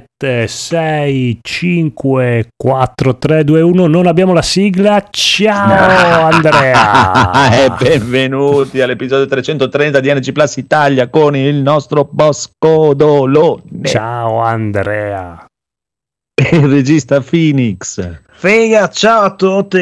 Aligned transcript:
7, 0.00 0.46
6, 0.46 1.38
5, 1.42 2.48
4, 2.56 3.18
3, 3.18 3.44
2, 3.44 3.60
1. 3.60 3.86
Non 3.86 4.06
abbiamo 4.06 4.32
la 4.32 4.42
sigla. 4.42 5.06
Ciao 5.10 6.24
Andrea. 6.32 7.50
e 7.50 7.68
benvenuti 7.70 8.80
all'episodio 8.80 9.26
330 9.26 10.00
di 10.00 10.12
NG 10.12 10.32
Plus 10.32 10.56
Italia 10.56 11.08
con 11.08 11.36
il 11.36 11.56
nostro 11.56 12.08
Bosco 12.10 12.94
Dolone. 12.94 13.82
Ciao 13.84 14.38
Andrea. 14.40 15.44
Il 16.52 16.68
regista 16.68 17.20
Phoenix. 17.20 18.20
Figa, 18.32 18.88
ciao 18.88 19.22
a 19.24 19.34
tutti. 19.34 19.78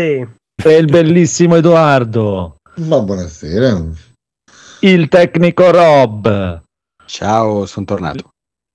E 0.61 0.75
il 0.77 0.87
bellissimo 0.87 1.55
Edoardo. 1.57 2.57
Ma 2.77 2.99
buonasera. 3.01 3.81
Il 4.81 5.09
tecnico 5.09 5.71
Rob. 5.71 6.61
Ciao, 7.07 7.65
sono 7.67 7.87
tornato. 7.87 8.29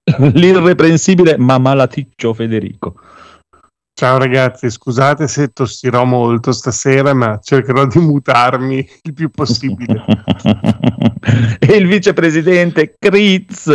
L'irreprensibile 0.34 1.38
ma 1.38 1.58
malaticcio 1.58 2.34
Federico. 2.34 2.96
Ciao 3.96 4.18
ragazzi, 4.18 4.72
scusate 4.72 5.28
se 5.28 5.50
tossirò 5.50 6.04
molto 6.04 6.52
stasera, 6.52 7.14
ma 7.14 7.40
cercherò 7.42 7.86
di 7.86 8.00
mutarmi 8.00 8.86
il 9.04 9.14
più 9.14 9.30
possibile. 9.30 10.04
e 11.60 11.76
il 11.76 11.88
vicepresidente 11.88 12.96
Critz. 12.98 13.72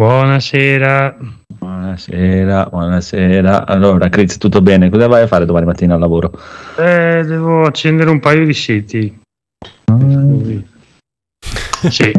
Buonasera. 0.00 1.16
Buonasera, 1.58 2.66
buonasera. 2.66 3.66
Allora, 3.66 4.08
Critz, 4.08 4.38
tutto 4.38 4.62
bene? 4.62 4.88
Cosa 4.90 5.08
vai 5.08 5.22
a 5.22 5.26
fare 5.26 5.44
domani 5.44 5.66
mattina 5.66 5.94
al 5.94 6.00
lavoro? 6.00 6.32
Eh, 6.78 7.24
devo 7.26 7.66
accendere 7.66 8.10
un 8.10 8.20
paio 8.20 8.46
di 8.46 8.54
siti. 8.54 9.20
Mm. 9.92 10.60
Sì, 11.88 12.12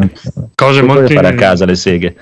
cose 0.56 0.82
molto 0.82 1.14
fare 1.14 1.28
a 1.28 1.36
casa 1.36 1.66
le 1.66 1.76
seghe. 1.76 2.16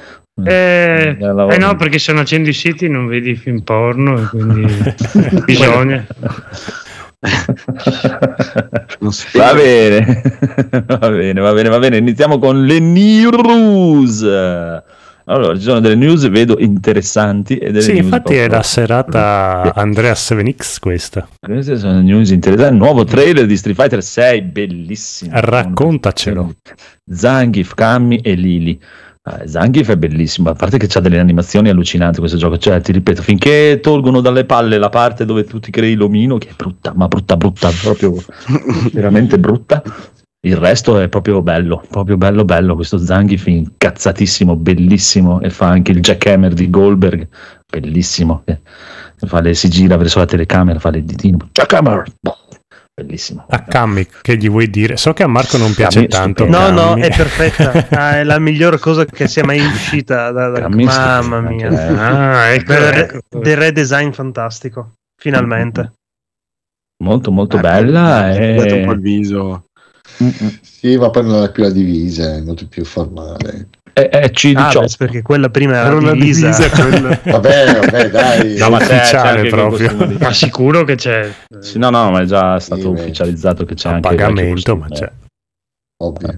Eh, 0.46 1.18
lavoro. 1.20 1.50
eh 1.50 1.58
no, 1.58 1.76
perché 1.76 2.00
se 2.00 2.12
non 2.12 2.22
accendi 2.22 2.50
i 2.50 2.54
siti 2.54 2.88
non 2.88 3.08
vedi 3.08 3.36
film 3.36 3.62
porno 3.62 4.20
e 4.20 4.26
quindi 4.28 4.66
bisogna. 5.46 6.06
Va 9.34 9.54
bene, 9.54 10.22
va 10.88 11.10
bene, 11.10 11.42
va 11.42 11.54
bene, 11.54 11.70
va 11.70 11.80
bene. 11.80 11.98
Iniziamo 11.98 12.40
con 12.40 12.66
le 12.66 12.80
news. 12.80 14.22
Allora, 15.26 15.56
ci 15.56 15.62
sono 15.62 15.80
delle 15.80 15.96
news, 15.96 16.28
vedo 16.30 16.58
interessanti. 16.60 17.58
E 17.58 17.68
delle 17.68 17.82
Sì, 17.82 17.94
news 17.94 18.06
infatti 18.06 18.36
è 18.36 18.48
la 18.48 18.64
serata 18.64 19.74
Andrea 19.76 20.14
7X 20.14 20.78
questa. 20.80 21.28
Queste 21.40 21.78
sono 21.78 22.02
news 22.02 22.32
interessanti. 22.32 22.78
Nuovo 22.78 23.04
trailer 23.04 23.46
di 23.46 23.56
Street 23.58 23.78
Fighter 23.80 24.02
6, 24.02 24.42
bellissimo. 24.42 25.32
Raccontacelo. 25.34 26.56
Zangief, 27.12 27.74
Cammi 27.76 28.18
e 28.18 28.34
Lili. 28.34 28.80
Eh, 29.30 29.48
Zangief 29.48 29.90
è 29.90 29.98
bellissimo, 29.98 30.50
a 30.50 30.54
parte 30.54 30.78
che 30.78 30.88
c'ha 30.88 31.00
delle 31.00 31.20
animazioni 31.20 31.70
allucinanti 31.70 32.20
questo 32.20 32.38
gioco, 32.38 32.58
cioè 32.58 32.82
ti 32.82 32.92
ripeto, 32.92 33.22
finché 33.22 33.80
tolgono 33.82 34.22
dalle 34.22 34.46
palle 34.46 34.78
la 34.78 34.90
parte 34.90 35.26
dove 35.26 35.44
tu 35.44 35.60
ti 35.60 35.72
crei 35.72 35.96
l'omino, 35.96 36.38
che 36.38 36.50
è 36.50 36.54
brutta, 36.56 36.94
ma 36.96 37.08
brutta, 37.08 37.38
brutta, 37.38 37.70
proprio 37.82 38.14
veramente 38.92 39.38
brutta, 39.38 39.84
il 40.42 40.56
resto 40.56 40.98
è 41.00 41.10
proprio 41.10 41.42
bello, 41.42 41.84
proprio 41.90 42.18
bello, 42.18 42.46
bello, 42.46 42.76
questo 42.76 42.98
Zangief 42.98 43.46
incazzatissimo, 43.48 44.56
bellissimo, 44.56 45.42
e 45.42 45.50
fa 45.50 45.68
anche 45.68 45.92
il 45.92 46.00
jackhammer 46.00 46.54
di 46.54 46.70
Goldberg, 46.70 47.28
bellissimo, 47.70 48.44
eh, 48.46 48.60
fa 49.18 49.42
le- 49.42 49.54
si 49.54 49.70
gira 49.70 49.98
verso 49.98 50.20
la 50.20 50.26
telecamera, 50.26 50.80
fa 50.80 50.90
le 50.92 51.04
ditine, 51.04 51.38
jackhammer, 51.52 52.04
boh, 52.22 52.38
bellissimo. 53.04 53.46
A 53.50 53.64
Cammi, 53.64 54.08
che 54.22 54.38
gli 54.38 54.50
vuoi 54.50 54.70
dire? 54.70 54.98
So 54.98 55.14
che 55.14 55.24
a 55.24 55.28
Marco 55.28 55.58
non 55.58 55.74
piace 55.74 56.06
Cammi, 56.08 56.36
tanto. 56.36 56.46
No, 56.46 56.70
no, 56.70 56.96
è 56.96 57.10
perfetta. 57.16 57.88
Ah, 57.92 58.20
è 58.20 58.24
la 58.24 58.40
miglior 58.40 58.80
cosa 58.80 59.06
che 59.06 59.28
sia 59.28 59.44
mai 59.44 59.60
uscita. 59.60 60.32
Da, 60.32 60.50
da- 60.50 60.70
mamma 60.70 61.48
sì, 61.48 61.54
mia. 61.54 61.68
anche 61.68 61.70
lei. 61.70 61.96
Ah, 61.98 62.48
ecco, 62.50 62.74
Del 62.74 62.94
ecco. 62.94 63.20
del 63.40 63.58
redesign 63.58 64.12
fantastico. 64.12 64.94
Finalmente. 65.20 65.94
Molto 67.04 67.32
molto 67.32 67.58
Ecco, 67.58 67.68
bella 67.68 68.28
mi 68.28 68.38
e... 68.38 68.54
guardate 68.56 68.80
un 68.80 68.86
po' 68.86 68.92
il 68.92 69.00
viso. 69.00 69.64
Sì, 70.62 70.98
ma 70.98 71.10
poi 71.10 71.24
non 71.24 71.44
è 71.44 71.52
più 71.52 71.64
la 71.64 71.70
divisa, 71.70 72.36
è 72.36 72.42
molto 72.42 72.68
più 72.68 72.84
formale. 72.84 73.70
È, 74.00 74.10
è 74.10 74.32
C18. 74.34 74.58
Ah, 74.58 74.80
beh, 74.80 74.88
perché 74.98 75.22
quella 75.22 75.50
prima 75.50 75.76
era, 75.78 75.88
Era 75.88 75.96
una 75.96 76.12
divisa. 76.14 76.50
divisa 76.50 76.70
quella. 76.84 77.20
Vabbè, 77.24 77.80
vabbè, 77.80 78.10
dai. 78.10 78.58
No, 78.58 78.70
ma 78.70 78.78
c'è- 78.80 78.86
c'è 78.88 78.96
ufficiale 78.96 79.50
proprio. 79.50 80.18
Ma 80.20 80.32
sicuro 80.34 80.84
che 80.84 80.96
c'è. 80.96 81.30
Sì, 81.60 81.78
no, 81.80 81.90
no, 81.90 82.12
ma 82.12 82.22
è 82.22 82.26
già 82.26 82.60
stato 82.60 82.82
Sì, 82.82 82.88
ufficializzato 82.88 83.66
che 83.66 83.76
c'è 83.76 83.90
a 83.90 83.94
anche 83.94 84.08
pagamento, 84.10 84.76
ma 84.76 84.88
c'è. 84.90 85.12
Ovvio. 86.02 86.38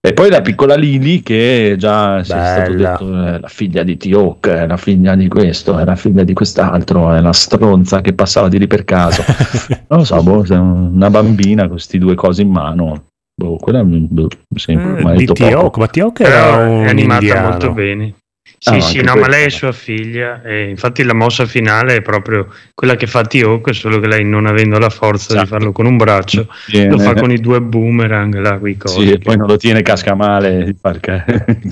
E 0.00 0.12
poi 0.12 0.30
la 0.30 0.40
piccola 0.40 0.76
Lily 0.76 1.20
che 1.20 1.74
già 1.76 2.22
si 2.22 2.30
è 2.30 2.34
stato 2.36 2.74
detto 2.74 3.24
è 3.26 3.38
la 3.40 3.48
figlia 3.48 3.82
di 3.82 3.96
T-Hawk, 3.96 4.46
è 4.48 4.66
la 4.68 4.76
figlia 4.76 5.16
di 5.16 5.26
questo, 5.26 5.76
è 5.78 5.84
la 5.84 5.96
figlia 5.96 6.22
di 6.22 6.32
quest'altro, 6.32 7.12
è 7.12 7.20
la 7.20 7.32
stronza 7.32 8.02
che 8.02 8.12
passava 8.12 8.48
di 8.48 8.60
lì 8.60 8.68
per 8.68 8.84
caso. 8.84 9.24
Non 9.90 9.98
lo 9.98 10.04
so, 10.04 10.22
boh, 10.22 10.44
una 10.50 11.10
bambina 11.10 11.62
con 11.62 11.72
questi 11.72 11.98
due 11.98 12.14
cose 12.14 12.42
in 12.42 12.50
mano. 12.50 13.06
Boh, 13.40 13.56
quella 13.56 13.82
boh, 13.82 14.28
mi 14.68 15.02
ha 15.02 15.12
Eh, 15.14 15.16
di. 15.16 15.32
T-Hawk, 15.32 15.76
ma 15.78 15.86
T-Hawk 15.86 16.20
era 16.20 16.30
Però 16.42 16.62
un 16.68 16.84
è 16.84 16.88
animata 16.90 17.22
indiano. 17.22 17.48
molto 17.48 17.72
bene. 17.72 18.14
Sì, 18.58 18.74
Ah, 18.74 18.80
sì, 18.82 19.00
no, 19.00 19.14
ma 19.16 19.26
lei 19.28 19.46
è 19.46 19.48
sua 19.48 19.72
figlia 19.72 20.42
e 20.42 20.68
infatti 20.68 21.02
la 21.02 21.14
mossa 21.14 21.46
finale 21.46 21.96
è 21.96 22.02
proprio 22.02 22.48
quella 22.74 22.96
che 22.96 23.06
fa 23.06 23.22
T-Hawk, 23.22 23.72
solo 23.74 23.98
che 23.98 24.08
lei 24.08 24.22
non 24.26 24.44
avendo 24.44 24.78
la 24.78 24.90
forza 24.90 25.32
di 25.32 25.38
Esatto. 25.38 25.48
farlo 25.54 25.72
con 25.72 25.86
un 25.86 25.96
braccio, 25.96 26.46
Viene- 26.66 26.90
lo 26.90 26.98
fa 26.98 27.14
con 27.14 27.30
i 27.30 27.38
due 27.40 27.62
boomerang 27.62 28.38
là, 28.38 28.58
quei 28.58 28.76
cosi. 28.76 29.06
Sì, 29.06 29.12
e 29.12 29.18
poi 29.18 29.38
non 29.38 29.46
lo 29.46 29.56
tiene, 29.56 29.80
casca 29.80 30.14
male. 30.14 30.76
Perché... 30.78 31.24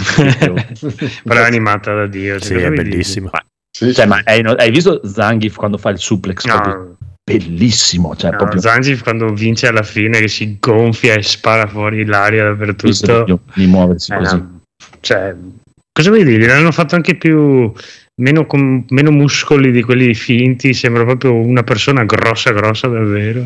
Però 1.25 1.41
è 1.41 1.45
animata 1.45 1.93
da 1.93 2.07
Dio. 2.07 2.41
Sì, 2.41 2.55
è. 2.55 3.03
Sì, 3.71 3.93
Cioè, 3.93 4.07
ma 4.07 4.23
hai, 4.25 4.41
hai 4.43 4.71
visto 4.71 5.03
Zangief 5.07 5.55
quando 5.57 5.77
fa 5.77 5.91
il 5.91 5.99
suplex? 5.99 6.47
No, 6.47 6.97
bellissimo, 7.37 8.17
cioè 8.17 8.31
no, 8.31 8.37
proprio 8.39 8.61
Zangief 8.61 9.03
quando 9.03 9.33
vince 9.33 9.67
alla 9.67 9.83
fine 9.83 10.21
che 10.21 10.29
si 10.29 10.57
gonfia 10.59 11.15
e 11.15 11.23
spara 11.23 11.67
fuori 11.67 12.05
l'aria 12.05 12.45
dappertutto. 12.45 13.41
di 13.55 13.67
muoversi 13.67 14.13
Eh, 14.13 14.17
così. 14.17 14.45
Cioè, 15.01 15.35
cosa 15.93 16.11
vuoi 16.11 16.25
dire? 16.25 16.47
L'hanno 16.47 16.73
fatto 16.73 16.95
anche 16.95 17.17
più 17.17 17.73
meno, 18.19 18.47
com- 18.47 18.85
meno 18.89 19.11
muscoli 19.11 19.71
di 19.71 19.83
quelli 19.83 20.15
finti. 20.15 20.73
Sembra 20.75 21.05
proprio 21.05 21.35
una 21.35 21.63
persona 21.63 22.05
grossa, 22.05 22.53
grossa 22.53 22.89
davvero. 22.89 23.43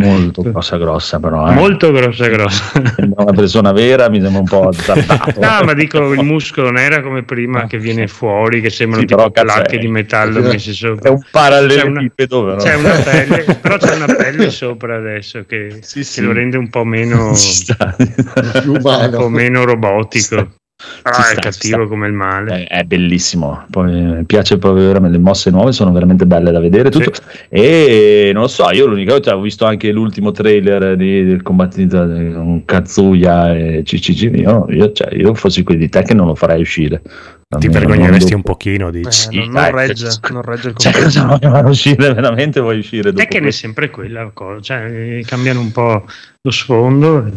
Molto 0.00 0.42
grossa, 0.42 0.76
grossa, 0.76 1.18
però. 1.20 1.48
eh. 1.50 1.54
Molto 1.54 1.90
grossa, 1.92 2.28
grossa. 2.28 2.82
Sembra 2.96 3.22
una 3.22 3.32
persona 3.32 3.72
vera, 3.72 4.08
mi 4.08 4.20
sembra 4.20 4.40
un 4.40 4.46
po' 4.46 4.68
azzardato. 4.68 5.40
No, 5.40 5.64
ma 5.64 5.72
dico 5.74 6.12
il 6.12 6.22
muscolo 6.24 6.66
non 6.70 6.78
era 6.78 7.00
come 7.02 7.22
prima 7.22 7.66
che 7.66 7.78
viene 7.78 8.06
fuori, 8.06 8.60
che 8.60 8.70
sembrano 8.70 9.02
Sì, 9.06 9.14
tipo 9.14 9.30
placche 9.30 9.76
è- 9.76 9.78
di 9.78 9.88
metallo 9.88 10.38
è- 10.40 10.42
messe 10.52 10.70
È 10.70 10.74
sopra. 10.74 11.10
un 11.10 11.20
parallelepipedo, 11.30 12.44
però. 12.44 12.56
C'è 12.56 12.74
una 12.74 12.94
pelle, 13.02 13.44
però 13.60 13.76
c'è 13.78 13.94
una 13.96 14.06
pelle 14.14 14.50
sopra 14.50 14.96
adesso 14.96 15.44
che, 15.46 15.78
Sì, 15.80 15.98
che 16.00 16.04
sì. 16.04 16.20
lo 16.22 16.32
rende 16.32 16.56
un 16.56 16.68
po' 16.68 16.84
meno, 16.84 17.32
un 18.66 18.80
po' 19.16 19.28
meno 19.28 19.64
robotico. 19.64 20.48
È 20.78 21.10
sta, 21.10 21.22
ci 21.22 21.36
cattivo 21.36 21.88
come 21.88 22.06
il 22.06 22.12
male. 22.12 22.64
È, 22.66 22.80
è 22.80 22.84
bellissimo. 22.84 23.64
Poi 23.70 23.90
mi 23.92 24.24
piace 24.24 24.58
proprio 24.58 24.86
veramente. 24.86 25.16
Le 25.16 25.22
mosse 25.22 25.50
nuove 25.50 25.72
sono 25.72 25.90
veramente 25.90 26.26
belle 26.26 26.50
da 26.52 26.60
vedere. 26.60 26.90
Tutto. 26.90 27.12
E 27.48 28.30
non 28.34 28.42
lo 28.42 28.48
so, 28.48 28.70
io 28.72 28.86
l'unica 28.86 29.12
volta 29.12 29.34
ho 29.36 29.40
visto 29.40 29.64
anche 29.64 29.90
l'ultimo 29.90 30.32
trailer 30.32 30.96
di- 30.96 31.24
del 31.24 31.42
combattimento 31.42 31.98
con 31.98 32.64
Kazuya 32.66 33.56
e 33.56 33.82
CCG. 33.84 34.36
Io, 34.36 34.66
io, 34.68 34.92
cioè, 34.92 35.14
io 35.14 35.32
fossi 35.34 35.62
qui 35.62 35.78
di 35.78 35.88
te 35.88 36.02
che 36.02 36.12
non 36.12 36.26
lo 36.26 36.34
farei 36.34 36.60
uscire. 36.60 37.00
Ti 37.48 37.68
vergogneresti 37.68 38.34
un 38.34 38.42
pochino, 38.42 38.88
Eh, 38.88 38.90
dici. 38.90 39.10
Sì, 39.12 39.36
non, 39.38 39.50
non 39.52 39.70
regge, 39.70 40.10
cioè, 40.10 40.32
non 40.32 40.42
regge 40.42 40.68
il 40.68 40.74
Cioè, 40.76 40.92
cosa 40.92 41.24
vuoi 41.24 41.38
far 41.40 41.64
uscire? 41.66 42.12
Veramente 42.12 42.60
vuoi 42.60 42.78
uscire 42.78 43.12
dopo 43.12 43.22
È 43.22 43.28
che 43.28 43.38
è 43.38 43.50
sempre 43.52 43.88
quella 43.88 44.30
cosa, 44.34 44.60
cioè 44.60 45.20
cambiano 45.24 45.60
un 45.60 45.70
po' 45.70 46.04
lo 46.42 46.50
sfondo, 46.50 47.30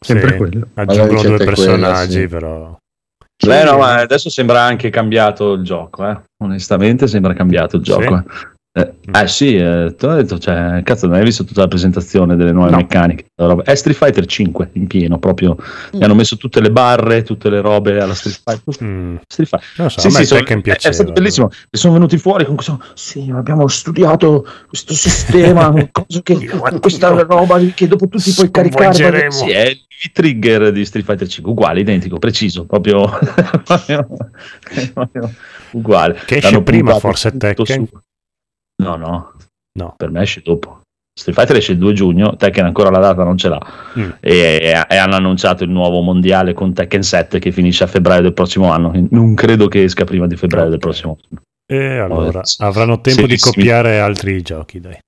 sempre 0.00 0.32
Sì, 0.32 0.36
quello. 0.36 0.68
Aggiungono 0.74 1.22
due 1.22 1.34
è 1.34 1.36
quella, 1.36 1.44
personaggi, 1.44 2.20
sì. 2.20 2.26
però. 2.26 2.76
Beh, 3.46 3.64
no, 3.64 3.76
ma 3.78 3.96
adesso 4.00 4.30
sembra 4.30 4.62
anche 4.62 4.88
cambiato 4.90 5.52
il 5.54 5.62
gioco, 5.64 6.08
eh. 6.08 6.20
onestamente 6.44 7.06
sembra 7.06 7.32
cambiato 7.34 7.76
il 7.76 7.84
Sì? 7.84 7.90
gioco. 7.90 8.16
eh. 8.16 8.22
Eh, 8.74 8.90
eh 9.12 9.28
sì, 9.28 9.54
eh, 9.56 9.94
te 9.98 10.06
l'ho 10.06 10.14
detto, 10.14 10.38
cioè, 10.38 10.80
cazzo, 10.82 11.06
non 11.06 11.16
hai 11.16 11.24
visto 11.24 11.44
tutta 11.44 11.60
la 11.60 11.68
presentazione 11.68 12.36
delle 12.36 12.52
nuove 12.52 12.70
No. 12.70 12.78
meccaniche? 12.78 13.26
È 13.64 13.74
Street 13.74 13.98
Fighter 13.98 14.24
5 14.24 14.70
in 14.72 14.86
pieno, 14.86 15.18
proprio. 15.18 15.56
Gli 15.90 16.02
hanno 16.02 16.14
messo 16.14 16.38
tutte 16.38 16.58
le 16.62 16.70
barre, 16.70 17.22
tutte 17.22 17.50
le 17.50 17.60
robe 17.60 18.00
alla 18.00 18.14
Street 18.14 18.40
Fighter. 18.42 18.82
Mm, 18.82 19.16
Street 19.26 19.48
Fighter. 19.50 19.68
non 19.76 19.86
lo 19.86 19.92
so, 19.92 20.00
Sì, 20.00 20.10
sì, 20.10 20.24
sono- 20.24 20.40
è, 20.40 20.44
è 20.44 20.60
piaceva. 20.62 20.94
stato 20.94 21.12
bellissimo. 21.12 21.50
E 21.68 21.76
sono 21.76 21.92
venuti 21.92 22.16
fuori 22.16 22.46
con 22.46 22.54
questo. 22.54 22.82
Sì, 22.94 23.30
abbiamo 23.34 23.68
studiato 23.68 24.46
questo 24.66 24.94
sistema. 24.94 25.70
che, 26.22 26.48
questa 26.80 27.08
roba 27.10 27.58
che 27.74 27.86
dopo 27.86 28.08
tu 28.08 28.16
ti 28.16 28.32
puoi 28.32 28.50
caricare. 28.50 29.30
Sì, 29.30 29.50
è 29.50 29.68
il 29.68 30.12
trigger 30.12 30.72
di 30.72 30.82
Street 30.86 31.04
Fighter 31.04 31.28
5, 31.28 31.52
uguale, 31.52 31.80
identico, 31.80 32.18
preciso, 32.18 32.64
proprio, 32.64 33.06
proprio- 33.64 34.06
uguale. 35.72 36.18
Che 36.24 36.36
esce 36.38 36.62
prima, 36.62 36.98
forse, 36.98 37.36
Tekken? 37.36 37.86
su- 37.86 38.00
No, 38.82 38.96
no, 38.96 39.32
No. 39.78 39.94
per 39.96 40.10
me 40.10 40.22
esce 40.22 40.42
dopo. 40.44 40.80
Street 41.14 41.36
Fighter 41.38 41.56
esce 41.56 41.72
il 41.72 41.78
2 41.78 41.92
giugno, 41.92 42.36
Tekken 42.36 42.64
ancora 42.64 42.88
la 42.90 42.98
data 42.98 43.22
non 43.22 43.36
ce 43.36 43.48
l'ha 43.50 43.60
Mm. 43.98 44.10
e, 44.20 44.72
e 44.88 44.96
hanno 44.96 45.14
annunciato 45.14 45.62
il 45.62 45.68
nuovo 45.70 46.00
mondiale 46.00 46.54
con 46.54 46.72
Tekken 46.72 47.02
7 47.02 47.38
che 47.38 47.52
finisce 47.52 47.84
a 47.84 47.86
febbraio 47.86 48.22
del 48.22 48.32
prossimo 48.32 48.70
anno. 48.72 48.92
Non 49.10 49.34
credo 49.34 49.68
che 49.68 49.82
esca 49.84 50.04
prima 50.04 50.26
di 50.26 50.36
febbraio 50.36 50.70
del 50.70 50.78
prossimo 50.78 51.18
anno. 51.30 51.42
E 51.70 51.98
allora 51.98 52.40
Oh, 52.40 52.64
avranno 52.66 53.00
tempo 53.02 53.26
di 53.26 53.38
copiare 53.38 54.00
altri 54.00 54.40
giochi, 54.42 54.80
dai. 54.80 54.98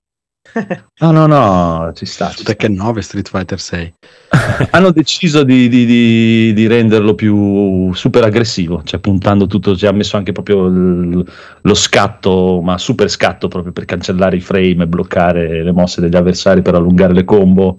No, 0.99 1.11
no, 1.11 1.27
no, 1.27 1.91
ci 1.93 2.05
sta. 2.05 2.29
sta. 2.29 2.43
Tekken 2.43 2.73
9 2.73 3.01
Street 3.01 3.27
Fighter 3.27 3.59
6. 3.59 3.93
Hanno 4.71 4.91
deciso 4.91 5.43
di, 5.43 5.67
di- 5.67 5.85
di- 5.85 6.53
di 6.53 6.67
renderlo 6.67 7.13
più 7.15 7.93
super 7.93 8.23
aggressivo, 8.23 8.81
cioè 8.83 8.99
puntando 8.99 9.47
tutto, 9.47 9.75
ci 9.75 9.85
ha 9.85 9.91
messo 9.91 10.15
anche 10.17 10.31
proprio 10.31 10.67
il- 10.67 11.25
lo 11.61 11.73
scatto, 11.73 12.61
ma 12.63 12.77
super 12.77 13.09
scatto 13.09 13.47
proprio 13.49 13.73
per 13.73 13.85
cancellare 13.85 14.37
i 14.37 14.41
frame 14.41 14.83
e 14.83 14.87
bloccare 14.87 15.63
le 15.63 15.71
mosse 15.71 15.99
degli 16.01 16.15
avversari 16.15 16.61
per 16.61 16.75
allungare 16.75 17.13
le 17.13 17.25
combo. 17.25 17.77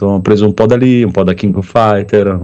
Ho 0.00 0.20
preso 0.20 0.44
un 0.46 0.54
po' 0.54 0.66
da 0.66 0.76
lì, 0.76 1.02
un 1.04 1.12
po' 1.12 1.22
da 1.22 1.32
King 1.32 1.56
of 1.56 1.70
Fighter. 1.70 2.38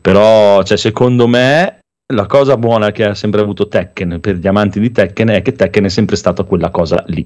Però, 0.00 0.62
cioè, 0.64 0.76
secondo 0.76 1.28
me, 1.28 1.78
la 2.12 2.26
cosa 2.26 2.56
buona 2.56 2.90
che 2.90 3.04
ha 3.04 3.14
sempre 3.14 3.40
avuto 3.40 3.68
Tekken 3.68 4.18
per 4.20 4.36
gli 4.36 4.46
amanti 4.46 4.80
di 4.80 4.90
Tekken 4.90 5.28
è 5.28 5.42
che 5.42 5.52
Tekken 5.52 5.84
è 5.84 5.88
sempre 5.88 6.16
stato 6.16 6.44
quella 6.44 6.70
cosa 6.70 7.02
lì. 7.06 7.24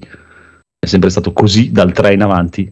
È 0.83 0.87
sempre 0.87 1.11
stato 1.11 1.31
così 1.31 1.71
dal 1.71 1.91
3 1.91 2.13
in 2.13 2.23
avanti. 2.23 2.67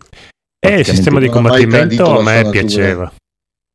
E 0.60 0.80
il 0.80 0.86
sistema 0.86 1.20
di 1.20 1.26
non 1.26 1.36
combattimento 1.36 2.18
a 2.20 2.24
me 2.24 2.50
piaceva. 2.50 3.14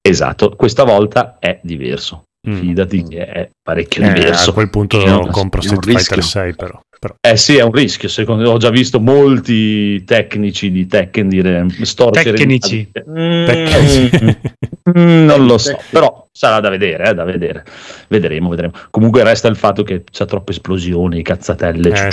Esatto, 0.06 0.56
questa 0.56 0.82
volta 0.82 1.36
è 1.38 1.60
diverso. 1.62 2.24
Mm. 2.48 2.56
Fidati 2.58 3.02
che 3.04 3.24
è 3.24 3.50
parecchio 3.62 4.02
Eh, 4.04 4.12
diverso. 4.12 4.50
a 4.50 4.52
quel 4.52 4.68
punto 4.70 5.02
No, 5.06 5.26
compro 5.28 5.62
Street 5.62 5.82
Fighter 5.84 6.16
rischio. 6.18 6.22
6 6.22 6.54
però. 6.56 6.78
Però. 7.04 7.14
Eh 7.20 7.36
sì, 7.36 7.56
è 7.56 7.62
un 7.62 7.72
rischio. 7.72 8.08
Secondo 8.08 8.42
me 8.42 8.48
ho 8.48 8.56
già 8.56 8.70
visto 8.70 8.98
molti 9.00 10.02
tecnici 10.04 10.70
di 10.70 10.86
Tekken 10.86 11.28
dire 11.28 11.66
storcere. 11.82 12.36
Tecnici. 12.38 12.90
Mm, 13.10 13.44
Tecnici. 13.46 14.38
mm, 14.98 15.24
non 15.26 15.44
lo 15.44 15.58
so, 15.58 15.68
Tecnici. 15.70 15.88
però 15.90 16.26
sarà 16.32 16.60
da 16.60 16.70
vedere, 16.70 17.10
eh, 17.10 17.14
da 17.14 17.24
vedere. 17.24 17.64
Vedremo, 18.08 18.48
vedremo. 18.48 18.72
Comunque 18.90 19.22
resta 19.22 19.48
il 19.48 19.56
fatto 19.56 19.82
che 19.82 20.04
c'è 20.10 20.24
troppe 20.24 20.52
esplosioni, 20.52 21.22
cazzatelle, 21.22 21.90
Eh, 21.90 22.10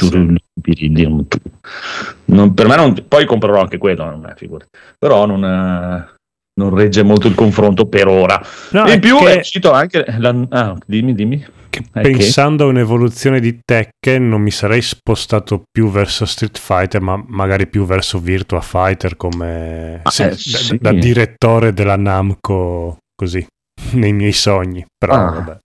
non- 2.26 2.54
per 2.54 2.68
me 2.68 2.76
non, 2.76 2.94
poi 3.08 3.26
comprerò 3.26 3.62
anche 3.62 3.78
quello, 3.78 4.04
non 4.06 4.26
è 4.28 4.34
figurati. 4.36 4.70
Però 4.98 5.26
non, 5.26 5.44
non 6.60 6.76
regge 6.76 7.04
molto 7.04 7.28
il 7.28 7.36
confronto 7.36 7.88
per 7.88 8.08
ora. 8.08 8.42
No, 8.72 8.82
in 8.82 8.88
è 8.88 9.00
più 9.00 9.18
che- 9.18 9.36
è 9.36 9.40
uscito 9.40 9.72
anche 9.72 10.06
la- 10.18 10.46
ah, 10.50 10.78
dimmi, 10.86 11.14
dimmi. 11.14 11.46
che 11.70 11.84
È 11.94 12.02
che- 12.02 12.12
pensando 12.12 12.66
a 12.66 12.68
un'evoluzione 12.68 13.40
di 13.40 13.60
Tekken 13.64 14.28
non 14.28 14.42
mi 14.42 14.52
sarei 14.52 14.82
spostato 14.82 15.64
più 15.72 15.90
verso 15.90 16.26
Street 16.26 16.58
Fighter 16.60 17.00
ma 17.00 17.24
magari 17.28 17.68
più 17.68 17.86
verso 17.86 18.20
Virtua 18.20 18.60
Fighter 18.60 19.16
come 19.16 20.02
Ah, 20.04 20.10
se- 20.10 20.26
eh, 20.26 20.30
da, 20.32 20.36
sì. 20.36 20.78
da 20.82 20.92
direttore 20.92 21.72
della 21.74 21.96
Namco 21.96 22.98
così 23.16 23.46
nei 23.94 24.12
miei 24.12 24.34
sogni 24.34 24.86
però 24.98 25.14
Ah. 25.14 25.32
vabbè. 25.32 25.58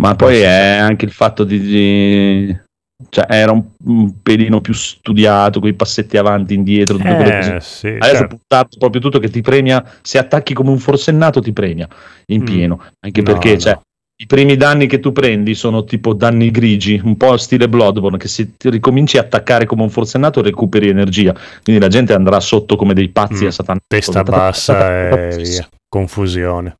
Ma 0.00 0.14
poi 0.14 0.38
è 0.40 0.76
anche 0.76 1.04
il 1.04 1.12
fatto 1.12 1.44
di, 1.44 1.60
di- 1.60 2.60
cioè 3.10 3.26
era 3.28 3.52
un, 3.52 3.62
un 3.84 4.20
pelino 4.22 4.60
più 4.60 4.72
studiato, 4.74 5.60
con 5.60 5.68
i 5.68 5.74
passetti 5.74 6.16
avanti, 6.16 6.54
indietro, 6.54 6.96
tutte 6.96 7.14
quelle 7.14 7.34
cose. 7.36 7.54
Eh, 7.56 7.60
sì, 7.60 7.86
Adesso 7.86 8.14
cioè, 8.16 8.24
è 8.24 8.26
puntato 8.26 8.76
proprio 8.78 9.00
tutto 9.00 9.18
che 9.20 9.30
ti 9.30 9.40
premia, 9.40 9.84
se 10.02 10.18
attacchi 10.18 10.52
come 10.52 10.70
un 10.70 10.78
forsennato 10.78 11.40
ti 11.40 11.52
premia 11.52 11.88
in 12.26 12.42
Mm. 12.42 12.44
pieno, 12.44 12.82
anche 13.00 13.22
No, 13.22 13.32
perché 13.32 13.52
no. 13.52 13.58
cioè, 13.58 13.78
i 14.20 14.26
primi 14.26 14.56
danni 14.56 14.88
che 14.88 14.98
tu 14.98 15.12
prendi 15.12 15.54
sono 15.54 15.84
tipo 15.84 16.12
danni 16.12 16.50
grigi, 16.50 17.00
un 17.04 17.16
po' 17.16 17.36
stile 17.36 17.68
Bloodborne, 17.68 18.18
che 18.18 18.26
se 18.26 18.50
ricominci 18.64 19.16
a 19.16 19.20
attaccare 19.20 19.64
come 19.64 19.82
un 19.82 19.90
forsennato 19.90 20.42
recuperi 20.42 20.88
energia, 20.88 21.32
quindi 21.62 21.80
la 21.80 21.88
gente 21.88 22.14
andrà 22.14 22.40
sotto 22.40 22.74
come 22.74 22.94
dei 22.94 23.10
pazzi 23.10 23.44
Mm. 23.44 23.46
a 23.46 23.50
satana. 23.52 23.78
testa 23.86 24.22
bassa 24.24 25.08
e 25.10 25.36
via 25.36 25.68
confusione 25.88 26.76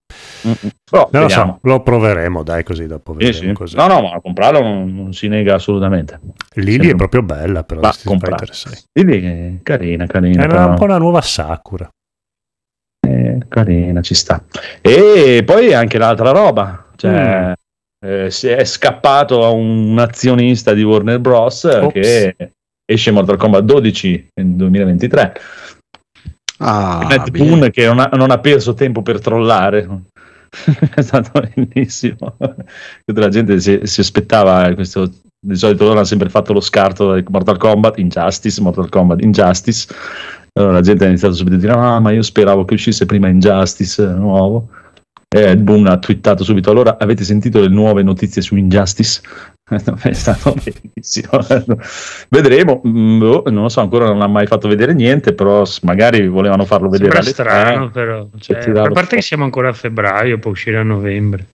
Mm, 0.46 0.50
mm. 0.50 0.68
Però 0.88 1.08
non 1.12 1.22
lo 1.22 1.28
so 1.28 1.58
lo 1.62 1.82
proveremo 1.82 2.42
dai 2.44 2.62
così 2.62 2.86
dopo 2.86 3.16
Sì, 3.18 3.26
vedremo 3.26 3.66
sì. 3.66 3.74
No, 3.76 3.86
no, 3.88 4.02
ma 4.02 4.20
comprarlo 4.20 4.60
non, 4.60 4.94
non 4.94 5.12
si 5.12 5.26
nega 5.26 5.54
assolutamente. 5.56 6.20
Lily 6.54 6.70
sembra- 6.86 6.90
è 6.92 6.94
proprio 6.96 7.22
bella 7.22 7.64
però 7.64 7.80
Va. 7.80 7.90
Fighter 7.92 8.54
6 8.54 8.72
Quindi 8.92 9.16
eh, 9.26 9.58
carina, 9.64 10.06
carina. 10.06 10.42
è 10.42 10.44
una, 10.44 10.54
però- 10.54 10.68
un 10.68 10.74
po' 10.76 10.84
una 10.84 10.98
nuova 10.98 11.20
Sakura 11.22 11.88
Eh, 13.06 13.38
carina, 13.48 14.00
ci 14.02 14.14
sta. 14.14 14.44
E 14.80 15.42
poi 15.44 15.72
anche 15.74 15.98
l'altra 15.98 16.30
roba, 16.30 16.86
cioè, 16.96 17.52
eh, 18.04 18.30
si 18.30 18.46
è 18.48 18.64
scappato 18.64 19.44
a 19.44 19.50
un 19.50 19.98
azionista 19.98 20.72
di 20.74 20.82
Warner 20.82 21.18
Bros. 21.18 21.64
Ops. 21.64 21.92
che 21.92 22.36
esce 22.84 23.10
Mortal 23.10 23.36
Kombat 23.36 23.64
12 23.64 24.28
nel 24.34 24.46
2023. 24.54 25.34
Ah, 26.58 27.06
Matt. 27.08 27.30
Boone 27.30 27.70
che 27.70 27.86
non 27.86 27.98
ha, 27.98 28.08
non 28.12 28.30
ha 28.30 28.38
perso 28.38 28.74
tempo 28.74 29.02
per 29.02 29.20
trollare. 29.20 29.88
è 30.94 31.00
stato 31.00 31.40
bellissimo. 31.54 32.36
Tutta 33.04 33.20
la 33.20 33.28
gente 33.28 33.60
si, 33.60 33.80
si 33.82 34.00
aspettava 34.00 34.72
questo. 34.74 35.10
Di 35.40 35.54
solito 35.54 35.84
loro 35.84 35.96
hanno 35.96 36.04
sempre 36.04 36.28
fatto 36.28 36.52
lo 36.52 36.60
scarto 36.60 37.14
di 37.14 37.24
Mortal 37.28 37.58
Kombat, 37.58 37.98
Injustice, 37.98 38.60
Mortal 38.60 38.88
Kombat, 38.88 39.22
Injustice. 39.22 39.86
Allora 40.54 40.72
la 40.72 40.80
gente 40.80 41.04
ha 41.04 41.08
iniziato 41.08 41.34
subito 41.34 41.56
a 41.56 41.58
dire: 41.58 41.72
Ah, 41.72 42.00
ma 42.00 42.10
io 42.10 42.22
speravo 42.22 42.64
che 42.64 42.74
uscisse 42.74 43.06
prima 43.06 43.28
Injustice 43.28 44.04
nuovo. 44.04 44.68
E 45.34 45.40
Ed 45.42 45.60
Boon 45.60 45.86
ha 45.86 45.98
twittato 45.98 46.42
subito: 46.44 46.70
Allora 46.70 46.96
avete 46.98 47.22
sentito 47.24 47.60
le 47.60 47.68
nuove 47.68 48.02
notizie 48.02 48.40
su 48.42 48.56
Injustice? 48.56 49.20
È 50.02 50.12
stato 50.14 50.54
bellissimo. 50.54 51.28
Vedremo. 52.30 52.80
Mm, 52.86 53.18
boh, 53.18 53.42
non 53.48 53.64
lo 53.64 53.68
so, 53.68 53.80
ancora 53.80 54.06
non 54.06 54.22
ha 54.22 54.26
mai 54.26 54.46
fatto 54.46 54.68
vedere 54.68 54.94
niente. 54.94 55.34
Però 55.34 55.64
magari 55.82 56.26
volevano 56.28 56.64
farlo 56.64 56.88
vedere 56.88 57.10
Sembra 57.22 57.30
strano, 57.30 57.90
però. 57.90 58.26
Cioè, 58.38 58.70
a 58.78 58.88
parte 58.90 59.16
che 59.16 59.22
siamo 59.22 59.44
ancora 59.44 59.68
a 59.68 59.74
febbraio, 59.74 60.38
può 60.38 60.50
uscire 60.52 60.78
a 60.78 60.82
novembre. 60.82 61.48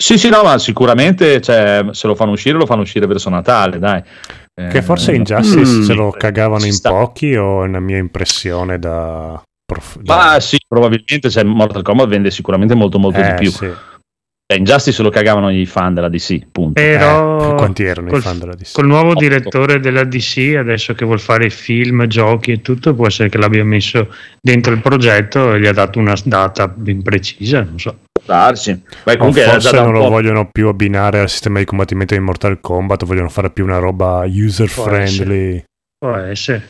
Sì, 0.00 0.16
sì, 0.18 0.28
no, 0.28 0.42
ma 0.42 0.58
sicuramente 0.58 1.40
cioè, 1.40 1.86
se 1.90 2.06
lo 2.06 2.14
fanno 2.14 2.32
uscire, 2.32 2.56
lo 2.58 2.66
fanno 2.66 2.82
uscire 2.82 3.06
verso 3.06 3.30
Natale, 3.30 3.78
dai. 3.78 4.02
Eh, 4.54 4.68
Che 4.68 4.82
forse 4.82 5.14
Injustice 5.14 5.78
Mm. 5.78 5.82
se 5.82 5.94
lo 5.94 6.10
cagavano 6.10 6.64
in 6.66 6.72
sta. 6.72 6.90
pochi 6.90 7.34
o 7.34 7.64
è 7.64 7.66
una 7.66 7.80
mia 7.80 7.96
impressione 7.96 8.78
da... 8.78 9.40
prof- 9.70 9.98
Ma 10.06 10.32
da- 10.32 10.40
sì, 10.40 10.56
probabilmente 10.66 11.28
cioè, 11.28 11.44
Mortal 11.44 11.82
Kombat 11.82 12.08
vende 12.08 12.30
sicuramente 12.30 12.74
molto, 12.74 12.98
molto 12.98 13.20
Eh, 13.20 13.34
di 13.34 13.34
più. 13.42 13.50
sì. 13.50 13.66
Eh, 14.50 14.56
Injustice 14.56 14.96
se 14.96 15.02
lo 15.02 15.10
cagavano 15.10 15.50
i 15.50 15.66
fan 15.66 15.92
della 15.92 16.08
DC, 16.08 16.46
punto. 16.50 16.80
Però 16.80 17.52
Eh, 17.52 17.54
quanti 17.56 17.84
erano 17.84 18.08
i 18.08 18.10
col, 18.12 18.22
fan 18.22 18.38
della 18.38 18.54
DC? 18.54 18.72
col 18.72 18.86
nuovo 18.86 19.12
direttore 19.14 19.78
della 19.78 20.04
DC, 20.04 20.54
adesso 20.58 20.94
che 20.94 21.04
vuol 21.04 21.20
fare 21.20 21.50
film, 21.50 22.06
giochi 22.06 22.52
e 22.52 22.62
tutto, 22.62 22.94
può 22.94 23.06
essere 23.06 23.28
che 23.28 23.36
l'abbia 23.36 23.62
messo 23.62 24.08
dentro 24.40 24.72
il 24.72 24.80
progetto 24.80 25.52
e 25.52 25.60
gli 25.60 25.66
ha 25.66 25.72
dato 25.74 25.98
una 25.98 26.14
data 26.24 26.66
ben 26.66 27.02
precisa, 27.02 27.62
non 27.62 27.78
so. 27.78 27.98
Può 28.10 28.22
darsi. 28.24 28.82
Beh, 29.04 29.12
O 29.12 29.16
comunque 29.18 29.42
forse 29.42 29.70
non 29.82 29.92
lo 29.92 30.00
po'. 30.04 30.08
vogliono 30.08 30.48
più 30.50 30.68
abbinare 30.68 31.20
al 31.20 31.28
sistema 31.28 31.58
di 31.58 31.66
combattimento 31.66 32.14
di 32.14 32.20
Mortal 32.20 32.58
Kombat, 32.58 33.04
vogliono 33.04 33.28
fare 33.28 33.50
più 33.50 33.64
una 33.64 33.76
roba 33.78 34.24
user 34.26 34.68
friendly. 34.68 35.62
Può 35.98 36.14
essere. 36.14 36.66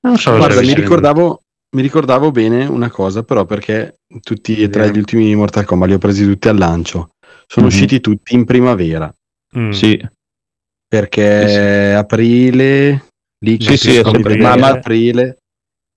Non 0.00 0.16
so 0.16 0.34
Guarda, 0.38 0.62
mi 0.62 0.72
ricordavo, 0.72 1.42
mi 1.72 1.82
ricordavo 1.82 2.30
bene 2.30 2.66
una 2.66 2.90
cosa, 2.90 3.22
però, 3.22 3.44
perché 3.44 4.00
tutti 4.22 4.60
e 4.60 4.68
tre 4.68 4.90
gli 4.90 4.98
ultimi 4.98 5.34
Mortal 5.36 5.64
Kombat 5.64 5.88
li 5.88 5.94
ho 5.94 5.98
presi 5.98 6.24
tutti 6.24 6.48
al 6.48 6.58
lancio. 6.58 7.10
Sono 7.46 7.66
Mhm. 7.66 7.72
usciti 7.72 8.00
tutti 8.00 8.34
in 8.34 8.44
primavera, 8.44 9.12
Mm. 9.56 9.70
Sì, 9.70 10.00
perché 10.86 11.48
Sì, 11.48 11.54
sì. 11.54 11.96
aprile, 11.96 13.06
lì 13.44 13.60
Sì, 13.60 13.76
sì, 13.76 14.00
ma- 14.38 14.54
ma- 14.54 14.68
aprile, 14.68 15.38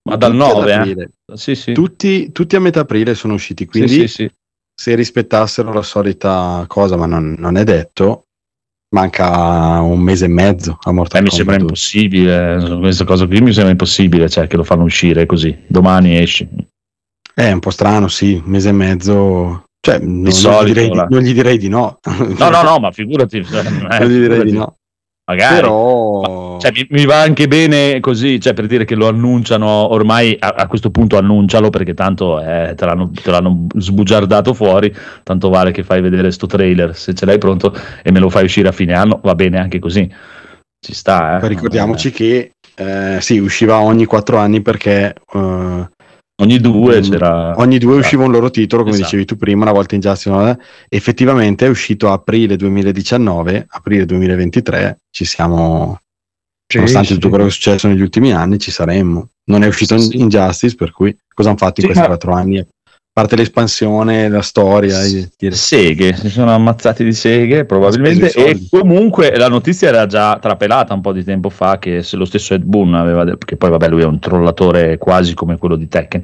ma 0.09 0.15
dal 0.15 0.31
tutti 0.31 0.43
ad 0.43 0.55
9, 0.55 0.71
eh. 0.71 0.73
aprile. 0.73 1.09
Sì, 1.35 1.53
sì. 1.53 1.73
Tutti, 1.73 2.31
tutti 2.31 2.55
a 2.55 2.59
metà 2.59 2.79
aprile 2.79 3.13
sono 3.13 3.35
usciti, 3.35 3.63
Sì, 3.65 3.69
quindi 3.69 3.93
sì, 3.93 4.07
sì. 4.07 4.31
se 4.73 4.95
rispettassero 4.95 5.71
la 5.71 5.83
solita 5.83 6.65
cosa, 6.67 6.95
ma 6.97 7.05
non, 7.05 7.35
non 7.37 7.57
è 7.57 7.63
detto, 7.63 8.23
manca 8.93 9.79
un 9.81 9.99
mese 9.99 10.25
e 10.25 10.29
mezzo 10.29 10.77
a 10.81 10.89
Eh, 10.89 10.93
Mortal 10.93 11.23
mi 11.23 11.29
Kombat 11.29 11.35
sembra 11.35 11.55
2. 11.55 11.63
impossibile, 11.63 12.77
questa 12.79 13.03
cosa 13.03 13.25
qui 13.27 13.41
mi 13.41 13.51
sembra 13.51 13.71
impossibile, 13.71 14.29
cioè 14.29 14.47
che 14.47 14.55
lo 14.55 14.63
fanno 14.63 14.83
uscire 14.83 15.25
così, 15.25 15.55
domani 15.67 16.17
esce. 16.17 16.47
È 17.33 17.51
un 17.51 17.59
po' 17.59 17.71
strano, 17.71 18.07
sì, 18.07 18.33
un 18.43 18.49
mese 18.51 18.69
e 18.69 18.73
mezzo. 18.73 19.63
Cioè, 19.79 19.99
non, 19.99 20.31
solito, 20.31 20.63
gli 20.63 20.67
direi 20.73 20.89
di, 20.89 20.95
non 21.09 21.21
gli 21.21 21.33
direi 21.33 21.57
di 21.57 21.67
no. 21.67 21.99
No, 22.37 22.49
no, 22.49 22.61
no, 22.61 22.77
ma 22.79 22.91
figurati. 22.91 23.37
eh, 23.37 23.43
non 23.43 24.07
gli 24.07 24.19
direi 24.19 24.39
figurati. 24.39 24.51
di 24.51 24.57
no. 24.57 24.75
Magari. 25.25 25.55
Però, 25.55 26.42
Cioè, 26.59 26.71
mi, 26.71 26.85
mi 26.89 27.05
va 27.05 27.21
anche 27.21 27.47
bene 27.47 27.99
così, 27.99 28.39
cioè, 28.39 28.53
per 28.53 28.67
dire 28.67 28.85
che 28.85 28.95
lo 28.95 29.07
annunciano 29.07 29.67
ormai 29.67 30.35
a, 30.39 30.49
a 30.57 30.67
questo 30.67 30.89
punto 30.91 31.17
annuncialo 31.17 31.69
perché 31.69 31.93
tanto 31.93 32.39
eh, 32.41 32.73
te, 32.75 32.85
l'hanno, 32.85 33.11
te 33.11 33.31
l'hanno 33.31 33.67
sbugiardato 33.77 34.53
fuori, 34.53 34.93
tanto 35.23 35.49
vale 35.49 35.71
che 35.71 35.83
fai 35.83 36.01
vedere 36.01 36.31
sto 36.31 36.47
trailer 36.47 36.95
se 36.95 37.13
ce 37.13 37.25
l'hai 37.25 37.37
pronto 37.37 37.73
e 38.03 38.11
me 38.11 38.19
lo 38.19 38.29
fai 38.29 38.45
uscire 38.45 38.67
a 38.69 38.71
fine 38.73 38.93
anno, 38.93 39.19
va 39.23 39.35
bene 39.35 39.59
anche 39.59 39.79
così. 39.79 40.09
Ci 40.79 40.93
sta, 40.93 41.39
eh. 41.39 41.47
ricordiamoci 41.47 42.11
che 42.11 42.51
eh, 42.75 43.17
sì, 43.21 43.37
usciva 43.37 43.79
ogni 43.79 44.05
quattro 44.05 44.37
anni 44.37 44.61
perché 44.61 45.13
eh, 45.33 45.87
Ogni 46.41 46.59
due 46.59 46.97
Mm, 46.99 47.03
c'era... 47.03 47.53
ogni 47.59 47.77
due 47.77 47.95
Ah. 47.95 47.99
usciva 47.99 48.23
un 48.25 48.31
loro 48.31 48.49
titolo, 48.49 48.81
come 48.81 48.95
Esatto. 48.95 49.11
dicevi 49.11 49.25
tu 49.25 49.37
prima, 49.37 49.61
una 49.61 49.71
volta 49.71 49.93
in 49.93 50.01
Justice. 50.01 50.29
no? 50.35 50.57
Effettivamente 50.89 51.67
è 51.67 51.69
uscito 51.69 52.09
a 52.09 52.13
aprile 52.13 52.55
2019, 52.55 53.67
aprile 53.69 54.05
2023, 54.05 54.97
ci 55.11 55.25
siamo, 55.25 55.99
Sì, 56.73 56.77
nonostante 56.77 57.07
sì. 57.07 57.13
tutto 57.15 57.29
quello 57.29 57.43
che 57.43 57.49
è 57.49 57.53
successo 57.53 57.87
negli 57.87 58.01
ultimi 58.01 58.31
anni, 58.33 58.59
ci 58.59 58.71
saremmo. 58.71 59.29
Non 59.45 59.63
è 59.63 59.67
uscito 59.67 59.97
Sì, 59.97 60.05
in 60.05 60.09
sì. 60.11 60.17
Injustice, 60.21 60.75
per 60.75 60.91
cui 60.91 61.15
cosa 61.33 61.49
hanno 61.49 61.57
fatto 61.57 61.79
in 61.81 61.85
questi 61.87 62.01
ma- 62.03 62.09
quattro 62.09 62.33
anni? 62.33 62.65
parte 63.13 63.35
l'espansione, 63.35 64.27
la 64.27 64.41
storia. 64.41 65.03
e 65.03 65.29
dire- 65.37 65.53
seghe, 65.53 66.15
si 66.15 66.29
sono 66.29 66.51
ammazzati 66.51 67.03
di 67.03 67.13
seghe 67.13 67.63
probabilmente 67.63 68.31
e 68.31 68.65
comunque 68.71 69.35
la 69.37 69.49
notizia 69.49 69.87
era 69.89 70.07
già 70.07 70.39
trapelata 70.41 70.95
un 70.95 71.01
po' 71.01 71.13
di 71.13 71.23
tempo 71.23 71.49
fa 71.51 71.77
che 71.77 72.01
se 72.01 72.15
lo 72.17 72.25
stesso 72.25 72.55
Ed 72.55 72.63
Boon 72.63 72.95
aveva 72.95 73.23
detto, 73.23 73.37
perché 73.37 73.55
poi 73.55 73.69
vabbè 73.69 73.87
lui 73.89 74.01
è 74.01 74.05
un 74.05 74.17
trollatore 74.17 74.97
quasi 74.97 75.35
come 75.35 75.59
quello 75.59 75.75
di 75.75 75.87
Tekken, 75.87 76.21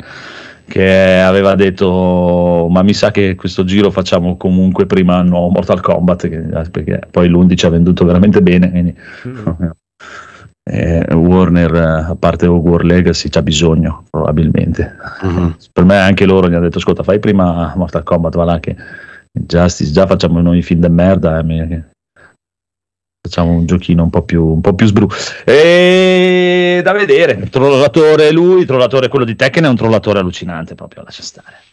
che 0.68 1.20
aveva 1.20 1.54
detto 1.54 2.68
ma 2.72 2.82
mi 2.82 2.96
sa 2.96 3.12
che 3.12 3.36
questo 3.36 3.64
giro 3.66 3.92
facciamo 3.92 4.36
comunque 4.36 4.88
prima 4.88 5.22
nuovo 5.22 5.50
Mortal 5.50 5.82
Kombat 5.82 6.28
che- 6.28 6.40
perché 6.72 7.02
poi 7.12 7.28
l'11 7.30 7.66
ha 7.68 7.70
venduto 7.70 8.04
veramente 8.04 8.42
bene, 8.42 8.70
quindi 8.72 8.96
eh, 10.70 11.14
Warner 11.14 11.74
eh, 11.74 12.12
a 12.12 12.16
parte 12.18 12.46
War 12.46 12.84
Legacy 12.84 13.30
c'ha 13.30 13.42
bisogno 13.42 14.06
probabilmente. 14.10 14.96
Mhm. 15.22 15.56
per 15.74 15.84
me 15.84 15.98
anche 15.98 16.26
loro 16.26 16.48
gli 16.48 16.54
hanno 16.54 16.64
detto 16.64 16.78
ascolta 16.78 17.04
fai 17.04 17.20
prima 17.20 17.74
Mortal 17.76 18.04
Kombat 18.04 18.36
va 18.36 18.44
là 18.44 18.60
che 18.60 18.76
Justice 19.32 19.92
già 19.92 20.06
facciamo 20.06 20.42
noi 20.42 20.62
film 20.62 20.82
de 20.82 20.90
merda 20.90 21.40
eh, 21.40 21.84
facciamo 23.22 23.52
un 23.52 23.66
giochino 23.66 24.04
un 24.04 24.10
po' 24.10 24.22
più, 24.24 24.46
un 24.46 24.62
po' 24.62 24.74
più 24.74 24.86
sbru 24.86 25.08
e 25.44 26.82
da 26.84 26.92
vedere. 26.94 27.50
Trollatore 27.50 28.32
lui 28.32 28.66
trollatore 28.66 29.08
quello 29.08 29.26
di 29.26 29.36
Tekken 29.36 29.66
è 29.66 29.68
un 29.68 29.76
trollatore 29.76 30.20
allucinante 30.20 30.76
proprio 30.76 31.04
lascia 31.04 31.24
stare 31.24 31.69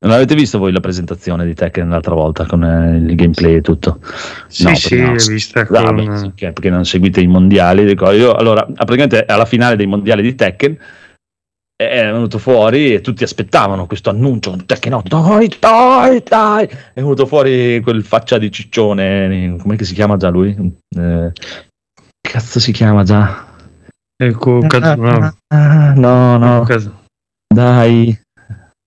non 0.00 0.14
avete 0.14 0.34
visto 0.36 0.58
voi 0.58 0.70
la 0.72 0.80
presentazione 0.80 1.44
di 1.44 1.54
Tekken 1.54 1.88
l'altra 1.88 2.14
volta 2.14 2.46
con 2.46 2.62
eh, 2.62 2.96
il 2.98 3.14
gameplay 3.16 3.56
e 3.56 3.60
tutto 3.62 3.98
Sì, 4.46 4.64
No, 4.64 4.74
sì, 4.76 5.00
no. 5.00 5.12
vista 5.14 5.60
Ah, 5.60 5.66
con... 5.66 5.96
beh, 5.96 6.16
sì, 6.16 6.32
perché 6.36 6.70
non 6.70 6.84
seguite 6.84 7.20
i 7.20 7.26
mondiali 7.26 7.84
dico, 7.84 8.10
io, 8.12 8.34
allora 8.34 8.64
praticamente 8.64 9.24
alla 9.24 9.44
finale 9.44 9.74
dei 9.76 9.86
mondiali 9.86 10.22
di 10.22 10.34
Tekken 10.34 10.78
è 11.80 12.02
venuto 12.10 12.38
fuori 12.38 12.92
e 12.94 13.00
tutti 13.00 13.22
aspettavano 13.22 13.86
questo 13.86 14.10
annuncio 14.10 14.56
Tekken 14.66 14.94
8 14.94 15.16
dai 15.20 15.48
dai 15.60 16.22
dai 16.24 16.64
è 16.66 16.94
venuto 17.00 17.24
fuori 17.24 17.80
quel 17.82 18.02
faccia 18.02 18.36
di 18.38 18.50
ciccione 18.50 19.56
come 19.60 19.80
si 19.84 19.94
chiama 19.94 20.16
già 20.16 20.28
lui 20.28 20.56
Eh, 20.96 21.32
cazzo 22.20 22.58
si 22.58 22.72
chiama 22.72 23.04
già 23.04 23.46
Ecco, 24.20 24.58
cazzo, 24.66 25.00
no. 25.00 25.36
Ah, 25.54 25.92
no 25.94 26.36
no 26.36 26.62
Cazzo. 26.64 27.02
dai 27.54 28.18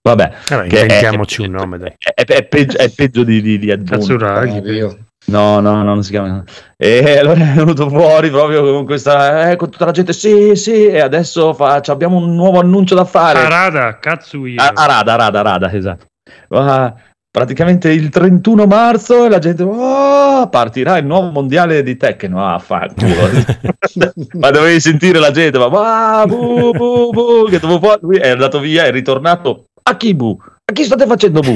vabbè 0.01 0.31
che 0.47 0.55
è- 0.55 0.81
inventiamoci 0.81 1.41
un 1.41 1.51
nome, 1.51 1.77
dai. 1.77 1.93
è, 1.97 2.23
è 2.25 2.43
peggio, 2.43 2.77
è 2.77 2.89
peggio 2.89 3.23
di, 3.23 3.41
di, 3.41 3.57
di. 3.59 3.83
Katsuragi. 3.83 4.53
Mario. 4.61 4.97
No, 5.27 5.59
no, 5.59 5.75
no, 5.75 5.83
non 5.83 6.03
si 6.03 6.09
chiama. 6.09 6.43
E 6.75 7.19
allora 7.19 7.51
è 7.51 7.53
venuto 7.53 7.87
fuori 7.89 8.31
proprio 8.31 8.63
con 8.73 8.85
questa. 8.85 9.51
Eh, 9.51 9.55
con 9.55 9.69
tutta 9.69 9.85
la 9.85 9.91
gente. 9.91 10.13
Sì, 10.13 10.55
sì. 10.55 10.87
E 10.87 10.99
adesso 10.99 11.53
fa, 11.53 11.79
abbiamo 11.85 12.17
un 12.17 12.33
nuovo 12.33 12.59
annuncio 12.59 12.95
da 12.95 13.05
fare. 13.05 13.37
Arada, 13.37 13.99
Katsuhiro. 13.99 14.63
A- 14.63 14.71
Arada, 14.73 15.13
Arada, 15.13 15.39
Arada, 15.41 15.71
esatto. 15.71 16.05
Ah, 16.49 16.93
praticamente 17.29 17.91
il 17.91 18.09
31 18.09 18.65
marzo 18.65 19.25
e 19.25 19.29
la 19.29 19.37
gente. 19.37 19.61
"Oh, 19.61 20.49
partirà 20.49 20.97
il 20.97 21.05
nuovo 21.05 21.29
mondiale 21.29 21.83
di 21.83 21.95
Tekken. 21.97 22.33
Ah, 22.35 22.57
fanculo. 22.57 23.13
ma 24.39 24.49
dovevi 24.49 24.79
sentire 24.79 25.19
la 25.19 25.31
gente. 25.31 25.59
Ma 25.59 26.21
ah, 26.21 26.25
bu, 26.25 26.71
bu, 26.71 27.09
bu, 27.11 27.45
che 27.47 27.59
dopo 27.59 27.77
fuori. 27.79 27.99
Lui 28.01 28.17
è 28.17 28.29
andato 28.29 28.59
via, 28.59 28.85
è 28.85 28.91
ritornato. 28.91 29.65
A 29.83 29.97
chi 29.97 30.13
bu? 30.13 30.37
A 30.63 30.73
chi 30.73 30.83
state 30.83 31.05
facendo 31.05 31.41
bu? 31.41 31.53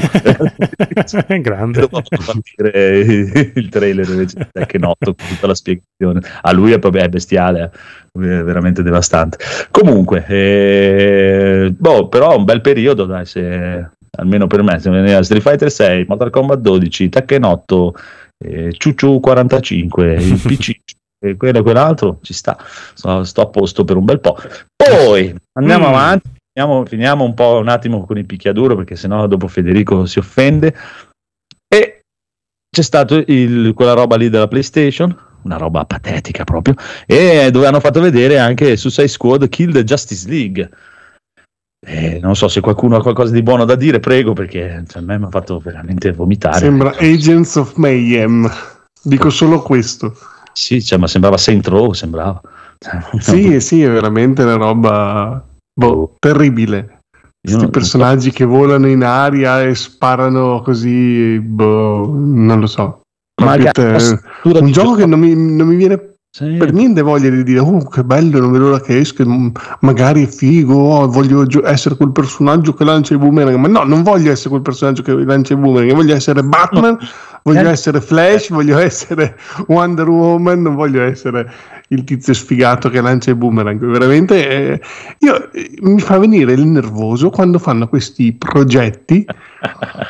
È 1.28 1.40
grande. 1.40 1.80
dopo 1.82 2.02
partire 2.26 3.00
il 3.56 3.70
trailer 3.70 4.08
invece 4.10 4.38
di 4.38 4.48
Tekken 4.52 4.84
8 4.84 5.16
con 5.16 5.28
tutta 5.28 5.48
la 5.48 5.56
spiegazione 5.56 6.22
a 6.42 6.52
lui 6.52 6.72
è 6.74 6.80
proprio 6.80 7.04
è 7.04 7.08
bestiale 7.10 7.64
è 7.64 7.70
veramente 8.18 8.82
devastante 8.84 9.38
comunque 9.72 10.26
eh, 10.28 11.74
boh, 11.78 12.08
però 12.10 12.36
un 12.38 12.44
bel 12.46 12.62
periodo 12.62 13.06
dai 13.06 13.26
se 13.26 13.90
almeno 14.18 14.48
per 14.48 14.64
me 14.64 14.80
se 14.80 14.90
veniva 14.90 15.22
Street 15.24 15.42
Fighter 15.44 15.72
6 15.72 16.06
Mortal 16.08 16.30
Kombat 16.30 16.60
12 16.60 17.10
Tekken 17.10 17.44
8 17.44 17.94
eh, 18.44 18.74
Ciuciu 18.78 19.20
45 19.20 20.14
il 20.16 20.42
PC 20.42 20.72
e 21.26 21.36
quello 21.38 21.60
e 21.60 21.62
quell'altro 21.62 22.20
ci 22.22 22.34
sta 22.34 22.58
sto, 22.94 23.24
sto 23.24 23.42
a 23.42 23.48
posto 23.48 23.84
per 23.86 23.96
un 23.98 24.06
bel 24.06 24.20
po' 24.20 24.38
poi 24.76 25.34
andiamo 25.54 25.86
Mm. 25.88 25.94
avanti 25.94 26.30
finiamo, 26.56 26.86
finiamo 26.86 27.24
un 27.26 27.34
po' 27.34 27.58
un 27.58 27.68
attimo 27.68 28.06
con 28.06 28.18
il 28.18 28.26
picchiaduro 28.26 28.78
perché 28.78 28.96
sennò 28.96 29.28
dopo 29.28 29.50
Federico 29.50 30.06
si 30.06 30.20
offende 30.20 30.74
e 31.68 32.00
c'è 32.70 32.82
stato 32.82 33.22
il- 33.28 33.74
quella 33.74 33.92
roba 33.92 34.16
lì 34.16 34.30
della 34.30 34.48
PlayStation, 34.48 35.14
una 35.44 35.58
roba 35.58 35.84
patetica 35.84 36.46
proprio, 36.46 36.76
e 37.06 37.50
dove 37.52 37.68
hanno 37.68 37.82
fatto 37.82 38.00
vedere 38.00 38.40
anche 38.40 38.78
Suicide 38.78 39.10
Squad 39.10 39.50
Kill 39.50 39.74
the 39.74 39.84
Justice 39.84 40.28
League. 40.30 40.70
E 41.86 42.20
non 42.22 42.36
so 42.36 42.48
se 42.48 42.62
qualcuno 42.62 42.96
ha 42.96 43.02
qualcosa 43.02 43.34
di 43.34 43.44
buono 43.44 43.66
da 43.66 43.76
dire, 43.76 44.00
prego, 44.00 44.34
perché 44.34 44.84
cioè, 44.88 45.02
a 45.02 45.06
me 45.06 45.20
mi 45.20 45.26
ha 45.26 45.30
fatto 45.30 45.60
veramente 45.60 46.12
vomitare. 46.14 46.58
Sembra 46.58 46.96
Agents 46.98 47.56
of 47.56 47.76
Mayhem. 47.76 48.50
Dico 49.04 49.30
solo 49.30 49.62
questo. 49.62 50.18
Sì, 50.52 50.84
cioè, 50.84 50.98
ma 50.98 51.08
sembrava 51.08 51.38
Saint 51.38 51.68
Row, 51.68 51.92
sembrava. 51.94 52.42
Sì, 53.20 53.60
sì, 53.60 53.84
è 53.84 53.90
veramente 53.90 54.42
una 54.42 54.56
roba 54.56 55.46
boh, 55.78 56.16
terribile. 56.20 57.00
Questi 57.46 57.68
personaggi 57.70 58.32
che 58.32 58.44
volano 58.44 58.88
in 58.88 59.04
aria 59.04 59.62
e 59.62 59.76
sparano 59.76 60.62
così, 60.64 61.40
boh, 61.40 62.12
non 62.18 62.60
lo 62.60 62.66
so. 62.68 63.02
Magari 63.40 63.72
te- 63.72 64.20
un 64.44 64.72
gioco 64.72 64.96
che 64.96 65.06
non 65.06 65.20
mi, 65.20 65.36
non 65.36 65.68
mi 65.68 65.76
viene 65.76 66.14
Sì. 66.36 66.56
per 66.58 66.74
niente 66.74 67.02
voglia 67.04 67.30
di 67.30 67.44
dire, 67.44 67.60
oh 67.60 67.88
che 67.88 68.04
bello, 68.04 68.40
non 68.40 68.52
vedo 68.52 68.66
l'ora 68.70 68.82
che 68.82 68.98
esca, 68.98 69.24
magari 69.82 70.26
è 70.26 70.28
figo, 70.28 70.74
oh, 70.74 71.08
voglio 71.08 71.46
essere 71.66 71.96
quel 71.96 72.12
personaggio 72.12 72.74
che 72.74 72.84
lancia 72.84 73.14
i 73.14 73.18
boomerang, 73.18 73.58
ma 73.58 73.68
no, 73.68 73.84
non 73.84 74.02
voglio 74.02 74.32
essere 74.32 74.50
quel 74.50 74.62
personaggio 74.64 75.04
che 75.04 75.14
lancia 75.14 75.54
i 75.54 75.58
boomerang, 75.58 75.94
voglio 75.94 76.16
essere 76.16 76.42
Batman, 76.44 76.98
voglio 77.44 77.68
Eh. 77.68 77.72
essere 77.72 78.02
Flash, 78.02 78.50
voglio 78.50 78.80
essere 78.80 79.38
Wonder 79.68 80.10
Woman, 80.10 80.62
non 80.64 80.76
voglio 80.76 81.04
essere 81.04 81.50
il 81.90 82.04
tizio 82.04 82.34
sfigato 82.34 82.90
che 82.90 83.00
lancia 83.02 83.32
i 83.32 83.36
boomerang, 83.36 83.80
veramente 83.86 84.50
eh, 84.50 84.82
io, 85.20 85.52
eh, 85.52 85.72
mi 85.82 86.00
fa 86.00 86.18
venire 86.18 86.54
il 86.54 86.66
nervoso 86.66 87.30
quando 87.30 87.60
fanno 87.60 87.88
questi 87.88 88.34
progetti 88.34 89.26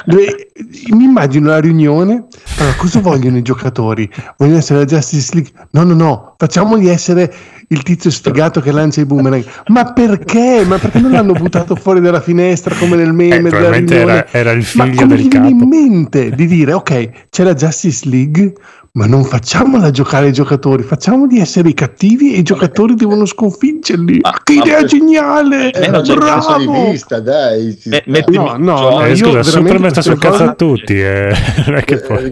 dove 0.06 0.48
mi 0.94 1.04
immagino 1.04 1.50
la 1.50 1.60
riunione. 1.60 2.26
Allora, 2.58 2.76
cosa 2.76 3.00
vogliono 3.00 3.38
i 3.38 3.42
giocatori? 3.42 4.10
Vogliono 4.38 4.58
essere 4.58 4.80
la 4.80 4.86
Justice 4.86 5.34
League? 5.34 5.52
No, 5.72 5.84
no, 5.84 5.94
no, 5.94 6.36
facciamoli 6.38 6.88
essere 6.88 7.34
il 7.70 7.82
tizio 7.84 8.10
sfigato 8.12 8.62
che 8.62 8.72
lancia 8.72 9.02
i 9.02 9.06
boomerang. 9.06 9.46
Ma 9.68 9.92
perché? 9.92 10.64
Ma 10.66 10.78
perché 10.78 11.00
non 11.00 11.12
l'hanno 11.12 11.34
buttato 11.34 11.76
fuori 11.76 12.00
dalla 12.00 12.22
finestra 12.22 12.76
come 12.76 12.96
nel 12.96 13.10
Eh, 13.10 13.12
meme 13.12 13.50
della 13.50 13.50
probabilmente 13.50 13.96
riunione? 13.96 14.26
era, 14.32 14.32
era 14.32 14.52
il 14.52 14.68
Ma 14.76 14.84
figlio 14.86 14.96
come 14.96 15.16
del 15.16 15.26
gli 15.26 15.28
viene 15.28 15.50
in 15.50 15.58
capo. 15.60 15.70
mente 15.70 16.30
di 16.32 16.46
dire, 16.48 16.74
ok, 16.74 17.10
c'è 17.30 17.44
la 17.44 17.54
Justice 17.54 18.08
League, 18.10 18.54
ma 18.96 19.06
non 19.08 19.26
facciamola 19.26 19.92
giocare 19.92 20.28
ai 20.28 20.32
giocatori, 20.34 20.82
facciamoli 20.84 21.40
essere 21.40 21.68
i 21.70 21.74
cattivi 21.74 22.34
e 22.34 22.38
i 22.40 22.44
giocatori 22.44 22.96
devono 22.96 23.26
sconfiggerli. 23.26 24.20
Ma- 24.22 24.40
che 24.42 24.56
ma- 24.56 24.64
idea 24.64 24.84
geniale! 24.86 25.72
Eh, 25.72 26.02
c'è 26.02 26.14
Bravo! 26.16 26.58
di 26.58 26.92
vista, 26.92 27.20
dai. 27.20 27.68
Eh, 27.68 27.72
sta. 27.78 28.02
metti- 28.06 28.32
No, 28.38 28.56
no, 28.58 28.78
Cioè, 28.78 28.92
no, 28.92 29.06
Eh, 29.06 29.16
scusa, 29.18 29.44
Superman 29.44 29.90
sta 29.90 30.02
sul 30.02 30.18
cazzo 30.18 30.44
a 30.44 30.54
tutti. 30.56 31.00
eh. 31.00 31.34
Non 31.68 31.76
è 31.76 31.84
che 31.84 31.98
poi... 31.98 32.32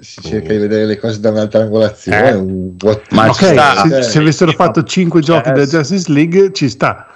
si 0.00 0.20
cerca 0.22 0.52
di 0.52 0.58
vedere 0.58 0.84
le 0.84 0.98
cose 0.98 1.18
da 1.20 1.30
un'altra 1.30 1.62
angolazione. 1.62 2.28
Eh. 2.28 2.34
un 2.34 2.76
Ma 3.10 3.28
ok, 3.28 3.34
ci 3.34 3.44
sta. 3.46 3.86
se, 3.88 4.02
se 4.02 4.18
avessero 4.18 4.52
fatto 4.52 4.82
5 4.84 5.20
giochi 5.22 5.50
da 5.50 5.64
sì. 5.64 5.76
Justice 5.76 6.12
League 6.12 6.52
ci 6.52 6.68
sta, 6.68 7.06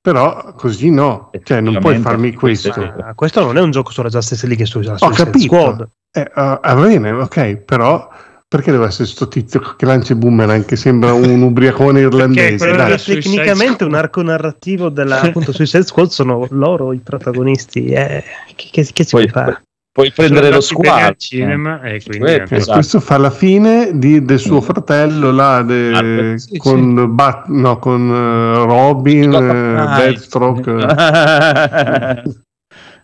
però 0.00 0.52
così 0.54 0.90
no, 0.90 1.30
cioè 1.44 1.60
non 1.60 1.78
puoi 1.78 1.98
farmi 1.98 2.32
questo. 2.34 2.70
Ah, 2.72 3.14
questo 3.14 3.40
non 3.44 3.56
è 3.56 3.60
un 3.60 3.70
gioco 3.70 3.90
sulla 3.90 4.08
Justice 4.08 4.46
League, 4.46 4.64
è 4.64 4.68
su, 4.68 4.82
sulla 4.82 4.94
Ho 4.94 4.98
Suicide 4.98 5.24
capito. 5.24 5.44
Squad. 5.54 5.88
Eh, 6.16 6.30
uh, 6.34 6.58
va 6.60 6.74
bene, 6.74 7.10
ok, 7.12 7.56
però 7.56 8.08
perché 8.48 8.70
deve 8.70 8.86
essere 8.86 9.06
sto 9.08 9.26
tizio 9.28 9.60
che 9.76 9.84
lancia 9.84 10.12
i 10.12 10.16
boomerang 10.16 10.64
che 10.64 10.76
sembra 10.76 11.12
un 11.12 11.42
ubriacone 11.42 12.00
irlandese? 12.00 12.74
Dai. 12.74 12.96
tecnicamente 12.98 13.84
un 13.84 13.94
arco 13.94 14.22
narrativo 14.22 14.88
della 14.88 15.20
appunto 15.28 15.52
Suicide 15.52 15.84
Squad 15.84 16.08
sono 16.08 16.46
loro 16.50 16.92
i 16.92 16.98
protagonisti. 17.00 17.86
Eh, 17.88 18.22
che, 18.54 18.68
che, 18.72 18.88
che 18.92 19.04
si 19.04 19.10
Puoi, 19.10 19.28
può 19.30 19.42
fare? 19.42 19.62
puoi 19.92 20.12
prendere 20.12 20.50
lo 20.50 20.60
squalo. 20.60 21.06
al 21.06 21.16
cinema 21.16 21.80
e 21.82 22.02
quindi 22.04 22.26
Eh, 22.28 22.34
Eh, 22.34 22.46
Esatto. 22.56 22.72
Questo 22.74 23.00
fa 23.00 23.16
la 23.18 23.30
fine 23.30 23.90
di- 23.98 24.24
del 24.24 24.38
suo 24.38 24.60
fratello 24.60 25.30
là 25.32 25.62
de- 25.62 26.34
Ah, 26.34 26.38
sì, 26.38 26.56
con, 26.58 27.14
Bat- 27.14 27.46
no, 27.48 27.78
con 27.78 28.08
eh, 28.10 28.64
Robin, 28.64 29.32
eh, 29.32 29.96
Deathstroke. 29.96 30.70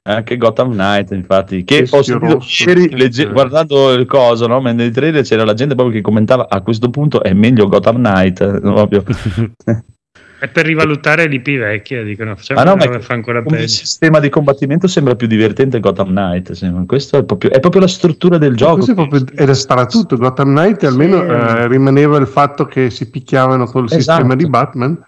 Anche 0.05 0.37
Gotham 0.37 0.73
Knight, 0.73 1.13
infatti, 1.13 1.63
che 1.63 1.87
ho 1.89 2.03
sentito 2.03 2.41
ieri 2.67 2.91
legge- 2.97 3.31
guardando 3.31 3.93
il 3.93 4.05
coso, 4.07 4.49
no? 4.49 4.61
Mentre 4.61 4.85
nei 4.87 4.93
trailer 4.93 5.23
c'era 5.23 5.45
la 5.45 5.55
gente 5.55 5.77
proprio 5.77 5.95
che 5.95 6.01
commentava 6.03 6.49
a 6.49 6.61
questo 6.61 6.91
punto 6.91 7.23
è 7.23 7.33
meglio 7.35 7.69
Gotham 7.69 7.97
Knight, 8.03 8.41
eh, 8.41 8.59
proprio. 8.61 9.05
è 10.41 10.49
per 10.49 10.67
rivalutare 10.67 11.29
l'IP 11.29 11.57
vecchia 11.57 12.03
dicono 12.03 12.35
Ma 12.53 12.65
no, 12.65 12.75
ma 12.75 12.99
fa 12.99 13.15
ancora 13.15 13.45
come 13.45 13.59
peggio 13.59 13.69
sistema 13.69 14.19
di 14.19 14.29
combattimento 14.29 14.89
sembra 14.89 15.15
più 15.15 15.29
divertente 15.29 15.79
Gotham 15.79 16.09
Knight. 16.09 16.51
sembra. 16.51 16.83
Questo 16.85 17.19
è 17.19 17.25
proprio, 17.25 17.53
è 17.53 17.61
proprio 17.61 17.83
la 17.83 17.87
struttura 17.87 18.39
del 18.39 18.57
gioco. 18.57 18.75
Questo 18.83 18.91
è 18.91 18.95
proprio, 18.97 19.25
era 19.37 19.55
sparatutto. 19.55 20.17
Gotham 20.17 20.49
Knight 20.49 20.83
almeno 20.83 21.21
Sì. 21.21 21.29
eh, 21.29 21.69
rimaneva 21.69 22.19
il 22.19 22.27
fatto 22.27 22.65
che 22.67 22.91
si 22.91 23.09
picchiavano 23.09 23.67
col 23.67 23.85
Esatto. 23.85 24.01
sistema 24.01 24.35
di 24.35 24.49
Batman. 24.49 24.99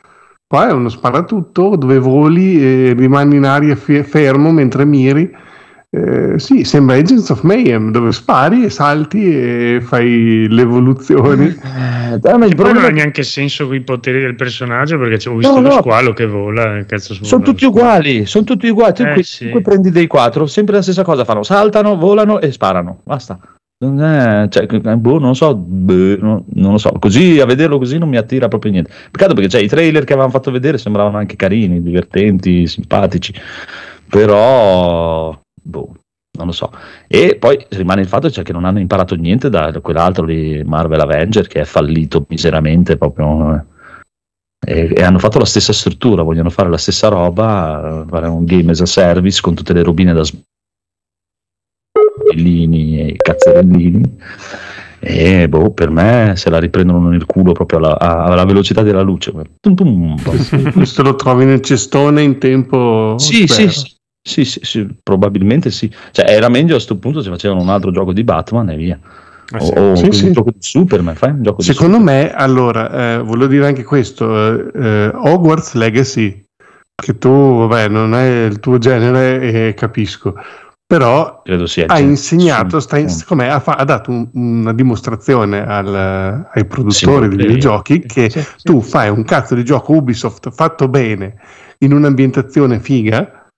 Qua 0.47 0.69
è 0.69 0.73
uno 0.73 0.89
sparatutto 0.89 1.75
dove 1.77 1.99
voli 1.99 2.63
e 2.63 2.93
rimani 2.97 3.37
in 3.37 3.45
aria 3.45 3.75
fe- 3.77 4.05
fermo 4.05 4.53
mentre 4.53 4.85
miri. 4.85 5.31
Eh, 5.91 6.41
sì, 6.41 6.65
sembra 6.65 6.97
Agents 6.97 7.29
of 7.31 7.43
Mayhem 7.43 7.93
dove 7.93 8.11
spari 8.11 8.65
e 8.65 8.71
salti 8.71 9.33
e 9.33 9.79
fai 9.81 10.47
le 10.49 10.63
evoluzioni. 10.63 11.57
Eh, 12.15 12.21
Però 12.21 12.37
ma 12.39 12.45
il 12.45 12.55
non 12.55 12.63
problema 12.65 12.81
ha 12.81 12.85
è 12.85 12.89
che 12.89 12.95
neanche 12.95 13.23
senso 13.25 13.73
i 13.73 13.81
poteri 13.81 14.21
del 14.21 14.37
personaggio 14.37 14.99
perché 14.99 15.29
ho 15.29 15.35
visto 15.35 15.55
No, 15.55 15.61
lo 15.63 15.69
no. 15.75 15.81
squalo 15.81 16.13
che 16.13 16.27
vola. 16.27 16.77
eh, 16.77 16.87
Cazzo 16.87 17.15
sono 17.25 17.43
tutti 17.43 17.65
uguali, 17.65 18.25
sono 18.27 18.45
tutti 18.45 18.69
uguali. 18.69 18.93
Tu 18.93 19.03
Eh, 19.03 19.13
qui, 19.15 19.23
sì. 19.25 19.49
qui 19.49 19.61
prendi 19.63 19.91
dei 19.91 20.07
quattro, 20.07 20.47
sempre 20.47 20.77
la 20.77 20.83
stessa 20.83 21.03
cosa 21.03 21.25
fanno, 21.25 21.43
saltano, 21.43 21.97
volano 21.97 22.41
e 22.41 22.53
sparano. 22.53 23.01
Basta. 23.03 23.37
Cioè, 23.77 24.67
eh, 24.71 24.97
boh, 24.97 25.19
non 25.19 25.35
so, 25.35 25.55
boh, 25.55 26.17
no- 26.21 26.45
non 26.55 26.73
lo 26.73 26.79
so. 26.79 26.91
Così 26.99 27.41
a 27.41 27.45
vederlo 27.45 27.79
così 27.79 27.99
non 27.99 28.09
mi 28.09 28.17
attira 28.17 28.49
proprio 28.49 28.73
niente. 28.73 28.91
Peccato 29.11 29.35
perché 29.35 29.51
cioè, 29.51 29.61
i 29.63 29.69
trailer 29.69 30.05
che 30.05 30.13
avevano 30.13 30.33
fatto 30.33 30.51
vedere 30.51 30.79
sembravano 30.79 31.19
anche 31.19 31.37
carini, 31.37 31.83
divertenti, 31.83 32.67
simpatici. 32.67 33.35
Però, 34.09 35.39
boh, 35.63 35.95
non 36.39 36.47
lo 36.47 36.53
so. 36.53 36.71
E 37.09 37.37
poi 37.39 37.65
rimane 37.71 38.01
il 38.03 38.09
fatto 38.09 38.31
cioè, 38.31 38.45
che 38.45 38.53
non 38.53 38.65
hanno 38.65 38.79
imparato 38.79 39.15
niente 39.17 39.51
da 39.51 39.73
quell'altro 39.81 40.25
di 40.25 40.63
Marvel 40.65 41.01
Avenger 41.01 41.47
che 41.47 41.61
è 41.61 41.65
fallito 41.65 42.25
miseramente 42.29 42.97
proprio. 42.97 43.55
eh. 43.55 43.73
E, 44.67 44.95
e 44.97 45.03
hanno 45.03 45.19
fatto 45.19 45.39
la 45.39 45.45
stessa 45.45 45.75
struttura, 45.75 46.23
vogliono 46.23 46.49
fare 46.49 46.71
la 46.71 46.79
stessa 46.79 47.09
roba, 47.09 48.03
eh, 48.03 48.09
fare 48.09 48.29
un 48.29 48.45
game 48.47 48.71
as 48.71 48.81
a 48.81 48.87
service 48.87 49.43
con 49.43 49.55
tutte 49.55 49.75
le 49.75 49.83
robine 49.83 50.15
da 50.15 50.23
sbellini 52.19 53.01
e 53.01 53.17
cazzarellini. 53.17 54.03
E 55.07 55.49
boh, 55.49 55.71
per 55.73 55.91
me 55.91 56.33
se 56.35 56.49
la 56.49 56.59
riprendono 56.59 57.11
nel 57.11 57.27
culo 57.27 57.53
proprio 57.53 57.79
alla, 57.79 57.99
alla 57.99 58.45
velocità 58.47 58.83
della 58.83 59.03
luce. 59.03 59.33
Tum, 59.61 59.75
tum. 59.75 60.73
Questo 60.73 61.03
lo 61.03 61.15
trovi 61.15 61.45
nel 61.45 61.61
cestone 61.61 62.23
in 62.23 62.39
tempo. 62.39 63.17
Sì, 63.19 63.47
sì, 63.47 63.69
sì, 63.69 63.93
sì, 64.23 64.45
sì, 64.45 64.61
sì, 64.63 64.89
probabilmente 65.03 65.71
sì. 65.71 65.93
Cioè, 66.11 66.31
era 66.31 66.49
meglio 66.49 66.71
a 66.71 66.77
questo 66.77 66.97
punto 66.97 67.21
se 67.21 67.29
facevano 67.29 67.61
un 67.61 67.69
altro 67.69 67.91
gioco 67.91 68.15
di 68.15 68.25
Batman 68.25 68.71
e 68.71 68.77
via. 68.77 68.99
Eh 69.53 69.59
O, 69.59 69.95
sì. 69.95 70.07
o 70.07 70.11
Sì, 70.11 70.25
un 70.25 70.33
gioco 70.33 70.51
di 70.53 70.57
Superman, 70.61 71.15
fai 71.17 71.31
un 71.33 71.43
gioco 71.43 71.57
di 71.59 71.65
Secondo 71.65 71.99
Superman. 71.99 72.23
me, 72.23 72.33
allora, 72.33 73.17
eh, 73.17 73.19
volevo 73.19 73.47
dire 73.47 73.67
anche 73.67 73.85
questo: 73.85 74.55
eh, 74.55 74.71
eh, 74.75 75.11
Hogwarts 75.13 75.75
Legacy, 75.75 76.45
che 76.95 77.19
tu, 77.19 77.29
vabbè, 77.67 77.89
non 77.89 78.15
è 78.15 78.47
il 78.47 78.59
tuo 78.59 78.79
genere, 78.79 79.69
e 79.69 79.75
capisco, 79.75 80.35
però 80.87 81.41
credo 81.43 81.67
sia 81.67 81.87
ha 81.87 81.99
insegnato, 81.99 82.79
sta 82.81 82.99
in- 82.99 83.09
sì. 83.09 83.19
secondo 83.19 83.45
me, 83.45 83.51
ha, 83.51 83.61
fa- 83.61 83.77
ha 83.77 83.85
dato 83.85 84.11
un- 84.11 84.29
una 84.33 84.73
dimostrazione 84.73 85.65
al- 85.67 86.47
ai 86.53 86.65
produttori 86.67 87.29
di 87.29 87.37
player. 87.37 87.53
videogiochi 87.55 88.01
che 88.01 88.31
Sì, 88.31 88.41
sì. 88.41 88.47
tu 88.63 88.81
fai 88.81 89.09
un 89.09 89.25
cazzo 89.25 89.55
di 89.55 89.65
gioco 89.65 89.93
Ubisoft 89.95 90.51
fatto 90.51 90.89
bene 90.89 91.37
in 91.79 91.93
un'ambientazione 91.93 92.81
figa 92.81 93.49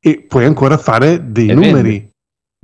e 0.00 0.24
puoi 0.28 0.44
ancora 0.44 0.76
fare 0.78 1.30
dei 1.32 1.48
E 1.48 1.54
numeri 1.54 2.08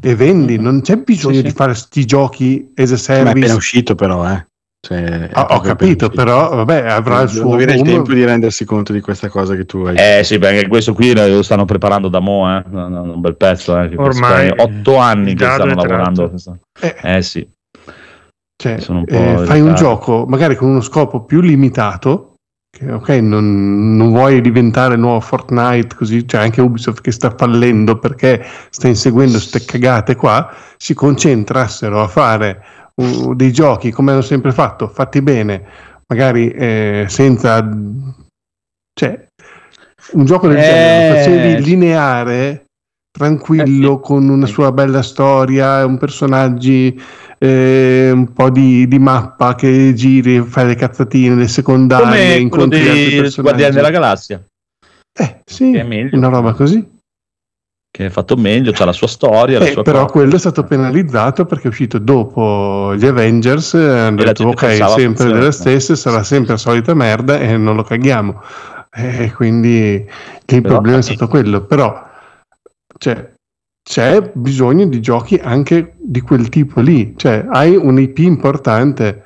e 0.02 0.14
vendi. 0.14 0.58
Non 0.58 0.82
c'è 0.82 0.96
bisogno 0.98 1.40
di 1.40 1.50
fare 1.50 1.74
sti 1.74 2.04
giochi 2.04 2.72
as 2.76 2.90
a 2.90 2.92
Ma 2.92 2.94
è 2.94 2.98
service. 2.98 3.38
appena 3.38 3.54
uscito 3.54 3.94
però, 3.94 4.30
eh. 4.30 4.46
Cioè, 4.84 5.30
Ah, 5.32 5.46
ho 5.48 5.60
capito, 5.60 6.06
appena 6.06 6.24
però 6.24 6.56
vabbè, 6.56 6.86
avrà 6.86 7.22
il 7.22 7.30
suo 7.30 7.54
avere 7.54 7.72
il 7.72 7.82
tempo 7.82 8.12
di 8.12 8.22
rendersi 8.22 8.66
conto 8.66 8.92
di 8.92 9.00
questa 9.00 9.30
cosa 9.30 9.54
che 9.54 9.64
tu 9.64 9.78
hai. 9.78 9.96
Eh 9.96 10.22
sì, 10.24 10.38
perché 10.38 10.68
questo 10.68 10.92
qui 10.92 11.14
lo 11.14 11.42
stanno 11.42 11.64
preparando 11.64 12.08
da 12.08 12.20
mo', 12.20 12.54
eh. 12.54 12.62
Un 12.70 13.20
bel 13.20 13.36
pezzo, 13.36 13.80
eh. 13.80 13.90
Ormai 13.96 14.52
otto 14.54 14.96
anni 14.96 15.34
che 15.34 15.46
stanno 15.46 15.74
lavorando. 15.74 16.30
Eh, 16.80 16.94
Eh 17.02 17.22
sì, 17.22 17.48
cioè, 18.56 18.78
un 18.88 19.04
eh, 19.06 19.38
fai 19.46 19.62
un 19.62 19.74
gioco 19.74 20.26
magari 20.28 20.54
con 20.54 20.68
uno 20.68 20.82
scopo 20.82 21.24
più 21.24 21.40
limitato. 21.40 22.34
Che, 22.74 22.90
ok, 22.90 23.08
non, 23.20 23.96
non 23.96 24.10
vuoi 24.10 24.40
diventare 24.40 24.94
il 24.94 25.00
nuovo 25.00 25.20
Fortnite, 25.20 25.94
così 25.94 26.24
c'è 26.24 26.38
anche 26.38 26.60
Ubisoft 26.60 27.00
che 27.00 27.12
sta 27.12 27.32
fallendo 27.34 27.98
perché 27.98 28.44
sta 28.68 28.88
inseguendo 28.88 29.38
queste 29.38 29.64
cagate 29.64 30.14
qua. 30.14 30.52
Si 30.76 30.92
concentrassero 30.92 32.02
a 32.02 32.08
fare 32.08 32.62
uh, 33.02 33.34
dei 33.34 33.52
giochi 33.52 33.90
come 33.90 34.12
hanno 34.12 34.22
sempre 34.22 34.52
fatto, 34.52 34.88
fatti 34.88 35.22
bene, 35.22 35.64
magari 36.06 36.50
eh, 36.50 37.06
senza 37.08 37.68
cioè 38.98 39.26
un 40.12 40.24
gioco 40.24 40.48
del 40.48 40.58
Eh, 40.58 40.62
genere 40.62 41.08
lo 41.08 41.14
facevi 41.14 41.62
lineare 41.64 42.64
tranquillo 43.10 43.92
Eh, 43.92 43.96
sì. 43.96 44.00
con 44.02 44.28
una 44.28 44.46
sua 44.46 44.70
bella 44.70 45.02
storia 45.02 45.84
un 45.86 45.98
personaggi 45.98 47.00
eh, 47.38 48.10
un 48.12 48.32
po' 48.32 48.50
di, 48.50 48.86
di 48.86 48.98
mappa 48.98 49.54
che 49.54 49.92
giri 49.94 50.42
fai 50.42 50.66
le 50.66 50.74
cazzatine 50.74 51.34
le 51.34 51.48
secondarie 51.48 52.06
come 52.06 52.36
incontri 52.36 52.80
altri 52.80 52.94
dei 52.94 53.20
personaggi 53.20 53.40
Guardiani 53.40 53.74
della 53.74 53.90
Galassia, 53.90 54.44
eh 55.18 55.40
sì 55.44 56.08
una 56.12 56.28
roba 56.28 56.52
così 56.52 56.92
che 57.96 58.06
è 58.06 58.10
fatto 58.10 58.34
meglio, 58.34 58.72
c'ha 58.72 58.84
la 58.84 58.92
sua 58.92 59.06
storia, 59.06 59.60
la 59.60 59.66
Eh, 59.66 59.70
sua 59.70 59.82
però 59.84 60.00
cosa. 60.00 60.10
quello 60.12 60.34
è 60.34 60.38
stato 60.40 60.64
penalizzato 60.64 61.44
perché 61.44 61.66
è 61.66 61.68
uscito 61.68 61.98
dopo 61.98 62.92
gli 62.96 63.06
Avengers 63.06 63.74
e 63.74 63.88
hanno 63.88 64.20
E 64.20 64.24
la 64.24 64.32
detto 64.32 64.48
ok 64.48 64.68
sempre 64.74 65.14
fosse- 65.14 65.32
delle 65.32 65.52
stesse 65.52 65.94
sarà 65.94 66.24
sempre 66.24 66.52
la 66.54 66.58
solita 66.58 66.92
merda 66.92 67.38
e 67.38 67.56
non 67.56 67.76
lo 67.76 67.84
caghiamo. 67.84 68.42
E 68.96 69.32
quindi 69.32 70.04
il 70.46 70.60
Però- 70.60 70.74
problema 70.74 70.98
è 70.98 71.02
stato 71.02 71.28
quello. 71.28 71.64
Però 71.66 72.04
cioè, 72.98 73.32
c'è 73.88 74.28
bisogno 74.34 74.86
di 74.86 75.00
giochi 75.00 75.36
anche 75.40 75.94
di 75.96 76.20
quel 76.20 76.48
tipo 76.48 76.80
lì. 76.80 77.14
Cioè 77.16 77.46
hai 77.48 77.76
un 77.76 77.96
IP 78.00 78.18
importante 78.18 79.22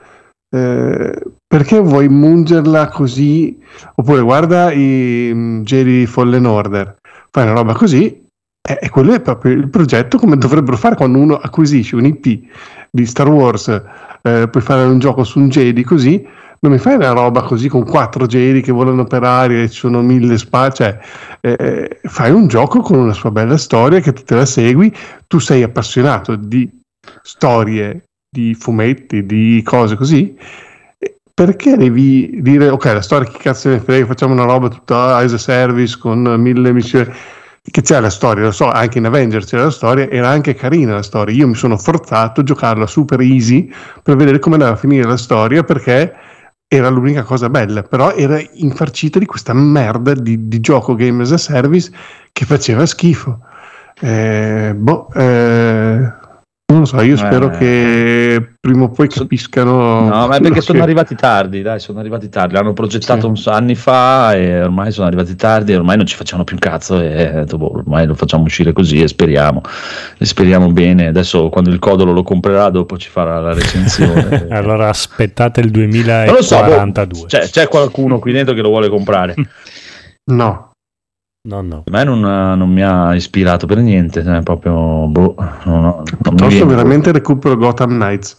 eh, 0.54 1.18
perché 1.46 1.80
vuoi 1.80 2.08
mungerla 2.10 2.88
così? 2.88 3.58
Oppure 3.94 4.20
guarda 4.20 4.72
i 4.72 5.30
mm, 5.32 5.62
Jedi 5.62 6.04
Fallen 6.04 6.44
Order 6.44 6.96
fai 7.30 7.44
una 7.44 7.52
roba 7.54 7.72
così 7.72 8.26
e, 8.68 8.78
e 8.82 8.90
quello 8.90 9.14
è 9.14 9.20
proprio 9.20 9.52
il 9.52 9.68
progetto 9.68 10.18
come 10.18 10.36
dovrebbero 10.36 10.76
fare 10.76 10.94
quando 10.94 11.18
uno 11.18 11.36
acquisisce 11.36 11.96
un 11.96 12.04
IP 12.04 12.40
di 12.90 13.06
Star 13.06 13.28
Wars, 13.28 13.68
eh, 14.22 14.48
puoi 14.50 14.62
fare 14.62 14.82
un 14.82 14.98
gioco 14.98 15.24
su 15.24 15.38
un 15.38 15.48
Jedi 15.48 15.82
così, 15.82 16.26
non 16.60 16.72
mi 16.72 16.78
fai 16.78 16.96
una 16.96 17.12
roba 17.12 17.42
così 17.42 17.68
con 17.68 17.84
quattro 17.84 18.26
Jedi 18.26 18.60
che 18.60 18.72
volano 18.72 19.04
per 19.04 19.22
aria 19.22 19.62
e 19.62 19.70
ci 19.70 19.78
sono 19.78 20.02
mille 20.02 20.36
spade, 20.36 20.74
cioè 20.74 20.98
eh, 21.40 22.00
fai 22.02 22.30
un 22.30 22.46
gioco 22.48 22.80
con 22.80 22.98
una 22.98 23.14
sua 23.14 23.30
bella 23.30 23.56
storia 23.56 24.00
che 24.00 24.12
tu 24.12 24.22
te 24.22 24.34
la 24.34 24.44
segui, 24.44 24.94
tu 25.26 25.38
sei 25.38 25.62
appassionato 25.62 26.36
di 26.36 26.68
storie, 27.22 28.02
di 28.28 28.54
fumetti, 28.54 29.24
di 29.24 29.62
cose 29.64 29.96
così. 29.96 30.36
eh, 30.98 31.14
Perché 31.32 31.76
devi 31.76 32.42
dire, 32.42 32.68
ok, 32.68 32.84
la 32.84 33.02
storia 33.02 33.30
che 33.30 33.38
cazzo 33.38 33.70
ne 33.70 33.80
frega, 33.80 34.06
facciamo 34.06 34.34
una 34.34 34.44
roba 34.44 34.68
tutta 34.68 35.16
as 35.16 35.32
a 35.32 35.38
service 35.38 35.96
con 35.96 36.20
mille 36.38 36.72
missioni 36.72 37.10
che 37.70 37.82
c'è 37.82 38.00
la 38.00 38.10
storia, 38.10 38.44
lo 38.44 38.50
so, 38.50 38.70
anche 38.70 38.98
in 38.98 39.06
Avengers 39.06 39.46
c'era 39.46 39.64
la 39.64 39.70
storia, 39.70 40.08
era 40.08 40.28
anche 40.28 40.54
carina 40.54 40.94
la 40.94 41.02
storia. 41.02 41.34
Io 41.34 41.48
mi 41.48 41.54
sono 41.54 41.76
forzato 41.76 42.40
a 42.40 42.44
giocarla 42.44 42.86
super 42.86 43.20
easy 43.20 43.70
per 44.02 44.16
vedere 44.16 44.38
come 44.38 44.54
andava 44.54 44.72
a 44.72 44.76
finire 44.76 45.06
la 45.06 45.16
storia 45.16 45.62
perché 45.62 46.14
era 46.66 46.88
l'unica 46.88 47.22
cosa 47.22 47.48
bella, 47.48 47.82
però 47.82 48.12
era 48.12 48.38
infarcita 48.54 49.18
di 49.18 49.24
questa 49.24 49.54
merda 49.54 50.12
di, 50.12 50.48
di 50.48 50.60
gioco 50.60 50.94
game 50.94 51.22
as 51.22 51.32
a 51.32 51.38
service 51.38 51.90
che 52.32 52.44
faceva 52.44 52.84
schifo. 52.84 53.40
Eh, 54.00 54.74
boh, 54.76 55.08
eh, 55.14 56.12
non 56.70 56.80
lo 56.80 56.84
so, 56.84 57.00
io 57.00 57.16
spero 57.16 57.50
Eh. 57.50 57.56
che 57.56 58.48
prima 58.60 58.84
o 58.84 58.90
poi 58.90 59.08
capiscano. 59.08 60.06
No, 60.06 60.26
ma 60.26 60.36
è 60.36 60.40
perché 60.40 60.60
sono 60.60 60.78
che- 60.78 60.84
arrivati 60.84 61.14
tardi, 61.14 61.62
dai, 61.62 61.80
sono 61.80 61.98
arrivati 61.98 62.28
tardi. 62.28 62.52
L'hanno 62.52 62.74
progettato 62.74 63.34
Sì. 63.34 63.48
anni 63.48 63.74
fa 63.74 64.34
e 64.34 64.60
ormai 64.62 64.92
sono 64.92 65.06
arrivati 65.06 65.34
tardi 65.34 65.72
e 65.72 65.76
ormai 65.76 65.96
non 65.96 66.04
ci 66.04 66.14
facciamo 66.14 66.44
più 66.44 66.56
un 66.56 66.60
cazzo 66.60 67.00
e 67.00 67.30
detto, 67.32 67.56
boh, 67.56 67.72
ormai 67.78 68.06
lo 68.06 68.14
facciamo 68.14 68.44
uscire 68.44 68.72
così 68.72 69.00
e 69.00 69.08
speriamo. 69.08 69.62
E 70.18 70.26
speriamo 70.26 70.70
bene. 70.70 71.06
Adesso 71.06 71.48
quando 71.48 71.70
il 71.70 71.78
codolo 71.78 72.12
lo 72.12 72.22
comprerà 72.22 72.68
dopo 72.68 72.98
ci 72.98 73.08
farà 73.08 73.40
la 73.40 73.54
recensione. 73.54 74.46
Allora 74.52 74.90
aspettate 74.90 75.60
il 75.60 75.70
non 75.70 76.34
lo 76.34 76.42
so, 76.42 76.56
boh, 76.56 76.64
2042. 76.66 77.26
c'è, 77.28 77.48
c'è 77.48 77.68
qualcuno 77.68 78.18
qui 78.18 78.32
dentro 78.32 78.52
che 78.54 78.60
lo 78.60 78.68
vuole 78.68 78.90
comprare. 78.90 79.34
No, 80.30 80.67
No, 81.46 81.60
no. 81.62 81.84
A 81.86 81.90
me 81.90 82.04
non, 82.04 82.20
non 82.20 82.70
mi 82.70 82.82
ha 82.82 83.14
ispirato 83.14 83.66
per 83.66 83.78
niente, 83.78 84.22
cioè, 84.22 84.42
proprio 84.42 85.06
boh, 85.06 85.34
non, 85.64 85.84
ho- 85.84 86.02
non 86.02 86.04
mi 86.04 86.04
piuttosto 86.36 86.66
veramente 86.66 87.12
recupero 87.12 87.56
Gotham 87.56 87.90
Knights. 87.90 88.36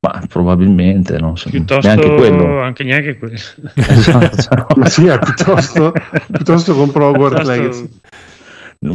Ma 0.00 0.22
probabilmente, 0.28 1.18
non 1.18 1.36
so, 1.36 1.50
Piuttosto 1.50 1.86
neanche 1.86 2.14
quello. 2.14 2.60
anche 2.60 2.84
neanche 2.84 3.18
quello. 3.18 3.34
Esatto. 3.74 4.66
Ma 4.78 4.86
sì, 4.86 5.06
eh, 5.06 5.18
piuttosto, 5.18 5.92
piuttosto 6.30 6.74
compro 6.74 7.06
Hogwarts 7.08 7.34
Piuttosto 7.48 7.60
Legacy. 7.60 7.88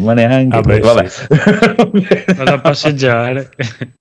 ma 0.01 0.13
neanche 0.13 0.61
Vabbè, 0.61 0.79
vabbè. 0.79 1.07
Vado 2.37 2.53
a 2.53 2.59
passeggiare. 2.61 3.49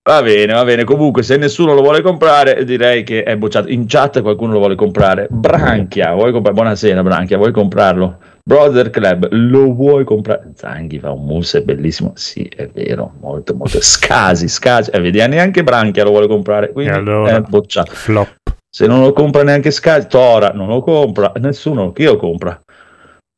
va 0.08 0.22
bene 0.22 0.52
va 0.52 0.62
bene 0.64 0.84
comunque 0.84 1.24
se 1.24 1.36
nessuno 1.36 1.74
lo 1.74 1.82
vuole 1.82 2.02
comprare 2.02 2.64
direi 2.64 3.02
che 3.02 3.24
è 3.24 3.36
bocciato 3.36 3.68
in 3.68 3.84
chat 3.88 4.20
qualcuno 4.22 4.52
lo 4.52 4.58
vuole 4.60 4.76
comprare 4.76 5.26
Branchia 5.28 6.12
vuoi 6.14 6.30
comprare 6.30 6.54
buonasera 6.54 7.02
Branchia 7.02 7.36
vuoi 7.36 7.50
comprarlo 7.50 8.18
Brother 8.44 8.90
Club 8.90 9.28
lo 9.30 9.72
vuoi 9.72 10.04
comprare 10.04 10.50
Zanghi 10.56 10.98
fa 10.98 11.10
un 11.12 11.24
mousse 11.24 11.58
è 11.58 11.62
bellissimo 11.62 12.12
sì 12.16 12.42
è 12.44 12.66
vero 12.68 13.14
molto 13.20 13.54
molto 13.54 13.80
scasi 13.80 14.48
scasi 14.48 14.90
e 14.90 14.98
vedi 15.00 15.18
neanche 15.28 15.62
Branchia 15.62 16.02
lo 16.04 16.10
vuole 16.10 16.26
comprare 16.26 16.72
quindi 16.72 16.92
E 16.92 16.96
allora? 16.96 17.36
è 17.36 17.40
bocciato 17.40 17.92
Flop. 17.92 18.34
Se 18.74 18.86
non 18.86 19.00
lo 19.00 19.12
compra 19.12 19.42
neanche 19.42 19.70
Sky, 19.70 20.06
Tora 20.08 20.50
non 20.52 20.66
lo 20.68 20.80
compra, 20.82 21.30
nessuno 21.36 21.92
che 21.92 22.04
lo 22.04 22.16
compra. 22.16 22.58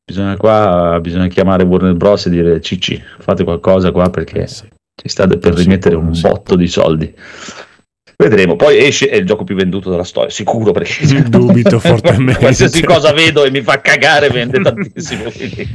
Bisogna 0.07 0.37
qua, 0.37 0.99
bisogna 1.03 1.27
chiamare 1.27 1.65
Warner 1.65 1.95
Bros. 1.95 2.27
e 2.27 2.31
dire 2.31 2.61
Cicci, 2.61 3.03
fate 3.19 3.43
qualcosa 3.43 3.91
qua 3.91 4.11
perché 4.11 4.43
Eh 4.43 4.47
sì. 4.47 4.69
ci 4.95 5.09
state 5.09 5.39
per 5.39 5.55
rimettere 5.55 5.97
un 5.97 6.13
botto 6.21 6.55
di 6.55 6.69
soldi. 6.69 7.13
Vedremo, 8.17 8.57
poi 8.57 8.79
esce 8.79 9.09
è 9.09 9.17
il 9.17 9.27
gioco 9.27 9.45
più 9.45 9.55
venduto 9.57 9.91
della 9.91 10.05
storia, 10.05 10.31
sicuro 10.31 10.73
perché 10.73 11.23
Dubito 11.29 11.79
fortemente. 11.81 12.39
qualsiasi 12.41 12.83
cosa 12.83 13.13
vedo 13.13 13.45
e 13.45 13.51
mi 13.51 13.61
fa 13.61 13.81
cagare 13.81 14.29
vende 14.29 14.61
tantissimo. 14.61 15.25
Eh, 15.25 15.67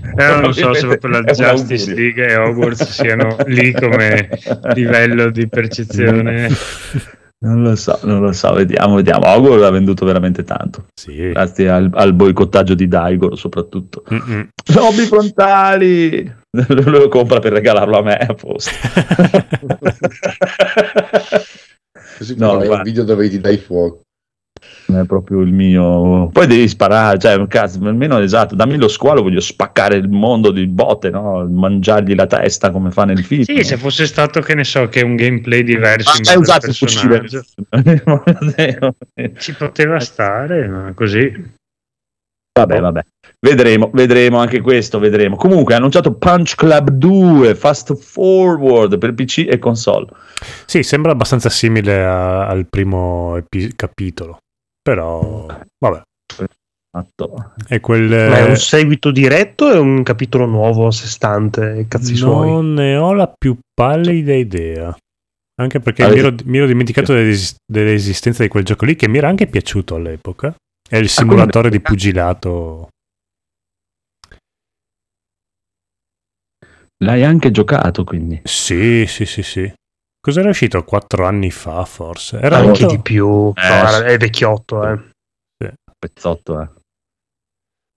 non 0.41 0.53
so 0.53 0.73
se 0.73 0.87
proprio 0.87 1.11
la 1.11 1.21
Justice. 1.31 1.93
League 1.93 2.25
e 2.25 2.35
Hogwarts 2.35 2.89
siano 2.89 3.35
lì 3.47 3.71
come 3.73 4.29
livello 4.73 5.29
di 5.31 5.47
percezione. 5.47 6.49
Non 7.41 7.61
lo 7.61 7.73
so, 7.77 7.97
non 8.03 8.19
lo 8.19 8.33
so, 8.33 8.51
vediamo, 8.51 8.95
vediamo. 8.95 9.25
Hogwarts 9.25 9.63
ha 9.63 9.69
venduto 9.69 10.03
veramente 10.05 10.43
tanto, 10.43 10.87
Sì. 10.93 11.29
grazie 11.29 11.69
al, 11.69 11.89
al 11.93 12.11
boicottaggio 12.13 12.73
di 12.73 12.89
Daigor 12.89 13.37
soprattutto. 13.37 14.03
Mm-mm. 14.13 14.49
Lobby 14.75 15.05
frontali! 15.05 16.35
Lo 16.67 17.07
compra 17.07 17.39
per 17.39 17.53
regalarlo 17.53 17.97
a 17.97 18.01
me 18.01 18.17
a 18.17 18.33
posto. 18.33 18.71
Così 19.79 21.68
No, 22.35 22.53
no, 22.53 22.57
guarda. 22.57 22.77
un 22.77 22.83
video 22.83 23.03
dove 23.03 23.29
ti 23.29 23.39
dai 23.39 23.57
fuoco. 23.57 24.01
non 24.87 25.01
è 25.01 25.05
proprio 25.05 25.41
il 25.41 25.53
mio. 25.53 26.29
Poi 26.31 26.47
devi 26.47 26.67
sparare, 26.67 27.17
cioè, 27.17 27.47
cazzo, 27.47 27.79
almeno 27.85 28.19
esatto, 28.19 28.55
dammi 28.55 28.77
lo 28.77 28.87
squalo, 28.87 29.21
voglio 29.21 29.39
spaccare 29.39 29.95
il 29.95 30.09
mondo 30.09 30.51
di 30.51 30.67
botte, 30.67 31.09
no? 31.09 31.47
Mangiargli 31.47 32.15
la 32.15 32.27
testa 32.27 32.71
come 32.71 32.91
fa 32.91 33.05
nel 33.05 33.23
film. 33.23 33.43
Sì, 33.43 33.63
se 33.63 33.77
fosse 33.77 34.05
stato, 34.05 34.41
che 34.41 34.55
ne 34.55 34.63
so, 34.63 34.87
che 34.89 35.01
un 35.01 35.15
gameplay 35.15 35.63
diverso 35.63 36.11
Ma 36.11 36.17
in 36.17 36.27
hai 36.27 36.37
usato 36.37 36.67
il 36.67 36.75
fucile. 36.75 37.27
ci 39.37 39.55
poteva 39.55 39.99
stare, 39.99 40.67
ma 40.67 40.91
così. 40.93 41.31
vabbè, 42.53 42.79
vabbè. 42.79 43.01
Vedremo, 43.41 43.89
vedremo 43.93 44.37
anche 44.39 44.59
questo, 44.59 44.99
vedremo. 44.99 45.35
Comunque, 45.37 45.73
ha 45.73 45.77
annunciato 45.77 46.13
Punch 46.13 46.55
Club 46.55 46.89
2, 46.89 47.55
Fast 47.55 47.95
Forward 47.95 48.97
per 48.97 49.13
PC 49.13 49.45
e 49.49 49.57
console. 49.59 50.07
Sì, 50.65 50.83
sembra 50.83 51.11
abbastanza 51.13 51.49
simile 51.49 52.03
a- 52.03 52.47
al 52.47 52.67
primo 52.67 53.37
epi- 53.37 53.73
capitolo. 53.75 54.39
Però, 54.81 55.45
vabbè, 55.77 56.01
Atto. 56.97 57.53
è 57.67 57.79
quel... 57.79 58.09
Ma 58.09 58.37
è 58.39 58.43
un 58.49 58.55
seguito 58.57 59.11
diretto 59.11 59.65
o 59.65 59.71
è 59.71 59.77
un 59.77 60.03
capitolo 60.03 60.45
nuovo 60.45 60.87
a 60.87 60.91
sé 60.91 61.07
stante? 61.07 61.85
Cazzi 61.87 62.15
suoi. 62.15 62.49
non 62.49 62.73
ne 62.73 62.97
ho 62.97 63.13
la 63.13 63.31
più 63.37 63.57
pallida 63.73 64.33
idea. 64.33 64.93
Anche 65.61 65.79
perché 65.79 66.03
Ah, 66.03 66.09
mi 66.09 66.19
ero, 66.19 66.33
mi 66.45 66.57
ero 66.57 66.67
dimenticato 66.67 67.13
dell'es- 67.13 67.55
dell'esistenza 67.65 68.43
di 68.43 68.49
quel 68.49 68.63
gioco 68.65 68.85
lì 68.85 68.95
che 68.95 69.07
mi 69.07 69.17
era 69.17 69.27
anche 69.29 69.47
piaciuto 69.47 69.95
all'epoca. 69.95 70.53
È 70.89 70.97
il 70.97 71.07
simulatore 71.09 71.69
di 71.69 71.79
pugilato. 71.79 72.87
L'hai 77.03 77.23
anche 77.23 77.51
giocato, 77.51 78.03
quindi. 78.03 78.41
Sì, 78.43 79.05
sì, 79.07 79.25
sì, 79.25 79.41
sì. 79.43 79.71
Cos'era 80.21 80.49
uscito 80.49 80.83
quattro 80.83 81.25
anni 81.25 81.49
fa, 81.49 81.85
forse? 81.85 82.39
Era 82.39 82.57
Anche 82.57 82.67
molto- 82.67 82.87
di 82.87 83.01
più. 83.01 83.27
No, 83.27 83.53
Eh, 83.55 84.03
è 84.05 84.17
vecchiotto, 84.17 84.87
eh. 84.87 84.99
Pezzotto, 85.97 86.61
eh. 86.61 86.69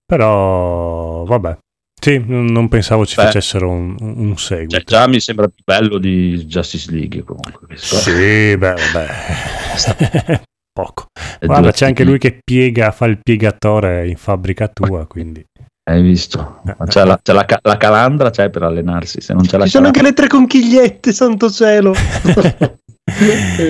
Però, 0.05 1.23
vabbè. 1.25 1.57
Sì, 2.01 2.21
non 2.25 2.67
pensavo 2.67 3.05
ci 3.05 3.15
Beh. 3.15 3.23
facessero 3.23 3.69
un, 3.69 3.95
un 3.99 4.37
seguito. 4.37 4.75
Cioè, 4.75 4.83
già 4.83 5.07
mi 5.07 5.21
sembra 5.21 5.47
più 5.47 5.63
bello 5.63 5.97
di 5.97 6.35
Justice 6.45 6.91
League, 6.91 7.23
comunque. 7.23 7.77
Sì, 7.77 8.57
beh, 8.57 8.73
vabbè. 8.91 10.41
Poco. 10.73 11.05
Guarda, 11.39 11.71
c'è 11.71 11.85
anche 11.85 12.03
lui 12.03 12.17
che 12.17 12.39
piega, 12.43 12.91
fa 12.91 13.05
il 13.05 13.19
piegatore 13.21 14.07
in 14.09 14.17
fabbrica 14.17 14.67
tua, 14.67 15.05
quindi... 15.07 15.43
Hai 15.85 16.01
visto? 16.01 16.61
Ma 16.63 16.85
C'è, 16.85 17.03
la, 17.03 17.19
c'è 17.21 17.33
la 17.33 17.45
la 17.61 17.77
calandra 17.77 18.29
c'è 18.29 18.49
per 18.49 18.63
allenarsi, 18.63 19.19
se 19.19 19.33
non 19.33 19.43
c'è 19.43 19.57
la 19.57 19.65
Ci 19.65 19.71
sono 19.71 19.87
anche 19.87 20.01
le 20.01 20.13
tre 20.13 20.27
conchigliette, 20.27 21.11
santo 21.11 21.49
cielo. 21.49 21.93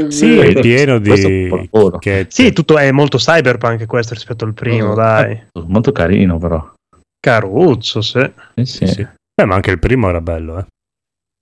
Sì, 0.10 0.38
è 0.38 0.54
pieno 0.60 0.98
è 0.98 1.02
di... 1.02 1.50
chicchette. 1.72 2.28
sì, 2.30 2.54
tutto 2.54 2.78
è 2.78 2.92
molto 2.92 3.18
cyberpunk 3.18 3.86
questo 3.88 4.14
rispetto 4.14 4.46
al 4.46 4.54
primo, 4.54 4.92
Mm. 4.92 4.96
dai. 4.96 5.44
Molto 5.66 5.92
carino, 5.92 6.38
però. 6.38 6.72
Caruzzo, 7.20 8.02
sì. 8.02 8.20
Eh 8.54 8.66
sì. 8.66 8.86
Sì. 8.86 9.02
Beh, 9.36 9.46
ma 9.46 9.56
anche 9.56 9.72
il 9.72 9.80
primo 9.80 10.08
era 10.08 10.22
bello, 10.22 10.60
eh. 10.60 10.66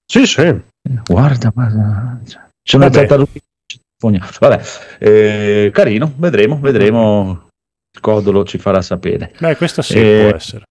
Sì, 0.09 0.25
sì. 0.25 0.57
Guarda, 1.05 1.51
ma... 1.53 2.17
C'è 2.63 2.77
una 2.77 2.87
Vabbè. 2.87 3.05
tartaruga. 3.05 3.31
Vabbè, 4.39 4.61
eh, 4.99 5.69
carino, 5.73 6.13
vedremo, 6.15 6.59
vedremo. 6.59 7.47
Il 7.93 7.99
codolo 7.99 8.43
ci 8.45 8.57
farà 8.57 8.81
sapere. 8.81 9.33
Beh, 9.39 9.57
questo 9.57 9.81
sì, 9.81 9.97
Eh, 9.99 10.27
può 10.29 10.37
essere. 10.37 10.63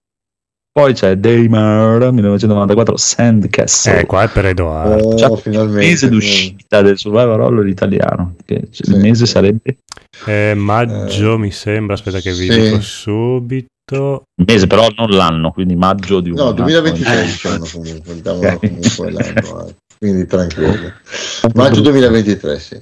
Poi 0.73 0.93
c'è 0.93 1.17
Daymar 1.17 2.11
1994 2.13 2.95
Sandcastle. 2.97 3.99
Eh, 3.99 4.05
qua 4.05 4.23
è 4.23 4.29
per 4.29 4.45
Edoardo. 4.45 5.05
Oh, 5.09 5.33
il 5.33 5.37
finalmente. 5.39 5.85
mese 5.85 6.09
d'uscita 6.09 6.81
del 6.81 6.97
survival 6.97 7.41
horror 7.41 7.67
italiano. 7.67 8.35
Che 8.45 8.67
Sì. 8.71 8.89
Il 8.89 8.99
mese 8.99 9.25
sarebbe 9.25 9.77
Eh, 10.25 10.53
maggio, 10.55 11.33
Eh, 11.33 11.37
mi 11.37 11.51
sembra. 11.51 11.93
Aspetta 11.95 12.19
che 12.19 12.31
vi 12.31 12.49
sì. 12.49 12.59
dico 12.59 12.79
subito. 12.81 13.69
il 13.91 14.45
mese, 14.47 14.67
però 14.67 14.87
non 14.95 15.09
l'anno, 15.09 15.51
quindi 15.51 15.75
maggio 15.75 16.21
di 16.21 16.29
un 16.29 16.37
No, 16.37 16.43
anno. 16.43 16.53
2023 16.53 17.19
Eh. 17.21 17.25
diciamo 17.25 17.65
comunque, 17.71 18.21
diamo 18.21 18.39
Ok. 18.39 18.59
comunque 18.59 19.11
l'anno, 19.11 19.67
eh. 19.67 19.75
quindi 19.99 20.25
tranquillo. 20.25 20.93
Maggio 21.53 21.81
2023, 21.81 22.59
sì. 22.59 22.81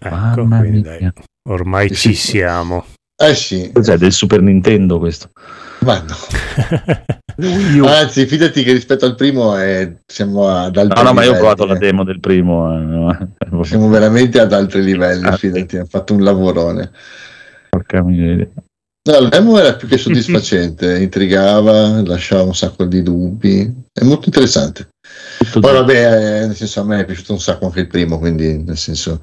Ecco, 0.00 0.44
quindi 0.46 0.82
dai, 0.82 1.10
ormai 1.48 1.88
Sì, 1.88 1.94
ci 1.94 2.14
sì. 2.14 2.26
siamo. 2.28 2.84
Eh 3.20 3.34
sì, 3.34 3.70
Cos'è 3.72 3.96
del 3.96 4.12
Super 4.12 4.40
Nintendo 4.40 4.98
questo? 4.98 5.30
ma 5.80 6.00
no. 6.06 6.16
Anzi, 7.86 8.26
fidati 8.26 8.62
che 8.64 8.72
rispetto 8.72 9.06
al 9.06 9.14
primo 9.14 9.56
eh, 9.60 9.98
siamo 10.06 10.48
ad 10.48 10.76
altri 10.76 10.96
No, 10.96 11.08
no, 11.08 11.12
ma 11.14 11.22
io 11.22 11.30
ho 11.30 11.34
livelli, 11.34 11.38
provato 11.38 11.64
la 11.66 11.74
eh. 11.76 11.78
demo 11.78 12.04
del 12.04 12.20
primo. 12.20 13.10
eh. 13.10 13.62
Siamo 13.64 13.88
veramente 13.88 14.40
ad 14.40 14.52
altri 14.52 14.82
livelli, 14.82 15.26
Ah, 15.26 15.36
fidati, 15.36 15.76
ha 15.76 15.84
fatto 15.84 16.14
un 16.14 16.22
lavorone. 16.22 16.90
Porca 17.70 18.02
miseria. 18.02 18.48
No, 19.08 19.16
il 19.18 19.28
demo 19.28 19.58
era 19.58 19.74
più 19.74 19.86
che 19.88 19.96
soddisfacente, 19.98 20.98
intrigava, 21.02 22.02
lasciava 22.02 22.42
un 22.42 22.54
sacco 22.54 22.84
di 22.84 23.02
dubbi, 23.02 23.72
è 23.92 24.02
molto 24.04 24.26
interessante. 24.26 24.88
Tutto 25.38 25.60
Poi 25.60 25.72
vabbè, 25.72 26.42
eh, 26.42 26.46
nel 26.46 26.56
senso 26.56 26.80
a 26.80 26.84
me 26.84 27.00
è 27.00 27.04
piaciuto 27.04 27.32
un 27.32 27.40
sacco 27.40 27.66
anche 27.66 27.80
il 27.80 27.86
primo, 27.86 28.18
quindi 28.18 28.58
nel 28.62 28.76
senso 28.76 29.22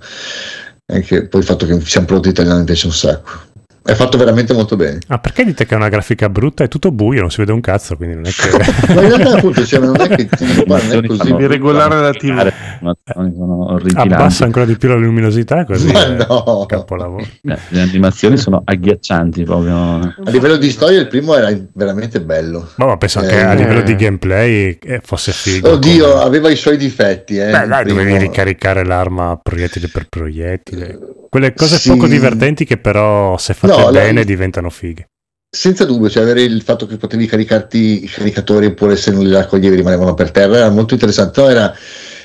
anche 0.91 1.27
poi 1.27 1.41
il 1.41 1.45
fatto 1.45 1.65
che 1.65 1.79
sia 1.81 1.99
un 1.99 2.05
prodotto 2.05 2.29
italiano 2.29 2.59
mi 2.59 2.65
piace 2.65 2.87
un 2.87 2.93
sacco. 2.93 3.53
È 3.87 3.93
fatto 3.93 4.17
veramente 4.17 4.51
molto 4.53 4.75
bene. 4.75 4.97
Ah, 5.07 5.19
perché 5.19 5.45
dite 5.45 5.65
che 5.67 5.75
è 5.75 5.77
una 5.77 5.89
grafica 5.89 6.27
brutta? 6.27 6.63
È 6.63 6.67
tutto 6.67 6.91
buio, 6.91 7.21
non 7.21 7.29
si 7.29 7.37
vede 7.37 7.51
un 7.51 7.61
cazzo, 7.61 7.95
quindi 7.95 8.15
non 8.15 8.25
è 8.25 8.29
che... 8.31 8.49
Ma 8.95 9.01
in 9.03 9.07
realtà 9.15 9.37
appunto 9.37 9.63
cioè, 9.63 9.79
non 9.79 10.01
è 10.01 10.07
che 10.07 10.25
ti- 10.27 10.43
è 10.43 11.05
così. 11.05 11.17
fanno- 11.29 11.39
Irregolare 11.39 11.99
la 12.01 12.11
TV. 12.11 12.29
animazioni 12.29 13.33
sono 13.35 13.71
orripilanti. 13.73 14.13
Abbassa 14.13 14.43
ancora 14.45 14.65
di 14.65 14.75
più 14.77 14.89
la 14.89 14.95
luminosità 14.95 15.65
così 15.65 15.91
Ma 15.91 16.07
no. 16.07 16.65
capolavoro. 16.67 17.23
Eh, 17.43 17.57
le 17.69 17.81
animazioni 17.81 18.37
sono 18.37 18.61
agghiaccianti 18.65 19.43
proprio. 19.43 19.75
A 19.99 20.29
livello 20.31 20.57
di 20.57 20.71
storia 20.71 20.99
il 20.99 21.07
primo 21.07 21.35
era 21.35 21.55
veramente 21.73 22.21
bello. 22.21 22.67
Ma, 22.77 22.87
ma 22.87 22.97
penso 22.97 23.19
anche 23.19 23.35
Eh, 23.37 23.41
a 23.43 23.53
livello 23.53 23.81
di 23.83 23.95
gameplay 23.95 24.79
eh, 24.81 24.99
fosse 25.03 25.31
figo. 25.31 25.73
Oddio, 25.73 26.09
come- 26.09 26.23
aveva 26.23 26.49
i 26.49 26.55
suoi 26.55 26.77
difetti. 26.77 27.37
Eh, 27.37 27.51
Beh, 27.51 27.67
dai, 27.67 27.85
dovevi 27.85 28.17
ricaricare 28.17 28.83
l'arma 28.83 29.39
proiettile 29.41 29.89
per 29.89 30.07
proiettile. 30.09 30.97
Quelle 31.35 31.53
cose 31.53 31.77
Sì. 31.77 31.89
poco 31.89 32.07
divertenti 32.07 32.63
che 32.63 32.77
però 32.77 33.37
se 33.37 33.53
fatte 33.53 33.75
No, 33.75 33.89
la- 33.89 33.99
bene 33.99 34.23
diventano 34.23 34.69
fighe. 34.69 35.09
Senza 35.53 35.83
dubbio, 35.83 36.09
cioè 36.09 36.23
avere 36.23 36.43
il 36.43 36.61
fatto 36.61 36.87
che 36.87 36.95
potevi 36.95 37.25
caricarti 37.25 38.05
i 38.05 38.07
caricatori 38.07 38.67
oppure 38.67 38.95
se 38.95 39.11
non 39.11 39.25
li 39.25 39.33
raccoglievi 39.33 39.75
rimanevano 39.75 40.13
per 40.13 40.31
terra 40.31 40.55
era 40.55 40.69
molto 40.69 40.93
interessante. 40.93 41.41
No, 41.41 41.49
era, 41.49 41.75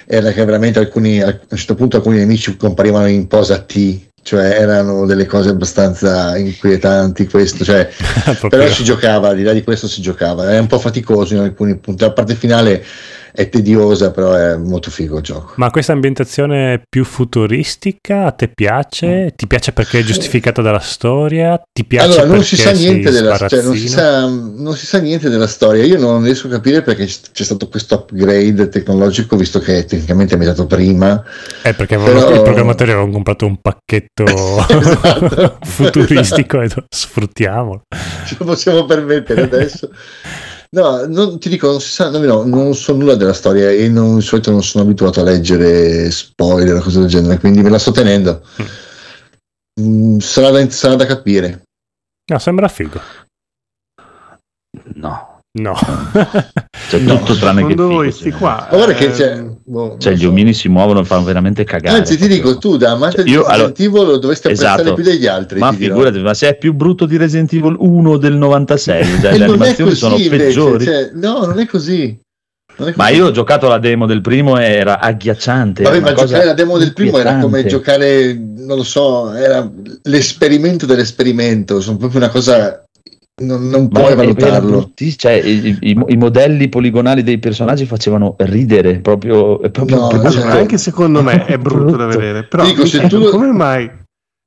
era 0.06 0.30
che 0.30 0.44
veramente 0.44 0.78
alcuni, 0.78 1.20
a 1.20 1.26
un 1.26 1.56
certo 1.56 1.74
punto 1.74 1.96
alcuni 1.96 2.18
nemici 2.18 2.56
comparivano 2.56 3.08
in 3.08 3.26
posa 3.26 3.58
T, 3.58 3.98
cioè 4.22 4.44
erano 4.44 5.04
delle 5.06 5.26
cose 5.26 5.48
abbastanza 5.48 6.36
inquietanti 6.36 7.26
questo, 7.26 7.64
cioè, 7.64 7.88
però 8.48 8.68
si 8.68 8.84
giocava, 8.84 9.30
al 9.30 9.36
di 9.36 9.42
là 9.42 9.52
di 9.52 9.64
questo 9.64 9.88
si 9.88 10.00
giocava, 10.00 10.52
è 10.52 10.58
un 10.60 10.68
po' 10.68 10.78
faticoso 10.78 11.34
in 11.34 11.40
alcuni 11.40 11.76
punti, 11.78 12.04
la 12.04 12.12
parte 12.12 12.36
finale 12.36 12.84
è 13.32 13.48
tediosa, 13.48 14.10
però 14.10 14.32
è 14.34 14.56
molto 14.56 14.90
figo 14.90 15.18
il 15.18 15.22
gioco. 15.22 15.52
Ma 15.56 15.70
questa 15.70 15.92
ambientazione 15.92 16.82
più 16.88 17.04
futuristica 17.04 18.26
a 18.26 18.32
te 18.32 18.48
piace? 18.48 19.32
Ti 19.36 19.46
piace 19.46 19.72
perché 19.72 20.00
è 20.00 20.02
giustificata 20.02 20.62
dalla 20.62 20.80
storia? 20.80 21.60
Ti 21.72 21.84
piace 21.84 22.06
Allora, 22.06 22.22
non 22.22 22.30
perché 22.38 22.44
si 22.44 22.56
sa 22.56 22.70
niente 22.72 23.10
della 23.10 23.34
sbarazzino? 23.34 23.62
cioè, 23.62 23.70
non, 23.70 23.76
si 23.76 23.88
sa, 23.88 24.26
non 24.26 24.76
si 24.76 24.86
sa 24.86 24.98
niente 24.98 25.28
della 25.28 25.46
storia. 25.46 25.84
Io 25.84 25.98
non 25.98 26.22
riesco 26.22 26.46
a 26.46 26.50
capire 26.50 26.82
perché 26.82 27.06
c'è 27.06 27.44
stato 27.44 27.68
questo 27.68 27.94
upgrade 27.94 28.68
tecnologico, 28.68 29.36
visto 29.36 29.58
che 29.60 29.84
tecnicamente 29.84 30.32
è 30.32 30.34
ambientato 30.36 30.66
prima. 30.66 31.22
Eh, 31.62 31.74
perché 31.74 31.96
Però- 31.96 32.34
i 32.34 32.42
programmatori 32.42 32.90
avevano 32.90 33.12
comprato 33.12 33.46
un 33.46 33.56
pacchetto 33.60 34.24
Esatto. 34.26 35.58
futuristico 35.64 36.60
e 36.60 36.68
sfruttiamolo. 36.88 37.82
Ce 38.26 38.36
lo 38.38 38.44
possiamo 38.44 38.84
permettere 38.84 39.42
adesso. 39.42 39.90
No, 40.72 41.04
non, 41.06 41.40
ti 41.40 41.48
dico, 41.48 41.68
non, 41.68 41.80
si 41.80 41.90
sa, 41.90 42.10
no, 42.10 42.18
no, 42.18 42.44
non 42.44 42.74
so 42.74 42.94
nulla 42.94 43.16
della 43.16 43.32
storia 43.32 43.70
e 43.70 43.88
non, 43.88 44.16
di 44.16 44.20
solito 44.20 44.52
non 44.52 44.62
sono 44.62 44.84
abituato 44.84 45.20
a 45.20 45.24
leggere 45.24 46.10
spoiler 46.12 46.76
o 46.76 46.80
cose 46.80 47.00
del 47.00 47.08
genere, 47.08 47.40
quindi 47.40 47.60
me 47.60 47.70
la 47.70 47.78
sto 47.78 47.90
tenendo. 47.90 48.46
Mm, 49.80 50.18
sarà, 50.18 50.50
da, 50.50 50.70
sarà 50.70 50.94
da 50.94 51.06
capire. 51.06 51.62
No, 52.30 52.38
sembra 52.38 52.68
figo. 52.68 53.00
No, 54.94 55.29
No. 55.52 55.74
c'è 56.88 56.98
No, 57.00 57.18
tutto 57.18 57.34
tranne 57.36 57.62
che 57.62 57.70
Secondo 57.70 57.82
figo, 57.82 57.86
voi, 57.88 58.12
sì. 58.12 58.18
sti 58.20 58.30
qua. 58.30 58.68
Ma 58.70 58.76
guarda 58.76 58.92
che 58.94 59.04
eh, 59.06 59.10
c'è. 59.10 59.42
boh, 59.64 59.96
Cioè, 59.98 60.12
gli 60.12 60.20
so. 60.22 60.28
omini 60.28 60.54
si 60.54 60.68
muovono 60.68 61.00
e 61.00 61.04
fanno 61.04 61.24
veramente 61.24 61.64
cagare. 61.64 61.98
Anzi, 61.98 62.16
ti 62.16 62.28
dico, 62.28 62.56
tu 62.58 62.76
da 62.76 62.92
amante 62.92 63.16
Cioè, 63.16 63.24
di 63.24 63.30
io- 63.32 63.46
Resident 63.48 63.80
Evil 63.80 64.06
lo 64.06 64.18
dovresti 64.18 64.46
apprezzare 64.46 64.80
Esatto. 64.82 64.94
più 64.94 65.02
degli 65.04 65.26
altri. 65.26 65.58
Ma 65.58 65.70
ti 65.70 65.78
dirò. 65.78 65.94
figurati, 65.94 66.18
ma 66.20 66.34
se 66.34 66.48
è 66.50 66.56
più 66.56 66.72
brutto 66.72 67.04
di 67.06 67.16
Resident 67.16 67.52
Evil 67.52 67.74
1 67.78 68.16
del 68.16 68.34
96, 68.34 69.04
cioè, 69.20 69.32
E 69.32 69.38
le 69.38 69.46
non 69.46 69.54
è 69.56 69.58
animazioni 69.58 69.90
così, 69.90 69.96
sono 70.00 70.16
invece, 70.16 70.36
peggiori. 70.44 70.84
cioè, 70.84 71.10
no, 71.14 71.44
non 71.46 71.58
è 71.58 71.66
così. 71.66 72.18
Ma 72.94 73.08
io 73.10 73.26
ho 73.26 73.30
giocato 73.30 73.68
la 73.68 73.78
demo 73.78 74.06
del 74.06 74.22
primo 74.22 74.56
e 74.58 74.64
era 74.64 75.00
agghiacciante. 75.00 75.82
Vabbè, 75.82 75.96
era 75.96 76.04
ma 76.04 76.14
giocare 76.14 76.44
la 76.46 76.54
demo 76.54 76.78
del 76.78 76.94
primo 76.94 77.18
era 77.18 77.36
come 77.38 77.66
giocare, 77.66 78.32
non 78.32 78.76
lo 78.76 78.84
so, 78.84 79.34
era 79.34 79.68
l'esperimento 80.04 80.86
dell'esperimento. 80.86 81.80
Sono 81.82 81.98
proprio 81.98 82.20
una 82.20 82.30
cosa. 82.30 82.82
Non, 83.40 83.68
non 83.68 83.88
Ma 83.90 84.00
puoi 84.00 84.14
valutarlo. 84.14 84.70
brutti- 84.70 85.16
cioè, 85.16 85.32
i, 85.32 85.78
i- 85.80 86.04
i 86.08 86.16
modelli 86.16 86.68
poligonali 86.68 87.22
dei 87.22 87.38
personaggi 87.38 87.86
facevano 87.86 88.36
ridere 88.38 88.98
proprio. 89.00 89.58
proprio 89.70 89.96
No, 89.96 90.08
brutto. 90.08 90.30
cioè, 90.30 90.46
Anche 90.50 90.76
secondo 90.78 91.22
me 91.22 91.46
è 91.46 91.56
brutto 91.56 91.96
da 91.96 92.06
vedere. 92.06 92.44
Però 92.44 92.64
Dico, 92.64 92.82
mi 92.82 93.08
tu- 93.08 93.30
come 93.30 93.50
mai 93.52 93.90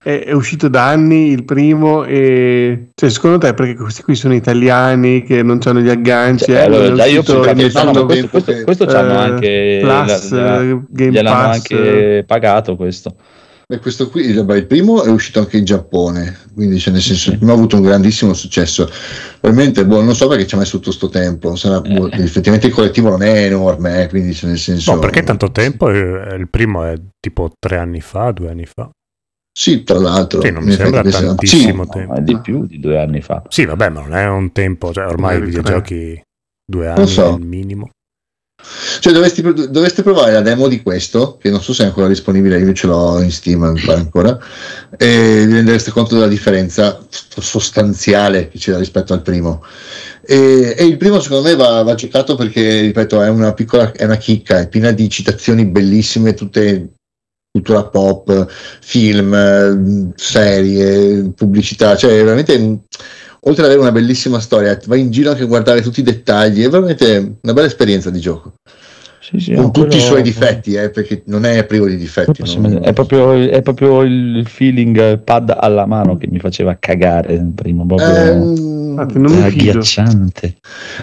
è, 0.03 0.23
è 0.25 0.31
uscito 0.33 0.67
da 0.67 0.87
anni 0.89 1.29
il 1.29 1.43
primo 1.45 2.03
e 2.03 2.89
cioè, 2.93 3.09
secondo 3.09 3.37
te 3.37 3.53
perché 3.53 3.75
questi 3.75 4.03
qui 4.03 4.15
sono 4.15 4.35
italiani 4.35 5.23
che 5.23 5.41
non 5.41 5.59
hanno 5.63 5.79
gli 5.79 5.89
agganci 5.89 6.45
Cioè, 6.45 6.55
eh, 6.57 6.63
allora, 6.63 6.93
già 6.93 7.05
io 7.05 7.21
ho 7.21 7.33
no, 7.91 8.05
questo, 8.05 8.27
questo, 8.29 8.63
questo 8.63 8.85
c'hanno 8.85 9.13
eh, 9.13 9.15
anche, 9.15 9.79
Plus, 9.81 10.31
la- 10.31 10.59
eh, 10.61 10.67
la- 10.67 10.81
Game 10.89 11.11
gliel'hanno 11.11 11.47
Pass, 11.47 11.55
anche 11.55 12.23
pagato 12.27 12.75
questo. 12.75 13.15
E 13.73 13.79
questo 13.79 14.07
qui, 14.07 14.31
vabbè, 14.31 14.55
il 14.55 14.67
primo 14.67 15.03
è 15.03 15.09
uscito 15.09 15.39
anche 15.39 15.57
in 15.57 15.65
Giappone, 15.65 16.37
quindi 16.53 16.77
cioè, 16.77 16.93
nel 16.93 17.01
senso, 17.01 17.31
il 17.31 17.37
primo 17.37 17.53
ha 17.53 17.55
avuto 17.55 17.75
un 17.75 17.81
grandissimo 17.81 18.35
successo. 18.35 18.87
Probabilmente, 19.39 19.83
boh, 19.83 20.03
non 20.03 20.13
so 20.13 20.27
perché 20.27 20.45
ci 20.45 20.53
ha 20.53 20.59
messo 20.59 20.77
tutto 20.77 20.91
sto 20.91 21.09
tempo. 21.09 21.55
Sarà- 21.55 21.81
boh, 21.81 22.07
Eh. 22.11 22.21
effettivamente 22.21 22.67
il 22.67 22.73
collettivo 22.73 23.09
non 23.09 23.23
è 23.23 23.45
enorme, 23.45 24.03
eh, 24.03 24.09
quindi 24.09 24.35
cioè, 24.35 24.49
nel 24.51 24.59
senso. 24.59 24.93
No, 24.93 24.99
perché 24.99 25.23
tanto 25.23 25.49
tempo? 25.51 25.89
Eh, 25.89 26.35
Il 26.35 26.47
primo 26.49 26.83
è 26.83 26.93
tipo 27.19 27.51
tre 27.57 27.77
anni 27.77 27.99
fa, 27.99 28.29
due 28.31 28.51
anni 28.51 28.67
fa. 28.67 28.91
Sì, 29.51 29.83
tra 29.83 29.97
l'altro. 29.97 30.41
Sì, 30.41 30.51
non 30.51 30.63
mi 30.63 30.73
sembra 30.73 31.01
questo- 31.01 31.25
tantissimo 31.25 31.83
Sì, 31.85 31.89
tempo. 31.89 32.13
No, 32.13 32.19
è 32.19 32.21
di 32.21 32.39
più 32.41 32.65
di 32.67 32.79
due 32.79 32.99
anni 33.01 33.21
fa. 33.21 33.41
Sì, 33.49 33.65
vabbè, 33.65 33.89
ma 33.89 34.01
non 34.01 34.13
è 34.13 34.27
un 34.27 34.51
tempo, 34.51 34.93
cioè 34.93 35.07
ormai 35.07 35.39
i 35.39 35.41
videogiochi 35.41 36.21
due 36.63 36.89
anni 36.89 37.07
so. 37.07 37.35
il 37.39 37.43
minimo. 37.45 37.89
Cioè, 38.99 39.13
dovresti, 39.13 39.41
dovreste 39.41 40.03
provare 40.03 40.31
la 40.31 40.41
demo 40.41 40.67
di 40.67 40.81
questo, 40.81 41.37
che 41.39 41.49
non 41.49 41.61
so 41.61 41.73
se 41.73 41.83
è 41.83 41.85
ancora 41.87 42.07
disponibile, 42.07 42.59
io 42.59 42.73
ce 42.73 42.87
l'ho 42.87 43.21
in 43.21 43.31
Steam 43.31 43.63
ancora, 43.63 44.37
e 44.97 45.45
vi 45.45 45.53
rendereste 45.53 45.91
conto 45.91 46.15
della 46.15 46.27
differenza 46.27 46.99
sostanziale 47.39 48.49
che 48.49 48.57
c'è 48.57 48.77
rispetto 48.77 49.13
al 49.13 49.21
primo. 49.21 49.63
E, 50.25 50.75
e 50.77 50.85
il 50.85 50.97
primo, 50.97 51.19
secondo 51.19 51.49
me, 51.49 51.55
va, 51.55 51.83
va 51.83 51.95
giocato 51.95 52.35
perché, 52.35 52.81
ripeto, 52.81 53.21
è 53.21 53.29
una 53.29 53.53
piccola, 53.53 53.91
è 53.91 54.05
una 54.05 54.17
chicca, 54.17 54.59
è 54.59 54.69
piena 54.69 54.91
di 54.91 55.09
citazioni 55.09 55.65
bellissime, 55.65 56.33
tutte 56.33 56.93
cultura 57.51 57.83
pop, 57.83 58.47
film, 58.79 60.11
serie, 60.15 61.31
pubblicità, 61.35 61.95
cioè 61.95 62.23
veramente 62.23 62.79
oltre 63.45 63.63
ad 63.63 63.69
avere 63.69 63.79
una 63.81 63.91
bellissima 63.91 64.39
storia, 64.39 64.77
vai 64.85 65.01
in 65.01 65.11
giro 65.11 65.31
anche 65.31 65.43
a 65.43 65.47
guardare 65.47 65.81
tutti 65.81 65.99
i 65.99 66.03
dettagli, 66.03 66.63
è 66.63 66.69
veramente 66.69 67.35
una 67.41 67.53
bella 67.53 67.67
esperienza 67.67 68.09
di 68.09 68.19
gioco. 68.19 68.53
Sì, 69.19 69.39
sì, 69.39 69.53
con 69.53 69.63
no, 69.65 69.71
tutti 69.71 69.95
i 69.95 70.01
suoi 70.01 70.21
difetti, 70.21 70.73
eh, 70.73 70.89
perché 70.89 71.23
non 71.27 71.45
è 71.45 71.63
privo 71.65 71.87
di 71.87 71.95
difetti. 71.95 72.43
Non- 72.59 72.79
È 72.83 72.91
proprio, 72.91 73.31
è 73.31 73.61
proprio 73.61 74.01
il 74.01 74.43
feeling 74.45 74.97
eh, 74.99 75.17
pad 75.17 75.55
alla 75.57 75.85
mano 75.85 76.17
che 76.17 76.27
mi 76.29 76.39
faceva 76.39 76.75
cagare 76.77 77.41
prima, 77.55 77.85
proprio 77.85 78.07
Ehm, 78.07 78.82
Infatti, 78.93 79.19
non 79.19 79.31
mi 79.31 79.49
fido. 79.49 79.69
agghiacciante. 79.71 80.55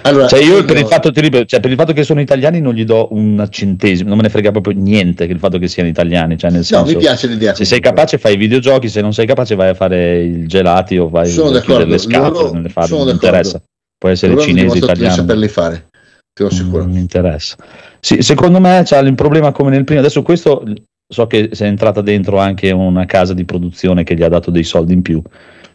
allora, 0.03 0.26
Cioè, 0.26 0.42
io 0.42 0.59
no, 0.61 0.64
per 0.64 0.76
il, 0.79 0.87
fatto, 0.87 1.11
ripeto, 1.14 1.44
cioè, 1.44 1.61
per 1.61 1.70
il 1.70 1.76
fatto 1.76 1.92
che 1.92 2.03
sono 2.05 2.20
italiani 2.20 2.61
non 2.61 2.74
gli 2.74 2.85
do 2.85 3.09
un 3.12 3.46
centesimo, 3.50 4.09
non 4.09 4.16
me 4.18 4.24
ne 4.24 4.29
frega 4.31 4.50
proprio 4.50 4.74
niente 4.74 5.26
che 5.26 5.33
il 5.33 5.38
fatto 5.38 5.59
che 5.59 5.68
siano 5.68 5.88
italiani. 5.88 6.38
Cioè, 6.38 6.50
nel 6.50 6.61
no, 6.61 6.64
senso, 6.64 6.85
mi 6.92 6.96
piace 6.96 7.26
l'idea. 7.26 7.55
se 7.55 7.64
sei 7.64 7.81
capace 7.81 8.18
fai 8.18 8.35
i 8.35 8.37
videogiochi, 8.37 8.88
se 8.88 9.00
non 9.00 9.12
sei 9.12 9.26
capace 9.26 9.55
vai 9.55 9.68
a 9.70 9.74
fare 9.74 10.22
il 10.22 10.46
gelati 10.48 10.96
o 10.98 11.09
vai 11.09 11.29
Sono 11.29 11.57
a 11.57 11.61
chiudere 11.61 11.87
d'accordo, 11.87 11.92
le 11.92 11.98
scatole, 11.98 12.31
loro- 12.42 12.53
non 12.53 12.62
le 12.62 12.68
fare, 12.68 12.87
sono 12.87 13.05
non 13.05 13.12
interessa. 13.14 13.62
Può 13.98 14.09
essere 14.09 14.33
Loro 14.33 14.44
cinese, 14.46 14.79
italiano. 14.79 15.14
saperli 15.14 15.48
fare, 15.48 15.88
te 16.33 16.42
lo 16.42 16.48
assicuro. 16.48 16.83
Non 16.85 16.92
mi 16.92 17.00
interessa. 17.00 17.57
Sì, 18.00 18.22
secondo 18.22 18.59
me 18.61 18.83
c'ha 18.85 18.98
il 19.00 19.14
problema 19.14 19.53
come 19.53 19.70
nel 19.70 19.85
primo. 19.85 20.00
Adesso 20.00 20.22
questo 20.22 20.62
so 21.07 21.26
che 21.26 21.50
si 21.53 21.64
è 21.64 21.66
entrata 21.66 22.00
dentro 22.00 22.38
anche 22.38 22.70
una 22.70 23.05
casa 23.05 23.35
di 23.35 23.44
produzione 23.44 24.05
che 24.05 24.14
gli 24.14 24.22
ha 24.22 24.29
dato 24.29 24.50
dei 24.50 24.62
soldi 24.62 24.92
in 24.94 25.03
più 25.03 25.20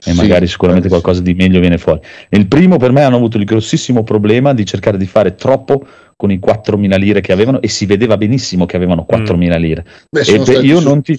e 0.05 0.11
Sì, 0.11 0.17
magari 0.17 0.45
sicuramente 0.47 0.87
qualcosa 0.87 1.21
di 1.21 1.33
meglio 1.33 1.59
viene 1.59 1.77
fuori. 1.77 1.99
Il 2.29 2.47
primo 2.47 2.77
per 2.77 2.91
me 2.91 3.01
hanno 3.03 3.15
avuto 3.15 3.37
il 3.37 3.43
grossissimo 3.45 4.03
problema 4.03 4.53
di 4.53 4.65
cercare 4.65 4.97
di 4.97 5.07
fare 5.07 5.35
troppo 5.35 5.85
con 6.15 6.31
i 6.31 6.39
4.000 6.39 6.95
lire 6.97 7.21
che 7.21 7.31
avevano 7.33 7.59
e 7.59 7.67
si 7.67 7.85
vedeva 7.85 8.15
benissimo 8.15 8.65
che 8.65 8.75
avevano 8.77 9.03
4.000 9.05 9.57
lire. 9.57 9.83
Beh, 10.09 10.21
E 10.21 10.39
beh, 10.39 10.59
io 10.59 10.79
su- 10.79 10.87
non 10.87 11.01
ti- 11.01 11.17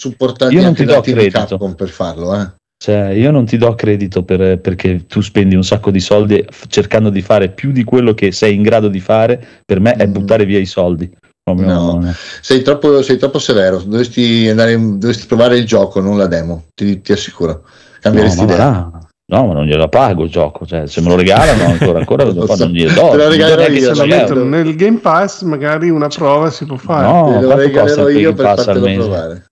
io 0.51 0.63
non 0.63 0.75
ti 0.75 0.85
do 0.85 1.01
credito. 1.01 1.75
Per 1.77 1.89
farlo, 1.89 2.35
eh. 2.41 2.51
Cioè, 2.79 3.09
io 3.11 3.31
non 3.31 3.45
ti 3.47 3.57
do 3.57 3.75
credito 3.75 4.23
per- 4.23 4.59
perché 4.61 5.07
tu 5.07 5.21
spendi 5.23 5.55
un 5.55 5.65
sacco 5.65 5.91
di 5.91 5.99
soldi 6.01 6.45
cercando 6.69 7.09
di 7.11 7.23
fare 7.23 7.49
più 7.51 7.73
di 7.73 7.83
quello 7.85 8.15
che 8.15 8.33
sei 8.33 8.55
in 8.55 8.63
grado 8.63 8.89
di 8.89 9.01
fare, 9.01 9.43
per 9.65 9.81
me 9.81 9.95
è 9.95 10.07
Mm. 10.07 10.13
buttare 10.13 10.45
via 10.45 10.59
i 10.59 10.67
soldi. 10.67 11.11
Proprio- 11.43 11.67
No. 11.67 12.15
Sei 12.41 12.63
troppo, 12.63 13.03
sei 13.03 13.17
troppo 13.19 13.39
severo, 13.39 13.79
dovresti, 13.79 14.49
andare, 14.49 14.75
dovresti 14.77 15.27
provare 15.27 15.57
il 15.59 15.65
gioco, 15.65 16.01
non 16.01 16.17
la 16.19 16.27
demo, 16.27 16.65
ti, 16.75 17.01
ti 17.01 17.13
assicuro. 17.13 17.63
No, 18.09 18.15
Cambieresti 18.15 18.45
ma 18.45 18.53
idea. 18.53 18.91
No, 19.29 19.47
ma 19.47 19.53
non 19.55 19.65
gliela 19.65 19.89
pago 19.89 20.23
il 20.25 20.31
gioco, 20.31 20.65
cioè, 20.67 20.87
se 20.87 21.01
me 21.01 21.09
lo 21.09 21.17
regalano 21.17 21.65
ancora, 21.65 21.99
ancora 21.99 22.23
Lo 22.31 22.47
so. 22.47 22.65
non 22.65 22.73
glielo 22.73 22.93
do. 22.93 23.09
Te 23.11 23.17
lo 23.17 23.29
regalerò 23.29 23.67
io, 23.67 23.81
Se 23.81 23.89
lo 23.89 23.95
6 23.95 24.11
euro. 24.11 24.21
mettono 24.23 24.45
nel 24.45 24.77
Game 24.77 24.99
Pass, 24.99 25.43
magari 25.43 25.91
una 25.91 26.07
prova 26.09 26.51
si 26.51 26.65
può 26.65 26.77
fare. 26.77 27.07
No, 27.07 27.13
Te 27.13 27.41
lo 27.41 27.47
quanto 27.47 27.47
costa 27.49 27.57
regalerò 27.65 28.09
il 28.09 28.17
io 28.17 28.33
Game 28.33 28.35
per 28.37 28.45
Pass 28.45 28.59
al 28.59 28.65
fartelo 28.65 28.87
mese? 28.87 28.99
provare. 29.09 29.47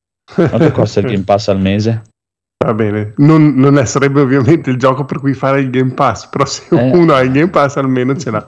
Quanto 0.49 0.71
costa 0.79 1.01
il 1.01 1.07
Game 1.07 1.23
Pass 1.25 1.49
al 1.49 1.59
mese? 1.61 2.03
Va 2.65 2.73
bene, 2.73 3.13
non, 3.17 3.53
non 3.57 3.77
è- 3.77 3.85
sarebbe 3.85 4.21
ovviamente 4.23 4.71
il 4.71 4.79
gioco 4.79 5.05
per 5.05 5.19
cui 5.19 5.35
fare 5.35 5.61
il 5.61 5.69
Game 5.71 5.93
Pass, 5.93 6.29
però 6.29 6.47
se 6.47 6.63
Eh. 6.71 6.91
uno 6.97 7.13
ha 7.13 7.21
il 7.21 7.31
Game 7.33 7.51
Pass 7.51 7.77
almeno 7.77 8.17
ce 8.17 8.31
l'ha. 8.31 8.47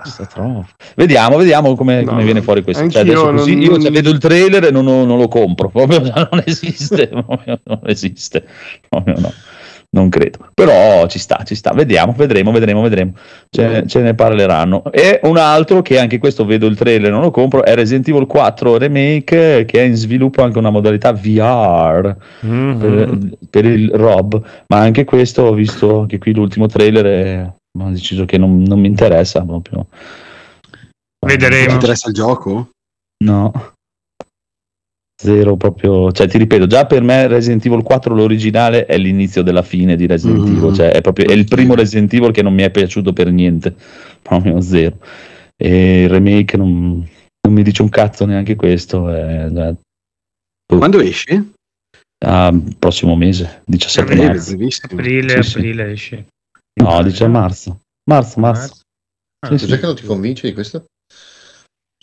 Vediamo, 0.94 1.36
vediamo 1.36 1.74
come, 1.74 2.02
No, 2.02 2.10
come 2.12 2.22
viene 2.24 2.40
fuori 2.40 2.62
questo. 2.62 2.88
Cioè, 2.88 3.04
così, 3.04 3.54
non- 3.56 3.62
io 3.62 3.78
cioè, 3.80 3.90
vedo 3.90 4.10
il 4.10 4.18
trailer 4.18 4.64
e 4.66 4.70
non, 4.70 4.84
non 4.84 5.18
lo 5.18 5.28
compro, 5.28 5.68
proprio 5.74 6.00
non 6.00 6.42
esiste, 6.46 7.08
proprio 7.08 7.58
non 7.64 7.80
esiste, 7.84 8.46
proprio 8.88 9.16
no. 9.18 9.32
Non 9.96 10.10
credo, 10.10 10.50
però 10.52 11.06
ci 11.06 11.18
sta, 11.18 11.42
ci 11.42 11.54
sta. 11.54 11.72
Vediamo, 11.72 12.12
vedremo, 12.12 12.50
vedremo, 12.52 12.82
vedremo. 12.82 13.12
Ce, 13.48 13.84
ce 13.86 14.00
ne 14.02 14.14
parleranno. 14.14 14.84
E 14.92 15.20
un 15.22 15.38
altro 15.38 15.80
che 15.80 15.98
anche 15.98 16.18
questo 16.18 16.44
vedo 16.44 16.66
il 16.66 16.76
trailer 16.76 17.08
e 17.08 17.10
non 17.10 17.22
lo 17.22 17.30
compro 17.30 17.64
è 17.64 17.74
Resident 17.74 18.06
Evil 18.08 18.26
4 18.26 18.76
Remake, 18.76 19.64
che 19.64 19.80
è 19.80 19.84
in 19.84 19.94
sviluppo 19.94 20.42
anche 20.42 20.58
una 20.58 20.68
modalità 20.68 21.12
VR 21.14 22.14
Mhm. 22.42 22.78
per, 22.78 23.18
per 23.48 23.64
il 23.64 23.90
Rob. 23.94 24.42
Ma 24.66 24.76
anche 24.80 25.04
questo 25.04 25.44
ho 25.44 25.54
visto 25.54 26.00
anche 26.00 26.18
qui 26.18 26.34
l'ultimo 26.34 26.66
trailer 26.66 27.06
e 27.06 27.52
ho 27.78 27.88
deciso 27.88 28.26
che 28.26 28.36
non, 28.36 28.62
non 28.66 28.78
mi 28.78 28.88
interessa 28.88 29.40
proprio. 29.42 29.86
Ti 30.60 31.26
Vedremo. 31.26 31.72
interessa 31.72 32.08
il 32.08 32.14
gioco? 32.14 32.68
No. 33.24 33.50
Zero 35.18 35.56
proprio, 35.56 36.12
cioè 36.12 36.28
ti 36.28 36.36
ripeto, 36.36 36.66
già 36.66 36.84
per 36.84 37.00
me 37.02 37.26
Resident 37.26 37.64
Evil 37.64 37.82
4 37.82 38.14
l'originale 38.14 38.84
è 38.84 38.98
l'inizio 38.98 39.42
della 39.42 39.62
fine 39.62 39.96
di 39.96 40.06
Resident 40.06 40.46
Mm. 40.46 40.56
Evil, 40.56 40.74
cioè 40.74 40.90
è 40.92 41.00
proprio 41.00 41.26
è 41.28 41.32
il 41.32 41.46
primo 41.46 41.74
Resident 41.74 42.12
Evil 42.12 42.32
che 42.32 42.42
non 42.42 42.52
mi 42.52 42.62
è 42.62 42.70
piaciuto 42.70 43.14
per 43.14 43.30
niente, 43.30 43.74
proprio 44.20 44.60
zero. 44.60 44.98
E 45.56 46.02
il 46.02 46.10
remake 46.10 46.58
non, 46.58 47.08
non 47.40 47.54
mi 47.54 47.62
dice 47.62 47.80
un 47.80 47.88
cazzo 47.88 48.26
neanche 48.26 48.56
questo, 48.56 49.08
è, 49.08 49.46
è- 49.46 49.74
boh, 50.66 50.76
Quando 50.78 51.00
esce? 51.00 51.52
ah, 52.26 52.52
prossimo 52.78 53.16
mese, 53.16 53.62
17 53.64 54.12
Aprile, 54.12 54.26
marzo. 54.26 54.52
Aprile, 54.52 55.42
Sì, 55.42 55.48
sì. 55.50 55.56
aprile 55.56 55.92
esce. 55.92 56.26
No, 56.82 57.02
dice 57.02 57.26
marzo. 57.26 57.80
Marzo, 58.10 58.38
marzo. 58.38 58.80
Ah, 59.46 59.48
Sì, 59.48 59.58
sì. 59.58 59.64
Cos'è 59.64 59.80
che 59.80 59.86
non 59.86 59.94
ti 59.96 60.04
convince 60.04 60.46
di 60.46 60.52
questo? 60.52 60.84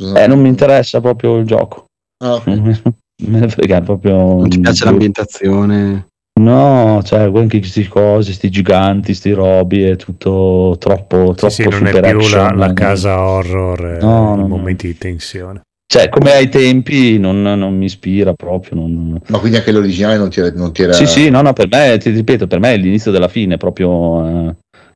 Eh, 0.02 0.26
non 0.26 0.41
mi 0.41 0.47
interessa 0.49 0.99
proprio 0.99 1.38
il 1.38 1.45
gioco. 1.45 1.86
Ah, 2.23 2.36
ok. 2.36 2.82
Non 3.26 3.40
me 3.42 3.48
frega 3.50 3.82
proprio. 3.82 4.16
Non 4.16 4.50
ti 4.50 4.60
piace 4.60 4.86
l'ambientazione? 4.86 6.08
No, 6.40 7.00
cioè, 7.04 7.22
anche 7.34 7.60
questi 7.60 7.88
cose, 7.88 8.26
questi 8.26 8.50
giganti, 8.50 9.14
sti 9.14 9.32
robi, 9.34 9.84
è 9.84 9.96
tutto 9.96 10.76
troppo, 10.80 11.34
troppo 11.36 11.50
Sì, 11.50 11.62
sì, 11.64 11.70
non 11.70 11.86
è 11.86 11.92
più 11.92 12.02
la, 12.02 12.08
action. 12.10 12.58
la 12.58 12.74
casa 12.74 13.22
horror 13.22 13.86
eh, 13.86 14.00
No, 14.02 14.08
in 14.08 14.24
no, 14.24 14.36
no. 14.36 14.48
momenti 14.48 14.88
di 14.88 14.98
tensione. 14.98 15.62
Cioè, 15.86 16.10
come 16.10 16.32
ai 16.32 16.50
tempi 16.50 17.20
non, 17.20 17.44
non 17.44 17.78
mi 17.78 17.86
ispira 17.86 18.34
proprio. 18.34 18.80
non- 18.80 19.22
Ma 19.28 19.38
quindi 19.38 19.58
anche 19.58 19.72
l'originale 19.72 20.18
non 20.18 20.30
ti 20.32 20.40
era... 20.40 20.52
Non 20.56 20.74
ti 20.74 20.82
era... 20.82 20.94
Sì, 20.94 21.06
sì, 21.06 21.30
no, 21.30 21.42
no, 21.44 21.54
per 21.54 21.68
me, 21.70 21.98
ti 22.00 22.10
ripeto, 22.10 22.48
per 22.48 22.60
me 22.60 22.74
è 22.74 22.78
l'inizio 22.78 23.12
della 23.12 23.28
fine, 23.28 23.58
proprio... 23.58 24.50
eh, 24.50 24.56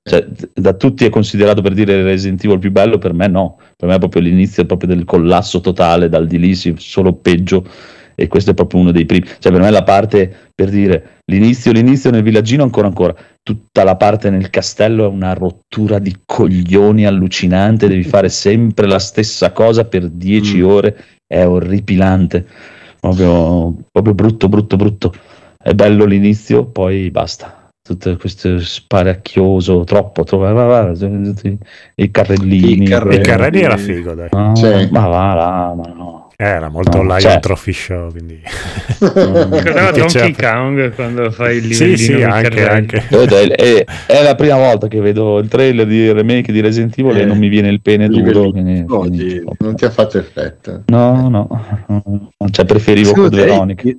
cioè, 0.10 0.26
da 0.56 0.74
tutti 0.74 1.06
è 1.06 1.10
considerato 1.10 1.62
per 1.62 1.74
dire 1.74 2.02
Resident 2.02 2.44
Evil 2.46 2.58
più 2.58 2.72
bello, 2.72 2.98
per 2.98 3.14
me 3.14 3.28
no. 3.28 3.60
Per 3.76 3.88
me 3.88 3.96
è 3.96 4.00
proprio 4.00 4.24
l'inizio 4.24 4.66
proprio 4.66 4.90
del 4.96 5.06
collasso 5.06 5.62
totale, 5.62 6.10
dal 6.10 6.26
di 6.26 6.40
lì 6.40 6.56
si- 6.56 6.74
solo 6.78 7.14
peggio. 7.14 7.64
E 8.20 8.28
questo 8.28 8.52
è 8.52 8.54
proprio 8.56 8.80
uno 8.82 8.92
dei 8.92 9.06
primi. 9.06 9.28
Cioè, 9.40 9.52
per 9.52 9.62
me 9.62 9.70
la 9.70 9.84
parte 9.84 10.34
per 10.56 10.70
dire 10.70 11.22
l'inizio, 11.26 11.72
l'inizio 11.72 12.10
nel 12.10 12.24
villaggino 12.24 12.64
ancora 12.64 12.88
ancora, 12.88 13.16
tutta 13.44 13.84
la 13.84 13.96
parte 13.96 14.32
nel 14.32 14.50
castello 14.50 15.06
è 15.06 15.08
una 15.08 15.34
rottura 15.34 16.00
di 16.00 16.16
coglioni 16.26 17.06
allucinante, 17.06 17.88
devi 17.88 18.04
fare 18.04 18.30
sempre 18.30 18.88
la 18.88 18.98
stessa 18.98 19.52
cosa 19.52 19.86
per 19.86 20.10
10 20.10 20.58
Mm. 20.58 20.66
ore, 20.66 20.98
è 21.28 21.46
orripilante, 21.46 22.46
proprio, 23.00 23.76
proprio 23.92 24.14
brutto, 24.16 24.50
brutto, 24.50 24.76
brutto. 24.78 25.14
È 25.62 25.74
bello 25.74 26.06
l'inizio, 26.06 26.66
poi 26.66 27.12
basta. 27.12 27.70
Tutto 27.88 28.18
questo 28.18 28.60
sparacchioso, 28.60 29.84
troppo, 29.84 30.24
troppo 30.24 30.44
va, 30.44 30.52
va, 30.54 30.66
va, 30.66 30.94
tutti 30.94 31.58
i 31.96 32.12
carrellini. 32.12 32.86
I 32.86 32.88
carrelli. 33.22 33.62
Era 33.62 33.78
figo, 33.78 34.14
dai. 34.14 34.28
Ah, 34.32 34.56
Sì. 34.56 34.88
Ma 34.92 35.08
va, 35.08 35.34
là, 35.34 35.74
ma 35.76 35.94
no. 35.94 36.17
Era 36.40 36.70
molto 36.70 36.98
No, 36.98 37.04
Lion 37.04 37.20
cioè- 37.20 37.40
Trophy 37.40 37.74
Show, 37.74 38.12
quindi... 38.12 38.40
Ricordava 39.00 39.90
Donkey. 39.90 40.34
Kong 40.36 40.94
quando 40.94 41.32
fai 41.32 41.58
il 41.58 41.74
Sì, 41.74 41.86
livellino 41.86 41.98
sì, 41.98 42.12
i 42.12 42.24
anche, 42.24 42.68
anche. 42.70 43.08
È, 43.08 43.86
è 44.06 44.22
la 44.24 44.36
prima 44.36 44.56
volta 44.58 44.88
che 44.88 45.00
vedo 45.02 45.40
il 45.40 45.48
trailer 45.48 45.88
di 45.88 46.12
remake 46.12 46.52
di 46.52 46.62
Resident 46.62 46.96
Evil 47.00 47.18
e 47.18 47.22
Eh, 47.22 47.26
non 47.26 47.40
mi 47.40 47.48
viene 47.48 47.70
il 47.70 47.82
pene 47.82 48.08
duro. 48.08 48.52
quindi- 48.52 48.86
oggi. 48.88 49.10
quindi- 49.10 49.44
Non 49.58 49.76
ti 49.76 49.86
ha 49.86 49.90
fatto 49.90 50.20
effetto. 50.20 50.84
No, 50.86 51.28
no, 51.28 51.48
no, 51.88 52.50
cioè 52.52 52.66
preferivo 52.66 53.14
Code 53.14 53.36
Veronica. 53.36 53.90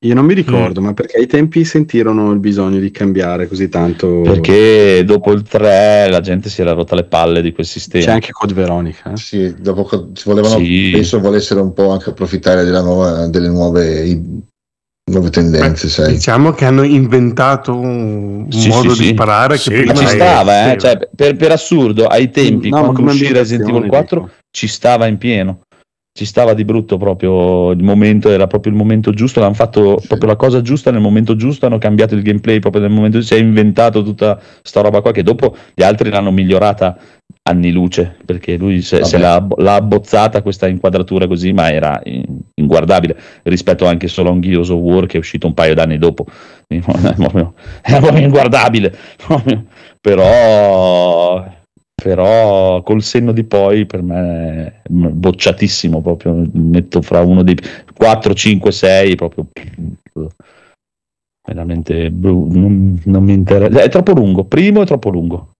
Io- 0.00 0.14
non 0.14 0.24
mi 0.24 0.34
ricordo, 0.34 0.80
ma 0.80 0.94
perché 0.94 1.16
ai 1.18 1.26
tempi 1.26 1.64
sentirono 1.64 2.30
il 2.30 2.38
bisogno 2.38 2.78
di 2.78 2.90
cambiare 2.92 3.48
così 3.48 3.68
tanto? 3.68 4.20
Perché 4.20 5.02
dopo 5.04 5.32
il 5.32 5.42
3 5.42 6.08
la 6.08 6.20
gente 6.20 6.48
si 6.48 6.60
era 6.60 6.72
rotta 6.72 6.94
le 6.94 7.04
palle 7.04 7.42
di 7.42 7.52
quel 7.52 7.66
c'è 7.66 7.72
sistema. 7.72 8.12
anche 8.12 8.30
Code 8.30 8.54
Veronica. 8.54 9.12
eh? 9.12 9.16
Sì, 9.16 9.54
dopo 9.58 9.88
si 10.14 10.28
volevano, 10.28 10.58
Sì. 10.58 10.90
penso 10.92 11.18
volessero 11.20 11.62
un 11.62 11.72
po' 11.72 11.90
anche 11.90 12.10
approfittare 12.10 12.64
della 12.64 12.80
nuova, 12.82 13.26
delle 13.26 13.48
nuove, 13.48 14.04
i- 14.06 14.40
nuove 15.10 15.30
tendenze, 15.30 15.88
sai. 15.88 16.12
Diciamo 16.12 16.52
che 16.52 16.64
hanno 16.64 16.82
inventato 16.84 17.74
un 17.74 18.46
Sì, 18.50 18.68
modo 18.68 18.94
sì, 18.94 19.02
di 19.02 19.14
Sì, 19.56 19.70
che 19.70 19.74
Ma 19.76 19.92
prima 19.92 19.94
ci 19.94 20.04
Dai, 20.04 20.14
stava, 20.14 20.72
eh, 20.72 20.78
cioè, 20.78 21.08
per, 21.16 21.34
per 21.36 21.50
assurdo, 21.50 22.06
ai 22.06 22.30
tempi, 22.30 22.68
No, 22.68 22.76
ma 22.76 22.82
quando 22.82 22.98
come 23.00 23.10
uscì 23.12 23.32
Resident 23.32 23.68
Evil 23.68 23.82
ambientazione, 23.82 23.88
4, 23.88 24.20
dico. 24.20 24.32
ci 24.50 24.66
stava 24.68 25.06
in 25.06 25.18
pieno. 25.18 25.60
Ci 26.18 26.24
stava 26.24 26.52
di 26.52 26.64
brutto 26.64 26.96
proprio 26.96 27.70
il 27.70 27.84
momento, 27.84 28.28
era 28.28 28.48
proprio 28.48 28.72
il 28.72 28.78
momento 28.78 29.12
giusto, 29.12 29.40
hanno 29.40 29.54
fatto 29.54 30.00
Sì. 30.00 30.08
proprio 30.08 30.30
la 30.30 30.34
cosa 30.34 30.62
giusta 30.62 30.90
nel 30.90 31.00
momento 31.00 31.36
giusto, 31.36 31.66
hanno 31.66 31.78
cambiato 31.78 32.16
il 32.16 32.22
gameplay 32.22 32.58
proprio 32.58 32.82
nel 32.82 32.90
momento 32.90 33.18
giusto, 33.18 33.36
si 33.36 33.40
è 33.40 33.44
inventato 33.44 34.02
tutta 34.02 34.36
sta 34.62 34.80
roba 34.80 35.00
qua 35.00 35.12
che 35.12 35.22
dopo 35.22 35.54
gli 35.72 35.84
altri 35.84 36.10
l'hanno 36.10 36.32
migliorata 36.32 36.96
anni 37.44 37.70
luce, 37.70 38.16
perché 38.24 38.56
lui 38.56 38.82
se, 38.82 39.04
se 39.04 39.16
l'ha, 39.16 39.46
l'ha 39.58 39.74
abbozzata 39.76 40.42
questa 40.42 40.66
inquadratura 40.66 41.28
così, 41.28 41.52
ma 41.52 41.70
era 41.70 42.00
in- 42.02 42.24
inguardabile 42.54 43.16
rispetto 43.44 43.86
anche 43.86 44.08
solo 44.08 44.30
a 44.30 44.32
un 44.32 44.40
Gears 44.40 44.70
of 44.70 44.80
War 44.80 45.06
che 45.06 45.18
è 45.18 45.20
uscito 45.20 45.46
un 45.46 45.54
paio 45.54 45.74
d'anni 45.74 45.98
dopo. 45.98 46.26
È 46.66 46.80
proprio, 46.80 47.54
inguardabile. 48.16 48.92
Però, 50.02 51.44
però 52.00 52.80
col 52.82 53.02
senno 53.02 53.32
di 53.32 53.42
poi 53.42 53.84
per 53.84 54.02
me 54.02 54.82
è 54.82 54.88
bocciatissimo 54.88 56.00
proprio 56.00 56.46
metto 56.52 57.02
fra 57.02 57.22
uno 57.22 57.42
dei 57.42 57.56
4, 57.92 58.34
5, 58.34 58.70
6 58.70 59.14
proprio 59.16 59.48
veramente 61.44 62.10
bru- 62.10 62.52
non, 62.52 63.00
non 63.04 63.24
mi 63.24 63.32
interessa. 63.32 63.82
È 63.82 63.88
troppo 63.88 64.12
lungo 64.12 64.44
primo 64.44 64.82
è 64.82 64.86
troppo 64.86 65.10
lungo. 65.10 65.50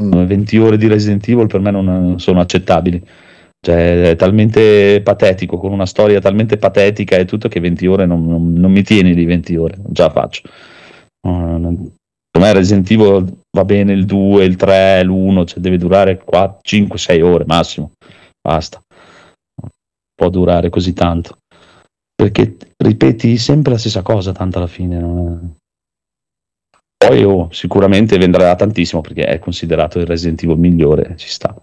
Mm. 0.00 0.24
20 0.24 0.58
ore 0.58 0.76
di 0.76 0.86
Resident 0.86 1.26
Evil 1.26 1.48
per 1.48 1.60
me 1.60 1.70
non 1.72 2.20
sono 2.20 2.40
accettabili. 2.40 3.04
Cioè 3.60 4.10
è 4.10 4.16
talmente 4.16 5.00
patetico 5.02 5.58
con 5.58 5.72
una 5.72 5.86
storia 5.86 6.20
talmente 6.20 6.58
patetica 6.58 7.16
e 7.16 7.24
tutto 7.24 7.48
che 7.48 7.58
20 7.58 7.86
ore 7.88 8.06
non, 8.06 8.24
non- 8.24 8.52
non 8.52 8.70
mi 8.70 8.84
tieni 8.84 9.14
di 9.14 9.24
20 9.24 9.56
ore 9.56 9.74
non 9.82 9.92
ce 9.92 10.02
la 10.02 10.10
faccio. 10.10 10.42
Per 11.20 12.40
me 12.40 12.52
Resident 12.52 12.88
Evil 12.88 13.37
va 13.50 13.64
bene 13.64 13.92
il 13.92 14.04
2, 14.04 14.44
il 14.44 14.56
3, 14.56 15.04
l'1, 15.04 15.46
cioè 15.46 15.60
deve 15.60 15.78
durare 15.78 16.18
4, 16.18 16.58
5, 16.62 16.98
6 16.98 17.20
ore 17.22 17.44
massimo. 17.46 17.92
Basta. 18.40 18.82
Può 20.14 20.28
durare 20.30 20.68
così 20.68 20.92
tanto. 20.92 21.38
Perché 22.14 22.56
ripeti 22.76 23.38
sempre 23.38 23.72
la 23.72 23.78
stessa 23.78 24.02
cosa 24.02 24.32
tanto 24.32 24.58
alla 24.58 24.66
fine. 24.66 24.98
è- 24.98 27.06
Poi 27.06 27.22
oh, 27.22 27.48
sicuramente 27.52 28.18
vendrà 28.18 28.54
tantissimo 28.56 29.00
perché 29.00 29.24
è 29.24 29.38
considerato 29.38 30.00
il 30.00 30.06
Resident 30.06 30.42
Evil 30.42 30.58
migliore, 30.58 31.16
ci 31.16 31.28
sta 31.28 31.54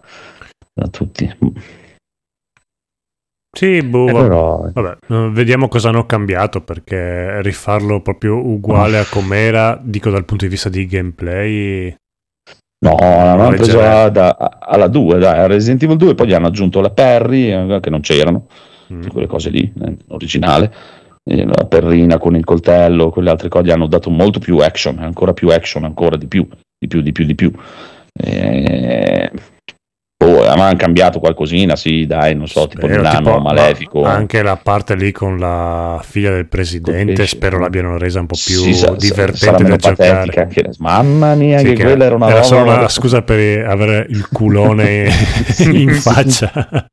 da 0.72 0.88
tutti. 0.88 1.30
Sì, 3.56 3.80
boh, 3.82 4.06
Eh, 4.08 4.12
vabbè. 4.12 4.24
però 4.26 4.68
Vabbè, 4.70 4.96
eh, 5.08 5.30
vediamo 5.30 5.68
cosa 5.68 5.88
hanno 5.88 6.04
cambiato 6.04 6.60
perché 6.60 7.40
rifarlo 7.40 8.02
proprio 8.02 8.36
uguale 8.36 8.98
a 8.98 9.06
com'era, 9.08 9.80
dico 9.82 10.10
dal 10.10 10.26
punto 10.26 10.44
di 10.44 10.50
vista 10.50 10.68
di 10.68 10.84
gameplay. 10.86 11.94
No, 12.84 12.96
l'hanno 13.00 13.48
preso 13.56 13.80
alla 13.80 14.86
2, 14.88 15.18
dai, 15.18 15.38
a 15.38 15.46
Resident 15.46 15.82
Evil 15.82 15.96
2, 15.96 16.14
poi 16.14 16.26
gli 16.26 16.34
hanno 16.34 16.48
aggiunto 16.48 16.82
la 16.82 16.90
Perry, 16.90 17.50
eh, 17.50 17.80
che 17.80 17.88
non 17.90 18.00
c'erano, 18.00 18.46
Mm. 18.92 19.06
quelle 19.08 19.26
cose 19.26 19.48
lì, 19.50 19.72
originale, 20.08 20.72
la 21.24 21.64
perrina 21.66 22.18
con 22.18 22.36
il 22.36 22.44
coltello, 22.44 23.10
quelle 23.10 23.30
altre 23.30 23.48
cose, 23.48 23.64
gli 23.64 23.70
hanno 23.70 23.86
dato 23.88 24.10
molto 24.10 24.38
più 24.38 24.58
action, 24.58 24.98
ancora 24.98 25.32
più 25.32 25.48
action, 25.48 25.82
ancora 25.82 26.16
di 26.16 26.26
più, 26.28 26.46
di 26.78 26.86
più, 26.86 27.00
di 27.00 27.10
più, 27.10 27.24
di 27.24 27.34
più. 27.34 27.50
Eh, 28.12 29.30
oh, 30.24 30.44
hanno 30.46 30.76
cambiato 30.76 31.18
qualcosina, 31.20 31.76
sì, 31.76 32.06
dai, 32.06 32.34
non 32.34 32.46
so, 32.48 32.66
tipo 32.66 32.86
Spero, 32.86 33.08
tipo, 33.08 33.38
Malefico. 33.38 34.00
ma 34.02 34.12
Anche 34.12 34.42
la 34.42 34.56
parte 34.56 34.94
lì 34.96 35.12
con 35.12 35.38
la 35.38 36.00
figlia 36.02 36.30
del 36.30 36.46
presidente, 36.48 37.26
spero 37.26 37.58
l'abbiano 37.58 37.96
resa 37.98 38.20
un 38.20 38.26
po' 38.26 38.36
più 38.42 38.58
Sì, 38.58 38.86
divertente 38.98 39.62
da 39.64 39.76
giocare. 39.76 40.40
anche- 40.40 40.70
mamma 40.78 41.34
mia, 41.34 41.58
Sì, 41.58 41.66
che, 41.66 41.72
che 41.74 41.82
quella 41.84 42.04
era 42.06 42.14
una 42.14 42.26
era 42.26 42.34
roba. 42.36 42.46
solo 42.46 42.60
una 42.62 42.70
guarda. 42.72 42.88
scusa 42.88 43.22
per 43.22 43.66
avere 43.66 44.06
il 44.08 44.26
culone 44.28 45.08
in 45.70 45.90
faccia. 45.92 46.88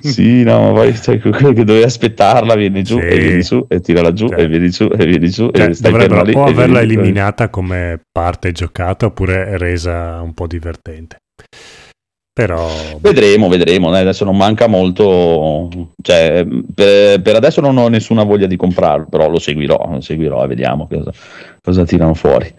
sì, 0.00 0.42
no, 0.42 0.68
ma 0.68 0.72
poi 0.72 0.94
cioè, 0.96 1.18
quello 1.18 1.52
che 1.52 1.64
dovevi 1.64 1.84
aspettarla, 1.84 2.54
vieni 2.54 2.82
giù 2.82 2.98
Sì. 2.98 3.06
e 3.06 3.18
vieni 3.18 3.42
su 3.42 3.66
e 3.68 3.80
tirala 3.80 4.12
giù 4.12 4.28
Cioè. 4.28 4.40
e 4.40 4.46
vieni 4.48 4.70
su 4.70 4.88
e 4.96 5.04
vieni 5.06 5.28
su 5.28 5.50
Cioè, 5.52 5.68
e 5.68 5.74
stai 5.74 5.92
fermo 5.92 6.06
dovrebbero 6.06 6.22
lì. 6.22 6.34
o 6.34 6.44
averla 6.50 6.80
eliminata 6.80 7.48
come 7.50 8.00
parte 8.10 8.52
giocata 8.52 9.06
oppure 9.06 9.58
resa 9.58 10.20
un 10.22 10.32
po' 10.34 10.46
divertente. 10.46 11.16
Però 12.36 12.68
Vedremo, 13.00 13.46
vedremo, 13.48 13.92
adesso 13.92 14.24
non 14.24 14.36
manca 14.36 14.66
molto, 14.66 15.68
cioè, 16.02 16.44
per, 16.74 17.22
per 17.22 17.36
adesso 17.36 17.60
non 17.60 17.76
ho 17.78 17.86
nessuna 17.86 18.24
voglia 18.24 18.48
di 18.48 18.56
comprarlo, 18.56 19.06
però 19.08 19.28
lo 19.28 19.38
seguirò, 19.38 19.88
lo 19.88 20.00
seguirò 20.00 20.42
e 20.42 20.48
vediamo 20.48 20.88
cosa, 20.88 21.12
cosa 21.62 21.84
tirano 21.84 22.14
fuori. 22.14 22.52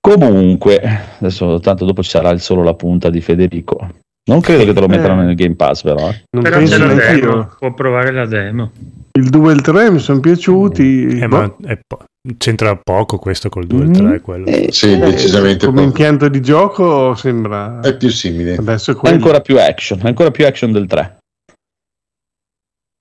Comunque, 0.00 0.80
adesso 1.20 1.60
tanto 1.60 1.84
dopo 1.84 2.02
ci 2.02 2.10
sarà 2.10 2.30
il 2.30 2.40
solo 2.40 2.62
la 2.62 2.74
punta 2.74 3.10
di 3.10 3.20
Federico. 3.20 3.88
Non 4.26 4.40
credo 4.40 4.64
che 4.64 4.72
te 4.72 4.80
lo 4.80 4.88
metteranno 4.88 5.22
Eh. 5.22 5.26
nel 5.26 5.34
Game 5.34 5.54
Pass, 5.54 5.82
però. 5.82 6.08
eh. 6.08 6.24
Non 6.32 6.42
Però 6.42 6.56
penso 6.56 6.72
c'è 6.76 6.78
la 6.86 6.92
neanche 6.94 7.20
demo, 7.20 7.32
io. 7.36 7.56
può 7.58 7.72
provare 7.74 8.10
la 8.12 8.26
demo. 8.26 8.70
Il 9.12 9.28
2 9.30 9.50
e 9.50 9.54
il 9.54 9.60
3 9.60 9.90
mi 9.90 9.98
sono 9.98 10.20
piaciuti. 10.20 11.06
eh, 11.20 11.28
boh, 11.28 11.36
ma 11.36 11.54
è 11.68 11.78
po- 11.86 12.04
c'entra 12.38 12.74
poco 12.76 13.18
questo 13.18 13.48
col 13.48 13.66
2 13.66 13.78
e 13.80 13.82
il 13.84 13.88
Mm. 13.90 13.92
3 13.92 14.20
quello. 14.20 14.46
Eh, 14.46 14.68
Sì, 14.72 14.92
eh, 14.92 14.96
decisamente 14.98 15.66
come 15.66 15.78
poco. 15.82 15.88
impianto 15.88 16.28
di 16.28 16.40
gioco 16.40 17.14
sembra 17.14 17.80
È 17.80 17.96
più 17.96 18.08
simile. 18.08 18.54
adesso 18.56 18.92
è 19.02 19.08
ancora 19.10 19.40
più 19.40 19.58
action, 19.60 20.00
è 20.02 20.06
ancora 20.06 20.30
più 20.30 20.46
action 20.46 20.72
del 20.72 20.86
3. 20.86 21.18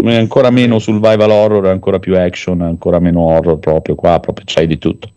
È 0.04 0.16
ancora 0.16 0.50
meno 0.50 0.80
survival 0.80 1.30
horror, 1.32 1.66
è 1.66 1.70
ancora 1.70 2.00
più 2.00 2.18
action, 2.18 2.62
è 2.62 2.66
ancora 2.66 3.00
meno 3.00 3.22
horror 3.22 3.58
proprio 3.60 3.96
qua, 3.96 4.20
proprio 4.20 4.44
c'hai 4.46 4.68
di 4.68 4.78
tutto. 4.78 5.12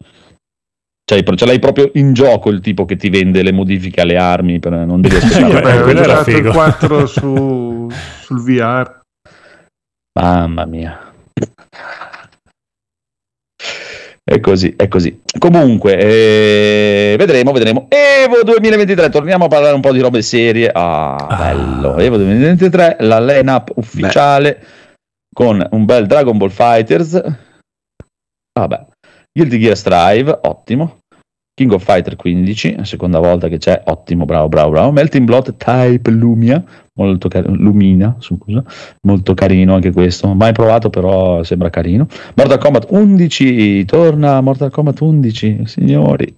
C'hai, 1.05 1.25
ce 1.37 1.47
l'hai 1.47 1.59
proprio 1.59 1.91
in 1.95 2.13
gioco 2.15 2.51
il 2.51 2.61
tipo 2.61 2.85
che 2.85 2.97
ti 2.97 3.11
vende 3.11 3.43
le 3.43 3.53
modifiche 3.53 4.01
alle 4.01 4.17
armi, 4.17 4.59
per, 4.61 4.73
non 4.73 5.01
devi 5.01 5.17
Sì, 5.21 5.43
aspettare. 5.43 5.61
beh, 5.79 5.83
quello 5.83 6.01
era 6.01 6.13
giocato 6.25 6.31
il 6.31 6.37
figo. 6.37 6.51
4 6.53 7.07
su, 7.07 7.89
sul 8.23 8.43
VR. 8.43 9.01
Mamma 10.21 10.65
mia. 10.67 11.06
È 14.29 14.41
così, 14.41 14.75
è 14.77 14.89
così. 14.89 15.21
Comunque, 15.39 15.97
eh, 15.99 17.15
vedremo, 17.17 17.53
vedremo. 17.53 17.87
Evo 17.89 18.43
2023, 18.43 19.09
torniamo 19.09 19.45
a 19.45 19.49
parlare 19.49 19.75
un 19.77 19.81
po' 19.81 19.93
di 19.93 20.01
robe 20.01 20.21
serie. 20.21 20.69
Ah, 20.73 21.15
Ah. 21.15 21.37
bello. 21.37 21.97
Evo 21.99 22.17
2023, 22.17 22.97
la 23.01 23.21
line-up 23.21 23.71
ufficiale 23.77 24.61
con 25.33 25.65
un 25.71 25.85
bel 25.85 26.07
Dragon 26.07 26.37
Ball 26.37 26.49
Fighters. 26.51 27.23
Vabbè. 28.59 28.87
Guilty 29.33 29.59
Gear 29.59 29.77
Strive, 29.77 30.41
ottimo. 30.43 30.99
King 31.55 31.71
of 31.73 31.85
Fighter 31.85 32.17
15, 32.17 32.79
seconda 32.83 33.21
volta 33.21 33.47
che 33.47 33.59
c'è, 33.59 33.81
ottimo, 33.85 34.25
bravo, 34.25 34.49
bravo, 34.49 34.71
bravo. 34.71 34.91
Melting 34.93 35.25
Blood 35.25 35.57
Type 35.57 36.11
Lumia, 36.11 36.63
molto 36.97 37.29
carino, 37.29 37.55
Lumina, 37.57 38.17
scusa, 38.19 38.63
molto 39.03 39.35
carino 39.35 39.75
anche 39.75 39.93
questo. 39.93 40.33
Mai 40.35 40.53
provato, 40.53 40.91
però 40.91 41.43
sembra 41.43 41.71
carino. 41.71 42.07
Mortal 42.35 42.59
Kombat 42.59 42.87
11, 42.91 43.85
torna 43.85 44.41
Mortal 44.41 44.71
Kombat 44.71 45.01
11, 45.01 45.63
signori. 45.65 46.35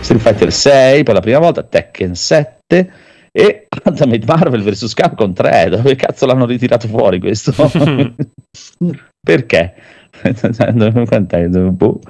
Street 0.00 0.22
Fighter 0.22 0.52
6 0.52 1.02
per 1.02 1.14
la 1.14 1.20
prima 1.20 1.38
volta, 1.38 1.62
Tekken 1.62 2.14
7 2.14 2.92
e 3.32 3.66
Ultimate 3.84 4.24
Marvel 4.24 4.62
vs 4.62 4.94
Capcom 4.94 5.32
3. 5.32 5.68
Dove 5.70 5.94
cazzo 5.94 6.26
l'hanno 6.26 6.46
ritirato 6.46 6.88
fuori 6.88 7.20
questo? 7.20 7.52
Perché? 9.20 9.74
Quant'è? 11.06 11.48
Boh. 11.48 12.00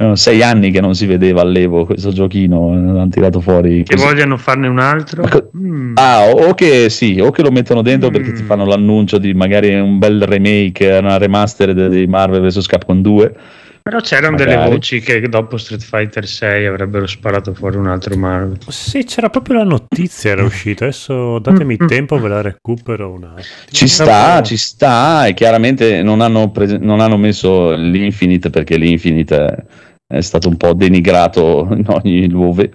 Erano 0.00 0.14
sei 0.14 0.44
anni 0.44 0.70
che 0.70 0.80
non 0.80 0.94
si 0.94 1.06
vedeva 1.06 1.40
all'Evo 1.40 1.84
questo 1.84 2.12
giochino, 2.12 2.70
hanno 2.70 3.08
tirato 3.08 3.40
fuori. 3.40 3.82
Che 3.82 3.96
così. 3.96 4.06
vogliano 4.06 4.36
farne 4.36 4.68
un 4.68 4.78
altro? 4.78 5.24
Mm. 5.56 5.94
Ah, 5.96 6.28
o 6.30 6.54
che 6.54 6.88
sì, 6.88 7.18
o 7.20 7.32
che 7.32 7.42
lo 7.42 7.50
mettono 7.50 7.82
dentro 7.82 8.08
perché 8.10 8.30
Mm. 8.30 8.34
ti 8.36 8.42
fanno 8.44 8.64
l'annuncio 8.64 9.18
di 9.18 9.34
magari 9.34 9.74
un 9.74 9.98
bel 9.98 10.22
remake, 10.22 10.98
una 10.98 11.18
remaster 11.18 11.74
di 11.88 12.06
Marvel 12.06 12.42
vs 12.42 12.66
Capcom 12.66 13.00
2. 13.02 13.34
Però 13.82 13.98
c'erano 14.00 14.36
delle 14.36 14.54
Magari. 14.54 14.74
voci 14.74 15.00
che 15.00 15.20
dopo 15.28 15.56
Street 15.56 15.82
Fighter 15.82 16.26
6 16.28 16.66
avrebbero 16.66 17.06
sparato 17.08 17.52
fuori 17.54 17.76
un 17.78 17.88
altro 17.88 18.16
Marvel. 18.16 18.58
Sì, 18.68 19.02
c'era 19.02 19.30
proprio 19.30 19.56
la 19.56 19.64
notizia, 19.64 20.30
era 20.30 20.44
uscita. 20.44 20.84
Adesso 20.84 21.40
datemi 21.40 21.74
Mm, 21.80 21.84
mm. 21.84 21.88
tempo, 21.88 22.20
ve 22.20 22.28
la 22.28 22.40
recupero 22.42 23.10
un 23.10 23.24
attimo. 23.24 23.42
Ci 23.70 23.88
sta, 23.88 24.42
ci 24.42 24.56
sta, 24.58 25.26
e 25.26 25.34
chiaramente 25.34 26.02
non 26.04 26.20
hanno, 26.20 26.50
prese- 26.52 26.78
non 26.78 27.00
hanno 27.00 27.16
messo 27.16 27.72
l'Infinite 27.74 28.50
perché 28.50 28.76
l'Infinite 28.76 29.36
è, 29.46 29.64
è 30.08 30.20
stato 30.22 30.48
un 30.48 30.56
po' 30.56 30.72
denigrato 30.72 31.68
in 31.70 31.84
ogni 31.86 32.26
dove. 32.26 32.72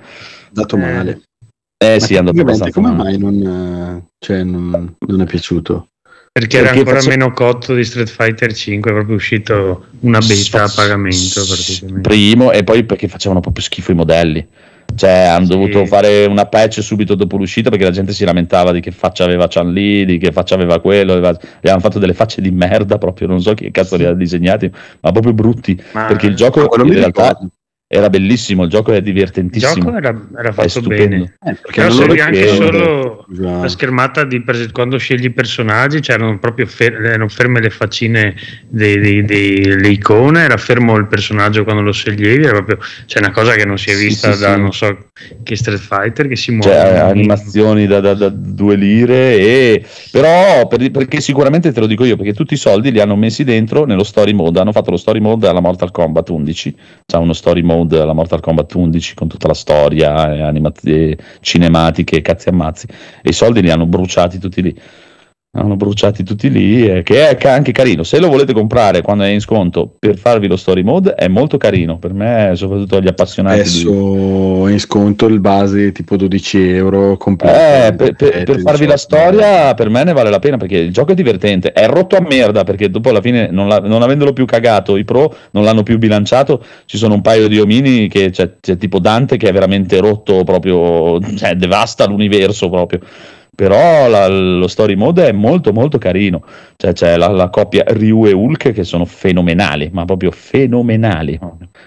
Dato 0.52 0.76
Eh. 0.76 0.80
male. 0.80 1.22
Eh 1.84 2.00
sì, 2.00 2.14
è 2.14 2.18
andato 2.20 2.40
abbastanza 2.40 2.72
come 2.74 2.92
male. 2.92 3.04
mai 3.04 3.18
non, 3.18 3.98
eh, 4.06 4.12
cioè, 4.20 4.44
non, 4.44 4.96
non 5.00 5.22
è 5.22 5.26
piaciuto? 5.26 5.88
Perché, 6.32 6.58
era 6.58 6.66
Perché 6.68 6.80
ancora 6.80 6.96
face- 6.98 7.10
meno 7.10 7.32
cotto 7.34 7.76
di 7.76 7.84
Street 7.84 8.10
Fighter 8.10 8.54
5, 8.54 8.90
è 8.90 8.94
proprio 8.94 9.16
uscito 9.16 9.86
una 10.00 10.20
beta 10.20 10.64
a 10.64 10.72
pagamento. 10.74 11.42
Primo 12.02 12.52
e 12.52 12.64
poi 12.64 12.86
perché 12.86 13.08
facevano 13.08 13.40
proprio 13.40 13.64
schifo 13.64 13.92
i 13.92 13.96
modelli. 13.96 14.48
Cioè, 14.96 15.10
hanno 15.10 15.46
Sì. 15.46 15.52
dovuto 15.52 15.86
fare 15.86 16.26
una 16.26 16.46
patch 16.46 16.82
subito 16.82 17.16
dopo 17.16 17.38
l'uscita 17.38 17.70
perché 17.70 17.86
la 17.86 17.92
gente 17.92 18.14
si 18.14 18.26
lamentava 18.26 18.72
di 18.72 18.80
che 18.80 18.92
faccia 18.92 19.24
aveva 19.24 19.48
Chan 19.48 19.72
Li, 19.72 20.06
di 20.06 20.18
che 20.18 20.32
faccia 20.32 20.56
aveva 20.56 20.80
quello. 20.80 21.14
Aveva... 21.14 21.38
Gli 21.62 21.70
hanno 21.70 21.80
fatto 21.80 22.00
delle 22.00 22.14
facce 22.14 22.42
di 22.42 22.52
merda 22.52 22.98
proprio, 22.98 23.28
non 23.28 23.42
so 23.42 23.54
chi 23.54 23.72
cazzo 23.72 23.96
li 23.96 24.06
ha 24.06 24.14
disegnati, 24.14 24.72
ma 25.02 25.12
proprio 25.12 25.34
brutti. 25.34 25.82
Ma 25.94 26.06
perché 26.06 26.28
il 26.28 26.36
gioco 26.36 26.62
in 26.84 26.94
realtà 26.94 27.28
ricordo. 27.30 27.52
Era 27.94 28.10
bellissimo, 28.10 28.64
il 28.64 28.70
gioco 28.70 28.92
è 28.92 29.02
divertentissimo. 29.02 29.74
gioco 29.74 29.96
era, 29.96 30.20
era 30.38 30.52
fatto 30.52 30.82
bene. 30.82 31.34
Eh, 31.46 31.56
Però 31.74 31.88
non 31.88 31.98
se 31.98 32.02
lo 32.02 32.08
vedi 32.08 32.20
anche 32.20 32.48
solo 32.48 33.26
la 33.30 33.68
schermata 33.68 34.24
di 34.26 34.42
pres- 34.42 34.72
quando 34.72 34.98
scegli 34.98 35.26
i 35.26 35.30
personaggi 35.32 36.00
c'erano 36.00 36.38
proprio 36.40 36.66
fer- 36.66 37.00
erano 37.04 37.28
ferme 37.30 37.62
le 37.62 37.70
faccine 37.70 38.36
delle 38.68 39.88
icone 39.90 40.42
era 40.42 40.58
fermo 40.58 40.96
il 40.98 41.08
personaggio 41.08 41.64
quando 41.64 41.82
lo 41.82 41.92
sceglievi 41.92 42.44
era 42.44 42.62
proprio 42.62 42.78
c'è 43.06 43.20
una 43.20 43.32
cosa 43.32 43.54
che 43.54 43.66
non 43.66 43.78
si 43.78 43.90
è 43.90 43.94
Sì, 43.94 44.06
vista 44.06 44.34
sì, 44.34 44.42
da 44.42 44.54
sì. 44.56 44.60
non 44.60 44.72
so 44.74 44.98
che 45.44 45.56
Street 45.56 45.80
Fighter 45.80 46.28
che 46.28 46.36
si 46.36 46.52
muove 46.52 46.72
cioè 46.74 46.98
animazioni 46.98 47.86
da, 47.88 48.00
da- 48.00 48.14
da 48.14 48.30
due 48.30 48.76
lire 48.76 49.38
e 49.38 49.86
però 50.12 50.68
per- 50.68 50.92
perché 50.92 51.22
sicuramente 51.22 51.72
te 51.72 51.80
lo 51.80 51.88
dico 51.88 52.04
io 52.06 52.16
perché 52.16 52.34
tutti 52.34 52.54
i 52.54 52.58
soldi 52.58 52.92
li 52.92 53.00
hanno 53.00 53.16
messi 53.16 53.44
dentro 53.44 53.86
nello 53.86 54.04
story 54.04 54.34
mode 54.34 54.60
hanno 54.60 54.72
fatto 54.72 54.92
lo 54.92 54.98
story 54.98 55.20
mode 55.20 55.48
alla 55.48 55.60
Mortal 55.60 55.92
Kombat 55.92 56.30
11 56.30 56.76
c'è 57.06 57.18
uno 57.18 57.34
story 57.34 57.62
mode 57.62 57.83
alla 57.92 58.14
Mortal 58.14 58.40
Kombat 58.40 58.74
11 58.74 59.16
con 59.16 59.28
tutta 59.28 59.48
la 59.48 59.54
storia 59.54 60.14
animazioni 60.46 61.16
cinematiche 61.40 62.22
cazzi 62.22 62.50
ammazzi 62.50 62.88
e 63.22 63.30
i 63.30 63.34
soldi 63.34 63.62
li 63.62 63.70
hanno 63.70 63.86
bruciati 63.86 64.40
tutti 64.40 64.62
lì 64.62 64.80
hanno 65.56 65.76
bruciati 65.76 66.24
tutti 66.24 66.50
lì 66.50 66.88
eh, 66.88 67.04
che 67.04 67.30
è 67.38 67.48
anche 67.48 67.72
carino 67.72 68.02
se 68.02 68.20
lo 68.20 68.28
volete 68.28 68.54
comprare 68.54 69.04
quando 69.04 69.24
è 69.24 69.28
in 69.28 69.40
sconto 69.40 69.94
per 70.00 70.18
farvi 70.18 70.48
lo 70.48 70.58
story 70.58 70.82
mode 70.82 71.14
è 71.14 71.28
molto 71.28 71.58
carino 71.58 72.00
per 72.00 72.12
me 72.14 72.54
soprattutto 72.56 73.00
gli 73.00 73.08
appassionati 73.08 73.58
di- 73.62 73.64
Adesso 73.82 74.68
in 74.68 74.80
sconto 74.80 75.28
il 75.28 75.40
base 75.40 75.92
tipo 75.92 76.16
12 76.16 76.60
euro 76.70 77.18
completo. 77.18 77.56
Eh, 77.56 77.94
per, 77.94 78.16
per- 78.16 78.44
per 78.44 78.60
farvi 78.62 78.86
la 78.86 78.94
18. 78.94 78.98
storia, 78.98 79.74
per 79.76 79.90
me 79.90 80.04
ne 80.04 80.14
vale 80.14 80.30
la 80.30 80.40
pena 80.40 80.58
perché 80.58 80.78
il 80.78 80.92
gioco 80.92 81.12
è 81.12 81.16
divertente. 81.16 81.72
È 81.72 81.86
rotto 81.88 82.16
a 82.16 82.22
merda 82.22 82.64
perché 82.64 82.90
dopo 82.90 83.10
alla 83.10 83.22
fine, 83.22 83.50
non, 83.52 83.68
la- 83.68 83.80
non 83.80 84.02
avendolo 84.02 84.34
più 84.34 84.46
cagato, 84.46 84.98
i 84.98 85.04
pro 85.04 85.36
non 85.52 85.64
l'hanno 85.64 85.84
più 85.84 85.98
bilanciato. 85.98 86.64
Ci 86.86 86.98
sono 86.98 87.14
un 87.16 87.22
paio 87.22 87.48
di 87.48 87.60
omini 87.60 88.08
che 88.08 88.30
c'è, 88.32 88.54
c'è 88.60 88.78
tipo 88.78 89.00
Dante 89.00 89.38
che 89.38 89.50
è 89.50 89.54
veramente 89.54 90.00
rotto 90.00 90.44
proprio, 90.44 91.20
cioè 91.36 91.54
devasta 91.56 92.08
l'universo 92.08 92.70
proprio. 92.70 93.00
Però 93.56 94.08
la- 94.08 94.28
lo 94.28 94.68
story 94.68 94.96
mode 94.96 95.28
è 95.28 95.32
molto 95.32 95.72
molto 95.74 95.98
carino. 96.00 96.44
Cioè, 96.76 96.94
c'è 96.94 97.18
la, 97.18 97.28
la 97.28 97.50
coppia 97.50 97.84
Ryu 97.88 98.26
e 98.26 98.32
Hulk 98.32 98.72
che 98.72 98.84
sono 98.84 99.06
fenomenali, 99.06 99.90
ma 99.94 100.06
proprio 100.06 100.32
fenomenali. 100.32 101.40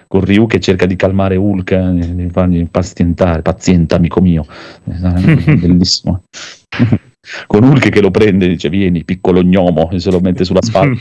Con 0.07 0.21
Ryu 0.21 0.47
che 0.47 0.61
cerca 0.61 0.87
di 0.87 0.95
calmare 0.95 1.35
Hulk, 1.37 1.71
eh, 1.73 2.15
di 2.15 2.29
fargli 2.31 2.65
pazientare, 2.71 3.43
pazienta 3.43 3.97
amico 3.97 4.21
mio. 4.21 4.47
Eh, 4.85 4.95
Bellissimo. 5.57 6.23
Con 7.49 7.65
Hulk 7.65 7.89
che 7.89 8.01
lo 8.01 8.13
prende 8.13 8.45
e 8.45 8.49
dice 8.51 8.69
vieni 8.69 9.03
piccolo 9.03 9.43
gnomo 9.43 9.91
e 9.91 9.99
se 9.99 10.13
lo 10.13 10.21
mette 10.21 10.45
sulla 10.45 10.63
spalla. 10.63 10.95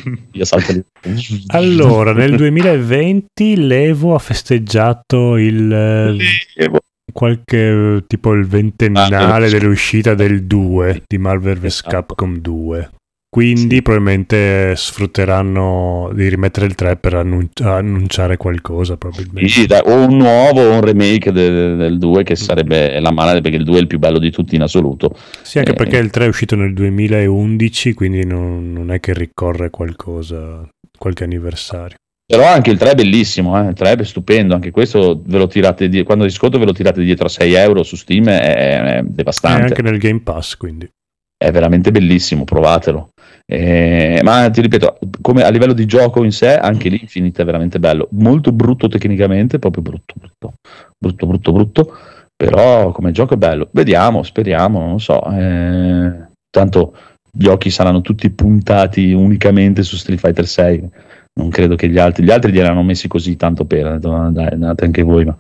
Allora, 1.48 2.14
nel 2.14 2.36
2020 2.36 3.68
l'Evo 3.68 4.16
ha 4.16 4.20
festeggiato 4.20 5.38
il 5.38 5.72
eh, 5.72 6.72
qualche 7.12 7.58
eh, 7.98 8.04
tipo 8.08 8.34
il 8.34 8.46
ventennale 8.46 9.46
Ah, 9.46 9.50
dell'uscita 9.50 10.14
del 10.16 10.44
2 10.46 11.04
di 11.08 11.18
Marvel 11.18 11.58
vs 11.58 11.66
Esatto. 11.66 11.90
Capcom 11.90 12.38
2. 12.40 12.90
Quindi 13.36 13.76
Sì. 13.76 13.82
probabilmente 13.82 14.76
sfrutteranno 14.78 16.10
di 16.14 16.30
rimettere 16.30 16.68
il 16.68 16.76
3 16.76 16.96
per 16.96 17.16
annun- 17.16 17.50
annunciare 17.64 18.38
qualcosa 18.38 18.96
probabilmente. 18.96 19.50
Sì, 19.50 19.66
dai, 19.66 19.82
o 19.84 20.06
un 20.08 20.16
nuovo 20.16 20.62
o 20.62 20.72
un 20.76 20.82
remake 20.82 21.34
de- 21.34 21.76
del 21.76 21.98
2 21.98 22.24
che 22.24 22.38
sarebbe 22.38 22.98
la 23.02 23.12
mano 23.12 23.42
perché 23.42 23.58
il 23.58 23.66
2 23.66 23.78
è 23.78 23.82
il 23.82 23.88
più 23.88 24.00
bello 24.00 24.20
di 24.20 24.32
tutti 24.32 24.56
in 24.56 24.62
assoluto. 24.62 25.14
Sì, 25.42 25.58
anche 25.58 25.72
Eh. 25.72 25.76
perché 25.76 25.98
il 25.98 26.12
3 26.12 26.26
è 26.26 26.28
uscito 26.30 26.56
nel 26.56 26.74
2011, 26.74 27.94
quindi 27.94 28.26
non, 28.26 28.72
non 28.72 28.90
è 28.90 29.02
che 29.02 29.14
ricorre 29.14 29.70
qualcosa, 29.70 30.66
qualche 30.98 31.26
anniversario. 31.26 31.98
Però 32.28 32.44
anche 32.46 32.72
il 32.72 32.78
3 32.80 32.92
è 32.92 32.96
bellissimo, 32.96 33.56
eh, 33.64 33.68
il 33.70 33.74
3 33.76 33.94
è 33.94 34.04
stupendo, 34.04 34.56
anche 34.56 34.72
questo 34.72 35.22
ve 35.26 35.38
lo 35.38 35.48
tirate 35.48 35.88
di- 35.90 36.04
quando 36.04 36.28
sconto 36.30 36.58
ve 36.58 36.66
lo 36.66 36.74
tirate 36.74 37.02
dietro 37.04 37.28
a 37.28 37.30
6 37.30 37.54
euro 37.54 37.84
su 37.84 37.96
Steam, 37.96 38.28
è, 38.28 38.56
è 38.56 38.98
È 38.98 39.04
devastante. 39.04 39.62
anche 39.64 39.82
nel 39.84 39.98
Game 40.00 40.22
Pass, 40.22 40.56
quindi. 40.56 40.90
è 41.38 41.52
veramente 41.52 41.92
bellissimo, 41.92 42.44
provatelo. 42.46 43.10
Eh, 43.46 44.22
ma 44.24 44.50
ti 44.50 44.62
ripeto, 44.62 44.98
come 45.22 45.44
a 45.44 45.50
livello 45.50 45.74
di 45.74 45.86
gioco 45.86 46.24
in 46.24 46.32
sé, 46.32 46.56
anche 46.58 46.90
lì 46.90 46.98
Infinite 47.02 47.44
è 47.44 47.46
veramente 47.46 47.78
bello. 47.78 48.08
Molto 48.12 48.52
brutto 48.52 48.88
tecnicamente, 48.88 49.60
proprio 49.60 49.84
brutto, 49.84 50.16
brutto, 50.18 50.54
brutto, 50.98 51.26
brutto, 51.28 51.52
brutto. 51.52 51.98
Però 52.36 52.92
come 52.92 53.12
gioco 53.12 53.36
è 53.36 53.38
bello. 53.38 53.68
Vediamo, 53.72 54.24
speriamo, 54.24 54.80
non 54.80 54.92
lo 54.94 54.98
so. 54.98 55.22
eh, 55.32 56.26
tanto 56.50 56.96
gli 57.32 57.46
occhi 57.48 57.70
saranno 57.70 58.02
tutti 58.02 58.30
puntati 58.32 59.12
unicamente 59.14 59.84
su 59.84 59.98
Street 59.98 60.20
Fighter 60.20 60.48
6. 60.48 60.90
Non 61.38 61.50
credo 61.50 61.76
che 61.76 61.90
gli 61.90 61.98
altri, 61.98 62.24
gli 62.24 62.32
altri 62.32 62.52
gliel'hanno 62.54 62.82
messi 62.84 63.08
così 63.10 63.36
tanto 63.36 63.66
per, 63.66 63.92
detto, 63.94 64.14
"Ah, 64.16 64.30
dai, 64.30 64.54
andate 64.54 64.86
anche 64.86 65.02
voi, 65.04 65.26
ma 65.26 65.36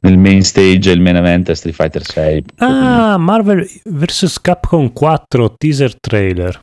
nel 0.00 0.16
main 0.16 0.42
stage 0.42 0.90
il 0.90 1.00
main 1.02 1.16
event 1.16 1.50
è 1.50 1.54
Street 1.54 1.74
Fighter 1.76 2.04
6. 2.04 2.44
Ah, 2.56 3.16
Marvel 3.18 3.68
vs 3.84 4.40
Capcom 4.40 4.90
4 4.92 5.54
teaser 5.56 5.94
trailer 6.00 6.58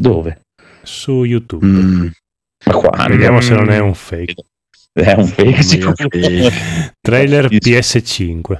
Dove? 0.00 0.40
su 0.82 1.24
YouTube. 1.24 1.66
Mm, 1.66 2.06
Ma 2.66 2.72
qua 2.74 3.06
Vediamo 3.08 3.40
se 3.40 3.54
non 3.54 3.70
è 3.70 3.78
un 3.78 3.94
fake. 3.94 4.34
È 4.96 5.12
un 5.12 5.26
fake, 5.26 5.62
sicuramente. 5.62 6.50
Trailer 7.00 7.48
Sì. 7.50 7.58
PS5. 7.58 8.58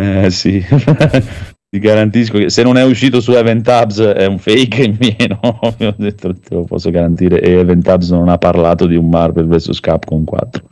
Eh 0.00 0.30
sì, 0.30 0.64
ti 1.72 1.78
garantisco 1.78 2.36
che 2.36 2.50
se 2.50 2.62
non 2.62 2.76
è 2.76 2.84
uscito 2.84 3.22
su 3.22 3.32
Event 3.32 3.66
Hubs 3.66 3.98
è 3.98 4.26
un 4.26 4.38
fake 4.38 4.82
in 4.82 4.98
meno, 5.00 5.40
ho 5.42 5.94
detto, 5.96 6.34
te 6.34 6.54
lo 6.54 6.64
posso 6.64 6.90
garantire, 6.90 7.40
e 7.40 7.52
Event 7.52 7.88
Hubs 7.88 8.10
non 8.10 8.28
ha 8.28 8.36
parlato 8.36 8.84
di 8.84 8.94
un 8.94 9.08
Marvel 9.08 9.46
vs 9.46 9.80
Capcom 9.80 10.22
4. 10.22 10.62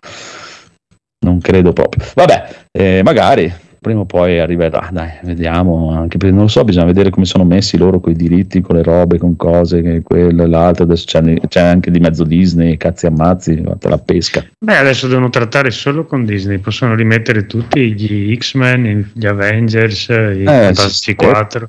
Non 1.21 1.41
credo 1.41 1.73
proprio. 1.73 2.05
Vabbè, 2.15 2.67
eh, 2.71 3.01
magari 3.03 3.51
prima 3.81 4.01
o 4.01 4.05
poi 4.05 4.39
arriverà, 4.39 4.91
dai, 4.93 5.11
vediamo, 5.23 5.91
anche 5.91 6.19
perché 6.19 6.35
non 6.35 6.45
lo 6.45 6.51
so, 6.51 6.65
bisogna 6.65 6.85
vedere 6.85 7.11
come 7.11 7.25
sono 7.25 7.45
messi 7.45 7.79
loro 7.79 7.99
con 8.01 8.13
i 8.13 8.17
diritti, 8.17 8.61
con 8.61 8.77
le 8.77 8.83
robe, 8.83 9.19
con 9.19 9.37
cose, 9.37 9.81
che 9.81 10.03
quello 10.03 10.43
e 10.43 10.47
l'altro, 10.47 10.85
adesso 10.85 11.07
c'è, 11.07 11.41
c'è 11.49 11.61
anche 11.61 11.91
di 11.91 11.99
mezzo 11.99 12.25
Disney, 12.25 12.77
cazzi 12.77 13.07
ammazzi, 13.07 13.63
te 13.79 13.89
la 13.89 13.99
pesca. 13.99 14.45
Beh, 14.59 14.77
adesso 14.77 15.09
devono 15.09 15.31
trattare 15.31 15.71
solo 15.71 16.05
con 16.05 16.25
Disney, 16.25 16.59
possono 16.59 16.95
rimettere 16.95 17.47
tutti 17.47 17.95
gli 17.95 18.37
X-Men, 18.37 19.13
gli 19.15 19.27
Avengers, 19.27 20.09
i 20.09 20.43
Eh, 20.43 20.45
Fantastici 20.45 21.11
sì, 21.11 21.15
4. 21.15 21.69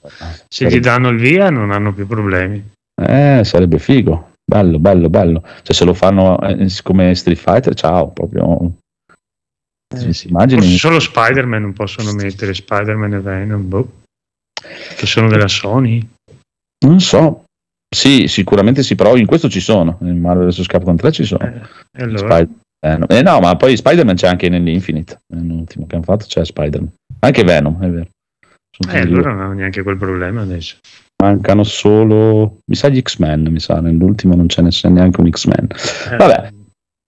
Se 0.49 0.67
gli 0.67 0.79
danno 0.79 1.09
il 1.09 1.17
via 1.17 1.49
non 1.49 1.71
hanno 1.71 1.93
più 1.93 2.05
problemi. 2.05 2.61
Eh, 3.01 3.41
sarebbe 3.43 3.79
figo. 3.79 4.31
Bello, 4.43 4.79
bello, 4.79 5.09
bello. 5.09 5.43
Cioè, 5.61 5.73
se 5.73 5.85
lo 5.85 5.93
fanno 5.93 6.39
eh, 6.41 6.67
come 6.83 7.15
Street 7.15 7.37
Fighter, 7.37 7.73
ciao, 7.73 8.09
proprio. 8.09 8.71
Immagini. 9.93 10.61
Forse 10.61 10.77
solo 10.77 10.99
Spider-Man 10.99 11.61
non 11.61 11.73
possono 11.73 12.13
mettere 12.13 12.53
Spider-Man 12.53 13.13
e 13.13 13.19
Venom, 13.19 13.67
boh. 13.67 13.91
che 14.95 15.05
sono 15.05 15.27
della 15.27 15.47
Sony. 15.47 16.07
Non 16.85 16.99
so. 16.99 17.43
Sì, 17.93 18.27
sicuramente 18.27 18.83
sì, 18.83 18.95
però 18.95 19.17
in 19.17 19.25
questo 19.25 19.49
ci 19.49 19.59
sono. 19.59 19.97
In 20.01 20.19
Marvel 20.19 20.47
vs. 20.47 20.65
Capcom 20.65 20.95
3 20.95 21.11
ci 21.11 21.25
sono. 21.25 21.43
Eh, 21.43 22.01
allora, 22.03 22.35
Spider- 22.35 22.55
eh, 22.83 22.97
no. 22.97 23.07
eh, 23.07 23.21
ma 23.23 23.55
poi 23.57 23.75
Spider-Man 23.75 24.15
c'è 24.15 24.27
anche 24.27 24.47
nell'Infinite. 24.47 25.19
L'ultimo 25.35 25.85
che 25.87 25.95
hanno 25.95 26.05
fatto 26.05 26.25
c'è 26.25 26.45
Spider-Man. 26.45 26.91
Anche 27.19 27.43
Venom, 27.43 27.83
è 27.83 27.89
vero. 27.89 28.07
Sono 28.75 28.93
eh, 28.93 29.01
allora 29.01 29.31
non 29.31 29.41
hanno 29.41 29.53
neanche 29.53 29.83
quel 29.83 29.97
problema 29.97 30.41
adesso. 30.41 30.77
Mancano 31.21 31.63
solo, 31.63 32.59
mi 32.65 32.75
sa, 32.75 32.87
gli 32.87 33.01
X-Men. 33.01 33.47
Mi 33.51 33.59
sa, 33.59 33.81
nell'ultimo 33.81 34.35
non 34.35 34.47
ce 34.47 34.61
n'è 34.61 34.89
neanche 34.89 35.19
un 35.19 35.29
X-Men. 35.29 35.67
Eh, 36.11 36.15
Vabbè, 36.15 36.51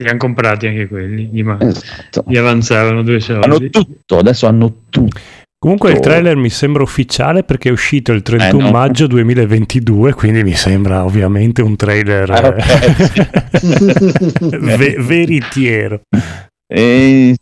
Li 0.03 0.09
hanno 0.09 0.17
comprati 0.17 0.67
anche 0.67 0.87
quelli. 0.87 1.29
Gli, 1.31 1.43
ma- 1.43 1.57
esatto. 1.59 2.23
gli 2.27 2.37
avanzavano 2.37 3.01
due 3.03 3.19
soldi. 3.19 3.43
Hanno 3.45 3.69
tutto, 3.69 4.17
adesso 4.17 4.47
hanno 4.47 4.73
tutto. 4.89 5.19
Comunque 5.57 5.93
il 5.93 6.01
trailer 6.01 6.35
mi 6.35 6.49
sembra 6.49 6.83
ufficiale 6.83 7.43
perché 7.43 7.69
è 7.69 7.71
uscito 7.71 8.11
il 8.11 8.21
31 8.21 8.59
Eh, 8.59 8.63
no. 8.65 8.69
maggio 8.71 9.07
2022, 9.07 10.11
quindi 10.13 10.43
mi 10.43 10.55
sembra 10.55 11.05
ovviamente 11.05 11.61
un 11.61 11.77
trailer 11.77 12.29
Ah, 12.29 12.47
ok, 12.49 12.57
eh, 14.51 14.57
ve- 14.77 14.97
veritiero. 14.99 16.01
E... 16.75 17.35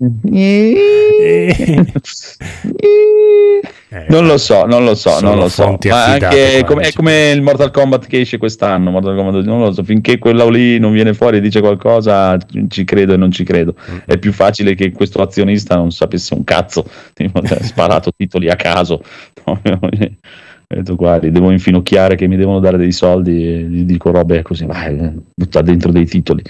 Eh, 3.94 4.06
Non 4.10 4.26
lo 4.26 4.38
so, 4.38 4.66
non 4.66 4.84
lo 4.84 4.94
so, 4.94 5.22
non 5.22 5.38
lo 5.38 5.48
so. 5.48 5.78
Ma 5.88 6.04
anche 6.04 6.66
come, 6.66 6.84
è 6.84 6.92
come 6.92 7.32
il 7.32 7.42
Mortal 7.42 7.72
Kombat 7.72 8.08
che 8.08 8.20
esce 8.20 8.38
quest'anno. 8.38 8.92
Mortal 8.92 9.16
Kombat, 9.16 9.46
non 9.46 9.62
lo 9.62 9.72
so, 9.72 9.84
finché 9.84 10.18
quello 10.18 10.50
lì 10.50 10.80
non 10.80 10.92
viene 10.92 11.14
fuori 11.14 11.38
e 11.38 11.40
dice 11.42 11.62
qualcosa, 11.62 12.38
ci 12.68 12.84
credo 12.84 13.14
e 13.14 13.18
non 13.18 13.32
ci 13.32 13.46
credo. 13.46 13.76
È 14.06 14.18
più 14.18 14.34
facile 14.34 14.76
che 14.76 14.92
questo 14.92 15.22
azionista 15.22 15.76
non 15.76 15.92
sapesse 15.92 16.34
un 16.34 16.44
cazzo, 16.44 16.86
tipo, 17.14 17.40
ha 17.40 17.64
sparato 17.64 18.12
titoli 18.16 18.50
a 18.50 18.58
caso. 18.58 19.02
Ho 19.44 20.76
detto, 20.76 20.96
guardi, 20.96 21.32
devo 21.32 21.52
infinocchiare 21.52 22.16
che 22.16 22.28
mi 22.28 22.36
devono 22.36 22.60
dare 22.60 22.78
dei 22.78 22.92
soldi 22.92 23.46
e 23.46 23.60
gli 23.62 23.84
dico 23.84 24.12
robe 24.12 24.42
così, 24.42 24.66
vai, 24.66 25.22
butta 25.34 25.62
dentro 25.62 25.92
dei 25.92 26.06
titoli. 26.06 26.44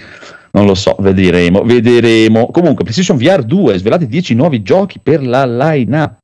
Non 0.54 0.66
lo 0.66 0.74
so, 0.74 0.94
vedremo, 1.00 1.62
vedremo. 1.62 2.50
Comunque, 2.50 2.84
PlayStation 2.84 3.16
VR 3.16 3.42
2, 3.42 3.78
svelate 3.78 4.06
10 4.06 4.34
nuovi 4.34 4.62
giochi 4.62 4.98
per 4.98 5.24
la 5.26 5.46
line-up. 5.46 6.18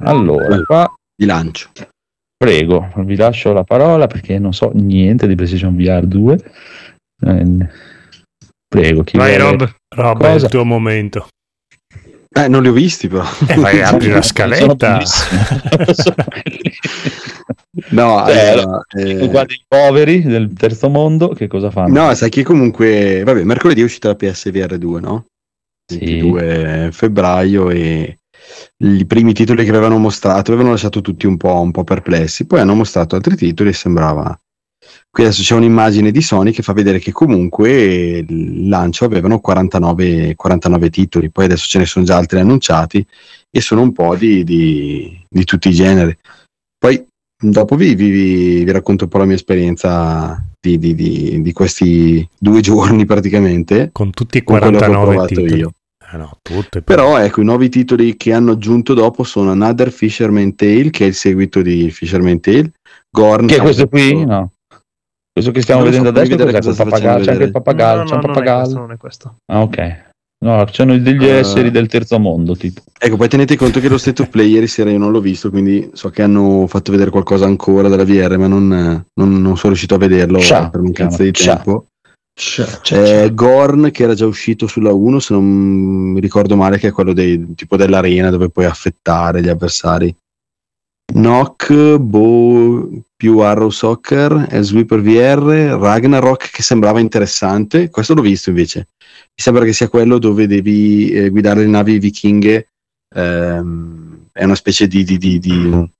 Allora, 0.00 0.62
qua 0.62 0.92
Di 1.14 1.26
lancio. 1.26 1.70
prego, 2.36 2.92
vi 2.98 3.16
lascio 3.16 3.52
la 3.52 3.64
parola 3.64 4.06
perché 4.06 4.38
non 4.38 4.52
so 4.52 4.70
niente 4.74 5.26
di 5.26 5.34
PlayStation 5.34 5.74
VR 5.76 6.06
2. 6.06 6.38
Eh, 7.26 7.68
prego, 8.68 9.02
chi 9.02 9.16
Vai, 9.16 9.36
vuole- 9.38 9.56
Rob. 9.56 9.74
Rob, 9.96 10.22
è 10.24 10.34
il 10.34 10.46
tuo 10.48 10.64
momento. 10.64 11.28
Eh, 12.28 12.48
non 12.48 12.62
li 12.62 12.68
ho 12.68 12.72
visti 12.72 13.08
però. 13.08 13.24
Eh, 13.48 13.54
vai, 13.56 13.80
apri 13.82 14.08
la 14.08 14.20
Sono 14.20 14.22
scaletta. 14.22 15.00
No, 17.90 18.22
Beh, 18.24 18.48
allora, 18.50 18.80
eh, 18.96 19.28
Guarda 19.28 19.52
i 19.52 19.62
poveri 19.68 20.22
del 20.22 20.52
terzo 20.54 20.88
mondo, 20.88 21.28
che 21.28 21.46
cosa 21.46 21.70
fanno? 21.70 22.06
no, 22.06 22.14
sai 22.14 22.30
che 22.30 22.42
comunque, 22.42 23.22
vabbè, 23.22 23.42
mercoledì 23.44 23.82
è 23.82 23.84
uscita 23.84 24.08
la 24.08 24.14
PSVR 24.14 24.78
2, 24.78 25.00
no? 25.00 25.26
Sì. 25.86 25.98
22 25.98 26.88
febbraio 26.92 27.70
e 27.70 28.18
i 28.78 29.04
primi 29.06 29.32
titoli 29.34 29.64
che 29.64 29.70
avevano 29.70 29.98
mostrato 29.98 30.50
avevano 30.50 30.72
lasciato 30.72 31.00
tutti 31.00 31.26
un 31.26 31.36
po', 31.36 31.60
un 31.60 31.70
po' 31.70 31.84
perplessi, 31.84 32.46
poi 32.46 32.60
hanno 32.60 32.74
mostrato 32.74 33.14
altri 33.16 33.36
titoli 33.36 33.70
e 33.70 33.74
sembrava... 33.74 34.38
Qui 35.10 35.24
adesso 35.24 35.42
c'è 35.42 35.54
un'immagine 35.54 36.10
di 36.10 36.20
Sony 36.20 36.52
che 36.52 36.62
fa 36.62 36.72
vedere 36.72 36.98
che 36.98 37.10
comunque 37.10 38.18
il 38.18 38.68
lancio 38.68 39.04
avevano 39.04 39.40
49, 39.40 40.34
49 40.34 40.90
titoli, 40.90 41.30
poi 41.30 41.46
adesso 41.46 41.66
ce 41.66 41.78
ne 41.78 41.86
sono 41.86 42.04
già 42.04 42.16
altri 42.16 42.38
annunciati 42.38 43.04
e 43.50 43.60
sono 43.60 43.80
un 43.80 43.92
po' 43.92 44.14
di, 44.14 44.44
di- 44.44 45.24
di 45.28 45.44
tutti 45.44 45.68
i 45.70 45.72
generi. 45.72 46.16
Poi 46.78 47.04
dopo 47.38 47.76
vi, 47.76 47.94
vi- 47.94 48.10
vi- 48.64 48.70
racconto 48.70 49.04
un 49.04 49.10
po' 49.10 49.18
la 49.18 49.24
mia 49.26 49.34
esperienza 49.36 50.42
di, 50.60 50.78
di- 50.78 50.94
di- 50.94 51.42
di 51.42 51.52
questi 51.52 52.26
due 52.38 52.60
giorni 52.60 53.04
praticamente. 53.04 53.90
Con 53.92 54.10
tutti 54.10 54.38
i 54.38 54.42
Con 54.42 54.58
quello 54.58 54.78
che 54.78 54.84
ho 54.84 54.88
49 54.88 55.12
provato 55.14 55.34
titoli. 55.34 55.60
io. 55.60 55.72
Eh 56.12 56.16
no, 56.18 56.38
tutte. 56.40 56.82
Però 56.82 57.18
ecco, 57.18 57.40
i 57.40 57.44
nuovi 57.44 57.68
titoli 57.68 58.16
che 58.16 58.32
hanno 58.32 58.52
aggiunto 58.52 58.94
dopo 58.94 59.24
sono 59.24 59.50
Another 59.50 59.90
Fisherman 59.90 60.54
Tale, 60.54 60.90
che 60.90 61.04
è 61.04 61.08
il 61.08 61.14
seguito 61.14 61.62
di 61.62 61.90
Fisherman 61.90 62.38
Tale, 62.40 62.70
Gorn. 63.10 63.46
Che 63.46 63.56
è 63.56 63.60
questo 63.60 63.88
qui? 63.88 64.24
No. 64.24 64.52
Questo 65.32 65.52
che 65.52 65.60
stiamo 65.62 65.80
so, 65.82 65.86
vedendo 65.88 66.08
adesso 66.08 66.30
vedere 66.36 66.58
Quel 66.60 66.72
sta 66.72 66.84
pappagallo? 66.84 67.24
C'è 67.24 67.32
anche 67.32 67.44
il 67.44 67.50
pappagallo, 67.50 68.02
No, 68.02 68.08
c'è 68.08 68.14
un 68.14 68.20
no, 68.20 68.26
non 68.26 68.30
è 68.30 68.34
questo, 68.34 68.52
pappagallo. 68.54 68.80
non 68.80 68.92
è 68.92 68.96
questo. 68.96 69.36
Ah, 69.52 69.62
ok. 69.62 70.05
No, 70.38 70.64
c'hanno 70.70 70.98
degli 70.98 71.24
Eh. 71.24 71.38
esseri 71.38 71.70
del 71.70 71.86
terzo 71.88 72.18
mondo, 72.18 72.54
tipo. 72.54 72.82
Ecco, 72.98 73.16
poi 73.16 73.28
tenete 73.28 73.56
conto 73.56 73.80
che 73.80 73.88
lo 73.88 73.96
state 73.98 74.22
of 74.22 74.28
play 74.28 74.50
ieri 74.50 74.66
sera 74.66 74.90
io 74.90 74.98
non 74.98 75.10
l'ho 75.10 75.20
visto, 75.20 75.48
quindi 75.50 75.88
so 75.94 76.10
che 76.10 76.22
hanno 76.22 76.66
fatto 76.68 76.90
vedere 76.92 77.10
qualcosa 77.10 77.46
ancora 77.46 77.88
della 77.88 78.04
VR, 78.04 78.36
ma 78.36 78.46
non, 78.46 78.68
non- 78.68 79.40
non 79.40 79.56
sono 79.56 79.68
riuscito 79.70 79.94
a 79.94 79.98
vederlo 79.98 80.38
Ciao, 80.38 80.68
per 80.70 80.80
mancanza 80.82 81.22
di 81.22 81.32
ciao. 81.32 81.54
tempo. 81.56 81.86
Cioè, 82.38 82.66
C'è 82.82 83.32
Gorn 83.32 83.90
che 83.90 84.02
era 84.02 84.12
già 84.12 84.26
uscito 84.26 84.66
sulla 84.66 84.92
1, 84.92 85.20
se 85.20 85.32
non 85.32 85.42
mi 85.44 86.20
ricordo 86.20 86.54
male, 86.54 86.76
che 86.76 86.88
è 86.88 86.92
quello 86.92 87.14
dei, 87.14 87.54
tipo 87.54 87.78
dell'arena 87.78 88.28
dove 88.28 88.50
puoi 88.50 88.66
affettare 88.66 89.40
gli 89.40 89.48
avversari. 89.48 90.14
Nock, 91.14 91.96
Bo 91.96 92.88
più 93.16 93.38
Arrow 93.38 93.70
Soccer, 93.70 94.48
Sweeper 94.60 95.00
VR, 95.00 95.78
Ragnarok 95.78 96.50
che 96.50 96.62
sembrava 96.62 97.00
interessante, 97.00 97.88
questo 97.88 98.14
l'ho 98.14 98.22
visto 98.22 98.50
invece. 98.50 98.88
Mi 98.98 99.42
sembra 99.42 99.64
che 99.64 99.72
sia 99.72 99.88
quello 99.88 100.18
dove 100.18 100.46
devi 100.46 101.10
eh, 101.10 101.30
guidare 101.30 101.60
le 101.60 101.66
navi 101.66 101.98
vichinghe, 101.98 102.68
ehm, 103.14 104.28
è 104.32 104.44
una 104.44 104.54
specie 104.54 104.86
di, 104.86 105.04
di, 105.04 105.16
di, 105.16 105.38
di 105.38 105.90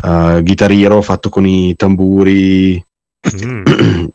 Guitar 0.00 0.70
Hero 0.70 1.02
fatto 1.02 1.28
con 1.28 1.46
i 1.46 1.74
tamburi, 1.76 2.82
Mm. 3.26 3.64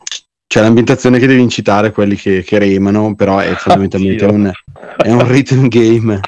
c'è 0.46 0.60
l'ambientazione 0.60 1.18
che 1.18 1.26
devi 1.26 1.42
incitare 1.42 1.92
quelli 1.92 2.16
che, 2.16 2.42
che 2.42 2.58
remano, 2.58 3.14
però 3.14 3.38
è 3.38 3.54
fondamentalmente 3.54 4.24
un, 4.24 4.50
è 4.96 5.10
un 5.10 5.28
rhythm 5.28 5.68
game. 5.68 6.20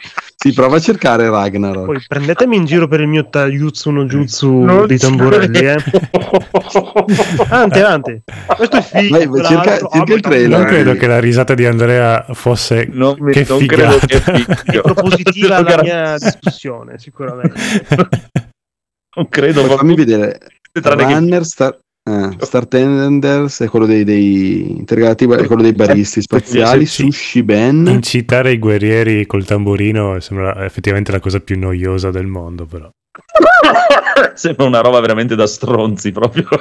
Si 0.47 0.55
prova 0.55 0.76
a 0.76 0.80
cercare 0.80 1.28
Ragnarok. 1.28 1.84
Poi 1.84 2.05
prendetemi 2.07 2.57
in 2.57 2.64
giro 2.64 2.86
per 2.88 3.01
il 3.01 3.09
mio 3.09 3.28
tagliuzzu 3.28 3.90
no 3.90 4.05
jutsu 4.05 4.61
Non 4.62 4.86
di 4.86 4.99
ci 4.99 5.07
tamburelli, 5.07 5.59
eh. 5.59 5.76
Avanti, 7.49 7.78
avanti. 7.80 8.22
Questo 8.57 8.76
è 8.76 8.82
figo. 8.82 9.16
Vai, 9.30 9.44
cerca- 9.44 9.78
cerca 9.88 10.12
il 10.12 10.18
ah, 10.18 10.20
trailer. 10.20 10.59
Non 10.59 10.66
credo 10.68 10.94
che 10.94 11.07
la 11.07 11.18
risata 11.20 11.55
di 11.55 11.66
Andrea 11.66 12.24
fosse 12.32 12.88
Non, 12.92 13.16
mi- 13.18 13.32
che 13.32 13.44
non 13.49 13.59
figata. 13.59 13.99
credo 13.99 14.07
che 14.07 14.16
È 14.16 14.55
figlio. 14.57 14.82
propositiva 14.82 15.61
la 15.62 15.82
mia 15.82 16.14
discussione, 16.18 16.99
sicuramente. 16.99 17.61
Non 19.16 19.28
credo 19.28 19.64
Poi 19.66 19.76
fammi 19.76 19.94
vedere. 19.94 20.38
Tranne 20.72 21.07
che- 21.07 21.12
Runner, 21.14 21.44
Star, 21.44 21.78
eh, 22.09 22.36
Star 22.38 22.66
Tenders 22.68 23.62
è 23.62 23.68
quello 23.68 23.84
dei, 23.84 24.04
dei 24.04 24.70
intergalactici, 24.78 25.28
è 25.32 25.46
quello 25.46 25.62
dei 25.62 25.72
baristi 25.72 26.22
spaziali. 26.22 26.86
Sì. 26.86 27.11
Sushi 27.11 27.42
Ben. 27.42 27.84
incitare 27.88 28.52
i 28.52 28.59
guerrieri 28.59 29.26
col 29.26 29.44
tamburino 29.44 30.20
sembra 30.20 30.64
effettivamente 30.64 31.11
la 31.11 31.18
cosa 31.18 31.40
più 31.40 31.59
noiosa 31.59 32.12
del 32.12 32.26
mondo, 32.26 32.64
però. 32.64 32.88
Sembra 34.34 34.66
una 34.66 34.80
roba 34.80 35.00
veramente 35.00 35.34
da 35.34 35.46
stronzi 35.46 36.12
proprio. 36.12 36.46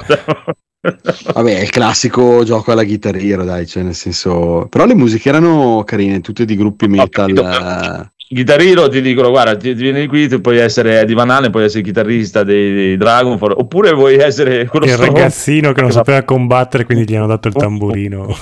Vabbè, 0.80 1.58
è 1.58 1.62
il 1.62 1.70
classico 1.70 2.42
gioco 2.44 2.72
alla 2.72 2.84
Guitar 2.84 3.16
Hero, 3.16 3.44
dai, 3.44 3.66
cioè 3.66 3.82
nel 3.82 3.94
senso. 3.94 4.66
Però 4.68 4.84
le 4.84 4.94
musiche 4.94 5.28
erano 5.28 5.82
carine, 5.84 6.20
tutte 6.20 6.44
di 6.44 6.56
gruppi 6.56 6.88
metal. 6.88 7.32
capito. 7.32 8.12
Eh, 8.28 8.34
Chitarrino 8.34 8.88
ti 8.88 9.00
dicono 9.00 9.30
guarda 9.30 9.56
ti, 9.56 9.74
ti 9.74 9.82
vieni 9.82 10.06
qui 10.06 10.28
tu 10.28 10.40
puoi 10.40 10.58
essere 10.58 11.00
Eddie 11.00 11.14
Van 11.14 11.30
Halen 11.30 11.50
puoi 11.50 11.64
essere 11.64 11.80
il 11.80 11.86
chitarrista 11.86 12.42
dei, 12.42 12.74
dei 12.74 12.96
Dragonfall 12.96 13.54
oppure 13.56 13.92
vuoi 13.92 14.16
essere 14.16 14.66
quello 14.70 14.86
Il 14.86 14.92
stronzo 14.92 15.14
ragazzino 15.14 15.72
che 15.72 15.80
non 15.80 15.92
sapeva 15.92 16.22
combattere, 16.22 16.84
quindi 16.84 17.08
gli 17.08 17.16
hanno 17.16 17.26
dato 17.26 17.48
il 17.48 17.54
tamburino. 17.58 18.36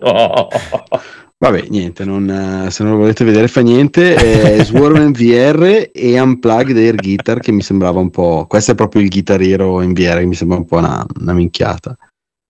No. 0.00 0.48
Vabbè, 1.40 1.66
niente, 1.68 2.04
non, 2.04 2.28
eh, 2.28 2.70
se 2.72 2.82
non 2.82 2.94
lo 2.94 2.98
volete 2.98 3.24
vedere 3.24 3.46
fa 3.46 3.60
niente. 3.60 4.14
È 4.16 4.64
Swarm 4.64 4.96
in 4.96 5.12
VR 5.12 5.88
e 5.92 6.20
Unplugged 6.20 6.76
Air 6.76 6.96
Guitar 6.96 7.38
che 7.38 7.52
mi 7.52 7.62
sembrava 7.62 8.00
un 8.00 8.10
po'. 8.10 8.46
Questo 8.48 8.72
è 8.72 8.74
proprio 8.74 9.02
il 9.02 9.08
Guitar 9.08 9.40
Hero 9.40 9.80
in 9.80 9.92
VR 9.92 10.18
che 10.18 10.26
mi 10.26 10.34
sembra 10.34 10.56
un 10.56 10.64
po' 10.64 10.78
una, 10.78 11.06
una 11.20 11.32
minchiata. 11.32 11.96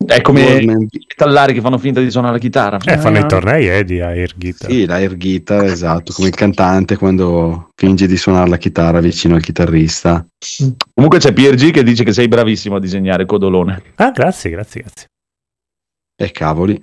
È 0.07 0.21
come 0.21 0.61
i 0.61 0.65
metallari 0.67 1.53
che 1.53 1.61
fanno 1.61 1.77
finta 1.77 2.01
di 2.01 2.11
suonare 2.11 2.35
la 2.35 2.39
chitarra 2.39 2.79
Eh, 2.79 2.99
fanno 2.99 3.19
i 3.19 3.27
tornei 3.27 3.69
eh, 3.69 3.85
di 3.85 4.01
Air 4.01 4.35
Guitar. 4.37 4.71
Sì, 4.71 4.87
l'air 4.87 5.17
guitar, 5.17 5.65
esatto, 5.65 6.13
come 6.13 6.29
il 6.29 6.35
cantante 6.35 6.97
quando 6.97 7.71
finge 7.75 8.07
di 8.07 8.17
suonare 8.17 8.49
la 8.49 8.57
chitarra 8.59 9.01
vicino 9.01 9.35
al 9.35 9.43
chitarrista. 9.43 10.25
comunque 10.95 11.19
c'è 11.19 11.33
PRG 11.33 11.73
che 11.73 11.83
dice 11.83 12.05
che 12.05 12.13
sei 12.13 12.29
bravissimo 12.29 12.77
a 12.77 12.81
disegnare 12.81 13.27
codolone 13.27 13.83
Ah, 13.97 14.11
grazie, 14.13 14.51
grazie, 14.51 14.81
grazie. 14.83 15.07
E 16.21 16.31
cavoli. 16.33 16.81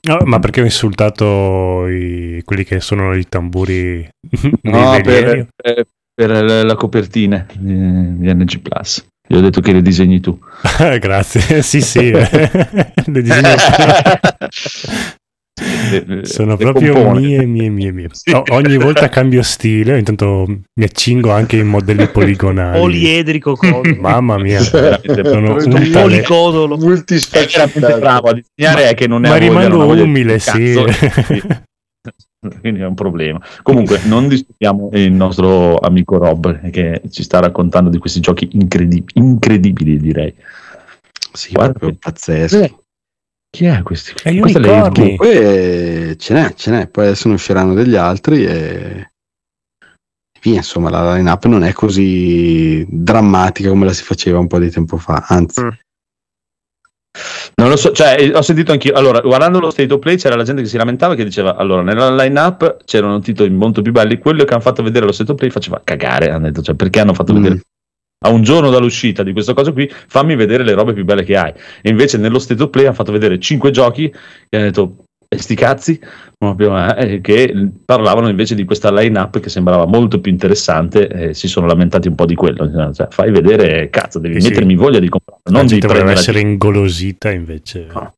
No, 0.00 0.18
ma 0.24 0.38
perché 0.38 0.60
ho 0.60 0.64
insultato 0.64 1.86
i- 1.88 2.40
quelli 2.44 2.62
che 2.64 2.78
suonano 2.80 3.14
i 3.16 3.26
tamburi 3.28 4.08
no 4.62 5.00
per, 5.02 5.48
per- 5.56 5.86
per 6.14 6.30
la 6.44 6.62
la 6.62 6.74
copertina 6.76 7.44
di, 7.52 8.18
di 8.18 8.32
NG 8.34 8.60
Plus 8.60 9.04
gli 9.28 9.36
ho 9.36 9.40
detto 9.40 9.60
che 9.60 9.72
le 9.72 9.82
disegni 9.82 10.20
tu 10.20 10.38
grazie, 10.98 11.62
sì, 11.62 11.80
sì. 11.80 12.10
Le 13.06 13.22
disegno- 13.22 13.56
Sono 16.22 16.52
Le 16.52 16.56
proprio 16.56 16.92
compone. 16.94 17.18
mie, 17.20 17.44
mie, 17.44 17.68
mie, 17.68 17.90
mie. 17.92 18.08
Sì. 18.12 18.30
O- 18.30 18.44
ogni 18.50 18.76
volta 18.76 19.08
cambio 19.08 19.42
stile, 19.42 19.98
intanto 19.98 20.44
mi 20.46 20.84
accingo 20.84 21.32
anche 21.32 21.56
in 21.56 21.66
modelli 21.66 22.06
poligonali. 22.12 22.78
Poliedrico. 22.78 23.58
Mamma 23.98 24.38
mia, 24.38 24.60
sono 24.60 25.54
un 25.56 25.90
Policodolo. 25.90 26.74
è 26.74 26.78
veramente 26.78 26.86
multisfaccettato. 26.86 27.98
bravo 27.98 28.28
a 28.28 28.34
disegnare 28.34 28.88
è 28.90 28.94
che 28.94 29.08
non 29.08 29.24
è 29.24 29.28
ma 29.30 29.36
rimango 29.36 29.84
umile, 30.00 30.38
sì. 30.38 30.74
cazzo. 30.74 30.86
Quindi 32.60 32.80
è 32.80 32.86
un 32.86 32.94
problema. 32.94 33.40
Comunque, 33.62 34.00
non 34.04 34.28
disturbiamo 34.28 34.90
il 34.92 35.12
nostro 35.12 35.76
amico 35.78 36.18
Rob 36.18 36.70
che 36.70 37.02
ci 37.10 37.22
sta 37.22 37.40
raccontando 37.40 37.90
di 37.90 37.98
questi 37.98 38.20
giochi 38.20 38.48
incredib- 38.52 39.10
incredibili, 39.14 39.98
direi. 39.98 40.34
Sì, 41.32 41.52
Guarda 41.52 41.72
proprio 41.72 41.90
che- 41.92 41.98
pazzesco. 42.00 42.62
Eh, 42.62 42.74
Chi 43.50 43.64
è 43.64 43.82
questi? 43.82 44.12
E 44.24 44.32
gli 44.34 44.40
è 44.40 44.58
la- 44.58 44.72
unicorni. 44.84 45.16
Poi 45.16 45.30
eh, 45.30 46.16
ce 46.18 46.34
n'è, 46.34 46.54
ce 46.54 46.70
n'è, 46.70 46.86
poi 46.88 47.06
adesso 47.06 47.28
ne 47.28 47.34
usciranno 47.34 47.74
degli 47.74 47.96
altri 47.96 48.44
e 48.44 49.10
via, 50.42 50.56
insomma, 50.56 50.90
la 50.90 51.14
line-up 51.16 51.44
non 51.46 51.64
è 51.64 51.72
così 51.72 52.86
drammatica 52.88 53.70
come 53.70 53.84
la 53.86 53.92
si 53.92 54.04
faceva 54.04 54.38
un 54.38 54.46
po' 54.46 54.58
di 54.58 54.70
tempo 54.70 54.96
fa, 54.98 55.24
anzi, 55.28 55.62
Mm. 55.62 55.68
Non 57.58 57.68
lo 57.70 57.76
so, 57.76 57.90
cioè, 57.90 58.16
eh, 58.18 58.32
ho 58.34 58.42
sentito 58.42 58.70
anch'io. 58.70 58.94
Allora, 58.94 59.20
guardando 59.20 59.58
lo 59.58 59.70
state 59.70 59.92
of 59.92 59.98
play, 59.98 60.16
c'era 60.16 60.36
la 60.36 60.44
gente 60.44 60.62
che 60.62 60.68
si 60.68 60.76
lamentava 60.76 61.16
che 61.16 61.24
diceva: 61.24 61.56
Allora, 61.56 61.82
nella 61.82 62.14
line-up 62.14 62.84
c'erano 62.84 63.18
titoli 63.18 63.50
molto 63.50 63.82
più 63.82 63.90
belli. 63.90 64.18
Quello 64.18 64.44
che 64.44 64.52
hanno 64.52 64.62
fatto 64.62 64.82
vedere 64.82 65.06
lo 65.06 65.12
state 65.12 65.32
of 65.32 65.36
play 65.38 65.50
faceva 65.50 65.80
cagare. 65.82 66.30
Hanno 66.30 66.46
detto, 66.46 66.62
cioè, 66.62 66.76
perché 66.76 67.00
hanno 67.00 67.14
fatto 67.14 67.32
Mm. 67.32 67.42
vedere 67.42 67.60
a 68.24 68.30
un 68.30 68.42
giorno 68.42 68.70
dall'uscita 68.70 69.22
di 69.22 69.32
questa 69.32 69.54
cosa 69.54 69.72
qui, 69.72 69.88
fammi 69.90 70.34
vedere 70.34 70.64
le 70.64 70.74
robe 70.74 70.92
più 70.92 71.04
belle 71.04 71.24
che 71.24 71.36
hai. 71.36 71.52
E 71.82 71.90
invece 71.90 72.16
nello 72.18 72.38
state 72.38 72.62
of 72.62 72.70
play 72.70 72.84
hanno 72.84 72.94
fatto 72.94 73.12
vedere 73.12 73.38
cinque 73.40 73.70
giochi 73.70 74.04
e 74.48 74.56
hanno 74.56 74.64
detto. 74.66 74.96
"E 75.30 75.36
sti 75.38 75.54
cazzi 75.54 76.00
proprio, 76.38 76.74
eh, 76.96 77.20
che 77.20 77.52
parlavano 77.84 78.28
invece 78.28 78.54
di 78.54 78.64
questa 78.64 78.90
line-up 78.90 79.40
che 79.40 79.50
sembrava 79.50 79.84
molto 79.84 80.20
più 80.20 80.32
interessante 80.32 81.06
e 81.08 81.34
si 81.34 81.48
sono 81.48 81.66
lamentati 81.66 82.08
un 82.08 82.14
po' 82.14 82.24
di 82.24 82.34
quello 82.34 82.92
cioè, 82.94 83.08
fai 83.10 83.30
vedere 83.30 83.90
cazzo 83.90 84.18
devi 84.18 84.36
Eh 84.36 84.40
sì. 84.40 84.48
mettermi 84.48 84.74
voglia 84.74 85.00
di 85.00 85.08
comprare 85.10 85.40
non 85.50 85.66
di 85.66 85.74
dovrebbe 85.78 85.92
prendere 85.94 86.18
essere 86.18 86.40
ingolosita 86.40 87.30
invece. 87.30 87.88
Ah. 87.92 88.10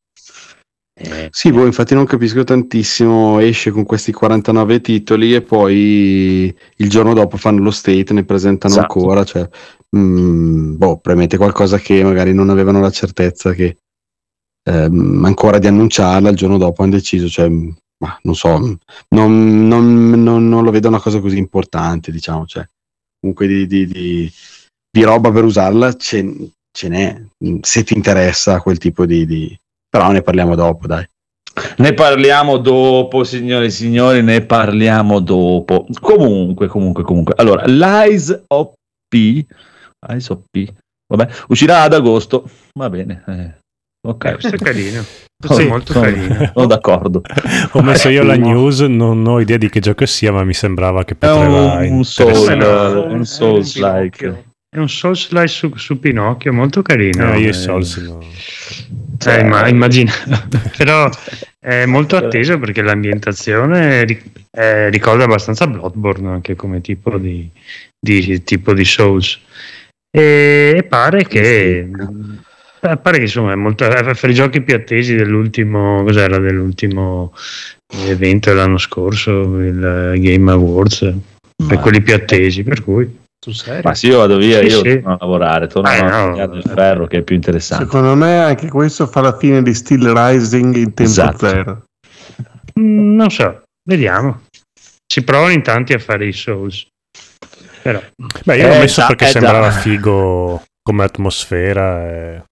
Eh, 1.02 1.28
Sì, 1.30 1.50
boh, 1.50 1.64
infatti 1.64 1.94
non 1.94 2.04
capisco 2.04 2.44
tantissimo, 2.44 3.40
esce 3.40 3.70
con 3.70 3.84
questi 3.84 4.12
49 4.12 4.80
titoli 4.82 5.34
e 5.34 5.40
poi 5.40 6.54
il 6.76 6.88
giorno 6.90 7.14
dopo 7.14 7.38
fanno 7.38 7.62
lo 7.62 7.70
state, 7.70 8.12
ne 8.12 8.24
presentano 8.24 8.74
Esatto. 8.74 8.98
ancora, 8.98 9.24
cioè, 9.24 9.48
mm, 9.96 10.76
boh, 10.76 10.92
probabilmente 10.98 11.38
qualcosa 11.38 11.78
che 11.78 12.04
magari 12.04 12.34
non 12.34 12.50
avevano 12.50 12.80
la 12.80 12.90
certezza 12.90 13.52
che 13.54 13.78
ehm, 14.70 15.24
ancora 15.24 15.58
di 15.58 15.66
annunciarla, 15.66 16.30
il 16.30 16.36
giorno 16.36 16.58
dopo 16.58 16.82
hanno 16.82 16.92
deciso, 16.92 17.28
cioè, 17.28 17.48
ma 17.48 18.18
non 18.22 18.34
so, 18.34 18.58
non, 19.08 19.66
non- 19.68 20.22
non- 20.22 20.48
non 20.48 20.64
lo 20.64 20.70
vedo 20.70 20.88
una 20.88 21.00
cosa 21.00 21.20
così 21.20 21.38
importante, 21.38 22.10
diciamo, 22.10 22.46
cioè, 22.46 22.66
comunque 23.20 23.46
di, 23.46 23.66
di- 23.66 23.86
di- 23.86 24.32
di 24.90 25.02
roba 25.02 25.30
per 25.30 25.44
usarla 25.44 25.94
ce, 25.94 26.50
ce 26.70 26.88
n'è, 26.88 27.22
se 27.60 27.84
ti 27.84 27.94
interessa 27.94 28.60
quel 28.60 28.78
tipo 28.78 29.06
di... 29.06 29.56
però 29.88 30.10
ne 30.10 30.22
parliamo 30.22 30.54
dopo, 30.54 30.86
dai. 30.86 31.06
Ne 31.78 31.92
parliamo 31.94 32.58
dopo, 32.58 33.24
signore 33.24 33.66
e 33.66 33.70
signori, 33.70 34.22
ne 34.22 34.40
parliamo 34.40 35.18
dopo. 35.20 35.86
Comunque, 36.00 36.68
comunque, 36.68 37.02
comunque. 37.02 37.34
Allora, 37.36 37.66
l'Eyes 37.66 38.44
of 38.46 38.72
P, 39.08 39.44
Eyes 40.08 40.28
of 40.30 40.42
P, 40.48 40.72
vabbè, 41.12 41.28
uscirà 41.48 41.82
ad 41.82 41.92
agosto. 41.92 42.48
Va 42.78 42.88
bene. 42.88 43.24
eh, 43.26 43.59
Ok. 44.06 44.32
Questo 44.32 44.54
è 44.54 44.58
carino. 44.58 45.04
Questo 45.40 45.56
Sì, 45.58 45.66
è 45.66 45.68
molto 45.68 45.92
sono- 45.92 46.04
carino. 46.04 46.50
Sono 46.54 46.66
d'accordo. 46.66 47.22
Ho 47.72 47.82
messo 47.82 48.08
io 48.10 48.22
la 48.22 48.36
No. 48.36 48.46
news, 48.46 48.80
non 48.80 49.26
ho 49.26 49.40
idea 49.40 49.56
di 49.56 49.70
che 49.70 49.80
gioco 49.80 50.04
sia, 50.06 50.32
ma 50.32 50.44
mi 50.44 50.52
sembrava 50.54 51.04
che 51.04 51.14
È 51.14 51.16
poteva 51.16 51.78
un 51.80 52.04
Soul, 52.04 52.28
interessare. 52.30 53.08
è 53.08 53.12
un 53.12 53.24
Souls-like. 53.24 54.44
È 54.68 54.78
un 54.78 54.88
Souls-like 54.88 55.48
su, 55.48 55.74
su 55.76 55.98
Pinocchio, 55.98 56.52
molto 56.52 56.82
carino. 56.82 57.32
Eh, 57.32 57.38
io 57.40 57.46
Eh, 57.46 57.50
i 57.50 57.52
Souls 57.54 57.96
no. 57.96 58.20
Eh, 59.26 59.42
ma 59.44 59.66
immagina, 59.68 60.12
però 60.76 61.08
è 61.58 61.84
molto 61.86 62.16
atteso 62.16 62.58
perché 62.58 62.80
l'ambientazione 62.82 64.04
eh, 64.50 64.88
ricorda 64.90 65.24
abbastanza 65.24 65.66
Bloodborne 65.66 66.28
anche 66.30 66.54
come 66.54 66.80
tipo 66.80 67.16
di, 67.18 67.48
di- 67.98 68.42
tipo 68.44 68.72
di 68.74 68.84
Souls. 68.84 69.38
E, 70.10 70.74
e 70.76 70.82
pare 70.84 71.26
che 71.26 71.88
eh, 72.82 72.96
pare 72.96 73.16
che 73.18 73.24
insomma 73.24 73.52
è 73.52 73.56
molto 73.56 73.84
è 73.84 74.14
fra 74.14 74.28
i 74.28 74.34
giochi 74.34 74.62
più 74.62 74.74
attesi 74.74 75.14
dell'ultimo 75.14 76.02
cos'era 76.04 76.38
dell'ultimo 76.38 77.32
evento 78.06 78.50
dell'anno 78.50 78.78
scorso 78.78 79.58
il 79.58 80.12
eh, 80.14 80.18
Game 80.20 80.50
Awards 80.50 81.12
per 81.66 81.78
quelli 81.78 82.00
più 82.00 82.14
attesi 82.14 82.62
per 82.62 82.82
cui 82.82 83.18
sul 83.42 83.54
serio 83.54 83.82
Ma 83.84 83.94
se 83.94 84.06
io 84.08 84.18
vado 84.18 84.36
via, 84.36 84.58
Sì, 84.60 84.64
io 84.66 84.70
sì. 84.82 84.82
torno 85.00 85.12
a 85.14 85.16
lavorare, 85.18 85.66
torno 85.66 85.88
Eh, 85.90 85.98
a 85.98 86.26
no. 86.34 86.54
il 86.54 86.62
ferro 86.62 87.06
che 87.06 87.18
è 87.18 87.22
più 87.22 87.34
interessante. 87.34 87.84
Secondo 87.84 88.14
me 88.14 88.36
anche 88.38 88.68
questo 88.68 89.06
fa 89.06 89.22
la 89.22 89.34
fine 89.36 89.62
di 89.62 89.72
Steel 89.72 90.12
Rising 90.14 90.74
in 90.76 90.92
tempo 90.94 91.02
Esatto. 91.10 91.46
zero. 91.48 91.84
Mm, 92.78 93.14
non 93.14 93.30
so 93.30 93.62
vediamo 93.88 94.42
si 95.10 95.24
provano 95.24 95.52
in 95.52 95.62
tanti 95.62 95.92
a 95.94 95.98
fare 95.98 96.26
i 96.26 96.32
Souls 96.32 96.86
però 97.82 98.00
Beh, 98.44 98.56
io 98.58 98.68
l'ho 98.68 98.74
Eh, 98.74 98.78
messo 98.80 99.00
già, 99.00 99.06
perché 99.08 99.24
eh, 99.24 99.28
sembrava 99.28 99.70
già. 99.70 99.76
figo 99.78 100.62
come 100.82 101.04
atmosfera 101.04 102.08
e 102.10 102.42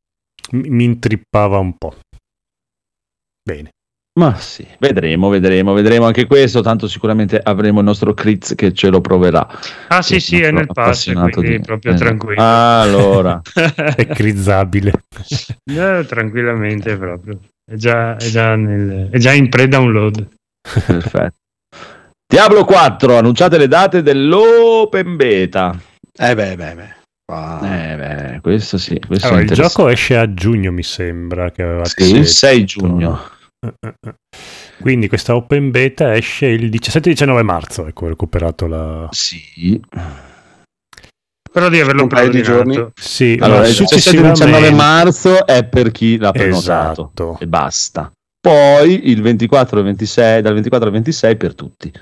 mi 0.53 0.85
intrippava 0.85 1.59
un 1.59 1.77
po'. 1.77 1.95
Bene. 3.43 3.71
Ma 4.19 4.35
sì, 4.35 4.67
vedremo, 4.81 5.29
vedremo, 5.29 5.73
vedremo 5.75 6.07
anche 6.07 6.27
questo. 6.27 6.61
Tanto 6.61 6.89
sicuramente 6.89 7.39
avremo 7.41 7.79
il 7.79 7.85
nostro 7.85 8.15
Critz 8.15 8.55
che 8.57 8.73
ce 8.73 8.89
lo 8.91 9.01
proverà. 9.01 9.47
ah 9.89 10.03
sì 10.03 10.19
sì 10.19 10.41
è 10.41 10.51
nel 10.51 10.67
pass 10.67 10.87
appassionato 10.87 11.41
quindi 11.41 11.59
di- 11.59 11.63
proprio 11.63 11.93
eh. 11.93 11.97
tranquillo 11.97 12.43
Allora, 12.43 13.41
È 13.97 14.07
crizzabile. 14.09 14.93
Eh, 15.71 16.05
tranquillamente 16.09 16.97
proprio 16.97 17.39
è 17.71 17.75
già, 17.75 18.17
è 18.17 18.29
già 18.29 18.57
nel- 18.57 19.11
è 19.11 19.19
già 19.19 19.33
in 19.33 19.49
pre-download 19.49 20.29
perfetto. 20.87 21.37
Diablo 22.27 22.65
4, 22.65 23.17
annunciate 23.19 23.57
le 23.57 23.69
date 23.69 24.03
dell'open 24.03 25.15
beta. 25.17 25.79
Eh 26.19 26.35
beh, 26.35 26.57
beh, 26.57 26.75
beh. 26.75 26.97
Qua- 27.31 27.61
Eh 27.63 27.97
beh, 27.97 28.41
questo 28.41 28.79
sì, 28.79 28.99
questo 29.07 29.27
Allora, 29.27 29.43
è 29.43 29.45
il 29.45 29.51
gioco 29.51 29.89
esce 29.89 30.17
a 30.17 30.33
giugno, 30.33 30.73
mi 30.73 30.83
sembra. 30.83 31.51
Che 31.51 31.81
Sì, 31.85 32.05
il 32.05 32.13
detto. 32.13 32.25
6 32.27 32.65
giugno. 32.65 33.21
Eh, 33.61 33.75
eh, 33.87 33.95
eh. 34.09 34.15
Quindi 34.81 35.09
questa 35.09 35.35
open 35.35 35.71
beta 35.71 36.15
esce 36.15 36.47
il 36.47 36.71
17-19 36.71 37.43
marzo. 37.43 37.87
Ecco, 37.87 38.07
ho 38.07 38.09
recuperato 38.09 38.67
la. 38.67 39.09
Sì. 39.11 39.79
però 41.53 41.69
di 41.69 41.81
averlo 41.81 42.03
Un 42.03 42.09
paio 42.09 42.31
di 42.31 42.43
giorni. 42.43 42.83
Sì, 42.95 43.37
Allora, 43.43 43.67
il 43.67 43.75
17-19 43.75 43.75
successivamente- 43.75 44.71
marzo 44.73 45.47
è 45.47 45.65
per 45.67 45.91
chi 45.91 46.17
l'ha 46.17 46.31
prenotato 46.33 47.11
Esatto. 47.15 47.37
e 47.41 47.47
basta. 47.47 48.11
Poi 48.41 49.11
il 49.11 49.21
24 49.21 49.81
e 49.81 49.83
26, 49.83 50.41
dal 50.41 50.55
24 50.55 50.89
al 50.89 50.95
26 50.95 51.37
per 51.37 51.55
tutti. 51.55 51.93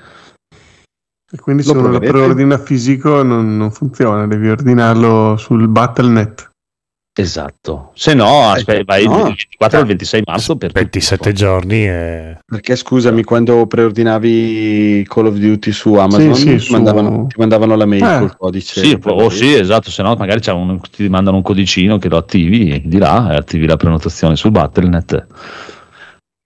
E 1.29 1.37
quindi 1.37 1.63
Lo 1.65 1.73
se 1.73 1.77
uno 1.77 1.89
lo 1.89 1.99
preordina 1.99 2.57
fisico 2.57 3.21
non, 3.21 3.57
non 3.57 3.69
funziona, 3.71 4.25
devi 4.27 4.49
ordinarlo 4.49 5.35
sul 5.37 5.67
Battle.net. 5.67 6.49
Esatto. 7.19 7.91
Se 7.95 8.13
no, 8.13 8.43
aspetta, 8.49 8.83
vai 8.85 9.05
no. 9.05 9.15
dal 9.15 9.23
24 9.23 9.79
al 9.79 9.85
26 9.87 10.21
marzo 10.23 10.55
per 10.55 10.67
tutti. 10.67 10.81
27 10.81 11.33
giorni 11.33 11.85
e 11.87 12.37
Perché 12.45 12.75
scusami, 12.75 13.23
quando 13.23 13.65
preordinavi 13.65 15.03
Call 15.09 15.25
of 15.25 15.35
Duty 15.35 15.71
su 15.71 15.95
Amazon 15.95 16.35
Sì, 16.35 16.41
sì, 16.41 16.47
ti, 16.49 16.59
su- 16.59 16.71
mandavano, 16.73 17.25
ti 17.27 17.35
mandavano 17.39 17.75
la 17.75 17.85
mail 17.87 18.03
Eh. 18.03 18.19
col 18.19 18.37
codice. 18.37 18.81
Sì, 18.81 18.99
oh, 19.03 19.29
sì, 19.29 19.53
esatto, 19.55 19.89
se 19.89 20.03
no 20.03 20.15
magari 20.15 20.39
c'è 20.41 20.51
un- 20.53 20.79
ti 20.91 21.09
mandano 21.09 21.37
un 21.37 21.43
codicino 21.43 21.97
che 21.97 22.07
lo 22.07 22.17
attivi 22.17 22.69
e 22.69 22.81
di 22.85 22.99
là 22.99 23.33
e 23.33 23.35
attivi 23.35 23.65
la 23.65 23.77
prenotazione 23.77 24.35
sul 24.35 24.51
Battle.net. 24.51 25.27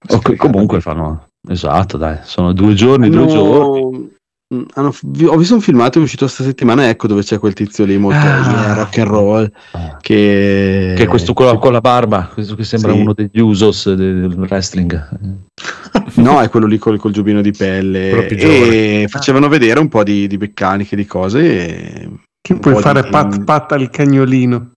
Ok, 0.08 0.36
comunque 0.38 0.80
fanno 0.80 1.28
esatto, 1.50 1.98
dai, 1.98 2.20
sono 2.24 2.54
due 2.54 2.74
giorni, 2.74 3.10
due 3.10 3.28
giorni. 3.28 4.20
Hanno- 4.52 4.64
Mm, 4.64 4.64
hanno- 4.74 4.94
ho 5.32 5.38
visto 5.38 5.54
un 5.54 5.62
filmato 5.62 5.92
che 5.92 6.00
è 6.00 6.02
uscito 6.02 6.26
questa 6.26 6.44
settimana, 6.44 6.90
ecco 6.90 7.08
dove 7.08 7.22
c'è 7.24 7.40
quel 7.40 7.54
tizio 7.54 7.86
lì 7.86 7.98
molto 7.98 8.20
Ah. 8.20 8.74
rock 8.74 8.98
and 8.98 9.08
roll 9.08 9.52
che, 10.02 10.94
Che 10.98 11.04
è 11.04 11.08
questo 11.08 11.34
con 11.34 11.46
la, 11.46 11.58
con 11.58 11.72
la 11.72 11.80
barba, 11.80 12.30
questo 12.34 12.56
che 12.56 12.66
sembra 12.66 12.92
Sì. 12.92 13.00
uno 13.00 13.14
degli 13.14 13.40
usos 13.40 13.94
del 13.94 14.34
wrestling. 14.38 15.08
No, 16.16 16.42
è 16.42 16.50
quello 16.50 16.66
lì 16.66 16.78
col, 16.78 17.00
col 17.00 17.12
giubbino 17.14 17.42
di 17.42 17.52
pelle. 17.52 18.28
E 18.28 19.06
facevano 19.08 19.48
vedere 19.48 19.80
un 19.80 19.88
po' 19.88 20.04
di, 20.04 20.28
di 20.28 20.38
meccaniche, 20.38 20.96
di 20.98 21.06
cose. 21.06 21.40
E 21.40 22.10
Che 22.42 22.56
puoi 22.56 22.76
fare 22.82 23.04
di- 23.04 23.10
pat 23.10 23.44
pat 23.44 23.72
al 23.72 23.90
cagnolino. 23.90 24.72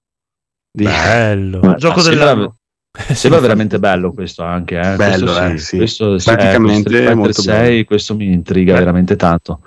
di- 0.71 0.85
bello. 0.85 1.61
Ma- 1.63 1.75
gioco 1.75 2.01
dell'anno 2.03 2.55
Sembra 2.97 3.41
veramente 3.41 3.79
bello 3.81 4.13
questo 4.13 4.43
anche, 4.45 4.79
eh. 4.79 4.95
Bello, 4.97 5.25
questo 5.33 5.45
eh, 5.45 5.59
sì. 5.59 5.77
Questo, 5.79 6.19
sì, 6.19 6.31
Praticamente 6.31 7.05
eh, 7.11 7.15
molto 7.15 7.43
6, 7.43 7.71
bello. 7.73 7.85
questo 7.85 8.15
mi 8.15 8.27
intriga 8.33 8.75
Beh. 8.75 8.79
veramente 8.79 9.17
tanto. 9.17 9.61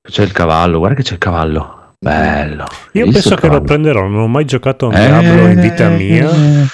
C'è 0.00 0.22
il 0.22 0.32
cavallo, 0.32 0.78
guarda 0.78 0.96
che 0.96 1.02
c'è 1.02 1.12
il 1.12 1.18
cavallo. 1.18 1.92
Bello. 1.98 2.64
Io 2.92 3.10
penso 3.10 3.34
che 3.34 3.48
lo 3.48 3.62
prenderò. 3.62 4.06
Non 4.06 4.20
ho 4.22 4.28
mai 4.28 4.44
giocato 4.44 4.86
a 4.86 4.88
un 4.88 4.94
Eh, 4.94 5.06
Diablo 5.06 5.46
in 5.48 5.60
vita 5.60 5.88
mia. 5.88 6.30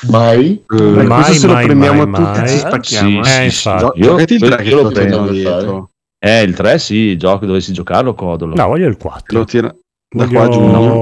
Mai? 0.09 0.61
Beh, 0.67 1.03
Mai, 1.05 1.23
questo 1.23 1.33
se 1.35 1.47
lo 1.47 1.53
mai, 1.53 1.65
prendiamo 1.67 2.07
mai, 2.07 2.25
tutti 2.25 2.39
mai. 2.41 2.49
ci 2.49 2.59
spacchiamo. 2.59 3.23
Sì, 3.25 3.31
eh. 3.31 3.45
Eh, 3.47 3.51
sì, 3.51 3.69
infatti. 3.69 4.01
Gio- 4.01 4.09
Io- 4.17 4.19
il 4.19 4.27
io- 4.29 4.49
3 4.49 4.57
che 4.63 4.69
io 4.69 4.83
lo 4.83 4.89
prendo 4.91 5.29
dietro. 5.29 5.91
Eh, 6.19 6.43
il 6.43 6.55
3 6.55 6.79
sì, 6.81 7.17
gioco 7.17 7.47
dovessi 7.47 7.73
giocarlo 7.73 8.15
codolo. 8.15 8.55
No, 8.57 8.67
voglio 8.67 8.89
il 8.89 8.97
4. 8.97 9.39
Lo 9.39 9.45
tira- 9.45 9.75
Da 10.13 10.27
qua 10.27 10.43
a 10.43 10.49
giugno. 10.49 10.73
Voglio, 10.81 10.95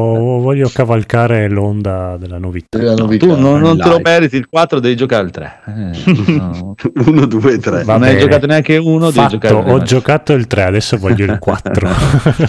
voglio 0.42 0.68
cavalcare 0.68 1.48
l'onda 1.48 2.18
della 2.18 2.36
novità. 2.36 2.76
Della 2.76 2.94
novità. 2.94 3.24
Tu 3.26 3.40
non, 3.40 3.58
non 3.58 3.78
te 3.78 3.88
lo 3.88 4.00
meriti 4.02 4.36
il 4.36 4.46
4, 4.48 4.80
devi 4.80 4.96
giocare 4.96 5.24
il 5.24 5.30
3. 5.30 5.60
Eh, 5.64 6.32
no. 6.36 6.74
1, 7.06 7.24
2, 7.26 7.58
3. 7.58 7.84
Va 7.84 7.94
non 7.94 8.02
hai 8.02 8.18
giocato 8.18 8.44
neanche 8.46 8.76
uno, 8.76 9.06
devi 9.06 9.12
Fatto, 9.18 9.30
giocare 9.38 9.54
il 9.60 9.70
ho 9.72 9.76
tre. 9.78 9.86
giocato 9.86 10.32
il 10.34 10.46
3, 10.46 10.62
adesso 10.64 10.98
voglio 10.98 11.24
il 11.24 11.38
4. 11.38 11.88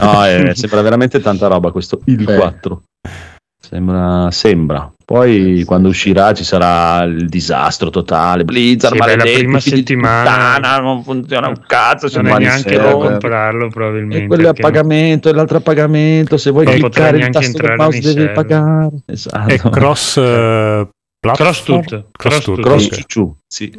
No, 0.02 0.26
eh, 0.26 0.52
sembra 0.56 0.82
veramente 0.82 1.22
tanta 1.22 1.48
roba 1.48 1.72
questo 1.72 2.02
il 2.06 2.30
Eh. 2.30 2.36
4. 2.36 2.82
Sembra, 3.62 4.30
sembra. 4.32 4.92
Poi 5.10 5.64
quando 5.66 5.88
uscirà 5.88 6.34
ci 6.34 6.44
sarà 6.44 7.02
il 7.02 7.28
disastro 7.28 7.90
totale. 7.90 8.44
Blizzard, 8.44 8.94
Sì, 8.94 9.00
beh, 9.00 9.06
la 9.08 9.16
maledetti, 9.16 9.40
prima 9.40 9.60
settimana- 9.60 10.54
puttana, 10.56 10.78
non 10.78 11.04
funziona 11.04 11.48
un 11.48 11.60
cazzo. 11.66 12.22
non 12.22 12.28
è 12.28 12.38
neanche 12.38 12.78
da 12.78 12.92
comprarlo 12.92 13.70
probabilmente. 13.70 14.26
E 14.26 14.28
quello 14.28 14.46
è 14.46 14.50
a 14.50 14.54
pagamento, 14.54 15.30
e 15.30 15.34
l'altro 15.34 15.58
a 15.58 15.62
pagamento. 15.62 16.38
Se 16.38 16.52
vuoi 16.52 16.68
cliccare 16.68 17.18
il 17.18 17.30
tasto 17.30 17.58
del 17.58 17.76
mouse 17.76 18.14
devi 18.14 18.32
pagare. 18.34 18.90
Esatto. 19.08 19.50
È 19.52 19.58
cross 19.58 20.18
eh, 20.22 20.22
platform? 20.22 20.90
Cross 21.22 21.64
tutto, 21.64 22.08
Cross 22.14 22.34
cross 22.36 22.44
tutto, 22.44 22.56
tutto. 22.62 22.70
Cross 22.70 23.36
sì. 23.46 23.74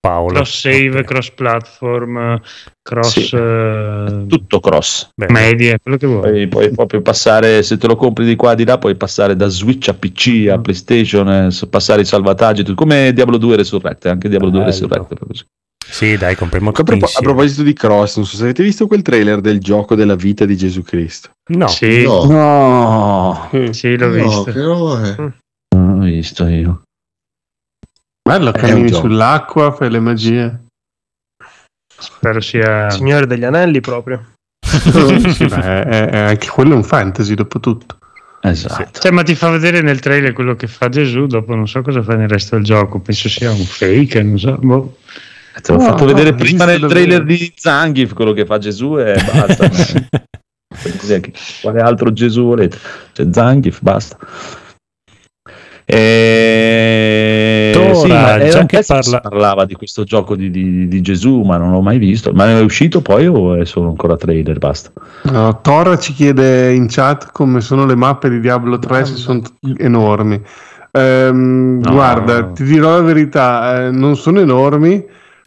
Paolo. 0.00 0.32
cross 0.32 0.60
save, 0.60 1.00
Ok. 1.00 1.04
cross 1.04 1.30
platform, 1.32 2.40
cross 2.80 3.20
Sì. 3.20 3.36
eh, 3.36 4.24
Tutto 4.28 4.60
cross. 4.60 5.10
Bene. 5.14 5.30
media, 5.32 5.76
quello 5.82 5.98
che 5.98 6.06
vuoi. 6.06 6.20
Poi 6.22 6.48
puoi 6.48 6.70
proprio 6.70 7.02
passare, 7.02 7.62
se 7.62 7.76
te 7.76 7.86
lo 7.86 7.96
compri 7.96 8.24
di 8.24 8.34
qua 8.36 8.52
e 8.52 8.56
di 8.56 8.64
là, 8.64 8.78
puoi 8.78 8.94
passare 8.94 9.36
da 9.36 9.48
Switch 9.48 9.88
a 9.88 9.94
PC, 9.94 10.48
a 10.50 10.58
PlayStation, 10.58 11.28
eh, 11.28 11.48
passare 11.68 12.00
i 12.00 12.04
salvataggi, 12.06 12.62
tutto. 12.62 12.76
come 12.76 13.12
Diablo 13.12 13.36
2 13.36 13.56
Resurrect, 13.56 14.06
anche 14.06 14.30
Diablo 14.30 14.48
2 14.48 14.58
Bello. 14.60 14.70
Resurrect. 14.70 15.02
è 15.02 15.06
proprio 15.06 15.26
così. 15.28 15.44
Sì, 15.86 16.16
dai, 16.16 16.34
compriamo 16.34 16.70
A, 16.70 16.82
propo- 16.82 17.10
a 17.12 17.20
proposito 17.20 17.62
di 17.62 17.74
Cross, 17.74 18.16
non 18.16 18.24
so 18.24 18.36
se 18.36 18.44
avete 18.44 18.62
visto 18.62 18.86
quel 18.86 19.02
trailer 19.02 19.42
del 19.42 19.60
gioco 19.60 19.94
della 19.94 20.14
vita 20.14 20.46
di 20.46 20.56
Gesù 20.56 20.82
Cristo. 20.82 21.28
No, 21.50 21.66
Sì, 21.68 22.04
No, 22.04 22.24
No, 22.24 23.48
sì, 23.72 23.98
l'ho 23.98 24.06
no, 24.06 24.12
visto. 24.14 24.44
che 24.44 24.62
roba 24.62 25.34
l'ho 26.06 26.12
visto 26.12 26.46
io. 26.46 26.82
Bello, 28.28 28.46
un 28.46 28.52
cammini 28.52 28.92
sull'acqua, 28.92 29.72
fai 29.72 29.90
le 29.90 30.00
magie. 30.00 30.64
Spero 31.98 32.40
sia 32.40 32.90
Signore 32.90 33.26
degli 33.26 33.44
Anelli 33.44 33.80
proprio. 33.80 34.32
sì, 34.66 35.46
beh, 35.46 35.82
è- 35.82 36.04
è- 36.08 36.18
anche 36.18 36.48
quello 36.48 36.72
è 36.72 36.76
un 36.76 36.84
fantasy 36.84 37.34
dopo 37.34 37.60
tutto. 37.60 37.98
Esatto. 38.44 38.98
Cioè, 39.00 39.12
ma 39.12 39.22
ti 39.22 39.34
fa 39.36 39.50
vedere 39.50 39.82
nel 39.82 40.00
trailer 40.00 40.32
quello 40.32 40.56
che 40.56 40.66
fa 40.66 40.88
Gesù, 40.88 41.26
dopo 41.26 41.54
non 41.54 41.68
so 41.68 41.80
cosa 41.82 42.02
fa 42.02 42.16
nel 42.16 42.28
resto 42.28 42.56
del 42.56 42.64
gioco, 42.64 42.98
penso 42.98 43.28
sia 43.28 43.50
un 43.52 43.64
fake, 43.64 44.20
non 44.22 44.38
so. 44.38 44.56
boh. 44.56 44.96
Te 45.62 45.72
l'ho 45.72 45.78
No, 45.78 45.84
fatto 45.84 46.04
no, 46.06 46.12
vedere 46.14 46.34
prima 46.34 46.64
nel 46.64 46.80
davvero. 46.80 47.00
trailer 47.00 47.24
di 47.24 47.52
Zangief 47.54 48.14
quello 48.14 48.32
che 48.32 48.44
fa 48.46 48.58
Gesù 48.58 48.98
e 48.98 49.14
basta. 49.14 49.68
Quale 51.60 51.80
altro 51.80 52.12
Gesù 52.12 52.44
volete? 52.44 52.78
C'è 53.12 53.26
Zangief, 53.30 53.80
basta. 53.80 54.16
E... 55.94 57.72
Ora, 57.76 57.94
sì, 57.94 58.10
era 58.10 58.48
già 58.48 58.60
un 58.60 58.66
che 58.66 58.82
parla- 58.86 59.02
si 59.02 59.18
parlava 59.22 59.64
di 59.64 59.74
questo 59.74 60.04
gioco 60.04 60.34
di, 60.36 60.50
di- 60.50 60.88
di 60.88 61.00
Gesù, 61.00 61.42
ma 61.42 61.56
non 61.56 61.70
l'ho 61.70 61.80
mai 61.82 61.98
visto. 61.98 62.32
Ma 62.32 62.48
è 62.48 62.60
uscito 62.60 63.00
poi 63.02 63.26
o 63.26 63.54
è 63.56 63.64
solo 63.64 63.88
ancora 63.88 64.16
trailer? 64.16 64.58
Basta. 64.58 64.90
No, 65.24 65.60
Tora 65.60 65.98
ci 65.98 66.12
chiede 66.12 66.72
in 66.72 66.86
chat 66.88 67.30
come 67.32 67.60
sono 67.60 67.84
le 67.86 67.94
mappe 67.94 68.28
di 68.30 68.40
Diablo 68.40 68.78
3 68.78 69.04
se 69.04 69.14
sono 69.16 69.42
enormi. 69.78 70.40
Ehm, 70.92 71.80
No. 71.82 71.92
Guarda, 71.92 72.44
ti 72.52 72.64
dirò 72.64 72.90
la 72.96 73.00
verità, 73.02 73.86
eh, 73.86 73.90
non 73.90 74.16
sono 74.16 74.40
enormi, 74.40 75.04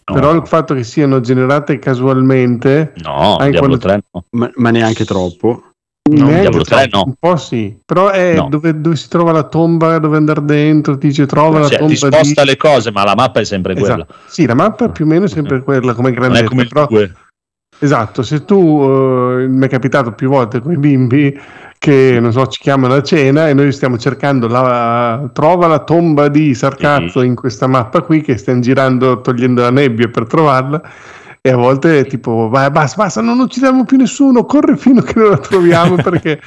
No. 0.07 0.13
però 0.13 0.31
il 0.33 0.45
fatto 0.45 0.73
che 0.75 0.83
siano 0.83 1.19
generate 1.21 1.79
casualmente, 1.79 2.93
No, 3.03 3.37
Anche 3.37 3.51
Diablo 3.51 3.59
quando- 3.59 3.77
3 3.77 3.99
no. 4.11 4.23
Ma, 4.31 4.49
ma 4.55 4.69
neanche 4.71 5.05
troppo. 5.05 5.63
No, 6.07 6.25
neanche 6.25 6.41
Diablo 6.41 6.61
3 6.61 6.87
troppo, 6.87 6.97
no. 6.97 7.03
un 7.07 7.13
po' 7.17 7.35
sì, 7.35 7.75
però 7.83 8.09
è 8.09 8.35
No. 8.35 8.47
dove, 8.47 8.79
dove 8.79 8.95
si 8.95 9.07
trova 9.09 9.31
la 9.31 9.41
tomba, 9.41 9.97
dove 9.97 10.17
andare 10.17 10.45
dentro, 10.45 10.95
ti 10.99 11.07
dice 11.07 11.25
trova 11.25 11.57
la 11.57 11.67
Cioè, 11.67 11.79
tomba 11.79 11.93
ti 11.93 11.97
sposta 11.97 12.41
di... 12.43 12.47
le 12.47 12.57
cose, 12.57 12.91
ma 12.91 13.03
la 13.03 13.15
mappa 13.15 13.39
è 13.39 13.43
sempre 13.43 13.73
quella. 13.73 13.95
Esatto. 13.95 14.13
Sì, 14.27 14.45
la 14.45 14.53
mappa 14.53 14.89
più 14.89 15.05
o 15.05 15.07
meno 15.07 15.25
è 15.25 15.27
sempre 15.27 15.63
quella 15.63 15.95
come 15.95 16.09
Non 16.11 16.17
è 16.17 16.21
grandezza, 16.21 16.47
come 16.47 16.61
il 16.61 16.67
però 16.67 16.85
2. 16.85 17.13
Esatto, 17.79 18.21
se 18.21 18.45
tu 18.45 18.83
eh, 18.83 19.47
mi 19.47 19.65
è 19.65 19.67
capitato 19.67 20.11
più 20.11 20.29
volte 20.29 20.61
con 20.61 20.73
i 20.73 20.77
bimbi 20.77 21.35
che 21.79 22.19
non 22.21 22.31
so, 22.31 22.45
ci 22.47 22.61
chiamano 22.61 22.93
a 22.93 23.01
cena 23.01 23.49
e 23.49 23.55
noi 23.55 23.71
stiamo 23.71 23.97
cercando 23.97 24.47
la 24.47 25.27
trova 25.33 25.65
la 25.67 25.79
tomba 25.79 26.27
di 26.29 26.53
Sarcazzo 26.53 27.21
Sì. 27.21 27.25
in 27.25 27.35
questa 27.35 27.65
mappa 27.67 28.01
qui 28.01 28.21
che 28.21 28.37
stiamo 28.37 28.61
girando 28.61 29.21
togliendo 29.21 29.61
la 29.61 29.71
nebbia 29.71 30.07
per 30.07 30.25
trovarla 30.27 30.81
e 31.45 31.51
a 31.51 31.55
volte 31.57 31.99
è 31.99 32.05
tipo 32.07 32.49
vai 32.49 32.71
basta, 32.71 33.03
basta, 33.03 33.21
non 33.21 33.37
uccidiamo 33.37 33.85
più 33.85 33.97
nessuno, 33.97 34.45
corre 34.45 34.77
fino 34.77 35.01
a 35.01 35.03
che 35.03 35.13
non 35.19 35.29
la 35.29 35.37
troviamo 35.37 35.93
perché 36.01 36.41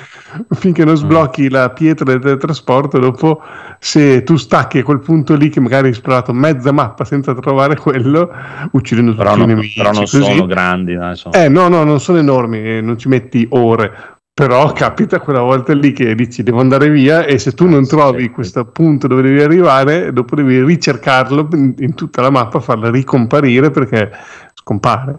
finché 0.57 0.85
non 0.85 0.97
sblocchi 0.97 1.49
la 1.49 1.71
pietra 1.71 2.05
del 2.05 2.19
teletrasporto 2.21 2.99
dopo 2.99 3.41
se 3.79 4.25
tu 4.25 4.35
stacchi 4.35 4.79
a 4.79 4.83
quel 4.83 4.99
punto 4.99 5.37
lì 5.37 5.51
che 5.51 5.61
magari 5.61 5.87
hai 5.87 5.93
esplorato 5.93 6.33
mezza 6.33 6.73
mappa 6.73 7.05
senza 7.05 7.33
trovare 7.33 7.77
quello 7.77 8.29
uccidendo 8.73 9.13
tutti 9.13 9.23
Però, 9.23 9.37
i 9.37 9.39
non- 9.39 9.47
nemici 9.47 9.77
però 9.77 9.93
non 9.93 10.01
così. 10.01 10.21
sono 10.21 10.47
grandi. 10.47 10.95
dai, 10.97 11.15
sono- 11.15 11.35
Eh 11.37 11.49
no, 11.49 11.69
no, 11.69 11.85
non 11.85 12.01
sono 12.01 12.19
enormi, 12.19 12.59
eh, 12.59 12.81
non 12.81 12.99
ci 12.99 13.07
metti 13.09 13.47
ore. 13.51 14.17
Però 14.39 14.73
capita 14.73 15.19
quella 15.19 15.41
volta 15.41 15.75
lì 15.75 15.91
che 15.91 16.15
dici 16.15 16.45
devo 16.45 16.61
andare 16.61 16.89
via 16.91 17.25
e 17.25 17.41
se 17.41 17.55
tu 17.55 17.67
non 17.67 17.89
trovi 17.89 18.31
questo 18.31 18.65
punto 18.67 19.09
dove 19.09 19.23
devi 19.23 19.41
arrivare, 19.41 20.13
dopo 20.13 20.37
devi 20.37 20.63
ricercarlo 20.63 21.49
in, 21.53 21.95
tutta 21.97 22.23
la 22.23 22.31
mappa, 22.31 22.61
farla 22.61 22.89
ricomparire 22.89 23.73
perché 23.73 24.13
scompare. 24.55 25.19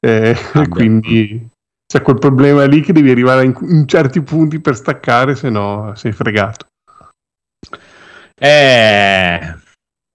Eh, 0.00 0.36
Ah, 0.54 0.66
quindi 0.66 1.48
c'è 1.86 2.02
quel 2.02 2.18
problema 2.18 2.64
lì 2.64 2.80
che 2.80 2.92
devi 2.92 3.12
arrivare 3.12 3.44
in, 3.44 3.54
in 3.60 3.86
certi 3.86 4.20
punti 4.22 4.58
per 4.58 4.74
staccare, 4.74 5.36
se 5.36 5.50
no 5.50 5.92
sei 5.94 6.10
fregato. 6.10 6.66
Eh, 8.40 9.54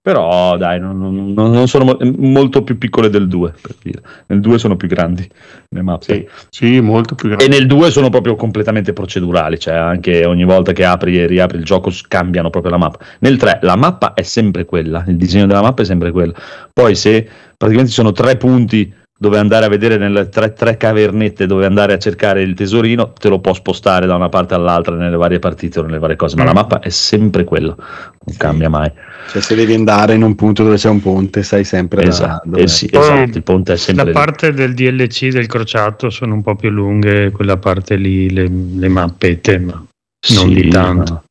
però 0.04 0.58
dai, 0.58 0.78
non, 0.78 0.98
non- 0.98 1.32
non 1.32 1.66
sono 1.66 1.84
mo- 1.84 1.98
molto 2.18 2.62
più 2.62 2.76
piccole 2.76 3.08
del 3.08 3.26
2, 3.26 3.54
per 3.58 3.74
dire. 3.82 4.02
Nel 4.26 4.40
2 4.40 4.58
sono 4.58 4.76
più 4.76 4.86
grandi 4.86 5.26
le 5.70 5.80
mappe. 5.80 6.04
Sì, 6.04 6.28
sì, 6.50 6.80
molto 6.80 7.14
più 7.14 7.30
E 7.30 7.36
grande. 7.36 7.56
nel 7.56 7.66
2 7.66 7.90
sono 7.90 8.10
proprio 8.10 8.36
completamente 8.36 8.92
procedurali, 8.92 9.58
cioè 9.58 9.72
anche 9.74 10.26
ogni 10.26 10.44
volta 10.44 10.72
che 10.72 10.84
apri 10.84 11.18
e 11.18 11.26
riapri 11.26 11.56
il 11.56 11.64
gioco 11.64 11.90
cambiano 12.06 12.50
proprio 12.50 12.72
la 12.72 12.78
mappa. 12.78 13.02
Nel 13.20 13.38
3 13.38 13.60
la 13.62 13.76
mappa 13.76 14.12
è 14.12 14.22
sempre 14.22 14.66
quella, 14.66 15.02
il 15.06 15.16
disegno 15.16 15.46
della 15.46 15.62
mappa 15.62 15.80
è 15.80 15.86
sempre 15.86 16.10
quello. 16.10 16.34
Poi 16.70 16.94
se 16.94 17.26
praticamente 17.56 17.88
ci 17.88 17.96
sono 17.96 18.12
tre 18.12 18.36
punti 18.36 18.92
dove 19.24 19.38
andare 19.38 19.64
a 19.64 19.68
vedere 19.70 19.96
nelle 19.96 20.28
tre, 20.28 20.52
tre 20.52 20.76
cavernette 20.76 21.46
dove 21.46 21.64
andare 21.64 21.94
a 21.94 21.98
cercare 21.98 22.42
il 22.42 22.52
tesorino, 22.52 23.12
te 23.12 23.30
lo 23.30 23.38
può 23.40 23.54
spostare 23.54 24.04
da 24.04 24.14
una 24.14 24.28
parte 24.28 24.52
all'altra 24.52 24.94
nelle 24.96 25.16
varie 25.16 25.38
partite 25.38 25.80
o 25.80 25.82
nelle 25.82 25.98
varie 25.98 26.16
cose, 26.16 26.36
ma 26.36 26.42
Mm. 26.42 26.46
la 26.46 26.52
mappa 26.52 26.80
è 26.80 26.90
sempre 26.90 27.44
quella, 27.44 27.74
non 27.74 28.36
cambia 28.36 28.68
mai. 28.68 28.92
Cioè, 29.30 29.40
se 29.40 29.54
devi 29.54 29.72
andare 29.72 30.12
in 30.12 30.22
un 30.22 30.34
punto 30.34 30.62
dove 30.62 30.76
c'è 30.76 30.90
un 30.90 31.00
ponte, 31.00 31.42
sai 31.42 31.64
sempre 31.64 32.02
Esatto, 32.02 32.54
eh 32.56 32.68
sì, 32.68 32.90
Poi 32.90 33.00
esatto, 33.00 33.38
il 33.38 33.42
ponte 33.42 33.72
è 33.72 33.76
sempre 33.78 34.04
La 34.04 34.10
lì. 34.10 34.14
parte 34.14 34.52
del 34.52 34.74
DLC 34.74 35.28
del 35.28 35.46
crociato 35.46 36.10
sono 36.10 36.34
un 36.34 36.42
po' 36.42 36.54
più 36.56 36.68
lunghe, 36.68 37.30
quella 37.30 37.56
parte 37.56 37.96
lì, 37.96 38.28
le, 38.30 38.46
le 38.74 38.88
mappette, 38.88 39.58
ma 39.58 39.72
non 39.72 39.86
Sì, 40.20 40.48
di 40.52 40.68
tanto. 40.68 41.12
ma- 41.14 41.23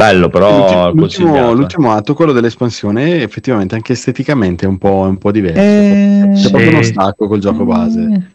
Bello, 0.00 0.28
però 0.30 0.48
L'ultimo, 0.92 1.00
consigliato. 1.00 1.52
l'ultimo, 1.52 1.92
atto, 1.92 2.14
quello 2.14 2.32
dell'espansione, 2.32 3.22
effettivamente 3.22 3.74
anche 3.74 3.92
esteticamente 3.92 4.64
è 4.64 4.68
un 4.68 4.78
po', 4.78 5.04
è 5.04 5.08
un 5.08 5.18
po' 5.18 5.30
diverso. 5.30 5.60
Eh, 5.60 6.32
C'è 6.34 6.48
proprio 6.48 6.68
sì. 6.70 6.74
uno 6.74 6.82
stacco 6.82 7.28
col 7.28 7.38
gioco 7.38 7.64
base. 7.64 8.32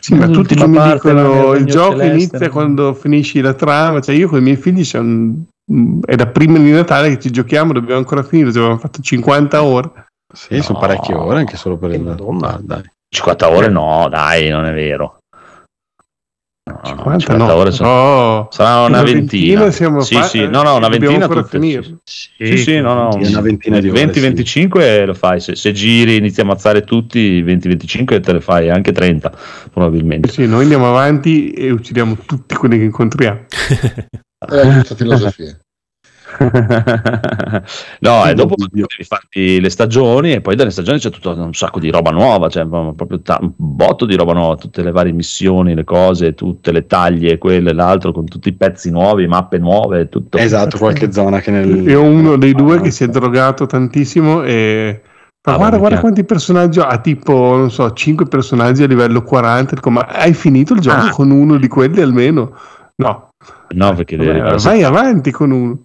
Sì, 0.00 0.14
ma 0.14 0.28
tutti 0.28 0.54
mi 0.54 0.92
dicono 0.92 1.54
il 1.54 1.64
gioco 1.64 1.98
Celeste, 1.98 2.12
inizia 2.14 2.46
no? 2.46 2.52
quando 2.52 2.94
finisci 2.94 3.40
la 3.40 3.54
trama, 3.54 4.00
cioè 4.00 4.14
io 4.14 4.28
con 4.28 4.38
i 4.38 4.42
miei 4.42 4.56
figli 4.56 4.86
mm, 4.98 6.02
è 6.04 6.14
da 6.14 6.26
prima 6.26 6.58
di 6.58 6.70
Natale 6.70 7.10
che 7.10 7.20
ci 7.20 7.30
giochiamo, 7.30 7.72
dobbiamo 7.72 7.98
ancora 7.98 8.22
finire, 8.22 8.52
ci 8.52 8.58
abbiamo 8.58 8.78
fatto 8.78 9.00
50 9.00 9.62
ore. 9.62 9.90
Sì, 10.32 10.60
sono 10.60 10.78
No. 10.78 10.86
parecchie 10.86 11.14
ore 11.14 11.38
anche 11.38 11.56
solo 11.56 11.76
per 11.78 11.90
il 11.92 12.02
Madonna. 12.02 12.54
Ah, 12.54 12.60
dai. 12.62 12.82
50 13.08 13.50
ore 13.50 13.68
no, 13.68 14.08
dai, 14.10 14.48
non 14.50 14.64
è 14.66 14.72
vero. 14.72 15.19
No, 16.82 16.88
no, 16.88 16.96
50, 16.96 17.18
50 17.18 17.36
no, 17.36 17.54
ore 17.54 17.70
sono, 17.72 18.48
sarà 18.50 18.86
una, 18.86 19.02
ventina. 19.02 19.70
siamo 19.70 20.00
sì, 20.00 20.14
fa- 20.14 20.22
sì, 20.22 20.46
no, 20.46 20.62
no, 20.62 20.76
una 20.76 20.88
ventina 20.88 21.28
tutte, 21.28 21.60
sì, 22.04 22.36
sì, 22.38 22.56
sì, 22.56 22.80
no, 22.80 22.94
no, 22.94 23.16
una 23.16 23.40
ventina 23.42 23.80
di 23.80 23.90
ore, 23.90 24.06
20-25 24.06 25.04
lo 25.04 25.12
fai, 25.12 25.40
se, 25.40 25.56
se 25.56 25.72
giri 25.72 26.16
inizi 26.16 26.40
a 26.40 26.44
ammazzare 26.44 26.82
tutti, 26.82 27.42
20-25 27.42 28.20
te 28.22 28.32
le 28.32 28.40
fai, 28.40 28.70
anche 28.70 28.92
30 28.92 29.30
probabilmente. 29.70 30.30
Sì, 30.30 30.46
noi 30.46 30.62
andiamo 30.62 30.88
avanti 30.88 31.50
e 31.50 31.70
uccidiamo 31.70 32.16
tutti 32.24 32.54
quelli 32.54 32.78
che 32.78 32.84
incontriamo. 32.84 33.40
È 33.50 34.54
la 34.54 34.72
giusta 34.72 34.94
filosofia. 34.94 35.58
no, 38.00 38.26
e 38.26 38.34
dopo 38.34 38.54
Oddio. 38.54 38.86
devi 38.88 39.04
farti 39.04 39.60
le 39.60 39.70
stagioni 39.70 40.32
e 40.32 40.40
poi 40.40 40.56
dalle 40.56 40.70
stagioni 40.70 40.98
c'è 40.98 41.10
tutto 41.10 41.30
un 41.34 41.52
sacco 41.54 41.78
di 41.78 41.90
roba 41.90 42.10
nuova, 42.10 42.48
cioè 42.48 42.66
proprio 42.66 43.20
ta- 43.20 43.38
un 43.40 43.52
botto 43.56 44.06
di 44.06 44.16
roba 44.16 44.32
nuova, 44.32 44.56
tutte 44.56 44.82
le 44.82 44.90
varie 44.90 45.12
missioni, 45.12 45.74
le 45.74 45.84
cose, 45.84 46.34
tutte 46.34 46.72
le 46.72 46.86
taglie, 46.86 47.38
quello 47.38 47.70
e 47.70 47.72
l'altro, 47.72 48.12
con 48.12 48.26
tutti 48.26 48.48
i 48.48 48.54
pezzi 48.54 48.90
nuovi, 48.90 49.26
mappe 49.26 49.58
nuove, 49.58 50.08
tutto. 50.08 50.38
Esatto, 50.38 50.78
qualche 50.78 51.10
zona 51.12 51.40
che 51.40 51.50
nel... 51.50 51.88
Io 51.88 52.00
ho 52.00 52.04
uno 52.04 52.36
dei 52.36 52.52
due 52.54 52.80
che 52.80 52.90
si 52.90 53.04
è 53.04 53.08
drogato 53.08 53.66
tantissimo 53.66 54.42
e 54.42 55.02
Ma 55.46 55.54
Ah, 55.54 55.56
guarda, 55.56 55.78
guarda 55.78 56.00
quanti 56.00 56.24
personaggi 56.24 56.80
ha, 56.80 56.98
tipo, 56.98 57.32
non 57.56 57.70
so, 57.70 57.90
5 57.92 58.26
personaggi 58.26 58.82
a 58.82 58.86
livello 58.86 59.22
40. 59.22 59.74
dico, 59.74 59.90
ma 59.90 60.02
hai 60.02 60.34
finito 60.34 60.74
il 60.74 60.80
gioco 60.80 61.06
Ah. 61.06 61.10
con 61.10 61.30
uno 61.30 61.56
di 61.56 61.66
quelli 61.68 62.00
almeno? 62.02 62.54
No, 62.96 63.28
No, 63.72 63.94
perché 63.94 64.16
Vabbè, 64.16 64.56
vai 64.56 64.82
avanti 64.82 65.30
con 65.30 65.50
uno. 65.52 65.78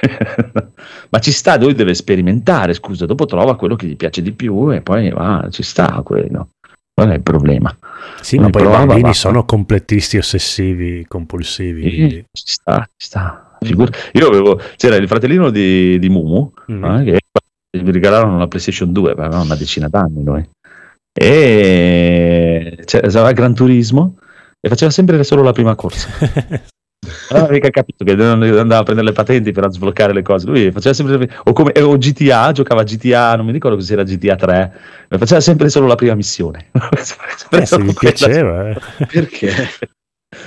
Ma 1.10 1.18
ci 1.18 1.32
sta, 1.32 1.56
lui 1.58 1.74
deve 1.74 1.94
sperimentare, 1.94 2.72
scusa, 2.74 3.06
dopo 3.06 3.26
trova 3.26 3.56
quello 3.56 3.76
che 3.76 3.86
gli 3.86 3.96
piace 3.96 4.22
di 4.22 4.32
più 4.32 4.72
e 4.72 4.80
poi 4.80 5.10
va, 5.10 5.46
ci 5.50 5.62
sta 5.62 6.00
quello. 6.04 6.50
Qual 6.94 7.10
è 7.10 7.14
il 7.14 7.22
problema? 7.22 7.76
Sì, 8.20 8.36
Uno 8.36 8.46
ma 8.46 8.50
poi 8.50 8.62
i 8.62 8.64
prova, 8.64 8.78
bambini 8.86 9.02
va. 9.08 9.12
sono 9.12 9.44
completisti, 9.44 10.16
ossessivi, 10.18 11.04
compulsivi. 11.06 11.90
Sì, 11.90 12.24
ci 12.32 12.52
sta, 12.52 12.84
ci 12.96 13.06
sta. 13.06 13.56
Figur- 13.60 13.96
Io 14.12 14.26
avevo, 14.28 14.60
c'era 14.76 14.96
il 14.96 15.06
fratellino 15.08 15.50
di, 15.50 15.98
di 15.98 16.08
Mumu, 16.08 16.52
Mm. 16.70 16.84
eh, 16.84 17.04
che 17.04 17.18
mi 17.82 17.92
regalarono 17.92 18.38
la 18.38 18.46
PlayStation 18.48 18.92
2, 18.92 19.12
avevamo 19.12 19.42
una 19.42 19.54
decina 19.56 19.88
d'anni 19.88 20.22
noi. 20.22 20.48
E 21.20 22.78
c'era 22.84 23.06
aveva 23.08 23.32
Gran 23.32 23.54
Turismo 23.54 24.16
e 24.60 24.68
faceva 24.68 24.90
sempre 24.90 25.22
solo 25.24 25.42
la 25.42 25.52
prima 25.52 25.74
corsa. 25.74 26.08
Non 27.30 27.40
avevo 27.40 27.52
mica 27.52 27.70
capito 27.70 28.04
che 28.04 28.14
non- 28.14 28.42
andava 28.42 28.78
a 28.80 28.82
prendere 28.82 29.08
le 29.08 29.12
patenti 29.14 29.52
per 29.52 29.70
sbloccare 29.70 30.12
le 30.12 30.22
cose. 30.22 30.46
Lui 30.46 30.70
faceva 30.70 30.94
sempre 30.94 31.30
o, 31.44 31.52
come, 31.52 31.72
o 31.80 31.96
GTA, 31.98 32.52
giocava 32.52 32.82
GTA, 32.82 33.36
non 33.36 33.46
mi 33.46 33.52
ricordo 33.52 33.80
se 33.80 33.92
era 33.92 34.02
GTA 34.02 34.36
3, 34.36 34.72
ma 35.08 35.18
faceva 35.18 35.40
sempre 35.40 35.68
solo 35.68 35.86
la 35.86 35.94
prima 35.94 36.14
missione. 36.14 36.66
Eh, 37.50 37.64
se 37.66 37.80
gli 37.82 37.94
piaceva, 37.94 38.68
eh. 38.70 38.76
Perché? 39.10 39.52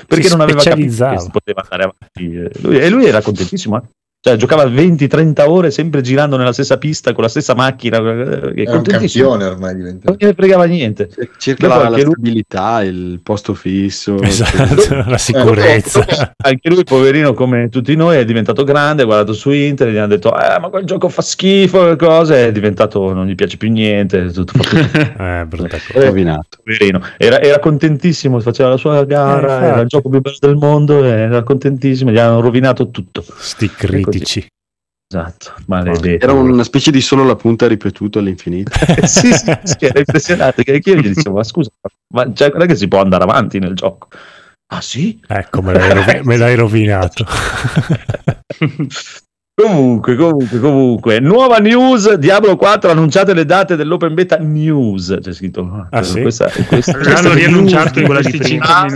Perché 0.07 0.24
Si 0.26 0.30
non 0.30 0.41
aveva 0.41 0.62
capito 0.62 1.09
che 1.09 1.20
si 1.20 1.30
poteva 1.32 1.62
andare 1.68 1.84
avanti. 1.84 2.62
Lui- 2.62 2.80
e 2.80 2.89
lui 2.89 3.05
era 3.05 3.22
contentissimo. 3.22 3.78
eh. 3.78 3.82
Cioè, 4.24 4.36
giocava 4.36 4.65
20-30 4.65 5.49
ore 5.49 5.72
sempre 5.72 6.01
girando 6.01 6.38
nella 6.38 6.53
stessa 6.53 6.78
pista 6.78 7.11
con 7.11 7.24
la 7.24 7.30
stessa 7.30 7.55
macchina. 7.55 7.97
eh, 7.97 8.53
che 8.53 8.63
È 8.63 8.67
un 8.69 8.76
contentissimo. 8.76 9.30
campione 9.30 9.51
ormai 9.51 9.76
diventato. 9.76 10.05
Non 10.09 10.15
gliene 10.19 10.34
fregava 10.36 10.65
niente. 10.65 11.09
Cerca 11.39 11.67
la, 11.67 11.78
la 11.78 11.89
lui- 11.89 12.01
stabilità, 12.01 12.84
il 12.84 13.19
posto 13.24 13.55
fisso. 13.55 14.19
Esatto, 14.22 15.09
la 15.09 15.17
sicurezza. 15.17 16.05
Anche 16.38 16.69
lui, 16.69 16.84
poverino, 16.84 17.34
come 17.34 17.69
tutti 17.69 17.95
noi, 17.95 18.17
è 18.17 18.24
diventato 18.26 18.63
grande. 18.63 19.01
Ha 19.01 19.05
guardato 19.05 19.34
su 19.34 19.49
internet, 19.49 19.95
gli 19.95 19.97
hanno 19.97 20.07
detto: 20.09 20.32
Eh, 20.39 20.59
ma 20.59 20.69
quel 20.69 20.86
gioco 20.86 21.09
fa 21.09 21.24
schifo. 21.24 21.89
e 21.89 21.95
Cose. 21.95 22.45
È 22.45 22.51
diventato, 22.51 23.13
non 23.13 23.26
gli 23.26 23.34
piace 23.34 23.57
più 23.57 23.72
niente. 23.72 24.32
Tutto 24.32 24.53
fa 24.55 24.63
tutto. 24.69 24.99
Eh, 25.32 25.45
brutta 25.47 25.78
cosa. 25.80 25.93
Eh, 25.99 26.05
rovinato. 26.05 26.59
poverino. 26.63 27.01
Era, 27.17 27.41
era 27.41 27.57
contentissimo, 27.57 28.39
faceva 28.39 28.69
la 28.69 28.78
sua 28.78 28.99
Eh, 29.01 29.05
gara, 29.07 29.39
infatti. 29.41 29.63
era 29.65 29.82
il 29.82 29.88
gioco 29.88 30.09
più 30.09 30.22
bello 30.22 30.38
del 30.39 30.55
mondo. 30.57 31.03
Era 31.03 31.41
contentissimo, 31.41 32.11
gli 32.11 32.19
hanno 32.19 32.39
rovinato 32.39 32.91
tutto. 32.91 33.26
Sti 33.28 33.67
critici. 33.72 34.09
Esatto, 35.12 35.53
maledetto. 35.68 36.24
Era 36.24 36.32
una 36.32 36.64
specie 36.64 36.89
di 36.89 37.01
solo 37.01 37.26
la 37.26 37.36
punta 37.36 37.68
ripetuto 37.68 38.20
all'infinito. 38.20 38.72
sì, 39.03 39.34
sì, 39.34 39.57
sì, 39.64 39.86
era 39.86 39.99
impressionante. 39.99 40.64
Che 40.64 40.82
io 40.84 40.95
gli 40.95 41.12
dicevo: 41.14 41.36
Ma 41.36 41.43
scusa, 41.43 41.70
ma 42.14 42.32
cioè, 42.34 42.51
non 42.53 42.62
è 42.62 42.66
che 42.66 42.76
si 42.76 42.88
può 42.88 43.01
andare 43.01 43.24
avanti 43.24 43.59
nel 43.59 43.76
gioco? 43.76 44.07
Ah, 44.74 44.80
sì? 44.80 45.20
Ecco, 45.28 45.62
me 45.62 45.74
l'hai, 45.74 45.93
rovi- 45.93 46.22
me 46.24 46.38
l'hai 46.38 46.55
rovinato. 46.55 47.26
Comunque, 49.53 50.16
comunque, 50.16 50.59
comunque, 50.59 51.20
nuova 51.20 51.57
news: 51.57 52.14
Diablo 52.14 52.55
4 52.55 52.89
annunciate 52.89 53.34
le 53.34 53.45
date 53.45 53.76
dell'open 53.76 54.14
beta 54.14 54.38
news. 54.38 55.18
C'è 55.22 55.34
scritto. 55.34 55.88
Ah, 55.89 56.01
sì? 56.01 56.22
questa, 56.22 56.49
questa, 56.68 56.93
L'hanno 56.93 57.03
questa 57.03 57.34
riannunciato 57.34 57.99
in 57.99 58.05
news. 58.05 58.22
questi 58.22 58.38
prima. 58.38 58.88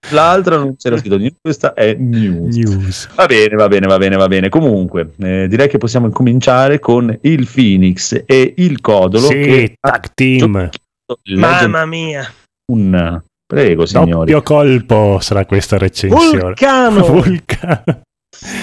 5 0.00 0.08
minuti. 0.08 0.14
L'altra, 0.14 0.56
non 0.56 0.76
c'era 0.76 0.96
scritto 0.96 1.18
news, 1.18 1.36
questa 1.40 1.74
è 1.74 1.94
news. 1.94 2.56
News. 2.56 3.08
Va 3.14 3.26
bene, 3.26 3.54
va 3.54 3.68
bene, 3.68 3.86
va 3.86 3.98
bene, 3.98 4.16
va 4.16 4.28
bene. 4.28 4.48
Comunque, 4.48 5.12
eh, 5.18 5.46
direi 5.48 5.68
che 5.68 5.78
possiamo 5.78 6.06
incominciare 6.06 6.78
con 6.78 7.16
il 7.22 7.48
Phoenix 7.52 8.22
e 8.26 8.54
il 8.56 8.80
Codolo. 8.80 9.26
Sì, 9.26 9.34
che 9.34 9.74
tag 9.78 10.10
team. 10.14 10.70
Mamma 11.34 11.86
mia. 11.86 12.32
un 12.72 13.20
Prego, 13.50 13.84
signori. 13.84 14.30
Doppio 14.30 14.42
colpo 14.42 15.18
sarà 15.20 15.44
questa 15.44 15.76
recensione. 15.76 16.38
Vulcano. 16.38 17.02
Vulcano. 17.10 18.00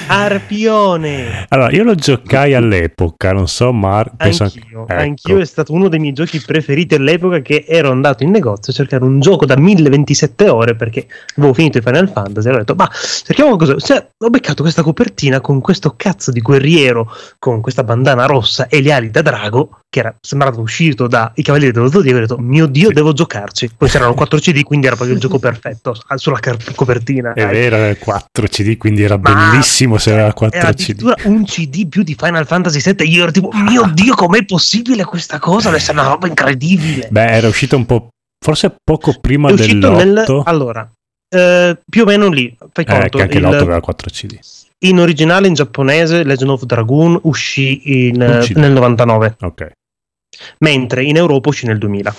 Arpione. 0.10 1.46
Allora, 1.50 1.72
io 1.72 1.84
lo 1.84 1.94
giocai 1.96 2.54
all'epoca, 2.54 3.34
non 3.34 3.48
so, 3.48 3.72
Mar... 3.74 4.12
penso 4.16 4.44
anche- 4.44 4.60
Anch'io, 4.60 4.88
ecco. 4.88 4.94
anch'io 5.02 5.40
è 5.40 5.46
stato 5.46 5.74
uno 5.74 5.90
dei 5.90 6.00
miei 6.00 6.14
giochi 6.14 6.40
preferiti 6.42 6.96
all'epoca 6.96 7.40
che 7.42 7.66
ero 7.68 7.92
andato 7.92 8.24
in 8.24 8.32
negozio 8.32 8.72
a 8.72 8.76
cercare 8.76 9.04
un 9.04 9.20
gioco 9.20 9.46
da 9.46 9.58
1027 9.58 10.50
ore 10.50 10.76
perché 10.76 11.08
avevo 11.36 11.54
finito 11.54 11.78
i 11.78 11.82
Final 11.82 12.10
Fantasy 12.10 12.48
e 12.50 12.52
ho 12.54 12.58
detto 12.58 12.76
ma 12.76 12.90
cerchiamo 12.92 13.56
cosa 13.58 13.78
cioè, 13.78 14.08
ho 14.18 14.30
beccato 14.30 14.64
questa 14.64 14.82
copertina 14.82 15.42
con 15.42 15.60
questo 15.62 15.94
cazzo 15.96 16.32
di 16.32 16.42
guerriero 16.42 17.12
con 17.38 17.62
questa 17.62 17.84
bandana 17.84 18.26
rossa 18.26 18.68
e 18.68 18.82
le 18.82 18.92
ali 18.94 19.12
da 19.12 19.22
drago 19.22 19.80
che 19.90 20.00
era 20.00 20.16
sembrato 20.20 20.60
uscito 20.60 21.08
da 21.08 21.32
I 21.36 21.44
Cavalieri 21.44 21.74
dello 21.74 21.90
Zodiaco 21.90 22.18
e 22.18 22.24
ho 22.24 22.26
detto 22.26 22.38
mio 22.40 22.66
dio 22.66 22.88
Sì. 22.90 22.94
devo 22.94 23.14
giocarci 23.14 23.72
poi 23.78 23.90
c'erano 23.90 24.14
4 24.14 24.40
CD 24.40 24.64
quindi 24.64 24.88
era 24.88 24.96
proprio 24.96 25.16
il 25.16 25.22
gioco 25.22 25.40
perfetto 25.40 25.96
sulla 26.16 26.40
car- 26.40 26.74
copertina 26.76 27.34
È 27.34 27.44
dai. 27.44 27.52
vero, 27.54 27.76
era 27.76 27.96
4 27.96 28.48
CD, 28.48 28.78
quindi 28.78 29.04
era 29.04 29.18
Ma- 29.18 29.30
bellissimo 29.34 29.57
se 29.64 30.12
aveva 30.12 30.34
4 30.34 30.60
era 30.60 30.74
CD. 30.74 30.82
addirittura 31.04 31.16
un 31.26 31.44
CD 31.46 31.88
più 31.88 32.04
di 32.04 32.16
Final 32.18 32.46
Fantasy 32.46 32.80
VII. 32.82 33.10
Io 33.10 33.24
ero 33.24 33.32
tipo, 33.32 33.50
mio 33.54 33.90
dio, 33.94 34.14
com'è 34.16 34.46
possibile 34.46 35.04
questa 35.06 35.40
cosa? 35.40 35.68
Deve 35.70 35.78
essere 35.82 36.00
una 36.00 36.08
roba 36.10 36.28
incredibile. 36.28 37.08
Beh, 37.10 37.26
era 37.32 37.48
uscito 37.48 37.76
un 37.76 37.86
po', 37.86 38.10
forse 38.44 38.76
poco 38.84 39.20
prima 39.20 39.52
uscito 39.52 39.92
nel. 39.92 40.14
dell'8. 40.14 40.42
Allora, 40.46 40.90
eh, 41.30 41.78
più 41.90 42.02
o 42.04 42.06
meno 42.06 42.30
lì. 42.30 42.56
Fai 42.72 42.86
Eh, 42.86 42.88
conto. 42.88 43.18
che 43.18 43.24
anche 43.24 43.38
il- 43.38 43.44
l'8 43.44 43.56
aveva 43.62 43.80
4 43.82 44.10
CD. 44.12 44.38
in 44.86 45.00
originale 45.00 45.48
in 45.48 45.56
giapponese 45.56 46.24
Legend 46.24 46.52
of 46.52 46.64
Dragoon 46.64 47.20
uscì 47.24 48.08
in, 48.08 48.40
CD. 48.44 48.58
nel 48.58 48.72
99, 48.74 49.36
Ok. 49.42 49.72
mentre 50.60 51.04
in 51.04 51.16
Europa 51.16 51.50
uscì 51.50 51.66
nel 51.66 51.80
2000. 51.80 52.14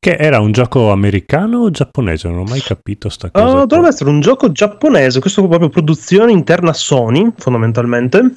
Che 0.00 0.16
era 0.16 0.38
un 0.38 0.52
gioco 0.52 0.92
americano 0.92 1.58
o 1.58 1.70
giapponese? 1.70 2.28
Non 2.28 2.38
ho 2.38 2.44
mai 2.44 2.60
capito 2.60 3.08
sta 3.08 3.30
cosa. 3.30 3.44
Oh, 3.44 3.52
qua. 3.52 3.66
dovrebbe 3.66 3.88
essere 3.88 4.10
un 4.10 4.20
gioco 4.20 4.52
giapponese, 4.52 5.18
questo 5.18 5.46
proprio 5.48 5.68
produzione 5.68 6.30
interna 6.30 6.72
Sony, 6.72 7.32
fondamentalmente. 7.36 8.36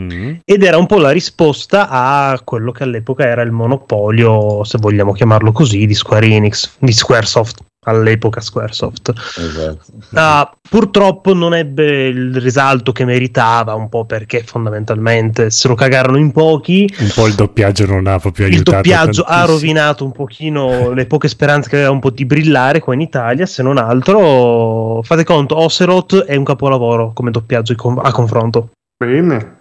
Mm. 0.00 0.36
Ed 0.44 0.62
era 0.62 0.76
un 0.76 0.86
po' 0.86 0.98
la 0.98 1.10
risposta 1.10 1.88
a 1.88 2.38
quello 2.44 2.72
che 2.72 2.82
all'epoca 2.82 3.24
era 3.24 3.42
il 3.42 3.52
monopolio, 3.52 4.62
se 4.64 4.78
vogliamo 4.78 5.12
chiamarlo 5.12 5.52
così, 5.52 5.86
di 5.86 5.94
Square 5.94 6.26
Enix, 6.26 6.76
di 6.78 6.92
Squaresoft, 6.92 7.62
all'epoca 7.86 8.40
Squaresoft. 8.40 9.12
Esatto. 9.38 9.84
Ah, 10.14 10.50
purtroppo 10.68 11.34
non 11.34 11.54
ebbe 11.54 12.06
il 12.08 12.40
risalto 12.40 12.92
che 12.92 13.04
meritava, 13.04 13.74
un 13.74 13.88
po' 13.88 14.04
perché 14.04 14.42
fondamentalmente 14.44 15.50
se 15.50 15.68
lo 15.68 15.74
cagarono 15.74 16.18
in 16.18 16.32
pochi. 16.32 16.92
Un 16.98 17.10
po' 17.14 17.26
il 17.26 17.34
doppiaggio 17.34 17.86
non 17.86 18.06
ha 18.06 18.18
proprio 18.18 18.46
Il 18.46 18.54
aiutato. 18.54 18.76
doppiaggio 18.76 19.22
ha 19.22 19.26
tantissimo. 19.26 19.52
rovinato 19.52 20.04
un 20.04 20.12
pochino 20.12 20.90
le 20.92 21.06
poche 21.06 21.28
speranze 21.28 21.68
che 21.68 21.76
aveva 21.76 21.90
un 21.90 22.00
po' 22.00 22.10
di 22.10 22.24
brillare 22.26 22.80
qua 22.80 22.94
in 22.94 23.00
Italia, 23.00 23.46
se 23.46 23.62
non 23.62 23.78
altro 23.78 25.00
fate 25.02 25.24
conto, 25.24 25.56
Oceroth 25.58 26.24
è 26.24 26.36
un 26.36 26.44
capolavoro 26.44 27.12
come 27.12 27.30
doppiaggio 27.30 27.74
a 28.02 28.12
confronto. 28.12 28.70
Bene. 28.96 29.58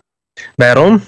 Vero? 0.55 0.99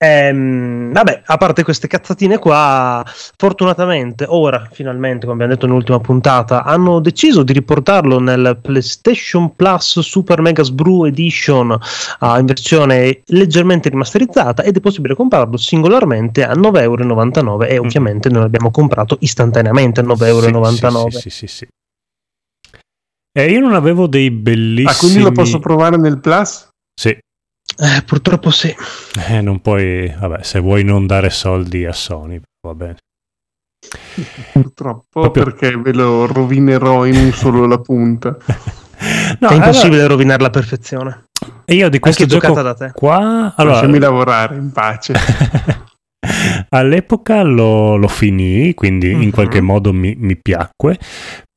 Ehm, 0.00 0.92
vabbè, 0.92 1.22
a 1.26 1.36
parte 1.38 1.64
queste 1.64 1.88
cazzatine 1.88 2.38
qua, 2.38 3.04
fortunatamente 3.36 4.24
ora, 4.28 4.68
finalmente, 4.70 5.26
come 5.26 5.32
abbiamo 5.32 5.52
detto 5.54 5.66
nell'ultima 5.66 5.98
puntata, 5.98 6.62
hanno 6.62 7.00
deciso 7.00 7.42
di 7.42 7.52
riportarlo 7.52 8.20
nel 8.20 8.58
PlayStation 8.62 9.56
Plus 9.56 9.98
Super 9.98 10.40
Mega 10.40 10.62
Brew 10.62 11.04
Edition 11.04 11.76
ah, 12.20 12.38
in 12.38 12.46
versione 12.46 13.22
leggermente 13.26 13.88
rimasterizzata 13.88 14.62
ed 14.62 14.76
è 14.76 14.80
possibile 14.80 15.16
comprarlo 15.16 15.56
singolarmente 15.56 16.44
a 16.44 16.52
9,99€ 16.52 17.68
e 17.68 17.78
ovviamente 17.78 18.28
noi 18.28 18.42
l'abbiamo 18.42 18.70
comprato 18.70 19.16
istantaneamente 19.20 19.98
a 19.98 20.04
9,99€. 20.04 21.08
Sì, 21.08 21.18
sì, 21.18 21.30
sì, 21.30 21.30
sì, 21.30 21.46
sì. 21.48 21.68
E 23.32 23.50
io 23.50 23.60
non 23.60 23.74
avevo 23.74 24.06
dei 24.06 24.30
bellissimi... 24.30 24.88
Ah, 24.88 24.96
quindi 24.96 25.20
lo 25.20 25.32
posso 25.32 25.58
provare 25.58 25.96
nel 25.96 26.18
Plus? 26.20 26.68
Sì, 26.94 27.16
Eh, 27.80 28.02
purtroppo 28.04 28.50
sì. 28.50 28.74
eh, 29.28 29.40
non 29.40 29.60
puoi... 29.60 30.12
Vabbè, 30.18 30.42
se 30.42 30.58
vuoi 30.58 30.82
non 30.84 31.06
dare 31.06 31.30
soldi 31.30 31.84
a 31.86 31.92
Sony, 31.92 32.40
va 32.66 32.74
bene. 32.74 32.96
Purtroppo, 34.52 35.20
Proprio- 35.20 35.44
perché 35.44 35.76
ve 35.76 35.92
lo 35.92 36.26
rovinerò 36.26 37.04
in 37.06 37.16
un 37.16 37.32
solo 37.32 37.66
la 37.66 37.78
punta. 37.78 38.36
No, 39.38 39.50
è 39.50 39.54
impossibile 39.54 39.98
allora, 39.98 40.08
rovinare 40.14 40.42
la 40.42 40.50
perfezione. 40.50 41.26
e 41.64 41.74
io 41.74 41.88
di 41.88 42.00
questo 42.00 42.22
Anche 42.24 42.34
gioco 42.34 42.48
giocata 42.48 42.62
da 42.62 42.74
te. 42.86 42.92
qua... 42.92 43.54
Allora, 43.56 43.74
Lasciami 43.76 43.98
lavorare 44.00 44.56
in 44.56 44.72
pace. 44.72 45.14
All'epoca 46.70 47.42
lo, 47.42 47.94
lo 47.94 48.08
finì, 48.08 48.74
quindi 48.74 49.12
in 49.12 49.18
Mhm. 49.18 49.30
qualche 49.30 49.60
modo 49.60 49.92
mi, 49.92 50.16
mi 50.18 50.36
piacque, 50.36 50.98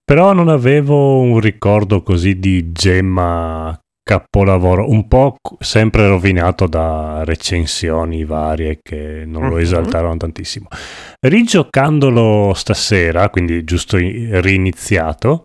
però 0.06 0.34
non 0.34 0.50
avevo 0.50 1.20
un 1.20 1.40
ricordo 1.40 2.04
così 2.04 2.38
di 2.38 2.72
gemma 2.72 3.76
capolavoro, 4.04 4.90
un 4.90 5.08
po' 5.08 5.36
sempre 5.60 6.08
rovinato 6.08 6.68
da 6.68 7.24
recensioni 7.24 8.26
varie 8.26 8.80
che 8.82 9.24
non 9.26 9.48
lo 9.50 9.56
Mhm. 9.56 9.62
esaltarono 9.62 10.18
tantissimo. 10.18 10.68
Rigiocandolo 11.20 12.54
stasera, 12.56 13.30
quindi 13.30 13.64
giusto 13.64 13.98
riniziato, 13.98 15.44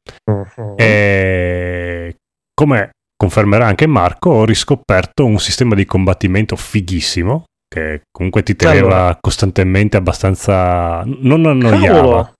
e 0.76 2.14
come 2.54 2.90
confermerà 3.16 3.66
anche 3.66 3.86
Marco, 3.86 4.30
ho 4.30 4.44
riscoperto 4.44 5.24
un 5.24 5.38
sistema 5.38 5.74
di 5.74 5.84
combattimento 5.84 6.56
fighissimo 6.56 7.44
che 7.68 8.02
comunque 8.10 8.42
ti 8.42 8.54
teneva 8.56 8.86
Allora. 8.86 9.18
costantemente 9.20 9.96
abbastanza... 9.96 11.02
non 11.04 11.44
annoiava. 11.46 11.86
Cavolo! 11.86 12.32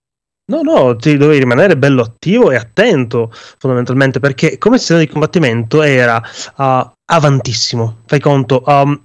No, 0.48 0.62
no, 0.62 0.94
ti 0.94 1.16
dovevi 1.16 1.40
rimanere 1.40 1.76
bello 1.76 2.02
attivo 2.02 2.52
e 2.52 2.56
attento, 2.56 3.32
fondamentalmente, 3.32 4.20
perché 4.20 4.58
come 4.58 4.78
sistema 4.78 5.00
di 5.00 5.08
combattimento 5.08 5.82
era 5.82 6.22
uh, 6.56 6.88
avantissimo. 7.04 8.02
Fai 8.06 8.20
conto, 8.20 8.62
um, 8.64 9.02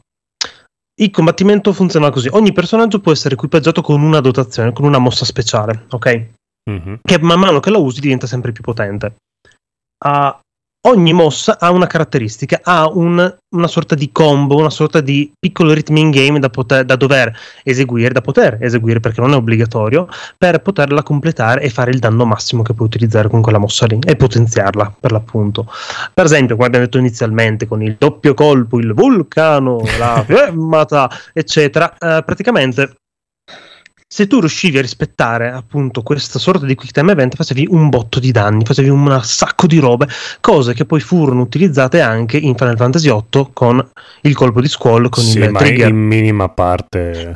il 1.00 1.10
combattimento 1.10 1.74
funziona 1.74 2.12
così: 2.12 2.28
ogni 2.32 2.54
personaggio 2.54 3.00
può 3.00 3.12
essere 3.12 3.34
equipaggiato 3.34 3.82
con 3.82 4.04
una 4.04 4.20
dotazione, 4.20 4.72
con 4.72 4.86
una 4.86 5.00
mossa 5.00 5.26
speciale, 5.26 5.86
ok? 5.90 6.28
Mhm. 6.70 7.00
Che 7.02 7.20
man 7.20 7.40
mano 7.40 7.60
che 7.60 7.72
la 7.72 7.80
usi 7.80 8.02
diventa 8.02 8.28
sempre 8.28 8.52
più 8.52 8.62
potente. 8.62 9.16
Uh, 10.06 10.36
ogni 10.88 11.14
mossa 11.14 11.60
ha 11.60 11.70
una 11.72 11.86
caratteristica, 11.86 12.60
ha 12.64 12.90
un- 12.90 13.38
una 13.56 13.68
sorta 13.68 13.94
di 13.94 14.12
combo, 14.12 14.56
una 14.58 14.70
sorta 14.70 15.00
di 15.02 15.32
piccolo 15.38 15.74
rhythm 15.74 15.98
in 15.98 16.10
game 16.10 16.40
da, 16.40 16.50
poter, 16.50 16.86
da 16.86 16.96
dover 16.96 17.32
eseguire, 17.64 18.14
da 18.14 18.22
poter 18.22 18.58
eseguire 18.62 19.00
perché 19.00 19.22
non 19.22 19.34
è 19.34 19.36
obbligatorio, 19.36 20.08
per 20.38 20.60
poterla 20.62 21.04
completare 21.04 21.62
e 21.62 21.70
fare 21.70 21.92
il 21.92 22.00
danno 22.00 22.26
massimo 22.26 22.64
che 22.64 22.74
puoi 22.74 22.88
utilizzare 22.88 23.30
con 23.30 23.42
quella 23.42 23.60
mossa 23.60 23.86
lì 23.86 24.00
e 24.04 24.16
potenziarla 24.16 24.96
per 25.00 25.12
l'appunto. 25.12 25.68
Per 26.14 26.26
esempio, 26.26 26.56
come 26.56 26.68
abbiamo 26.68 26.86
detto 26.86 26.98
inizialmente, 26.98 27.68
con 27.68 27.84
il 27.84 27.96
doppio 28.00 28.34
colpo, 28.34 28.80
il 28.80 28.94
vulcano, 28.94 29.82
la 30.00 30.24
fiammata, 30.26 31.10
eccetera, 31.34 31.94
eh, 31.98 32.24
praticamente 32.26 32.96
se 34.14 34.28
tu 34.28 34.40
riuscivi 34.42 34.78
a 34.78 34.82
rispettare 34.82 35.50
appunto 35.52 36.02
questa 36.04 36.38
sorta 36.38 36.66
di 36.66 36.76
quick 36.76 36.92
time 36.92 37.14
event 37.14 37.34
facevi 37.38 37.66
un 37.70 37.88
botto 37.88 38.20
di 38.20 38.32
danni, 38.34 38.66
facevi 38.66 38.90
un 38.90 39.22
sacco 39.24 39.68
di 39.68 39.78
robe, 39.80 40.06
cose 40.42 40.74
che 40.74 40.84
poi 40.84 41.00
furono 41.00 41.40
utilizzate 41.42 42.02
anche 42.02 42.36
in 42.36 42.54
Final 42.58 42.76
Fantasy 42.76 43.10
VIII 43.10 43.48
con 43.54 43.90
il 44.24 44.36
colpo 44.36 44.60
di 44.60 44.68
squall, 44.68 45.08
con 45.08 45.24
Sì, 45.24 45.38
il 45.40 45.50
ma 45.50 45.60
trigger. 45.60 45.88
in 45.88 45.96
minima 45.96 46.50
parte. 46.50 47.34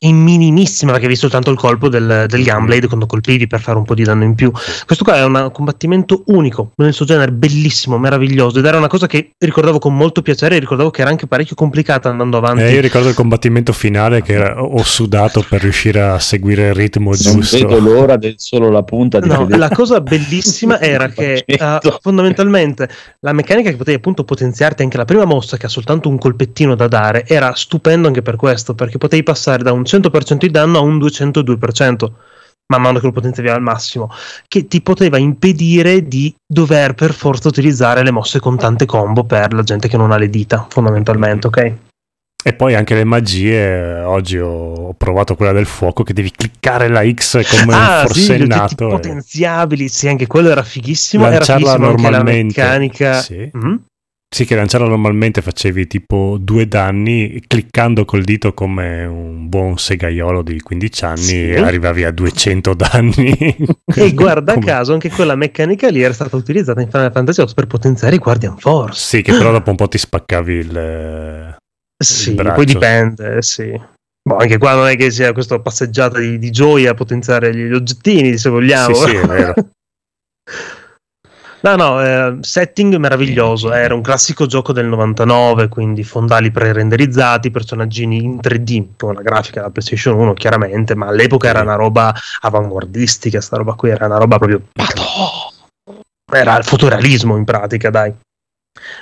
In 0.00 0.16
minimissima, 0.16 0.90
perché 0.90 1.06
avevi 1.06 1.20
soltanto 1.20 1.52
il 1.52 1.56
colpo 1.56 1.88
del, 1.88 2.24
del 2.28 2.42
Gunblade 2.44 2.88
quando 2.88 3.06
colpivi 3.06 3.46
per 3.46 3.60
fare 3.60 3.78
un 3.78 3.84
po' 3.84 3.94
di 3.94 4.02
danno 4.02 4.24
in 4.24 4.34
più. 4.34 4.50
Questo 4.50 5.04
qua 5.04 5.18
è 5.18 5.24
un 5.24 5.50
combattimento 5.52 6.24
unico 6.26 6.72
nel 6.78 6.92
suo 6.92 7.04
genere, 7.04 7.30
bellissimo, 7.30 7.96
meraviglioso. 7.96 8.58
Ed 8.58 8.64
era 8.64 8.76
una 8.76 8.88
cosa 8.88 9.06
che 9.06 9.30
ricordavo 9.38 9.78
con 9.78 9.94
molto 9.96 10.20
piacere. 10.22 10.56
e 10.56 10.58
Ricordavo 10.58 10.90
che 10.90 11.02
era 11.02 11.10
anche 11.10 11.28
parecchio 11.28 11.54
complicata 11.54 12.08
andando 12.08 12.38
avanti. 12.38 12.62
Eh, 12.62 12.72
io 12.72 12.80
ricordo 12.80 13.08
il 13.08 13.14
combattimento 13.14 13.72
finale 13.72 14.20
che 14.20 14.32
era- 14.32 14.60
ho 14.60 14.82
sudato 14.82 15.44
per 15.48 15.62
riuscire 15.62 16.00
a 16.00 16.07
seguire 16.18 16.68
il 16.68 16.74
ritmo 16.74 17.10
Non 17.10 17.18
giusto. 17.18 17.56
vedo 17.58 17.78
l'ora 17.80 18.16
del 18.16 18.34
solo 18.36 18.70
la 18.70 18.82
punta 18.82 19.18
di 19.20 19.28
No, 19.28 19.40
vedere- 19.40 19.58
la 19.58 19.68
cosa 19.68 20.00
bellissima 20.02 20.80
era 20.80 21.08
che 21.08 21.44
Facendo. 21.46 21.98
fondamentalmente 22.00 22.88
la 23.20 23.32
meccanica 23.32 23.70
che 23.70 23.76
potevi 23.76 23.96
appunto 23.96 24.24
potenziarti 24.24 24.82
anche 24.82 24.96
la 24.96 25.04
prima 25.04 25.24
mossa 25.24 25.56
che 25.56 25.66
ha 25.66 25.68
soltanto 25.68 26.08
un 26.08 26.18
colpettino 26.18 26.74
da 26.74 26.88
dare 26.88 27.26
era 27.26 27.52
stupendo 27.54 28.06
anche 28.08 28.22
per 28.22 28.36
questo 28.36 28.74
perché 28.74 28.96
potevi 28.98 29.22
passare 29.22 29.62
da 29.62 29.72
un 29.72 29.82
100% 29.82 30.36
di 30.38 30.50
danno 30.50 30.78
a 30.78 30.82
un 30.82 30.96
202% 30.98 32.06
man 32.70 32.82
mano 32.82 32.98
che 32.98 33.06
lo 33.06 33.12
potenziavi 33.12 33.48
al 33.48 33.62
massimo 33.62 34.10
che 34.46 34.66
ti 34.68 34.82
poteva 34.82 35.16
impedire 35.16 36.06
di 36.06 36.34
dover 36.46 36.92
per 36.94 37.12
forza 37.14 37.48
utilizzare 37.48 38.02
le 38.02 38.10
mosse 38.10 38.40
con 38.40 38.58
tante 38.58 38.84
combo 38.84 39.24
per 39.24 39.54
la 39.54 39.62
gente 39.62 39.88
che 39.88 39.96
non 39.96 40.12
ha 40.12 40.18
le 40.18 40.28
dita 40.28 40.66
fondamentalmente 40.68 41.46
ok 41.46 41.72
E 42.42 42.52
poi 42.54 42.74
anche 42.74 42.94
le 42.94 43.04
magie. 43.04 44.00
Oggi 44.00 44.38
ho 44.38 44.94
provato 44.96 45.34
quella 45.34 45.52
del 45.52 45.66
fuoco 45.66 46.02
che 46.02 46.12
devi 46.12 46.30
cliccare 46.30 46.88
la 46.88 47.02
X 47.10 47.44
come 47.60 47.74
ah 47.74 48.02
un 48.06 48.08
sì, 48.14 48.26
forsennato. 48.26 48.86
e 48.86 48.90
potenziabili 48.90 49.88
sì 49.88 50.08
anche 50.08 50.26
quello 50.26 50.48
era 50.50 50.62
fighissimo 50.62 51.24
era 51.26 51.34
Lanciarla 51.36 51.72
fighissimo 51.72 51.88
anche 51.88 52.02
la 52.02 52.08
normalmente. 52.10 52.60
meccanica 52.60 53.20
Sì. 53.20 53.50
Mhm. 53.52 53.82
Sì, 54.30 54.44
che 54.44 54.54
lanciarla 54.56 54.86
normalmente 54.86 55.40
facevi 55.40 55.86
tipo 55.86 56.36
due 56.38 56.68
danni, 56.68 57.42
cliccando 57.46 58.04
col 58.04 58.22
dito 58.24 58.52
come 58.52 59.04
un 59.06 59.48
buon 59.48 59.78
segaiolo 59.78 60.42
di 60.42 60.60
15 60.60 61.04
anni 61.06 61.16
Sì. 61.22 61.48
e 61.50 61.58
arrivavi 61.58 62.04
a 62.04 62.10
200 62.10 62.74
danni. 62.74 63.56
E 63.96 64.12
guarda 64.12 64.52
Come- 64.52 64.66
caso, 64.66 64.92
anche 64.92 65.08
quella 65.10 65.34
meccanica 65.34 65.88
lì 65.88 66.02
era 66.02 66.12
stata 66.12 66.36
utilizzata 66.36 66.82
in 66.82 66.90
Final 66.90 67.10
Fantasy 67.10 67.42
VIII 67.42 67.54
per 67.54 67.66
potenziare 67.66 68.16
i 68.16 68.18
Guardian 68.18 68.58
Force. 68.58 69.00
Sì, 69.00 69.22
che 69.22 69.32
però 69.32 69.50
dopo 69.50 69.70
un 69.70 69.76
po' 69.76 69.88
ti 69.88 69.96
spaccavi 69.98 70.52
il... 70.52 71.56
Sì, 72.02 72.34
poi 72.34 72.64
dipende, 72.64 73.42
sì. 73.42 73.78
Boh, 74.22 74.36
anche 74.36 74.58
qua 74.58 74.74
non 74.74 74.86
è 74.86 74.96
che 74.96 75.10
sia 75.10 75.32
questa 75.32 75.58
passeggiata 75.58 76.18
di, 76.18 76.38
di 76.38 76.50
gioia 76.50 76.92
a 76.92 76.94
potenziare 76.94 77.54
gli 77.54 77.72
oggettini, 77.72 78.36
se 78.38 78.50
vogliamo. 78.50 78.94
Sì, 78.94 79.08
sì, 79.08 79.16
è 79.16 79.26
vero. 79.26 79.54
No, 81.60 81.74
no, 81.74 82.00
eh, 82.00 82.36
setting 82.40 82.94
meraviglioso. 82.96 83.72
Era 83.72 83.92
un 83.92 84.00
classico 84.00 84.46
gioco 84.46 84.72
del 84.72 84.86
99, 84.86 85.68
quindi 85.68 86.04
fondali 86.04 86.52
pre-renderizzati, 86.52 87.50
personaggini 87.50 88.22
in 88.22 88.36
3D, 88.36 88.90
con 88.96 89.14
la 89.14 89.22
grafica 89.22 89.60
della 89.60 89.72
PlayStation 89.72 90.14
1, 90.18 90.34
chiaramente, 90.34 90.94
ma 90.94 91.08
all'epoca 91.08 91.48
era 91.48 91.62
una 91.62 91.74
roba 91.74 92.14
avanguardistica, 92.42 93.40
sta 93.40 93.56
roba 93.56 93.74
qui 93.74 93.90
era 93.90 94.06
una 94.06 94.18
roba 94.18 94.38
proprio... 94.38 94.62
Era 96.30 96.58
il 96.58 96.64
fotorealismo 96.64 97.36
in 97.36 97.44
pratica, 97.44 97.90
dai. 97.90 98.14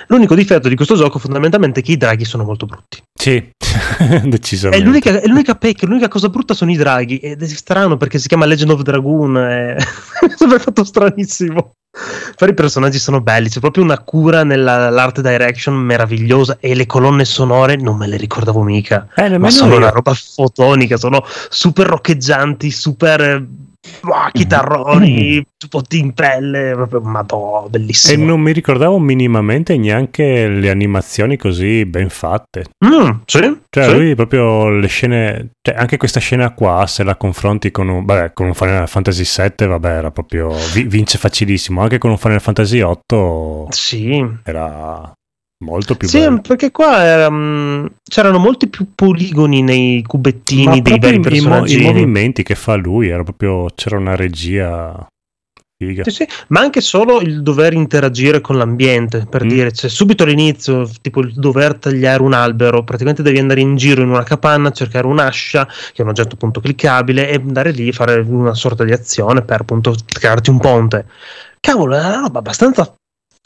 L'unico 0.07 0.35
difetto 0.35 0.69
di 0.69 0.75
questo 0.75 0.95
gioco 0.95 1.19
fondamentalmente 1.19 1.79
è 1.79 1.83
che 1.83 1.91
i 1.93 1.97
draghi 1.97 2.25
sono 2.25 2.43
molto 2.43 2.65
brutti. 2.65 3.01
Sì, 3.13 3.35
È 3.99 4.21
decisamente. 4.25 4.83
l'unica, 4.85 5.19
è 5.21 5.27
l'unica 5.27 5.55
pecca, 5.55 5.85
l'unica 5.85 6.07
cosa 6.07 6.29
brutta 6.29 6.53
sono 6.53 6.71
i 6.71 6.75
draghi. 6.77 7.17
Ed 7.17 7.41
è 7.41 7.47
strano 7.47 7.97
perché 7.97 8.19
si 8.19 8.27
chiama 8.27 8.45
Legend 8.45 8.71
of 8.71 8.81
Dragoon. 8.81 9.37
È 9.37 9.75
sempre 10.35 10.59
fatto 10.59 10.83
stranissimo. 10.83 11.71
Però 12.35 12.51
i 12.51 12.53
personaggi 12.53 12.99
sono 12.99 13.21
belli, 13.21 13.49
c'è 13.49 13.59
proprio 13.59 13.83
una 13.83 13.97
cura 13.97 14.43
nell'art 14.43 15.21
direction 15.21 15.73
meravigliosa. 15.75 16.57
E 16.59 16.75
le 16.75 16.85
colonne 16.85 17.25
sonore 17.25 17.75
non 17.75 17.97
me 17.97 18.05
le 18.07 18.17
ricordavo 18.17 18.61
mica. 18.61 19.07
Eh, 19.15 19.37
Ma 19.39 19.49
sono 19.49 19.71
io. 19.71 19.77
una 19.77 19.89
roba 19.89 20.13
fotonica, 20.13 20.97
sono 20.97 21.23
super 21.49 21.87
roccheggianti, 21.87 22.69
super 22.69 23.43
ah, 24.01 24.29
chitarroni, 24.31 25.43
tutti 25.69 25.99
in 25.99 26.13
pelle. 26.13 26.73
Proprio, 26.73 27.01
madò, 27.01 27.65
E 27.65 27.69
bellissimo. 27.69 28.25
non 28.25 28.39
mi 28.41 28.51
ricordavo 28.51 28.99
minimamente 28.99 29.77
neanche 29.77 30.47
le 30.47 30.69
animazioni 30.69 31.37
così 31.37 31.85
ben 31.85 32.09
fatte. 32.09 32.65
Mm, 32.85 33.09
sì, 33.25 33.57
Cioè, 33.69 33.83
sì. 33.85 33.93
lui 33.93 34.15
proprio 34.15 34.69
le 34.69 34.87
scene, 34.87 35.49
cioè 35.61 35.75
anche 35.75 35.97
questa 35.97 36.19
scena 36.19 36.51
qua, 36.53 36.85
se 36.87 37.03
la 37.03 37.15
confronti 37.15 37.71
con 37.71 37.87
un, 37.89 38.05
vabbè, 38.05 38.33
con 38.33 38.47
un 38.47 38.53
Final 38.53 38.87
Fantasy 38.87 39.23
VII, 39.23 39.67
vabbè, 39.67 39.89
era 39.89 40.11
proprio, 40.11 40.49
vi- 40.73 40.83
vince 40.83 41.17
facilissimo. 41.17 41.81
Anche 41.81 41.97
con 41.97 42.11
un 42.11 42.17
Final 42.17 42.41
Fantasy 42.41 42.81
VIII 42.83 43.65
Sì. 43.69 44.25
era 44.43 45.11
molto 45.63 45.95
più 45.95 46.07
Sì, 46.07 46.19
bello. 46.19 46.41
perché 46.41 46.71
qua 46.71 47.03
era, 47.03 47.29
mm, 47.31 47.85
c'erano 48.03 48.37
molti 48.37 48.67
più 48.67 48.87
poligoni 48.93 49.61
nei 49.61 50.03
cubettini 50.03 50.81
dei 50.81 50.99
vari 50.99 51.13
i, 51.13 51.15
i 51.15 51.17
mo- 51.17 51.23
personaggi. 51.23 51.79
i 51.79 51.81
movimenti 51.81 52.43
che 52.43 52.55
fa 52.55 52.75
lui, 52.75 53.07
era 53.09 53.23
proprio, 53.23 53.65
c'era 53.75 53.97
una 53.97 54.15
regia 54.15 55.07
figa. 55.79 56.03
Sì, 56.03 56.11
sì, 56.11 56.27
ma 56.47 56.59
anche 56.61 56.81
solo 56.81 57.19
il 57.21 57.41
dover 57.43 57.73
interagire 57.73 58.41
con 58.41 58.57
l'ambiente, 58.57 59.25
per 59.29 59.45
Mm. 59.45 59.47
dire, 59.47 59.71
cioè, 59.71 59.89
subito 59.89 60.23
all'inizio, 60.23 60.89
tipo 61.01 61.21
il 61.21 61.33
dover 61.33 61.75
tagliare 61.75 62.21
un 62.23 62.33
albero, 62.33 62.83
praticamente 62.83 63.21
devi 63.23 63.37
andare 63.39 63.61
in 63.61 63.75
giro 63.75 64.01
in 64.01 64.09
una 64.09 64.23
capanna, 64.23 64.71
cercare 64.71 65.05
un'ascia, 65.07 65.65
che 65.67 65.97
è 65.97 66.01
un 66.01 66.09
oggetto 66.09 66.35
appunto 66.35 66.59
cliccabile, 66.61 67.29
e 67.29 67.35
andare 67.35 67.71
lì 67.71 67.89
a 67.89 67.93
fare 67.93 68.19
una 68.19 68.53
sorta 68.55 68.83
di 68.83 68.91
azione 68.91 69.41
per 69.43 69.61
appunto 69.61 69.95
crearti 70.05 70.49
un 70.49 70.59
ponte. 70.59 71.05
Cavolo, 71.59 71.95
è 71.95 71.99
una 71.99 72.19
roba 72.21 72.39
abbastanza 72.39 72.93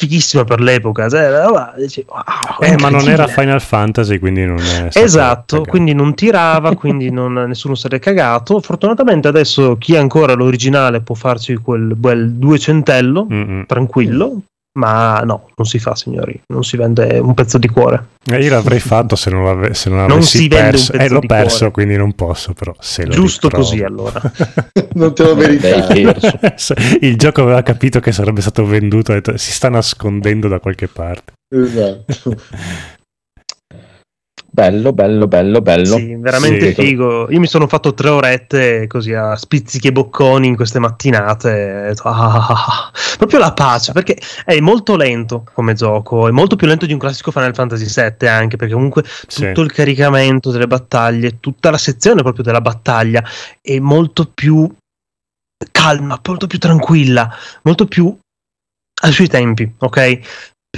fighissima 0.01 0.43
per 0.43 0.59
l'epoca, 0.59 1.07
cioè, 1.07 1.29
dici, 1.77 2.03
wow, 2.07 2.23
Eh, 2.59 2.75
ma 2.79 2.89
non 2.89 3.07
era. 3.07 3.27
Final 3.27 3.61
Fantasy, 3.61 4.17
quindi 4.17 4.45
non 4.45 4.57
è... 4.57 4.89
Esatto, 4.93 5.57
cagato. 5.57 5.69
quindi 5.69 5.93
non 5.93 6.15
tirava, 6.15 6.73
quindi 6.75 7.11
non, 7.11 7.33
nessuno 7.33 7.75
l'è 7.87 7.99
cagato. 7.99 8.59
Fortunatamente 8.61 9.27
adesso 9.27 9.77
chi 9.77 9.95
ha 9.95 9.99
ancora 9.99 10.33
l'originale 10.33 11.01
può 11.01 11.13
farci 11.13 11.55
quel 11.55 11.95
bel 11.95 12.31
duecentello, 12.31 13.27
Mm-mm. 13.31 13.65
tranquillo, 13.67 14.41
ma 14.73 15.19
no, 15.25 15.49
non 15.55 15.67
si 15.67 15.79
fa 15.79 15.95
signori, 15.95 16.39
non 16.47 16.63
si 16.63 16.77
vende 16.77 17.19
un 17.19 17.33
pezzo 17.33 17.57
di 17.57 17.67
cuore. 17.67 18.05
Eh, 18.25 18.41
io 18.41 18.49
l'avrei 18.51 18.79
fatto 18.79 19.15
se 19.15 19.29
non, 19.29 19.43
l'ave- 19.43 19.73
se 19.73 19.89
non 19.89 19.99
Non 20.05 20.11
avessi 20.11 20.37
si 20.37 20.47
vende 20.47 20.65
un 20.65 20.71
perso. 20.71 20.91
pezzo 20.91 21.03
Eh, 21.03 21.09
l'ho 21.09 21.19
di 21.19 21.27
perso, 21.27 21.57
cuore. 21.57 21.71
quindi 21.71 21.95
non 21.97 22.13
posso, 22.13 22.53
però 22.53 22.73
se 22.79 23.05
lo 23.05 23.11
Giusto 23.11 23.47
ritrovo. 23.49 23.67
così 23.69 23.83
allora. 23.83 24.21
non 24.93 25.13
te 25.13 25.23
lo 25.23 25.35
perso. 25.35 26.73
Il 27.01 27.17
gioco 27.17 27.41
aveva 27.41 27.63
capito 27.63 27.99
che 27.99 28.11
sarebbe 28.11 28.41
stato 28.41 28.65
venduto, 28.65 29.11
ha 29.11 29.15
detto, 29.15 29.35
si 29.37 29.51
sta 29.51 29.69
nascondendo 29.69 30.47
da 30.47 30.59
qualche 30.59 30.87
parte. 30.87 31.33
Esatto. 31.53 32.35
Bello, 34.53 34.91
bello, 34.91 35.29
bello, 35.29 35.61
bello. 35.61 35.95
Sì, 35.95 36.13
veramente 36.17 36.73
Sì. 36.73 36.81
figo. 36.81 37.31
Io 37.31 37.39
mi 37.39 37.47
sono 37.47 37.67
fatto 37.67 37.93
tre 37.93 38.09
orette 38.09 38.85
così 38.85 39.13
a 39.13 39.33
spizzichi 39.37 39.87
e 39.87 39.91
bocconi 39.93 40.45
in 40.45 40.57
queste 40.57 40.77
mattinate. 40.77 41.49
detto, 41.87 42.03
ah, 42.09 42.35
ah, 42.35 42.47
ah. 42.49 42.91
Proprio 43.17 43.39
la 43.39 43.53
pace, 43.53 43.93
perché 43.93 44.17
è 44.43 44.59
molto 44.59 44.97
lento 44.97 45.45
come 45.53 45.73
gioco, 45.73 46.27
è 46.27 46.31
molto 46.31 46.57
più 46.57 46.67
lento 46.67 46.85
di 46.85 46.91
un 46.91 46.99
classico 46.99 47.31
Final 47.31 47.53
Fantasy 47.55 47.85
VII 47.85 48.27
anche, 48.27 48.57
perché 48.57 48.73
comunque 48.73 49.03
Sì. 49.05 49.45
tutto 49.47 49.61
il 49.61 49.71
caricamento 49.71 50.51
delle 50.51 50.67
battaglie, 50.67 51.39
tutta 51.39 51.71
la 51.71 51.77
sezione 51.77 52.21
proprio 52.21 52.43
della 52.43 52.61
battaglia 52.61 53.23
è 53.61 53.79
molto 53.79 54.29
più 54.33 54.69
calma, 55.71 56.19
molto 56.27 56.47
più 56.47 56.59
tranquilla, 56.59 57.33
molto 57.63 57.85
più 57.85 58.13
ai 59.03 59.11
suoi 59.13 59.27
tempi, 59.27 59.71
ok? 59.79 60.19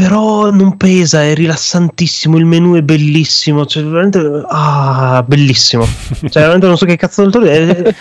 Però 0.03 0.49
non 0.49 0.75
pesa, 0.75 1.21
è 1.23 1.35
rilassantissimo, 1.35 2.35
il 2.39 2.45
menu 2.45 2.75
è 2.75 2.81
bellissimo, 2.81 3.63
cioè 3.67 3.83
veramente 3.83 4.43
ah, 4.49 5.23
bellissimo. 5.25 5.85
Cioè 5.85 6.29
veramente 6.41 6.65
non 6.65 6.77
so 6.77 6.85
che 6.87 6.95
cazzo 6.95 7.27
del 7.29 7.47
eh, 7.47 7.95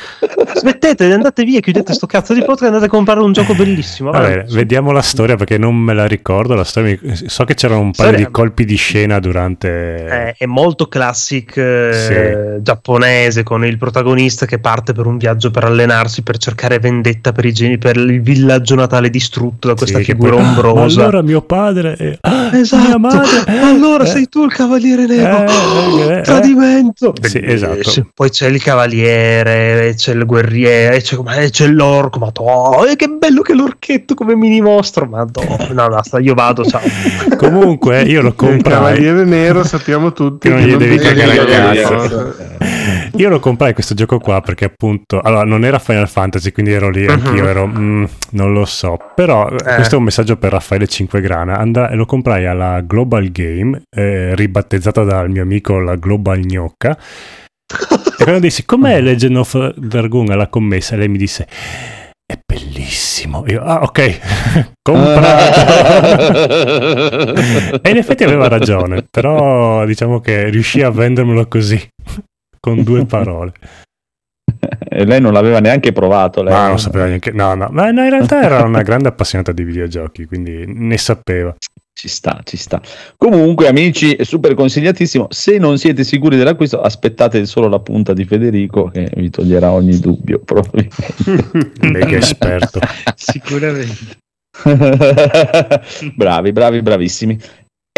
Smettete, 0.55 1.13
andate 1.13 1.45
via, 1.45 1.61
chiudete 1.61 1.93
sto 1.93 2.07
cazzo 2.07 2.33
di 2.33 2.41
podcast 2.41 2.63
e 2.63 2.67
andate 2.69 2.87
a 2.87 2.89
comprare 2.89 3.21
un 3.21 3.33
gioco 3.33 3.55
bellissimo. 3.55 4.11
Vabbè, 4.11 4.45
vediamo 4.53 4.91
la 4.91 5.03
storia 5.03 5.37
perché 5.37 5.59
non 5.59 5.77
me 5.77 5.93
la 5.93 6.07
ricordo, 6.07 6.55
la 6.55 6.65
storia 6.65 6.99
mi... 7.03 7.15
so 7.27 7.45
che 7.45 7.53
c'erano 7.53 7.81
un 7.81 7.91
paio 7.91 8.09
Storia- 8.09 8.27
di 8.27 8.33
colpi 8.33 8.65
di 8.65 8.77
scena 8.77 9.19
durante 9.19 9.69
Eh, 10.07 10.35
è 10.39 10.47
molto 10.47 10.89
classic 10.89 11.57
eh, 11.59 12.59
giapponese 12.63 13.43
con 13.43 13.67
il 13.67 13.77
protagonista 13.77 14.47
che 14.47 14.59
parte 14.59 14.95
per 14.95 15.05
un 15.05 15.19
viaggio 15.19 15.51
per 15.51 15.65
allenarsi 15.65 16.23
per 16.23 16.39
cercare 16.39 16.79
vendetta 16.79 17.33
per, 17.33 17.45
i 17.45 17.53
geni- 17.53 17.77
per 17.77 17.97
il 17.97 18.23
villaggio 18.23 18.77
natale 18.77 19.11
distrutto 19.11 19.69
da 19.69 19.75
questa 19.75 19.99
Sì, 19.99 20.05
figura 20.05 20.37
poi, 20.37 20.41
"Ah, 20.41 20.49
ombrosa. 20.49 20.97
Ma 21.01 21.03
allora 21.07 21.23
mio 21.23 21.43
padre 21.43 21.82
e- 21.91 22.19
ah, 22.21 22.51
Esatto. 22.57 22.87
mia 22.87 22.99
madre 22.99 23.45
allora 23.61 24.05
eh, 24.05 24.07
sei 24.07 24.29
tu 24.29 24.45
il 24.45 24.53
cavaliere 24.53 25.07
nero. 25.07 25.45
eh, 26.11 26.19
eh. 26.19 26.21
Tradimento. 26.23 27.13
Sì, 27.21 27.41
esatto. 27.43 28.09
Poi 28.15 28.31
c'è 28.31 28.49
il 28.49 28.63
cavaliere, 28.63 29.95
c'è 29.97 30.13
il 30.13 30.25
guerriere, 30.25 31.01
c'è, 31.01 31.17
come- 31.17 31.51
c'è 31.51 31.67
l'orco. 31.67 32.19
Ma 32.19 32.31
oh, 32.35 32.85
che 32.97 33.09
bello 33.09 33.43
che 33.43 33.55
l'orchetto 33.55 34.15
come 34.15 34.35
mini 34.35 34.61
mostro. 34.61 35.07
Madonna. 35.07 35.69
No, 35.73 35.89
basta, 35.89 36.19
io 36.19 36.35
vado. 36.35 36.65
Ciao. 36.65 36.81
Comunque 37.37 38.03
io 38.03 38.23
lo 38.23 38.29
Il 38.29 38.35
comprai 38.35 38.73
Cavaliere 38.75 39.25
Nero 39.25 39.65
sappiamo 39.65 40.13
tutti 40.13 40.49
Che 40.49 40.55
non 40.55 40.65
gli 40.65 40.75
devi 40.77 40.97
cagare 40.99 41.35
il 41.35 41.47
cazzo. 41.83 42.35
Io 43.17 43.29
lo 43.29 43.39
comprai 43.41 43.73
questo 43.75 43.95
gioco 43.95 44.19
qua 44.19 44.41
perché 44.41 44.65
appunto, 44.65 45.21
allora 45.21 45.45
non 45.45 45.65
era 45.65 45.79
Final 45.79 46.09
Fantasy, 46.09 46.51
quindi 46.53 46.73
ero 46.73 46.89
lì, 46.91 47.07
anch'io 47.07 47.43
Mhm. 47.43 47.47
ero, 47.49 47.67
"Mm, 47.67 48.05
non 48.31 48.53
lo 48.53 48.65
so, 48.65 48.97
però 49.15 49.49
eh, 49.49 49.55
Eh. 49.57 49.75
questo 49.77 49.95
è 49.95 49.99
un 49.99 50.05
messaggio 50.05 50.37
per 50.37 50.53
Raffaele 50.53 50.87
Cinquegrana, 50.87 51.59
And- 51.59 51.91
lo 51.93 52.05
comprai 52.07 52.47
alla 52.47 52.81
Global 52.81 53.31
Game, 53.31 53.83
eh, 53.95 54.35
ribattezzata 54.35 55.03
dal 55.05 55.29
mio 55.31 55.43
amico 55.43 55.79
la 55.79 55.97
Global 55.97 56.39
Gnocca, 56.41 56.97
e 58.19 58.23
quando 58.23 58.41
dissi 58.41 58.65
com'è 58.65 59.01
Legend 59.01 59.37
of 59.37 59.75
Dragoon 59.77 60.31
alla 60.31 60.49
commessa, 60.49 60.97
lei 60.97 61.09
mi 61.09 61.19
disse 61.19 61.47
è 62.25 62.39
bellissimo, 62.47 63.45
io 63.47 63.61
ah 63.63 63.83
ok, 63.83 64.19
comprato. 64.83 65.61
e 67.83 67.91
in 67.91 67.97
effetti 67.97 68.25
aveva 68.25 68.49
ragione, 68.49 69.05
però 69.11 69.85
diciamo 69.85 70.21
che 70.21 70.49
riuscì 70.49 70.81
a 70.83 70.91
vendermelo 70.91 71.47
così, 71.47 71.79
con 72.63 72.83
due 72.83 73.05
parole. 73.07 73.53
E 74.93 75.07
lei 75.07 75.21
non 75.21 75.33
l'aveva 75.33 75.59
neanche 75.59 75.91
provato. 75.91 76.43
Lei. 76.43 76.53
Ma 76.53 76.69
non 76.69 76.79
sapeva 76.79 77.07
neanche. 77.07 77.33
No, 77.33 77.55
no, 77.55 77.69
ma 77.71 77.91
no, 77.91 78.05
in 78.05 78.11
realtà 78.11 78.43
era 78.43 78.63
una 78.63 78.83
grande 78.83 79.09
appassionata 79.09 79.51
di 79.51 79.65
videogiochi, 79.65 80.27
quindi 80.27 80.65
ne 80.67 80.99
sapeva. 80.99 81.57
Ci 81.95 82.09
sta, 82.09 82.41
ci 82.45 82.59
sta. 82.59 82.81
Comunque, 83.17 83.69
amici, 83.69 84.15
è 84.15 84.25
super 84.25 84.55
consigliatissimo. 84.55 85.29
Se 85.31 85.57
non 85.57 85.79
siete 85.79 86.05
sicuri 86.05 86.37
dell'acquisto, 86.37 86.81
aspettate 86.81 87.47
solo 87.47 87.69
la 87.69 87.81
punta 87.81 88.13
di 88.13 88.25
Federico 88.25 88.91
che 88.91 89.11
vi 89.15 89.31
toglierà 89.31 89.73
ogni 89.73 89.99
dubbio, 89.99 90.41
probabilmente. 90.45 91.73
Mega 91.81 92.19
esperto. 92.19 92.81
Sicuramente. 93.17 94.19
bravi, 96.15 96.53
bravi, 96.53 96.83
bravissimi. 96.83 97.39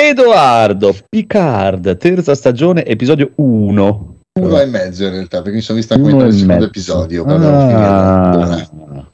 Edoardo 0.01 0.95
Picard, 1.09 1.97
terza 1.97 2.35
stagione, 2.35 2.85
episodio 2.85 3.33
1. 3.37 4.19
Uno 4.41 4.61
e 4.61 4.67
mezzo 4.67 5.05
in 5.05 5.11
realtà, 5.11 5.43
perché 5.43 5.57
mi 5.59 5.63
sono 5.63 5.79
visto 5.79 5.95
anche 5.95 6.07
Uno 6.13 6.17
metà 6.17 6.29
del 6.29 6.35
e 6.35 6.39
secondo 6.39 6.55
mezzo. 6.55 6.69
episodio. 6.69 7.25
Ah. 7.25 8.67
finire. 8.69 9.07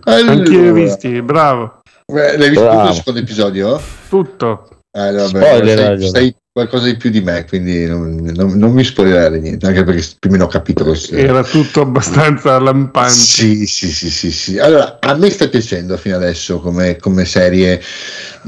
Anche 0.00 0.50
io 0.52 0.58
Allora, 0.60 0.70
ho 0.70 0.72
visti, 0.72 1.22
bravo. 1.22 1.80
beh, 2.10 2.36
l'hai 2.38 2.48
visto 2.48 2.64
Bravo. 2.64 2.78
tutto 2.78 2.88
il 2.90 2.94
secondo 2.96 3.20
episodio? 3.20 3.80
Tutto. 4.08 4.68
Eh, 4.90 5.12
vabbè, 5.12 5.26
Spoiler, 5.26 5.78
sai, 5.78 5.86
ragione. 5.88 6.34
Qualcosa 6.56 6.86
di 6.86 6.96
più 6.96 7.10
di 7.10 7.20
me, 7.20 7.44
quindi 7.46 7.84
non, 7.84 8.14
non- 8.34 8.56
non 8.56 8.72
mi 8.72 8.82
spoilerare 8.82 9.38
niente, 9.40 9.66
anche 9.66 9.84
perché 9.84 10.02
più 10.18 10.30
o 10.30 10.32
meno 10.32 10.44
ho 10.44 10.48
capito 10.48 10.84
così. 10.84 11.14
Era 11.14 11.44
tutto 11.44 11.82
abbastanza 11.82 12.58
lampante. 12.58 13.12
Sì, 13.12 13.66
sì, 13.66 13.90
sì, 13.92 14.08
sì, 14.08 14.32
sì. 14.32 14.58
Allora, 14.58 14.96
a 14.98 15.14
me 15.16 15.28
sta 15.28 15.48
piacendo 15.48 15.98
fino 15.98 16.16
adesso 16.16 16.58
come, 16.60 16.96
come 16.96 17.26
serie. 17.26 17.78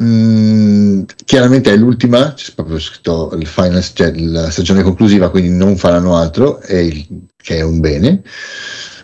Mm, 0.01 1.03
chiaramente 1.23 1.71
è 1.71 1.77
l'ultima, 1.77 2.33
c'è 2.33 2.53
proprio 2.55 2.79
scritto 2.79 3.31
il 3.39 3.47
final, 3.47 3.85
cioè 3.93 4.11
la 4.17 4.49
stagione 4.51 4.83
conclusiva, 4.83 5.29
quindi 5.29 5.51
non 5.51 5.77
faranno 5.77 6.17
altro, 6.17 6.63
e 6.63 6.87
il- 6.87 7.07
che 7.37 7.57
è 7.57 7.61
un 7.63 7.79
bene. 7.81 8.23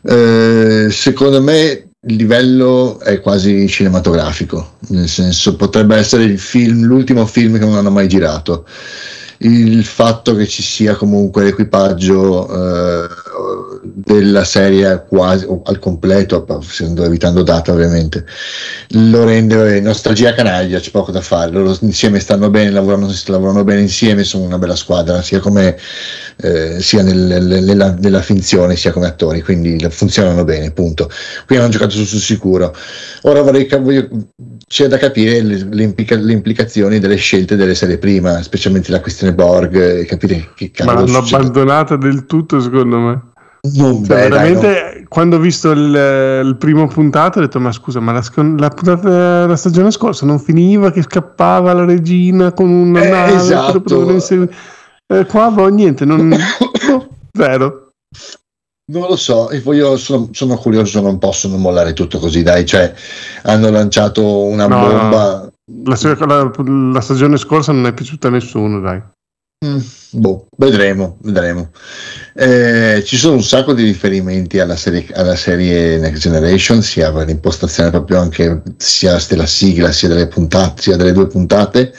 Eh, 0.02 0.88
secondo 0.90 1.42
me 1.42 1.90
il 2.06 2.16
livello 2.16 3.00
è 3.00 3.20
quasi 3.20 3.66
cinematografico, 3.68 4.74
nel 4.88 5.08
senso 5.08 5.56
potrebbe 5.56 5.96
essere 5.96 6.24
il 6.24 6.38
film, 6.38 6.84
l'ultimo 6.84 7.24
film 7.26 7.58
che 7.58 7.64
non 7.64 7.76
hanno 7.76 7.90
mai 7.90 8.08
girato. 8.08 8.66
Il 9.44 9.84
fatto 9.84 10.34
che 10.34 10.46
ci 10.46 10.62
sia 10.62 10.94
comunque 10.96 11.44
l'equipaggio 11.44 12.48
eh, 12.48 13.06
della 13.82 14.42
serie 14.42 15.04
quasi 15.06 15.46
al 15.64 15.78
completo, 15.78 16.46
essendo- 16.62 17.04
evitando 17.04 17.42
data 17.42 17.70
ovviamente, 17.70 18.24
lo 18.92 19.24
rende 19.24 19.80
nostalgia 19.80 20.32
canaglia, 20.32 20.78
c'è 20.80 20.90
poco 20.90 21.10
da 21.12 21.20
fare. 21.20 21.50
Loro 21.50 21.76
insieme 21.82 22.20
stanno 22.20 22.48
bene, 22.48 22.70
lavorano, 22.70 23.12
lavorano 23.26 23.64
bene 23.64 23.82
insieme, 23.82 24.24
sono 24.24 24.44
una 24.44 24.56
bella 24.58 24.76
squadra, 24.76 25.20
sia 25.20 25.40
come 25.40 25.76
eh, 26.36 26.80
sia 26.80 27.02
nel- 27.02 27.16
nel- 27.44 27.62
nella, 27.64 27.94
nella 28.00 28.22
finzione 28.22 28.76
sia 28.76 28.92
come 28.92 29.06
attori, 29.06 29.42
quindi 29.42 29.78
funzionano 29.90 30.44
bene, 30.44 30.70
punto. 30.70 31.10
Qui 31.46 31.56
hanno 31.58 31.68
giocato 31.68 31.90
sul, 31.90 32.06
sul 32.06 32.18
sicuro. 32.20 32.74
Ora 33.22 33.42
vorrei 33.42 33.66
voglio- 33.78 34.08
c'è 34.66 34.86
da 34.88 34.96
capire 34.98 35.40
le, 35.42 35.66
le 35.70 35.82
implica- 35.82 36.16
le 36.16 36.32
implicazioni 36.32 36.98
delle 36.98 37.16
scelte 37.16 37.56
delle 37.56 37.74
serie 37.74 37.98
prima, 37.98 38.42
specialmente 38.42 38.90
la 38.90 39.00
questione 39.00 39.34
Borg, 39.34 40.04
capire 40.06 40.50
che 40.54 40.70
Ma 40.78 40.84
cavolo 40.86 41.06
l'hanno 41.06 41.20
succede. 41.20 41.36
abbandonata 41.42 41.96
del 41.96 42.26
tutto, 42.26 42.60
secondo 42.60 42.98
me. 42.98 43.22
Non 43.76 44.04
Cioè, 44.04 44.24
beh, 44.24 44.28
dai, 44.28 44.28
veramente, 44.28 45.04
quando 45.08 45.36
ho 45.36 45.38
visto 45.38 45.70
il, 45.70 46.42
il 46.44 46.56
primo 46.58 46.86
puntato, 46.86 47.38
ho 47.38 47.40
detto: 47.42 47.58
Ma 47.60 47.72
scusa, 47.72 47.98
ma 47.98 48.12
la, 48.12 48.22
la 48.58 48.68
puntata 48.68 49.46
la 49.46 49.56
stagione 49.56 49.90
scorsa 49.90 50.26
non 50.26 50.38
finiva 50.38 50.90
che 50.90 51.00
scappava 51.02 51.72
la 51.72 51.86
regina 51.86 52.52
con 52.52 52.68
una 52.68 53.02
Eh, 53.02 53.08
nave? 53.08 53.32
esatto. 53.36 54.06
Eh, 55.06 55.24
qua, 55.26 55.50
boh, 55.50 55.68
niente, 55.68 56.04
non, 56.04 56.28
no, 56.28 56.36
zero. 57.32 57.88
Non 58.86 59.08
lo 59.08 59.16
so, 59.16 59.48
io 59.50 59.96
sono, 59.96 60.28
sono 60.32 60.56
curioso, 60.56 61.00
non 61.00 61.18
possono 61.18 61.56
mollare 61.56 61.94
tutto 61.94 62.18
così, 62.18 62.42
dai, 62.42 62.66
cioè 62.66 62.92
hanno 63.44 63.70
lanciato 63.70 64.44
una 64.44 64.66
No, 64.66 64.78
bomba. 64.78 65.50
La, 65.84 65.96
la- 66.26 66.52
la 66.92 67.00
stagione 67.00 67.38
scorsa 67.38 67.72
non 67.72 67.86
è 67.86 67.94
piaciuta 67.94 68.28
a 68.28 68.30
nessuno, 68.32 68.80
dai. 68.80 69.00
Mm, 69.64 69.78
boh, 70.10 70.46
vedremo, 70.58 71.16
vedremo. 71.22 71.70
Eh, 72.34 73.02
ci 73.06 73.16
sono 73.16 73.36
un 73.36 73.42
sacco 73.42 73.72
di 73.72 73.84
riferimenti 73.84 74.58
alla 74.58 74.76
serie, 74.76 75.06
alla 75.14 75.36
serie 75.36 75.96
Next 75.96 76.20
Generation, 76.20 76.82
sia 76.82 77.10
per 77.10 77.26
l'impostazione 77.26 77.88
proprio 77.88 78.20
anche 78.20 78.60
sia 78.76 79.18
della 79.26 79.46
sigla, 79.46 79.92
sia 79.92 80.08
delle 80.08 80.26
puntate, 80.26 80.82
sia 80.82 80.96
delle 80.96 81.12
due 81.12 81.28
puntate. 81.28 81.94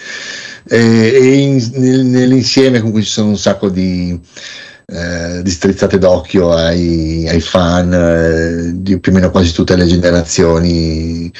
Eh, 0.67 1.11
e 1.13 1.33
in- 1.37 1.71
nel- 1.75 2.05
nell'insieme 2.05 2.77
comunque 2.77 3.01
ci 3.01 3.09
sono 3.09 3.29
un 3.29 3.37
sacco 3.37 3.69
di, 3.69 4.19
eh, 4.85 5.41
di 5.41 5.49
strizzate 5.49 5.97
d'occhio 5.97 6.51
ai, 6.53 7.27
ai 7.27 7.41
fan 7.41 7.93
eh, 7.93 8.71
di 8.75 8.99
più 8.99 9.11
o 9.11 9.15
meno 9.15 9.31
quasi 9.31 9.53
tutte 9.53 9.75
le 9.75 9.85
generazioni. 9.85 11.31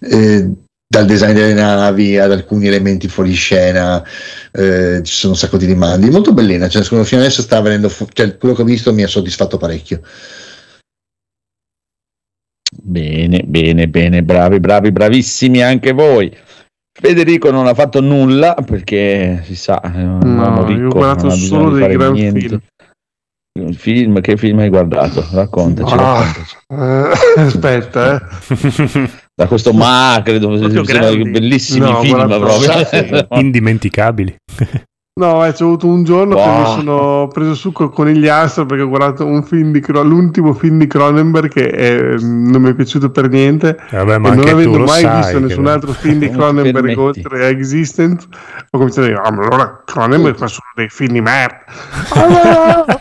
Eh, 0.00 0.50
dal 0.92 1.06
design 1.06 1.34
delle 1.34 1.54
navi 1.54 2.18
ad 2.18 2.32
alcuni 2.32 2.66
elementi 2.66 3.06
fuori 3.06 3.32
scena, 3.32 4.02
eh, 4.50 5.00
ci 5.04 5.12
sono 5.12 5.34
un 5.34 5.38
sacco 5.38 5.56
di 5.56 5.66
rimandi. 5.66 6.10
Molto 6.10 6.32
bellina, 6.32 6.68
cioè, 6.68 6.82
secondo 6.82 7.04
me 7.04 7.08
fino 7.08 7.20
adesso 7.20 7.42
sta 7.42 7.60
venendo 7.60 7.88
fu- 7.88 8.08
cioè, 8.12 8.36
quello 8.36 8.56
che 8.56 8.62
ho 8.62 8.64
visto 8.64 8.92
mi 8.92 9.04
ha 9.04 9.06
soddisfatto 9.06 9.56
parecchio. 9.56 10.00
Bene, 12.82 13.42
bene, 13.46 13.88
bene, 13.88 14.22
bravi, 14.24 14.58
bravi, 14.58 14.90
bravissimi 14.90 15.62
anche 15.62 15.92
voi. 15.92 16.36
Federico 16.92 17.50
non 17.50 17.66
ha 17.66 17.74
fatto 17.74 18.00
nulla 18.00 18.54
perché 18.54 19.42
si 19.44 19.54
sa, 19.54 19.80
è 19.80 20.02
un 20.02 20.18
No, 20.18 20.42
uomo 20.42 20.56
io 20.56 20.62
ho 20.62 20.66
ricco, 20.66 20.98
guardato 20.98 21.26
non 21.28 21.36
solo 21.36 21.70
dei 21.70 21.96
gran 21.96 22.12
niente. 22.12 22.40
film. 22.40 22.60
Un 23.58 23.72
film, 23.72 24.20
che 24.20 24.36
film 24.36 24.60
hai 24.60 24.68
guardato? 24.68 25.26
Raccontaci, 25.32 25.92
Ah. 25.94 25.96
raccontaci. 26.22 26.56
Eh, 26.68 27.40
aspetta, 27.42 28.14
eh. 28.16 29.10
Da 29.40 29.46
questo 29.46 29.72
ma 29.72 30.20
credo 30.22 30.48
bellissimi 31.30 31.80
No, 31.90 32.00
film 32.02 32.26
guarda, 32.26 32.38
proprio. 32.38 33.26
Indimenticabili. 33.40 34.36
No, 35.20 35.44
eh, 35.44 35.52
c'è 35.52 35.64
avuto 35.64 35.86
un 35.86 36.02
giorno 36.02 36.34
che 36.34 36.40
Wow. 36.40 36.58
mi 36.60 36.66
sono 36.82 37.28
preso 37.32 37.54
su 37.54 37.72
col 37.72 37.92
conigliastro 37.92 38.64
perché 38.64 38.82
ho 38.84 38.88
guardato 38.88 39.26
un 39.26 39.42
film 39.42 39.70
di 39.70 39.80
Cro- 39.80 40.02
l'ultimo 40.02 40.54
film 40.54 40.78
di 40.78 40.86
Cronenberg 40.86 41.50
che 41.50 41.64
eh, 41.66 42.16
non 42.18 42.62
mi 42.62 42.70
è 42.70 42.74
piaciuto 42.74 43.10
per 43.10 43.28
niente. 43.28 43.76
Vabbè, 43.90 44.16
ma 44.18 44.32
e 44.32 44.34
non 44.36 44.48
avendo 44.48 44.78
mai 44.78 45.06
visto 45.06 45.32
che- 45.38 45.40
nessun 45.40 45.66
altro 45.66 45.92
film 45.92 46.18
di 46.20 46.30
Cronenberg 46.32 46.96
oltre 46.96 47.44
a 47.44 47.48
Existence, 47.48 48.26
ho 48.70 48.78
cominciato 48.78 49.06
a 49.06 49.10
dire: 49.10 49.20
Ah, 49.22 49.30
ma 49.30 49.42
allora 49.44 49.82
Cronenberg 49.84 50.36
fa 50.36 50.46
solo 50.46 50.66
dei 50.74 50.88
film 50.88 51.12
di 51.12 51.20
merda. 51.20 51.64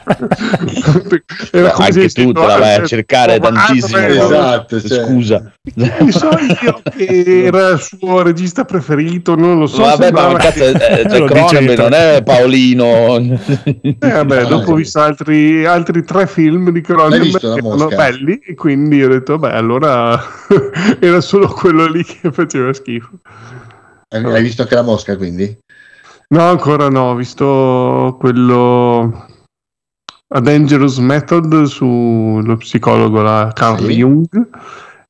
Era 1.51 1.71
come 1.71 1.87
Anche 1.87 2.09
tu 2.09 2.31
te 2.31 2.45
la 2.45 2.57
vai 2.57 2.75
a 2.75 2.85
cercare 2.85 3.35
Oh, 3.35 3.39
ma- 3.39 3.49
tantissimo. 3.63 3.97
Esatto, 3.99 4.81
cioè. 4.81 5.05
Scusa. 5.05 5.51
Ne 5.75 6.11
so 6.11 6.29
io 6.63 6.81
che 6.95 7.43
era 7.45 7.69
il 7.69 7.79
suo 7.79 8.21
regista 8.21 8.65
preferito, 8.65 9.35
non 9.35 9.59
lo 9.59 9.67
so. 9.67 9.81
Vabbè, 9.83 10.11
ma 10.11 10.33
cazzo, 10.33 10.63
eh, 10.65 11.05
cioè, 11.09 11.23
Cronenberg 11.29 11.79
non 11.79 11.93
è 11.93 12.08
Paolino. 12.23 13.15
Eh, 13.17 13.97
vabbè, 13.99 14.45
dopo 14.45 14.71
ho 14.71 14.75
visto 14.75 14.99
altri, 14.99 15.65
altri 15.65 16.03
tre 16.03 16.27
film 16.27 16.69
di 16.71 16.81
Cronenberg 16.81 17.55
che 17.55 17.61
mosca? 17.61 17.95
belli 17.95 18.39
e 18.39 18.55
quindi 18.55 19.03
ho 19.03 19.07
detto, 19.09 19.37
beh, 19.37 19.51
allora 19.51 20.19
era 20.99 21.21
solo 21.21 21.47
quello 21.47 21.87
lì 21.87 22.03
che 22.03 22.31
faceva 22.31 22.73
schifo. 22.73 23.11
Hai 24.09 24.23
hai 24.23 24.41
visto 24.41 24.63
anche 24.63 24.75
la 24.75 24.81
mosca 24.81 25.15
quindi? 25.15 25.57
No, 26.29 26.41
ancora 26.41 26.89
no, 26.89 27.11
ho 27.11 27.15
visto 27.15 28.15
quello 28.19 29.27
A 30.27 30.39
Dangerous 30.39 30.97
Method 30.97 31.63
sullo 31.63 32.57
psicologo 32.57 33.21
la 33.21 33.51
Carl 33.53 33.85
Sì. 33.85 33.93
Jung 33.95 34.47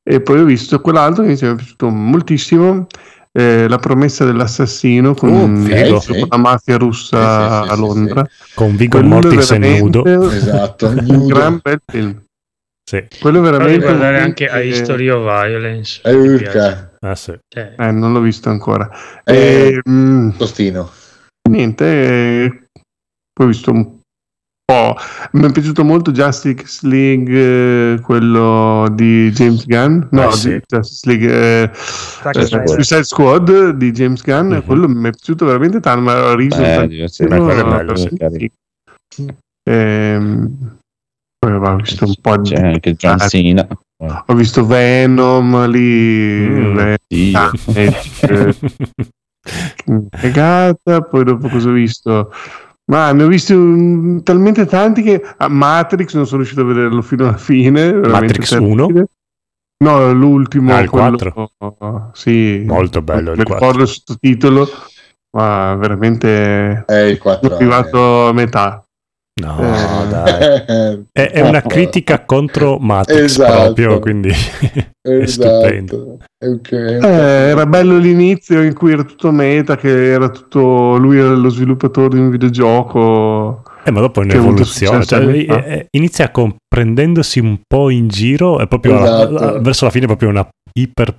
e 0.01 0.21
poi 0.21 0.39
ho 0.39 0.45
visto 0.45 0.79
quell'altro 0.81 1.23
che 1.23 1.29
mi 1.29 1.35
è 1.35 1.55
piaciuto 1.55 1.89
moltissimo, 1.89 2.87
eh, 3.39 3.67
La 3.67 3.77
promessa 3.77 4.25
dell'assassino 4.25 5.13
con, 5.13 5.29
Oh, 5.33 5.65
figo. 5.65 6.01
con 6.19 6.27
la 6.29 6.37
mafia 6.37 6.77
russa 6.77 7.17
Sì, 7.17 7.45
sì, 7.45 7.65
sì, 7.65 7.71
a 7.71 7.73
sì, 7.75 7.79
Londra. 7.81 8.27
Con 8.53 8.75
Viggo 8.75 9.01
Mortensen 9.01 9.61
nudo. 9.61 10.03
Esatto, 10.31 10.87
un 10.87 11.27
gran 11.27 11.59
bel 11.61 11.81
film. 11.85 12.21
Sì. 12.89 13.05
Quello 13.19 13.41
veramente 13.41 13.85
guardare 13.85 14.17
un 14.17 14.23
anche 14.23 14.45
film 14.47 14.57
a 14.57 14.61
che- 14.61 14.67
History 14.67 15.09
of 15.09 15.21
Violence. 15.23 16.01
Eh, 16.03 16.13
urca, 16.13 16.91
Ah, 17.01 17.15
sì. 17.15 17.37
Cioè, 17.47 17.75
Eh, 17.77 17.91
non 17.91 18.11
l'ho 18.13 18.19
visto 18.19 18.49
ancora. 18.49 18.89
Eh. 19.23 19.79
E, 19.85 19.89
mm, 19.89 20.31
tostino. 20.37 20.89
niente, 21.49 21.85
eh, 21.85 22.63
poi 23.31 23.45
ho 23.45 23.49
visto 23.49 23.71
un 23.71 23.98
po'. 24.69 24.95
Mi 25.31 25.47
è 25.47 25.51
piaciuto 25.51 25.83
molto 25.83 26.11
Justice 26.11 26.87
League, 26.87 27.93
eh, 27.95 27.99
quello 28.01 28.87
di 28.91 29.31
James 29.31 29.65
Gunn. 29.65 30.01
No, 30.11 30.27
Eh, 30.29 30.31
sì. 30.33 30.61
Justice 30.67 31.09
League, 31.09 31.27
eh, 31.31 31.71
eh. 32.33 32.67
Suicide 32.67 33.03
Squad 33.03 33.71
di 33.71 33.91
James 33.91 34.21
Gunn. 34.21 34.51
Mhm. 34.53 34.63
Quello 34.65 34.87
mi 34.87 35.07
è 35.07 35.11
piaciuto 35.11 35.45
veramente 35.45 35.79
tanto. 35.79 36.01
Ma 36.03 36.23
ho 36.25 36.35
riso 36.35 36.61
Eh. 36.61 36.87
Ehm, 39.69 40.77
poi 41.37 41.51
ho 41.53 41.75
visto 41.75 42.05
un 42.05 42.13
po' 42.21 42.37
di. 42.37 42.49
C'è 42.49 42.61
anche 42.61 42.93
John 42.93 43.17
Ah, 43.19 43.27
Cena. 43.27 43.67
Ho 44.27 44.33
visto 44.33 44.65
Venom 44.65 45.67
lì. 45.67 46.47
Mm. 46.47 46.75
Ve- 46.75 46.97
Sì. 47.07 47.31
Ah, 47.35 47.51
eh, 47.73 47.93
eh, 48.21 48.55
cagata. 50.09 51.01
Poi 51.01 51.23
dopo 51.23 51.47
cosa 51.49 51.69
ho 51.69 51.73
visto? 51.73 52.31
Ma 52.89 53.11
ne 53.11 53.23
ho 53.23 53.27
visti 53.27 53.53
un- 53.53 54.23
talmente 54.23 54.65
tanti 54.65 55.01
che 55.03 55.23
a 55.37 55.47
Matrix 55.47 56.15
non 56.15 56.25
sono 56.25 56.37
riuscito 56.37 56.61
a 56.61 56.65
vederlo 56.65 57.01
fino 57.03 57.27
alla 57.27 57.37
fine. 57.37 57.91
Matrix 57.93 58.49
terribile. 58.49 58.81
1? 58.83 59.05
No, 59.81 60.11
l'ultimo. 60.11 60.73
Ah, 60.73 60.79
il 60.81 60.89
quello- 60.89 61.15
4? 61.17 62.11
Sì, 62.13 62.63
Molto 62.67 63.01
bello 63.01 63.31
il 63.31 63.37
Mi 63.37 63.43
4. 63.43 63.53
ricordo 63.53 63.81
il 63.83 63.87
sottotitolo, 63.87 64.67
ma 65.37 65.75
veramente 65.75 66.83
È 66.85 66.93
il 66.97 67.17
4. 67.19 67.47
sono 67.47 67.55
arrivato 67.59 68.27
a 68.27 68.33
metà. 68.33 68.83
No, 69.39 69.57
Eh. 69.59 70.07
dai. 70.09 71.05
È, 71.11 71.31
è 71.31 71.41
una 71.41 71.61
critica 71.61 72.23
contro 72.25 72.77
Matrix 72.79 73.19
Esatto. 73.21 73.73
proprio, 73.73 73.99
quindi 73.99 74.29
è 75.01 75.25
stupendo. 75.25 76.17
Esatto. 76.17 76.17
Ok. 76.45 76.71
Eh, 76.71 76.99
era 77.49 77.65
bello 77.65 77.97
l'inizio 77.97 78.61
in 78.61 78.73
cui 78.73 78.91
era 78.93 79.03
tutto 79.03 79.31
meta, 79.31 79.75
che 79.77 80.11
era 80.11 80.29
tutto 80.29 80.95
lui 80.97 81.17
era 81.19 81.29
lo 81.35 81.49
sviluppatore 81.49 82.09
di 82.15 82.19
un 82.19 82.29
videogioco. 82.29 83.63
Eh, 83.83 83.91
ma 83.91 83.99
dopo 84.01 84.21
è 84.21 84.23
un'evoluzione. 84.25 85.03
Cioè, 85.05 85.45
fa. 85.45 85.63
eh, 85.65 85.73
eh, 85.73 85.87
inizia 85.91 86.31
comprendendosi 86.31 87.39
un 87.39 87.59
po' 87.67 87.89
in 87.89 88.07
giro 88.07 88.59
e 88.59 88.67
proprio 88.67 89.01
Esatto. 89.01 89.37
alla- 89.37 89.59
verso 89.59 89.85
la 89.85 89.91
fine 89.91 90.05
proprio 90.05 90.29
una 90.29 90.47
iper 90.73 91.15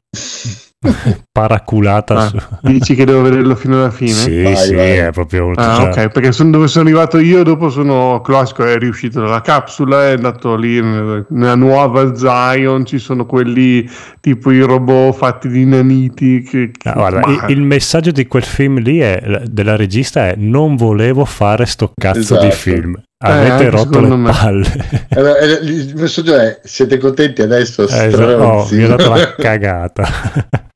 paraculata. 1.31 2.15
Ah, 2.17 2.29
su- 2.29 2.39
Dici 2.63 2.95
che 2.95 3.05
devo 3.05 3.21
vederlo 3.23 3.55
fino 3.55 3.77
alla 3.77 3.91
fine? 3.91 4.13
Sì, 4.13 4.43
Vai, 4.43 4.57
sì, 4.57 4.75
vai. 4.75 4.91
è 4.97 5.11
proprio 5.13 5.51
Ah, 5.55 5.77
cioè, 5.93 6.05
ok, 6.05 6.09
perché 6.09 6.33
sono 6.33 6.51
dove 6.51 6.69
sono 6.69 6.85
arrivato 6.87 7.19
io, 7.19 7.43
dopo 7.43 7.69
sono 7.69 8.21
classico, 8.23 8.65
è 8.65 8.79
riuscito 8.79 9.21
dalla 9.21 9.43
capsula, 9.43 10.09
è 10.09 10.13
andato 10.13 10.57
lì 10.57 10.81
nel- 10.81 11.27
nella 11.31 11.55
nuova 11.55 12.15
Zion, 12.15 12.87
ci 12.87 12.99
sono 12.99 13.27
quelli 13.27 13.89
tipo 14.21 14.51
i 14.51 14.61
robot 14.61 15.15
fatti 15.15 15.49
di 15.49 15.67
naniti. 15.67 16.43
Che, 16.43 16.71
che- 16.71 16.89
Ah, 16.89 16.93
guarda, 16.95 17.21
ma- 17.21 17.47
il, 17.49 17.61
messaggio 17.61 18.11
di 18.11 18.27
quel 18.27 18.45
film 18.45 18.79
lì 18.79 18.99
è, 19.01 19.43
della 19.47 19.77
regista 19.77 20.29
è 20.29 20.35
non 20.37 20.77
volevo 20.77 21.25
fare 21.27 21.67
sto 21.67 21.93
cazzo 21.95 22.19
Esatto. 22.21 22.45
di 22.47 22.51
film. 22.53 22.95
Eh, 23.23 23.31
Avete 23.31 23.51
anche 23.51 23.69
rotto 23.71 24.01
le 24.01 24.17
me. 24.17 24.31
palle. 24.31 24.67
Allora, 25.11 25.37
eh, 25.41 25.47
il 25.63 25.93
messaggio 25.95 26.35
è: 26.39 26.59
siete 26.65 26.97
contenti 26.97 27.43
adesso? 27.43 27.83
Eh, 27.83 28.07
esatto. 28.07 28.23
Oh, 28.23 28.65
stronzi? 28.65 28.77
mi 28.77 28.83
ha 28.85 28.89
dato 28.89 29.11
la 29.11 29.35
cagata. 29.35 30.09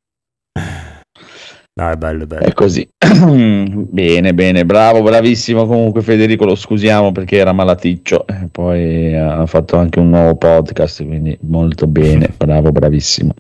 No, 1.76 1.90
è 1.90 1.96
bello, 1.96 2.22
è 2.22 2.26
bello. 2.26 2.44
È 2.44 2.52
così. 2.52 2.88
bene, 2.96 4.32
bene, 4.32 4.64
bravo, 4.64 5.02
bravissimo. 5.02 5.66
Comunque 5.66 6.02
Federico 6.02 6.44
lo 6.44 6.54
scusiamo 6.54 7.10
perché 7.10 7.38
era 7.38 7.52
malaticcio. 7.52 8.28
E 8.28 8.48
poi 8.48 9.12
ha 9.16 9.44
fatto 9.46 9.76
anche 9.76 9.98
un 9.98 10.10
nuovo 10.10 10.36
podcast, 10.36 11.04
quindi 11.04 11.36
molto 11.42 11.88
bene, 11.88 12.32
bravo, 12.38 12.70
bravissimo. 12.70 13.34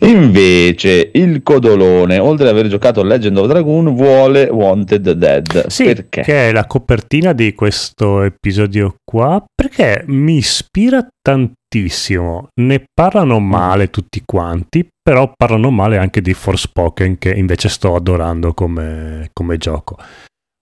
Invece 0.00 1.10
il 1.12 1.42
Codolone, 1.42 2.18
oltre 2.18 2.48
ad 2.48 2.56
aver 2.56 2.68
giocato 2.68 3.02
Legend 3.02 3.36
of 3.36 3.46
Dragoon, 3.46 3.94
vuole 3.94 4.44
Wanted 4.44 5.10
Dead. 5.10 5.66
Sì, 5.66 5.84
perché? 5.84 6.22
che 6.22 6.48
è 6.48 6.52
la 6.52 6.64
copertina 6.64 7.34
di 7.34 7.52
questo 7.52 8.22
episodio 8.22 8.94
qua, 9.04 9.44
perché 9.54 10.02
mi 10.06 10.36
ispira 10.38 11.06
tantissimo. 11.20 12.48
Ne 12.58 12.84
parlano 12.94 13.38
male 13.38 13.90
tutti 13.90 14.22
quanti, 14.24 14.88
però 15.06 15.32
parlano 15.36 15.70
male 15.70 15.98
anche 15.98 16.20
di 16.20 16.34
Forspoken, 16.34 17.18
che 17.18 17.30
invece 17.32 17.68
sto 17.68 17.94
adorando 17.94 18.52
come, 18.54 19.30
come 19.32 19.56
gioco. 19.56 19.96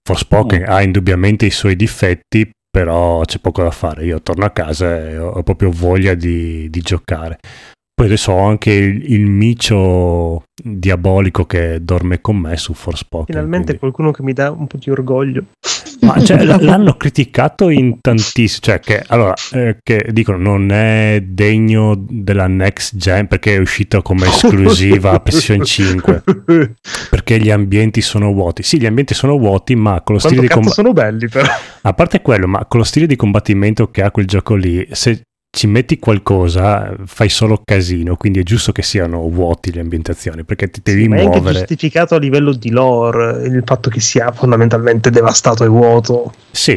Forspoken 0.07 0.61
Mm. 0.61 0.65
ha 0.69 0.83
indubbiamente 0.83 1.47
i 1.47 1.51
suoi 1.51 1.77
difetti, 1.77 2.51
però 2.71 3.23
c'è 3.23 3.39
poco 3.39 3.63
da 3.63 3.71
fare. 3.71 4.05
Io 4.05 4.21
torno 4.21 4.45
a 4.45 4.51
casa 4.51 5.09
e 5.09 5.17
ho, 5.17 5.43
proprio 5.43 5.71
voglia 5.71 6.13
di, 6.13 6.69
di 6.69 6.81
giocare. 6.83 7.39
Poi 7.95 8.05
adesso 8.05 8.33
ho 8.33 8.47
anche 8.47 8.71
il, 8.71 9.13
il 9.15 9.25
micio 9.25 10.43
diabolico 10.63 11.47
che 11.47 11.79
dorme 11.83 12.21
con 12.21 12.37
me 12.37 12.59
su 12.59 12.75
Forspoken. 12.75 13.25
Finalmente 13.35 13.65
quindi- 13.65 13.79
qualcuno 13.79 14.11
che 14.11 14.23
mi 14.23 14.35
dà 14.35 14.51
un 14.51 14.67
po' 14.67 14.77
di 14.77 14.91
orgoglio. 14.91 15.45
Ma 16.05 16.21
cioè, 16.23 16.45
l'hanno 16.45 16.95
criticato 16.97 17.69
in 17.71 18.01
tantissimi, 18.01 18.61
cioè 18.61 18.81
che 18.81 19.03
allora 19.07 19.35
eh, 19.53 19.79
che 19.83 20.09
dicono 20.11 20.39
non 20.39 20.71
è 20.71 21.23
degno 21.25 21.95
della 21.97 22.47
next 22.47 22.97
gen 22.97 23.27
perché 23.27 23.57
è 23.57 23.59
uscito 23.59 24.03
come 24.03 24.27
esclusiva 24.27 25.19
PlayStation 25.21 25.65
5 25.65 26.23
perché 27.11 27.39
gli 27.39 27.51
ambienti 27.51 28.01
sono 28.01 28.33
vuoti. 28.33 28.63
Sì, 28.63 28.79
gli 28.79 28.87
ambienti 28.87 29.15
sono 29.15 29.39
vuoti, 29.39 29.75
ma 29.75 30.03
con 30.03 30.15
lo 30.17 30.21
Quanto 30.21 30.29
stile 30.29 30.43
di 30.43 30.49
combattimento 30.49 30.73
sono 30.75 30.93
belli 30.93 31.29
però. 31.29 31.47
a 31.83 31.93
parte 31.95 32.21
quello, 32.23 32.47
ma 32.47 32.65
con 32.67 32.81
lo 32.81 32.85
stile 32.85 33.07
di 33.07 33.17
combattimento 33.17 33.91
che 33.91 34.03
ha 34.03 34.11
quel 34.11 34.27
gioco 34.27 34.55
lì, 34.55 34.87
se 34.91 35.23
ci 35.55 35.67
metti 35.69 35.99
qualcosa 36.01 36.95
fai 37.07 37.29
solo 37.29 37.63
casino, 37.65 38.17
quindi 38.17 38.41
è 38.41 38.43
giusto 38.43 38.73
che 38.73 38.83
siano 38.83 39.29
vuoti 39.31 39.73
le 39.73 39.81
ambientazioni 39.81 40.45
perché 40.45 40.69
ti 40.69 40.81
devi 40.83 41.03
Sì, 41.03 41.09
ma 41.09 41.17
è 41.17 41.19
anche 41.21 41.37
muovere. 41.37 41.59
giustificato 41.61 42.15
a 42.17 42.19
livello 42.19 42.53
di 42.53 42.71
lore 42.71 43.47
il 43.47 43.63
fatto 43.65 43.89
che 43.89 44.01
sia 44.01 44.33
fondamentalmente 44.33 45.11
devastato 45.11 45.63
e 45.65 45.69
vuoto. 45.69 46.35
Sì, 46.51 46.73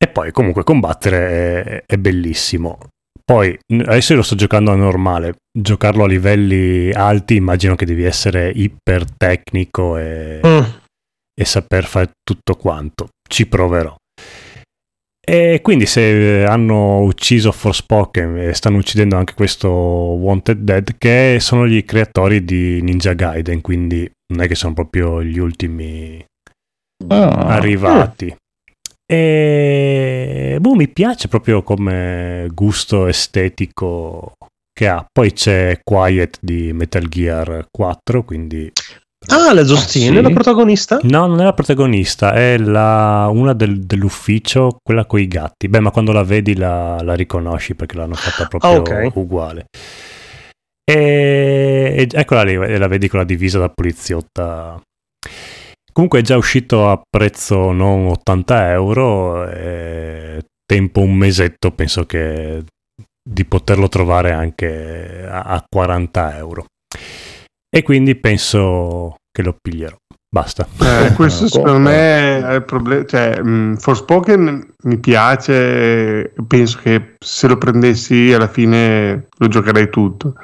e 0.00 0.06
poi 0.12 0.30
comunque 0.30 0.62
combattere 0.62 1.64
è, 1.64 1.82
è 1.86 1.96
bellissimo. 1.96 2.78
Poi 3.24 3.58
adesso 3.84 4.12
io 4.12 4.18
lo 4.18 4.24
sto 4.24 4.34
giocando 4.36 4.70
a 4.70 4.74
normale, 4.76 5.34
giocarlo 5.52 6.04
a 6.04 6.06
livelli 6.06 6.90
alti 6.92 7.36
immagino 7.36 7.74
che 7.74 7.84
devi 7.86 8.04
essere 8.04 8.50
iper 8.54 9.04
tecnico 9.16 9.96
e, 9.98 10.40
Mm. 10.46 10.62
e 11.38 11.44
saper 11.44 11.84
fare 11.84 12.10
tutto 12.22 12.54
quanto. 12.56 13.08
Ci 13.28 13.46
proverò. 13.46 13.94
E 15.28 15.60
quindi 15.60 15.84
se 15.84 16.46
hanno 16.46 17.00
ucciso 17.02 17.52
Forspoken 17.52 18.38
e 18.38 18.54
stanno 18.54 18.78
uccidendo 18.78 19.16
anche 19.16 19.34
questo 19.34 19.68
Wanted 19.68 20.58
Dead, 20.60 20.96
che 20.96 21.36
sono 21.38 21.66
gli 21.66 21.84
creatori 21.84 22.44
di 22.44 22.80
Ninja 22.80 23.12
Gaiden, 23.12 23.60
quindi 23.60 24.10
non 24.32 24.42
è 24.42 24.48
che 24.48 24.54
sono 24.54 24.72
proprio 24.72 25.22
gli 25.22 25.38
ultimi 25.38 26.24
Ah, 27.08 27.46
arrivati. 27.54 28.34
E 29.10 30.58
boh, 30.60 30.74
mi 30.74 30.88
piace 30.88 31.28
proprio 31.28 31.62
come 31.62 32.48
gusto 32.52 33.06
estetico 33.06 34.32
che 34.72 34.88
ha. 34.88 35.04
Poi 35.10 35.32
c'è 35.32 35.80
Quiet 35.82 36.38
di 36.40 36.72
Metal 36.72 37.06
Gear 37.06 37.66
4, 37.70 38.24
quindi 38.24 38.70
Ah, 39.30 39.52
la 39.52 39.62
Giostin 39.62 40.14
Ah, 40.14 40.18
è 40.18 40.22
la 40.22 40.28
sì? 40.28 40.34
protagonista? 40.34 40.98
No, 41.02 41.26
non 41.26 41.40
è 41.40 41.44
la 41.44 41.52
protagonista, 41.52 42.32
è 42.32 42.56
la, 42.58 43.28
una 43.30 43.52
del- 43.52 43.84
dell'ufficio, 43.84 44.78
quella 44.82 45.04
con 45.04 45.20
i 45.20 45.28
gatti. 45.28 45.68
Beh, 45.68 45.80
ma 45.80 45.90
quando 45.90 46.12
la 46.12 46.22
vedi 46.22 46.56
la, 46.56 46.98
la 47.02 47.14
riconosci 47.14 47.74
perché 47.74 47.96
l'hanno 47.96 48.14
fatta 48.14 48.46
proprio 48.46 48.70
Ah, 48.70 48.76
ok. 48.80 49.10
uguale. 49.16 49.66
E, 50.90 52.08
eccola 52.10 52.42
lì, 52.42 52.56
la 52.56 52.86
vedi 52.88 53.08
con 53.08 53.18
la 53.18 53.24
divisa 53.26 53.58
da 53.58 53.68
poliziotta. 53.68 54.80
Comunque 55.92 56.20
è 56.20 56.22
già 56.22 56.36
uscito 56.36 56.88
a 56.88 57.00
prezzo 57.08 57.72
non 57.72 58.06
80 58.06 58.70
euro, 58.70 59.44
tempo 60.64 61.00
un 61.00 61.14
mesetto, 61.14 61.72
penso 61.72 62.06
che 62.06 62.64
di 63.28 63.44
poterlo 63.44 63.88
trovare 63.88 64.32
anche 64.32 65.26
a, 65.28 65.42
a 65.42 65.64
40 65.68 66.36
euro. 66.38 66.64
E 67.70 67.82
quindi 67.82 68.14
penso 68.14 69.16
che 69.30 69.42
lo 69.42 69.56
piglierò. 69.60 69.96
Basta. 70.30 70.66
Eh, 70.80 71.12
questo 71.16 71.44
No, 71.44 71.48
secondo 71.48 71.78
me 71.78 72.40
è 72.46 72.54
il 72.54 72.64
problema. 72.64 73.04
Cioè, 73.04 73.40
mh, 73.40 73.76
Forspoken 73.76 74.74
mi 74.84 74.98
piace, 74.98 76.32
penso 76.46 76.78
che 76.82 77.14
se 77.18 77.48
lo 77.48 77.56
prendessi 77.56 78.32
alla 78.32 78.48
fine 78.48 79.28
lo 79.38 79.48
giocherei 79.48 79.88
tutto. 79.88 80.34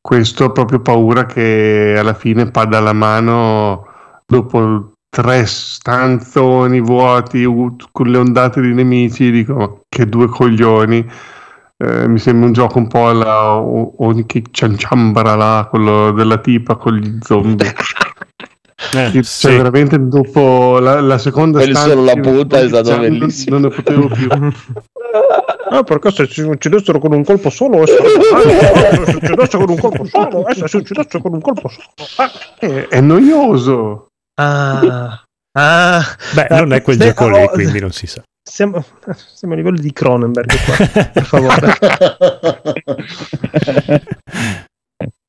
Questo 0.00 0.46
ho 0.46 0.52
proprio 0.52 0.80
paura 0.80 1.26
che 1.26 1.94
alla 1.96 2.14
fine 2.14 2.50
pada 2.50 2.80
la 2.80 2.92
mano 2.92 3.86
dopo 4.26 4.94
tre 5.08 5.46
stanzoni 5.46 6.80
vuoti 6.80 7.44
con 7.92 8.06
le 8.08 8.18
ondate 8.18 8.60
di 8.60 8.72
nemici. 8.74 9.30
Dico, 9.30 9.54
"Ma 9.54 9.70
che 9.88 10.08
due 10.08 10.26
coglioni. 10.26 11.08
Eh, 11.76 12.08
mi 12.08 12.18
sembra 12.18 12.46
un 12.46 12.52
gioco 12.52 12.78
un 12.78 12.86
po' 12.88 13.08
alla 13.08 13.56
Oniki 13.56 14.44
Cianciambara 14.50 15.34
là, 15.34 15.66
quello 15.68 16.12
della 16.12 16.38
tipa 16.38 16.76
con 16.76 16.94
gli 16.94 17.18
zombie. 17.20 17.72
Eh, 18.94 19.10
Cioè, 19.12 19.22
sì. 19.22 19.46
veramente 19.56 19.96
dopo 20.08 20.78
la, 20.78 21.00
la 21.00 21.18
seconda 21.18 21.60
solo 21.72 22.04
la 22.04 22.14
punta 22.14 22.60
è 22.60 22.68
stato 22.68 22.90
non- 22.90 23.00
bellissimo. 23.00 23.58
Non 23.58 23.70
ne 23.70 23.74
potevo 23.74 24.08
più. 24.08 24.28
Ah, 25.72 25.82
perché 25.84 26.10
se 26.10 26.28
ci 26.28 26.42
uccidessero 26.42 26.98
con 26.98 27.12
un 27.14 27.24
colpo 27.24 27.48
solo, 27.48 27.86
se 27.86 27.96
si 29.06 29.14
uccidesse 29.16 29.56
con 29.56 29.70
un 29.70 29.78
colpo 29.78 30.04
solo, 30.04 30.44
se 30.54 30.68
si 30.68 30.76
uccidesse 30.76 31.18
con 31.20 31.32
un 31.34 31.40
colpo 31.40 31.68
solo. 31.68 31.86
Ah, 32.16 32.30
È, 32.58 32.88
è 32.88 33.00
noioso. 33.00 34.08
ah, 34.40 35.22
ah. 35.58 36.02
Beh, 36.34 36.46
non 36.50 36.72
è 36.74 36.82
quel 36.82 36.98
gioco 36.98 37.28
lì, 37.28 37.42
oh, 37.42 37.48
quindi 37.48 37.80
non 37.80 37.90
si 37.90 38.06
sa. 38.06 38.22
Siamo, 38.42 38.84
siamo 39.34 39.54
a 39.54 39.56
livello 39.56 39.78
di 39.78 39.92
Cronenberg 39.92 40.52
qua, 40.64 40.76
per 41.12 41.24
favore. 41.24 41.72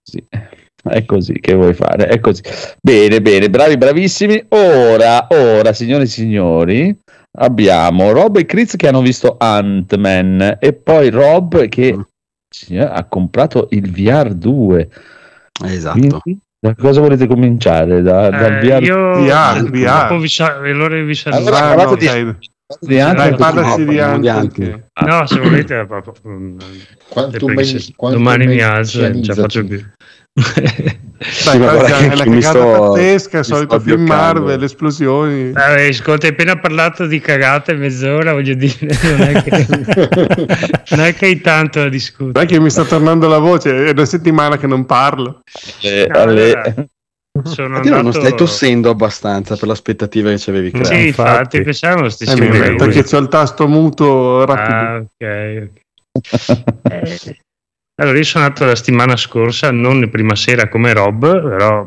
Sì, 0.06 0.24
è 0.84 1.06
così 1.06 1.40
che 1.40 1.54
vuoi 1.54 1.74
fare, 1.74 2.08
è 2.08 2.20
così. 2.20 2.42
Bene, 2.82 3.22
bene, 3.22 3.50
bravi, 3.50 3.78
bravissimi. 3.78 4.46
Ora, 4.50 5.28
ora, 5.30 5.74
signori 5.74 6.04
e 6.04 6.08
signori, 6.08 6.98
abbiamo 7.38 8.12
Rob 8.12 8.38
e 8.38 8.46
Chris 8.46 8.76
che 8.76 8.88
hanno 8.88 9.02
visto 9.02 9.36
Ant-Man 9.40 10.58
e 10.60 10.74
poi 10.74 11.10
Rob 11.10 11.68
che 11.68 11.96
Mm. 11.96 12.02
signora, 12.50 12.92
ha 12.94 13.06
comprato 13.06 13.68
il 13.72 13.90
VR 13.92 14.34
2. 14.34 14.90
Esatto. 15.66 16.20
Quindi, 16.20 16.40
da 16.60 16.76
cosa 16.76 17.02
volete 17.02 17.28
cominciare? 17.28 18.02
Da, 18.02 18.30
dal 18.30 18.54
Eh, 18.54 18.60
VR 18.80 18.84
io 18.84 19.14
VR, 19.24 19.70
VR. 19.70 20.08
dopo 20.08 20.18
vi 20.20 20.30
allora 20.70 21.02
vi 21.02 21.16
saluto. 21.16 21.42
Allora, 21.42 21.58
Ah, 21.72 21.84
no, 21.84 21.96
di- 21.96 22.06
dai, 22.06 22.36
di 22.80 22.96
dai, 22.98 23.36
parlaci 23.36 23.86
di. 23.86 24.00
Ant-Man. 24.00 24.52
che- 24.52 24.84
No, 25.06 25.26
se 25.28 25.40
volete, 25.40 25.86
proprio, 25.86 26.14
mm, 26.28 26.58
men- 26.58 26.58
quantum 27.08 27.54
domani 28.14 28.48
mi 28.48 28.62
alzo 28.62 29.06
e 29.06 29.22
ce 29.22 29.34
la 29.36 29.42
faccio 29.42 29.66
più. 29.66 29.80
Dai, 30.36 31.60
che 31.60 32.12
è 32.12 32.16
la 32.16 32.26
mi 32.26 32.42
cagata 32.42 32.60
sto- 32.60 32.92
pazzesca, 32.92 33.38
mi 33.38 33.44
solito 33.44 33.80
film. 33.80 34.06
Marvel, 34.06 34.64
esplosioni. 34.64 35.52
Vabbè, 35.52 35.88
ascolta, 35.88 36.26
hai 36.26 36.32
appena 36.34 36.58
parlato 36.60 37.06
di 37.06 37.20
cagate 37.20 37.74
mezz'ora, 37.76 38.34
voglio 38.34 38.56
dire, 38.56 38.76
non 39.04 39.22
è 39.22 39.44
che, 39.44 39.66
non 40.96 41.00
è 41.06 41.14
che 41.14 41.26
hai 41.26 41.40
tanto 41.40 41.80
da 41.82 41.90
discutere. 41.90 42.32
Non 42.34 42.44
è 42.44 42.46
che 42.48 42.60
mi 42.60 42.70
sta 42.70 42.84
tornando 42.84 43.28
la 43.28 43.38
voce, 43.38 43.86
è 43.86 43.90
una 43.92 44.06
settimana 44.06 44.58
che 44.58 44.68
non 44.68 44.86
parlo. 44.86 45.42
Eh, 45.82 46.08
alle- 46.10 46.52
allora, 46.52 46.88
sono 47.44 47.80
Ti 47.80 47.90
non 47.90 48.00
andato... 48.00 48.20
stai 48.20 48.36
tossendo 48.36 48.90
abbastanza 48.90 49.56
per 49.56 49.68
l'aspettativa 49.68 50.30
che 50.32 50.40
ci 50.40 50.50
avevi 50.50 50.72
creato. 50.72 50.94
Sì, 50.94 51.08
infatti, 51.08 51.62
pensavo 51.62 52.02
lo 52.02 52.08
Eh, 52.08 52.36
problemi. 52.36 52.70
metto 52.72 52.88
che 52.88 53.04
c'ho 53.04 53.18
il 53.20 53.28
tasto 53.28 53.68
muto 53.68 54.46
rapido. 54.46 54.76
Ah, 54.76 54.96
ok, 54.98 55.70
ok. 55.70 55.82
Eh, 56.92 57.38
Allora, 57.96 58.18
io 58.18 58.24
sono 58.24 58.46
andato 58.46 58.66
la 58.66 58.76
settimana 58.76 59.16
scorsa, 59.16 59.70
non 59.70 60.10
prima 60.10 60.36
sera 60.36 60.68
come 60.68 60.94
Rob, 60.94 61.20
però 61.48 61.86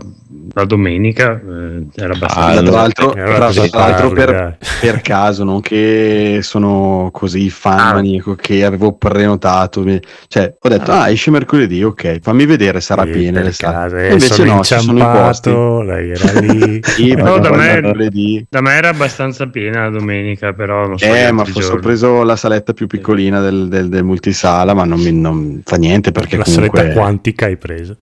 la 0.52 0.64
domenica 0.64 1.32
eh, 1.40 1.86
era 1.94 2.12
Ah, 2.12 2.14
abbastanza... 2.14 2.62
tra 2.62 2.70
l'altro, 2.70 3.10
tra 3.12 3.38
cosa 3.46 3.68
l'altro 3.72 4.10
per, 4.10 4.30
dai? 4.30 4.54
per 4.80 5.00
caso, 5.00 5.44
non 5.44 5.60
che 5.60 6.38
sono 6.42 7.10
così 7.12 7.50
fan 7.50 7.78
Ah. 7.78 7.92
maniaco 7.94 8.34
che 8.34 8.64
avevo 8.64 8.96
prenotato, 8.96 9.84
cioè 10.28 10.54
ho 10.58 10.68
detto 10.68 10.92
ah 10.92 11.10
esce 11.10 11.30
mercoledì, 11.30 11.82
ok, 11.82 12.18
fammi 12.20 12.46
vedere, 12.46 12.80
sarà 12.80 13.04
Sì, 13.04 13.10
piena 13.10 13.38
per 13.38 13.44
le 13.44 13.52
sale. 13.52 13.74
caso, 13.74 13.96
E 13.96 14.06
eh, 14.06 14.12
invece 14.12 14.34
sono 14.34 14.54
no, 14.54 14.62
ci 14.64 14.78
sono 14.78 14.98
i 14.98 15.02
posti. 15.02 15.50
lei 15.50 16.10
era 16.10 16.32
lì. 16.40 16.80
Sì, 16.96 17.14
No, 17.14 17.38
da 17.38 17.50
me- 17.50 18.44
Da 18.48 18.60
me 18.60 18.72
era 18.72 18.88
abbastanza 18.88 19.46
piena 19.48 19.82
la 19.84 19.90
domenica, 19.90 20.52
però 20.52 20.86
non 20.86 20.98
so. 20.98 21.04
Eh, 21.12 21.30
ma 21.32 21.44
forse 21.44 21.72
ho 21.72 21.78
preso 21.78 22.22
la 22.22 22.36
saletta 22.36 22.72
più 22.72 22.86
piccolina 22.86 23.40
del, 23.40 23.68
del- 23.68 23.88
del 23.88 24.04
multisala, 24.04 24.74
ma 24.74 24.84
non, 24.84 25.00
mi, 25.00 25.12
non 25.12 25.60
fa 25.64 25.76
niente 25.76 26.12
perché 26.12 26.36
la 26.36 26.44
comunque... 26.44 26.78
saletta 26.80 26.98
quantica 26.98 27.46
hai 27.46 27.56
preso. 27.56 27.96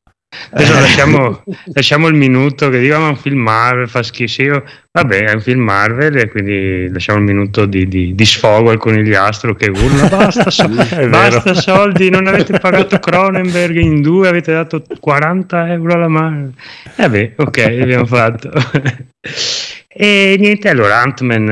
Adesso 0.51 0.73
lasciamo, 0.74 1.43
lasciamo 1.74 2.06
il 2.09 2.15
minuto 2.15 2.69
che 2.69 2.78
dicono 2.81 3.01
"Ma 3.01 3.06
è 3.06 3.11
un 3.11 3.16
film 3.16 3.40
Marvel, 3.40 3.89
fa 3.89 4.02
schifo. 4.02 4.43
Io, 4.43 4.65
vabbè, 4.93 5.24
è 5.24 5.32
un 5.35 5.40
film 5.40 5.61
Marvel 5.61 6.16
e 6.16 6.28
quindi 6.31 6.89
lasciamo 6.93 7.19
il 7.19 7.24
minuto 7.24 7.66
di, 7.66 7.86
di- 7.89 8.15
di 8.15 8.24
sfogo 8.24 8.70
al 8.70 8.78
conigliastro 8.78 9.55
che 9.55 9.69
urla 9.69 10.09
basta, 10.16 10.51
so- 10.51 10.69
basta 10.69 11.55
soldi, 11.55 12.11
non 12.11 12.27
avete 12.27 12.59
pagato 12.59 12.98
Cronenberg 12.98 13.77
in 13.77 14.01
due, 14.02 14.28
avete 14.28 14.52
dato 14.52 14.82
40 15.01 15.73
euro 15.73 15.94
alla 15.94 16.09
mano. 16.09 16.52
E 16.97 17.09
beh, 17.09 17.32
ok, 17.36 17.59
abbiamo 17.81 18.06
fatto. 18.06 18.51
E 19.97 20.35
niente, 20.41 20.69
allora 20.69 21.01
Ant-Man 21.03 21.49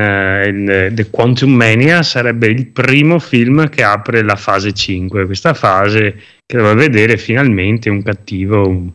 eh, 0.69 0.90
The 0.93 1.10
Quantum 1.10 1.52
Mania 1.52 2.02
sarebbe 2.02 2.48
il 2.48 2.66
primo 2.66 3.20
film 3.20 3.69
che 3.69 3.85
apre 3.85 4.23
la 4.23 4.35
fase 4.35 4.73
5, 4.73 5.27
questa 5.27 5.55
fase 5.55 6.14
che 6.44 6.56
dovrà 6.56 6.74
vedere 6.74 7.16
finalmente 7.19 7.89
un 7.89 8.02
cattivo 8.02 8.66
un- 8.66 8.90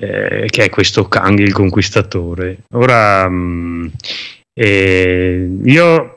eh, 0.00 0.46
che 0.50 0.64
è 0.64 0.70
questo 0.70 1.08
Kang 1.08 1.38
il 1.38 1.52
conquistatore. 1.52 2.58
Ora 2.74 3.28
mh, 3.28 3.92
eh, 4.54 5.48
io 5.64 6.15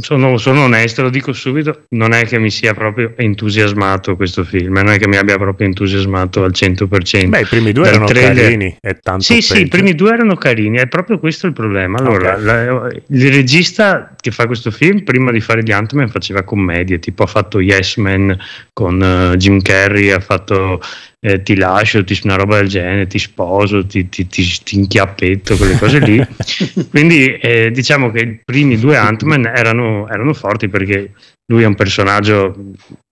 sono, 0.00 0.36
sono 0.38 0.64
onesto, 0.64 1.02
lo 1.02 1.10
dico 1.10 1.32
subito, 1.32 1.84
non 1.90 2.12
è 2.12 2.24
che 2.24 2.38
mi 2.38 2.50
sia 2.50 2.72
proprio 2.74 3.12
entusiasmato 3.16 4.16
questo 4.16 4.42
film, 4.42 4.72
non 4.74 4.88
è 4.88 4.98
che 4.98 5.06
mi 5.06 5.16
abbia 5.16 5.36
proprio 5.36 5.66
entusiasmato 5.66 6.42
al 6.42 6.50
100%. 6.52 7.28
Beh, 7.28 7.40
i 7.40 7.44
primi 7.44 7.72
due 7.72 7.84
Dal 7.84 7.92
erano 7.92 8.06
trailer- 8.08 8.42
carini 8.42 8.76
e 8.80 8.98
tanto 9.00 9.22
Sì, 9.22 9.40
sì, 9.42 9.52
peggio. 9.52 9.64
i 9.64 9.68
primi 9.68 9.94
due 9.94 10.12
erano 10.12 10.34
carini, 10.36 10.78
è 10.78 10.88
proprio 10.88 11.18
questo 11.18 11.46
il 11.46 11.52
problema. 11.52 11.98
Allora, 11.98 12.34
Ok. 12.34 12.42
la- 12.42 12.88
il 13.08 13.32
regista 13.32 14.14
che 14.18 14.30
fa 14.30 14.46
questo 14.46 14.70
film, 14.70 15.02
prima 15.04 15.30
di 15.30 15.40
fare 15.40 15.62
di 15.62 15.72
Ant-Man, 15.72 16.08
faceva 16.08 16.42
commedie, 16.42 16.98
tipo 16.98 17.22
ha 17.24 17.26
fatto 17.26 17.60
Yes 17.60 17.96
Man 17.96 18.36
con 18.72 19.00
eh, 19.02 19.36
Jim 19.36 19.60
Carrey, 19.60 20.10
ha 20.10 20.20
fatto 20.20 20.80
eh, 21.24 21.42
Ti 21.42 21.54
lascio, 21.54 22.02
ti, 22.04 22.18
una 22.24 22.34
roba 22.34 22.56
del 22.56 22.68
genere, 22.68 23.06
ti 23.06 23.18
sposo, 23.18 23.86
ti, 23.86 24.08
ti, 24.08 24.26
ti, 24.26 24.42
ti 24.64 24.74
inchiappetto, 24.76 25.56
quelle 25.56 25.78
cose 25.78 25.98
lì. 26.00 26.20
Quindi 26.90 27.34
eh, 27.36 27.70
diciamo 27.70 28.10
che 28.10 28.20
i 28.20 28.40
primi 28.44 28.76
due 28.78 28.96
Ant-Man 28.96 29.46
erano, 29.46 30.08
erano 30.08 30.32
forti 30.34 30.68
perché 30.68 31.12
lui 31.46 31.62
è 31.62 31.66
un 31.66 31.74
personaggio 31.74 32.54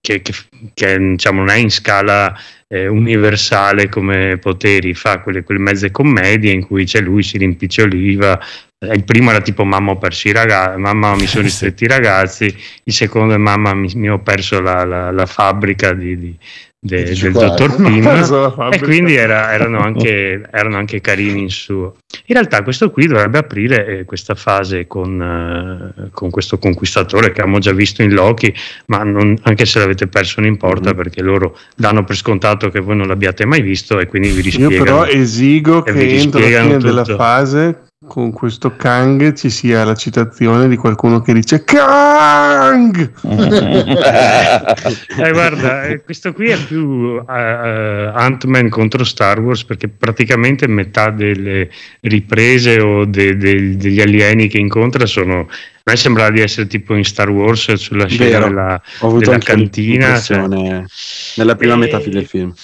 che, 0.01 0.23
che- 0.23 0.33
che, 0.75 0.99
diciamo, 0.99 1.41
non 1.41 1.51
è 1.51 1.57
in 1.57 1.71
scala 1.71 2.35
eh, 2.67 2.87
universale 2.89 3.89
come 3.89 4.39
poteri, 4.39 4.95
fa 4.95 5.21
quelle, 5.21 5.43
quelle 5.45 5.61
mezze 5.61 5.91
commedie 5.91 6.53
in 6.53 6.67
cui 6.67 6.85
c'è 6.85 7.01
lui, 7.01 7.23
si 7.23 7.39
rimpiccioliva. 7.39 8.39
Il 8.93 9.05
primo 9.05 9.29
era 9.31 9.43
tipo 9.43 9.65
mamma 9.65 9.91
ho 9.93 9.99
perso 9.99 10.29
i 10.29 10.33
ragazzi, 10.33 10.79
mamma 10.81 11.15
mi 11.15 11.27
sono 11.27 11.43
ristretti 11.45 11.85
i 11.85 11.89
ragazzi, 11.89 12.45
il 12.85 12.93
secondo 12.95 13.35
è 13.35 13.37
mamma 13.37 13.75
mi, 13.75 13.91
mi 13.95 14.09
ho 14.09 14.19
perso 14.21 14.61
la, 14.61 14.85
la- 14.85 15.11
la 15.11 15.27
fabbrica 15.27 15.93
di- 15.93 16.19
di- 16.19 16.37
de- 16.83 17.13
del 17.15 17.33
dottor 17.33 17.77
Pim. 17.83 18.07
E 18.73 18.79
quindi 18.81 19.15
era- 19.15 19.53
erano, 19.53 19.81
anche, 19.81 20.43
erano 20.51 20.77
anche 20.79 21.01
carini 21.01 21.43
in 21.43 21.51
suo. 21.51 21.97
In 22.27 22.35
realtà 22.35 22.63
questo 22.63 22.91
qui 22.91 23.07
dovrebbe 23.07 23.39
aprire 23.39 23.87
eh, 24.01 24.05
questa 24.05 24.35
fase 24.35 24.87
con, 24.87 25.21
eh, 25.21 26.09
con 26.13 26.31
questo 26.31 26.59
conquistatore 26.59 27.33
che 27.33 27.41
abbiamo 27.41 27.59
già 27.59 27.73
visto 27.73 28.03
in 28.03 28.13
Loki, 28.15 28.53
ma 28.87 29.03
non- 29.03 29.37
anche 29.43 29.67
se 29.67 29.79
l'avete 29.79 30.07
perso 30.07 30.41
non 30.41 30.49
importa 30.49 30.91
Mhm. 30.91 30.97
perché 30.97 31.21
loro 31.23 31.57
danno 31.77 32.03
per 32.05 32.17
scontato 32.17 32.71
che 32.71 32.81
voi 32.81 32.97
non 32.97 33.07
l'abbiate 33.09 33.45
mai 33.45 33.61
visto 33.61 33.99
e 34.01 34.07
quindi 34.07 34.29
vi 34.31 34.37
Io 34.37 34.43
rispiegano. 34.43 34.83
però 34.85 35.05
esigo 35.07 35.83
che 35.83 35.91
entro 36.19 36.41
la 36.41 36.47
fine 36.63 36.79
della 36.79 37.03
tutto. 37.03 37.17
fase 37.17 37.81
con 38.07 38.33
questo 38.33 38.77
Kang 38.77 39.35
ci 39.35 39.51
sia 39.51 39.85
la 39.85 39.95
citazione 39.95 40.69
di 40.69 40.77
qualcuno 40.77 41.21
che 41.21 41.35
dice 41.35 41.65
Kang! 41.65 43.13
eh, 45.19 45.31
guarda, 45.33 45.85
eh, 45.85 46.03
questo 46.03 46.33
qui 46.33 46.49
è 46.49 46.57
più 46.57 46.81
uh, 46.83 47.23
Ant-Man 47.27 48.71
contro 48.71 49.05
Star 49.05 49.39
Wars 49.41 49.65
perché 49.65 49.89
praticamente 49.89 50.67
metà 50.67 51.11
delle 51.11 51.69
riprese 52.01 52.81
o 52.81 53.05
de- 53.05 53.37
de- 53.37 53.77
degli 53.77 54.01
alieni 54.01 54.49
che 54.49 54.57
incontra 54.57 55.05
sono 55.05 55.41
a 55.41 55.47
me 55.93 55.97
sembra 55.97 56.31
di 56.31 56.41
essere 56.41 56.67
tipo 56.69 56.95
in 56.95 57.05
Star 57.05 57.29
Wars 57.29 57.71
sulla 57.75 58.07
scena 58.07 58.39
Vero. 58.39 58.47
della, 58.49 58.83
Ho 59.01 59.09
avuto 59.09 59.31
della 59.31 59.39
cantina. 59.43 60.19
cioè- 60.19 60.47
nella 61.37 61.55
prima 61.57 61.75
E- 61.75 61.77
metà 61.77 61.99
del 61.99 62.27
film. 62.27 62.55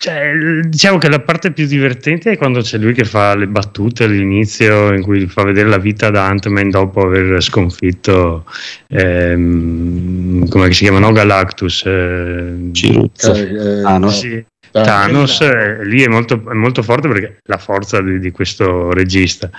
Cioè, 0.00 0.60
diciamo 0.62 0.98
che 0.98 1.08
la 1.08 1.18
parte 1.20 1.50
più 1.50 1.66
divertente 1.66 2.30
è 2.30 2.36
quando 2.36 2.60
c'è 2.60 2.78
lui 2.78 2.92
che 2.92 3.04
fa 3.04 3.34
le 3.34 3.48
battute 3.48 4.04
all'inizio 4.04 4.92
in 4.94 5.02
cui 5.02 5.26
fa 5.26 5.42
vedere 5.42 5.68
la 5.68 5.78
vita 5.78 6.08
da 6.10 6.26
Ant-Man 6.26 6.70
dopo 6.70 7.00
aver 7.00 7.42
sconfitto 7.42 8.44
ehm, 8.86 10.48
come 10.48 10.72
si 10.72 10.84
chiama? 10.84 11.00
No 11.00 11.10
Galactus 11.12 11.84
eh, 11.86 12.70
Ciruzzo. 12.72 13.34
Eh, 13.34 13.82
Ah, 13.84 13.98
no? 13.98 14.08
sì, 14.10 14.44
Thanos 14.70 15.82
lì 15.82 16.02
è 16.02 16.08
molto, 16.08 16.42
molto 16.52 16.82
forte 16.82 17.08
perché 17.08 17.26
è 17.26 17.34
la 17.44 17.58
forza 17.58 18.00
di, 18.00 18.18
di 18.18 18.30
questo 18.30 18.90
regista. 18.92 19.50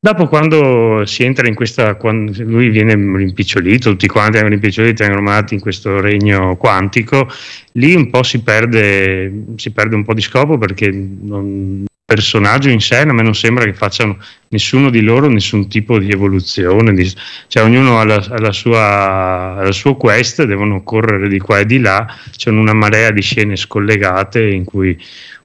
Dopo, 0.00 0.28
quando 0.28 1.04
si 1.06 1.24
entra 1.24 1.48
in 1.48 1.54
questa, 1.54 1.96
lui 2.00 2.68
viene 2.68 2.94
rimpicciolito, 2.94 3.90
tutti 3.90 4.06
quanti 4.06 4.32
vengono 4.32 4.54
rimpiccioliti, 4.54 5.02
vengono 5.02 5.22
mandati 5.22 5.54
in 5.54 5.60
questo 5.60 6.00
regno 6.00 6.56
quantico, 6.56 7.28
lì 7.72 7.94
un 7.94 8.08
po' 8.10 8.22
si 8.22 8.42
perde, 8.42 9.44
si 9.56 9.72
perde 9.72 9.96
un 9.96 10.04
po' 10.04 10.14
di 10.14 10.20
scopo 10.20 10.56
perché 10.58 10.90
non- 10.90 11.86
personaggio 12.08 12.70
in 12.70 12.80
sé 12.80 13.00
a 13.00 13.12
me 13.12 13.22
non 13.22 13.34
sembra 13.34 13.64
che 13.64 13.74
facciano 13.74 14.16
nessuno 14.48 14.88
di 14.88 15.02
loro 15.02 15.28
nessun 15.28 15.68
tipo 15.68 15.98
di 15.98 16.10
evoluzione, 16.10 16.94
di- 16.94 17.12
cioè 17.48 17.62
ognuno 17.62 18.00
ha 18.00 18.04
la, 18.04 18.14
ha 18.14 18.40
la 18.40 18.50
sua, 18.50 19.56
ha 19.56 19.66
il 19.66 19.74
suo 19.74 19.94
quest, 19.96 20.42
devono 20.44 20.82
correre 20.82 21.28
di 21.28 21.38
qua 21.38 21.58
e 21.58 21.66
di 21.66 21.78
là, 21.78 22.06
c'è 22.34 22.48
una 22.48 22.72
marea 22.72 23.10
di 23.10 23.20
scene 23.20 23.56
scollegate 23.56 24.42
in 24.42 24.64
cui 24.64 24.98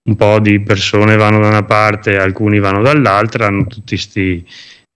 un 0.04 0.16
po' 0.16 0.40
di 0.40 0.62
persone 0.62 1.18
vanno 1.18 1.42
da 1.42 1.50
una 1.50 1.64
parte, 1.66 2.18
alcuni 2.18 2.60
vanno 2.60 2.82
dall'altra, 2.82 3.48
hanno 3.48 3.68
tutti 3.68 3.96
questi 3.96 4.46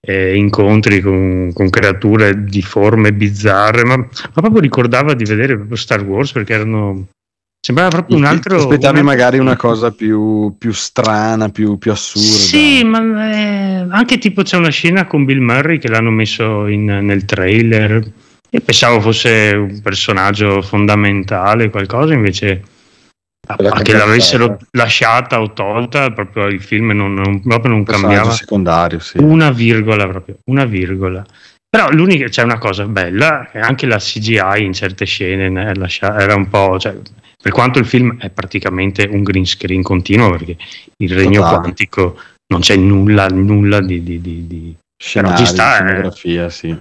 incontri 0.08 1.02
con, 1.02 1.52
con 1.54 1.70
creature 1.70 2.46
di 2.46 2.62
forme 2.62 3.12
bizzarre, 3.12 3.84
ma, 3.84 3.98
ma 3.98 4.08
proprio 4.32 4.62
ricordava 4.62 5.14
di 5.14 5.26
vedere 5.26 5.56
proprio 5.56 5.76
Star 5.76 6.02
Wars 6.02 6.32
perché 6.32 6.54
erano... 6.54 7.08
Sembrava 7.60 7.90
proprio 7.90 8.18
un 8.18 8.26
altro... 8.26 8.56
Aspettavi 8.56 8.78
un 8.80 8.86
altro- 8.86 9.04
magari 9.04 9.38
una 9.40 9.58
cosa 9.58 9.92
più, 9.92 10.56
più 10.58 10.72
strana, 10.72 11.50
più, 11.50 11.78
più 11.78 11.92
assurda. 11.92 12.28
Sì, 12.28 12.84
ma 12.84 13.32
eh, 13.34 13.86
anche 13.90 14.18
tipo 14.18 14.42
c'è 14.44 14.56
una 14.58 14.70
scena 14.70 15.06
con 15.06 15.26
Bill 15.26 15.40
Murray 15.42 15.78
che 15.78 15.90
l'hanno 15.90 16.12
messo 16.12 16.68
in- 16.68 16.86
nel 16.86 17.26
trailer. 17.26 18.10
Io 18.50 18.62
pensavo 18.62 19.02
fosse 19.02 19.54
un 19.54 19.82
personaggio 19.82 20.62
fondamentale, 20.62 21.70
qualcosa, 21.70 22.14
invece 22.14 22.64
a 23.50 23.82
che 23.82 23.94
l'avessero 23.94 24.58
lasciata 24.72 25.42
o 25.42 25.52
tolta, 25.54 26.12
proprio 26.12 26.48
il 26.48 26.62
film 26.62 26.92
non, 26.92 27.14
non- 27.14 27.42
proprio 27.42 27.72
non 27.72 27.84
cambiava 27.84 28.32
secondario, 28.32 29.00
sì. 29.00 29.18
una 29.20 29.52
virgola 29.52 30.08
proprio, 30.08 30.38
una 30.46 30.66
virgola. 30.66 31.26
Però 31.70 31.90
l'unica, 31.92 32.28
c'è 32.30 32.44
una 32.44 32.58
cosa 32.58 32.86
bella, 32.86 33.48
che 33.52 33.60
anche 33.60 33.86
la 33.86 33.98
CGI 33.98 34.64
in 34.64 34.74
certe 34.74 35.06
scene 35.06 35.50
ne- 35.50 35.76
lascia- 35.76 36.18
era 36.18 36.36
un 36.36 36.48
po', 36.48 36.80
cioè, 36.80 36.98
per 37.42 37.52
quanto 37.52 37.80
il 37.80 37.86
film 37.86 38.18
è 38.20 38.30
praticamente 38.30 39.08
un 39.10 39.24
green 39.24 39.46
screen 39.46 39.82
continuo, 39.82 40.32
perché 40.32 40.58
il 40.98 41.14
regno 41.14 41.42
Totale. 41.42 41.60
quantico 41.60 42.20
non 42.48 42.62
c'è 42.62 42.76
nulla, 42.76 43.28
nulla 43.28 43.82
di, 43.82 44.02
di- 44.04 44.22
di- 44.22 44.48
di- 44.48 44.76
Scenario, 45.00 45.38
ci 45.38 45.46
sta, 45.46 45.76
eh. 45.76 45.86
scenografia, 45.86 46.50
sì. 46.50 46.76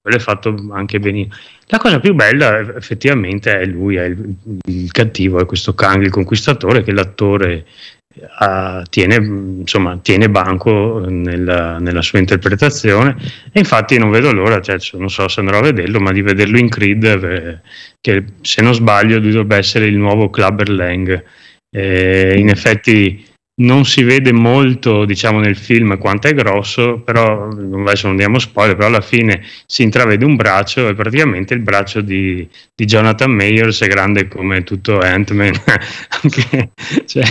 quello 0.00 0.16
è 0.16 0.20
fatto 0.20 0.54
anche 0.70 1.00
benissimo. 1.00 1.34
La 1.66 1.78
cosa 1.78 1.98
più 1.98 2.14
bella 2.14 2.60
effettivamente 2.76 3.58
è 3.58 3.64
lui, 3.66 3.96
è 3.96 4.04
il, 4.04 4.34
il 4.68 4.92
cattivo, 4.92 5.40
è 5.40 5.44
questo 5.44 5.74
Kang, 5.74 6.04
il 6.04 6.10
conquistatore, 6.10 6.84
che 6.84 6.92
l'attore 6.92 7.66
eh, 8.14 8.82
tiene, 8.88 9.16
insomma, 9.16 9.98
tiene 9.98 10.28
banco 10.30 11.04
nella, 11.08 11.78
nella 11.78 12.02
sua 12.02 12.18
interpretazione 12.18 13.16
e 13.52 13.58
infatti 13.58 13.98
non 13.98 14.10
vedo 14.10 14.32
l'ora, 14.32 14.60
cioè, 14.60 14.78
non 14.98 15.10
so 15.10 15.28
se 15.28 15.40
andrò 15.40 15.58
a 15.58 15.62
vederlo, 15.62 16.00
ma 16.00 16.12
di 16.12 16.22
vederlo 16.22 16.58
in 16.58 16.68
Creed, 16.68 17.04
eh, 17.04 17.60
che 18.00 18.24
se 18.40 18.62
non 18.62 18.74
sbaglio 18.74 19.18
dovrebbe 19.20 19.56
essere 19.56 19.86
il 19.86 19.96
nuovo 19.96 20.30
Clubber 20.30 20.68
Lang. 20.70 21.24
Eh, 21.70 22.34
in 22.38 22.48
effetti 22.48 23.27
non 23.58 23.84
si 23.84 24.02
vede 24.02 24.32
molto 24.32 25.04
diciamo 25.04 25.40
nel 25.40 25.56
film 25.56 25.98
quanto 25.98 26.28
è 26.28 26.34
grosso 26.34 27.00
però 27.00 27.48
adesso 27.48 28.06
non 28.06 28.16
diamo 28.16 28.38
spoiler 28.38 28.76
però 28.76 28.88
alla 28.88 29.00
fine 29.00 29.42
si 29.66 29.82
intravede 29.82 30.24
un 30.24 30.36
braccio 30.36 30.88
e 30.88 30.94
praticamente 30.94 31.54
il 31.54 31.60
braccio 31.60 32.00
di, 32.00 32.48
di 32.74 32.84
Jonathan 32.84 33.30
Mayers 33.30 33.82
è 33.82 33.88
grande 33.88 34.28
come 34.28 34.62
tutto 34.62 34.98
Ant-Man 34.98 35.52
Anche- 36.22 36.70
cioè, 37.06 37.24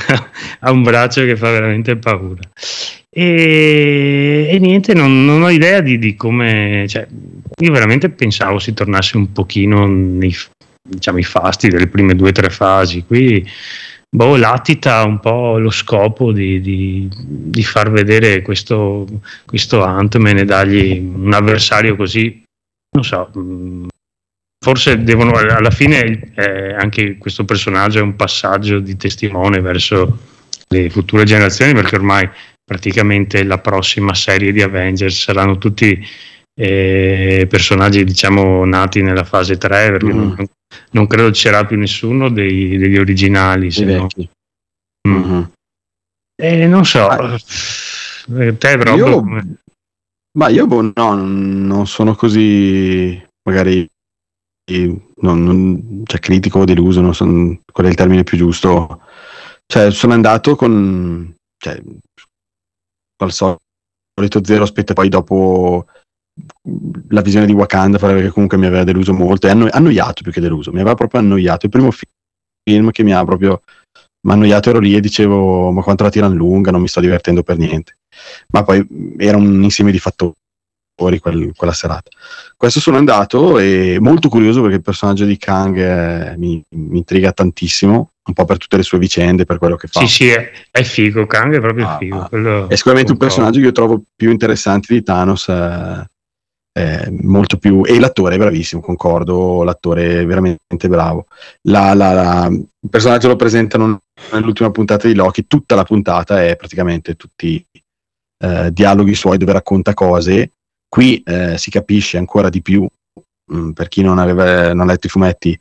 ha 0.59 0.71
un 0.71 0.83
braccio 0.83 1.23
che 1.23 1.35
fa 1.35 1.51
veramente 1.51 1.95
paura. 1.97 2.41
E, 3.09 4.47
e 4.51 4.59
niente 4.59 4.93
non, 4.93 5.25
non 5.25 5.41
ho 5.41 5.49
idea 5.49 5.81
di, 5.81 5.97
di 5.97 6.15
come 6.15 6.85
cioè, 6.87 7.07
io 7.59 7.71
veramente 7.71 8.09
pensavo 8.09 8.59
si 8.59 8.73
tornasse 8.73 9.17
un 9.17 9.31
pochino 9.31 9.87
nei 9.87 10.35
diciamo 10.87 11.17
i 11.17 11.23
fasti 11.23 11.69
delle 11.69 11.87
prime 11.87 12.15
due 12.15 12.29
o 12.29 12.31
tre 12.31 12.49
fasi 12.49 13.03
qui 13.05 13.45
boh, 14.09 14.35
latita 14.37 15.03
un 15.03 15.19
po' 15.19 15.57
lo 15.57 15.69
scopo 15.69 16.31
di, 16.31 16.59
di- 16.61 17.09
di 17.25 17.63
far 17.63 17.91
vedere 17.91 18.41
questo, 18.41 19.05
questo 19.45 19.83
Ant-Man 19.83 20.37
e 20.39 20.45
dargli 20.45 20.97
un 20.97 21.33
avversario 21.33 21.95
così, 21.95 22.43
non 22.95 23.03
so, 23.03 23.29
mh, 23.33 23.87
forse 24.63 25.03
devono, 25.03 25.33
alla 25.37 25.69
fine 25.71 26.31
eh, 26.35 26.73
anche 26.73 27.17
questo 27.17 27.45
personaggio 27.45 27.99
è 27.99 28.01
un 28.01 28.15
passaggio 28.15 28.79
di 28.79 28.95
testimone 28.97 29.61
verso 29.61 30.17
le 30.69 30.89
future 30.89 31.23
generazioni 31.23 31.73
perché 31.73 31.95
ormai 31.95 32.29
praticamente 32.65 33.43
la 33.43 33.59
prossima 33.59 34.13
serie 34.13 34.51
di 34.51 34.61
Avengers 34.61 35.21
saranno 35.21 35.57
tutti 35.57 36.05
eh, 36.59 37.45
personaggi 37.49 38.03
diciamo 38.03 38.65
nati 38.65 39.01
nella 39.01 39.23
fase 39.23 39.57
3 39.57 39.91
perché 39.91 40.11
Mhm. 40.11 40.17
non, 40.17 40.47
non 40.91 41.07
credo 41.07 41.33
sarà 41.33 41.65
più 41.65 41.77
nessuno 41.77 42.29
dei- 42.29 42.77
degli 42.77 42.97
originali 42.97 43.71
se 43.71 43.85
no-. 43.85 44.07
Mm. 45.07 45.13
Mhm. 45.15 45.51
eh, 46.39 46.67
non 46.67 46.85
so, 46.85 47.07
Ah. 47.07 47.37
Eh, 48.39 48.57
te 48.57 48.75
Rob, 48.75 48.97
Io- 48.97 49.09
come- 49.19 49.55
Ma 50.37 50.49
io 50.49 50.67
boh, 50.67 50.81
no, 50.93 51.15
non, 51.15 51.87
sono 51.87 52.13
così 52.13 53.19
magari 53.49 53.87
non, 55.21 55.43
non- 55.43 56.01
cioè, 56.05 56.19
critico 56.19 56.59
o 56.59 56.65
deluso, 56.65 57.01
non 57.01 57.15
son- 57.15 57.59
qual 57.71 57.87
è 57.87 57.89
il 57.89 57.95
termine 57.95 58.23
più 58.23 58.37
giusto. 58.37 59.01
Cioè, 59.65 59.89
sono 59.91 60.13
andato 60.13 60.55
con 60.55 61.33
cioè, 61.57 61.81
al 63.23 63.31
solito 63.31 64.43
zero 64.43 64.63
aspetta 64.63 64.93
poi 64.93 65.09
dopo 65.09 65.87
la 67.09 67.21
visione 67.21 67.45
di 67.45 67.53
Wakanda 67.53 67.97
che 67.97 68.29
comunque 68.29 68.57
mi 68.57 68.65
aveva 68.65 68.83
deluso 68.83 69.13
molto 69.13 69.47
e 69.47 69.49
anno- 69.51 69.67
annoiato 69.71 70.21
più 70.23 70.31
che 70.31 70.41
deluso, 70.41 70.71
mi 70.71 70.79
aveva 70.79 70.95
proprio 70.95 71.21
annoiato. 71.21 71.65
Il 71.65 71.71
primo 71.71 71.91
fi- 71.91 72.05
film 72.63 72.91
che 72.91 73.03
mi 73.03 73.13
ha 73.13 73.23
proprio 73.23 73.61
mi 74.27 74.33
annoiato 74.33 74.69
ero 74.71 74.79
lì 74.79 74.95
e 74.95 74.99
dicevo 74.99 75.71
ma 75.71 75.81
quanto 75.83 76.03
la 76.03 76.09
tirano 76.09 76.35
lunga, 76.35 76.71
non 76.71 76.81
mi 76.81 76.87
sto 76.87 76.99
divertendo 76.99 77.43
per 77.43 77.57
niente. 77.57 77.97
Ma 78.49 78.63
poi 78.63 78.85
mh, 78.87 79.13
era 79.17 79.37
un 79.37 79.63
insieme 79.63 79.91
di 79.91 79.99
fattori 79.99 80.33
quel- 81.19 81.53
quella 81.55 81.73
serata. 81.73 82.09
Questo 82.57 82.79
sono 82.79 82.97
andato 82.97 83.57
e 83.59 83.97
molto 84.01 84.27
curioso 84.29 84.61
perché 84.61 84.77
il 84.77 84.81
personaggio 84.81 85.25
di 85.25 85.37
Kang 85.37 85.77
eh, 85.77 86.35
mi, 86.37 86.61
mi 86.75 86.97
intriga 86.97 87.31
tantissimo, 87.31 88.09
un 88.27 88.33
po' 88.33 88.43
per 88.45 88.57
tutte 88.57 88.75
le 88.77 88.83
sue 88.83 88.97
vicende, 88.97 89.45
per 89.45 89.59
quello 89.59 89.75
che 89.77 89.87
fa. 89.87 89.99
sì, 90.01 90.07
sì, 90.07 90.27
è, 90.27 90.51
è 90.71 90.83
figo, 90.83 91.25
Kang 91.27 91.55
è 91.55 91.59
proprio 91.61 91.85
Ah, 91.87 91.97
figo. 91.97 92.17
ah. 92.19 92.67
È 92.67 92.75
sicuramente 92.75 93.11
un 93.11 93.17
concordo. 93.17 93.17
personaggio 93.19 93.59
che 93.59 93.65
io 93.65 93.71
trovo 93.71 94.01
più 94.15 94.29
interessante 94.31 94.93
di 94.93 95.03
Thanos. 95.03 95.47
eh, 95.47 96.05
eh, 96.77 97.09
molto 97.21 97.57
più 97.57 97.83
e 97.85 97.99
l'attore 97.99 98.35
è 98.35 98.37
bravissimo, 98.37 98.81
concordo. 98.81 99.63
L'attore 99.63 100.21
è 100.21 100.25
veramente 100.25 100.87
bravo. 100.87 101.25
La- 101.69 101.93
la- 101.93 102.13
la- 102.13 102.47
il 102.49 102.89
personaggio 102.89 103.27
lo 103.29 103.35
presentano 103.35 103.99
nell'ultima 104.31 104.69
puntata 104.71 105.07
di 105.07 105.15
Loki. 105.15 105.47
Tutta 105.47 105.75
la 105.75 105.83
puntata 105.83 106.43
è 106.43 106.55
praticamente 106.55 107.15
tutti 107.15 107.63
eh, 108.43 108.71
dialoghi 108.71 109.15
suoi 109.15 109.37
dove 109.37 109.53
racconta 109.53 109.93
cose. 109.93 110.51
Qui 110.87 111.21
eh, 111.25 111.57
si 111.57 111.71
capisce 111.71 112.17
ancora 112.17 112.49
di 112.49 112.61
più 112.61 112.87
mh, 113.51 113.71
per 113.71 113.87
chi 113.87 114.01
non 114.01 114.19
aveva 114.19 114.73
non 114.73 114.87
ha 114.87 114.91
letto 114.91 115.07
i 115.07 115.09
fumetti 115.09 115.59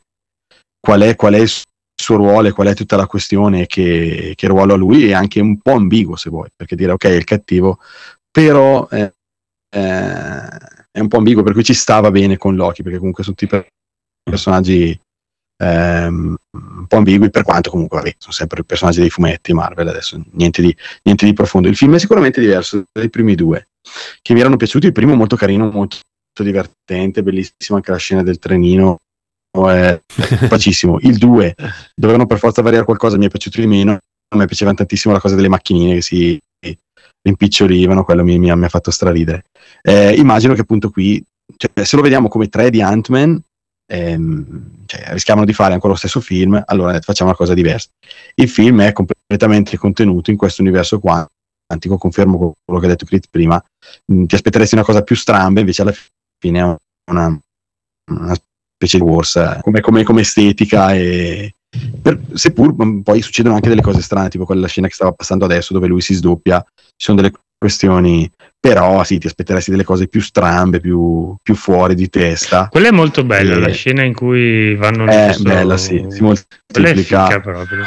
qual 0.79 1.01
è, 1.01 1.15
qual 1.15 1.33
è 1.33 1.39
il 1.39 1.49
suo 1.49 2.15
ruolo 2.15 2.47
e 2.47 2.51
qual 2.51 2.67
è 2.67 2.75
tutta 2.75 2.95
la 2.95 3.07
questione 3.07 3.65
che, 3.65 4.33
che 4.35 4.47
ruolo 4.47 4.73
ha 4.73 4.77
lui 4.77 5.09
è 5.09 5.13
anche 5.13 5.39
un 5.41 5.59
po' 5.59 5.73
ambiguo 5.73 6.15
se 6.15 6.29
vuoi 6.29 6.47
perché 6.55 6.75
dire 6.75 6.91
ok 6.91 7.05
è 7.05 7.09
il 7.09 7.23
cattivo 7.23 7.79
però 8.31 8.87
eh, 8.91 9.11
eh, 9.75 10.47
è 10.97 11.01
un 11.01 11.07
po' 11.07 11.17
ambiguo 11.17 11.43
per 11.43 11.53
cui 11.53 11.63
ci 11.63 11.73
stava 11.73 12.11
bene 12.11 12.37
con 12.37 12.55
Loki 12.55 12.83
perché 12.83 12.97
comunque 12.97 13.23
sono 13.23 13.35
tutti 13.35 13.49
per- 13.49 13.67
personaggi 14.23 14.99
ehm, 15.63 16.35
un 16.51 16.87
po' 16.87 16.97
ambigui 16.97 17.29
per 17.29 17.43
quanto 17.43 17.69
comunque 17.69 17.97
vabbè, 17.97 18.15
sono 18.17 18.33
sempre 18.33 18.63
personaggi 18.63 18.99
dei 18.99 19.09
fumetti 19.09 19.53
Marvel 19.53 19.87
adesso 19.87 20.21
niente 20.31 20.61
di, 20.61 20.75
niente 21.03 21.25
di 21.25 21.33
profondo 21.33 21.67
il 21.67 21.75
film 21.75 21.95
è 21.95 21.99
sicuramente 21.99 22.41
diverso 22.41 22.83
dai 22.91 23.09
primi 23.09 23.35
due 23.35 23.67
che 24.21 24.33
mi 24.33 24.39
erano 24.39 24.57
piaciuti. 24.57 24.87
Il 24.87 24.91
primo 24.91 25.15
molto 25.15 25.35
carino, 25.35 25.69
molto 25.69 25.97
divertente, 26.37 27.23
bellissimo 27.23 27.77
anche 27.77 27.91
la 27.91 27.97
scena 27.97 28.23
del 28.23 28.39
trenino. 28.39 28.97
È 29.57 29.99
facissimo. 30.47 30.99
Il 31.01 31.17
2 31.17 31.55
dovevano 31.95 32.27
per 32.27 32.37
forza 32.37 32.61
variare 32.61 32.85
qualcosa, 32.85 33.17
mi 33.17 33.25
è 33.25 33.29
piaciuto 33.29 33.59
di 33.59 33.67
meno. 33.67 33.97
A 34.29 34.37
me 34.37 34.45
piaceva 34.45 34.73
tantissimo 34.73 35.13
la 35.13 35.19
cosa 35.19 35.35
delle 35.35 35.47
macchinine 35.47 35.95
che 35.95 36.01
si 36.01 36.39
rimpicciolivano, 37.27 38.03
quello 38.03 38.23
mi, 38.23 38.39
mi, 38.39 38.55
mi 38.55 38.65
ha 38.65 38.69
fatto 38.69 38.91
straridere. 38.91 39.45
Eh, 39.81 40.13
immagino 40.15 40.53
che 40.53 40.61
appunto 40.61 40.89
qui, 40.89 41.23
cioè, 41.57 41.85
se 41.85 41.95
lo 41.95 42.01
vediamo 42.01 42.27
come 42.27 42.47
3 42.47 42.69
di 42.69 42.81
Ant-Man, 42.81 43.41
ehm, 43.85 44.85
cioè, 44.85 45.05
rischiamo 45.09 45.45
di 45.45 45.53
fare 45.53 45.73
ancora 45.73 45.93
lo 45.93 45.97
stesso 45.99 46.21
film, 46.21 46.61
allora 46.65 46.99
facciamo 47.01 47.29
una 47.29 47.37
cosa 47.37 47.53
diversa. 47.53 47.89
Il 48.35 48.49
film 48.49 48.81
è 48.81 48.93
completamente 48.93 49.77
contenuto 49.77 50.31
in 50.31 50.37
questo 50.37 50.61
universo 50.61 50.99
quantico, 50.99 51.97
confermo 51.97 52.55
quello 52.63 52.79
che 52.79 52.85
ha 52.85 52.89
detto 52.89 53.05
Crit 53.05 53.27
prima, 53.29 53.61
mm, 54.11 54.25
ti 54.25 54.35
aspetteresti 54.35 54.75
una 54.75 54.83
cosa 54.85 55.03
più 55.03 55.15
stramba, 55.15 55.59
invece 55.59 55.81
alla 55.81 55.93
fine 56.39 56.59
è 56.59 56.75
una, 57.11 57.39
una 58.11 58.35
specie 58.75 58.97
di 58.97 59.03
wars 59.03 59.35
eh, 59.35 59.59
come, 59.61 59.81
come, 59.81 60.03
come 60.03 60.21
estetica 60.21 60.93
e, 60.93 61.53
per, 62.01 62.19
seppur 62.33 62.73
mm, 62.83 63.01
poi 63.01 63.21
succedono 63.21 63.55
anche 63.55 63.69
delle 63.69 63.81
cose 63.81 64.01
strane, 64.01 64.29
tipo 64.29 64.45
quella 64.45 64.67
scena 64.67 64.87
che 64.87 64.93
stava 64.93 65.11
passando 65.11 65.45
adesso 65.45 65.73
dove 65.73 65.87
lui 65.87 66.01
si 66.01 66.13
sdoppia, 66.13 66.63
ci 66.75 66.93
sono 66.95 67.17
delle 67.17 67.31
questioni, 67.57 68.29
però 68.59 69.03
sì, 69.03 69.17
ti 69.17 69.27
aspetteresti 69.27 69.71
delle 69.71 69.83
cose 69.83 70.07
più 70.07 70.21
strambe, 70.21 70.79
più, 70.79 71.35
più 71.41 71.55
fuori 71.55 71.95
di 71.95 72.09
testa. 72.09 72.67
Quella 72.69 72.89
è 72.89 72.91
molto 72.91 73.23
bella, 73.23 73.55
e... 73.55 73.59
la 73.59 73.71
scena 73.71 74.03
in 74.03 74.13
cui 74.13 74.75
vanno 74.75 75.05
lì. 75.05 75.11
È 75.11 75.35
bella, 75.39 75.77
sì, 75.77 76.05
si 76.09 76.21
moltiplica. 76.21 77.39
proprio. 77.39 77.83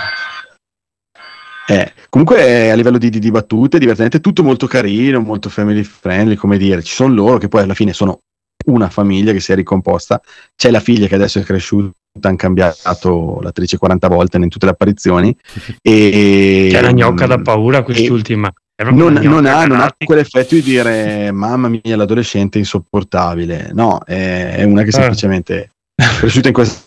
Eh, 1.66 1.92
comunque 2.08 2.68
a 2.68 2.74
livello 2.74 2.98
di, 2.98 3.10
di, 3.10 3.20
di, 3.20 3.30
battute, 3.30 3.78
divertente, 3.78 4.20
tutto 4.20 4.42
molto 4.42 4.66
carino, 4.66 5.20
molto 5.20 5.48
family 5.48 5.84
friendly, 5.84 6.34
come 6.34 6.58
dire, 6.58 6.82
ci 6.82 6.94
sono 6.94 7.14
loro 7.14 7.38
che 7.38 7.46
poi 7.46 7.62
alla 7.62 7.74
fine 7.74 7.92
sono 7.92 8.18
una 8.66 8.88
famiglia 8.88 9.32
che 9.32 9.40
si 9.40 9.52
è 9.52 9.54
ricomposta, 9.54 10.20
c'è 10.56 10.70
la 10.70 10.80
figlia 10.80 11.06
che 11.06 11.14
adesso 11.14 11.38
è 11.38 11.42
cresciuta 11.42 11.92
hanno 12.22 12.36
cambiato 12.36 13.38
l'attrice 13.40 13.78
40 13.78 14.08
volte 14.08 14.36
in 14.38 14.48
tutte 14.48 14.66
le 14.66 14.72
apparizioni. 14.72 15.36
E 15.80 16.68
c'è 16.70 16.80
la 16.80 16.92
gnocca 16.92 17.26
da 17.26 17.40
paura 17.40 17.82
quest'ultima. 17.82 18.52
Non, 18.82 19.12
non, 19.12 19.44
ha, 19.44 19.66
non 19.66 19.78
ha 19.78 19.94
quell'effetto 20.02 20.54
di 20.54 20.62
dire 20.62 21.30
mamma 21.32 21.68
mia 21.68 21.96
l'adolescente 21.96 22.56
è 22.56 22.60
insopportabile 22.62 23.72
no 23.74 24.00
è, 24.06 24.54
è 24.56 24.64
una 24.64 24.80
che 24.84 24.88
eh. 24.88 24.92
semplicemente 24.92 25.72
è 25.94 26.02
cresciuta 26.18 26.48
in 26.48 26.54
questa 26.54 26.82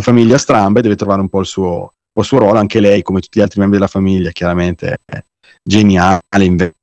famiglia 0.00 0.38
stramba 0.38 0.78
e 0.78 0.82
deve 0.82 0.94
trovare 0.94 1.20
un 1.20 1.28
po' 1.28 1.40
il 1.40 1.46
suo, 1.46 1.94
il 2.16 2.24
suo 2.24 2.38
ruolo. 2.38 2.60
Anche 2.60 2.78
lei 2.78 3.02
come 3.02 3.18
tutti 3.18 3.40
gli 3.40 3.42
altri 3.42 3.58
membri 3.58 3.78
della 3.78 3.90
famiglia 3.90 4.30
chiaramente 4.30 4.98
è 5.04 5.20
geniale 5.60 6.22
inventa 6.38 6.76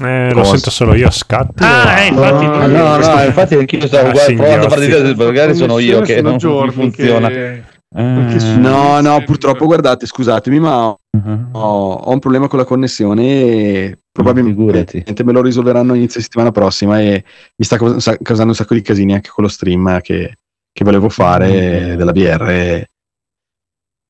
Eh, 0.00 0.32
lo 0.32 0.44
sento 0.44 0.70
solo 0.70 0.94
io 0.94 1.08
a 1.08 1.10
scatti. 1.10 1.62
Ah, 1.62 2.00
eh, 2.00 2.06
infatti, 2.06 2.46
no, 2.46 2.66
no, 2.66 2.96
no, 2.96 3.22
infatti 3.24 3.54
anch'io 3.56 3.86
stavo 3.86 4.08
ah, 4.08 4.12
provando 4.12 4.66
a 4.66 4.70
fare 4.70 5.02
di 5.02 5.14
magari 5.14 5.54
sono 5.54 5.78
io 5.78 6.00
che 6.00 6.22
non 6.22 6.38
funziona. 6.38 7.28
Che... 7.28 7.62
Eh, 7.94 8.56
no, 8.56 9.00
no, 9.00 9.22
purtroppo 9.24 9.66
guardate, 9.66 10.06
scusatemi, 10.06 10.58
ma 10.60 10.86
uh-huh. 10.86 11.48
ho, 11.52 11.92
ho, 11.92 12.10
un 12.10 12.18
problema 12.20 12.48
con 12.48 12.58
la 12.58 12.64
connessione 12.64 13.22
e 13.22 13.98
probabilmente 14.10 15.24
me 15.24 15.32
lo 15.32 15.42
risolveranno 15.42 15.92
inizio 15.92 16.22
settimana 16.22 16.52
prossima 16.52 17.00
e 17.00 17.22
mi 17.56 17.64
sta 17.64 17.76
causando 17.76 18.44
un 18.44 18.54
sacco 18.54 18.72
di 18.72 18.80
casini 18.80 19.12
anche 19.12 19.28
con 19.28 19.44
lo 19.44 19.50
stream 19.50 20.00
che, 20.00 20.38
che 20.72 20.84
volevo 20.84 21.10
fare 21.10 21.90
uh-huh. 21.90 21.96
della 21.96 22.12
BR 22.12 22.90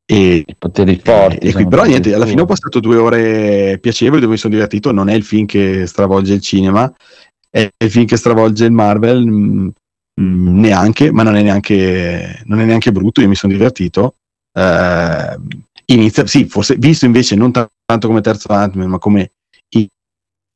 e, 0.05 0.45
I 0.47 0.55
poteri 0.59 1.01
forti. 1.03 1.49
E 1.49 1.53
qui, 1.53 1.66
però 1.66 1.85
niente, 1.85 2.15
alla 2.15 2.27
fine 2.27 2.43
ho 2.43 2.47
passato 2.47 2.81
due 2.81 2.97
ore 2.97 3.79
piacevoli 3.81 4.20
dove 4.20 4.33
mi 4.33 4.39
sono 4.39 4.55
divertito. 4.55 4.93
Non 4.93 5.09
è 5.09 5.15
il 5.15 5.24
film 5.24 5.47
che 5.47 5.87
stravolge 5.87 6.35
il 6.35 6.41
cinema, 6.41 6.93
è 7.49 7.69
il 7.77 7.91
film 7.91 8.07
che 8.07 8.16
stravolge 8.16 8.65
il 8.65 8.73
Marvel, 8.73 9.27
mh, 9.27 9.73
mm, 10.20 10.49
mm, 10.49 10.61
neanche, 10.61 11.12
ma 11.12 11.23
non 11.23 11.37
è 11.37 11.43
neanche, 11.43 12.43
non 12.45 12.61
è 12.61 12.65
neanche 12.65 12.93
brutto. 12.93 13.20
Io 13.20 13.29
mi 13.29 13.35
sono 13.35 13.53
divertito. 13.53 14.16
Uh, 14.55 15.41
inizia, 15.87 16.27
sì, 16.27 16.45
forse 16.45 16.77
visto 16.79 17.07
invece 17.07 17.35
non 17.37 17.53
t- 17.53 17.66
tanto 17.85 18.07
come 18.07 18.20
terzo 18.20 18.49
Ant-Man, 18.53 18.89
ma 18.89 18.99
come 18.99 19.31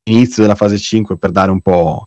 inizio 0.08 0.42
della 0.42 0.54
fase 0.54 0.78
5 0.78 1.16
per 1.18 1.30
dare 1.30 1.50
un 1.50 1.60
po' 1.60 2.06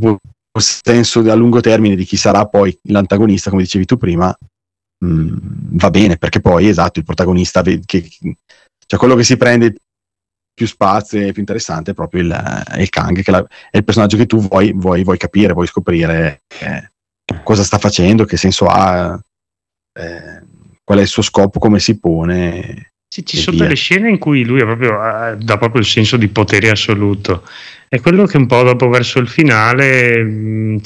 un 0.00 0.16
senso 0.60 1.20
a 1.20 1.34
lungo 1.34 1.60
termine 1.60 1.96
di 1.96 2.04
chi 2.04 2.16
sarà 2.16 2.46
poi 2.46 2.76
l'antagonista, 2.84 3.50
come 3.50 3.62
dicevi 3.62 3.84
tu 3.84 3.96
prima, 3.96 4.36
mh, 5.04 5.12
mm, 5.12 5.78
va 5.78 5.90
bene 5.90 6.16
perché 6.16 6.40
poi 6.40 6.68
esatto 6.68 6.98
il 6.98 7.04
protagonista 7.04 7.62
che, 7.62 8.08
cioè 8.86 8.98
quello 8.98 9.14
che 9.14 9.24
si 9.24 9.36
prende 9.36 9.74
più 10.54 10.66
spazio 10.66 11.20
e 11.20 11.32
più 11.32 11.40
interessante 11.40 11.90
è 11.90 11.94
proprio 11.94 12.22
il, 12.22 12.64
il 12.78 12.88
Kang 12.88 13.22
che 13.22 13.30
la, 13.30 13.44
è 13.70 13.76
il 13.76 13.84
personaggio 13.84 14.16
che 14.16 14.26
tu 14.26 14.40
vuoi, 14.40 14.72
vuoi, 14.72 15.02
vuoi 15.02 15.18
capire 15.18 15.52
vuoi 15.52 15.66
scoprire 15.66 16.42
eh, 16.60 16.90
cosa 17.42 17.64
sta 17.64 17.78
facendo 17.78 18.24
che 18.24 18.36
senso 18.36 18.66
ha 18.66 19.18
eh, 19.98 20.42
qual 20.84 20.98
è 20.98 21.02
il 21.02 21.08
suo 21.08 21.22
scopo 21.22 21.58
come 21.58 21.80
si 21.80 21.98
pone 21.98 22.92
sì, 23.14 23.24
ci 23.24 23.36
sono 23.36 23.54
via. 23.56 23.66
delle 23.66 23.76
scene 23.76 24.10
in 24.10 24.18
cui 24.18 24.44
lui 24.44 24.58
proprio, 24.58 24.98
dà 25.38 25.56
proprio 25.56 25.80
il 25.80 25.86
senso 25.86 26.16
di 26.16 26.26
potere 26.26 26.70
assoluto. 26.70 27.48
È 27.88 28.00
quello 28.00 28.26
che 28.26 28.36
un 28.36 28.46
po' 28.46 28.64
dopo 28.64 28.88
verso 28.88 29.20
il 29.20 29.28
finale 29.28 30.20
mh, 30.20 30.80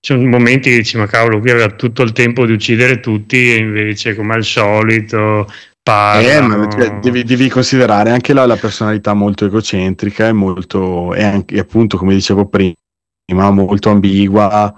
ci 0.00 0.12
sono 0.12 0.26
momenti 0.28 0.70
che 0.70 0.76
dici 0.76 0.96
ma 0.96 1.06
cavolo 1.06 1.40
qui 1.40 1.50
aveva 1.50 1.70
tutto 1.70 2.02
il 2.02 2.12
tempo 2.12 2.46
di 2.46 2.52
uccidere 2.52 3.00
tutti 3.00 3.52
e 3.52 3.56
invece 3.56 4.14
come 4.14 4.34
al 4.34 4.44
solito 4.44 5.46
eh, 5.88 6.68
cioè, 6.70 6.98
devi, 7.00 7.24
devi, 7.24 7.48
considerare 7.48 8.10
anche 8.10 8.34
la, 8.34 8.44
la, 8.44 8.56
personalità 8.56 9.14
molto 9.14 9.46
egocentrica 9.46 10.28
e 10.28 10.32
molto 10.32 11.14
e 11.14 11.24
anche 11.24 11.58
appunto 11.58 11.96
come 11.96 12.12
dicevo 12.12 12.46
prima 12.46 13.50
molto 13.50 13.88
ambigua. 13.88 14.74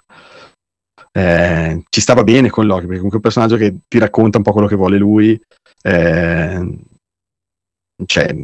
Eh, 1.13 1.83
ci 1.91 2.01
stava 2.01 2.23
bene 2.23 2.49
con 2.49 2.67
Loki 2.67 2.87
perché 2.87 3.01
comunque 3.01 3.19
è 3.19 3.27
un 3.27 3.33
personaggio 3.33 3.57
che 3.57 3.79
ti 3.89 3.99
racconta 3.99 4.39
un 4.39 4.45
po' 4.45 4.53
quello 4.53 4.69
che 4.69 4.77
vuole 4.77 4.99
lui. 4.99 5.41
Eh, 5.83 6.79
cioè 8.07 8.35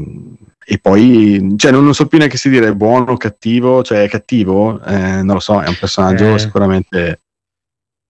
e 0.69 0.79
poi 0.79 1.55
cioè, 1.57 1.71
non, 1.71 1.85
non, 1.85 1.95
so 1.95 2.09
più 2.09 2.19
neanche 2.19 2.37
se 2.37 2.51
dire 2.51 2.75
buono 2.75 3.13
o 3.13 3.17
cattivo, 3.17 3.85
cioè 3.85 4.03
è 4.03 4.09
cattivo, 4.09 4.83
eh, 4.83 5.23
non 5.23 5.35
lo 5.35 5.39
so, 5.39 5.63
è 5.63 5.69
un 5.69 5.77
personaggio 5.79 6.35
eh. 6.35 6.39
sicuramente. 6.41 7.21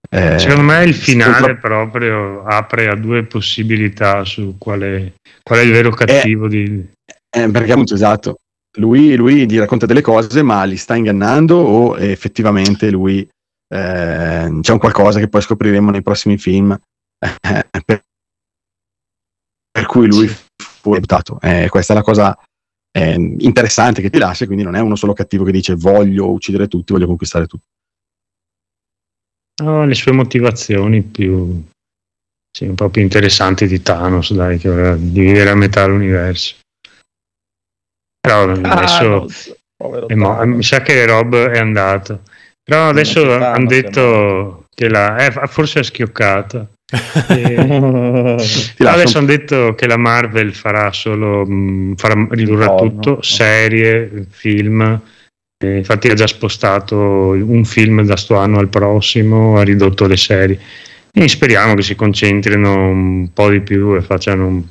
Eh, 0.09 0.39
Secondo 0.39 0.63
me 0.63 0.83
il 0.83 0.95
finale 0.95 1.35
scusa. 1.35 1.53
proprio 1.55 2.43
apre 2.45 2.87
a 2.87 2.95
due 2.95 3.25
possibilità 3.25 4.23
su 4.25 4.55
quale, 4.57 5.17
qual 5.43 5.59
è 5.59 5.61
il 5.61 5.71
vero 5.71 5.91
cattivo. 5.91 6.47
di... 6.47 6.83
Eh, 7.29 7.51
perché 7.51 7.73
appunto 7.73 7.93
esatto, 7.93 8.37
lui, 8.79 9.15
lui, 9.15 9.45
gli 9.45 9.59
racconta 9.59 9.85
delle 9.85 10.01
cose, 10.01 10.41
ma 10.41 10.63
li 10.63 10.77
sta 10.77 10.95
ingannando 10.95 11.57
o 11.57 11.95
effettivamente 11.99 12.89
lui 12.89 13.19
eh, 13.19 14.57
c'è 14.61 14.71
un 14.71 14.79
qualcosa 14.79 15.19
che 15.19 15.27
poi 15.27 15.41
scopriremo 15.43 15.91
nei 15.91 16.01
prossimi 16.01 16.39
film. 16.39 16.75
per, 17.19 17.69
per 19.71 19.85
cui 19.85 20.07
lui 20.07 20.27
sì 20.27 20.45
fu 20.87 20.93
reputato. 20.93 21.37
Eh, 21.41 21.67
questa 21.69 21.93
è 21.93 21.95
la 21.95 22.01
cosa 22.01 22.37
eh, 22.91 23.13
interessante 23.13 24.01
che 24.01 24.09
ti 24.09 24.17
lascia, 24.17 24.45
quindi 24.45 24.63
non 24.63 24.75
è 24.75 24.79
uno 24.79 24.95
solo 24.95 25.13
cattivo 25.13 25.43
che 25.43 25.51
dice 25.51 25.75
voglio 25.75 26.31
uccidere 26.31 26.67
tutti, 26.67 26.93
voglio 26.93 27.07
conquistare 27.07 27.45
tutti. 27.45 27.65
No, 29.63 29.85
le 29.85 29.95
sue 29.95 30.11
motivazioni 30.11 31.01
più, 31.01 31.63
sì, 32.55 32.65
un 32.65 32.75
po' 32.75 32.89
più 32.89 33.01
interessanti 33.01 33.67
di 33.67 33.81
Thanos, 33.81 34.31
dai, 34.33 34.57
che 34.59 34.69
voleva 34.69 34.95
dividere 34.95 35.49
a 35.49 35.55
metà 35.55 35.85
l'universo. 35.85 36.55
Però 38.19 38.51
ah, 38.51 38.71
adesso 38.71 39.27
no, 39.77 40.05
mo- 40.15 40.45
mi 40.45 40.63
sa 40.63 40.81
che 40.81 41.05
Rob 41.05 41.35
è 41.35 41.57
andato. 41.57 42.21
Però 42.63 42.89
adesso 42.89 43.33
hanno 43.33 43.65
detto 43.65 44.65
che 44.75 44.89
la, 44.89 45.25
eh, 45.25 45.47
forse 45.47 45.79
ha 45.79 45.83
schioccato. 45.83 46.75
E... 46.89 47.55
adesso 48.79 49.17
hanno 49.17 49.27
detto 49.27 49.75
che 49.75 49.87
la 49.87 49.97
Marvel 49.97 50.53
farà 50.53 50.91
solo 50.93 51.45
mh, 51.45 51.95
farà, 51.95 52.27
ridurrà 52.29 52.71
oh, 52.71 52.77
tutto 52.77 53.09
no. 53.15 53.21
serie, 53.21 54.25
film. 54.29 55.01
E 55.59 55.77
infatti 55.77 56.07
ha 56.07 56.13
già 56.13 56.27
spostato 56.27 56.97
un 56.97 57.65
film 57.65 58.03
da 58.03 58.15
sto 58.15 58.35
anno 58.35 58.59
al 58.59 58.69
prossimo, 58.69 59.57
ha 59.57 59.63
ridotto 59.63 60.05
le 60.05 60.17
serie. 60.17 60.59
E 61.11 61.27
speriamo 61.27 61.73
che 61.73 61.81
si 61.81 61.95
concentrino 61.95 62.89
un 62.89 63.29
po' 63.33 63.49
di 63.49 63.61
più 63.61 63.95
e 63.95 64.01
facciano 64.01 64.45
un, 64.47 64.63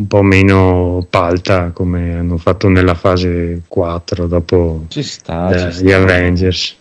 un 0.00 0.06
po' 0.06 0.22
meno 0.22 1.04
palta 1.10 1.70
come 1.70 2.14
hanno 2.14 2.38
fatto 2.38 2.68
nella 2.68 2.94
fase 2.94 3.62
4 3.66 4.26
dopo 4.28 4.86
sta, 4.88 5.50
eh, 5.50 5.68
gli 5.68 5.88
sta. 5.88 5.96
Avengers 5.96 6.80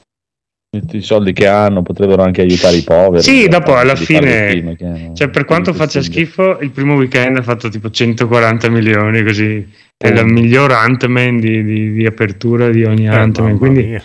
i 0.74 1.02
soldi 1.02 1.34
che 1.34 1.48
hanno 1.48 1.82
potrebbero 1.82 2.24
anche 2.24 2.42
aiutare 2.42 2.78
i 2.78 2.84
poveri. 2.84 3.22
Sì, 3.22 3.50
dopo 3.50 3.76
alla 3.76 3.96
fine, 3.96 4.78
cioè, 5.14 5.28
per 5.28 5.44
quanto 5.44 5.74
faccia 5.74 6.02
schifo, 6.02 6.60
il 6.60 6.72
primo 6.72 6.96
weekend 6.96 7.38
ha 7.38 7.42
fatto 7.42 7.68
tipo 7.68 7.90
140 7.90 8.70
milioni, 8.70 9.22
così 9.22 9.68
è 9.98 10.10
oh. 10.10 10.22
il 10.22 10.26
miglior 10.28 10.72
Ant-Man 10.72 11.42
di, 11.42 11.64
di, 11.64 11.92
di, 11.92 12.06
apertura 12.06 12.70
di 12.70 12.86
ogni 12.86 13.06
eh, 13.06 13.10
Ant-Man. 13.10 13.58
Quindi, 13.58 14.02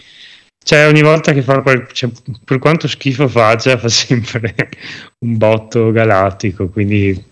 cioè, 0.64 0.88
ogni 0.88 1.02
volta 1.02 1.32
che 1.32 1.42
fa, 1.42 1.62
cioè, 1.92 2.10
per 2.44 2.58
quanto 2.58 2.88
schifo 2.88 3.28
faccia, 3.28 3.78
fa 3.78 3.88
sempre 3.88 4.52
un 5.24 5.36
botto 5.36 5.92
galattico, 5.92 6.68
quindi 6.68 7.24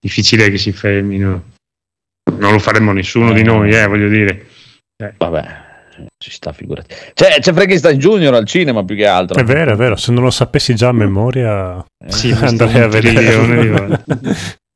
difficile 0.00 0.48
che 0.48 0.56
si 0.56 0.72
fermino. 0.72 1.42
non 2.38 2.52
lo 2.52 2.58
faremmo 2.58 2.92
nessuno 2.92 3.34
di 3.34 3.42
noi, 3.42 3.70
eh, 3.70 3.86
voglio 3.86 4.08
dire. 4.08 4.46
Vabbè, 5.18 5.67
ci 6.18 6.30
sta, 6.30 6.52
figurati. 6.52 6.94
C'è, 7.14 7.38
c'è 7.40 7.52
Frankenstein 7.52 7.98
Junior 7.98 8.34
al 8.34 8.46
cinema 8.46 8.84
più 8.84 8.96
che 8.96 9.06
altro. 9.06 9.38
È 9.38 9.44
vero, 9.44 9.72
è 9.72 9.76
vero, 9.76 9.96
se 9.96 10.12
non 10.12 10.22
lo 10.24 10.30
sapessi 10.30 10.74
già 10.74 10.88
a 10.88 10.92
memoria 10.92 11.78
Eh, 12.04 12.10
Sì, 12.12 12.30
andrei 12.40 12.80
a 12.80 12.88
vedere. 12.88 14.04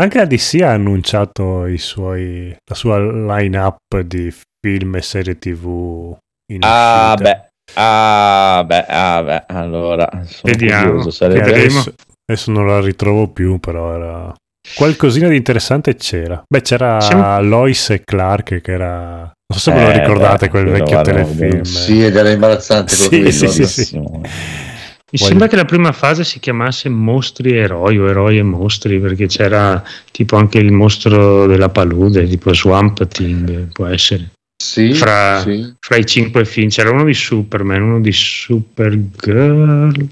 Anche 0.00 0.18
la 0.18 0.26
DC 0.26 0.60
ha 0.62 0.70
annunciato 0.72 1.66
i 1.66 1.78
suoi, 1.78 2.56
la 2.64 2.74
sua 2.76 2.98
line-up 3.00 3.98
di 4.04 4.32
film 4.64 4.94
e 4.94 5.02
serie 5.02 5.38
tv 5.38 6.16
in 6.52 6.60
Ah, 6.62 7.14
uscita. 7.16 7.30
beh. 7.30 7.46
Ah, 7.74 8.64
beh, 8.64 8.84
ah, 8.88 9.22
beh. 9.24 9.44
Allora, 9.48 10.08
sono 10.24 10.52
Vediamo. 10.52 10.86
curioso. 10.86 11.10
Sarebbe... 11.10 11.42
Adesso, 11.42 11.94
adesso 12.24 12.50
non 12.52 12.66
la 12.66 12.80
ritrovo 12.80 13.28
più, 13.28 13.58
però 13.58 13.92
era... 13.94 14.34
Qualcosina 14.74 15.28
di 15.28 15.36
interessante 15.36 15.94
c'era. 15.96 16.42
Beh, 16.46 16.60
c'era 16.62 17.00
Siamo- 17.00 17.40
Lois 17.42 17.90
e 17.90 18.02
Clark 18.04 18.60
che 18.60 18.72
era... 18.72 19.32
Non 19.50 19.58
so 19.58 19.70
se 19.70 19.72
ve 19.72 19.80
lo 19.82 19.88
Eh, 19.90 19.98
ricordate 20.00 20.44
beh, 20.46 20.50
quel 20.50 20.64
vecchio 20.66 20.84
guarda, 21.00 21.12
telefilm. 21.12 21.62
Sì, 21.62 22.04
ed 22.04 22.14
era 22.16 22.30
imbarazzante 22.30 22.94
quello 23.08 23.30
Sì, 23.30 23.48
sì, 23.48 23.64
sì, 23.66 23.84
sì. 23.84 23.98
Mi 23.98 24.10
Voglio- 24.10 25.24
sembra 25.30 25.46
che 25.46 25.56
la 25.56 25.64
prima 25.64 25.92
fase 25.92 26.22
si 26.22 26.38
chiamasse 26.38 26.90
Mostri 26.90 27.52
e 27.52 27.56
Eroi 27.60 27.98
o 27.98 28.08
Eroi 28.10 28.36
e 28.36 28.42
Mostri 28.42 29.00
perché 29.00 29.26
c'era 29.26 29.82
tipo 30.12 30.36
anche 30.36 30.58
il 30.58 30.70
mostro 30.70 31.46
della 31.46 31.70
palude, 31.70 32.28
tipo 32.28 32.52
Swamp 32.52 33.06
Thing, 33.08 33.72
può 33.72 33.86
essere. 33.86 34.32
Sì, 34.62 34.92
Fra- 34.92 35.40
sì. 35.40 35.72
Fra 35.80 35.96
i 35.96 36.04
cinque 36.04 36.44
film 36.44 36.68
c'era 36.68 36.90
uno 36.90 37.04
di 37.04 37.14
Superman, 37.14 37.80
uno 37.80 38.00
di 38.00 38.12
Supergirl, 38.12 40.06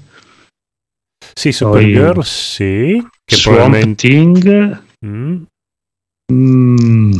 Sì, 1.33 1.51
Supergirl, 1.51 2.23
sì. 2.23 3.05
Che 3.29 3.35
Swamp 3.35 3.59
probabilmente... 3.59 4.07
Thing. 4.07 4.81
Mm. 5.05 5.43
mm. 6.31 7.11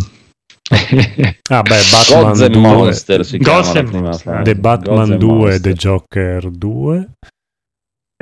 Ah, 1.50 1.62
beh, 1.62 1.82
Gods 1.90 2.10
Batman 2.10 2.44
and 2.44 2.54
2. 2.54 2.60
Monster 2.60 3.26
si 3.26 3.38
Gods 3.38 3.76
and 3.76 3.90
Monster. 3.92 4.42
The 4.44 4.54
Gods 4.54 4.60
Batman 4.60 5.12
and 5.12 5.20
2 5.20 5.26
e 5.26 5.34
Monster. 5.34 5.60
The 5.62 5.74
Joker 5.74 6.52
2. 6.58 7.10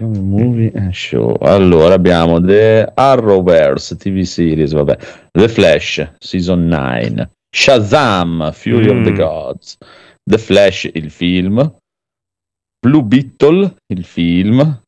Movie 0.01 0.71
and 0.75 0.93
show. 0.93 1.35
Allora 1.41 1.93
abbiamo 1.95 2.41
The 2.41 2.91
Arrowverse 2.93 3.95
TV 3.95 4.21
series, 4.23 4.73
vabbè. 4.73 4.97
The 5.31 5.47
Flash 5.47 6.11
Season 6.19 6.67
9. 6.67 7.29
Shazam 7.55 8.51
Fury 8.51 8.89
of 8.89 9.03
the 9.03 9.11
Mm. 9.11 9.15
Gods. 9.15 9.77
The 10.23 10.37
Flash 10.37 10.89
il 10.93 11.09
film. 11.11 11.73
Blue 12.85 13.03
Beetle 13.03 13.75
il 13.93 14.03
film. 14.03 14.81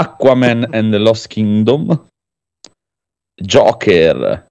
Aquaman 0.00 0.68
and 0.72 0.92
the 0.92 0.98
Lost 0.98 1.26
Kingdom. 1.28 2.06
Joker 3.34 4.46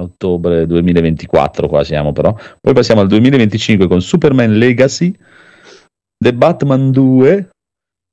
ottobre 0.00 0.66
2024 0.66 1.68
qua 1.68 1.84
siamo 1.84 2.12
però. 2.12 2.36
Poi 2.60 2.72
passiamo 2.72 3.00
al 3.00 3.08
2025 3.08 3.86
con 3.86 4.00
Superman 4.00 4.56
Legacy. 4.56 5.14
The 6.16 6.34
Batman 6.34 6.90
2. 6.90 7.48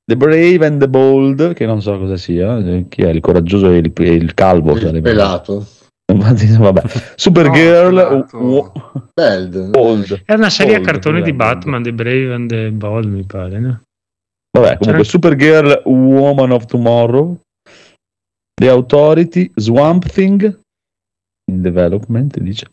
The 0.04 0.16
Brave 0.16 0.66
and 0.66 0.80
the 0.80 0.88
Bold, 0.88 1.54
che 1.54 1.64
non 1.64 1.80
so 1.80 1.96
cosa 1.96 2.16
sia, 2.16 2.58
eh, 2.58 2.86
chi 2.88 3.02
è 3.02 3.08
il 3.08 3.20
coraggioso 3.20 3.70
e 3.70 3.76
il, 3.78 3.92
il 3.96 4.34
calvo? 4.34 4.72
Il 4.72 4.80
sarebbe. 4.80 5.00
pelato. 5.00 5.64
Vabbè. 6.12 6.82
Supergirl, 7.14 8.26
No, 8.32 8.72
Beld. 9.14 9.70
Bold. 9.70 10.22
È 10.24 10.34
una 10.34 10.50
serie 10.50 10.74
a 10.74 10.78
Bold, 10.78 10.90
cartoni 10.90 11.22
di. 11.22 11.32
Batman, 11.32 11.82
The 11.84 11.92
Brave 11.92 12.34
and 12.34 12.48
the 12.48 12.70
Bold, 12.72 13.06
mi 13.06 13.24
pare, 13.24 13.58
no? 13.60 13.80
Vabbè, 14.56 14.76
comunque 14.78 15.02
C'era- 15.02 15.04
Supergirl, 15.04 15.82
Woman 15.86 16.52
of 16.52 16.66
Tomorrow, 16.66 17.38
The 18.54 18.68
Authority, 18.68 19.50
Swamp 19.54 20.06
Thing, 20.06 20.60
in 21.50 21.62
development, 21.62 22.38
dice. 22.38 22.66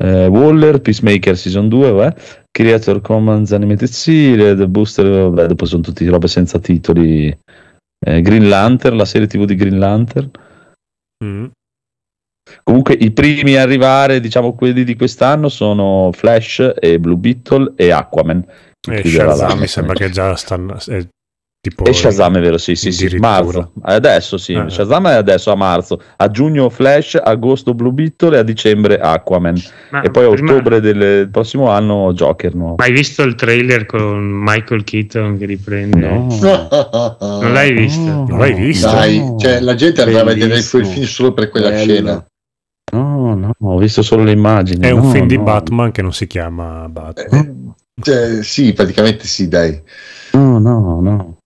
Eh, 0.00 0.26
Waller, 0.26 0.80
Peacemaker 0.80 1.36
Season 1.36 1.68
2, 1.68 1.90
vabbè. 1.90 2.20
Creator 2.50 3.00
Commons 3.00 3.52
Animated 3.52 3.88
Series, 3.88 4.56
The 4.56 4.68
Booster, 4.68 5.06
vabbè, 5.06 5.46
dopo 5.46 5.64
sono 5.64 5.82
tutti 5.82 6.06
robe 6.06 6.28
senza 6.28 6.58
titoli. 6.58 7.36
Eh, 8.06 8.20
Green 8.20 8.48
Lantern, 8.48 8.96
la 8.96 9.04
serie 9.04 9.26
TV 9.26 9.44
di 9.44 9.56
Green 9.56 9.78
Lantern. 9.78 10.30
Mm. 11.24 11.46
Comunque 12.62 12.94
i 12.94 13.10
primi 13.10 13.56
a 13.56 13.62
arrivare, 13.62 14.20
diciamo 14.20 14.54
quelli 14.54 14.84
di 14.84 14.94
quest'anno, 14.94 15.48
sono 15.48 16.10
Flash 16.12 16.74
e 16.78 16.98
Blue 17.00 17.16
Beetle 17.16 17.72
e 17.76 17.90
Aquaman. 17.90 18.46
E 18.90 19.02
chiuderà 19.02 19.34
Shazam 19.34 19.58
mi 19.58 19.66
sembra 19.66 19.94
che 19.94 20.10
già 20.10 20.34
stanno... 20.36 20.76
È 20.86 21.06
tipo 21.60 21.84
E 21.84 21.92
Shazam 21.92 22.36
è 22.36 22.40
vero, 22.40 22.56
sì, 22.56 22.76
sì, 22.76 22.92
sì, 22.92 23.16
marzo. 23.18 23.72
Adesso 23.82 24.38
sì, 24.38 24.52
Eh. 24.52 24.70
Shazam 24.70 25.08
è 25.08 25.14
adesso 25.14 25.50
a 25.50 25.56
marzo, 25.56 26.00
a 26.16 26.30
giugno 26.30 26.68
Flash, 26.70 27.18
agosto 27.20 27.74
Blue 27.74 27.90
Beetle 27.90 28.36
e 28.36 28.38
a 28.38 28.42
dicembre 28.44 28.98
Aquaman. 29.00 29.56
Ma 29.90 30.02
e 30.02 30.10
poi 30.10 30.24
a 30.26 30.30
prima- 30.30 30.52
ottobre 30.52 30.80
del 30.80 31.28
prossimo 31.28 31.68
anno 31.68 32.12
Joker 32.14 32.54
nuovo. 32.54 32.76
Ma 32.78 32.84
hai 32.84 32.92
visto 32.92 33.22
il 33.24 33.34
trailer 33.34 33.84
con 33.86 34.22
Michael 34.24 34.84
Keaton 34.84 35.36
che 35.36 35.46
riprende? 35.46 36.08
No. 36.08 36.28
Non 37.20 37.52
l'hai 37.52 37.72
visto? 37.72 38.00
Non 38.02 38.38
l'hai 38.38 38.54
visto? 38.54 38.88
Dai, 38.90 39.34
cioè, 39.38 39.60
la 39.60 39.74
gente 39.74 40.02
andrà 40.02 40.20
a 40.20 40.24
vedere 40.24 40.62
quel 40.70 40.86
film 40.86 41.04
solo 41.04 41.32
per 41.32 41.48
quella 41.50 41.70
Bello. 41.70 41.92
scena. 41.92 42.26
No, 42.92 43.34
no, 43.34 43.50
ho 43.60 43.76
visto 43.78 44.00
solo 44.02 44.22
le 44.22 44.30
immagini. 44.32 44.86
È 44.86 44.90
un 44.90 45.02
No, 45.02 45.10
film 45.10 45.26
di 45.26 45.36
no. 45.36 45.42
Batman 45.42 45.90
che 45.92 46.00
non 46.02 46.12
si 46.14 46.26
chiama 46.26 46.88
Batman. 46.88 47.44
Eh, 47.44 47.54
cioè, 48.00 48.42
sì, 48.42 48.72
praticamente 48.72 49.26
sì, 49.26 49.48
dai. 49.48 49.80
No, 50.32 50.58
no, 50.58 51.00
no. 51.00 51.36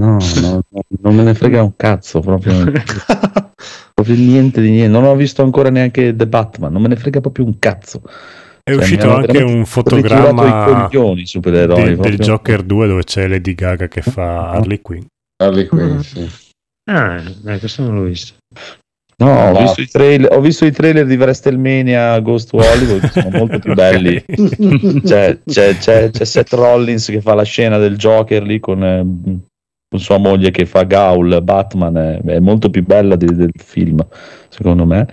No, 0.00 0.18
no, 0.40 0.60
no, 0.68 0.82
non 1.00 1.14
me 1.14 1.22
ne 1.22 1.34
frega 1.34 1.62
un 1.62 1.76
cazzo 1.76 2.20
proprio. 2.20 2.64
proprio 3.94 4.16
niente 4.16 4.60
di 4.60 4.70
niente. 4.70 4.90
Non 4.90 5.04
ho 5.04 5.14
visto 5.14 5.42
ancora 5.42 5.70
neanche 5.70 6.14
The 6.14 6.26
Batman, 6.26 6.72
non 6.72 6.82
me 6.82 6.88
ne 6.88 6.96
frega 6.96 7.20
proprio 7.20 7.44
un 7.44 7.58
cazzo. 7.58 8.02
È 8.62 8.72
Cioè, 8.72 8.80
uscito 8.80 9.14
anche 9.14 9.42
un 9.42 9.64
fotogramma 9.66 10.46
i 10.46 10.88
coglioni 10.88 11.20
i 11.22 11.26
supereroi. 11.26 11.84
del, 11.84 11.96
del. 11.98 12.18
Joker 12.18 12.62
2 12.62 12.86
dove 12.86 13.04
c'è 13.04 13.28
Lady 13.28 13.54
Gaga 13.54 13.88
che 13.88 14.00
fa 14.02 14.50
Harley 14.50 14.80
Quinn. 14.80 15.02
Harley 15.42 15.66
Quinn, 15.66 15.98
sì. 15.98 16.28
Ah, 16.90 17.22
questo 17.58 17.82
non 17.82 17.94
l'ho 17.94 18.04
visto. 18.04 18.34
No, 19.16 19.48
ho 19.48 19.52
Va. 19.52 19.60
visto, 19.60 19.80
i 19.80 19.86
trailer, 19.86 20.32
ho 20.32 20.40
visto 20.40 20.64
i 20.64 20.72
trailer 20.72 21.06
di 21.06 21.14
WrestleMania 21.16 22.18
Ghost 22.20 22.52
Hollywood, 22.52 23.04
sono 23.10 23.30
molto 23.30 23.58
più 23.58 23.72
belli. 23.74 24.22
C'è, 25.04 25.38
c'è, 25.46 25.76
c'è, 25.76 26.10
c'è 26.10 26.24
Seth 26.24 26.52
Rollins 26.52 27.06
che 27.06 27.20
fa 27.20 27.34
la 27.34 27.42
scena 27.44 27.78
del 27.78 27.96
Joker 27.96 28.42
lì 28.42 28.58
con, 28.58 28.82
eh, 28.84 29.00
con 29.88 30.00
sua 30.00 30.18
moglie 30.18 30.50
che 30.50 30.66
fa 30.66 30.82
Gaul, 30.82 31.40
Batman, 31.42 31.96
è, 31.96 32.20
è 32.22 32.38
molto 32.40 32.70
più 32.70 32.84
bella 32.84 33.16
di- 33.16 33.34
del 33.34 33.52
film, 33.54 34.04
secondo 34.48 34.84
me. 34.84 35.06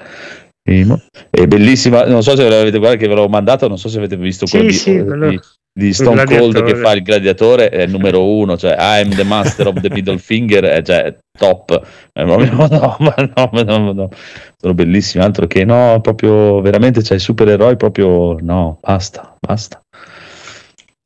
È 0.64 1.48
bellissima, 1.48 2.06
non 2.06 2.23
so 2.23 2.36
se 2.36 2.48
l'avete 2.48 2.78
guardato 2.78 2.98
che 3.03 3.07
ve 3.07 3.15
l'ho 3.15 3.28
mandato, 3.28 3.68
non 3.68 3.78
so 3.78 3.90
se 3.90 3.98
avete 3.98 4.15
visto 4.18 4.45
Sì, 4.45 4.56
quello 4.57 4.72
di, 4.72 4.78
sì, 4.78 5.03
quello- 5.03 5.40
di- 5.73 5.93
Stone 5.93 6.26
Cold 6.26 6.64
che 6.64 6.76
fa 6.76 6.91
il 6.91 7.02
gladiatore, 7.02 7.69
è 7.69 7.84
il 7.84 7.89
numero 7.91 8.26
uno, 8.38 8.57
cioè 8.57 8.76
I'm 8.77 9.14
the 9.15 9.23
master 9.23 9.68
of 9.68 9.80
the 9.80 9.89
middle 9.89 10.18
finger, 10.18 10.64
è 10.65 10.81
cioè, 10.81 11.15
top. 11.38 11.81
È 12.11 12.23
proprio- 12.23 12.52
no, 12.68 12.98
ma 12.99 13.15
no, 13.18 13.49
ma 13.52 13.61
no, 13.64 13.80
ma 13.80 13.91
no. 13.93 14.10
Sono 14.57 14.73
bellissimi, 14.73 15.23
altro 15.23 15.48
che 15.48 15.64
no, 15.65 15.99
proprio 16.02 16.61
veramente 16.61 17.02
c'è 17.02 17.15
i 17.15 17.19
supereroi, 17.19 17.77
proprio 17.77 18.35
no, 18.41 18.77
basta, 18.81 19.35
basta. 19.39 19.81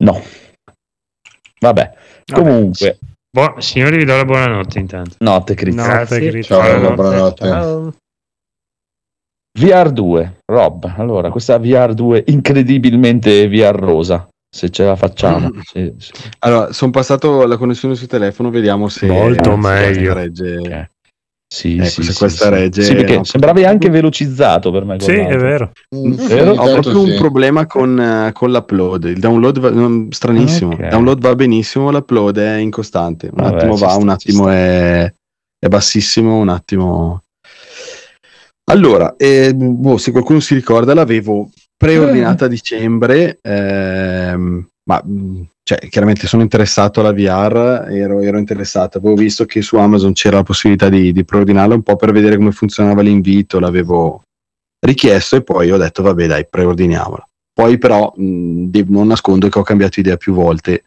No. 0.03 0.21
Vabbè, 1.59 1.93
comunque, 2.31 2.97
Buon- 3.31 3.61
signori, 3.61 3.97
vi 3.97 4.05
do 4.05 4.15
la 4.15 4.25
buonanotte 4.25 4.79
intanto. 4.79 5.15
notte 5.19 5.53
critica. 5.55 5.99
Notte. 5.99 6.19
Grit. 6.19 6.43
Ciao, 6.45 6.59
Buonanotte. 6.59 6.93
buonanotte. 6.95 7.45
Ciao. 7.47 7.93
VR2, 9.57 10.31
Rob, 10.51 10.93
allora 10.97 11.29
questa 11.29 11.57
VR2 11.57 12.23
incredibilmente 12.27 13.47
VR 13.47 13.75
rosa, 13.77 14.27
se 14.55 14.69
ce 14.69 14.85
la 14.85 14.95
facciamo. 14.95 15.51
Sì, 15.63 15.93
sì. 15.97 16.11
Allora, 16.39 16.71
sono 16.71 16.89
passato 16.91 17.41
alla 17.41 17.57
connessione 17.57 17.93
sul 17.95 18.07
telefono, 18.07 18.49
vediamo 18.49 18.87
se 18.87 19.05
Molto 19.05 19.51
se 19.51 19.57
meglio. 19.57 20.13
questa 20.13 20.13
regge. 20.13 20.57
Ok. 20.59 20.87
Sì, 21.47 21.75
Ecco, 21.75 21.85
sì, 21.87 22.03
se 22.03 22.11
sì, 22.13 22.17
questa 22.17 22.45
sì. 22.45 22.49
regge, 22.49 22.83
Sì, 22.83 22.95
perché 22.95 23.17
no. 23.17 23.23
sembravi 23.25 23.65
anche 23.65 23.89
velocizzato 23.89 24.71
per 24.71 24.85
me. 24.85 24.99
Sì, 25.01 25.11
è 25.11 25.37
vero. 25.37 25.71
Mm, 25.95 26.13
Vero? 26.13 26.51
ogni 26.51 26.57
Ho 26.59 26.71
proprio 26.79 27.01
un 27.01 27.15
problema 27.17 27.65
con, 27.67 27.99
eh, 27.99 28.31
con 28.31 28.51
l'upload. 28.51 29.03
Il 29.03 29.19
download 29.19 29.59
va, 29.59 29.69
non- 29.71 30.07
stranissimo. 30.11 30.71
Ok. 30.73 30.79
Il 30.79 30.87
download 30.89 31.19
va 31.21 31.35
benissimo, 31.35 31.91
l'upload 31.91 32.37
è 32.39 32.55
incostante. 32.55 33.27
Un 33.27 33.43
Vabbè, 33.43 33.55
attimo 33.57 33.75
va, 33.75 33.89
sta, 33.89 33.97
un 33.97 34.09
attimo 34.09 34.49
è, 34.49 35.13
è 35.59 35.67
bassissimo, 35.67 36.37
un 36.37 36.49
attimo. 36.49 37.23
Allora, 38.71 39.15
eh, 39.17 39.53
boh, 39.53 39.97
se 39.97 40.11
qualcuno 40.11 40.39
si 40.39 40.55
ricorda, 40.55 40.93
l'avevo 40.93 41.49
preordinata 41.77 42.45
a 42.45 42.47
dicembre, 42.47 43.39
ehm, 43.41 44.67
ma 44.83 45.01
mh, 45.03 45.47
cioè, 45.63 45.79
chiaramente 45.89 46.27
sono 46.27 46.43
interessato 46.43 46.99
alla 46.99 47.11
VR, 47.11 47.87
ero, 47.89 48.21
ero 48.21 48.37
interessato, 48.37 48.99
avevo 48.99 49.15
visto 49.15 49.45
che 49.45 49.61
su 49.61 49.77
Amazon 49.77 50.13
c'era 50.13 50.37
la 50.37 50.43
possibilità 50.43 50.89
di, 50.89 51.11
di 51.11 51.25
preordinarla 51.25 51.73
un 51.73 51.83
po' 51.83 51.95
per 51.95 52.11
vedere 52.11 52.37
come 52.37 52.51
funzionava 52.51 53.01
l'invito, 53.01 53.59
l'avevo 53.59 54.21
richiesto 54.85 55.37
e 55.37 55.43
poi 55.43 55.71
ho 55.71 55.77
detto 55.77 56.03
vabbè 56.03 56.27
dai, 56.27 56.47
preordiniamola. 56.47 57.27
Poi 57.51 57.77
però 57.77 58.13
mh, 58.15 58.65
di- 58.65 58.85
non 58.87 59.07
nascondo 59.07 59.47
che 59.49 59.57
ho 59.57 59.63
cambiato 59.63 59.99
idea 59.99 60.17
più 60.17 60.33
volte, 60.33 60.83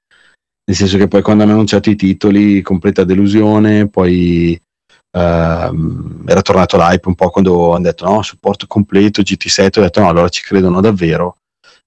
nel 0.65 0.77
senso 0.77 0.97
che 0.99 1.09
poi 1.09 1.23
quando 1.23 1.43
hanno 1.43 1.53
annunciato 1.53 1.91
i 1.91 1.97
titoli, 1.97 2.61
completa 2.63 3.03
delusione, 3.03 3.89
poi 3.89 4.61
ehm, 5.11 6.25
era 6.27 6.43
tornato 6.43 6.77
l'hype 6.77 7.09
un 7.09 7.15
po' 7.15 7.31
quando 7.31 7.75
hanno 7.75 7.85
detto 7.85 8.05
no, 8.05 8.23
supporto 8.23 8.67
completo 8.67 9.23
GT7, 9.23 9.79
ho 9.79 9.83
detto 9.83 10.01
no, 10.01 10.09
allora 10.09 10.29
ci 10.29 10.43
credono 10.43 10.81
davvero. 10.81 11.37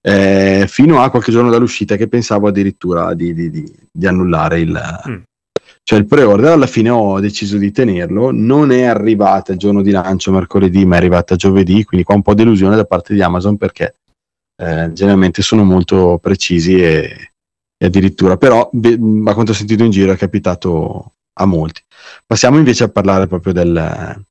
Eh, 0.04 0.64
fino 0.66 1.00
a 1.00 1.10
qualche 1.10 1.30
giorno 1.30 1.50
dall'uscita 1.50 1.94
che 1.96 2.08
pensavo 2.08 2.48
addirittura 2.48 3.14
di, 3.14 3.32
di, 3.32 3.50
di, 3.50 3.72
di 3.90 4.06
annullare 4.06 4.58
il, 4.58 5.02
mm. 5.08 5.22
cioè 5.84 5.98
il 5.98 6.06
pre-order. 6.06 6.52
Alla 6.52 6.66
fine 6.66 6.90
ho 6.90 7.20
deciso 7.20 7.56
di 7.56 7.70
tenerlo. 7.70 8.32
Non 8.32 8.72
è 8.72 8.82
arrivata 8.82 9.52
il 9.52 9.58
giorno 9.58 9.80
di 9.80 9.92
lancio 9.92 10.32
mercoledì, 10.32 10.84
ma 10.84 10.96
è 10.96 10.98
arrivata 10.98 11.36
giovedì. 11.36 11.84
Quindi 11.84 12.04
qua 12.04 12.16
un 12.16 12.22
po' 12.22 12.34
delusione 12.34 12.74
da 12.74 12.84
parte 12.84 13.14
di 13.14 13.22
Amazon 13.22 13.56
perché 13.56 13.94
eh, 14.56 14.90
generalmente 14.92 15.40
sono 15.42 15.62
molto 15.62 16.18
precisi 16.20 16.82
e, 16.82 17.30
e 17.76 17.86
addirittura, 17.86 18.36
però, 18.36 18.68
be, 18.72 18.94
a 18.94 19.34
quanto 19.34 19.52
ho 19.52 19.54
sentito 19.54 19.84
in 19.84 19.90
giro, 19.90 20.12
è 20.12 20.16
capitato 20.16 21.12
a 21.34 21.44
molti. 21.44 21.82
Passiamo 22.26 22.58
invece 22.58 22.84
a 22.84 22.88
parlare 22.88 23.26
proprio 23.26 23.52
del, 23.52 24.24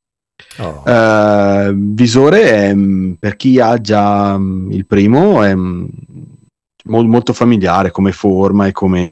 Oh. 0.57 0.83
Uh, 0.85 1.73
visore 1.73 2.43
è, 2.43 2.73
mm, 2.73 3.13
per 3.13 3.35
chi 3.35 3.59
ha 3.59 3.79
già 3.79 4.37
mm, 4.37 4.71
il 4.71 4.85
primo 4.85 5.43
è 5.43 5.55
mo- 5.55 5.93
molto 6.83 7.33
familiare 7.33 7.91
come 7.91 8.11
forma 8.11 8.67
e 8.67 8.71
come 8.71 9.07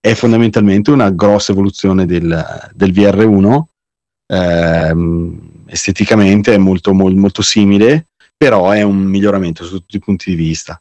è 0.00 0.14
fondamentalmente 0.14 0.90
una 0.90 1.10
grossa 1.10 1.52
evoluzione 1.52 2.06
del, 2.06 2.70
del 2.74 2.92
VR1 2.92 3.62
uh, 4.26 5.40
esteticamente 5.66 6.54
è 6.54 6.58
molto, 6.58 6.92
molto, 6.92 7.18
molto 7.18 7.42
simile 7.42 8.06
però 8.36 8.70
è 8.70 8.82
un 8.82 8.98
miglioramento 8.98 9.64
su 9.64 9.78
tutti 9.78 9.96
i 9.96 10.00
punti 10.00 10.30
di 10.30 10.36
vista 10.36 10.80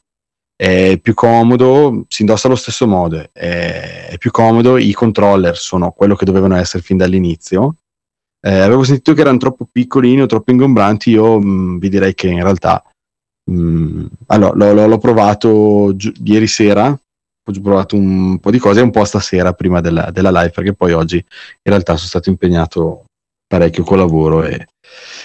è 0.62 1.00
più 1.02 1.16
comodo, 1.16 2.06
si 2.08 2.22
indossa 2.22 2.46
allo 2.46 2.56
stesso 2.56 2.86
modo, 2.86 3.18
è, 3.34 4.10
è 4.12 4.18
più 4.20 4.30
comodo, 4.30 4.78
i 4.78 4.92
controller 4.92 5.58
sono 5.58 5.90
quello 5.90 6.14
che 6.14 6.24
dovevano 6.24 6.56
essere 6.56 6.84
fin 6.84 6.98
dall'inizio, 6.98 7.78
eh, 8.40 8.60
avevo 8.60 8.84
sentito 8.84 9.16
che 9.16 9.22
erano 9.22 9.40
troppo 9.40 9.68
piccolini 9.72 10.22
o 10.22 10.28
troppo 10.28 10.52
ingombranti, 10.52 11.10
io 11.10 11.40
mh, 11.40 11.46
mm, 11.48 11.78
vi 11.80 11.90
direi 11.90 12.14
che 12.14 12.28
in 12.28 12.44
realtà 12.44 12.84
mh, 13.46 14.06
allora, 14.28 14.72
l'ho, 14.72 14.86
l'ho, 14.86 14.98
provato 15.00 15.94
gi- 15.96 16.14
ieri 16.26 16.46
sera, 16.46 16.90
ho 16.90 17.62
provato 17.62 17.96
un 17.96 18.38
po' 18.38 18.52
di 18.52 18.60
cose 18.60 18.82
e 18.82 18.84
un 18.84 18.92
po' 18.92 19.04
stasera 19.04 19.54
prima 19.54 19.82
della, 19.82 20.12
della, 20.12 20.30
live, 20.30 20.52
perché 20.52 20.76
poi 20.76 20.94
oggi 20.94 21.16
in 21.16 21.24
realtà 21.64 21.96
sono 21.96 22.08
stato 22.08 22.30
impegnato 22.30 23.06
parecchio 23.48 23.84
col 23.84 23.98
lavoro 23.98 24.44
e, 24.44 24.68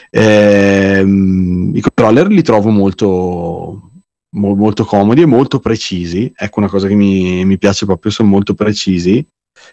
e 0.09 0.97
ehm, 0.99 1.73
i 1.75 1.81
controller 1.83 2.29
li 2.29 2.43
trovo 2.43 2.71
molto, 2.71 3.86
mo- 4.35 4.55
molto 4.55 4.85
comodi 4.85 5.23
e 5.23 5.27
molto 5.27 5.61
precisi. 5.61 6.33
Ecco 6.35 6.61
una 6.61 6.69
cosa 6.69 6.89
che 6.89 6.95
mi, 6.95 7.45
mi 7.45 7.59
piace 7.59 7.87
proprio, 7.87 8.11
sono 8.11 8.29
molto 8.29 8.55
precisi 8.55 9.27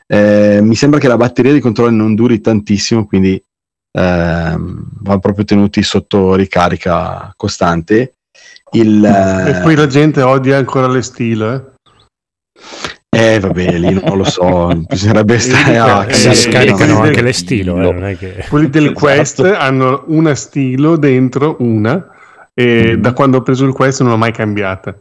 eh, 0.08 0.60
mi 0.62 0.76
sembra 0.76 1.00
che 1.00 1.08
la 1.08 1.18
batteria 1.18 1.54
di 1.54 1.60
controllo 1.60 1.92
non 1.92 2.16
duri 2.16 2.42
tantissimo, 2.42 3.06
quindi 3.06 3.42
ehm, 3.92 4.88
va 5.02 5.18
proprio 5.20 5.46
tenuti 5.46 5.82
sotto 5.84 6.36
ricarica 6.36 7.34
costante. 7.36 8.16
Il, 8.72 9.04
e 9.06 9.60
poi 9.62 9.76
la 9.76 9.88
gente 9.88 10.22
odia 10.22 10.58
ancora 10.58 10.88
le 10.88 11.02
stile. 11.02 11.74
Eh? 13.10 13.36
Eh, 13.36 13.40
vabbè, 13.40 13.78
lì 13.78 13.94
non 13.94 14.18
lo 14.18 14.24
so, 14.24 14.72
bisognerebbe 14.88 15.38
stare 15.38 15.78
a... 15.78 16.12
Si 16.12 16.34
scaricano 16.34 17.02
anche 17.02 17.22
le 17.22 17.34
stilo, 17.34 18.08
eh, 18.08 18.18
che... 18.18 18.46
Quelli 18.50 18.70
del 18.70 18.86
esatto. 18.86 19.00
Quest 19.00 19.40
hanno 19.40 20.04
una 20.08 20.34
stilo 20.34 20.98
dentro, 20.98 21.58
una, 21.60 22.10
e 22.54 22.98
da 23.00 23.14
quando 23.14 23.38
ho 23.38 23.42
preso 23.42 23.66
il 23.66 23.74
Quest 23.74 24.02
non 24.02 24.12
l'ho 24.12 24.18
mai 24.18 24.32
cambiata. 24.32 24.98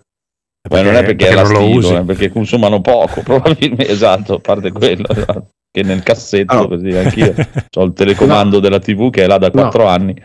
Perché, 0.62 0.84
non 0.84 0.94
è 0.94 1.04
perché, 1.04 1.26
perché 1.26 1.32
è 1.32 1.34
la 1.34 1.44
stilo, 1.44 1.98
è 1.98 2.04
perché 2.04 2.30
consumano 2.30 2.80
poco, 2.80 3.22
probabilmente, 3.24 3.88
esatto, 3.88 4.34
a 4.34 4.38
parte 4.38 4.70
quello, 4.70 5.08
esatto. 5.10 5.48
che 5.70 5.82
nel 5.82 6.02
cassetto, 6.02 6.56
oh. 6.56 6.68
così 6.68 6.88
anch'io 6.94 7.34
ho 7.76 7.82
il 7.84 7.92
telecomando 7.92 8.56
no. 8.56 8.60
della 8.60 8.78
TV 8.78 9.10
che 9.10 9.24
è 9.24 9.26
là 9.26 9.38
da 9.38 9.50
4 9.50 9.82
no. 9.82 9.88
anni. 9.88 10.22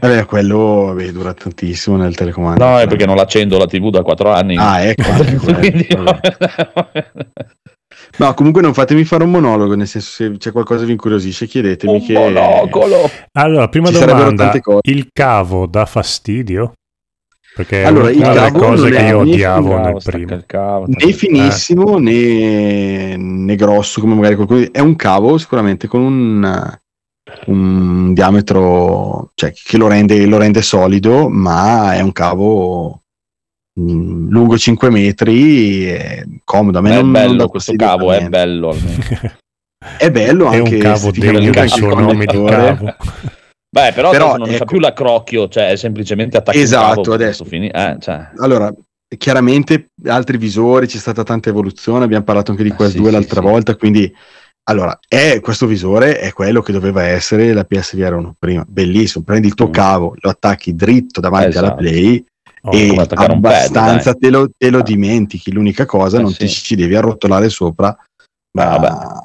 Vabbè, 0.00 0.26
quello 0.26 0.84
vabbè, 0.86 1.12
dura 1.12 1.32
tantissimo 1.32 1.96
nel 1.96 2.14
telecomando. 2.14 2.62
No, 2.62 2.78
è 2.78 2.86
perché 2.86 3.06
non 3.06 3.16
l'accendo 3.16 3.56
la 3.56 3.66
TV 3.66 3.90
da 3.90 4.02
4 4.02 4.30
anni. 4.30 4.56
Ah, 4.56 4.82
ecco. 4.82 5.02
Quindi, 5.58 5.86
no, 8.18 8.34
comunque 8.34 8.62
non 8.62 8.74
fatemi 8.74 9.04
fare 9.04 9.24
un 9.24 9.30
monologo, 9.30 9.74
nel 9.74 9.86
senso 9.86 10.10
se 10.10 10.36
c'è 10.38 10.52
qualcosa 10.52 10.80
che 10.80 10.86
vi 10.86 10.92
incuriosisce 10.92 11.46
chiedetemi 11.46 11.92
un 11.94 12.04
che... 12.04 12.12
monocolo! 12.12 13.10
Allora, 13.32 13.68
prima 13.68 13.90
Ci 13.90 14.04
domanda, 14.04 14.52
il 14.82 15.08
cavo 15.12 15.66
dà 15.66 15.86
fastidio? 15.86 16.72
Perché 17.58 17.82
allora, 17.82 18.08
il 18.10 18.20
cavo 18.20 18.58
cose 18.58 18.88
che 18.88 19.02
io 19.02 19.18
odiavo 19.18 19.78
nel 19.78 19.96
primo. 20.02 20.42
Cavo, 20.46 20.84
né 20.86 21.12
finissimo 21.12 21.96
eh. 21.96 22.00
né, 22.00 23.16
né, 23.16 23.56
grosso 23.56 24.00
come 24.00 24.14
magari 24.14 24.36
qualcuno. 24.36 24.64
È 24.70 24.78
un 24.78 24.94
cavo 24.94 25.38
sicuramente 25.38 25.88
con 25.88 26.02
un, 26.02 26.78
un 27.46 28.14
diametro 28.14 29.32
cioè, 29.34 29.52
che 29.52 29.76
lo 29.76 29.88
rende, 29.88 30.24
lo 30.26 30.38
rende, 30.38 30.62
solido, 30.62 31.28
ma 31.28 31.94
è 31.94 32.00
un 32.00 32.12
cavo 32.12 33.02
mh, 33.78 33.92
mm, 33.92 34.30
lungo 34.30 34.58
5 34.58 34.90
metri, 34.90 35.84
è 35.84 36.24
comodo. 36.44 36.78
A 36.78 36.80
me 36.80 36.90
è 36.90 36.94
non, 36.94 37.12
bello 37.12 37.34
non 37.34 37.48
questo 37.48 37.74
cavo, 37.76 38.12
è 38.12 38.28
bello. 38.28 38.76
è 39.96 40.10
bello 40.10 40.46
anche 40.46 40.70
è 40.70 40.74
un 40.74 40.80
cavo 40.80 41.10
degno 41.10 41.50
del 41.50 41.68
suo 41.68 41.94
nome 41.94 42.26
di 42.26 42.44
cavo. 42.44 42.94
Beh, 43.70 43.92
però, 43.92 44.10
però 44.10 44.36
non 44.36 44.48
ecco, 44.48 44.56
fa 44.56 44.64
più 44.64 44.78
l'accrocchio, 44.78 45.48
cioè 45.48 45.70
è 45.70 45.76
semplicemente 45.76 46.38
attaccato. 46.38 46.64
Esatto, 46.64 47.12
adesso. 47.12 47.44
Fini- 47.44 47.68
eh, 47.68 47.96
cioè. 48.00 48.30
Allora, 48.38 48.72
chiaramente 49.16 49.90
altri 50.06 50.38
visori, 50.38 50.86
c'è 50.86 50.96
stata 50.96 51.22
tanta 51.22 51.50
evoluzione, 51.50 52.04
abbiamo 52.04 52.24
parlato 52.24 52.50
anche 52.50 52.62
di 52.62 52.70
Quest 52.70 52.94
eh, 52.94 52.98
2 52.98 53.08
sì, 53.08 53.12
l'altra 53.12 53.40
sì, 53.40 53.46
volta, 53.46 53.72
sì. 53.72 53.78
quindi 53.78 54.12
allora, 54.68 54.98
è, 55.06 55.40
questo 55.40 55.66
visore 55.66 56.18
è 56.18 56.32
quello 56.32 56.60
che 56.60 56.72
doveva 56.72 57.02
essere 57.02 57.54
la 57.54 57.64
PSVR 57.64 58.12
1 58.14 58.34
prima, 58.38 58.64
bellissimo, 58.68 59.24
prendi 59.24 59.46
il 59.46 59.54
tuo 59.54 59.68
mm. 59.68 59.72
cavo, 59.72 60.14
lo 60.18 60.30
attacchi 60.30 60.74
dritto 60.74 61.20
davanti 61.20 61.48
esatto. 61.48 61.66
alla 61.66 61.74
Play 61.74 62.24
oh, 62.62 62.70
e 62.72 63.06
abbastanza 63.14 64.12
pad, 64.12 64.20
te, 64.20 64.30
lo, 64.30 64.50
te, 64.56 64.70
lo, 64.70 64.82
dimentichi, 64.82 65.52
l'unica 65.52 65.86
cosa, 65.86 66.18
eh, 66.18 66.22
non 66.22 66.34
ti 66.34 66.48
ci 66.48 66.76
devi 66.76 66.94
arrotolare 66.94 67.48
sopra, 67.48 67.96
ma 68.56 69.20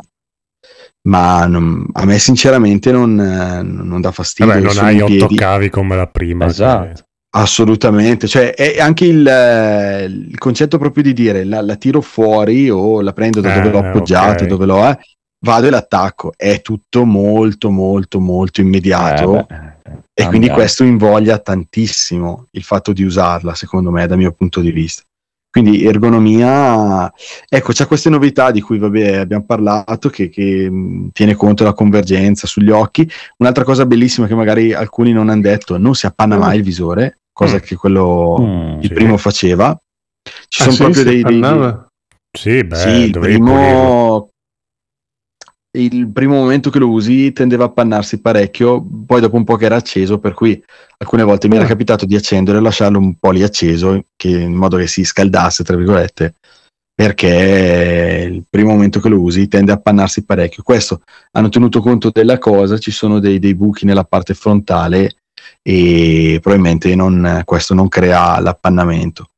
ma 1.06 1.46
non, 1.46 1.86
a 1.94 2.06
me 2.06 2.18
sinceramente 2.18 2.92
non, 2.92 3.16
non 3.16 4.00
dà 4.00 4.12
fastidio. 4.12 4.54
Vabbè, 4.54 4.66
non 4.66 4.86
hai 4.86 5.02
otto 5.02 5.28
cavi 5.36 5.70
come 5.70 5.96
la 5.96 6.08
prima. 6.08 6.46
Esatto. 6.46 6.94
Che... 6.94 7.04
Assolutamente, 7.36 8.28
cioè 8.28 8.54
è 8.54 8.80
anche 8.80 9.06
il, 9.06 10.30
il, 10.30 10.38
concetto 10.38 10.78
proprio 10.78 11.02
di 11.02 11.14
dire 11.14 11.44
la, 11.44 11.62
la, 11.62 11.76
tiro 11.78 12.00
fuori 12.00 12.70
o 12.70 13.02
la 13.02 13.12
prendo 13.12 13.42
da 13.42 13.56
dove 13.56 13.70
eh, 13.70 13.72
l'ho 13.72 13.80
appoggiato, 13.80 14.44
okay. 14.44 14.48
dove 14.48 14.66
l'ho, 14.68 14.88
eh, 14.88 15.00
vado 15.44 15.68
e 15.68 15.70
l'attacco, 15.70 16.34
è 16.36 16.61
tutto 16.61 17.06
molto 17.06 17.70
molto 17.70 18.20
molto 18.20 18.61
immediato 18.61 19.40
eh, 19.40 19.45
beh, 19.48 19.98
e 20.14 20.28
quindi 20.28 20.49
questo 20.49 20.84
invoglia 20.84 21.38
tantissimo 21.40 22.48
il 22.52 22.64
fatto 22.64 22.94
di 22.94 23.03
usarla 23.03 23.53
secondo 23.53 23.91
me 23.91 24.07
dal 24.07 24.18
mio 24.18 24.32
punto 24.32 24.61
di 24.61 24.72
vista. 24.72 25.03
Quindi 25.53 25.86
ergonomia, 25.86 27.14
ecco, 27.48 27.74
c'è 27.74 27.86
queste 27.86 28.10
novità 28.10 28.49
di 28.49 28.60
cui 28.60 28.80
vabbè, 28.80 29.18
abbiamo 29.18 29.45
parlato 29.45 30.10
che, 30.10 30.28
che 30.30 30.68
mh, 30.68 31.11
tiene 31.11 31.36
conto 31.36 31.61
della 31.61 31.76
convergenza 31.76 32.48
sugli 32.48 32.72
occhi. 32.72 33.07
Un'altra 33.38 33.64
cosa 33.64 33.86
bellissima 33.86 34.26
che 34.26 34.34
magari 34.34 34.74
alcuni 34.74 35.11
non 35.11 35.30
hanno 35.30 35.41
detto, 35.41 35.78
non 35.78 35.94
si 35.94 36.07
appanna 36.07 36.38
mai 36.40 36.57
il 36.57 36.64
visore, 36.64 37.20
cosa 37.32 37.57
mm. 37.57 37.60
che 37.60 37.76
quello 37.76 38.38
mm, 38.40 38.80
il 38.80 38.88
sì. 38.88 38.94
primo 38.94 39.18
faceva. 39.18 39.80
Ci 40.48 40.61
ah, 40.64 40.72
sono 40.72 40.76
sì, 40.76 40.82
proprio 40.82 41.03
dei, 41.03 41.22
dei, 41.22 41.40
dei, 41.40 41.74
Sì, 42.36 42.64
beh, 42.64 42.76
sì 42.76 42.90
il 42.90 43.11
primo 43.11 44.33
il 45.76 46.12
primo 46.12 46.36
momento 46.36 46.70
che 46.70 46.80
lo 46.80 46.90
usi 46.90 47.32
tendeva 47.34 47.64
a 47.64 47.68
appannarsi 47.68 48.22
parecchio, 48.22 48.86
poi 49.06 49.22
dopo 49.22 49.36
un 49.36 49.44
po' 49.44 49.56
che 49.56 49.66
era 49.66 49.76
acceso, 49.76 50.20
per 50.20 50.34
cui 50.34 50.62
alcune 50.98 51.24
volte 51.24 51.48
mi 51.48 51.56
era 51.56 51.66
ah. 51.66 51.68
capitato 51.68 52.06
di 52.06 52.16
accendere 52.16 52.60
e 52.60 52.62
lasciarlo 52.62 53.00
un 53.00 53.16
po' 53.16 53.32
lì 53.32 53.41
acceso, 53.41 54.06
che, 54.16 54.30
in 54.30 54.54
modo 54.54 54.78
che 54.78 54.88
si 54.88 55.04
scaldasse, 55.04 55.64
tra 55.64 55.76
virgolette, 55.76 56.36
perché 56.94 58.30
il 58.32 58.44
primo 58.48 58.72
momento 58.72 59.00
che 59.00 59.10
lo 59.10 59.20
usi 59.20 59.48
tende 59.48 59.72
a 59.72 59.76
appannarsi 59.76 60.24
parecchio. 60.24 60.62
Questo 60.62 61.02
hanno 61.32 61.50
tenuto 61.50 61.82
conto 61.82 62.12
della 62.12 62.38
cosa, 62.38 62.78
ci 62.78 62.91
sono 62.91 63.20
dei, 63.20 63.40
dei 63.40 63.56
buchi 63.56 63.86
nella 63.86 64.04
parte 64.04 64.36
frontale 64.36 65.16
e 65.62 66.38
probabilmente 66.40 66.94
non, 66.94 67.41
questo 67.45 67.74
non 67.74 67.88
crea 67.88 68.40
l'appannamento. 68.40 69.30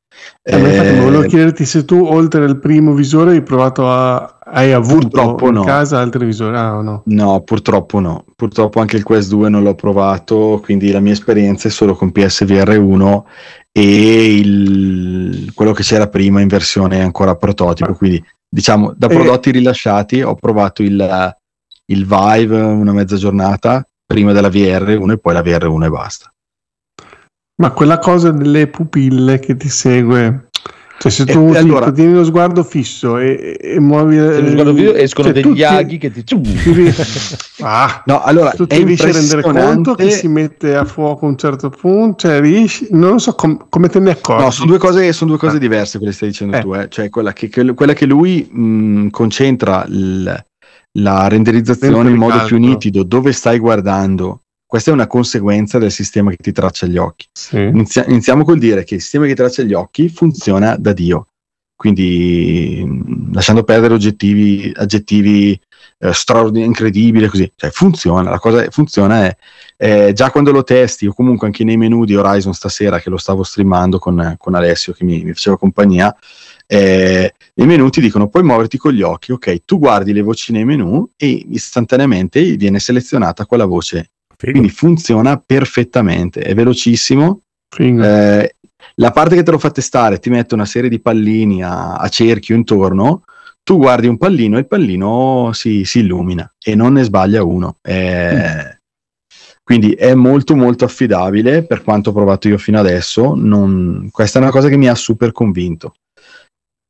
Eh, 0.41 0.57
infatti, 0.57 0.99
volevo 0.99 1.23
chiederti 1.23 1.65
se 1.65 1.85
tu, 1.85 2.03
oltre 2.03 2.43
al 2.43 2.60
primo 2.60 2.93
visore, 2.93 3.31
hai 3.31 3.41
provato 3.41 3.89
a. 3.89 4.38
Hai 4.47 4.73
avuto 4.73 5.07
purtroppo 5.07 5.47
in 5.47 5.53
no. 5.56 5.64
casa 5.64 5.99
altri 5.99 6.23
visori? 6.23 6.56
Ah, 6.56 6.80
no? 6.81 7.02
no, 7.06 7.41
purtroppo 7.41 7.99
no. 7.99 8.26
Purtroppo 8.35 8.80
anche 8.80 8.95
il 8.95 9.03
Quest 9.03 9.30
2 9.30 9.49
non 9.49 9.64
l'ho 9.64 9.73
provato, 9.73 10.61
quindi 10.64 10.91
la 10.91 10.99
mia 10.99 11.14
esperienza 11.14 11.68
è 11.68 11.72
solo 11.72 11.95
con 11.95 12.11
PSVR 12.11 12.77
1 12.77 13.26
e 13.72 14.38
il, 14.38 15.52
quello 15.56 15.72
che 15.72 15.81
c'era 15.81 16.07
prima 16.07 16.41
in 16.41 16.47
versione 16.47 17.02
ancora 17.02 17.35
prototipo. 17.35 17.91
Ah. 17.91 17.95
Quindi, 17.95 18.23
diciamo, 18.47 18.93
da 18.95 19.07
prodotti 19.07 19.49
e... 19.49 19.53
rilasciati 19.53 20.22
ho 20.22 20.35
provato 20.35 20.84
il, 20.84 21.35
il 21.88 22.06
Vive 22.06 22.61
una 22.61 22.93
mezza 22.93 23.15
giornata 23.15 23.84
prima 24.06 24.31
della 24.31 24.49
VR 24.49 24.95
1 24.99 25.14
e 25.14 25.18
poi 25.18 25.34
la 25.34 25.41
VR 25.41 25.65
1 25.65 25.85
e 25.85 25.89
basta. 25.89 26.30
Ma 27.57 27.72
quella 27.72 27.99
cosa 27.99 28.32
delle 28.32 28.68
pupille 28.68 29.40
che 29.40 29.56
ti 29.56 29.69
segue 29.69 30.49
Cioè, 30.99 31.11
se 31.11 31.23
E- 31.23 31.26
tu 31.26 31.52
e 31.53 31.57
allora- 31.57 31.91
tieni 31.91 32.14
lo 32.14 32.23
sguardo 32.23 32.64
fisso 32.64 33.18
e, 33.18 33.57
e 33.60 33.80
muovi 33.80 34.18
lo 34.18 34.48
sguardo 34.49 34.73
video 34.73 34.94
escono 34.94 35.32
cioè, 35.32 35.41
degli 35.41 35.64
aghi 35.64 35.98
che 35.98 36.10
ti... 36.11 36.23
ti 36.23 36.36
ah, 37.61 38.02
No, 38.06 38.22
allora 38.23 38.52
tu 38.52 38.65
ti 38.68 38.84
riesci 38.84 39.06
a 39.06 39.11
rendere 39.11 39.41
conto 39.41 39.94
che 39.95 40.10
si 40.10 40.27
mette 40.27 40.76
a 40.76 40.84
fuoco 40.86 41.26
a 41.26 41.30
un 41.30 41.38
certo 41.38 41.69
punto, 41.69 42.27
cioè 42.27 42.40
riesci, 42.41 42.88
non 42.91 43.19
so 43.19 43.34
com- 43.36 43.65
come 43.69 43.88
te 43.90 43.99
ne 43.99 44.11
accorgi. 44.11 44.44
No, 44.44 44.52
sono 44.52 44.68
due 44.68 44.77
cose, 44.77 45.11
sono 45.14 45.30
due 45.32 45.40
cose 45.40 45.57
Ah. 45.57 45.60
diverse 45.60 45.98
quelle 45.98 46.11
che 46.11 46.18
stai 46.18 46.30
dicendo 46.30 46.57
Eh. 46.57 46.61
tu, 46.61 46.73
eh. 46.76 46.88
cioè 46.90 47.10
quella 47.10 47.34
che, 47.34 47.48
che- 47.49 47.73
quella 47.73 47.94
che 47.94 48.06
lui 48.06 48.48
mh, 48.49 49.10
concentra 49.10 49.86
il- 49.90 50.45
la 50.98 51.27
renderizzazione 51.27 52.10
in 52.10 52.15
modo 52.15 52.38
più 52.45 52.56
calcolo. 52.57 52.68
nitido 52.68 53.03
dove 53.03 53.32
stai 53.34 53.60
guardando. 53.60 54.41
Questa 54.76 54.91
è 54.91 54.99
una 54.99 55.07
conseguenza 55.07 55.77
del 55.77 55.89
sistema 55.89 56.31
che 56.31 56.35
ti 56.35 56.52
traccia 56.52 56.85
gli 56.85 56.97
occhi. 56.97 57.26
Sì. 57.31 57.56
Inizia- 57.56 58.06
iniziamo 58.07 58.43
col 58.43 58.60
dire 58.60 58.84
che 58.84 58.95
il 58.95 59.02
sistema 59.02 59.26
che 59.26 59.34
traccia 59.34 59.64
gli 59.64 59.72
occhi 59.72 60.10
funziona 60.10 60.76
da 60.76 60.91
Dio. 60.91 61.27
Quindi 61.73 62.84
mh, 62.85 63.31
lasciando 63.34 63.64
perdere 63.64 63.93
oggettivi, 63.93 64.73
aggettivi 64.76 65.57
eh, 65.99 66.11
straordinari, 66.11 66.68
incredibili, 66.68 67.30
così, 67.30 67.49
cioè 67.56 67.69
funziona, 67.69 68.30
la 68.30 68.38
cosa 68.38 68.69
funziona 68.69 69.27
è, 69.27 69.38
è 69.77 70.11
già 70.11 70.30
quando 70.30 70.52
lo 70.52 70.65
testi 70.65 71.07
o 71.07 71.14
comunque 71.14 71.47
anche 71.47 71.64
nei 71.64 71.77
menu 71.77 72.03
di 72.03 72.18
Horizon 72.18 72.53
stasera 72.53 72.99
che 72.99 73.10
lo 73.10 73.18
stavo 73.18 73.43
streamando 73.43 73.97
con, 73.97 74.35
con 74.38 74.56
Alessio 74.56 74.91
che 74.91 75.06
mi, 75.06 75.23
mi 75.23 75.31
faceva 75.31 75.57
compagnia, 75.57 76.14
eh, 76.68 77.34
i 77.53 77.65
menu 77.65 77.88
ti 77.88 78.02
dicono 78.02 78.27
puoi 78.27 78.43
muoverti 78.43 78.77
con 78.77 78.91
gli 78.91 79.03
occhi, 79.03 79.31
ok, 79.31 79.64
tu 79.64 79.80
guardi 79.80 80.11
le 80.11 80.22
voci 80.22 80.52
nei 80.52 80.65
menu 80.65 81.07
e 81.15 81.45
istantaneamente 81.52 82.57
viene 82.57 82.80
selezionata 82.80 83.45
quella 83.45 83.65
voce, 83.65 84.10
Figo. 84.46 84.52
quindi 84.52 84.70
funziona 84.70 85.38
perfettamente, 85.38 86.42
è 86.42 86.54
velocissimo, 86.54 87.42
eh, 87.78 88.56
la 88.96 89.12
parte 89.12 89.36
che 89.36 89.44
te 89.44 89.52
lo 89.52 89.60
fa 89.60 89.72
testare 89.72 90.20
ti 90.20 90.30
mette 90.30 90.54
una 90.54 90.66
serie 90.66 90.90
di 90.90 91.02
pallini 91.02 91.64
a, 91.64 91.96
a 91.96 92.08
cerchio 92.10 92.56
intorno, 92.56 93.24
tu 93.64 93.78
guardi 93.78 94.08
un 94.08 94.18
pallino 94.18 94.58
e 94.58 94.60
il 94.60 94.68
pallino 94.68 95.50
si, 95.54 95.84
si 95.86 96.00
illumina 96.00 96.50
e 96.64 96.76
non 96.76 96.94
ne 96.94 97.04
sbaglia 97.04 97.44
uno. 97.44 97.78
Eh, 97.82 98.80
Quindi 99.64 99.94
è 99.94 100.14
molto 100.14 100.56
molto 100.56 100.86
affidabile 100.86 101.66
per 101.66 101.82
quanto 101.82 102.12
ho 102.12 102.14
provato 102.14 102.48
io 102.48 102.60
fino 102.60 102.78
adesso. 102.80 103.34
non- 103.36 104.10
questa 104.12 104.38
è 104.38 104.42
una 104.44 104.52
cosa 104.52 104.70
che 104.70 104.78
mi 104.78 104.88
ha 104.88 104.94
super 104.94 105.32
convinto. 105.32 105.96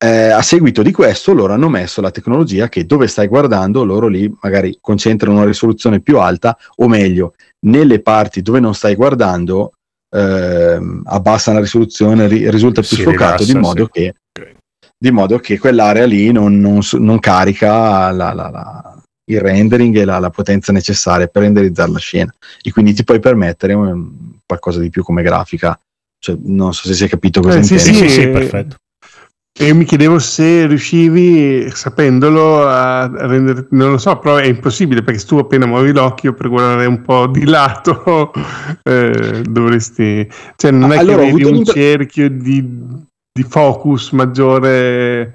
Eh, 0.06 0.30
a 0.30 0.42
seguito 0.44 0.84
di 0.84 0.92
questo 0.92 1.34
loro 1.34 1.54
hanno 1.54 1.68
messo 1.68 2.00
la 2.00 2.12
tecnologia 2.12 2.70
che 2.70 2.86
dove 2.86 3.08
stai 3.08 3.28
guardando 3.28 3.84
loro 3.84 4.06
lì 4.08 4.32
magari 4.42 4.78
concentrano 4.80 5.38
una 5.38 5.46
risoluzione 5.46 6.00
più 6.00 6.20
alta 6.20 6.56
o 6.76 6.88
meglio 6.88 7.34
nelle 7.66 8.02
parti 8.02 8.44
dove 8.44 8.60
non 8.60 8.76
stai 8.76 8.94
guardando 8.94 9.72
ehm, 10.16 11.02
abbassa 11.06 11.54
la 11.54 11.60
risoluzione, 11.60 12.28
ri- 12.28 12.48
risulta 12.52 12.82
più 12.82 12.98
Si 12.98 13.02
sfocato 13.02 13.44
rilassa, 13.44 13.52
di 13.54 13.60
modo 13.60 13.86
sì. 13.86 13.92
che 13.92 14.14
Ok. 14.40 14.56
di 14.96 15.12
modo 15.12 15.40
che 15.40 15.58
quell'area 15.58 16.06
lì 16.06 16.32
non, 16.32 16.60
non 16.60 16.82
non 17.00 17.18
carica 17.20 18.12
la- 18.12 18.34
la- 18.34 18.50
la- 18.50 19.00
il 19.32 19.40
rendering 19.42 19.96
e 19.96 20.06
la, 20.06 20.20
la 20.20 20.30
potenza 20.30 20.72
necessaria 20.72 21.26
per 21.26 21.42
renderizzare 21.42 21.90
la 21.92 21.98
scena 22.00 22.32
e 22.62 22.72
quindi 22.72 22.94
ti 22.94 23.04
puoi 23.04 23.20
permettere 23.20 23.74
un- 23.74 24.12
qualcosa 24.46 24.80
di 24.80 24.90
più 24.92 25.02
come 25.04 25.24
grafica 25.24 25.76
cioè, 26.20 26.38
non 26.44 26.74
so 26.76 26.86
se 26.88 26.94
si 26.94 27.06
è 27.06 27.10
capito 27.10 27.42
cosa 27.42 27.58
Eh, 27.58 27.64
sì, 27.64 27.74
intendi. 27.74 27.98
Sì, 27.98 28.04
sì, 28.08 28.10
sì, 28.14 28.22
eh, 28.22 28.30
perfetto. 28.30 28.76
E 29.58 29.68
io 29.68 29.76
mi 29.76 29.86
chiedevo 29.86 30.20
se 30.20 30.68
riuscivi, 30.68 31.70
sapendolo, 31.72 32.68
a 32.68 33.10
rendere, 33.26 33.68
non 33.70 33.92
lo 33.92 33.98
so, 33.98 34.20
però 34.20 34.36
è 34.36 34.48
impossibile 34.48 35.02
perché 35.02 35.22
se 35.22 35.28
tu 35.28 35.38
appena 35.38 35.66
muovi 35.66 35.94
l'occhio 35.94 36.34
per 36.34 36.50
guardare 36.50 36.86
un 36.86 37.02
po' 37.02 37.28
di 37.28 37.46
lato, 37.46 38.34
eh, 38.84 39.44
dovresti, 39.48 40.30
cioè 40.58 40.72
non 40.72 40.92
è 40.92 40.98
Allora, 40.98 41.24
che 41.24 41.32
vedi 41.32 41.44
un 41.46 41.64
cerchio 41.64 42.30
di, 42.30 42.62
di 43.32 43.44
focus 43.48 44.12
maggiore. 44.12 45.34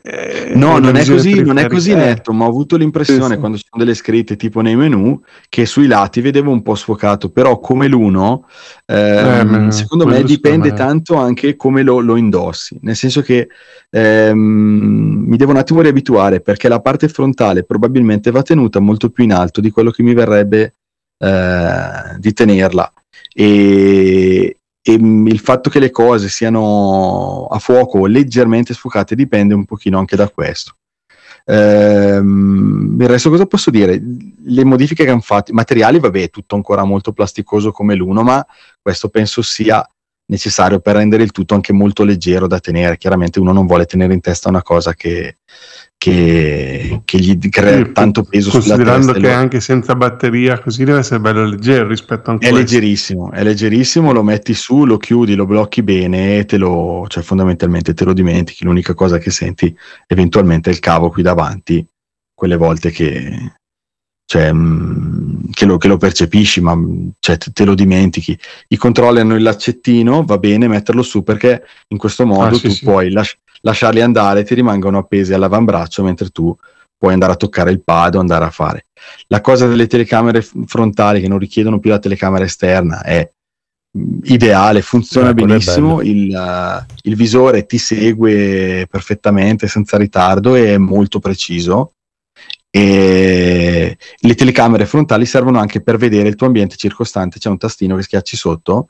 Eh, 0.00 0.52
No, 0.54 0.78
non 0.78 0.96
è 0.96 1.04
così, 1.04 1.42
non 1.42 1.58
è 1.58 1.66
così 1.66 1.92
Eh, 1.92 1.96
netto, 1.96 2.32
ma 2.32 2.46
ho 2.46 2.48
avuto 2.48 2.76
l'impressione 2.76 3.26
Sì, 3.26 3.32
sì. 3.32 3.38
quando 3.38 3.58
ci 3.58 3.64
sono 3.68 3.84
delle 3.84 3.94
scritte 3.94 4.36
tipo 4.36 4.60
nei 4.60 4.74
menu 4.74 5.20
che 5.48 5.66
sui 5.66 5.86
lati 5.86 6.20
vedevo 6.20 6.50
un 6.50 6.62
po' 6.62 6.74
sfocato, 6.74 7.30
però 7.30 7.58
come 7.60 7.88
l'uno, 7.88 8.46
ehm, 8.86 9.66
Eh, 9.68 9.72
secondo 9.72 10.06
me 10.06 10.22
dipende 10.22 10.70
me- 10.70 10.74
tanto 10.74 11.16
anche 11.16 11.56
come 11.56 11.82
lo, 11.82 12.00
lo 12.00 12.16
indossi, 12.16 12.78
nel 12.82 12.96
senso 12.96 13.20
che 13.20 13.48
ehm, 13.90 14.38
mi 15.26 15.36
devo 15.36 15.50
un 15.50 15.58
attimo 15.58 15.82
riabituare 15.82 16.40
perché 16.40 16.68
la 16.68 16.80
parte 16.80 17.08
frontale 17.08 17.64
probabilmente 17.64 18.30
va 18.30 18.42
tenuta 18.42 18.80
molto 18.80 19.10
più 19.10 19.24
in 19.24 19.32
alto 19.32 19.60
di 19.60 19.70
quello 19.70 19.90
che 19.90 20.02
mi 20.02 20.14
verrebbe 20.14 20.74
eh, 21.18 22.16
di 22.18 22.32
tenerla. 22.32 22.92
E, 23.34 24.56
e 24.82 24.98
mm, 24.98 25.28
il 25.28 25.38
fatto 25.38 25.70
che 25.70 25.78
le 25.78 25.90
cose 25.90 26.28
siano 26.28 27.46
a 27.46 27.58
fuoco 27.58 28.00
o 28.00 28.06
leggermente 28.06 28.74
sfocate 28.74 29.14
dipende 29.14 29.54
un 29.54 29.64
pochino 29.64 29.98
anche 29.98 30.16
da 30.16 30.28
questo. 30.28 30.76
Ehm, 31.44 32.96
il 33.00 33.08
resto 33.08 33.30
cosa 33.30 33.46
posso 33.46 33.70
dire? 33.70 34.00
Le 34.44 34.64
modifiche 34.64 35.04
che 35.04 35.10
hanno 35.10 35.20
fatto, 35.20 35.52
i 35.52 35.54
materiali, 35.54 35.98
vabbè, 35.98 36.22
è 36.22 36.30
tutto 36.30 36.56
ancora 36.56 36.84
molto 36.84 37.12
plasticoso 37.12 37.72
come 37.72 37.94
l'uno, 37.94 38.22
ma 38.22 38.44
questo 38.80 39.08
penso 39.08 39.42
sia 39.42 39.86
necessario 40.32 40.80
per 40.80 40.96
rendere 40.96 41.22
il 41.22 41.30
tutto 41.30 41.54
anche 41.54 41.72
molto 41.72 42.02
leggero 42.04 42.46
da 42.46 42.58
tenere. 42.58 42.96
Chiaramente 42.96 43.38
uno 43.38 43.52
non 43.52 43.66
vuole 43.66 43.84
tenere 43.84 44.14
in 44.14 44.20
testa 44.20 44.48
una 44.48 44.62
cosa 44.62 44.94
che, 44.94 45.36
che, 45.98 47.02
che 47.04 47.18
gli 47.18 47.38
crea 47.48 47.84
tanto 47.92 48.24
peso 48.24 48.48
sulla 48.48 48.62
Considerando 48.62 49.12
testa. 49.12 49.20
che 49.28 49.32
lo- 49.34 49.40
anche 49.40 49.60
senza 49.60 49.94
batteria 49.94 50.58
così 50.58 50.84
deve 50.84 50.98
essere 51.00 51.20
bello 51.20 51.44
leggero 51.44 51.86
rispetto 51.86 52.30
a 52.30 52.32
un 52.32 52.38
è 52.40 52.50
leggerissimo, 52.50 53.30
è 53.30 53.42
leggerissimo, 53.44 54.12
lo 54.12 54.22
metti 54.22 54.54
su, 54.54 54.84
lo 54.84 54.96
chiudi, 54.96 55.34
lo 55.34 55.46
blocchi 55.46 55.82
bene 55.82 56.38
e 56.38 56.44
te 56.46 56.56
lo, 56.56 57.04
cioè 57.08 57.22
fondamentalmente 57.22 57.94
te 57.94 58.04
lo 58.04 58.14
dimentichi. 58.14 58.64
L'unica 58.64 58.94
cosa 58.94 59.18
che 59.18 59.30
senti 59.30 59.74
eventualmente 60.06 60.70
è 60.70 60.72
il 60.72 60.80
cavo 60.80 61.10
qui 61.10 61.22
davanti, 61.22 61.86
quelle 62.34 62.56
volte 62.56 62.90
che, 62.90 63.52
cioè, 64.32 64.50
mh, 64.50 65.50
che, 65.50 65.66
lo, 65.66 65.76
che 65.76 65.88
lo 65.88 65.98
percepisci, 65.98 66.62
ma 66.62 66.74
mh, 66.74 67.10
cioè, 67.20 67.36
te, 67.36 67.64
lo 67.66 67.74
dimentichi. 67.74 68.38
I 68.68 68.78
controlli 68.78 69.20
hanno 69.20 69.34
il 69.34 69.42
laccettino, 69.42 70.24
va 70.24 70.38
bene 70.38 70.68
metterlo 70.68 71.02
su 71.02 71.22
perché 71.22 71.62
in 71.88 71.98
questo 71.98 72.24
modo 72.24 72.56
Ah, 72.56 72.58
tu 72.58 72.70
sì. 72.70 72.82
puoi 72.82 73.10
lasci- 73.10 73.36
lasciarli 73.60 74.00
andare, 74.00 74.42
ti 74.44 74.54
rimangono 74.54 74.96
appesi 74.96 75.34
all'avambraccio 75.34 76.02
mentre 76.02 76.30
tu 76.30 76.56
puoi 76.96 77.12
andare 77.12 77.32
a 77.32 77.36
toccare 77.36 77.72
il 77.72 77.82
pad 77.82 78.14
o 78.14 78.20
andare 78.20 78.46
a 78.46 78.50
fare. 78.50 78.86
La 79.26 79.42
cosa 79.42 79.66
delle 79.66 79.86
telecamere 79.86 80.40
frontali 80.64 81.20
che 81.20 81.28
non 81.28 81.38
richiedono 81.38 81.78
più 81.78 81.90
la 81.90 81.98
telecamera 81.98 82.44
esterna 82.46 83.02
è 83.02 83.30
mh, 83.90 84.18
ideale, 84.22 84.80
funziona 84.80 85.28
Eh, 85.28 85.34
benissimo, 85.34 86.00
il, 86.00 86.34
uh, 86.34 86.82
il 87.02 87.16
visore 87.16 87.66
ti 87.66 87.76
segue 87.76 88.86
perfettamente 88.90 89.68
senza 89.68 89.98
ritardo 89.98 90.54
e 90.54 90.72
è 90.72 90.78
molto 90.78 91.18
preciso 91.18 91.92
e 92.74 93.98
le 94.16 94.34
telecamere 94.34 94.86
frontali 94.86 95.26
servono 95.26 95.58
anche 95.58 95.82
per 95.82 95.98
vedere 95.98 96.28
il 96.28 96.36
tuo 96.36 96.46
ambiente 96.46 96.76
circostante, 96.76 97.38
c'è 97.38 97.50
un 97.50 97.58
tastino 97.58 97.96
che 97.96 98.02
schiacci 98.02 98.34
sotto 98.34 98.88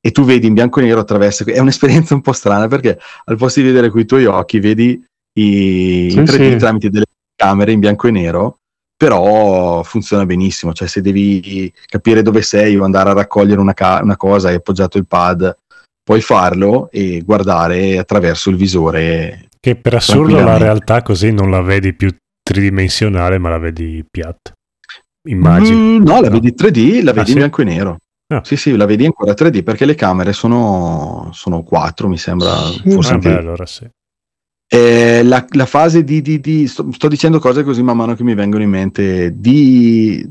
e 0.00 0.12
tu 0.12 0.22
vedi 0.22 0.46
in 0.46 0.54
bianco 0.54 0.78
e 0.78 0.84
nero 0.84 1.00
attraverso, 1.00 1.44
è 1.44 1.58
un'esperienza 1.58 2.14
un 2.14 2.20
po' 2.20 2.32
strana 2.32 2.68
perché 2.68 2.96
al 3.24 3.36
posto 3.36 3.58
di 3.58 3.66
vedere 3.66 3.90
con 3.90 4.00
i 4.00 4.04
tuoi 4.04 4.26
occhi 4.26 4.60
vedi 4.60 5.04
i, 5.36 6.08
Sì, 6.10 6.18
i 6.18 6.22
3D 6.22 6.50
sì. 6.50 6.56
tramite 6.58 6.90
delle 6.90 7.06
camere 7.34 7.72
in 7.72 7.80
bianco 7.80 8.06
e 8.06 8.10
nero 8.12 8.58
però 8.96 9.82
funziona 9.82 10.24
benissimo, 10.24 10.72
cioè 10.72 10.86
se 10.86 11.00
devi 11.00 11.72
capire 11.86 12.22
dove 12.22 12.42
sei 12.42 12.76
o 12.76 12.84
andare 12.84 13.10
a 13.10 13.14
raccogliere 13.14 13.60
una, 13.60 13.74
ca- 13.74 14.00
una 14.00 14.16
cosa 14.16 14.46
e 14.46 14.50
hai 14.52 14.56
appoggiato 14.58 14.96
il 14.98 15.06
pad, 15.06 15.56
puoi 16.02 16.20
farlo 16.20 16.88
e 16.92 17.20
guardare 17.22 17.98
attraverso 17.98 18.50
il 18.50 18.56
visore. 18.56 19.48
Che 19.58 19.76
per 19.76 19.94
assurdo 19.94 20.40
la 20.40 20.58
realtà 20.58 21.02
così 21.02 21.32
non 21.32 21.50
la 21.50 21.60
vedi 21.60 21.92
più 21.92 22.14
tridimensionale, 22.54 23.38
ma 23.38 23.48
la 23.48 23.58
vedi 23.58 24.04
piatta. 24.08 24.52
Immagino. 25.28 25.78
Mm, 25.78 26.02
no, 26.04 26.20
la 26.20 26.28
vedi 26.28 26.52
3D, 26.54 27.02
la 27.02 27.10
Ah, 27.10 27.14
vedi 27.14 27.26
sì? 27.26 27.32
in 27.32 27.38
bianco 27.38 27.62
e 27.62 27.64
nero. 27.64 27.96
Ah. 28.32 28.42
Sì, 28.44 28.56
sì, 28.56 28.76
la 28.76 28.84
vedi 28.86 29.04
ancora 29.06 29.32
3D 29.32 29.62
perché 29.62 29.84
le 29.86 29.94
camere 29.94 30.32
sono, 30.32 31.30
sono 31.32 31.62
4, 31.62 32.08
mi 32.08 32.18
sembra, 32.18 32.54
Sì. 32.56 32.90
forse 32.90 33.10
Ah, 33.10 33.14
anche 33.14 33.28
beh, 33.30 33.36
allora 33.38 33.66
sì. 33.66 33.88
Eh, 34.66 35.22
la, 35.22 35.44
la 35.50 35.66
fase 35.66 36.04
di, 36.04 36.20
di- 36.22 36.40
di- 36.40 36.66
sto, 36.66 36.90
sto 36.92 37.08
dicendo 37.08 37.38
cose 37.38 37.62
così 37.64 37.82
man 37.82 37.96
mano 37.96 38.14
che 38.14 38.24
mi 38.24 38.34
vengono 38.34 38.62
in 38.62 38.70
mente 38.70 39.32
di 39.38 40.26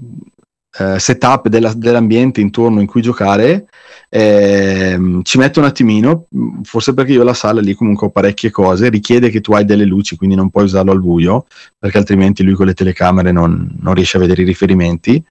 eh, 0.79 0.97
setup 0.99 1.47
della- 1.49 1.73
dell'ambiente 1.75 2.41
intorno 2.41 2.79
in 2.81 2.87
cui 2.87 3.01
giocare 3.01 3.65
ehm, 4.09 5.21
ci 5.23 5.37
metto 5.37 5.59
un 5.59 5.65
attimino 5.65 6.27
forse 6.63 6.93
perché 6.93 7.11
io 7.13 7.23
la 7.23 7.33
sala 7.33 7.61
lì 7.61 7.73
comunque 7.73 8.07
ho 8.07 8.09
parecchie 8.11 8.49
cose 8.51 8.89
richiede 8.89 9.29
che 9.29 9.41
tu 9.41 9.53
hai 9.53 9.65
delle 9.65 9.85
luci 9.85 10.15
quindi 10.15 10.35
non 10.35 10.49
puoi 10.49 10.63
usarlo 10.65 10.91
al 10.91 10.99
buio 11.01 11.45
perché 11.77 11.97
altrimenti 11.97 12.43
lui 12.43 12.53
con 12.53 12.65
le 12.65 12.73
telecamere 12.73 13.31
non, 13.31 13.69
non 13.81 13.93
riesce 13.93 14.17
a 14.17 14.19
vedere 14.19 14.41
i 14.41 14.45
riferimenti 14.45 15.23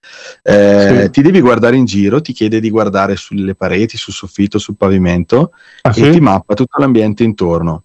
Eh, 0.43 1.05
Sì. 1.05 1.11
ti 1.11 1.23
devi 1.23 1.41
guardare 1.41 1.77
in 1.77 1.85
giro 1.85 2.21
ti 2.21 2.33
chiede 2.33 2.61
di 2.61 2.71
guardare 2.71 3.17
sulle 3.17 3.55
pareti 3.55 3.97
sul 3.97 4.13
soffitto 4.13 4.59
sul 4.59 4.77
pavimento 4.77 5.53
Ah, 5.83 5.91
e 5.91 5.93
sì? 5.95 6.11
ti 6.11 6.21
mappa 6.21 6.55
tutto 6.55 6.79
l'ambiente 6.79 7.25
intorno. 7.25 7.85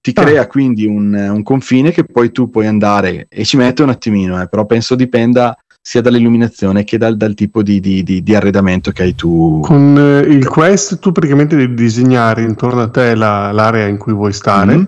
Ti 0.00 0.12
Ah. 0.14 0.22
crea 0.22 0.46
quindi 0.46 0.86
un, 0.86 1.12
un 1.14 1.42
confine 1.42 1.90
che 1.90 2.04
poi 2.04 2.30
tu 2.32 2.48
puoi 2.50 2.66
andare 2.66 3.26
e 3.28 3.44
ci 3.44 3.56
mette 3.56 3.82
un 3.82 3.88
attimino, 3.90 4.40
eh, 4.40 4.48
però 4.48 4.64
penso 4.66 4.94
dipenda 4.94 5.56
sia 5.80 6.00
dall'illuminazione 6.00 6.84
che 6.84 6.98
dal, 6.98 7.16
dal 7.16 7.34
tipo 7.34 7.62
di, 7.62 7.80
di, 7.80 8.02
di, 8.02 8.22
di, 8.22 8.34
arredamento 8.34 8.90
che 8.90 9.02
hai 9.02 9.14
tu. 9.14 9.60
Con 9.62 9.96
eh, 9.98 10.20
il 10.20 10.46
Quest 10.46 10.98
tu 10.98 11.12
praticamente 11.12 11.56
devi 11.56 11.74
disegnare 11.74 12.42
intorno 12.42 12.82
a 12.82 12.88
te 12.88 13.14
la, 13.14 13.52
l'area 13.52 13.86
in 13.86 13.96
cui 13.96 14.12
vuoi 14.12 14.32
stare, 14.32 14.74
mm-hmm. 14.74 14.84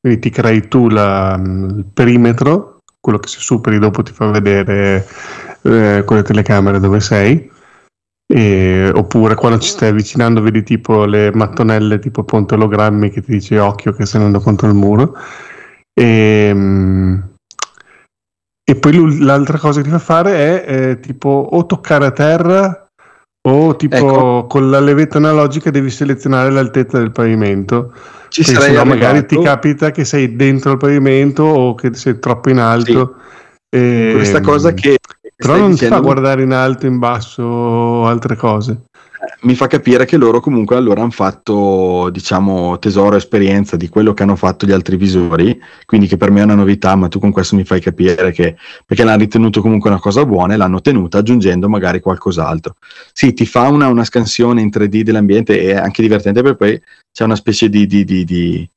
quindi 0.00 0.20
ti 0.20 0.30
crei 0.30 0.68
tu 0.68 0.88
la, 0.88 1.40
il 1.42 1.86
perimetro, 1.92 2.80
quello 3.00 3.18
che 3.18 3.28
se 3.28 3.38
superi 3.40 3.78
dopo 3.78 4.02
ti 4.02 4.12
fa 4.12 4.30
vedere 4.30 5.06
eh, 5.62 6.02
con 6.04 6.16
le 6.16 6.22
telecamere 6.22 6.80
dove 6.80 7.00
sei. 7.00 7.50
E, 8.26 8.90
oppure 8.94 9.34
quando 9.34 9.58
ci 9.58 9.68
stai 9.68 9.90
avvicinando 9.90 10.40
vedi 10.40 10.62
tipo 10.62 11.04
le 11.04 11.30
mattonelle 11.34 11.98
tipo 11.98 12.24
ponte 12.24 12.54
ologrammi 12.54 13.10
che 13.10 13.20
ti 13.20 13.32
dice 13.32 13.58
occhio 13.58 13.92
che 13.92 14.06
stai 14.06 14.22
andando 14.22 14.42
contro 14.42 14.68
il 14.68 14.74
muro 14.74 15.14
e, 15.92 16.48
ehm, 16.48 17.31
e 18.64 18.76
poi 18.76 19.18
l'altra 19.18 19.58
cosa 19.58 19.80
che 19.80 19.86
ti 19.86 19.90
fa 19.90 19.98
fare 19.98 20.64
è 20.64 20.64
eh, 20.66 21.00
tipo 21.00 21.28
o 21.28 21.66
toccare 21.66 22.06
a 22.06 22.10
terra 22.12 22.88
o 23.48 23.74
tipo 23.74 23.96
ecco. 23.96 24.46
con 24.46 24.70
la 24.70 24.78
levetta 24.78 25.18
analogica 25.18 25.70
devi 25.70 25.90
selezionare 25.90 26.50
l'altezza 26.50 26.98
del 26.98 27.10
pavimento. 27.10 27.92
Ci 28.28 28.44
sarei 28.44 28.74
no, 28.74 28.84
magari 28.84 29.26
ti 29.26 29.38
capita 29.40 29.90
che 29.90 30.04
sei 30.04 30.36
dentro 30.36 30.72
il 30.72 30.78
pavimento 30.78 31.42
o 31.42 31.74
che 31.74 31.92
sei 31.94 32.18
troppo 32.18 32.50
in 32.50 32.58
alto. 32.58 33.16
Sì. 33.68 33.78
E, 33.78 34.12
Questa 34.14 34.40
cosa 34.40 34.72
che... 34.72 34.98
Però 35.34 35.56
non 35.56 35.72
dicendo... 35.72 35.96
ti 35.96 36.00
fa 36.00 36.06
guardare 36.06 36.42
in 36.42 36.52
alto, 36.52 36.86
in 36.86 36.98
basso 36.98 37.42
o 37.42 38.06
altre 38.06 38.36
cose 38.36 38.84
mi 39.42 39.54
fa 39.54 39.66
capire 39.66 40.04
che 40.04 40.16
loro 40.16 40.40
comunque 40.40 40.76
allora 40.76 41.02
hanno 41.02 41.10
fatto, 41.10 42.10
diciamo, 42.10 42.78
tesoro 42.78 43.16
esperienza 43.16 43.76
di 43.76 43.88
quello 43.88 44.14
che 44.14 44.22
hanno 44.22 44.36
fatto 44.36 44.66
gli 44.66 44.72
altri 44.72 44.96
visori, 44.96 45.60
quindi 45.84 46.06
che 46.06 46.16
per 46.16 46.30
me 46.30 46.40
è 46.40 46.44
una 46.44 46.54
novità, 46.54 46.94
ma 46.96 47.08
tu 47.08 47.18
con 47.18 47.30
questo 47.30 47.54
mi 47.54 47.64
fai 47.64 47.80
capire 47.80 48.32
che 48.32 48.56
perché 48.84 49.04
l'hanno 49.04 49.18
ritenuto 49.18 49.60
comunque 49.60 49.90
una 49.90 50.00
cosa 50.00 50.24
buona 50.24 50.54
e 50.54 50.56
l'hanno 50.56 50.80
tenuta 50.80 51.18
aggiungendo 51.18 51.68
magari 51.68 52.00
qualcos'altro. 52.00 52.74
Sì, 53.12 53.32
ti 53.32 53.46
fa 53.46 53.68
una, 53.68 53.88
una 53.88 54.04
scansione 54.04 54.60
in 54.60 54.70
3D 54.72 55.02
dell'ambiente 55.02 55.60
e 55.60 55.72
è 55.72 55.76
anche 55.76 56.02
divertente 56.02 56.42
perché 56.42 56.56
poi 56.56 56.82
c'è 57.12 57.24
una 57.24 57.36
specie 57.36 57.68
di, 57.68 57.86
di, 57.86 58.04
di, 58.04 58.24
di 58.24 58.68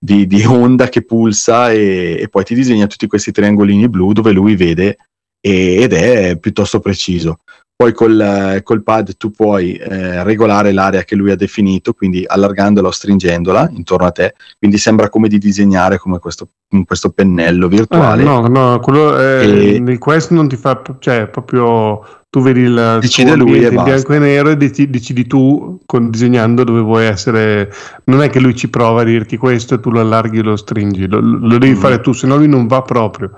di, 0.00 0.28
di, 0.28 0.44
onda 0.44 0.88
che 0.88 1.04
pulsa 1.04 1.72
e, 1.72 2.18
e, 2.20 2.28
poi 2.28 2.44
ti 2.44 2.54
disegna 2.54 2.86
tutti 2.86 3.08
questi 3.08 3.32
triangolini 3.32 3.88
blu 3.88 4.12
dove 4.12 4.30
lui 4.30 4.54
vede 4.54 4.98
ed 5.40 5.92
è 5.92 6.36
piuttosto 6.38 6.78
preciso. 6.78 7.40
Poi 7.80 7.92
col, 7.92 8.60
col 8.64 8.82
pad 8.82 9.16
tu 9.16 9.30
puoi 9.30 9.74
eh, 9.74 10.24
regolare 10.24 10.72
l'area 10.72 11.04
che 11.04 11.14
lui 11.14 11.30
ha 11.30 11.36
definito, 11.36 11.92
quindi 11.92 12.24
allargandola 12.26 12.88
o 12.88 12.90
stringendola 12.90 13.70
intorno 13.72 14.08
a 14.08 14.10
te, 14.10 14.34
quindi 14.58 14.78
sembra 14.78 15.08
come 15.08 15.28
di 15.28 15.38
disegnare 15.38 15.96
come 15.96 16.18
questo, 16.18 16.48
questo 16.84 17.10
pennello 17.10 17.68
virtuale. 17.68 18.22
Ah, 18.22 18.24
no, 18.24 18.48
no, 18.48 18.80
quello 18.80 19.16
è, 19.16 19.46
e... 19.46 19.78
nel 19.78 19.98
quest 19.98 20.32
non 20.32 20.48
ti 20.48 20.56
fa, 20.56 20.82
cioè 20.98 21.28
proprio 21.28 22.04
tu 22.28 22.42
vedi 22.42 22.62
il 22.62 22.98
decide 23.00 23.36
lui 23.36 23.62
in 23.62 23.80
bianco 23.84 24.12
e 24.12 24.18
nero 24.18 24.48
e 24.50 24.56
decidi, 24.56 24.90
decidi 24.90 25.28
tu 25.28 25.78
con, 25.86 26.10
disegnando 26.10 26.64
dove 26.64 26.80
vuoi 26.80 27.04
essere. 27.04 27.72
Non 28.06 28.22
è 28.22 28.28
che 28.28 28.40
lui 28.40 28.56
ci 28.56 28.68
prova 28.68 29.02
a 29.02 29.04
dirti 29.04 29.36
questo 29.36 29.76
e 29.76 29.80
tu 29.80 29.90
lo 29.90 30.00
allarghi 30.00 30.38
e 30.38 30.42
lo 30.42 30.56
stringi. 30.56 31.06
Lo, 31.06 31.20
lo 31.20 31.58
devi 31.58 31.74
mm. 31.74 31.80
fare 31.80 32.00
tu 32.00 32.12
se 32.12 32.26
no 32.26 32.36
lui 32.36 32.48
non 32.48 32.66
va 32.66 32.82
proprio 32.82 33.30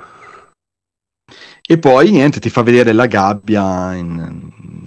e 1.71 1.79
poi 1.79 2.11
niente, 2.11 2.41
ti 2.41 2.51
fa 2.51 2.63
vedere 2.63 2.93
la 2.93 3.07
gabbia 3.07 3.95
in, 3.95 4.09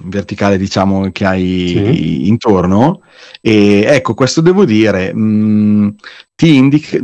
in 0.02 0.10
verticale, 0.10 0.58
diciamo, 0.58 1.12
che 1.14 1.24
hai 1.24 1.68
sì. 1.70 2.28
intorno. 2.28 3.04
E 3.40 3.86
ecco, 3.88 4.14
questo 4.14 4.42
devo 4.42 4.66
dire, 4.66 5.14
mh, 5.14 5.22
mm, 5.22 5.90
ti 6.36 6.56
indica 6.56 6.98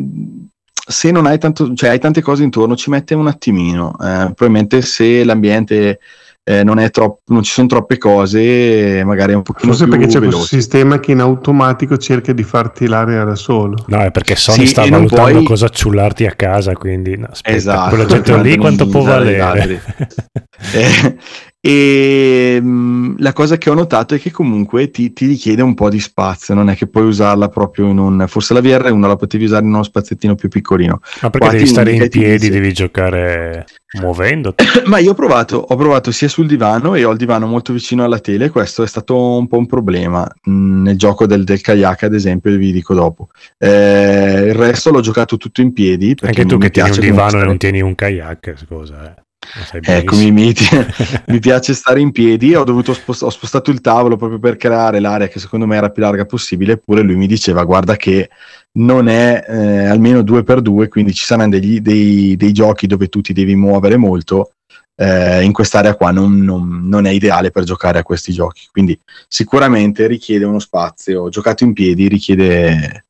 se 0.86 1.12
non 1.12 1.26
hai 1.28 1.40
tanto, 1.40 1.74
cioè 1.76 1.92
hai 1.92 2.00
tante 2.00 2.20
cose 2.22 2.44
intorno, 2.44 2.76
ci 2.76 2.90
mette 2.90 3.16
un 3.16 3.28
attimino. 3.28 3.92
Eh, 3.94 4.34
probabilmente 4.36 4.82
se 4.82 5.24
l'ambiente 5.24 6.02
eh, 6.50 6.64
non, 6.64 6.84
troppo, 6.90 7.22
non, 7.28 7.44
ci 7.44 7.52
sono 7.52 7.68
troppe 7.68 8.00
cose, 8.00 9.04
magari 9.06 9.34
è 9.34 9.36
un 9.36 9.44
pochino 9.44 9.72
Forse 9.72 9.84
più 9.84 9.94
perché 9.94 10.08
c'è 10.08 10.20
veloce. 10.20 10.38
questo 10.38 10.56
sistema 10.56 11.00
che 11.00 11.12
in 11.12 11.20
automatico 11.20 11.96
cerca 11.98 12.34
di 12.34 12.42
farti 12.42 12.88
l'area 12.88 13.24
da 13.24 13.36
solo. 13.36 13.84
No, 13.86 14.00
è 14.00 14.10
perché 14.10 14.36
Sony 14.36 14.62
sì, 14.62 14.66
sta 14.66 14.88
valutando 14.90 15.32
puoi... 15.32 15.44
cosa 15.44 15.70
ciullarti 15.70 16.26
a 16.26 16.32
casa, 16.32 16.74
quindi 16.74 17.18
no, 17.18 17.28
aspetta, 17.30 17.56
esatto, 17.56 17.90
quell'oggetto 17.90 18.42
lì 18.42 18.58
quanto 18.58 18.88
può 18.88 19.04
valere? 19.04 19.80
eh, 20.74 21.18
e 21.62 22.58
mh, 22.62 22.68
mm, 22.68 23.16
la 23.18 23.34
cosa 23.34 23.58
che 23.58 23.70
ho 23.70 23.74
notato 23.74 24.16
è 24.16 24.20
che 24.20 24.32
comunque 24.32 24.90
ti, 24.92 25.12
ti, 25.12 25.26
richiede 25.26 25.62
un 25.62 25.74
po' 25.74 25.90
di 25.90 26.00
spazio, 26.00 26.54
non 26.54 26.70
è 26.70 26.76
che 26.76 26.88
puoi 26.88 27.04
usarla 27.06 27.50
proprio 27.50 27.88
in 27.88 27.98
un... 27.98 28.26
Forse 28.28 28.54
la 28.54 28.62
VR1 28.62 29.00
la 29.00 29.16
potevi 29.18 29.44
usare 29.44 29.66
in 29.66 29.74
uno 29.74 29.84
spaziettino 29.84 30.36
più 30.36 30.48
piccolino. 30.48 31.02
Ma 31.22 31.30
perché 31.30 31.48
Qua 31.48 31.58
devi 31.58 31.68
stare 31.68 31.92
in 31.92 32.08
piedi, 32.08 32.38
dice... 32.38 32.52
devi 32.52 32.72
giocare 32.72 33.66
muovendo? 34.00 34.56
Ma 34.88 35.00
io 35.00 35.12
ho 35.12 35.14
provato, 35.14 35.58
ho 35.58 35.76
provato 35.76 36.12
sia 36.12 36.30
sul 36.30 36.48
divano 36.48 36.96
e 36.96 37.04
ho 37.04 37.12
il 37.12 37.18
divano 37.18 37.46
molto 37.46 37.74
vicino 37.74 38.06
alla 38.06 38.20
tele 38.20 38.46
e 38.46 38.50
questo 38.50 38.84
è 38.84 38.88
stato 38.88 39.38
un 39.38 39.48
po' 39.48 39.58
un 39.58 39.66
problema. 39.66 40.26
Mh, 40.44 40.52
mm, 40.52 40.84
nel 40.84 40.98
gioco 40.98 41.26
del, 41.26 41.44
del, 41.44 41.60
kayak 41.60 42.04
ad 42.04 42.14
esempio, 42.14 42.56
vi 42.56 42.72
dico 42.72 42.94
dopo. 42.94 43.30
Eh, 43.58 44.46
il 44.48 44.56
resto 44.56 44.92
l'ho 44.92 45.02
giocato 45.02 45.36
tutto 45.36 45.60
in 45.60 45.74
piedi. 45.74 46.16
Anche 46.22 46.46
tu 46.46 46.58
che 46.58 46.70
tieni 46.70 46.90
un 46.90 47.00
divano 47.00 47.42
e 47.42 47.44
non 47.44 47.58
tieni 47.58 47.82
un 47.82 47.96
kayak, 47.96 48.54
scusa. 48.56 49.14
Eh. 49.14 49.28
Ecco, 49.82 50.16
mi, 50.16 50.32
mi, 50.32 50.54
mi, 51.28 51.40
piace 51.40 51.74
stare 51.74 52.00
in 52.00 52.12
piedi. 52.12 52.54
Ho, 52.56 52.64
dovuto 52.64 52.94
spost- 52.94 53.24
ho 53.24 53.30
spostato 53.30 53.72
il 53.72 53.82
tavolo 53.82 54.16
proprio 54.16 54.38
per 54.38 54.58
creare 54.58 55.00
l'area 55.00 55.28
che 55.28 55.40
secondo 55.40 55.66
me 55.66 55.78
era 55.78 55.90
più 55.90 56.04
larga 56.04 56.26
possibile. 56.26 56.74
Eppure 56.74 57.02
lui 57.02 57.16
mi 57.16 57.28
diceva: 57.28 57.64
Guarda, 57.64 57.96
che 57.96 58.30
non 58.74 59.08
è 59.08 59.46
eh, 59.48 59.86
almeno 59.86 60.22
due 60.22 60.44
per 60.44 60.62
due, 60.62 60.88
quindi 60.88 61.14
ci 61.14 61.26
saranno 61.26 61.50
degli, 61.52 61.80
dei, 61.80 62.36
dei, 62.36 62.52
giochi 62.52 62.86
dove 62.86 63.08
tu 63.08 63.22
ti 63.22 63.34
devi 63.34 63.56
muovere 63.56 63.98
molto. 63.98 64.52
Eh, 64.96 65.44
in 65.44 65.54
quest'area 65.54 65.96
qua 65.96 66.12
non, 66.12 66.40
non, 66.40 66.82
non, 66.84 67.06
è 67.06 67.10
ideale 67.10 67.52
per 67.52 67.64
giocare 67.64 68.00
a 68.00 68.04
questi 68.04 68.34
giochi. 68.34 68.68
Quindi 68.72 69.00
sicuramente 69.28 70.06
richiede 70.08 70.46
uno 70.46 70.60
spazio. 70.60 71.30
Giocato 71.30 71.64
in 71.64 71.74
piedi 71.74 72.08
richiede, 72.08 73.06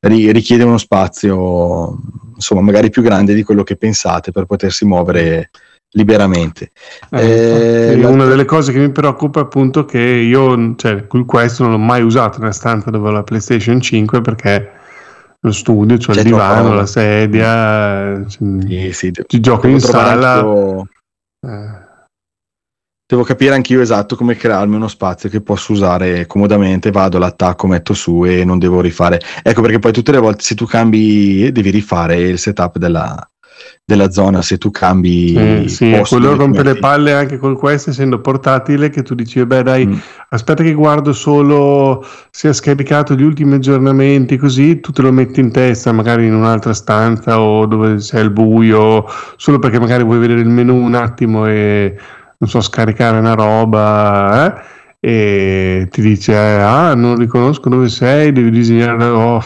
richiede 0.00 0.64
uno 0.64 0.78
spazio 0.78 1.98
insomma 2.34 2.60
magari 2.60 2.90
più 2.90 3.02
grande 3.02 3.34
di 3.34 3.42
quello 3.42 3.62
che 3.62 3.76
pensate 3.76 4.30
per 4.30 4.44
potersi 4.44 4.84
muovere 4.84 5.50
liberamente. 5.90 6.72
Eh, 7.10 7.96
eh, 7.98 8.04
una 8.04 8.26
delle 8.26 8.44
cose 8.44 8.72
che 8.72 8.78
mi 8.78 8.90
preoccupa 8.90 9.40
è 9.40 9.44
appunto 9.44 9.84
che 9.84 10.00
io 10.00 10.74
cioè, 10.76 11.06
questo 11.06 11.62
non 11.62 11.72
l'ho 11.72 11.78
mai 11.78 12.02
usato 12.02 12.38
nella 12.38 12.52
stanza 12.52 12.90
dove 12.90 13.08
ho 13.08 13.12
la 13.12 13.22
PlayStation 13.22 13.80
5 13.80 14.20
perché 14.20 14.70
lo 15.40 15.52
studio, 15.52 15.96
cioè 15.98 16.16
il 16.16 16.24
divano, 16.24 16.74
la 16.74 16.86
sedia, 16.86 18.28
sì, 18.28 18.90
sì, 18.92 19.12
ci 19.26 19.40
gioco 19.40 19.68
in 19.68 19.80
sala. 19.80 20.32
Anch'io... 20.34 20.88
Eh 21.46 21.85
Devo 23.08 23.22
capire 23.22 23.54
anch'io 23.54 23.80
esatto 23.80 24.16
come 24.16 24.34
crearmi 24.34 24.74
uno 24.74 24.88
spazio 24.88 25.28
che 25.28 25.40
posso 25.40 25.70
usare 25.70 26.26
comodamente, 26.26 26.90
vado 26.90 27.18
all'attacco, 27.18 27.68
metto 27.68 27.94
su 27.94 28.24
e 28.24 28.44
non 28.44 28.58
devo 28.58 28.80
rifare. 28.80 29.20
Ecco 29.44 29.60
perché 29.60 29.78
poi 29.78 29.92
tutte 29.92 30.10
le 30.10 30.18
volte 30.18 30.42
se 30.42 30.56
tu 30.56 30.66
cambi 30.66 31.52
devi 31.52 31.70
rifare 31.70 32.16
il 32.16 32.36
setup 32.36 32.78
della, 32.78 33.16
della 33.84 34.10
zona, 34.10 34.42
se 34.42 34.58
tu 34.58 34.72
cambi... 34.72 35.34
Eh, 35.34 35.68
sì, 35.68 35.96
quello 36.08 36.34
rompe 36.34 36.64
le 36.64 36.74
palle 36.78 37.12
anche 37.12 37.38
con 37.38 37.54
questo 37.54 37.90
essendo 37.90 38.20
portatile 38.20 38.90
che 38.90 39.02
tu 39.02 39.14
dici, 39.14 39.46
beh 39.46 39.62
dai, 39.62 39.86
mm. 39.86 39.94
aspetta 40.30 40.64
che 40.64 40.72
guardo 40.72 41.12
solo 41.12 42.04
se 42.32 42.48
ha 42.48 42.52
scaricato 42.52 43.14
gli 43.14 43.22
ultimi 43.22 43.54
aggiornamenti, 43.54 44.36
così 44.36 44.80
tu 44.80 44.90
te 44.90 45.02
lo 45.02 45.12
metti 45.12 45.38
in 45.38 45.52
testa 45.52 45.92
magari 45.92 46.26
in 46.26 46.34
un'altra 46.34 46.74
stanza 46.74 47.40
o 47.40 47.66
dove 47.66 47.98
c'è 47.98 48.18
il 48.18 48.30
buio, 48.30 49.04
solo 49.36 49.60
perché 49.60 49.78
magari 49.78 50.02
vuoi 50.02 50.18
vedere 50.18 50.40
il 50.40 50.48
menu 50.48 50.74
un 50.74 50.94
attimo 50.96 51.46
e 51.46 51.96
non 52.38 52.48
so, 52.48 52.60
scaricare 52.60 53.18
una 53.18 53.34
roba 53.34 54.46
eh? 54.46 54.74
e 55.00 55.88
ti 55.90 56.00
dice 56.00 56.34
ah 56.36 56.94
non 56.94 57.16
riconosco 57.16 57.68
dove 57.68 57.88
sei, 57.88 58.32
devi 58.32 58.50
disegnare 58.50 59.04
oh. 59.04 59.42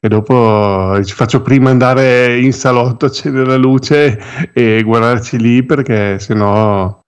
e 0.00 0.08
dopo 0.08 0.98
ci 1.04 1.14
faccio 1.14 1.42
prima 1.42 1.70
andare 1.70 2.38
in 2.38 2.52
salotto, 2.52 3.06
accendere 3.06 3.46
la 3.46 3.56
luce 3.56 4.18
e 4.52 4.82
guardarci 4.82 5.38
lì 5.38 5.64
perché 5.64 6.18
sennò... 6.18 7.00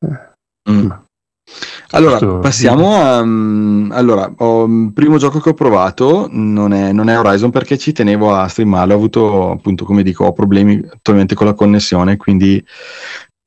Eh. 0.00 0.70
Mm. 0.70 0.90
Allora, 1.90 2.18
passiamo 2.38 2.96
a... 2.96 3.20
Um, 3.20 3.90
allora, 3.92 4.28
mm, 4.42 4.88
primo 4.88 5.16
gioco 5.18 5.38
che 5.38 5.50
ho 5.50 5.54
provato 5.54 6.28
non 6.30 6.72
è, 6.72 6.92
non 6.92 7.08
è, 7.08 7.18
Horizon 7.18 7.50
perché 7.50 7.78
ci 7.78 7.92
tenevo 7.92 8.34
a 8.34 8.48
streamarlo, 8.48 8.92
ho 8.92 8.96
avuto 8.96 9.50
appunto, 9.52 9.84
come 9.84 10.02
dico, 10.02 10.24
ho 10.24 10.32
problemi 10.32 10.82
attualmente 10.92 11.36
con 11.36 11.46
la 11.46 11.54
connessione, 11.54 12.16
quindi 12.16 12.62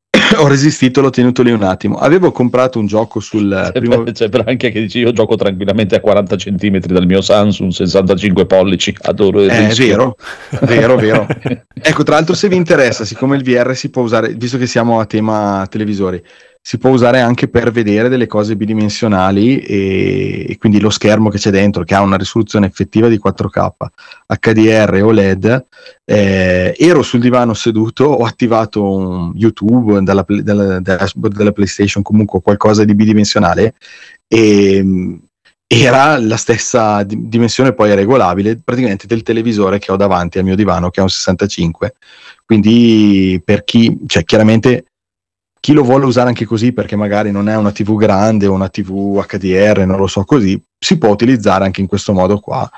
ho 0.38 0.48
resistito, 0.48 1.02
l'ho 1.02 1.10
tenuto 1.10 1.42
lì 1.44 1.52
un 1.52 1.64
attimo. 1.64 1.98
Avevo 1.98 2.32
comprato 2.32 2.80
un 2.80 2.88
gioco 2.88 3.20
sul 3.20 3.70
c'è 3.72 3.80
primo... 3.80 4.04
C'è 4.04 4.30
per 4.30 4.44
anche 4.48 4.72
che 4.72 4.82
dici 4.82 5.00
io 5.00 5.12
gioco 5.12 5.36
tranquillamente 5.36 5.96
a 5.96 6.00
40 6.00 6.36
cm 6.36 6.80
dal 6.80 7.06
mio 7.06 7.22
Samsung 7.22 7.72
65 7.72 8.46
pollici, 8.46 8.96
adoro 9.02 9.44
il 9.44 9.50
È 9.50 9.74
vero, 9.78 10.16
vero, 10.62 10.96
vero. 10.96 11.28
ecco, 11.74 12.04
tra 12.04 12.16
l'altro 12.16 12.36
se 12.36 12.48
vi 12.48 12.56
interessa, 12.56 13.06
siccome 13.06 13.36
il 13.36 13.44
VR 13.44 13.76
si 13.76 13.90
può 13.90 14.02
usare, 14.04 14.34
visto 14.34 14.58
che 14.58 14.68
siamo 14.68 15.00
a 15.00 15.06
tema 15.06 15.66
televisori, 15.70 16.22
si 16.62 16.78
può 16.78 16.90
usare 16.92 17.22
anche 17.22 17.48
per 17.48 17.72
vedere 17.72 18.10
delle 18.10 18.28
cose 18.28 18.56
bidimensionali 18.56 19.60
e, 19.60 20.46
e, 20.50 20.58
quindi 20.58 20.80
lo 20.80 20.90
schermo 20.90 21.30
che 21.30 21.38
c'è 21.38 21.52
dentro 21.52 21.84
che 21.84 21.96
ha 21.96 22.02
una 22.02 22.18
risoluzione 22.18 22.68
effettiva 22.68 23.08
di 23.08 23.20
4K 23.24 23.70
HDR 24.28 25.02
OLED 25.04 25.66
eh, 26.06 26.76
ero 26.78 27.02
sul 27.02 27.22
divano 27.22 27.54
seduto 27.54 28.04
ho 28.06 28.26
attivato 28.26 28.84
un 28.84 29.32
YouTube 29.36 30.02
dalla, 30.04 30.26
dalla, 30.28 30.80
dashboard 30.80 31.36
della 31.36 31.54
PlayStation 31.54 32.04
comunque 32.04 32.42
qualcosa 32.42 32.84
di 32.84 32.94
bidimensionale 32.94 33.74
e 34.28 35.18
era 35.66 36.20
la 36.20 36.38
stessa 36.38 37.04
dimensione 37.04 37.74
poi 37.74 37.96
regolabile 37.96 38.60
praticamente 38.64 39.08
del 39.08 39.24
televisore 39.24 39.80
che 39.80 39.92
ho 39.92 39.96
davanti 39.96 40.40
al 40.40 40.44
mio 40.44 40.56
divano 40.56 40.90
che 40.90 41.00
è 41.00 41.04
un 41.04 41.10
65 41.10 41.94
quindi 42.46 43.42
per 43.44 43.64
chi 43.64 43.98
cioè 44.08 44.24
chiaramente 44.24 44.84
chi 45.60 45.74
lo 45.74 45.84
vuole 45.84 46.06
usare 46.06 46.30
anche 46.30 46.46
così 46.46 46.72
perché 46.72 46.96
magari 46.96 47.32
non 47.32 47.50
è 47.50 47.56
una 47.56 47.72
TV 47.72 47.98
grande 47.98 48.48
o 48.48 48.54
una 48.54 48.70
TV 48.70 49.24
HDR, 49.26 49.86
non 49.86 49.98
lo 49.98 50.08
so 50.08 50.24
così, 50.24 50.62
si 50.78 50.98
può 50.98 51.10
utilizzare 51.10 51.66
anche 51.66 51.82
in 51.82 51.88
questo 51.88 52.14
modo 52.14 52.40
qua. 52.40 52.70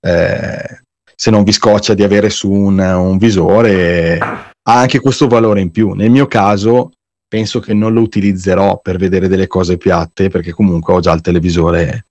Eh, 0.00 0.82
se 1.14 1.30
non 1.30 1.42
vi 1.42 1.50
scoccia 1.50 1.94
di 1.94 2.04
avere 2.04 2.30
su 2.30 2.50
un, 2.50 2.78
un 2.78 3.18
visore, 3.18 4.18
ha 4.18 4.52
anche 4.62 5.00
questo 5.00 5.26
valore 5.26 5.60
in 5.60 5.70
più. 5.70 5.92
Nel 5.94 6.10
mio 6.10 6.26
caso 6.26 6.92
penso 7.26 7.58
che 7.58 7.74
non 7.74 7.92
lo 7.92 8.00
utilizzerò 8.00 8.78
per 8.80 8.98
vedere 8.98 9.26
delle 9.26 9.48
cose 9.48 9.76
piatte 9.76 10.28
perché 10.28 10.52
comunque 10.52 10.94
ho 10.94 11.00
già 11.00 11.12
il 11.12 11.20
televisore 11.20 12.06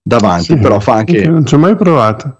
davanti, 0.00 0.44
sì, 0.44 0.56
però 0.56 0.78
fa 0.78 0.94
anche... 0.94 1.26
Non 1.26 1.44
ci 1.44 1.54
ho 1.54 1.58
mai 1.58 1.74
provato 1.74 2.38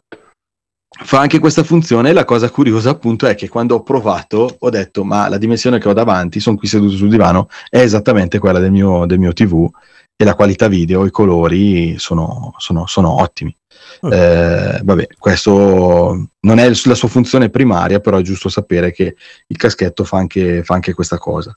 fa 1.03 1.21
anche 1.21 1.39
questa 1.39 1.65
funzione. 1.65 2.13
La 2.13 2.25
cosa 2.25 2.51
curiosa, 2.51 2.91
appunto, 2.91 3.27
è 3.27 3.35
che 3.35 3.49
quando 3.49 3.77
ho 3.77 3.83
provato 3.83 4.57
ho 4.59 4.71
detto: 4.71 5.05
Ma 5.05 5.29
la 5.29 5.39
dimensione 5.39 5.79
che 5.79 5.89
ho 5.89 5.93
davanti, 5.93 6.41
sono 6.41 6.57
qui 6.57 6.69
seduto 6.69 6.97
sul 6.97 7.09
divano, 7.09 7.49
è 7.69 7.81
esattamente 7.81 8.39
quella 8.39 8.59
del 8.59 8.71
mio, 8.71 9.07
del 9.07 9.19
mio 9.19 9.33
TV 9.33 9.69
e 10.17 10.25
la 10.25 10.35
qualità 10.35 10.69
video, 10.69 11.05
i 11.07 11.11
colori 11.11 11.99
sono, 11.99 12.55
sono, 12.59 12.87
sono 12.87 13.21
ottimi. 13.21 13.55
Oh. 14.01 14.13
Eh, 14.13 14.81
vabbè, 14.83 15.09
questo 15.19 16.29
non 16.41 16.59
è 16.59 16.69
la 16.69 16.95
sua 16.95 17.09
funzione 17.09 17.51
primaria, 17.51 18.01
però 18.01 18.19
è 18.19 18.23
giusto 18.23 18.49
sapere 18.49 18.93
che 18.93 19.17
il 19.47 19.57
caschetto 19.57 20.05
fa 20.05 20.19
anche, 20.19 20.63
fa 20.63 20.75
anche 20.75 20.95
questa 20.95 21.19
cosa. 21.19 21.57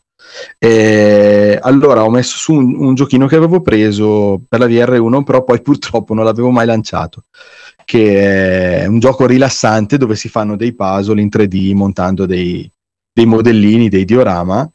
E 0.57 1.57
allora 1.61 2.03
ho 2.03 2.09
messo 2.09 2.37
su 2.37 2.53
un, 2.53 2.75
un, 2.75 2.95
giochino 2.95 3.27
che 3.27 3.35
avevo 3.35 3.61
preso 3.61 4.41
per 4.47 4.59
la 4.59 4.67
VR1, 4.67 5.23
però 5.23 5.43
poi 5.43 5.61
purtroppo 5.61 6.13
non 6.13 6.25
l'avevo 6.25 6.49
mai 6.49 6.65
lanciato 6.65 7.25
che 7.85 8.81
è 8.81 8.85
un 8.85 8.99
gioco 8.99 9.25
rilassante 9.25 9.97
dove 9.97 10.15
si 10.15 10.29
fanno 10.29 10.55
dei 10.55 10.73
puzzle 10.73 11.21
in 11.21 11.29
3D 11.31 11.73
montando 11.73 12.25
dei, 12.25 12.69
dei 13.13 13.25
modellini, 13.25 13.89
dei 13.89 14.05
diorama. 14.05 14.69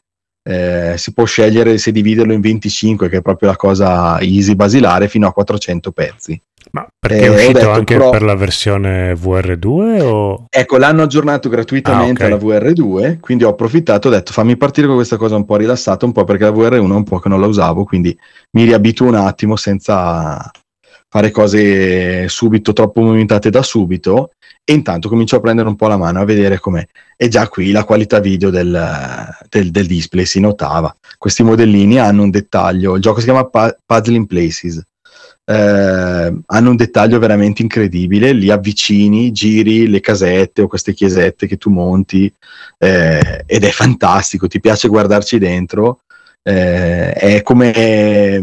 Eh, 0.45 0.95
si 0.97 1.13
può 1.13 1.23
scegliere 1.23 1.77
se 1.77 1.91
dividerlo 1.91 2.33
in 2.33 2.41
25, 2.41 3.09
che 3.09 3.17
è 3.17 3.21
proprio 3.21 3.49
la 3.49 3.55
cosa 3.55 4.19
easy 4.19 4.55
basilare, 4.55 5.07
fino 5.07 5.27
a 5.27 5.33
400 5.33 5.91
pezzi. 5.91 6.41
Ma 6.71 6.87
perché 6.97 7.19
eh, 7.19 7.25
è 7.25 7.29
uscito 7.29 7.59
detto, 7.59 7.69
anche 7.71 7.97
però, 7.97 8.09
per 8.09 8.23
la 8.23 8.35
versione 8.35 9.13
VR2? 9.13 10.01
O... 10.01 10.45
Ecco, 10.49 10.77
l'hanno 10.77 11.03
aggiornato 11.03 11.49
gratuitamente 11.49 12.23
ah, 12.23 12.33
okay. 12.35 12.49
alla 12.49 12.59
VR2, 12.59 13.19
quindi 13.19 13.43
ho 13.43 13.49
approfittato, 13.49 14.07
ho 14.07 14.11
detto 14.11 14.31
fammi 14.31 14.57
partire 14.57 14.87
con 14.87 14.95
questa 14.95 15.17
cosa 15.17 15.35
un 15.35 15.45
po' 15.45 15.57
rilassata, 15.57 16.05
un 16.05 16.13
po' 16.13 16.23
perché 16.23 16.45
la 16.45 16.51
VR1 16.51 16.71
è 16.71 16.95
un 16.95 17.03
po' 17.03 17.19
che 17.19 17.29
non 17.29 17.39
la 17.39 17.47
usavo, 17.47 17.83
quindi 17.83 18.17
mi 18.51 18.63
riabituo 18.63 19.07
un 19.07 19.15
attimo 19.15 19.55
senza, 19.55 20.49
fare 21.13 21.29
cose 21.29 22.27
subito, 22.27 22.73
troppo 22.73 23.01
movimentate 23.01 23.51
da 23.51 23.61
subito, 23.61 24.31
e 24.63 24.73
intanto 24.73 25.09
comincio 25.09 25.35
a 25.35 25.41
prendere 25.41 25.67
un 25.67 25.75
po' 25.75 25.85
la 25.85 25.95
mano 25.95 26.19
a 26.19 26.25
vedere 26.25 26.57
com'è. 26.57 26.83
E 27.15 27.27
già 27.27 27.47
qui 27.49 27.69
la 27.69 27.83
qualità 27.83 28.19
video 28.19 28.49
del, 28.49 29.29
del, 29.47 29.69
del 29.69 29.85
display 29.85 30.25
si 30.25 30.39
notava. 30.39 30.95
Questi 31.19 31.43
modellini 31.43 31.99
hanno 31.99 32.23
un 32.23 32.31
dettaglio, 32.31 32.95
il 32.95 33.01
gioco 33.03 33.19
si 33.19 33.25
chiama 33.25 33.47
Puzzle 33.47 34.15
in 34.15 34.25
Places. 34.25 34.81
Eh, 35.45 36.33
hanno 36.45 36.69
un 36.69 36.75
dettaglio 36.75 37.19
veramente 37.19 37.61
incredibile, 37.61 38.33
li 38.33 38.49
avvicini, 38.49 39.31
giri 39.31 39.87
le 39.87 39.99
casette 39.99 40.63
o 40.63 40.67
queste 40.67 40.95
chiesette 40.95 41.45
che 41.45 41.57
tu 41.57 41.69
monti 41.69 42.33
eh, 42.79 43.43
ed 43.45 43.63
è 43.63 43.69
fantastico, 43.69 44.47
ti 44.47 44.59
piace 44.59 44.87
guardarci 44.87 45.37
dentro 45.37 45.99
eh, 46.43 47.13
è 47.13 47.41
come 47.41 47.73
eh, 47.73 48.41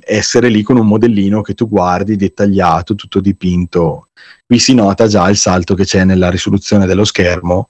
essere 0.00 0.48
lì 0.48 0.62
con 0.62 0.78
un 0.78 0.86
modellino 0.86 1.42
che 1.42 1.54
tu 1.54 1.68
guardi 1.68 2.16
dettagliato, 2.16 2.94
tutto 2.94 3.20
dipinto. 3.20 4.08
Qui 4.46 4.58
si 4.58 4.74
nota 4.74 5.06
già 5.06 5.28
il 5.28 5.36
salto 5.36 5.74
che 5.74 5.84
c'è 5.84 6.04
nella 6.04 6.30
risoluzione 6.30 6.86
dello 6.86 7.04
schermo. 7.04 7.68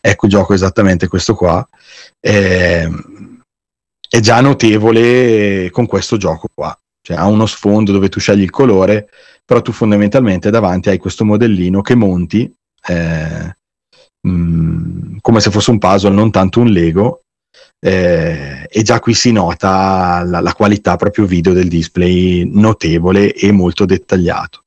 Ecco 0.00 0.26
il 0.26 0.32
gioco 0.32 0.54
esattamente 0.54 1.08
questo 1.08 1.34
qua. 1.34 1.66
Eh, 2.20 2.88
è 4.08 4.20
già 4.20 4.40
notevole 4.40 5.70
con 5.70 5.86
questo 5.86 6.16
gioco 6.16 6.48
qua. 6.54 6.78
Cioè, 7.00 7.16
ha 7.16 7.26
uno 7.26 7.46
sfondo 7.46 7.92
dove 7.92 8.08
tu 8.08 8.18
scegli 8.18 8.42
il 8.42 8.50
colore, 8.50 9.08
però 9.44 9.62
tu 9.62 9.72
fondamentalmente 9.72 10.50
davanti 10.50 10.88
hai 10.88 10.98
questo 10.98 11.24
modellino 11.24 11.80
che 11.80 11.94
monti 11.94 12.52
eh, 12.88 13.56
mh, 14.20 14.30
mm, 14.30 15.16
come 15.20 15.40
se 15.40 15.50
fosse 15.50 15.70
un 15.70 15.78
puzzle, 15.78 16.10
non 16.10 16.30
tanto 16.30 16.60
un 16.60 16.68
Lego, 16.68 17.22
eh, 17.78 18.66
e 18.68 18.82
già 18.82 19.00
qui 19.00 19.14
si 19.14 19.32
nota 19.32 20.22
la, 20.24 20.40
la, 20.40 20.52
qualità 20.54 20.96
proprio 20.96 21.26
video 21.26 21.52
del 21.52 21.68
display 21.68 22.48
notevole 22.50 23.32
e 23.32 23.52
molto 23.52 23.84
dettagliato. 23.84 24.62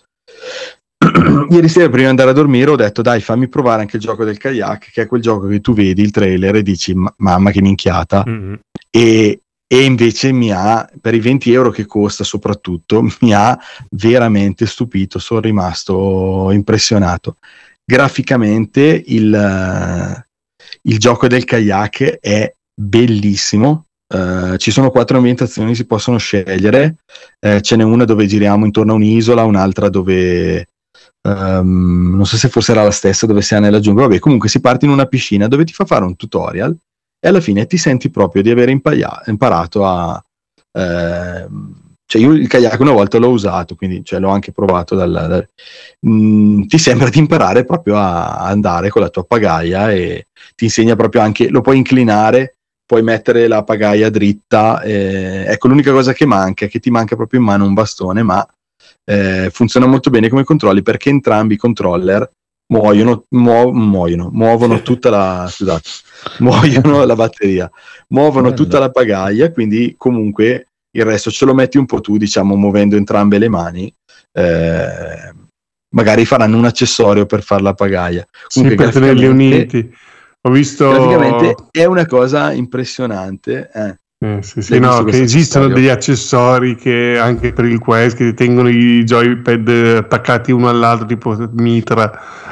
Ieri 1.49 1.69
sera 1.69 1.87
prima 1.87 2.03
di 2.03 2.09
andare 2.09 2.29
a 2.31 2.33
dormire 2.33 2.71
ho 2.71 2.75
detto 2.75 3.01
dai 3.01 3.21
fammi 3.21 3.47
provare 3.47 3.81
anche 3.81 3.95
il 3.95 4.01
gioco 4.01 4.23
del 4.23 4.37
kayak 4.37 4.91
che 4.91 5.03
è 5.03 5.07
quel 5.07 5.21
gioco 5.21 5.47
che 5.47 5.61
tu 5.61 5.73
vedi 5.73 6.01
il 6.01 6.11
trailer 6.11 6.55
e 6.55 6.63
dici 6.63 6.93
mamma 7.17 7.51
che 7.51 7.61
minchiata 7.61 8.23
mm-hmm. 8.27 8.53
e, 8.91 9.39
e 9.65 9.83
invece 9.83 10.31
mi 10.31 10.51
ha, 10.51 10.89
per 10.99 11.13
i 11.13 11.19
20 11.19 11.53
euro 11.53 11.69
che 11.71 11.85
costa 11.85 12.23
soprattutto, 12.23 13.01
mi 13.21 13.33
ha 13.33 13.57
veramente 13.91 14.65
stupito, 14.65 15.19
sono 15.19 15.39
rimasto 15.39 16.49
impressionato. 16.51 17.37
Graficamente 17.83 19.03
il, 19.07 20.23
il 20.83 20.99
gioco 20.99 21.27
del 21.27 21.45
kayak 21.45 22.19
è 22.19 22.53
bellissimo. 22.79 23.85
Uh, 24.11 24.55
ci 24.55 24.71
sono 24.71 24.89
quattro 24.89 25.17
ambientazioni, 25.17 25.75
si 25.75 25.85
possono 25.85 26.17
scegliere. 26.17 26.95
Uh, 27.39 27.59
ce 27.59 27.75
n'è 27.75 27.83
una 27.83 28.05
dove 28.05 28.25
giriamo 28.25 28.65
intorno 28.65 28.93
a 28.93 28.95
un'isola, 28.95 29.43
un'altra 29.43 29.89
dove 29.89 30.67
um, 31.21 32.15
non 32.15 32.25
so 32.25 32.37
se 32.37 32.49
fosse 32.49 32.71
era 32.71 32.83
la 32.83 32.91
stessa, 32.91 33.27
dove 33.27 33.41
si 33.41 33.53
è 33.53 33.59
nella 33.59 33.79
giungla. 33.79 34.07
Vabbè, 34.07 34.19
comunque 34.19 34.49
si 34.49 34.61
parte 34.61 34.85
in 34.85 34.91
una 34.91 35.05
piscina 35.05 35.47
dove 35.47 35.65
ti 35.65 35.73
fa 35.73 35.85
fare 35.85 36.05
un 36.05 36.15
tutorial 36.15 36.75
e 37.19 37.27
alla 37.27 37.41
fine 37.41 37.67
ti 37.67 37.77
senti 37.77 38.09
proprio 38.09 38.41
di 38.41 38.49
aver 38.49 38.69
impaia- 38.69 39.21
imparato 39.25 39.85
a. 39.85 40.23
Uh, 40.71 41.87
cioè 42.05 42.21
io 42.23 42.33
il 42.33 42.47
kayak 42.47 42.79
una 42.79 42.91
volta 42.91 43.19
l'ho 43.19 43.29
usato, 43.29 43.75
quindi 43.75 44.03
cioè, 44.03 44.19
l'ho 44.19 44.29
anche 44.29 44.51
provato. 44.51 44.95
Dal, 44.95 45.11
dal, 45.11 45.47
mh, 45.99 46.11
mm, 46.11 46.61
ti 46.63 46.77
sembra 46.79 47.09
di 47.09 47.19
imparare 47.19 47.65
proprio 47.65 47.97
a 47.97 48.37
andare 48.39 48.89
con 48.89 49.03
la 49.03 49.09
tua 49.09 49.25
pagaia 49.25 49.91
e 49.91 50.25
ti 50.55 50.63
insegna 50.63 50.95
proprio 50.95 51.21
anche, 51.21 51.49
lo 51.49 51.61
puoi 51.61 51.77
inclinare 51.77 52.55
puoi 52.89 53.03
mettere 53.03 53.47
la 53.47 53.63
pagaia 53.63 54.09
dritta. 54.09 54.81
Eh, 54.81 55.45
ecco, 55.47 55.67
l'unica 55.67 55.91
cosa 55.91 56.11
che 56.11 56.25
manca 56.25 56.65
è 56.65 56.69
che 56.69 56.79
ti 56.79 56.89
manca 56.89 57.15
proprio 57.15 57.39
in 57.39 57.45
mano 57.45 57.65
un 57.65 57.75
bastone, 57.75 58.23
ma 58.23 58.43
eh, 59.05 59.51
funziona 59.53 59.85
molto 59.85 60.09
bene 60.09 60.27
come 60.27 60.43
controlli 60.43 60.81
perché 60.81 61.09
entrambi 61.09 61.53
i 61.53 61.57
controller 61.57 62.27
muoiono, 62.73 63.25
muo- 63.29 63.71
muoiono 63.71 64.29
muovono 64.33 64.81
tutta 64.81 65.11
la, 65.11 65.47
scusate, 65.47 65.87
muoiono 66.39 67.05
la 67.05 67.13
batteria, 67.13 67.69
muovono 68.07 68.53
tutta 68.55 68.79
la 68.79 68.89
pagaia, 68.89 69.51
quindi 69.51 69.93
comunque 69.95 70.69
il 70.89 71.05
resto 71.05 71.29
ce 71.29 71.45
lo 71.45 71.53
metti 71.53 71.77
un 71.77 71.85
po' 71.85 72.01
tu, 72.01 72.17
diciamo, 72.17 72.55
muovendo 72.55 72.95
entrambe 72.95 73.37
le 73.37 73.49
mani. 73.49 73.93
Eh, 74.31 75.31
magari 75.93 76.25
faranno 76.25 76.57
un 76.57 76.65
accessorio 76.65 77.27
per 77.27 77.43
fare 77.43 77.61
la 77.61 77.75
pagaia. 77.75 78.27
Comunque, 78.51 78.77
sì, 78.77 78.83
per 78.83 78.93
tenerli 78.99 79.27
uniti 79.27 79.93
ho 80.41 80.49
visto... 80.51 80.89
Praticamente 80.89 81.55
è 81.71 81.85
una 81.85 82.05
cosa 82.05 82.51
impressionante. 82.51 83.69
Eh. 83.73 83.97
Eh, 84.21 84.43
sì, 84.43 84.61
sì, 84.61 84.79
no, 84.79 85.05
che 85.05 85.21
esistono 85.21 85.67
degli 85.67 85.87
accessori 85.87 86.75
che 86.75 87.17
anche 87.17 87.53
per 87.53 87.63
il 87.63 87.79
Quest 87.79 88.17
che 88.17 88.33
tengono 88.33 88.67
i 88.67 89.05
joypad 89.05 89.95
attaccati 89.97 90.51
uno 90.51 90.67
all'altro, 90.67 91.05
tipo 91.05 91.37
Mitra. 91.53 92.11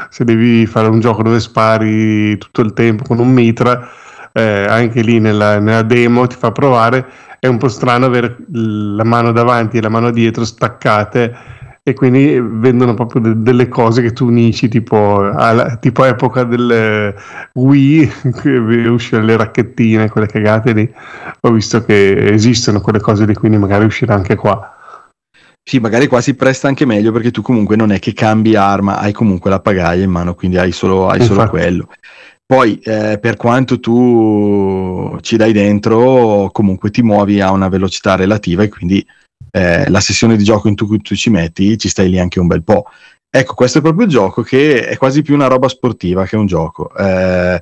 Se 0.09 0.23
devi 0.23 0.65
fare 0.65 0.87
un 0.87 1.01
gioco 1.01 1.23
dove 1.23 1.41
spari 1.41 2.37
tutto 2.37 2.61
il 2.61 2.71
tempo 2.71 3.03
con 3.03 3.19
un 3.19 3.33
Mitra, 3.33 3.89
eh, 4.31 4.65
anche 4.69 5.01
lì 5.01 5.19
nella, 5.19 5.59
nella 5.59 5.81
demo 5.81 6.25
ti 6.25 6.37
fa 6.37 6.53
provare. 6.53 7.05
È 7.37 7.47
un 7.47 7.57
po' 7.57 7.67
strano 7.67 8.05
avere 8.05 8.37
la 8.49 9.03
mano 9.03 9.33
davanti 9.33 9.77
e 9.77 9.81
la 9.81 9.89
mano 9.89 10.09
dietro 10.11 10.45
staccate 10.45 11.35
e 11.87 11.93
quindi 11.93 12.37
vendono 12.37 12.93
proprio 12.95 13.21
de- 13.21 13.41
delle 13.41 13.69
cose 13.69 14.01
che 14.01 14.11
tu 14.11 14.25
unisci 14.25 14.67
tipo, 14.67 15.21
alla, 15.21 15.77
tipo 15.77 16.03
epoca 16.03 16.43
del 16.43 17.15
Wii 17.53 18.11
che 18.41 18.49
uscivano 18.49 19.25
le 19.25 19.37
racchettine 19.37 20.09
quelle 20.09 20.27
cagate 20.27 20.73
lì. 20.73 20.93
Ho 21.39 21.51
visto 21.51 21.85
che 21.85 22.33
esistono 22.33 22.81
quelle 22.81 22.99
cose 22.99 23.25
di 23.25 23.33
quindi 23.33 23.57
magari 23.57 23.85
uscirà 23.85 24.15
anche 24.15 24.35
qua. 24.35 24.75
Sì, 25.63 25.79
magari 25.79 26.07
qua 26.07 26.19
si 26.19 26.35
presta 26.35 26.67
anche 26.67 26.83
meglio 26.85 27.13
perché 27.13 27.31
tu 27.31 27.41
comunque 27.41 27.77
non 27.77 27.93
è 27.93 27.99
che 27.99 28.11
cambi 28.11 28.57
arma, 28.57 28.99
hai 28.99 29.13
comunque 29.13 29.49
la 29.49 29.61
pagaia 29.61 30.03
in 30.03 30.11
mano, 30.11 30.35
quindi 30.35 30.57
hai 30.57 30.73
solo, 30.73 31.07
hai 31.07 31.21
solo 31.21 31.47
quello. 31.47 31.87
Poi, 32.45 32.79
eh, 32.79 33.17
per 33.21 33.37
quanto 33.37 33.79
tu 33.79 35.17
ci 35.21 35.37
dai 35.37 35.53
dentro, 35.53 36.49
comunque 36.51 36.91
ti 36.91 37.01
muovi 37.01 37.39
a 37.39 37.51
una 37.51 37.69
velocità 37.69 38.15
relativa 38.15 38.63
e 38.63 38.67
quindi 38.67 39.05
eh, 39.57 39.89
la 39.89 39.99
sessione 39.99 40.37
di 40.37 40.43
gioco 40.43 40.67
in 40.67 40.75
cui 40.75 41.01
tu 41.01 41.15
ci 41.15 41.29
metti 41.31 41.77
ci 41.77 41.89
stai 41.89 42.09
lì 42.09 42.19
anche 42.19 42.39
un 42.39 42.47
bel 42.47 42.63
po'. 42.63 42.85
Ecco, 43.29 43.55
questo 43.55 43.79
è 43.79 43.81
proprio 43.81 44.05
il 44.05 44.11
gioco 44.11 44.41
che 44.41 44.87
è 44.87 44.97
quasi 44.97 45.21
più 45.21 45.33
una 45.33 45.47
roba 45.47 45.67
sportiva 45.67 46.25
che 46.25 46.35
un 46.35 46.45
gioco. 46.45 46.93
Eh, 46.95 47.61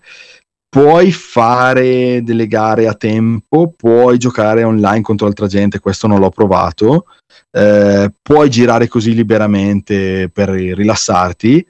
puoi 0.69 1.11
fare 1.13 2.21
delle 2.21 2.47
gare 2.47 2.87
a 2.87 2.93
tempo, 2.93 3.73
puoi 3.75 4.17
giocare 4.17 4.63
online 4.63 5.01
contro 5.01 5.27
altra 5.27 5.47
gente, 5.47 5.79
questo 5.79 6.07
non 6.07 6.19
l'ho 6.19 6.29
provato, 6.29 7.05
eh, 7.51 8.11
puoi 8.21 8.49
girare 8.49 8.89
così 8.89 9.13
liberamente 9.13 10.29
per 10.31 10.49
rilassarti 10.49 11.65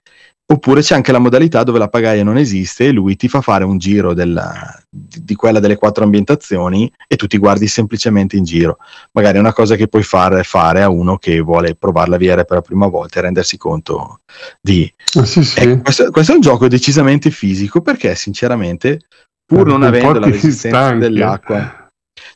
Oppure 0.47 0.81
c'è 0.81 0.93
anche 0.93 1.11
la 1.11 1.17
modalità 1.17 1.63
dove 1.63 1.79
la 1.79 1.87
pagaia 1.87 2.23
non 2.23 2.37
esiste 2.37 2.85
e 2.85 2.91
lui 2.91 3.15
ti 3.15 3.27
fa 3.27 3.41
fare 3.41 3.63
un 3.63 3.79
giro 3.79 4.13
della, 4.13 4.79
di, 4.87 5.33
quella 5.33 5.59
delle 5.59 5.75
quattro 5.75 6.03
ambientazioni 6.03 6.91
e 7.07 7.15
tu 7.15 7.25
ti 7.25 7.39
guardi 7.39 7.65
semplicemente 7.65 8.37
in 8.37 8.43
giro. 8.43 8.77
Magari 9.13 9.37
è 9.37 9.39
una 9.39 9.53
cosa 9.53 9.75
che 9.75 9.87
puoi 9.87 10.03
fare, 10.03 10.43
fare 10.43 10.83
a 10.83 10.89
uno 10.89 11.17
che 11.17 11.39
vuole 11.39 11.73
provare 11.73 12.11
la 12.11 12.17
VR 12.17 12.45
per 12.45 12.57
la 12.57 12.61
prima 12.61 12.85
volta 12.85 13.17
e 13.17 13.23
rendersi 13.23 13.57
conto 13.57 14.19
di... 14.61 14.91
Ah, 15.15 15.25
sì, 15.25 15.43
sì. 15.43 15.59
Ecco, 15.59 15.81
questo, 15.81 16.11
questo, 16.11 16.33
è 16.33 16.35
un 16.35 16.41
gioco 16.41 16.67
decisamente 16.67 17.31
fisico 17.31 17.81
perché 17.81 18.13
sinceramente 18.13 19.01
pur 19.43 19.65
non 19.65 19.81
avendo 19.81 20.19
la 20.19 20.27
resistenza 20.27 20.77
stanchi. 20.77 20.99
dell'acqua 20.99 21.89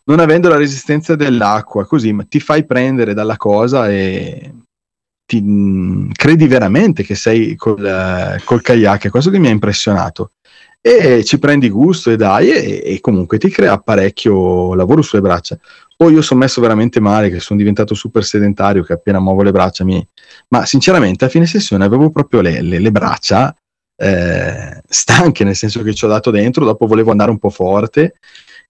non 0.05 0.19
avendo 0.19 0.49
la 0.49 0.57
resistenza 0.57 1.15
dell'acqua 1.15 1.85
così 1.85 2.11
ma 2.11 2.25
ti 2.27 2.39
fai 2.39 2.65
prendere 2.65 3.13
dalla 3.13 3.37
cosa 3.37 3.89
e 3.89 4.53
ti, 5.29 6.09
credi 6.11 6.47
veramente 6.47 7.03
che 7.03 7.13
sei 7.13 7.55
col, 7.55 7.79
uh, 7.79 8.43
col 8.43 8.61
kayak, 8.61 9.09
questo 9.09 9.29
che 9.29 9.37
mi 9.37 9.47
ha 9.47 9.51
impressionato. 9.51 10.31
E 10.81 11.23
ci 11.23 11.37
prendi 11.37 11.69
gusto 11.69 12.09
e 12.09 12.15
dai, 12.15 12.49
e, 12.49 12.81
e 12.83 12.99
comunque 12.99 13.37
ti 13.37 13.49
crea 13.49 13.77
parecchio 13.77 14.73
lavoro 14.73 15.03
sulle 15.03 15.21
braccia. 15.21 15.59
Poi 15.95 16.13
io 16.13 16.23
sono 16.23 16.39
messo 16.39 16.61
veramente 16.61 16.99
male, 16.99 17.29
che 17.29 17.39
sono 17.39 17.59
diventato 17.59 17.93
super 17.93 18.23
sedentario, 18.23 18.83
che 18.83 18.93
appena 18.93 19.19
muovo 19.19 19.43
le 19.43 19.51
braccia 19.51 19.83
mi... 19.83 20.03
Ma 20.47 20.65
sinceramente 20.65 21.25
a 21.25 21.29
fine 21.29 21.45
sessione 21.45 21.85
avevo 21.85 22.09
proprio 22.09 22.41
le, 22.41 22.61
le, 22.61 22.79
le 22.79 22.91
braccia 22.91 23.53
eh, 23.97 24.81
stanche, 24.87 25.43
nel 25.43 25.55
senso 25.55 25.83
che 25.83 25.93
ci 25.93 26.05
ho 26.05 26.07
dato 26.07 26.31
dentro, 26.31 26.65
dopo 26.65 26.87
volevo 26.87 27.11
andare 27.11 27.29
un 27.29 27.37
po' 27.37 27.49
forte 27.49 28.15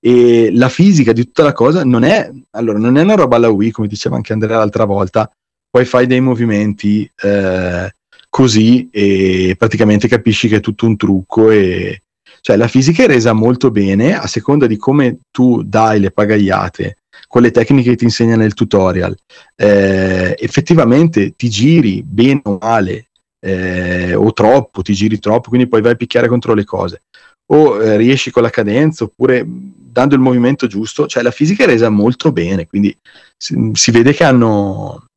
e 0.02 0.50
la 0.54 0.70
fisica 0.70 1.12
di 1.14 1.26
tutta 1.26 1.44
la 1.44 1.54
cosa 1.54 1.84
non 1.84 2.04
è, 2.04 2.30
allora, 2.52 2.80
non 2.80 2.98
è 2.98 3.02
una 3.04 3.16
roba 3.16 3.36
alla 3.36 3.50
Wii, 3.50 3.72
come 3.72 3.88
diceva 3.88 4.16
anche 4.16 4.34
Andrea 4.34 4.58
l'altra 4.58 4.86
volta, 4.86 5.30
poi 5.70 5.86
fai 5.86 6.08
dei 6.08 6.22
movimenti 6.22 7.10
eh, 7.22 7.92
così 8.30 8.90
e 8.92 9.56
praticamente 9.58 10.08
capisci 10.08 10.48
che 10.48 10.58
è 10.58 10.62
tutto 10.62 10.86
un 10.86 10.96
trucco 10.98 11.52
e 11.52 12.02
cioè 12.42 12.56
la 12.56 12.68
fisica 12.68 13.04
è 13.04 13.08
resa 13.08 13.34
molto 13.34 13.70
bene 13.70 14.18
a 14.18 14.26
seconda 14.28 14.66
di 14.66 14.78
come 14.78 15.20
tu 15.32 15.62
dai 15.64 16.00
le 16.00 16.12
pagagliate 16.12 16.98
con 17.28 17.42
le 17.42 17.52
tecniche 17.52 17.92
che 17.92 17.96
ti 17.96 18.06
insegna 18.06 18.36
nel 18.36 18.54
tutorial. 18.54 19.16
Eh, 19.56 20.36
effettivamente 20.40 21.36
ti 21.36 21.50
giri 21.50 22.02
bene 22.04 22.42
o 22.46 22.58
male 22.60 23.10
eh, 23.40 24.16
o 24.16 24.32
troppo, 24.34 24.82
ti 24.82 24.94
giri 24.94 25.20
troppo 25.20 25.50
quindi 25.50 25.68
poi 25.68 25.82
vai 25.82 25.92
a 25.92 25.96
picchiare 25.96 26.28
contro 26.28 26.54
le 26.54 26.64
cose. 26.64 27.04
O 27.52 27.82
eh, 27.82 27.98
riesci 27.98 28.32
con 28.32 28.44
la 28.44 28.50
cadenza 28.50 29.04
oppure 29.04 29.46
dando 29.46 30.16
il 30.16 30.22
movimento 30.22 30.68
giusto 30.68 31.08
cioè 31.08 31.24
la 31.24 31.32
fisica 31.32 31.64
è 31.64 31.66
resa 31.66 31.90
molto 31.90 32.32
bene 32.32 32.68
quindi 32.68 32.96
si, 33.36 33.72
si 33.74 33.90
vede 33.90 34.14
che 34.14 34.24
hanno 34.24 35.09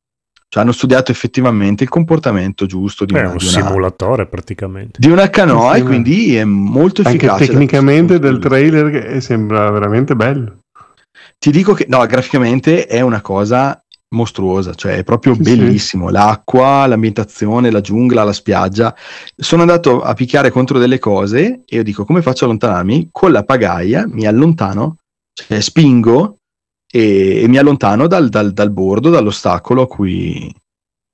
cioè 0.53 0.61
hanno 0.61 0.71
studiato 0.71 1.09
effettivamente 1.09 1.81
il 1.81 1.89
comportamento 1.89 2.67
giusto 2.67 3.05
di, 3.05 3.13
una, 3.13 3.23
è 3.23 3.25
un 3.25 3.37
di 3.37 3.45
una, 3.45 3.53
simulatore 3.53 4.27
praticamente. 4.27 4.99
di 4.99 5.09
una 5.09 5.27
canoa 5.27 5.77
e 5.77 5.81
quindi 5.81 6.35
è 6.35 6.43
molto 6.43 7.01
efficace 7.01 7.31
anche 7.31 7.45
tecnicamente 7.47 8.19
del 8.19 8.37
trailer 8.37 8.91
che 8.91 9.19
sembra 9.19 9.71
veramente 9.71 10.15
bello. 10.15 10.59
Ti 11.39 11.49
dico 11.49 11.73
che 11.73 11.87
no 11.89 12.05
graficamente 12.05 12.85
è 12.85 13.01
una 13.01 13.21
cosa 13.21 13.83
mostruosa 14.09 14.75
cioè 14.75 14.97
è 14.97 15.03
proprio 15.03 15.33
sì, 15.33 15.41
bellissimo. 15.41 16.09
Sì. 16.09 16.13
l'acqua 16.13 16.85
l'ambientazione 16.85 17.71
la 17.71 17.81
giungla 17.81 18.23
la 18.23 18.31
spiaggia. 18.31 18.95
Sono 19.35 19.63
andato 19.63 20.03
a 20.03 20.13
picchiare 20.13 20.51
contro 20.51 20.77
delle 20.77 20.99
cose 20.99 21.63
e 21.65 21.77
io 21.77 21.83
dico 21.83 22.05
come 22.05 22.21
faccio 22.21 22.43
a 22.43 22.47
allontanarmi? 22.49 23.09
Con 23.11 23.31
la 23.31 23.41
pagaia 23.41 24.05
mi 24.07 24.27
allontano 24.27 24.97
cioè 25.33 25.59
spingo 25.59 26.37
e, 26.95 27.41
e 27.41 27.47
mi 27.47 27.57
allontano 27.57 28.05
dal, 28.05 28.29
dal, 28.29 28.53
dal, 28.53 28.69
bordo, 28.69 29.09
dall'ostacolo 29.09 29.81
a 29.81 29.87
cui 29.87 30.53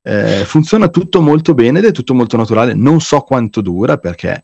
eh, 0.03 0.43
funziona 0.43 0.89
tutto 0.89 1.21
molto 1.21 1.53
bene 1.53 1.79
ed 1.79 1.85
è 1.85 1.91
tutto 1.93 2.13
molto 2.13 2.35
naturale. 2.35 2.73
Non 2.73 2.99
so 2.99 3.21
quanto 3.21 3.61
dura 3.61 3.97
perché, 3.97 4.43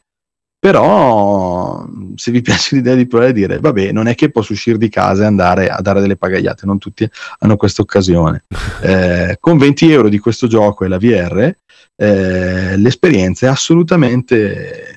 però 0.58 1.86
se 2.16 2.32
vi 2.32 2.40
piace 2.42 2.78
l'idea 2.78 2.96
di 2.96 3.06
provare 3.06 3.32
a 3.32 3.34
dire, 3.34 3.60
vabbè, 3.60 3.92
non 3.92 4.08
è 4.08 4.16
che 4.16 4.32
posso 4.32 4.54
uscire 4.54 4.78
di 4.78 4.88
casa 4.88 5.24
e 5.24 5.26
andare 5.26 5.68
a 5.68 5.82
dare 5.82 6.00
delle 6.00 6.16
pagagliate, 6.16 6.66
non 6.66 6.78
tutti 6.78 7.06
hanno 7.40 7.58
questa 7.58 7.82
occasione. 7.82 8.46
Eh, 8.86 9.38
con 9.40 9.58
20 9.58 9.92
euro 9.92 10.10
di 10.10 10.20
questo 10.20 10.46
gioco 10.46 10.86
e 10.86 10.88
la 10.88 11.00
VR, 11.00 11.52
eh, 11.96 12.78
l'esperienza 12.78 13.48
è 13.48 13.50
assolutamente 13.50 14.95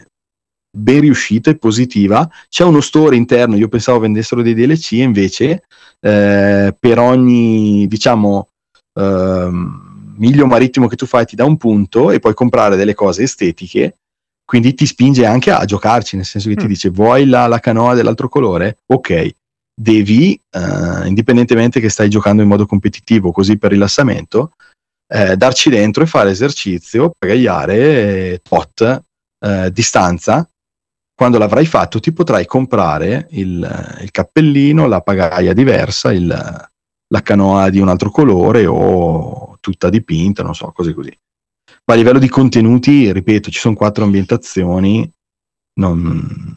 ben 0.71 1.01
riuscita 1.01 1.51
e 1.51 1.57
positiva. 1.57 2.29
C'è 2.49 2.65
uno 2.65 2.81
store 2.81 3.17
interno, 3.17 3.57
io 3.57 3.69
pensavo 3.69 4.01
vendessero 4.01 4.43
dei 4.43 4.55
DLC, 4.55 4.93
invece 4.93 5.65
eh, 6.01 6.75
per 6.79 6.99
ogni, 6.99 7.87
diciamo, 7.87 8.49
eh, 8.95 9.51
miglio 10.17 10.47
marittimo 10.47 10.89
che 10.89 10.97
tu 10.97 11.07
fai 11.07 11.25
ti 11.25 11.37
dà 11.37 11.45
un 11.45 11.57
punto 11.57 12.11
e 12.11 12.19
puoi 12.19 12.35
comprare 12.35 12.77
delle 12.77 12.95
cose 12.95 13.23
estetiche, 13.23 13.97
quindi 14.45 14.75
ti 14.75 14.87
spinge 14.87 15.27
anche 15.27 15.51
a 15.51 15.65
giocarci, 15.65 16.17
nel 16.17 16.25
senso 16.25 16.49
che 16.49 16.55
mm. 16.55 16.59
ti 16.59 16.67
dice 16.67 16.89
vuoi 16.91 17.27
la, 17.27 17.47
la, 17.47 17.61
canoa 17.61 17.95
dell'altro 17.95 18.29
colore? 18.29 18.79
Ok, 18.87 19.35
devi, 19.75 20.41
eh, 20.51 21.07
indipendentemente 21.07 21.81
che 21.81 21.89
stai 21.89 22.09
giocando 22.09 22.43
in 22.43 22.49
modo 22.49 22.67
competitivo, 22.67 23.31
così 23.31 23.59
per 23.59 23.73
rilassamento, 23.73 24.53
eh, 25.07 25.37
darci 25.37 25.71
dentro 25.71 26.03
e 26.03 26.07
fare 26.07 26.31
esercizio, 26.31 27.13
pagagliare 27.17 28.41
tot, 28.43 29.03
eh, 29.41 29.71
distanza 29.73 30.49
quando 31.19 31.39
l'avrai 31.39 31.67
fatto 31.67 31.99
ti 31.99 32.13
potrai 32.13 32.47
comprare 32.47 33.27
il, 33.31 33.99
il 34.03 34.11
cappellino, 34.13 34.87
la 34.87 35.01
pagaia 35.01 35.53
diversa, 35.53 36.13
il, 36.13 36.29
la 36.29 37.23
canoa 37.23 37.71
di 37.71 37.81
un 37.81 37.89
altro 37.89 38.13
colore 38.13 38.67
o 38.67 39.59
tutta 39.59 39.91
dipinta, 39.91 40.45
non 40.45 40.55
so, 40.55 40.71
cose 40.71 40.95
così. 40.95 41.13
Ma 41.87 41.95
a 41.95 41.97
livello 41.97 42.21
di 42.21 42.29
contenuti, 42.29 43.11
ripeto, 43.13 43.51
ci 43.51 43.59
sono 43.59 43.75
quattro 43.75 44.05
ambientazioni, 44.05 45.11
non, 45.81 46.55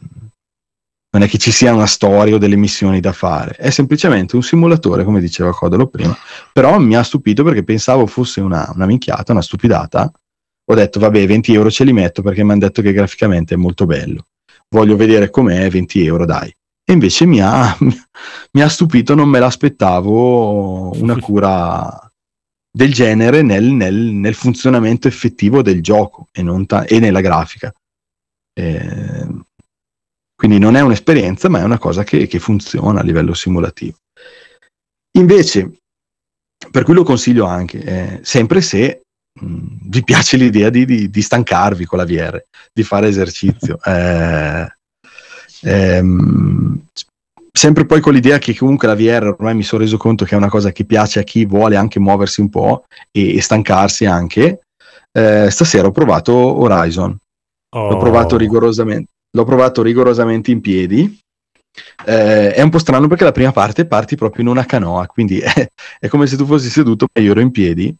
non 1.10 1.22
è 1.22 1.26
che 1.26 1.38
ci 1.38 1.50
sia 1.50 1.74
una 1.74 1.86
storia 1.86 2.36
o 2.36 2.38
delle 2.38 2.54
missioni 2.54 3.00
da 3.00 3.12
fare, 3.12 3.56
è 3.56 3.70
semplicemente 3.70 4.36
un 4.36 4.44
simulatore, 4.44 5.02
come 5.02 5.18
diceva 5.18 5.50
Codolo 5.50 5.88
prima, 5.88 6.16
però 6.52 6.78
mi 6.78 6.94
ha 6.94 7.02
stupito 7.02 7.42
perché 7.42 7.64
pensavo 7.64 8.06
fosse 8.06 8.40
una, 8.40 8.70
una 8.72 8.86
minchiata, 8.86 9.32
una 9.32 9.42
stupidata. 9.42 10.08
Ho 10.66 10.74
detto, 10.76 11.00
vabbè, 11.00 11.26
20 11.26 11.52
euro 11.52 11.68
ce 11.68 11.82
li 11.82 11.92
metto 11.92 12.22
perché 12.22 12.44
mi 12.44 12.52
hanno 12.52 12.60
detto 12.60 12.80
che 12.80 12.92
graficamente 12.92 13.54
è 13.54 13.56
molto 13.56 13.86
bello 13.86 14.26
voglio 14.72 14.96
vedere 14.96 15.30
com'è, 15.30 15.68
20 15.68 16.04
euro, 16.04 16.24
dai. 16.24 16.52
E 16.84 16.92
invece 16.92 17.26
mi 17.26 17.40
ha, 17.40 17.76
mi 17.78 18.62
ha 18.62 18.68
stupito, 18.68 19.14
non 19.14 19.28
me 19.28 19.38
l'aspettavo 19.38 20.90
una 20.98 21.18
cura 21.18 22.10
del 22.74 22.92
genere 22.92 23.42
nel, 23.42 23.64
nel, 23.64 23.94
nel 23.94 24.34
funzionamento 24.34 25.06
effettivo 25.06 25.62
del 25.62 25.82
gioco 25.82 26.26
e, 26.32 26.44
ta- 26.66 26.84
e 26.84 26.98
nella 26.98 27.20
grafica. 27.20 27.72
Eh, 28.54 29.28
quindi 30.34 30.58
non 30.58 30.74
è 30.74 30.80
un'esperienza, 30.80 31.48
ma 31.48 31.60
è 31.60 31.64
una 31.64 31.78
cosa 31.78 32.02
che, 32.02 32.26
che 32.26 32.38
funziona 32.40 33.00
a 33.00 33.04
livello 33.04 33.34
simulativo. 33.34 33.98
Invece, 35.18 35.80
per 36.70 36.82
cui 36.84 36.94
lo 36.94 37.04
consiglio 37.04 37.44
anche, 37.44 37.78
eh, 37.78 38.20
sempre 38.22 38.60
se 38.62 39.02
vi 39.40 40.04
piace 40.04 40.36
l'idea 40.36 40.68
di, 40.68 40.84
di, 40.84 41.10
di, 41.10 41.22
stancarvi 41.22 41.86
con 41.86 41.98
la 41.98 42.04
VR, 42.04 42.42
di 42.72 42.82
fare 42.82 43.08
esercizio. 43.08 43.78
Eh, 45.64 45.98
ehm, 45.98 46.86
sempre 47.52 47.86
poi 47.86 48.00
con 48.00 48.14
l'idea 48.14 48.38
che 48.38 48.56
comunque 48.56 48.88
la 48.88 48.96
VR 48.96 49.28
ormai 49.38 49.54
mi 49.54 49.62
sono 49.62 49.82
reso 49.82 49.96
conto 49.96 50.24
che 50.24 50.34
è 50.34 50.38
una 50.38 50.48
cosa 50.48 50.72
che 50.72 50.84
piace 50.84 51.20
a 51.20 51.22
chi 51.22 51.44
vuole 51.44 51.76
anche 51.76 52.00
muoversi 52.00 52.40
un 52.40 52.48
po' 52.48 52.84
e, 53.12 53.36
e 53.36 53.40
stancarsi 53.40 54.04
anche. 54.04 54.62
Eh, 55.12 55.50
stasera 55.50 55.86
ho 55.86 55.92
provato 55.92 56.34
Horizon, 56.34 57.16
oh. 57.76 57.90
l'ho, 57.90 57.96
provato 57.96 58.36
rigorosamente, 58.36 59.10
l'ho 59.30 59.44
provato 59.44 59.82
rigorosamente 59.82 60.50
in 60.50 60.60
piedi. 60.60 61.20
Eh, 62.04 62.54
è 62.54 62.60
un 62.60 62.70
po' 62.70 62.78
strano 62.78 63.06
perché 63.06 63.24
la 63.24 63.32
prima 63.32 63.52
parte 63.52 63.86
parti 63.86 64.16
proprio 64.16 64.42
in 64.42 64.48
una 64.48 64.64
canoa, 64.64 65.06
quindi 65.06 65.38
è, 65.38 65.70
è 66.00 66.08
come 66.08 66.26
se 66.26 66.36
tu 66.36 66.44
fossi 66.44 66.68
seduto 66.68 67.06
e 67.12 67.22
io 67.22 67.30
ero 67.30 67.40
in 67.40 67.52
piedi 67.52 67.96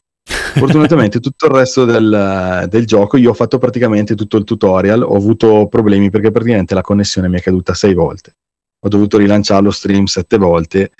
Fortunatamente 0.54 1.20
tutto 1.20 1.46
il 1.46 1.52
resto 1.52 1.84
del, 1.84 2.66
del, 2.68 2.86
gioco 2.86 3.16
io 3.16 3.30
ho 3.30 3.34
fatto 3.34 3.58
praticamente 3.58 4.14
tutto 4.14 4.36
il 4.36 4.44
tutorial, 4.44 5.02
ho 5.02 5.16
avuto 5.16 5.66
problemi 5.68 6.10
perché 6.10 6.30
praticamente 6.30 6.74
la 6.74 6.82
connessione 6.82 7.28
mi 7.28 7.38
è 7.38 7.42
caduta 7.42 7.74
sei 7.74 7.94
volte, 7.94 8.36
ho 8.80 8.88
dovuto 8.88 9.18
rilanciare 9.18 9.62
lo 9.62 9.70
stream 9.70 10.04
sette 10.04 10.36
volte, 10.36 10.92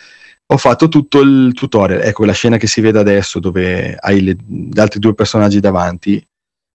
ho 0.46 0.56
fatto 0.56 0.88
tutto 0.88 1.20
il 1.20 1.52
tutorial, 1.54 2.02
ecco 2.02 2.24
la 2.24 2.32
scena 2.32 2.56
che 2.56 2.66
si 2.66 2.80
vede 2.80 2.98
adesso 2.98 3.40
dove 3.40 3.96
hai 3.98 4.22
le, 4.22 4.36
gli 4.46 4.78
altri 4.78 4.98
due 4.98 5.14
personaggi 5.14 5.60
davanti 5.60 6.24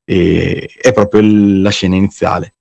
e, 0.04 0.70
è 0.80 0.94
proprio 0.94 1.22
il, 1.22 1.62
la 1.62 1.70
scena 1.70 1.96
iniziale. 1.96 2.54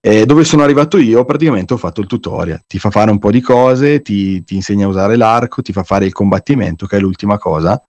Eh, 0.00 0.26
dove 0.26 0.44
sono 0.44 0.62
arrivato 0.62 0.96
io, 0.96 1.24
praticamente 1.24 1.74
ho 1.74 1.76
fatto 1.76 2.00
il 2.00 2.06
tutorial. 2.06 2.62
Ti 2.66 2.78
fa 2.78 2.90
fare 2.90 3.10
un 3.10 3.18
po' 3.18 3.32
di 3.32 3.40
cose, 3.40 4.00
ti, 4.00 4.42
ti 4.44 4.54
insegna 4.54 4.86
a 4.86 4.88
usare 4.88 5.16
l'arco, 5.16 5.60
ti 5.60 5.72
fa 5.72 5.82
fare 5.82 6.06
il 6.06 6.12
combattimento, 6.12 6.86
che 6.86 6.96
è 6.96 7.00
l'ultima 7.00 7.36
cosa, 7.36 7.82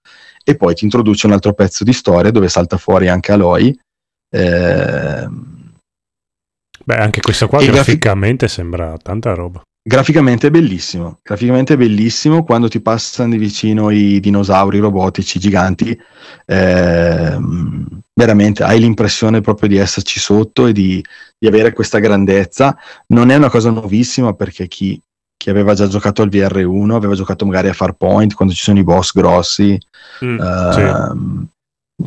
e 0.49 0.55
poi 0.55 0.73
ti 0.73 0.83
introduce 0.83 1.27
un 1.27 1.33
altro 1.33 1.53
pezzo 1.53 1.83
di 1.83 1.93
storia 1.93 2.31
dove 2.31 2.49
salta 2.49 2.77
fuori 2.77 3.07
anche 3.07 3.31
Aloy. 3.31 3.77
Eh, 4.31 5.27
Beh, 6.83 6.95
anche 6.95 7.21
questo 7.21 7.47
qua 7.47 7.59
grafi- 7.59 7.71
graficamente 7.71 8.47
sembra 8.47 8.97
tanta 8.97 9.35
roba. 9.35 9.61
Graficamente 9.81 10.47
è 10.47 10.49
bellissimo, 10.49 11.19
graficamente 11.21 11.75
è 11.75 11.77
bellissimo 11.77 12.43
quando 12.43 12.67
ti 12.67 12.81
passano 12.81 13.29
di 13.29 13.37
vicino 13.37 13.91
i 13.91 14.19
dinosauri 14.19 14.79
robotici 14.79 15.39
giganti, 15.39 15.97
ehm, 16.45 17.87
veramente 18.13 18.63
hai 18.63 18.79
l'impressione 18.79 19.41
proprio 19.41 19.69
di 19.69 19.77
esserci 19.77 20.19
sotto 20.19 20.65
e 20.65 20.73
di, 20.73 21.03
di 21.37 21.47
avere 21.47 21.73
questa 21.73 21.99
grandezza. 21.99 22.75
Non 23.09 23.29
è 23.29 23.35
una 23.35 23.49
cosa 23.49 23.69
nuovissima 23.69 24.33
perché 24.33 24.67
chi, 24.67 24.99
chi 25.41 25.49
aveva 25.49 25.73
già 25.73 25.87
giocato 25.87 26.21
al 26.21 26.27
VR1 26.29 26.91
aveva 26.91 27.13
giocato 27.15 27.45
magari 27.45 27.69
a 27.69 27.73
Farpoint 27.73 28.33
quando 28.33 28.53
ci 28.53 28.61
sono 28.61 28.77
i 28.79 28.83
boss 28.83 29.13
grossi, 29.13 29.79
Mm, 30.23 30.37
sì. 30.71 30.79
ehm, 30.81 31.47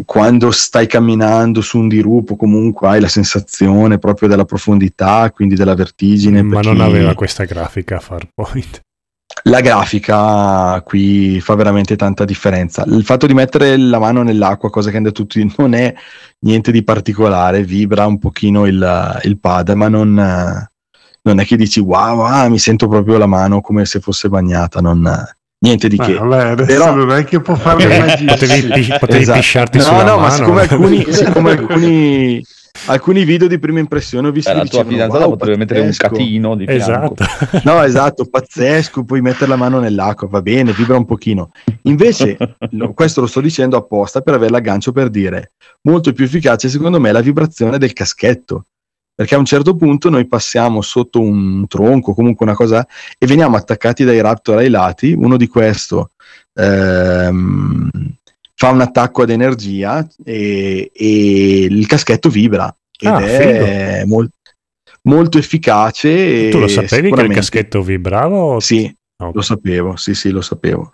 quando 0.04 0.50
stai 0.50 0.86
camminando 0.86 1.62
su 1.62 1.78
un 1.78 1.88
dirupo 1.88 2.36
comunque 2.36 2.88
hai 2.88 3.00
la 3.00 3.08
sensazione 3.08 3.98
proprio 3.98 4.28
della 4.28 4.44
profondità, 4.44 5.30
quindi 5.30 5.54
della 5.54 5.74
vertigine. 5.74 6.42
Ma 6.42 6.60
non 6.60 6.80
aveva 6.82 7.14
questa 7.14 7.44
grafica 7.44 8.00
Farpoint. 8.00 8.80
la 9.44 9.60
grafica 9.62 10.80
qui 10.82 11.40
fa 11.40 11.54
veramente 11.54 11.96
tanta 11.96 12.24
differenza. 12.26 12.84
Il 12.86 13.04
fatto 13.04 13.26
di 13.26 13.32
mettere 13.34 13.76
la 13.78 13.98
mano 13.98 14.22
nell'acqua, 14.22 14.68
cosa 14.70 14.90
che 14.90 14.96
hanno 14.98 15.06
detto 15.06 15.22
tutti, 15.26 15.50
non 15.56 15.72
è 15.74 15.94
niente 16.40 16.70
di 16.70 16.82
particolare, 16.84 17.62
vibra 17.64 18.06
un 18.06 18.18
pochino 18.18 18.66
il, 18.66 19.20
il 19.22 19.38
pad, 19.38 19.70
ma 19.70 19.88
non, 19.88 20.68
non 21.22 21.40
è 21.40 21.44
che 21.44 21.56
dici 21.56 21.80
wow, 21.80 22.20
ah, 22.20 22.48
mi 22.48 22.58
sento 22.58 22.88
proprio 22.88 23.18
la 23.18 23.26
mano 23.26 23.60
come 23.60 23.84
se 23.84 24.00
fosse 24.00 24.28
bagnata, 24.28 24.80
non, 24.80 25.08
niente 25.58 25.88
di 25.88 25.96
Ma 25.96 26.04
che. 26.06 26.14
vabbè, 26.14 26.48
adesso 26.50 26.66
Però- 26.78 26.94
non 26.94 27.12
è 27.12 27.24
che 27.24 27.40
può 27.40 27.54
fare 27.54 27.82
Potevi, 27.84 28.06
magia. 28.06 28.24
potevi, 28.34 28.68
pi- 28.72 28.94
potevi 28.98 29.22
Esatto. 29.22 29.38
pisciarti 29.38 29.78
no, 29.78 29.84
sulla 29.84 29.98
no, 30.04 30.04
mano. 30.04 30.20
ma 30.20 30.30
siccome 30.30 30.60
alcuni, 30.62 31.06
siccome 31.12 31.50
alcuni, 31.52 32.44
alcuni 32.86 33.24
video 33.24 33.46
di 33.46 33.58
prima 33.60 33.78
impressione 33.78 34.26
ho 34.28 34.32
visto 34.32 34.50
Eh, 34.50 34.54
che 34.54 34.58
la 34.58 34.64
tua 34.66 34.82
dicevano, 34.82 34.96
fidanzata 34.96 35.26
"Wow, 35.28 35.36
potrebbe 35.36 35.58
mettere 35.58 35.80
un 35.80 35.86
pazzesco." 35.86 36.08
catino 36.08 36.56
di 36.56 36.66
fianco. 36.66 37.14
Esatto. 37.22 37.60
No, 37.70 37.82
esatto, 37.82 38.24
pazzesco, 38.28 39.04
puoi 39.04 39.20
mettere 39.20 39.46
la 39.50 39.56
mano 39.56 39.78
nell'acqua, 39.78 40.26
va 40.28 40.42
bene, 40.42 40.72
vibra 40.72 40.96
un 40.96 41.04
pochino. 41.04 41.50
Invece, 41.82 42.36
lo- 42.70 42.92
questo 42.94 43.20
lo 43.20 43.26
sto 43.28 43.40
dicendo 43.40 43.76
apposta 43.76 44.20
per 44.22 44.34
avere 44.34 44.50
l'aggancio 44.50 44.90
per 44.90 45.08
dire, 45.10 45.52
molto 45.82 46.12
più 46.12 46.24
efficace 46.24 46.68
secondo 46.68 46.98
me 46.98 47.10
è 47.10 47.12
la 47.12 47.20
vibrazione 47.20 47.78
del 47.78 47.92
caschetto, 47.92 48.64
perché 49.14 49.34
a 49.34 49.38
un 49.38 49.44
certo 49.44 49.76
punto 49.76 50.08
noi 50.10 50.26
passiamo 50.26 50.80
sotto 50.80 51.20
un 51.20 51.66
tronco, 51.66 52.14
comunque 52.14 52.46
una 52.46 52.54
cosa, 52.54 52.86
e 53.18 53.26
veniamo 53.26 53.56
attaccati 53.56 54.04
dai 54.04 54.20
raptor 54.20 54.58
ai 54.58 54.68
lati, 54.70 55.12
uno 55.12 55.36
di 55.36 55.46
questo 55.46 56.10
ehm, 56.54 57.90
fa 58.54 58.70
un 58.70 58.80
attacco 58.80 59.22
ad 59.22 59.30
energia 59.30 60.06
e, 60.24 60.90
e 60.94 61.64
il 61.64 61.86
caschetto 61.86 62.28
vibra 62.28 62.74
ed 62.98 63.08
Ah, 63.08 63.20
è 63.20 64.04
mol- 64.04 64.30
molto 65.02 65.38
efficace. 65.38 66.48
tu 66.48 66.58
lo 66.58 66.68
sapevi 66.68 67.10
che 67.12 67.20
il 67.22 67.32
caschetto 67.32 67.82
vibrava? 67.82 68.36
o- 68.36 68.60
Sì, 68.60 68.94
Ok. 69.22 69.34
lo 69.34 69.42
sapevo, 69.42 69.96
sì, 69.96 70.14
sì, 70.14 70.30
lo 70.30 70.40
sapevo. 70.40 70.90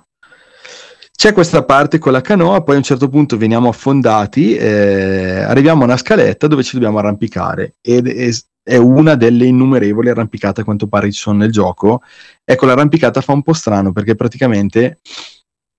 C'è 1.20 1.32
questa 1.32 1.64
parte 1.64 1.98
con 1.98 2.12
la 2.12 2.20
canoa, 2.20 2.62
poi 2.62 2.76
a 2.76 2.78
un 2.78 2.84
certo 2.84 3.08
punto 3.08 3.36
veniamo 3.36 3.68
affondati, 3.68 4.54
eh, 4.54 5.40
arriviamo 5.40 5.82
a 5.82 5.86
una 5.86 5.96
scaletta 5.96 6.46
dove 6.46 6.62
ci 6.62 6.74
dobbiamo 6.74 6.98
arrampicare 6.98 7.74
ed 7.82 8.06
è, 8.06 8.30
è 8.62 8.76
una 8.76 9.16
delle 9.16 9.46
innumerevoli 9.46 10.10
arrampicate 10.10 10.60
a 10.60 10.64
quanto 10.64 10.86
pare 10.86 11.10
ci 11.10 11.18
sono 11.18 11.38
nel 11.38 11.50
gioco. 11.50 12.02
Ecco, 12.44 12.66
l'arrampicata 12.66 13.20
fa 13.20 13.32
un 13.32 13.42
po' 13.42 13.52
strano 13.52 13.90
perché 13.90 14.14
praticamente, 14.14 15.00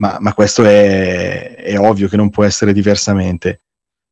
ma, 0.02 0.18
ma 0.20 0.34
questo 0.34 0.62
è, 0.62 1.54
è 1.54 1.78
ovvio 1.78 2.08
che 2.08 2.18
non 2.18 2.28
può 2.28 2.44
essere 2.44 2.74
diversamente. 2.74 3.62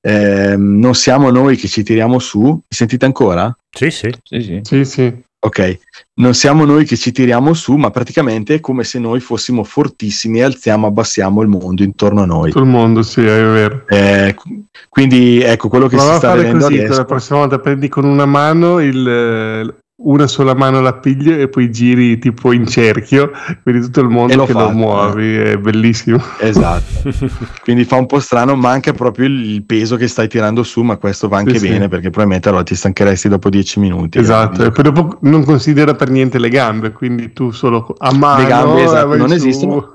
Ehm, 0.00 0.78
non 0.78 0.94
siamo 0.94 1.28
noi 1.28 1.58
che 1.58 1.68
ci 1.68 1.82
tiriamo 1.82 2.18
su, 2.20 2.40
mi 2.40 2.62
sentite 2.70 3.04
ancora? 3.04 3.54
Sì, 3.70 3.90
sì. 3.90 4.10
Sì, 4.22 4.40
sì. 4.40 4.60
Sì, 4.62 4.84
sì. 4.86 5.22
Ok, 5.40 5.78
non 6.18 6.34
siamo 6.34 6.64
noi 6.64 6.84
che 6.84 6.96
ci 6.96 7.12
tiriamo 7.12 7.54
su, 7.54 7.74
ma 7.76 7.90
praticamente 7.90 8.54
è 8.54 8.60
come 8.60 8.84
se 8.84 8.98
noi 8.98 9.20
fossimo 9.20 9.64
fortissimi 9.64 10.38
e 10.40 10.42
alziamo, 10.42 10.86
abbassiamo 10.86 11.42
il 11.42 11.48
mondo 11.48 11.82
intorno 11.82 12.22
a 12.22 12.26
noi. 12.26 12.50
Tutto 12.50 12.64
il 12.64 12.70
mondo, 12.70 13.02
sì, 13.02 13.20
è 13.20 13.24
vero. 13.24 13.84
Eh, 13.88 14.34
qu- 14.34 14.64
quindi 14.88 15.40
ecco 15.40 15.68
quello 15.68 15.86
che 15.86 15.96
Prova 15.96 16.12
si 16.12 16.18
sta 16.18 16.34
vedendo 16.34 16.66
adesso. 16.66 16.96
la 16.96 17.04
prossima 17.04 17.38
volta 17.38 17.58
prendi 17.58 17.88
con 17.88 18.04
una 18.04 18.26
mano 18.26 18.80
il, 18.80 19.74
una 20.00 20.28
sola 20.28 20.54
mano 20.54 20.80
la 20.80 20.94
pigli 20.94 21.32
e 21.32 21.48
poi 21.48 21.70
giri 21.72 22.18
tipo 22.18 22.52
in 22.52 22.66
cerchio, 22.68 23.32
vedi 23.64 23.80
tutto 23.80 24.00
il 24.00 24.08
mondo 24.08 24.36
l'ho 24.36 24.44
che 24.46 24.52
lo 24.52 24.58
fatto, 24.60 24.72
muovi, 24.72 25.34
è 25.36 25.56
bellissimo. 25.58 26.22
Esatto, 26.38 27.10
quindi 27.62 27.84
fa 27.84 27.96
un 27.96 28.06
po' 28.06 28.20
strano, 28.20 28.54
manca 28.54 28.92
proprio 28.92 29.26
il 29.26 29.64
peso 29.64 29.96
che 29.96 30.06
stai 30.06 30.28
tirando 30.28 30.62
su, 30.62 30.82
ma 30.82 30.96
questo 30.98 31.26
va 31.28 31.38
anche 31.38 31.54
Sì, 31.54 31.66
sì. 31.66 31.68
bene 31.68 31.88
perché 31.88 32.10
probabilmente 32.10 32.48
allora 32.48 32.62
ti 32.62 32.76
stancheresti 32.76 33.28
dopo 33.28 33.50
10 33.50 33.80
minuti. 33.80 34.18
Esatto, 34.18 34.64
e 34.64 34.70
poi 34.70 34.84
dopo 34.84 35.18
non 35.22 35.44
considera 35.44 35.94
per 35.94 36.10
niente 36.10 36.38
le 36.38 36.48
gambe, 36.48 36.92
quindi 36.92 37.32
tu 37.32 37.50
solo 37.50 37.94
a 37.98 38.12
mano 38.14 38.46
gambe, 38.46 38.84
esatto, 38.84 39.14
eh, 39.14 39.16
non 39.16 39.28
su. 39.28 39.34
esistono. 39.34 39.90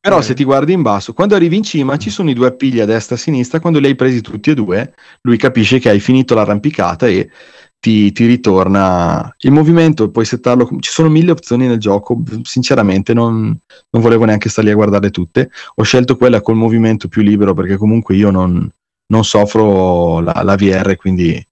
Però 0.00 0.18
Eh. 0.18 0.22
se 0.22 0.34
ti 0.34 0.44
guardi 0.44 0.72
in 0.72 0.82
basso, 0.82 1.12
quando 1.12 1.34
arrivi 1.34 1.56
in 1.56 1.62
cima 1.64 1.96
ci 1.96 2.08
sono 2.10 2.30
i 2.30 2.32
due 2.34 2.46
appigli 2.46 2.80
a 2.80 2.86
destra 2.86 3.14
e 3.16 3.18
a 3.18 3.22
sinistra, 3.22 3.60
quando 3.60 3.78
li 3.78 3.86
hai 3.86 3.94
presi 3.96 4.20
tutti 4.20 4.50
e 4.50 4.54
due, 4.54 4.94
lui 5.22 5.36
capisce 5.36 5.78
che 5.80 5.90
hai 5.90 5.98
finito 6.00 6.34
l'arrampicata 6.34 7.06
e 7.08 7.28
ti, 7.80 8.10
ti 8.12 8.26
ritorna 8.26 9.32
il 9.38 9.52
movimento, 9.52 10.10
puoi 10.10 10.24
settarlo, 10.24 10.68
ci 10.80 10.90
sono 10.90 11.08
mille 11.08 11.30
opzioni 11.30 11.66
nel 11.66 11.78
gioco, 11.78 12.20
sinceramente 12.42 13.14
non, 13.14 13.56
non 13.90 14.02
volevo 14.02 14.24
neanche 14.24 14.48
stare 14.48 14.66
lì 14.66 14.72
a 14.72 14.76
guardarle 14.76 15.10
tutte, 15.10 15.50
ho 15.74 15.82
scelto 15.82 16.16
quella 16.16 16.40
col 16.40 16.56
movimento 16.56 17.08
più 17.08 17.22
libero 17.22 17.54
perché 17.54 17.76
comunque 17.76 18.16
io 18.16 18.30
non, 18.30 18.68
non 19.06 19.24
soffro 19.24 20.20
la, 20.20 20.42
la 20.42 20.56
VR, 20.56 20.96
quindi 20.96 21.42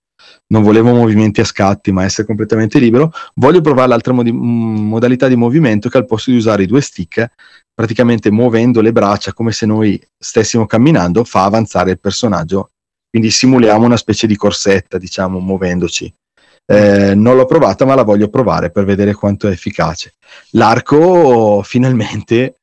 non 0.48 0.62
volevo 0.62 0.92
movimenti 0.92 1.40
a 1.40 1.44
scatti, 1.44 1.90
ma 1.92 2.04
essere 2.04 2.26
completamente 2.26 2.78
libero. 2.78 3.12
Voglio 3.34 3.60
provare 3.60 3.88
l'altra 3.88 4.12
modi- 4.12 4.32
modalità 4.32 5.28
di 5.28 5.36
movimento 5.36 5.88
che 5.88 5.98
al 5.98 6.06
posto 6.06 6.30
di 6.30 6.36
usare 6.36 6.64
i 6.64 6.66
due 6.66 6.80
stick, 6.80 7.26
praticamente 7.74 8.30
muovendo 8.30 8.80
le 8.80 8.92
braccia 8.92 9.32
come 9.32 9.52
se 9.52 9.66
noi 9.66 10.00
stessimo 10.16 10.66
camminando, 10.66 11.24
fa 11.24 11.44
avanzare 11.44 11.92
il 11.92 12.00
personaggio. 12.00 12.70
Quindi 13.16 13.32
simuliamo 13.32 13.86
una 13.86 13.96
specie 13.96 14.26
di 14.26 14.36
corsetta, 14.36 14.98
diciamo, 14.98 15.38
muovendoci. 15.38 16.12
Eh, 16.66 17.14
non 17.14 17.34
l'ho 17.34 17.46
provata, 17.46 17.86
ma 17.86 17.94
la 17.94 18.02
voglio 18.02 18.28
provare 18.28 18.70
per 18.70 18.84
vedere 18.84 19.14
quanto 19.14 19.48
è 19.48 19.52
efficace. 19.52 20.16
L'arco, 20.50 21.62
finalmente, 21.62 22.56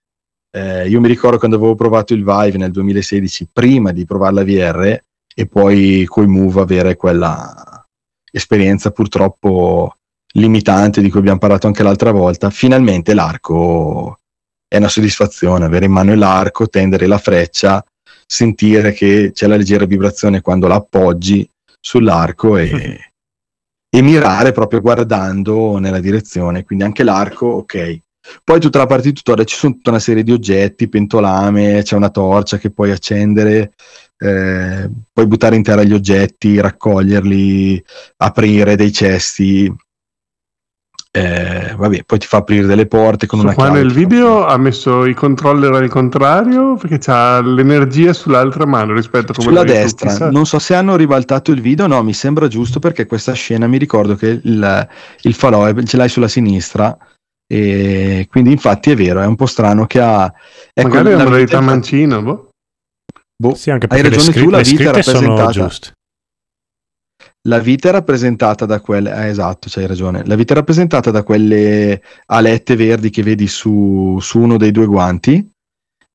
eh, 0.52 0.88
io 0.88 1.00
mi 1.00 1.08
ricordo 1.08 1.40
quando 1.40 1.58
avevo 1.58 1.74
provato 1.74 2.14
il 2.14 2.24
Vive 2.24 2.60
nel 2.60 2.70
2016, 2.70 3.48
prima 3.52 3.92
di 3.92 4.06
provare 4.06 4.34
la 4.36 4.44
VR, 4.44 5.02
e 5.34 5.48
poi 5.48 6.06
coi 6.08 6.28
Move 6.28 6.62
avere 6.62 6.96
quella 6.98 7.84
esperienza 8.32 8.92
purtroppo 8.92 9.96
limitante 10.36 11.02
di 11.02 11.10
cui 11.10 11.18
abbiamo 11.18 11.40
parlato 11.40 11.66
anche 11.66 11.82
l'altra 11.82 12.12
volta, 12.12 12.52
finalmente 12.52 13.16
l'arco 13.16 14.20
è 14.68 14.78
una 14.78 14.88
soddisfazione, 14.88 15.66
avere 15.66 15.86
in 15.86 15.92
mano 15.92 16.14
l'arco, 16.14 16.70
tendere 16.70 17.08
la 17.08 17.18
freccia, 17.18 17.84
sentire 18.26 18.92
che 18.94 19.32
c'è 19.34 19.48
la 19.48 19.56
leggera 19.56 19.86
vibrazione 19.86 20.42
quando 20.42 20.68
la 20.68 20.76
appoggi 20.76 21.48
sull'arco 21.80 22.58
e, 22.58 23.12
e 23.90 24.02
mirare 24.02 24.52
proprio 24.52 24.82
guardando 24.82 25.78
nella 25.78 26.00
direzione, 26.00 26.64
quindi 26.64 26.84
anche 26.84 27.04
l'arco, 27.04 27.46
ok. 27.46 28.00
Poi 28.44 28.60
tutta 28.60 28.78
la 28.78 28.86
parte 28.86 29.10
di 29.10 29.14
tutorial 29.14 29.46
ci 29.46 29.56
sono 29.56 29.74
tutta 29.74 29.90
una 29.90 30.00
serie 30.00 30.24
di 30.24 30.32
oggetti, 30.32 30.88
pentolame, 30.88 31.82
c'è 31.84 31.96
una 31.96 32.10
torcia 32.10 32.58
che 32.58 32.72
puoi 32.72 32.92
accendere, 32.92 33.74
eh, 34.18 34.90
puoi 35.12 35.28
buttare 35.28 35.58
in 35.58 35.64
terra 35.64 35.84
gli 35.84 35.94
oggetti, 35.94 36.60
raccoglierli, 36.60 37.84
aprire 38.18 38.78
dei 38.78 38.94
cesti. 38.94 39.72
Eh, 41.16 41.76
vabbè, 41.78 42.06
poi 42.06 42.18
ti 42.18 42.26
fa 42.26 42.38
aprire 42.38 42.66
delle 42.66 42.88
porte 42.88 43.28
con 43.28 43.38
Su 43.38 43.46
una 43.46 43.54
qua 43.54 43.66
chiave. 43.66 43.82
nel 43.84 43.94
video 43.94 44.48
ha 44.48 44.58
messo 44.58 45.06
i 45.06 45.14
controller 45.14 45.72
al 45.72 45.88
contrario 45.88 46.74
perché 46.76 46.98
c'ha 46.98 47.40
l'energia 47.40 48.14
sull'altra 48.14 48.66
mano 48.66 48.94
rispetto 48.96 49.32
a 49.32 49.36
come 49.36 49.48
Sulla 49.50 49.60
tu, 49.64 49.72
destra, 49.74 50.10
chissà. 50.10 50.32
non 50.32 50.48
so 50.48 50.58
se 50.58 50.74
hanno 50.74 50.96
ribaltato 50.96 51.52
il 51.52 51.62
video, 51.62 51.86
no, 51.86 52.02
mi 52.02 52.14
sembra 52.14 52.48
giusto 52.48 52.80
perché 52.80 53.06
questa 53.06 53.34
scena 53.34 53.68
mi 53.68 53.78
ricordo 53.78 54.16
che 54.16 54.40
il, 54.44 54.88
il 55.22 55.34
falò 55.36 55.66
è- 55.66 55.84
ce 55.84 55.98
l'hai 55.98 56.10
sulla 56.10 56.28
sinistra 56.28 56.98
e 57.46 58.26
quindi 58.28 58.52
infatti 58.52 58.90
è 58.90 58.96
vero, 58.96 59.22
è 59.22 59.26
un 59.28 59.36
po' 59.36 59.46
strano 59.46 59.86
che 59.86 60.00
ha... 60.02 60.34
ecco, 60.74 60.88
Magari 60.88 61.12
è 61.12 61.14
una 61.14 61.24
modalità 61.26 61.62
mancino. 61.62 62.24
boh. 62.24 62.50
boh, 63.38 63.54
Sì, 63.54 63.70
anche 63.70 63.86
hai 63.86 64.02
perché 64.02 64.10
le, 64.10 64.16
ragione 64.16 64.32
scri- 64.32 64.44
tu, 64.46 64.50
la 64.50 64.58
le 64.58 64.64
vita 64.64 65.02
sono 65.04 65.18
rappresentata 65.28 65.52
giuste. 65.52 65.92
La 67.46 67.60
vita 67.60 67.90
è 67.90 67.92
rappresentata 67.92 68.66
da 68.66 68.80
quelle, 68.80 69.14
eh, 69.14 69.28
esatto, 69.28 69.68
c'hai 69.70 69.86
ragione. 69.86 70.26
La 70.26 70.36
vita 70.36 70.54
è 70.54 70.56
rappresentata 70.56 71.12
da 71.12 71.24
quelle 71.24 72.02
alette 72.28 72.76
verdi 72.78 73.10
che 73.10 73.22
vedi 73.22 73.48
su, 73.48 74.18
su 74.22 74.40
uno 74.40 74.58
dei 74.58 74.72
due 74.72 74.86
guanti. 74.86 75.46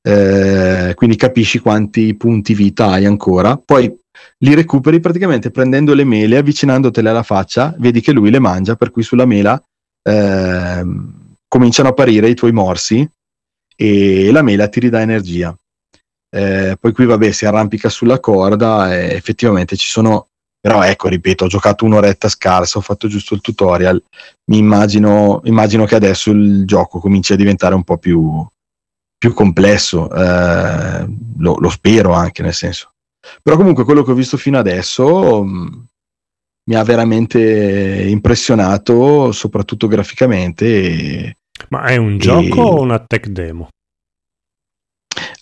eh, 0.03 0.93
quindi 0.95 1.17
capisci 1.17 1.59
quanti 1.59 2.15
punti 2.15 2.55
vita 2.55 2.87
hai 2.93 3.05
ancora, 3.05 3.59
poi 3.59 3.95
li 4.39 4.55
recuperi 4.55 5.01
praticamente 5.01 5.51
prendendo 5.51 5.93
le 5.93 6.05
mele, 6.05 6.39
avvicinandotele 6.39 7.11
alla 7.11 7.23
faccia, 7.23 7.75
vedi 7.79 8.01
che 8.01 8.13
lui 8.13 8.31
le 8.31 8.39
mangia, 8.39 8.77
per 8.77 8.91
cui 8.91 9.03
sulla 9.03 9.27
mela 9.27 9.61
eh, 10.03 10.85
cominciano 11.47 11.89
a 11.89 11.91
apparire 11.91 12.29
i 12.31 12.35
tuoi 12.35 12.53
morsi 12.53 13.07
e 13.77 14.31
la 14.33 14.43
mela 14.43 14.69
ti 14.69 14.81
ridà 14.81 15.01
energia. 15.03 15.55
Eh, 16.31 16.77
poi 16.81 16.93
qui 16.93 17.05
vabbè 17.07 17.31
si 17.33 17.47
arrampica 17.47 17.89
sulla 17.89 18.21
corda 18.21 18.95
e 18.95 19.15
effettivamente 19.15 19.77
ci 19.77 19.89
sono 19.89 20.28
però 20.61 20.83
ecco 20.83 21.09
ripeto 21.09 21.45
ho 21.45 21.49
giocato 21.49 21.85
un'oretta 21.85 22.29
scarsa 22.29 22.79
ho 22.79 22.83
fatto 22.83 23.09
giusto 23.09 23.35
il 23.35 23.41
tutorial 23.41 24.03
mi 24.51 24.59
immagino, 24.59 25.41
immagino 25.45 25.85
che 25.85 25.95
adesso 25.95 26.31
il 26.31 26.65
gioco 26.65 26.99
cominci 26.99 27.33
a 27.33 27.37
diventare 27.37 27.75
un 27.75 27.85
po' 27.85 27.99
più, 27.99 28.45
più 29.17 29.33
complesso 29.35 30.11
eh, 30.11 31.07
lo, 31.39 31.57
lo, 31.59 31.69
spero 31.71 32.13
anche 32.13 32.43
nel 32.43 32.55
senso 32.55 32.93
però 33.43 33.57
comunque 33.57 33.85
quello 33.85 34.03
che 34.03 34.11
ho 34.11 34.15
visto 34.15 34.37
fino 34.37 34.59
adesso 34.59 35.45
mh, 35.45 35.49
mm, 35.49 35.81
mi 36.69 36.75
ha 36.75 36.83
veramente 36.83 38.07
impressionato 38.09 39.33
soprattutto 39.33 39.87
graficamente 39.87 40.67
e, 40.67 41.37
ma 41.71 41.85
è 41.85 41.97
un 41.97 42.19
gioco 42.19 42.63
o 42.63 42.81
una 42.83 42.99
tech 43.01 43.27
demo? 43.27 43.69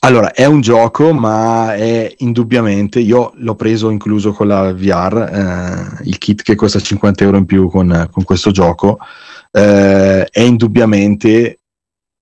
Allora, 0.06 0.32
è 0.32 0.44
un 0.44 0.60
gioco, 0.60 1.12
ma 1.12 1.74
è 1.74 2.14
indubbiamente, 2.18 3.00
io 3.00 3.32
l'ho 3.38 3.56
preso 3.56 3.90
incluso 3.90 4.30
con 4.30 4.46
la 4.46 4.72
VR, 4.72 5.98
eh, 5.98 6.04
il 6.04 6.16
kit 6.18 6.42
che 6.42 6.54
costa 6.54 6.78
50 6.78 7.24
euro 7.24 7.38
in 7.38 7.44
più 7.44 7.68
con, 7.68 8.08
con 8.12 8.22
questo 8.22 8.52
gioco, 8.52 8.98
eh, 9.50 10.24
è 10.26 10.40
indubbiamente 10.40 11.58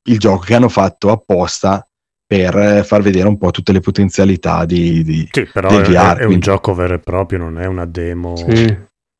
il 0.09 0.19
gioco 0.19 0.47
che 0.47 0.55
hanno 0.55 0.71
fatto 0.71 1.11
apposta 1.11 1.87
per 2.27 2.87
far 2.87 3.03
vedere 3.03 3.29
un 3.29 3.37
po' 3.37 3.51
tutte 3.51 3.73
le 3.73 3.81
potenzialità 3.81 4.65
di, 4.65 5.05
di 5.05 5.29
sì, 5.31 5.47
però 5.53 5.69
del 5.69 5.83
VR. 5.83 6.17
È, 6.17 6.21
è 6.21 6.25
un 6.25 6.41
gioco 6.41 6.73
vero 6.73 6.95
e 6.95 7.01
proprio, 7.01 7.39
non 7.39 7.61
è 7.61 7.67
una 7.67 7.85
demo. 7.85 8.35
Sì. 8.35 8.75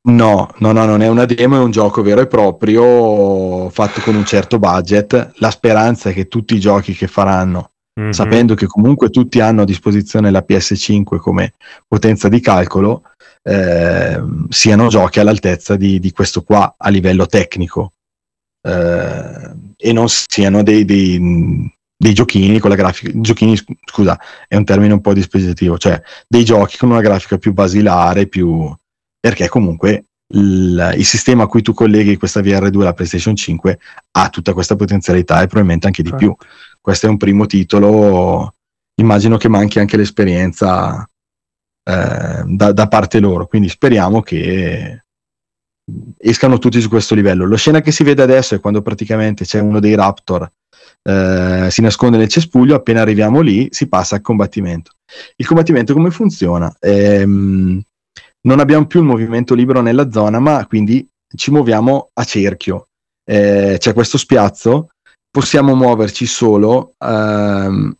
No, 0.07 0.49
no, 0.57 0.73
no, 0.73 0.85
non 0.87 1.03
è 1.03 1.09
una 1.09 1.27
demo, 1.27 1.57
è 1.57 1.63
un 1.63 1.71
gioco 1.71 2.01
vero 2.01 2.23
e 2.23 2.27
proprio 2.29 3.69
fatto 3.69 4.01
con 4.01 4.15
un 4.15 4.25
certo 4.25 4.59
budget. 4.59 5.33
La 5.37 5.51
speranza 5.51 6.09
è 6.09 6.15
che 6.15 6.29
tutti 6.29 6.55
i 6.55 6.61
giochi 6.61 6.95
che 6.95 7.09
faranno 7.09 7.73
mm-hmm. 8.01 8.11
sapendo 8.11 8.55
che 8.55 8.67
comunque 8.67 9.11
tutti 9.11 9.41
hanno 9.41 9.63
a 9.63 9.67
disposizione 9.67 10.31
la 10.31 10.45
PS5 10.47 11.17
come 11.19 11.55
potenza 11.87 12.29
di 12.29 12.41
calcolo, 12.41 13.03
eh, 13.43 14.23
siano 14.49 14.89
giochi 14.89 15.21
all'altezza 15.21 15.77
di, 15.77 16.01
di, 16.01 16.13
questo 16.13 16.43
qua 16.43 16.75
a 16.77 16.89
livello 16.89 17.27
tecnico 17.27 17.93
eh, 18.67 19.51
e 19.77 19.93
non 19.93 20.07
siano 20.09 20.63
dei, 20.63 20.85
dei, 20.85 21.71
dei, 21.97 22.15
giochini 22.15 22.59
con 22.59 22.71
la 22.71 22.77
grafica, 22.77 23.11
giochini 23.15 23.57
scusa, 23.85 24.19
è 24.49 24.57
un 24.57 24.65
termine 24.65 24.95
un 24.95 25.01
po' 25.01 25.13
dispositivo, 25.13 25.77
cioè 25.77 26.01
dei 26.27 26.45
giochi 26.45 26.79
con 26.79 26.91
una 26.91 27.03
grafica 27.03 27.37
più 27.37 27.53
basilare, 27.53 28.27
più 28.27 28.75
perché 29.21 29.49
comunque 29.49 30.07
il, 30.35 30.95
il, 30.97 31.05
sistema 31.05 31.45
a 31.45 31.47
cui 31.47 31.63
tu 31.63 31.75
colleghi 31.75 32.17
questa 32.17 32.41
VR2 32.41 32.81
alla 32.81 32.95
PlayStation 32.95 33.37
5 33.37 33.79
ha 34.13 34.29
tutta 34.31 34.53
questa 34.55 34.75
potenzialità 34.75 35.37
e 35.37 35.47
probabilmente 35.47 35.87
anche 35.87 36.03
di 36.03 36.11
certo. 36.11 36.25
più 36.25 36.37
questo 36.85 37.07
è 37.07 37.09
un 37.09 37.17
primo 37.17 37.47
titolo, 37.47 38.57
immagino 38.97 39.39
che 39.39 39.49
manchi 39.49 39.79
anche 39.79 39.97
l'esperienza 39.97 41.09
eh, 41.83 42.43
da, 42.45 42.73
da, 42.73 42.89
parte 42.89 43.21
loro, 43.21 43.47
quindi 43.47 43.71
speriamo 43.71 44.21
che 44.21 45.05
escano 46.19 46.59
tutti 46.59 46.83
su 46.83 46.91
questo 46.91 47.15
livello. 47.15 47.49
La 47.49 47.57
scena 47.57 47.81
che 47.81 47.91
si 47.91 48.05
vede 48.05 48.23
adesso 48.23 48.55
è 48.55 48.61
quando 48.61 48.83
praticamente 48.83 49.47
c'è 49.47 49.61
uno 49.61 49.81
dei 49.81 49.95
Raptor, 49.95 50.47
eh, 51.01 51.69
si 51.71 51.81
nasconde 51.81 52.19
nel 52.19 52.29
cespuglio, 52.29 52.75
appena 52.75 53.01
arriviamo 53.01 53.41
lì 53.41 53.67
si 53.71 53.89
passa 53.89 54.17
al 54.17 54.21
combattimento. 54.21 54.91
Il 55.37 55.47
combattimento 55.47 55.95
come 55.95 56.11
funziona? 56.11 56.71
Ehm, 56.81 57.81
non 58.43 58.61
abbiamo 58.61 58.87
più 58.87 59.01
il 59.01 59.07
movimento 59.07 59.55
libero 59.55 59.81
nella 59.81 60.11
zona, 60.11 60.39
ma 60.39 60.67
quindi 60.67 61.09
ci 61.35 61.51
muoviamo 61.51 62.11
a 62.13 62.25
cerchio. 62.25 62.89
Eh, 63.25 63.77
c'è 63.79 63.95
questo 63.95 64.19
spiazzo 64.19 64.91
possiamo 65.35 65.75
muoverci 65.75 66.27
solo 66.27 66.95
ehm, 66.97 67.93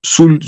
sul, 0.00 0.38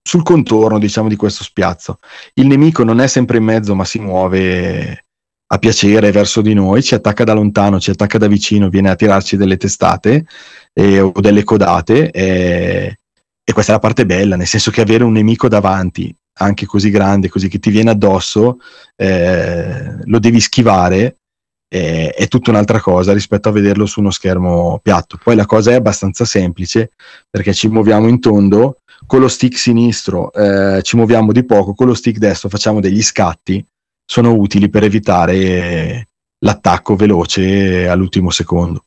sul, 0.00 0.22
contorno, 0.22 0.78
diciamo, 0.78 1.08
di 1.08 1.16
questo 1.16 1.42
spiazzo. 1.42 1.98
Il 2.34 2.46
nemico 2.46 2.84
non 2.84 3.00
è 3.00 3.08
sempre 3.08 3.38
in 3.38 3.44
mezzo, 3.44 3.74
ma 3.74 3.84
si 3.84 3.98
muove 3.98 5.04
a 5.48 5.58
piacere 5.58 6.12
verso 6.12 6.42
di 6.42 6.54
noi, 6.54 6.84
ci 6.84 6.94
attacca 6.94 7.24
da 7.24 7.32
lontano, 7.32 7.80
ci 7.80 7.90
attacca 7.90 8.18
da 8.18 8.28
vicino, 8.28 8.68
viene 8.68 8.90
a 8.90 8.94
tirarci 8.94 9.36
delle 9.36 9.56
testate 9.56 10.26
eh, 10.72 11.00
o 11.00 11.12
delle 11.20 11.42
codate. 11.42 12.12
Eh, 12.12 12.96
e 13.42 13.52
questa 13.52 13.72
è 13.72 13.74
la 13.74 13.80
parte 13.80 14.06
bella, 14.06 14.36
nel 14.36 14.46
senso 14.46 14.70
che 14.70 14.82
avere 14.82 15.02
un 15.02 15.12
nemico 15.12 15.48
davanti, 15.48 16.14
anche 16.34 16.66
così 16.66 16.90
grande, 16.90 17.28
così 17.28 17.48
che 17.48 17.58
ti 17.58 17.70
viene 17.70 17.90
addosso, 17.90 18.58
eh, 18.94 19.96
lo 20.04 20.20
devi 20.20 20.38
schivare 20.38 21.16
è, 21.68 22.14
è 22.16 22.26
tutta 22.28 22.50
un'altra 22.50 22.80
cosa 22.80 23.12
rispetto 23.12 23.48
a 23.48 23.52
vederlo 23.52 23.86
su 23.86 24.00
uno 24.00 24.10
schermo 24.10 24.80
piatto. 24.82 25.18
Poi 25.22 25.36
la 25.36 25.46
cosa 25.46 25.72
è 25.72 25.74
abbastanza 25.74 26.24
semplice 26.24 26.90
perché 27.28 27.52
ci 27.52 27.68
muoviamo 27.68 28.08
in 28.08 28.20
tondo, 28.20 28.78
con 29.06 29.20
lo 29.20 29.28
stick 29.28 29.56
sinistro 29.56 30.32
eh, 30.32 30.80
ci 30.82 30.96
muoviamo 30.96 31.32
di 31.32 31.44
poco, 31.44 31.74
con 31.74 31.86
lo 31.86 31.94
stick 31.94 32.18
destro 32.18 32.48
facciamo 32.48 32.80
degli 32.80 33.02
scatti, 33.02 33.64
sono 34.04 34.32
utili 34.32 34.68
per 34.70 34.84
evitare 34.84 36.08
l'attacco 36.38 36.96
veloce 36.96 37.86
all'ultimo 37.86 38.30
secondo. 38.30 38.84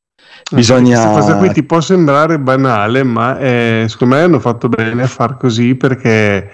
Bisogna... 0.52 1.02
Questa 1.02 1.20
cosa 1.20 1.38
qui 1.38 1.52
ti 1.52 1.64
può 1.64 1.80
sembrare 1.80 2.40
banale, 2.40 3.04
ma 3.04 3.38
eh, 3.40 3.86
secondo 3.88 4.16
me 4.16 4.22
hanno 4.22 4.40
fatto 4.40 4.68
bene 4.68 5.04
a 5.04 5.08
far 5.08 5.38
così 5.38 5.76
perché 5.76 6.50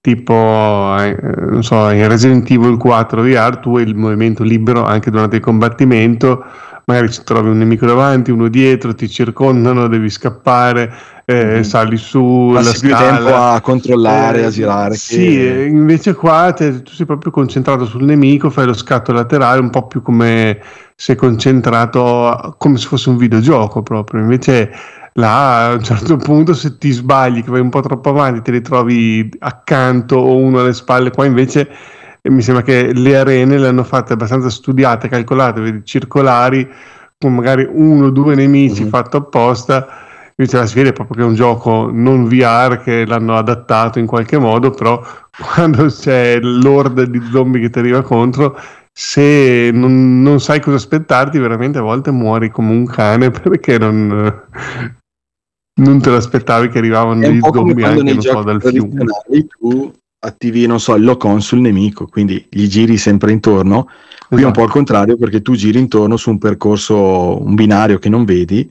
tipo 0.00 0.96
eh, 0.98 1.16
non 1.50 1.62
so, 1.62 1.90
in 1.90 2.06
Resident 2.08 2.50
Evil 2.50 2.76
4 2.76 3.22
VR 3.22 3.58
tu 3.58 3.76
hai 3.76 3.84
il 3.84 3.94
movimento 3.94 4.42
libero 4.42 4.84
anche 4.84 5.10
durante 5.10 5.36
il 5.36 5.42
combattimento 5.42 6.44
magari 6.88 7.10
ci 7.12 7.22
trovi 7.22 7.50
un 7.50 7.58
nemico 7.58 7.84
davanti, 7.84 8.30
uno 8.30 8.48
dietro, 8.48 8.94
ti 8.94 9.10
circondano, 9.10 9.88
devi 9.88 10.08
scappare, 10.08 10.90
eh, 11.26 11.58
mm. 11.58 11.60
sali 11.60 11.98
su. 11.98 12.50
Passi 12.54 12.80
più 12.80 12.88
scala. 12.88 13.16
tempo 13.16 13.34
a 13.36 13.60
controllare, 13.60 14.40
eh, 14.40 14.44
a 14.44 14.50
girare. 14.50 14.94
Sì, 14.94 15.16
che... 15.16 15.66
invece 15.68 16.14
qua 16.14 16.50
te, 16.56 16.82
tu 16.82 16.92
sei 16.92 17.04
proprio 17.04 17.30
concentrato 17.30 17.84
sul 17.84 18.04
nemico, 18.04 18.48
fai 18.48 18.64
lo 18.64 18.72
scatto 18.72 19.12
laterale, 19.12 19.60
un 19.60 19.68
po' 19.68 19.86
più 19.86 20.00
come 20.00 20.58
sei 20.96 21.14
concentrato 21.14 22.54
come 22.56 22.78
se 22.78 22.86
fosse 22.86 23.10
un 23.10 23.18
videogioco 23.18 23.82
proprio. 23.82 24.22
Invece 24.22 24.72
là 25.14 25.70
a 25.70 25.72
un 25.74 25.82
certo 25.82 26.16
punto 26.16 26.54
se 26.54 26.78
ti 26.78 26.90
sbagli 26.90 27.42
che 27.42 27.50
vai 27.50 27.60
un 27.60 27.70
po' 27.70 27.80
troppo 27.80 28.10
avanti 28.10 28.42
ti 28.42 28.50
ritrovi 28.50 29.28
accanto 29.38 30.16
o 30.16 30.36
uno 30.36 30.60
alle 30.60 30.72
spalle 30.72 31.10
qua 31.10 31.24
invece 31.24 31.68
eh, 32.20 32.30
mi 32.30 32.42
sembra 32.42 32.62
che 32.62 32.92
le 32.92 33.16
arene 33.16 33.58
le 33.58 33.68
hanno 33.68 33.84
fatte 33.84 34.12
abbastanza 34.12 34.50
studiate 34.50 35.08
calcolate 35.08 35.82
circolari 35.84 36.68
con 37.18 37.34
magari 37.34 37.66
uno 37.68 38.06
o 38.06 38.10
due 38.10 38.34
nemici 38.34 38.82
mm-hmm. 38.82 38.90
fatto 38.90 39.16
apposta 39.16 39.86
invece 40.36 40.56
la 40.56 40.66
sfida 40.66 40.90
è 40.90 40.92
proprio 40.92 41.16
che 41.16 41.22
è 41.22 41.26
un 41.26 41.34
gioco 41.34 41.90
non 41.92 42.28
VR 42.28 42.80
che 42.82 43.04
l'hanno 43.04 43.36
adattato 43.36 43.98
in 43.98 44.06
qualche 44.06 44.38
modo 44.38 44.70
però 44.70 45.02
quando 45.54 45.86
c'è 45.86 46.38
l'orda 46.40 47.04
di 47.04 47.20
zombie 47.32 47.62
che 47.62 47.70
ti 47.70 47.78
arriva 47.80 48.02
contro 48.02 48.56
se 49.00 49.70
non, 49.72 50.22
non, 50.22 50.40
sai 50.40 50.58
cosa 50.58 50.74
aspettarti, 50.74 51.38
veramente 51.38 51.78
a 51.78 51.82
volte 51.82 52.10
muori 52.10 52.50
come 52.50 52.72
un 52.72 52.84
cane 52.84 53.30
perché 53.30 53.78
non, 53.78 54.42
non 55.78 56.00
te 56.00 56.10
l'aspettavi 56.10 56.68
che 56.68 56.78
arrivavano 56.78 57.20
dei 57.20 57.40
zombie 57.40 57.84
anche 57.84 58.02
non 58.02 58.22
so, 58.22 58.42
dal 58.42 58.62
fiume. 58.62 59.04
Tu 59.58 59.92
attivi, 60.20 60.66
non 60.66 60.80
so, 60.80 60.94
il 60.94 61.04
lock-on 61.04 61.40
sul 61.40 61.60
nemico, 61.60 62.06
quindi 62.06 62.44
gli 62.48 62.66
giri 62.66 62.96
sempre 62.96 63.32
intorno. 63.32 63.84
Qui 63.84 64.36
esatto. 64.36 64.42
è 64.42 64.44
un 64.44 64.52
po' 64.52 64.60
al 64.60 64.64
esatto. 64.64 64.78
contrario 64.78 65.16
perché 65.16 65.40
tu 65.40 65.54
giri 65.54 65.78
intorno 65.78 66.16
su 66.16 66.30
un 66.30 66.38
percorso, 66.38 67.42
un 67.42 67.54
binario 67.54 67.98
che 67.98 68.08
non 68.08 68.24
vedi 68.24 68.70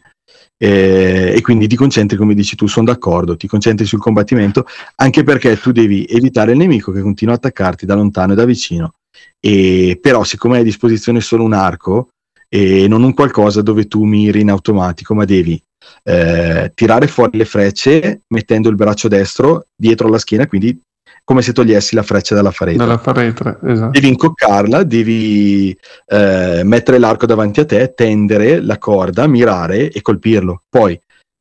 eh, 0.59 1.33
e 1.35 1.41
quindi 1.41 1.67
ti 1.67 1.75
concentri, 1.75 2.17
come 2.17 2.33
dici 2.33 2.55
tu, 2.55 2.67
sono 2.67 2.87
d'accordo, 2.87 3.37
ti 3.37 3.47
concentri 3.47 3.85
sul 3.85 3.99
combattimento 3.99 4.65
anche 4.95 5.23
perché 5.23 5.57
tu 5.59 5.71
devi 5.71 6.05
evitare 6.05 6.51
il 6.51 6.57
nemico 6.57 6.91
che 6.91 7.01
continua 7.01 7.35
a 7.35 7.37
attaccarti 7.37 7.85
da 7.85 7.95
lontano 7.95 8.33
e 8.33 8.35
da 8.35 8.45
vicino. 8.45 8.93
E, 9.39 9.97
però 10.01 10.23
siccome 10.23 10.55
hai 10.55 10.61
a 10.61 10.65
disposizione 10.65 11.21
solo 11.21 11.43
un 11.43 11.53
arco 11.53 12.09
e 12.49 12.87
non 12.87 13.03
un 13.03 13.13
qualcosa 13.13 13.61
dove 13.61 13.87
tu 13.87 14.03
miri 14.03 14.41
in 14.41 14.49
automatico, 14.49 15.13
ma 15.13 15.25
devi 15.25 15.61
eh, 16.03 16.71
tirare 16.73 17.07
fuori 17.07 17.37
le 17.37 17.45
frecce 17.45 18.21
mettendo 18.27 18.69
il 18.69 18.75
braccio 18.75 19.07
destro 19.07 19.65
dietro 19.75 20.07
la 20.07 20.17
schiena, 20.17 20.47
quindi 20.47 20.79
come 21.27 21.41
se 21.41 21.51
togliessi 21.51 21.93
la 21.93 22.03
freccia 22.03 22.35
dalla 22.35 22.51
faretra. 22.51 22.85
Dalla 22.85 22.97
faretra 22.97 23.59
esatto. 23.61 23.91
Devi 23.91 24.07
incoccarla, 24.07 24.83
devi 24.83 25.77
eh, 26.05 26.61
mettere 26.63 26.99
l'arco 26.99 27.25
davanti 27.25 27.59
a 27.59 27.65
te, 27.65 27.93
tendere 27.93 28.61
la 28.61 28.77
corda, 28.77 29.27
mirare 29.27 29.91
e 29.91 30.01
colpirlo. 30.01 30.63
Poi, 30.69 30.97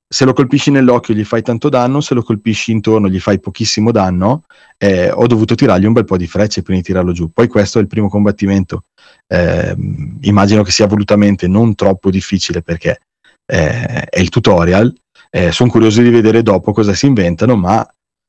se 0.08 0.24
lo 0.24 0.32
colpisci 0.32 0.72
nell'occhio 0.72 1.14
gli 1.14 1.22
fai 1.22 1.42
tanto 1.42 1.68
danno, 1.68 2.00
se 2.00 2.14
lo 2.14 2.22
colpisci 2.24 2.72
intorno 2.72 3.08
gli 3.08 3.20
fai 3.20 3.38
pochissimo 3.38 3.92
danno. 3.92 4.42
Eh, 4.76 5.08
ho 5.08 5.26
dovuto 5.28 5.54
tirargli 5.54 5.86
un 5.86 5.92
bel 5.92 6.04
po' 6.04 6.16
di 6.16 6.26
frecce 6.26 6.62
prima 6.62 6.80
di 6.80 6.84
tirarlo 6.84 7.12
giù. 7.12 7.30
Poi 7.30 7.46
questo 7.46 7.78
è 7.78 7.80
il 7.80 7.86
primo 7.86 8.08
combattimento. 8.08 8.86
Eh, 9.28 9.76
immagino 10.22 10.64
che 10.64 10.72
sia 10.72 10.88
volutamente 10.88 11.46
non 11.46 11.76
troppo 11.76 12.10
difficile 12.10 12.60
perché 12.60 13.02
eh, 13.46 14.04
è 14.04 14.20
il 14.20 14.28
tutorial, 14.28 14.92
Eh, 15.28 15.50
sono 15.52 15.70
curioso 15.70 16.00
di 16.02 16.08
vedere 16.08 16.42
dopo 16.42 16.72
cosa 16.72 16.94
si 16.94 17.06
inventano, 17.06 17.56
ma 17.56 17.86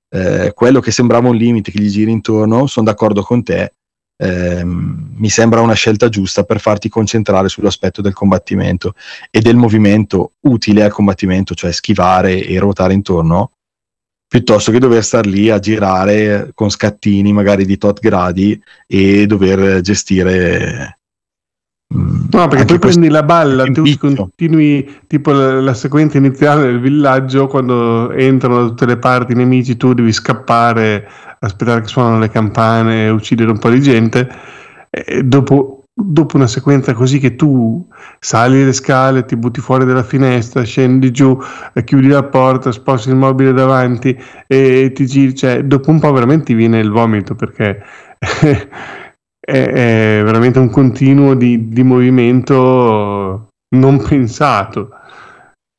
eh, 0.10 0.52
quello 0.54 0.82
che 0.82 0.92
sembrava 0.92 1.30
un 1.30 1.38
limite 1.38 1.72
che 1.72 1.80
gli 1.80 1.90
giri 1.90 2.12
intorno, 2.12 2.68
sono 2.68 2.86
d'accordo 2.86 3.22
con 3.24 3.44
te, 3.44 3.72
ehm, 4.22 5.14
mi 5.16 5.30
sembra 5.30 5.62
una 5.62 5.76
scelta 5.76 6.10
giusta 6.10 6.44
per 6.44 6.60
farti 6.60 6.90
concentrare 6.90 7.48
sull'aspetto 7.48 8.02
del 8.02 8.14
combattimento 8.14 8.94
e 9.32 9.40
del 9.42 9.56
movimento 9.56 10.34
utile 10.48 10.84
al 10.84 10.92
combattimento, 10.92 11.54
cioè 11.54 11.72
schivare 11.72 12.44
e 12.44 12.60
ruotare 12.60 12.94
intorno, 12.94 13.52
piuttosto 14.28 14.72
che 14.72 14.80
dover 14.80 15.04
star 15.04 15.26
lì 15.26 15.50
a 15.50 15.60
girare 15.60 16.52
con 16.54 16.70
scattini 16.70 17.32
magari 17.32 17.66
di 17.66 17.78
tot 17.78 18.02
gradi 18.02 18.60
e 18.86 19.26
dover 19.28 19.80
gestire 19.82 20.98
No, 21.90 22.48
perché 22.50 22.66
poi 22.66 22.80
prendi 22.80 23.08
la 23.08 23.24
balla, 23.24 23.64
tu 23.64 23.84
continui 23.98 24.98
tipo 25.08 25.32
la, 25.32 25.62
la, 25.62 25.74
sequenza 25.74 26.18
iniziale 26.18 26.64
del 26.64 26.82
villaggio, 26.82 27.48
quando 27.48 28.12
entrano 28.12 28.64
da 28.64 28.68
tutte 28.68 28.86
le 28.86 28.98
parti 28.98 29.32
i 29.32 29.36
nemici, 29.36 29.78
tu 29.78 29.94
devi 29.94 30.12
scappare, 30.12 31.08
aspettare 31.40 31.82
che 31.82 31.88
suonano 31.88 32.20
le 32.20 32.30
campane, 32.30 33.08
uccidere 33.08 33.52
un 33.52 33.58
po' 33.58 33.70
di 33.70 33.82
gente. 33.82 34.28
E 34.90 35.24
dopo, 35.24 35.86
dopo 35.94 36.36
una 36.36 36.48
sequenza 36.48 36.94
così 36.94 37.20
che 37.20 37.38
tu 37.38 37.88
sali 38.20 38.66
le 38.66 38.74
scale, 38.74 39.24
ti 39.24 39.38
butti 39.38 39.62
fuori 39.62 39.86
dalla 39.86 40.04
finestra, 40.04 40.64
scendi 40.64 41.12
giù, 41.12 41.40
chiudi 41.86 42.08
la 42.08 42.24
porta, 42.24 42.74
sposti 42.74 43.10
il 43.10 43.16
mobile 43.16 43.54
davanti 43.54 44.18
e 44.46 44.92
ti 44.94 45.06
giri, 45.06 45.34
cioè 45.34 45.64
dopo 45.64 45.90
un 45.90 46.02
po' 46.02 46.12
veramente 46.12 46.48
ti 46.48 46.54
viene 46.54 46.80
il 46.80 46.90
vomito 46.90 47.34
perché 47.34 47.82
è, 49.50 50.20
è 50.20 50.24
veramente 50.26 50.60
un 50.60 50.70
continuo 50.70 51.34
di, 51.34 51.70
di, 51.70 51.82
movimento 51.84 53.48
non 53.76 54.04
pensato. 54.04 54.90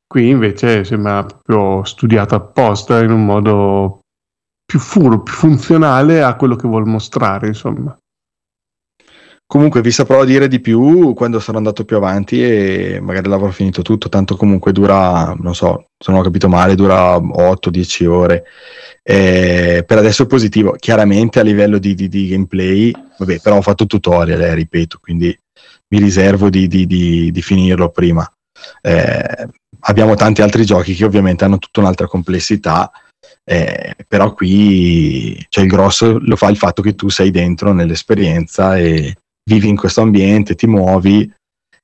Qui 0.06 0.30
invece 0.30 0.84
sembra 0.84 1.22
proprio 1.22 1.84
studiato 1.84 2.34
apposta 2.34 3.02
in 3.02 3.10
un 3.10 3.26
modo 3.26 4.00
più 4.64 4.78
furo, 4.78 5.20
più 5.20 5.34
funzionale 5.34 6.22
a 6.22 6.34
quello 6.34 6.56
che 6.56 6.66
vuol 6.66 6.86
mostrare, 6.86 7.48
insomma. 7.48 7.94
Comunque 9.50 9.80
vi 9.80 9.90
saprò 9.90 10.26
dire 10.26 10.46
di 10.46 10.60
più 10.60 11.14
quando 11.14 11.40
sarò 11.40 11.56
andato 11.56 11.86
più 11.86 11.96
avanti 11.96 12.44
e 12.44 13.00
magari 13.00 13.30
l'avrò 13.30 13.48
finito 13.48 13.80
tutto, 13.80 14.10
tanto 14.10 14.36
comunque 14.36 14.72
dura, 14.72 15.34
non 15.40 15.54
so, 15.54 15.86
se 15.96 16.10
non 16.10 16.20
ho 16.20 16.22
capito 16.22 16.50
male, 16.50 16.74
dura 16.74 17.16
8-10 17.16 18.06
ore. 18.06 18.44
Eh, 19.02 19.84
per 19.86 19.96
adesso 19.96 20.24
è 20.24 20.26
positivo, 20.26 20.72
chiaramente 20.72 21.40
a 21.40 21.42
livello 21.42 21.78
di, 21.78 21.94
di, 21.94 22.08
di 22.08 22.28
gameplay, 22.28 22.92
vabbè, 23.16 23.40
però 23.40 23.56
ho 23.56 23.62
fatto 23.62 23.86
tutorial, 23.86 24.38
eh, 24.42 24.54
ripeto, 24.54 24.98
quindi 25.00 25.34
mi 25.88 25.98
riservo 25.98 26.50
di, 26.50 26.68
di 26.68 27.40
finirlo 27.40 27.88
prima. 27.88 28.30
Eh, 28.82 29.48
abbiamo 29.80 30.14
tanti 30.14 30.42
altri 30.42 30.66
giochi 30.66 30.94
che 30.94 31.06
ovviamente 31.06 31.46
hanno 31.46 31.56
tutta 31.56 31.80
un'altra 31.80 32.06
complessità, 32.06 32.90
eh, 33.44 33.94
però 34.06 34.34
qui 34.34 35.42
cioè, 35.48 35.64
il 35.64 35.70
grosso 35.70 36.18
lo 36.20 36.36
fa 36.36 36.50
il 36.50 36.58
fatto 36.58 36.82
che 36.82 36.94
tu 36.94 37.08
sei 37.08 37.30
dentro 37.30 37.72
nell'esperienza 37.72 38.76
e 38.76 39.16
vivi 39.48 39.68
in 39.68 39.76
questo 39.76 40.02
ambiente, 40.02 40.54
ti 40.54 40.66
muovi 40.66 41.30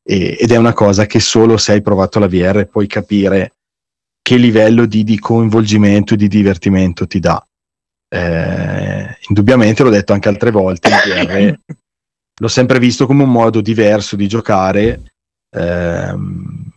e, 0.07 0.37
ed 0.39 0.53
è 0.53 0.57
una 0.57 0.75
cosa 0.75 1.07
che 1.07 1.19
solo 1.19 1.57
se 1.57 1.73
hai 1.73 1.83
provato 1.83 2.19
la 2.19 2.29
VR 2.29 2.67
puoi 2.67 2.87
capire 2.87 3.55
che 4.23 4.37
livello 4.37 4.87
di, 4.87 5.03
di 5.03 5.19
coinvolgimento 5.19 6.15
e 6.15 6.17
di 6.19 6.29
divertimento 6.29 7.07
ti 7.07 7.19
dà. 7.19 7.45
Eh, 8.09 9.19
indubbiamente 9.29 9.83
l'ho 9.83 9.91
detto 9.91 10.13
anche 10.13 10.29
altre 10.29 10.51
volte 10.51 10.89
VR, 10.89 11.59
l'ho 12.41 12.49
sempre 12.49 12.79
visto 12.79 13.07
come 13.07 13.23
un 13.23 13.31
modo 13.31 13.61
diverso 13.61 14.15
di 14.15 14.29
giocare. 14.29 15.03
Ehm, 15.57 16.73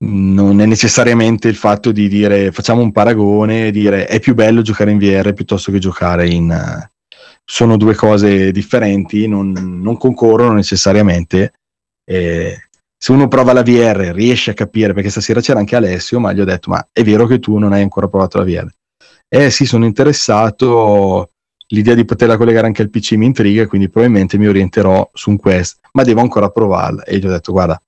non 0.00 0.60
è 0.60 0.66
necessariamente 0.66 1.48
il 1.48 1.56
fatto 1.56 1.90
di 1.90 2.06
dire 2.06 2.52
facciamo 2.52 2.82
un 2.82 2.92
paragone 2.92 3.66
e 3.66 3.70
dire 3.72 4.06
è 4.06 4.20
più 4.20 4.32
bello 4.34 4.62
giocare 4.62 4.92
in 4.92 4.98
VR 4.98 5.32
piuttosto 5.32 5.72
che 5.72 5.80
giocare 5.80 6.28
in, 6.28 6.52
sono 7.50 7.78
due 7.78 7.94
cose 7.94 8.52
differenti, 8.52 9.26
non, 9.26 9.52
non 9.52 9.96
concorrono 9.96 10.52
necessariamente. 10.52 11.54
Eh, 12.04 12.54
se 12.94 13.12
uno 13.12 13.26
prova 13.26 13.54
la 13.54 13.62
VR 13.62 14.12
riesce 14.12 14.50
a 14.50 14.54
capire, 14.54 14.92
perché 14.92 15.08
stasera 15.08 15.40
c'era 15.40 15.58
anche 15.58 15.74
Alessio, 15.74 16.20
ma 16.20 16.34
gli 16.34 16.40
ho 16.40 16.44
detto, 16.44 16.70
ma 16.70 16.86
è 16.92 17.02
vero 17.02 17.26
che 17.26 17.38
tu 17.38 17.56
non 17.56 17.72
hai 17.72 17.80
ancora 17.80 18.06
provato 18.06 18.36
la 18.36 18.44
VR? 18.44 18.68
Eh 19.26 19.50
sì, 19.50 19.64
sono 19.64 19.86
interessato, 19.86 21.30
l'idea 21.68 21.94
di 21.94 22.04
poterla 22.04 22.36
collegare 22.36 22.66
anche 22.66 22.82
al 22.82 22.90
PC 22.90 23.12
mi 23.12 23.24
intriga, 23.24 23.66
quindi 23.66 23.88
probabilmente 23.88 24.36
mi 24.36 24.46
orienterò 24.46 25.08
su 25.14 25.30
un 25.30 25.38
Quest, 25.38 25.78
ma 25.92 26.02
devo 26.02 26.20
ancora 26.20 26.50
provarla. 26.50 27.04
E 27.04 27.16
gli 27.16 27.26
ho 27.26 27.30
detto, 27.30 27.52
guarda, 27.52 27.80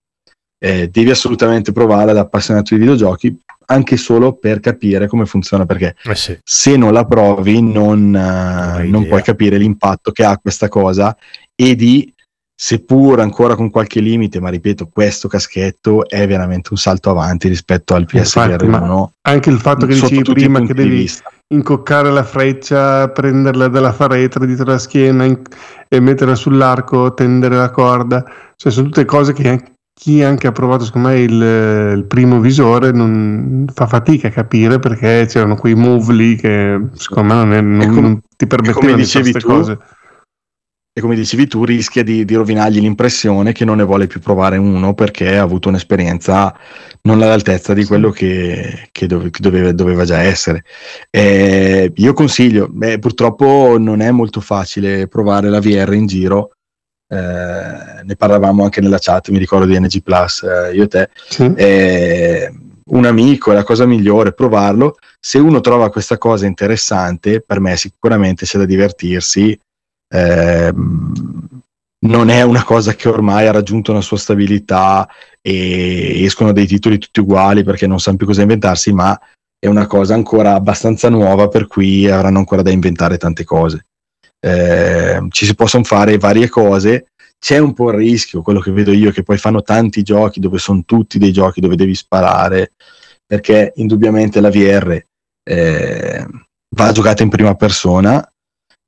eh, 0.63 0.89
devi 0.89 1.11
assolutamente 1.11 1.73
provarla 1.73 2.13
da 2.13 2.21
appassionato 2.21 2.75
di 2.75 2.81
videogiochi, 2.81 3.37
anche 3.67 3.97
solo 3.97 4.35
per 4.35 4.61
capire 4.61 5.07
come 5.07 5.25
funziona, 5.25 5.65
perché 5.65 5.97
eh 6.05 6.15
sì. 6.15 6.39
se 6.43 6.77
non 6.77 6.93
la 6.93 7.05
provi 7.05 7.63
non, 7.63 8.09
uh, 8.09 8.89
non 8.89 9.07
puoi 9.07 9.23
capire 9.23 9.57
l'impatto 9.57 10.11
che 10.11 10.25
ha 10.25 10.39
questa 10.39 10.69
cosa 10.69 11.17
e 11.55 11.77
di, 11.77 12.13
seppur 12.63 13.21
ancora 13.21 13.55
con 13.55 13.71
qualche 13.71 14.01
limite, 14.01 14.39
ma 14.39 14.51
ripeto, 14.51 14.91
questo 14.93 15.29
caschetto 15.29 16.07
è 16.07 16.27
veramente 16.27 16.69
un 16.73 16.77
salto 16.77 17.09
avanti 17.09 17.49
rispetto 17.49 17.95
al 17.95 18.05
PSVR 18.05 18.63
1. 18.63 19.13
Anche 19.23 19.49
il 19.49 19.59
fatto 19.59 19.87
che 19.87 19.95
dicevi 19.95 20.23
prima 20.25 20.61
che 20.61 20.75
devi 20.75 21.11
incoccare 21.55 22.11
la 22.11 22.23
freccia, 22.23 23.09
prenderla 23.09 23.69
dalla 23.69 23.95
faretra 23.95 24.45
dietro 24.45 24.67
la 24.67 24.79
schiena 24.79 25.25
in- 25.25 25.41
e 25.89 26.01
metterla 26.01 26.35
sull'arco, 26.35 27.15
tendere 27.15 27.57
la 27.57 27.71
corda, 27.71 28.23
cioè 28.57 28.71
sono 28.71 28.89
tutte 28.89 29.07
cose 29.07 29.33
che 29.33 29.63
chi 30.01 30.23
anche 30.23 30.47
ha 30.47 30.53
provato 30.53 30.87
secondo 30.87 31.09
me 31.09 31.21
il, 31.21 31.95
il, 31.99 32.05
primo 32.09 32.41
visore 32.41 32.91
non 32.91 33.67
fa 33.71 33.87
fatica 33.87 34.29
a 34.29 34.31
capire 34.31 34.79
perché 34.79 35.27
c'erano 35.29 35.57
quei 35.57 35.75
move 35.75 36.15
lì 36.15 36.37
che 36.37 36.81
secondo 36.95 37.35
me 37.35 37.45
non, 37.45 37.53
è, 37.53 37.61
non, 37.61 37.87
com- 37.93 38.03
non 38.03 38.21
ti 38.35 38.47
permettevano 38.47 38.97
di 38.97 39.05
fare 39.05 39.31
queste 39.31 39.47
cose. 39.47 39.79
e 40.95 41.01
come 41.03 41.15
dicevi 41.15 41.47
tu 41.47 41.67
rischia 41.67 42.03
di, 42.03 42.25
di, 42.25 42.35
rovinargli 42.35 42.81
l'impressione 42.81 43.53
che 43.53 43.67
non 43.67 43.77
ne 43.77 43.83
vuole 43.83 44.07
più 44.07 44.21
provare 44.21 44.57
uno 44.57 44.95
perché 44.95 45.37
ha 45.37 45.43
avuto 45.43 45.69
un'esperienza 45.69 46.57
non 47.03 47.21
all'altezza 47.21 47.75
di 47.75 47.85
quello 47.85 48.09
che, 48.09 48.89
che, 48.93 49.07
dove, 49.07 49.29
che 49.29 49.41
doveva, 49.43 49.71
doveva, 49.73 50.07
già 50.07 50.23
essere. 50.23 50.65
Eh, 51.11 51.93
io 51.95 52.13
consiglio 52.15 52.69
beh, 52.71 53.01
purtroppo 53.01 53.77
non 53.79 54.01
è 54.01 54.11
molto 54.13 54.41
facile 54.41 55.09
provare 55.09 55.51
la 55.51 55.61
VR 55.61 55.93
in 55.93 56.07
giro 56.07 56.53
eh, 57.13 58.03
ne 58.05 58.17
parlavamo 58.17 58.63
anche 58.63 58.81
nella 58.81 58.99
chat, 59.01 59.31
mi 59.31 59.39
ricordo 59.39 59.67
di 59.67 59.79
NG 59.79 60.01
Plus, 60.01 60.45
eh, 60.45 60.73
io 60.73 60.85
e 60.85 60.87
te, 60.87 61.11
sì. 61.29 61.53
eh, 61.57 62.53
un 62.91 63.05
amico 63.05 63.51
è 63.51 63.55
la 63.55 63.65
cosa 63.65 63.85
migliore, 63.85 64.33
provarlo. 64.33 64.97
Se 65.19 65.39
uno 65.39 65.61
trova 65.61 65.91
questa 65.91 66.19
cosa 66.19 66.47
interessante, 66.47 67.41
per 67.41 67.59
me 67.59 67.77
sicuramente 67.77 68.47
c'è 68.47 68.59
da 68.59 68.65
divertirsi. 68.65 69.59
Ehm, 70.13 71.13
non 72.03 72.31
è 72.31 72.43
una 72.43 72.65
cosa 72.65 72.95
che 72.95 73.09
ormai 73.09 73.47
ha 73.47 73.53
raggiunto 73.53 73.91
una 73.91 74.01
sua 74.01 74.17
stabilità 74.17 75.09
e 75.43 76.25
escono 76.25 76.53
dei 76.53 76.67
titoli 76.67 76.99
tutti 76.99 77.21
uguali 77.21 77.63
perché 77.63 77.87
non 77.87 78.01
sanno 78.01 78.17
più 78.17 78.27
cosa 78.27 78.43
inventarsi, 78.43 78.93
ma 78.93 79.19
è 79.59 79.67
una 79.67 79.87
cosa 79.87 80.15
ancora 80.15 80.55
abbastanza 80.55 81.09
nuova 81.11 81.49
per 81.49 81.67
cui 81.67 82.09
avranno 82.09 82.39
ancora 82.39 82.63
da 82.63 82.71
inventare 82.71 83.19
tante 83.19 83.45
cose 83.45 83.85
eh, 84.41 85.21
ci 85.29 85.45
si 85.45 85.55
possono 85.55 85.85
fare 85.85 86.19
varie 86.19 86.49
cose. 86.49 87.07
C'è 87.39 87.59
un 87.59 87.73
po' 87.73 87.91
il 87.91 87.99
rischio, 87.99 88.43
quello 88.43 88.61
che 88.61 88.71
vedo 88.71 88.93
io, 88.93 89.11
che 89.11 89.23
poi 89.23 89.39
fanno 89.39 89.63
tanti 89.63 90.03
giochi 90.03 90.41
dove 90.41 90.59
sono 90.59 90.83
tutti 90.85 91.19
dei 91.19 91.33
giochi 91.33 91.61
dove 91.61 91.77
devi 91.77 91.95
sparare, 91.95 92.73
perché 93.27 93.73
indubbiamente 93.77 94.41
la 94.41 94.51
VR 94.51 95.03
eh, 95.43 96.27
va 96.77 96.93
giocata 96.93 97.23
in 97.23 97.31
prima 97.31 97.55
persona. 97.55 98.27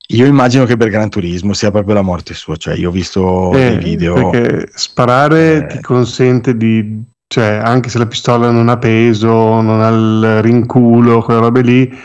Io 0.08 0.26
immagino 0.26 0.66
che 0.66 0.76
per 0.76 0.90
Gran 0.90 1.08
Turismo 1.08 1.54
sia 1.54 1.70
proprio 1.70 1.94
la 1.94 2.02
morte 2.02 2.34
sua, 2.34 2.56
cioè 2.56 2.74
io 2.74 2.90
ho 2.90 2.92
visto 2.92 3.52
eh, 3.54 3.72
i 3.72 3.78
video. 3.78 4.30
Perché 4.30 4.70
sparare 4.74 5.56
eh, 5.56 5.66
ti 5.66 5.80
consente 5.80 6.54
di, 6.54 7.02
cioè 7.26 7.58
anche 7.62 7.88
se 7.88 7.96
la 7.96 8.06
pistola 8.06 8.50
non 8.50 8.68
ha 8.68 8.76
peso, 8.76 9.62
non 9.62 9.80
ha 9.80 9.88
il 9.88 10.42
rinculo, 10.42 11.22
quelle 11.22 11.40
robe 11.40 11.62
lì, 11.62 11.98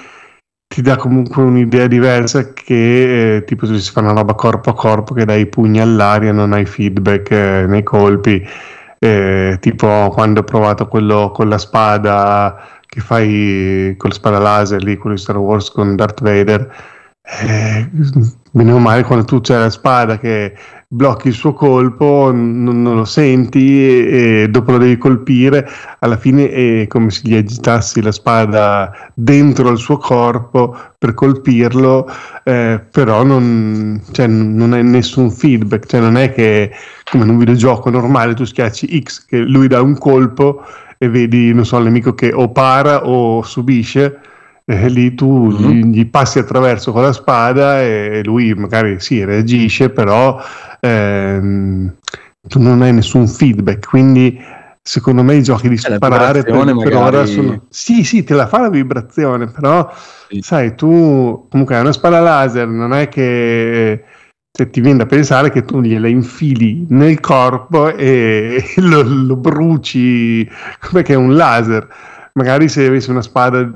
ti 0.68 0.82
dà 0.82 0.96
comunque 0.98 1.44
un'idea 1.44 1.88
diversa 1.88 2.54
che 2.54 3.38
eh, 3.38 3.44
tipo 3.46 3.66
se 3.66 3.80
si 3.80 3.92
fa 3.92 4.02
una 4.02 4.12
roba 4.14 4.36
corpo 4.36 4.70
a 4.70 4.76
corpo 4.76 5.14
che 5.14 5.26
dai 5.26 5.42
i 5.42 5.48
pugni 5.48 5.80
all'aria 5.80 6.32
non 6.32 6.54
hai 6.54 6.66
feedback 6.66 7.32
eh, 7.32 7.66
nei 7.68 7.84
colpi. 7.84 8.46
Eh, 9.00 9.58
tipo 9.62 10.10
quando 10.12 10.40
ho 10.42 10.44
provato 10.44 10.88
quello 10.88 11.32
con 11.32 11.50
la 11.50 11.60
spada 11.60 12.68
che 12.88 13.00
fai 13.00 13.94
con 13.96 14.10
la 14.10 14.16
spada 14.16 14.40
laser 14.40 14.82
lì 14.84 14.98
quello 14.98 15.16
di 15.16 15.22
Star 15.22 15.38
Wars 15.38 15.70
con 15.70 15.96
Darth 15.96 16.22
Vader 16.22 16.96
eh, 17.30 17.90
male 18.54 19.04
quando 19.04 19.26
tu 19.26 19.42
c'è 19.42 19.58
la 19.58 19.70
spada 19.70 20.18
che 20.18 20.54
blocchi 20.90 21.28
il 21.28 21.34
suo 21.34 21.52
colpo, 21.52 22.32
non, 22.32 22.82
non 22.82 22.96
lo 22.96 23.04
senti 23.04 23.86
e, 23.86 24.44
e, 24.44 24.48
dopo 24.50 24.72
lo 24.72 24.78
devi 24.78 24.98
colpire, 24.98 25.70
alla 26.00 26.16
fine 26.16 26.50
è 26.50 26.88
come 26.88 27.10
se 27.10 27.22
gli 27.24 27.36
agitassi 27.36 28.02
la 28.02 28.14
spada 28.14 28.92
dentro 29.14 29.70
il 29.70 29.78
suo 29.78 29.98
corpo 29.98 30.78
per 30.98 31.14
colpirlo, 31.14 32.10
eh, 32.44 32.82
però 32.90 33.24
non, 33.24 34.02
cioè, 34.12 34.28
non 34.28 34.72
hai 34.72 34.84
nessun 34.84 35.30
feedback, 35.30 35.86
cioè 35.88 36.00
non 36.00 36.16
è 36.16 36.34
che 36.34 36.72
come 37.12 37.26
in 37.26 37.32
un 37.32 37.38
videogioco 37.38 37.90
normale 37.90 38.34
tu 38.34 38.46
schiacci 38.46 39.02
X 39.04 39.26
che 39.26 39.40
lui 39.40 39.68
dà 39.68 39.82
un 39.82 39.98
colpo 39.98 40.64
e 40.98 41.10
vedi, 41.10 41.54
non 41.54 41.66
so, 41.66 41.78
il 41.78 41.84
nemico 41.84 42.14
che 42.16 42.32
o 42.34 42.50
para 42.50 43.06
o 43.06 43.44
subisce, 43.44 44.20
eh, 44.70 44.90
lì 44.90 45.16
tu 45.16 45.48
Mhm. 45.48 45.58
gli, 45.58 45.84
gli 45.86 46.06
passi 46.10 46.40
attraverso 46.40 46.92
con 46.92 47.02
la 47.04 47.14
spada 47.14 47.82
e 47.82 48.22
lui 48.26 48.54
magari 48.54 49.00
sì, 49.00 49.24
reagisce, 49.24 49.90
però 49.90 50.42
ehm, 50.82 51.96
tu 52.48 52.60
non 52.62 52.82
hai 52.82 52.92
nessun 52.94 53.28
feedback, 53.28 53.88
quindi 53.88 54.38
secondo 54.82 55.24
me 55.24 55.36
i 55.36 55.44
giochi 55.44 55.70
di 55.70 55.76
Eh, 55.76 55.96
sparare 55.96 56.44
per, 56.44 56.52
vibrazione 56.54 56.84
per 56.84 56.96
ora 56.96 57.06
magari- 57.12 57.32
sono... 57.34 57.66
Sì, 57.70 58.04
sì, 58.04 58.24
te 58.24 58.34
la 58.34 58.48
fa 58.48 58.60
la 58.62 58.70
vibrazione, 58.70 59.48
però 59.48 59.90
Sì. 60.30 60.42
sai, 60.42 60.76
tu 60.76 61.48
comunque 61.50 61.76
hai 61.76 61.82
una 61.82 61.92
spada 61.94 62.20
laser, 62.20 62.68
non 62.68 62.94
è 62.94 63.08
che 63.08 64.04
se 64.52 64.70
ti 64.70 64.82
viene 64.82 64.98
da 64.98 65.06
pensare 65.06 65.52
che 65.52 65.64
tu 65.66 65.82
gliela 65.82 66.08
infili 66.08 66.86
nel 66.90 67.20
corpo 67.20 67.94
e 67.96 68.64
lo, 68.78 69.02
lo 69.04 69.36
bruci 69.36 70.48
come 70.82 71.04
che 71.04 71.14
è 71.14 71.18
un 71.18 71.36
laser. 71.36 71.88
Magari 72.34 72.68
se 72.68 72.86
avessi 72.86 73.10
una 73.12 73.22
spada 73.22 73.70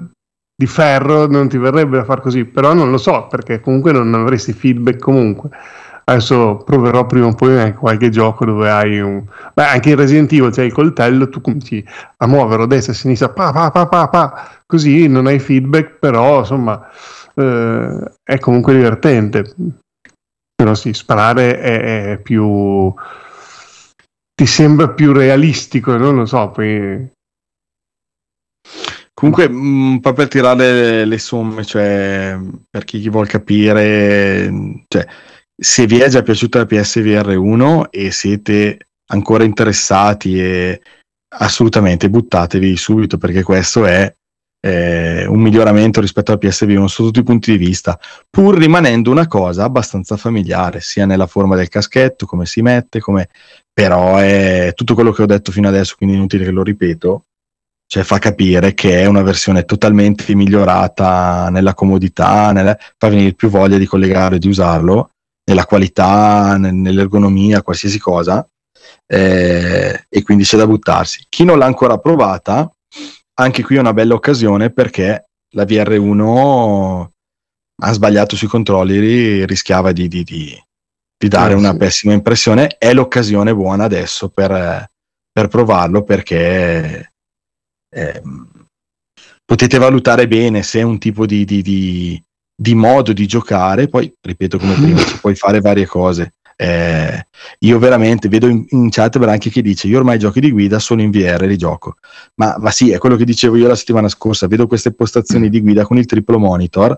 di 0.62 0.68
ferro 0.68 1.26
non 1.26 1.50
ti 1.50 1.58
verrebbe 1.58 1.98
da 1.98 2.04
far 2.04 2.22
così, 2.22 2.46
però 2.46 2.74
non 2.76 2.92
lo 2.92 3.00
so 3.00 3.26
perché 3.28 3.60
comunque 3.62 3.92
non 3.92 4.14
avresti 4.14 4.54
feedback 4.54 5.00
comunque. 5.00 5.50
Adesso 6.04 6.58
proverò 6.58 7.08
prima 7.08 7.26
o 7.28 7.34
poi 7.34 7.60
anche 7.60 7.78
qualche 7.78 8.10
gioco 8.10 8.46
dove 8.46 8.70
hai 8.70 9.00
un... 9.00 9.24
Beh, 9.56 9.64
anche 9.64 9.90
in 9.90 9.96
Resident 9.96 10.32
Evil 10.32 10.52
c'hai 10.52 10.68
il 10.68 10.74
coltello, 10.74 11.30
tu 11.30 11.42
cominci 11.42 11.84
a 12.18 12.28
muoverlo 12.28 12.66
a 12.66 12.68
destra 12.68 12.94
e 12.94 12.96
a 12.96 13.00
sinistra, 13.00 13.30
pa, 13.30 13.52
pa, 13.52 13.72
pa, 13.72 13.88
pa, 13.88 14.08
pa, 14.08 14.50
così 14.68 15.08
non 15.08 15.26
hai 15.26 15.40
feedback, 15.40 15.98
però 15.98 16.40
insomma 16.40 16.80
eh, 17.34 18.12
è 18.24 18.38
comunque 18.38 18.76
divertente. 18.76 19.56
Però 20.56 20.76
sì, 20.76 20.94
sparare 20.94 21.60
è, 21.60 22.12
è 22.12 22.18
più... 22.20 22.94
ti 24.36 24.46
sembra 24.46 24.90
più 24.90 25.12
realistico, 25.12 25.98
non 25.98 26.18
lo 26.18 26.26
so, 26.28 26.50
poi... 26.50 27.10
Comunque, 29.22 29.46
un 29.46 30.00
po' 30.00 30.14
per 30.14 30.28
tirare 30.28 31.06
le 31.06 31.20
somme, 31.20 31.64
cioè, 31.64 32.36
per 32.68 32.84
chi 32.86 33.08
vuol 33.08 33.28
capire, 33.28 34.52
cioè, 34.88 35.06
se 35.56 35.86
vi 35.86 36.00
è 36.00 36.10
già 36.10 36.24
piaciuta 36.24 36.58
la 36.58 36.66
PSVR 36.66 37.38
1 37.38 37.92
e 37.92 38.10
siete 38.10 38.88
ancora 39.12 39.44
interessati, 39.44 40.42
e 40.42 40.82
assolutamente 41.38 42.10
buttatevi 42.10 42.76
subito 42.76 43.20
perché 43.20 43.44
questo 43.44 43.86
è 43.86 44.12
eh, 44.60 45.28
un 45.28 45.40
miglioramento 45.40 46.02
rispetto 46.02 46.32
alla 46.32 46.40
PSV 46.40 46.70
1 46.70 46.88
su 46.88 47.04
tutti 47.04 47.20
i 47.20 47.24
punti 47.24 47.52
di 47.52 47.64
vista, 47.64 48.00
pur 48.28 48.58
rimanendo 48.58 49.12
una 49.12 49.28
cosa 49.28 49.66
abbastanza 49.66 50.18
familiare, 50.18 50.82
sia 50.82 51.06
nella 51.06 51.28
forma 51.28 51.56
del 51.56 51.70
caschetto, 51.70 52.26
come 52.26 52.48
si 52.48 52.64
mette, 52.64 53.00
come... 53.00 53.30
però 53.72 54.18
è 54.18 54.72
tutto 54.74 54.96
quello 54.96 55.12
che 55.12 55.22
ho 55.22 55.28
detto 55.28 55.52
fino 55.52 55.68
adesso, 55.68 55.94
quindi 55.96 56.16
inutile 56.16 56.44
che 56.44 56.50
lo 56.52 56.64
ripeto 56.64 57.26
cioè 57.92 58.04
fa 58.04 58.20
capire 58.20 58.74
che 58.74 59.02
è 59.02 59.06
una 59.06 59.22
versione 59.22 59.66
totalmente 59.66 60.34
migliorata 60.34 61.50
nella 61.50 61.74
comodità, 61.74 62.54
nella- 62.54 62.78
fa 62.98 63.10
venire 63.10 63.34
più 63.34 63.50
voglia 63.50 63.78
di 63.78 63.86
collegare, 63.86 64.40
di 64.40 64.48
usarlo, 64.48 65.10
nella 65.44 65.66
qualità, 65.66 66.56
nel- 66.56 66.74
nell'ergonomia, 66.74 67.62
qualsiasi 67.62 68.00
cosa, 68.00 68.48
eh, 69.06 70.06
e 70.08 70.22
quindi 70.24 70.46
c'è 70.46 70.56
da 70.56 70.68
buttarsi. 70.68 71.26
Chi 71.28 71.44
non 71.44 71.58
l'ha 71.58 71.66
ancora 71.66 71.98
provata, 71.98 72.72
anche 73.42 73.62
qui 73.62 73.76
è 73.76 73.80
una 73.80 73.92
bella 73.92 74.14
occasione 74.14 74.70
perché 74.70 75.26
la 75.56 75.66
VR1 75.66 77.12
ha 77.82 77.92
sbagliato 77.92 78.38
sui 78.38 78.48
controlli, 78.48 79.46
rischiava 79.46 79.92
di, 79.92 80.08
di- 80.08 80.24
di- 80.24 80.64
di 81.18 81.28
dare 81.28 81.52
Eh, 81.52 81.58
una 81.58 81.72
sì. 81.72 81.78
pessima 81.78 82.14
impressione, 82.14 82.78
è 82.78 82.94
l'occasione 82.94 83.54
buona 83.54 83.84
adesso 83.84 84.30
per, 84.30 84.90
per 85.30 85.48
provarlo 85.50 86.04
perché 86.04 87.11
ehm, 87.94 88.48
potete 89.46 89.78
valutare 89.78 90.28
bene 90.28 90.64
se 90.64 90.80
è 90.80 90.84
un 90.84 90.98
tipo 90.98 91.26
di, 91.26 91.46
di- 91.46 91.62
di- 91.62 92.24
di 92.56 92.76
modo 92.76 93.12
di 93.12 93.26
giocare, 93.26 93.88
poi 93.88 94.12
ripeto 94.22 94.58
come 94.58 94.76
prima, 94.76 95.04
ci 95.04 95.18
puoi 95.20 95.36
fare 95.36 95.60
varie 95.60 95.86
cose. 95.86 96.34
Eh, 96.56 97.26
io 97.60 97.80
veramente 97.80 98.28
vedo 98.30 98.48
in, 98.48 98.64
in 98.70 98.90
chat 98.92 99.16
anche 99.16 99.50
chi 99.50 99.64
dice 99.64 99.88
io 99.88 99.98
ormai 99.98 100.20
giochi 100.20 100.40
di 100.40 100.52
guida 100.52 100.78
solo 100.78 101.02
in 101.02 101.10
VR 101.10 101.46
li 101.46 101.58
gioco. 101.58 101.96
Ma, 102.36 102.56
ma 102.60 102.70
sì 102.70 102.92
è 102.92 103.00
quello 103.00 103.16
che 103.16 103.26
dicevo 103.26 103.56
io 103.56 103.68
la 103.68 103.76
settimana 103.76 104.08
scorsa 104.08 104.46
vedo 104.46 104.68
queste 104.68 104.94
postazioni 104.94 105.50
di 105.50 105.60
guida 105.60 105.86
con 105.86 105.98
il 105.98 106.06
triplo 106.06 106.38
monitor 106.38 106.96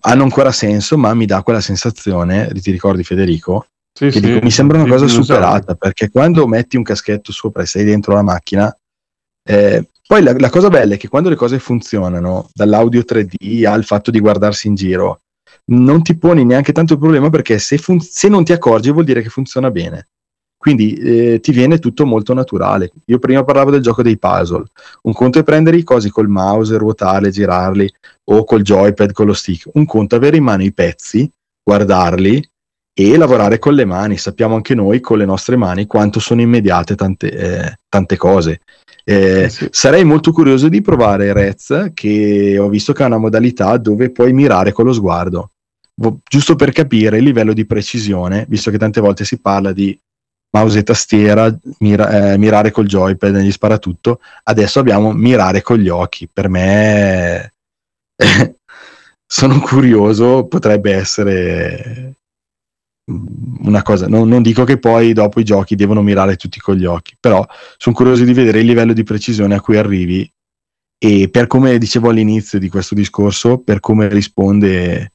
hanno 0.00 0.22
ancora 0.22 0.52
senso 0.52 0.98
ma 0.98 1.14
mi 1.14 1.26
dà 1.26 1.42
quella 1.42 1.60
sensazione 1.60 2.50
ti 2.52 2.70
ricordi 2.70 3.02
Federico? 3.02 3.66
Sì, 3.98 4.06
che 4.06 4.12
sì, 4.12 4.20
dico, 4.20 4.40
mi 4.42 4.50
sembra 4.50 4.78
una 4.78 4.86
sì, 4.86 4.90
cosa 4.90 5.06
superata 5.06 5.74
perché 5.74 6.10
quando 6.10 6.46
metti 6.46 6.76
un 6.76 6.82
caschetto 6.82 7.32
sopra 7.32 7.62
e 7.62 7.66
sei 7.66 7.84
dentro 7.84 8.14
la 8.14 8.22
macchina 8.22 8.74
eh, 9.44 9.86
poi 10.12 10.22
la, 10.22 10.34
la 10.36 10.50
cosa 10.50 10.68
bella 10.68 10.92
è 10.92 10.98
che 10.98 11.08
quando 11.08 11.30
le 11.30 11.36
cose 11.36 11.58
funzionano 11.58 12.50
dall'audio 12.52 13.00
3D 13.00 13.64
al 13.64 13.82
fatto 13.82 14.10
di 14.10 14.20
guardarsi 14.20 14.66
in 14.66 14.74
giro 14.74 15.22
non 15.70 16.02
ti 16.02 16.18
poni 16.18 16.44
neanche 16.44 16.72
tanto 16.72 16.92
il 16.92 16.98
problema 16.98 17.30
perché 17.30 17.58
se, 17.58 17.78
fun- 17.78 17.98
se 17.98 18.28
non 18.28 18.44
ti 18.44 18.52
accorgi 18.52 18.90
vuol 18.90 19.06
dire 19.06 19.22
che 19.22 19.30
funziona 19.30 19.70
bene. 19.70 20.08
Quindi 20.58 20.92
eh, 20.96 21.40
ti 21.40 21.50
viene 21.52 21.78
tutto 21.78 22.04
molto 22.04 22.34
naturale. 22.34 22.92
Io 23.06 23.18
prima 23.18 23.42
parlavo 23.42 23.70
del 23.70 23.80
gioco 23.80 24.02
dei 24.02 24.18
puzzle. 24.18 24.64
Un 25.04 25.14
conto 25.14 25.38
è 25.38 25.44
prendere 25.44 25.78
i 25.78 25.82
cosi 25.82 26.10
col 26.10 26.28
mouse 26.28 26.76
ruotarli 26.76 27.30
girarli 27.30 27.90
o 28.24 28.44
col 28.44 28.60
joypad 28.60 29.12
con 29.12 29.24
lo 29.24 29.32
stick. 29.32 29.70
Un 29.72 29.86
conto 29.86 30.16
è 30.16 30.18
avere 30.18 30.36
in 30.36 30.44
mano 30.44 30.62
i 30.62 30.74
pezzi 30.74 31.26
guardarli 31.64 32.50
e 32.94 33.16
lavorare 33.16 33.58
con 33.58 33.74
le 33.74 33.84
mani. 33.84 34.16
Sappiamo 34.16 34.54
anche 34.54 34.74
noi 34.74 35.00
con 35.00 35.18
le 35.18 35.24
nostre 35.24 35.56
mani 35.56 35.86
quanto 35.86 36.20
sono 36.20 36.40
immediate 36.40 36.94
tante, 36.94 37.30
eh, 37.30 37.76
tante 37.88 38.16
cose. 38.16 38.60
Eh, 39.04 39.42
Eh 39.42 39.48
sì. 39.48 39.68
Sarei 39.70 40.04
molto 40.04 40.32
curioso 40.32 40.68
di 40.68 40.80
provare 40.82 41.32
Rez, 41.32 41.90
che 41.94 42.58
ho 42.58 42.68
visto 42.68 42.92
che 42.92 43.02
ha 43.02 43.06
una 43.06 43.18
modalità 43.18 43.76
dove 43.76 44.10
puoi 44.10 44.32
mirare 44.32 44.72
con 44.72 44.84
lo 44.84 44.92
sguardo, 44.92 45.50
giusto 46.28 46.54
per 46.56 46.72
capire 46.72 47.18
il 47.18 47.24
livello 47.24 47.52
di 47.52 47.66
precisione, 47.66 48.46
visto 48.48 48.70
che 48.70 48.78
tante 48.78 49.00
volte 49.00 49.24
si 49.24 49.38
parla 49.40 49.72
di 49.72 49.98
mouse 50.54 50.80
e 50.80 50.82
tastiera, 50.82 51.54
mira- 51.78 52.32
eh, 52.32 52.38
mirare 52.38 52.70
col 52.70 52.86
joypad 52.86 53.34
negli 53.34 53.50
sparatutto. 53.50 54.20
Adesso 54.44 54.78
abbiamo 54.78 55.12
mirare 55.12 55.62
con 55.62 55.78
gli 55.78 55.88
occhi. 55.88 56.28
Per 56.30 56.48
me 56.48 57.52
eh, 58.16 58.54
sono 59.26 59.60
curioso, 59.60 60.44
potrebbe 60.44 60.92
essere 60.92 62.12
una 63.04 63.82
cosa. 63.82 64.06
Non, 64.06 64.28
non 64.28 64.42
dico 64.42 64.64
che 64.64 64.78
poi 64.78 65.12
dopo 65.12 65.40
i 65.40 65.44
giochi 65.44 65.74
devono 65.74 66.02
mirare 66.02 66.36
tutti 66.36 66.60
con 66.60 66.76
gli 66.76 66.84
occhi, 66.84 67.16
però 67.18 67.44
sono 67.76 67.94
curioso 67.94 68.24
di 68.24 68.32
vedere 68.32 68.60
il 68.60 68.66
livello 68.66 68.92
di 68.92 69.02
precisione 69.02 69.54
a 69.54 69.60
cui 69.60 69.76
arrivi 69.76 70.30
e 70.98 71.28
per 71.30 71.48
come 71.48 71.78
dicevo 71.78 72.10
all'inizio 72.10 72.58
di 72.58 72.68
questo 72.68 72.94
discorso, 72.94 73.58
per 73.58 73.80
come 73.80 74.08
risponde 74.08 75.12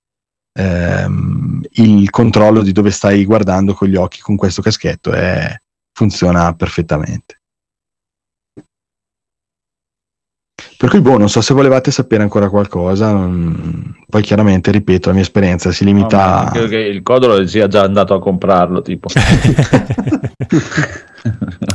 ehm, 0.51 1.61
il 1.71 2.09
controllo 2.09 2.61
di 2.61 2.73
dove 2.73 2.91
stai 2.91 3.23
guardando 3.23 3.73
con 3.73 3.87
gli 3.87 3.95
occhi 3.95 4.19
con 4.19 4.35
questo 4.35 4.61
caschetto 4.61 5.13
è- 5.13 5.55
funziona 5.93 6.53
perfettamente. 6.53 7.36
Per 10.77 10.89
cui, 10.89 11.01
boh, 11.01 11.17
non 11.17 11.29
so 11.29 11.41
se 11.41 11.55
volevate 11.55 11.89
sapere 11.89 12.21
ancora 12.21 12.49
qualcosa. 12.49 13.27
Poi, 14.07 14.21
chiaramente, 14.21 14.69
ripeto, 14.71 15.07
la 15.07 15.15
mia 15.15 15.23
esperienza 15.23 15.71
si 15.71 15.83
No, 15.91 15.91
limita 15.91 16.37
a. 16.37 16.51
credo 16.51 16.67
che 16.67 16.77
il 16.77 17.01
codolo 17.01 17.47
sia 17.47 17.67
già 17.67 17.81
andato 17.81 18.13
a 18.13 18.19
comprarlo, 18.19 18.83
tipo. 18.83 19.07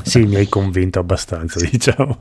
sì, 0.03 0.25
mi 0.25 0.37
hai 0.37 0.49
convinto 0.49 1.01
abbastanza, 1.01 1.61
diciamo. 1.61 2.19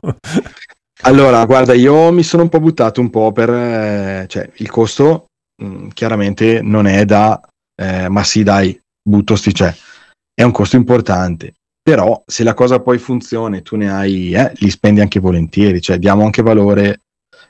Allora, 1.02 1.44
guarda, 1.46 1.72
io 1.72 2.12
mi 2.12 2.22
sono 2.22 2.42
un 2.42 2.48
po' 2.48 2.60
buttato 2.60 3.00
un 3.00 3.10
po' 3.10 3.32
per... 3.32 3.50
eh, 3.50 4.26
cioè, 4.28 4.50
il 4.56 4.70
costo 4.70 5.26
mh, 5.62 5.88
chiaramente 5.88 6.60
non 6.62 6.86
è 6.86 7.04
da... 7.04 7.40
eh, 7.80 8.08
ma 8.08 8.22
sì, 8.24 8.42
dai, 8.42 8.78
butto 9.02 9.36
sti... 9.36 9.54
Cioè, 9.54 9.74
è 10.34 10.42
un 10.42 10.52
costo 10.52 10.76
importante. 10.76 11.54
Però 11.82 12.22
se 12.26 12.44
la 12.44 12.54
cosa 12.54 12.80
poi 12.80 12.98
funziona 12.98 13.56
e 13.56 13.62
tu 13.62 13.76
ne 13.76 13.90
hai... 13.90 14.32
Eh, 14.32 14.52
li 14.56 14.70
spendi 14.70 15.00
anche 15.00 15.20
volentieri. 15.20 15.80
Cioè, 15.80 15.98
diamo 15.98 16.24
anche 16.24 16.42
valore 16.42 17.00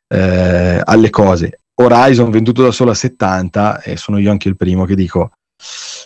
eh, 0.09 0.81
alle 0.83 1.11
cose. 1.11 1.61
Horizon 1.75 2.31
venduto 2.31 2.63
da 2.63 2.71
solo 2.71 2.91
a 2.91 2.95
70 2.95 3.83
e 3.83 3.97
sono 3.97 4.19
io 4.19 4.31
anche 4.31 4.49
il 4.49 4.57
primo 4.57 4.85
che 4.85 4.95
dico... 4.95 5.33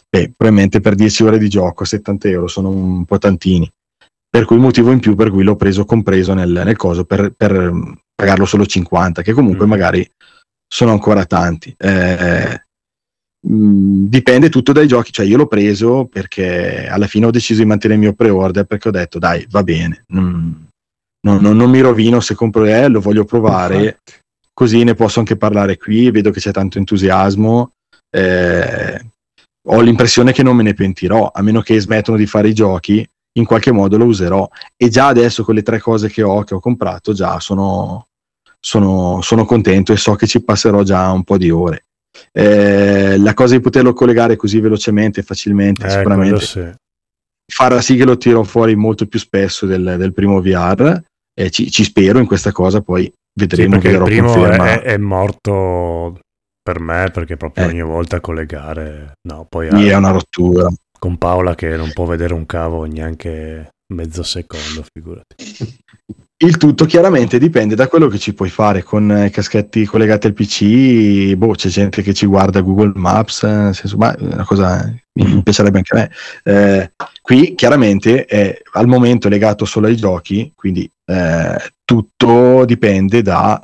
Beh, 0.08 0.32
probabilmente 0.36 0.80
per 0.80 0.94
10 0.94 1.24
ore 1.24 1.38
di 1.38 1.48
gioco 1.48 1.84
70 1.84 2.28
euro 2.28 2.46
sono 2.46 2.68
un 2.68 3.04
po' 3.06 3.18
tantini 3.18 3.70
per 4.28 4.44
cui 4.44 4.58
motivo 4.58 4.92
in 4.92 5.00
più 5.00 5.14
per 5.14 5.30
cui 5.30 5.44
l'ho 5.44 5.56
preso 5.56 5.86
compreso 5.86 6.34
nel, 6.34 6.50
nel 6.50 6.76
coso 6.76 7.04
per, 7.04 7.32
per 7.34 7.72
mm, 7.72 7.92
pagarlo 8.14 8.44
solo 8.44 8.66
50 8.66 9.22
che 9.22 9.32
comunque 9.32 9.64
Mm. 9.64 9.68
magari 9.68 10.10
sono 10.68 10.92
ancora 10.92 11.24
tanti 11.24 11.74
Eh, 11.76 12.65
mh, 13.40 14.04
dipende 14.08 14.48
tutto 14.48 14.72
dai 14.72 14.86
giochi 14.86 15.12
cioè 15.12 15.26
io 15.26 15.36
l'ho 15.36 15.46
preso 15.46 16.06
perché 16.06 16.86
alla 16.88 17.06
fine 17.06 17.26
ho 17.26 17.30
deciso 17.30 17.60
di 17.60 17.66
mantenere 17.66 17.98
il 18.00 18.06
mio 18.06 18.14
pre-order 18.14 18.64
perché 18.64 18.88
ho 18.88 18.92
detto 18.92 19.18
dai 19.18 19.46
va 19.50 19.62
bene 19.62 20.04
mm, 20.14 20.52
non, 21.26 21.40
non- 21.40 21.56
non 21.56 21.70
mi 21.70 21.80
rovino 21.80 22.20
se 22.20 22.34
compro 22.34 22.64
eh, 22.64 22.88
lo 22.88 23.00
voglio 23.00 23.24
provare 23.24 23.76
Infatti. 23.76 24.12
così 24.52 24.84
ne 24.84 24.94
posso 24.94 25.18
anche 25.18 25.36
parlare 25.36 25.76
qui 25.76 26.10
vedo 26.10 26.30
che 26.30 26.40
c'è 26.40 26.50
tanto 26.52 26.78
entusiasmo 26.78 27.72
eh, 28.10 29.00
ho 29.68 29.80
l'impressione 29.80 30.32
che 30.32 30.42
non 30.42 30.54
me 30.56 30.62
ne 30.62 30.74
pentirò 30.74 31.30
a 31.34 31.42
meno 31.42 31.60
che 31.60 31.80
smettono 31.80 32.16
di 32.16 32.26
fare 32.26 32.48
i 32.48 32.54
giochi 32.54 33.06
in 33.36 33.44
qualche 33.44 33.72
modo 33.72 33.96
lo 33.98 34.04
userò. 34.04 34.48
E 34.76 34.88
già 34.88 35.08
adesso 35.08 35.44
con 35.44 35.54
le 35.54 35.62
tre 35.62 35.80
cose 35.80 36.08
che 36.08 36.22
ho, 36.22 36.42
che 36.44 36.54
ho 36.54 36.60
comprato, 36.60 37.12
già 37.12 37.38
sono, 37.40 38.06
sono, 38.58 39.20
sono 39.22 39.44
contento 39.44 39.92
e 39.92 39.96
so 39.96 40.14
che 40.14 40.26
ci 40.26 40.42
passerò 40.42 40.82
già 40.82 41.10
un 41.10 41.24
po' 41.24 41.36
di 41.36 41.50
ore. 41.50 41.85
Eh, 42.32 43.16
la 43.18 43.34
cosa 43.34 43.54
di 43.56 43.60
poterlo 43.60 43.92
collegare 43.92 44.36
così 44.36 44.60
velocemente 44.60 45.20
e 45.20 45.22
facilmente, 45.22 45.86
Eh, 45.86 45.90
sicuramente 45.90 46.40
sì. 46.40 46.70
farà 47.52 47.80
sì 47.80 47.96
che 47.96 48.04
lo 48.04 48.16
tiro 48.16 48.42
fuori 48.44 48.74
molto 48.76 49.06
più 49.06 49.18
spesso 49.18 49.66
del, 49.66 49.96
del 49.98 50.12
primo 50.12 50.40
VR. 50.40 51.00
E 51.38 51.50
ci, 51.50 51.70
ci 51.70 51.84
spero 51.84 52.18
in 52.18 52.26
questa 52.26 52.50
cosa, 52.52 52.80
poi 52.80 53.04
Sì, 53.04 53.12
vedremo 53.38 53.78
che 53.78 53.88
il 53.90 54.02
primo 54.02 54.32
conferma. 54.32 54.66
è, 54.72 54.80
è 54.82 54.96
morto 54.96 56.18
per 56.62 56.80
me 56.80 57.10
perché 57.12 57.36
proprio 57.36 57.64
Eh. 57.64 57.68
ogni 57.68 57.82
volta 57.82 58.20
collegare 58.20 59.12
no 59.28 59.46
poi 59.48 59.68
Sì, 59.70 59.86
eh, 59.86 59.90
è 59.92 59.94
una 59.96 60.10
rottura. 60.10 60.66
con 60.98 61.16
Paola 61.18 61.54
che 61.54 61.76
non 61.76 61.92
può 61.92 62.06
vedere 62.06 62.32
un 62.34 62.44
cavo 62.46 62.84
neanche 62.86 63.68
mezzo 63.94 64.22
secondo 64.24 64.84
figurati 64.92 65.36
Il 66.38 66.58
tutto 66.58 66.84
chiaramente 66.84 67.38
dipende 67.38 67.74
da 67.74 67.88
quello 67.88 68.08
che 68.08 68.18
ci 68.18 68.34
puoi 68.34 68.50
fare 68.50 68.82
con 68.82 69.10
eh, 69.10 69.30
caschetti 69.30 69.86
collegati 69.86 70.26
al 70.26 70.34
PC. 70.34 71.34
Boh, 71.34 71.52
c'è 71.52 71.70
gente 71.70 72.02
che 72.02 72.12
ci 72.12 72.26
guarda 72.26 72.60
Google 72.60 72.92
Maps, 72.94 73.44
eh, 73.44 73.48
nel 73.48 73.74
senso, 73.74 73.96
ma 73.96 74.14
è 74.14 74.20
una 74.20 74.44
cosa 74.44 74.94
mi 75.14 75.42
piacerebbe 75.42 75.78
anche 75.78 75.96
a 75.96 75.98
me. 75.98 76.10
Eh, 76.42 76.92
qui 77.22 77.54
chiaramente 77.54 78.26
è 78.26 78.60
al 78.72 78.86
momento 78.86 79.30
legato 79.30 79.64
solo 79.64 79.86
ai 79.86 79.96
giochi, 79.96 80.52
quindi 80.54 80.86
eh, 81.06 81.72
tutto 81.86 82.66
dipende 82.66 83.22
da 83.22 83.58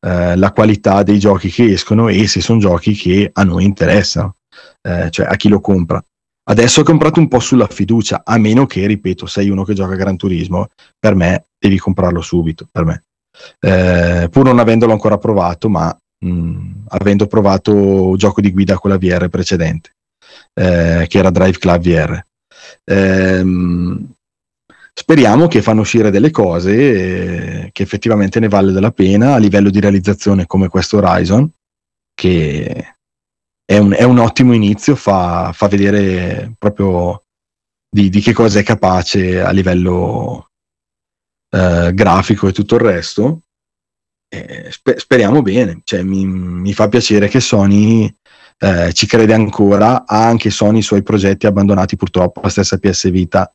eh, 0.00 0.50
qualità 0.52 1.04
dei 1.04 1.20
giochi 1.20 1.50
che 1.50 1.66
escono 1.66 2.08
e 2.08 2.26
se 2.26 2.40
sono 2.40 2.58
giochi 2.58 2.94
che 2.94 3.30
a 3.32 3.44
noi 3.44 3.64
interessano, 3.64 4.38
eh, 4.82 5.08
cioè 5.10 5.26
a 5.26 5.36
chi 5.36 5.48
lo 5.48 5.60
compra. 5.60 6.02
Adesso 6.50 6.80
ho 6.80 6.84
comprato 6.84 7.20
un 7.20 7.28
po' 7.28 7.40
sulla 7.40 7.66
fiducia, 7.66 8.22
a 8.24 8.38
meno 8.38 8.64
che, 8.64 8.86
ripeto, 8.86 9.26
sei 9.26 9.50
uno 9.50 9.64
che 9.64 9.74
gioca 9.74 9.92
a 9.92 9.96
Gran 9.96 10.16
Turismo, 10.16 10.68
per 10.98 11.14
me 11.14 11.44
devi 11.58 11.78
comprarlo 11.78 12.22
subito, 12.22 12.66
per 12.70 12.84
me. 12.84 13.02
Eh, 13.60 14.28
pur 14.30 14.44
non 14.44 14.58
avendolo 14.58 14.92
ancora 14.92 15.18
provato, 15.18 15.68
ma 15.68 15.94
mh, 16.18 16.84
avendo 16.88 17.26
provato 17.26 18.14
gioco 18.16 18.40
di 18.40 18.50
guida 18.50 18.76
con 18.78 18.90
la 18.90 18.96
VR 18.96 19.28
precedente, 19.28 19.96
eh, 20.54 21.04
che 21.06 21.18
era 21.18 21.30
Drive 21.30 21.58
Club 21.58 21.82
VR. 21.82 22.24
Ehm, 22.84 24.12
speriamo 24.94 25.48
che 25.48 25.60
fanno 25.60 25.82
uscire 25.82 26.10
delle 26.10 26.30
cose 26.30 26.72
eh, 27.66 27.70
che 27.72 27.82
effettivamente 27.82 28.40
ne 28.40 28.48
vale 28.48 28.72
della 28.72 28.90
pena 28.90 29.34
a 29.34 29.38
livello 29.38 29.68
di 29.68 29.80
realizzazione 29.80 30.46
come 30.46 30.68
questo 30.68 30.96
Horizon, 30.96 31.50
che 32.14 32.96
è 33.70 33.76
un, 33.76 33.92
è 33.92 34.02
un 34.02 34.18
ottimo 34.18 34.54
inizio, 34.54 34.96
fa, 34.96 35.52
fa 35.52 35.68
vedere 35.68 36.54
proprio 36.58 37.24
di, 37.86 38.08
di 38.08 38.22
che 38.22 38.32
cosa 38.32 38.60
è 38.60 38.62
capace 38.62 39.42
a 39.42 39.50
livello 39.50 40.52
eh, 41.50 41.90
grafico 41.92 42.48
e 42.48 42.52
tutto 42.52 42.76
il 42.76 42.80
resto. 42.80 43.42
Eh, 44.26 44.68
spe- 44.70 44.98
speriamo 44.98 45.42
bene, 45.42 45.82
cioè, 45.84 46.02
mi, 46.02 46.24
mi 46.24 46.72
fa 46.72 46.88
piacere 46.88 47.28
che 47.28 47.40
Sony 47.40 48.10
eh, 48.56 48.94
ci 48.94 49.06
crede 49.06 49.34
ancora, 49.34 50.06
ha 50.06 50.26
anche 50.26 50.48
Sony 50.48 50.78
i 50.78 50.82
suoi 50.82 51.02
progetti 51.02 51.46
abbandonati 51.46 51.94
purtroppo, 51.96 52.40
la 52.40 52.48
stessa 52.48 52.78
PS 52.78 53.10
Vita 53.10 53.54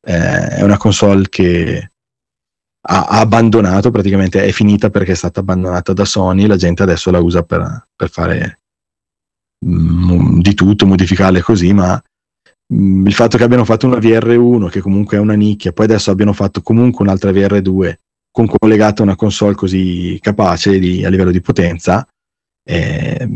eh, 0.00 0.48
è 0.48 0.62
una 0.62 0.78
console 0.78 1.28
che 1.28 1.90
ha, 2.88 3.04
ha 3.04 3.20
abbandonato, 3.20 3.90
praticamente 3.90 4.42
è 4.44 4.50
finita 4.50 4.88
perché 4.88 5.12
è 5.12 5.14
stata 5.14 5.40
abbandonata 5.40 5.92
da 5.92 6.06
Sony, 6.06 6.46
la 6.46 6.56
gente 6.56 6.82
adesso 6.82 7.10
la 7.10 7.20
usa 7.20 7.42
per, 7.42 7.88
per 7.94 8.08
fare 8.08 8.61
di 9.64 10.54
tutto, 10.54 10.86
modificarle 10.86 11.40
così, 11.40 11.72
ma 11.72 12.02
mm, 12.74 13.06
il 13.06 13.14
fatto 13.14 13.36
che 13.36 13.44
abbiano 13.44 13.64
fatto 13.64 13.86
una 13.86 13.98
VR1 13.98 14.68
che 14.68 14.80
comunque 14.80 15.16
è 15.16 15.20
una 15.20 15.34
nicchia, 15.34 15.72
poi 15.72 15.84
adesso 15.84 16.10
abbiano 16.10 16.32
fatto 16.32 16.62
comunque 16.62 17.04
un'altra 17.04 17.30
VR2 17.30 17.94
con 18.30 18.46
collegata 18.46 19.02
una 19.02 19.14
console 19.14 19.54
così 19.54 20.18
capace 20.20 20.78
di- 20.78 21.04
a 21.04 21.08
livello 21.10 21.30
di 21.30 21.40
potenza, 21.40 22.04
è, 22.64 23.28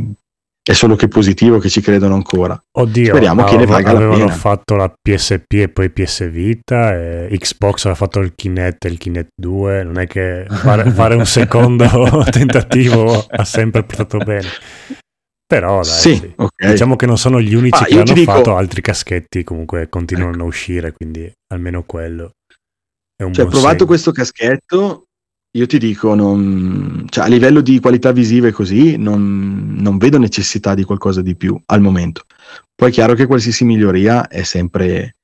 è 0.63 0.73
solo 0.73 0.97
che 0.97 1.07
positivo 1.07 1.59
che 1.59 1.69
ci 1.69 1.81
credono 1.81 2.15
ancora. 2.15 2.61
oddio 2.79 3.15
Speriamo 3.15 3.45
che 3.45 3.57
ne 3.57 3.67
valga 3.67 3.93
la 3.93 3.99
avevano 3.99 4.25
pena. 4.25 4.33
fatto 4.33 4.75
la 4.75 4.93
PSP 5.01 5.53
e 5.53 5.69
poi 5.69 5.91
PS 5.91 6.29
Vita 6.29 6.93
Xbox 7.29 7.85
aveva 7.85 7.95
fatto 7.95 8.19
il 8.19 8.35
Kinect 8.35 8.85
e 8.85 8.89
il 8.89 8.99
Kinect 8.99 9.29
2 9.41 9.85
non 9.85 9.99
è 10.01 10.09
che 10.09 10.45
fare, 10.49 10.91
fare 10.91 11.15
un 11.15 11.27
secondo 11.27 11.87
tentativo 12.31 13.27
ha 13.29 13.45
sempre 13.45 13.85
portato 13.85 14.19
bene 14.19 14.49
però 15.47 15.83
dai 15.83 15.91
Sì, 15.93 16.15
sì. 16.17 16.33
ok. 16.37 16.71
Diciamo 16.71 16.97
che 16.97 17.07
non 17.07 17.17
sono 17.19 17.41
gli 17.41 17.55
unici 17.55 17.83
Ah, 17.83 17.87
che 17.87 17.95
hanno 18.01 18.13
dico- 18.13 18.33
fatto 18.33 18.57
altri 18.57 18.81
caschetti, 18.81 19.45
comunque 19.45 19.89
continuano 19.89 20.43
a 20.43 20.47
uscire, 20.47 20.93
quindi 20.93 21.31
almeno 21.53 21.85
quello 21.85 22.33
è 23.17 23.23
un 23.23 23.33
Cioè, 23.33 23.45
buon 23.45 23.55
provato 23.55 23.75
segno. 23.77 23.87
questo 23.87 24.13
caschetto, 24.13 25.05
io 25.57 25.67
ti 25.67 25.79
dico, 25.79 26.15
non, 26.15 27.07
cioè, 27.09 27.25
a 27.25 27.29
livello 27.29 27.61
di 27.63 27.81
qualità 27.81 28.13
visiva 28.13 28.47
e 28.49 28.53
così, 28.53 28.97
non, 28.99 29.75
non 29.79 29.97
vedo 29.97 30.19
necessità 30.19 30.75
di 30.75 30.85
qualcosa 30.85 31.23
di 31.23 31.35
più 31.35 31.59
al 31.67 31.81
momento. 31.81 32.25
Poi 32.75 32.91
è 32.91 32.93
chiaro 32.93 33.15
che 33.15 33.27
qualsiasi 33.27 33.65
miglioria 33.65 34.29
è 34.29 34.43
sempre 34.43 35.15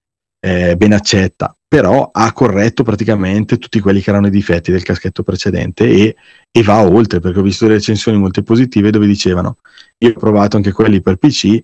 eh, 0.44 0.74
ben 0.76 0.92
accetta, 0.94 1.54
però 1.68 2.08
ha 2.12 2.32
corretto 2.32 2.82
praticamente 2.82 3.58
tutti 3.58 3.78
quelli 3.80 4.00
che 4.00 4.08
erano 4.10 4.28
i 4.28 4.30
difetti 4.30 4.72
del 4.72 4.82
caschetto 4.82 5.22
precedente 5.22 5.86
e, 5.86 6.16
e 6.54 6.62
va 6.62 6.82
oltre, 6.86 7.18
perché 7.18 7.38
ho 7.38 7.42
visto 7.42 7.64
delle 7.64 7.78
recensioni 7.78 8.18
molto 8.18 8.42
positive 8.42 8.90
dove 8.90 9.06
dicevano, 9.06 9.56
io 9.98 10.10
ho 10.10 10.18
provato 10.18 10.56
anche 10.56 10.72
quelli 10.72 11.00
per 11.00 11.16
PC, 11.16 11.62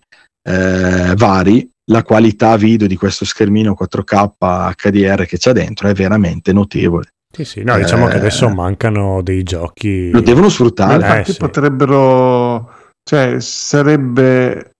eh, 0.48 1.14
vari, 1.14 1.68
la 1.90 2.02
qualità 2.02 2.56
video 2.56 2.86
di 2.86 2.96
questo 2.96 3.24
schermino 3.24 3.76
4K 3.78 4.74
HDR 4.74 5.26
che 5.26 5.36
c'è 5.36 5.52
dentro 5.52 5.88
è 5.88 5.92
veramente 5.92 6.52
notevole. 6.52 7.12
Sì, 7.30 7.44
sì, 7.44 7.62
no, 7.62 7.76
diciamo 7.76 8.06
che 8.06 8.14
Eh, 8.14 8.18
adesso 8.18 8.48
mancano 8.48 9.20
dei 9.22 9.42
giochi. 9.42 10.10
Lo 10.10 10.20
devono 10.20 10.48
sfruttare. 10.48 10.94
infatti 10.94 11.30
eh, 11.30 11.32
sì. 11.34 11.38
potrebbero, 11.38 12.72
cioè 13.02 13.40
sarebbe 13.40 14.70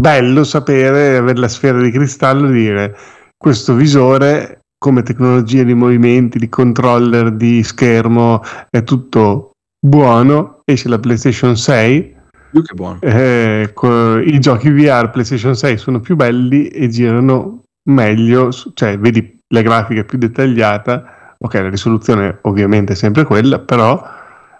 bello 0.00 0.44
sapere, 0.44 1.18
avere 1.18 1.38
la 1.38 1.48
sfera 1.48 1.80
di 1.80 1.90
cristallo 1.90 2.48
e 2.48 2.52
dire 2.52 2.96
questo 3.36 3.74
visore 3.74 4.57
come 4.78 5.02
tecnologia 5.02 5.64
di 5.64 5.74
movimenti, 5.74 6.38
di 6.38 6.48
controller, 6.48 7.32
di 7.32 7.62
schermo 7.64 8.40
è 8.70 8.84
tutto 8.84 9.50
buono, 9.84 10.60
esce 10.64 10.88
la 10.88 10.98
PlayStation 10.98 11.56
6, 11.56 12.16
Più 12.50 12.62
che 12.62 12.74
buono. 12.74 12.98
eh, 13.02 13.70
co- 13.74 14.18
i 14.18 14.38
giochi 14.38 14.70
VR 14.70 15.10
PlayStation 15.10 15.54
6 15.56 15.76
sono 15.78 16.00
più 16.00 16.14
belli 16.16 16.68
e 16.68 16.88
girano 16.88 17.62
meglio, 17.90 18.50
cioè 18.74 18.98
vedi 18.98 19.38
la 19.52 19.62
grafica 19.62 20.04
più 20.04 20.16
dettagliata, 20.18 21.34
ok 21.38 21.54
la 21.54 21.68
risoluzione 21.70 22.38
ovviamente 22.42 22.92
è 22.92 22.96
sempre 22.96 23.24
quella, 23.24 23.58
però 23.58 24.00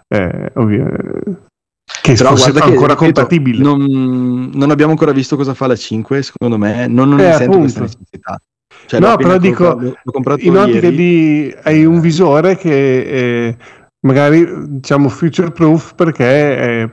eh, 0.07 0.51
ovvi- 0.55 0.83
che 2.01 2.13
Però 2.13 2.29
fosse 2.29 2.51
guarda 2.51 2.65
che, 2.67 2.71
ancora 2.73 2.93
ripeto, 2.93 2.95
compatibile. 3.13 3.63
Non, 3.63 4.49
non 4.53 4.69
abbiamo 4.71 4.91
ancora 4.91 5.11
visto 5.11 5.35
cosa 5.35 5.53
fa 5.53 5.67
la 5.67 5.75
5, 5.75 6.21
secondo 6.21 6.57
me. 6.57 6.87
Non, 6.87 7.09
non 7.09 7.19
Eh, 7.19 7.23
ne 7.23 7.29
sento 7.33 7.43
appunto. 7.43 7.59
questa 7.61 7.79
necessità. 7.81 8.41
Cioè, 8.89 8.99
No, 8.99 9.15
però 9.17 9.37
dico, 9.37 9.79
comprato- 10.03 10.41
in 10.43 10.57
ottica 10.57 10.87
ieri. 10.87 10.95
di 10.95 11.55
hai 11.61 11.85
un 11.85 11.99
visore 11.99 12.57
che 12.57 12.99
eh, 13.47 13.57
magari 14.07 14.47
diciamo 14.67 15.09
future 15.09 15.51
proof 15.51 15.93
perché 15.93 16.57
eh, 16.57 16.89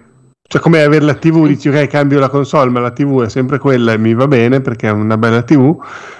cioè 0.46 0.60
come 0.60 0.82
avere 0.82 1.06
la 1.06 1.14
TV 1.14 1.46
dici 1.46 1.70
ok 1.70 1.86
cambio 1.86 2.18
la 2.18 2.28
console 2.28 2.70
ma 2.70 2.80
la 2.80 2.90
TV 2.90 3.22
è 3.24 3.30
sempre 3.30 3.58
quella 3.58 3.94
e 3.94 3.98
mi 3.98 4.12
va 4.12 4.28
bene 4.28 4.60
perché 4.60 4.88
è 4.88 4.90
una 4.90 5.16
bella 5.16 5.42
TV 5.42 5.74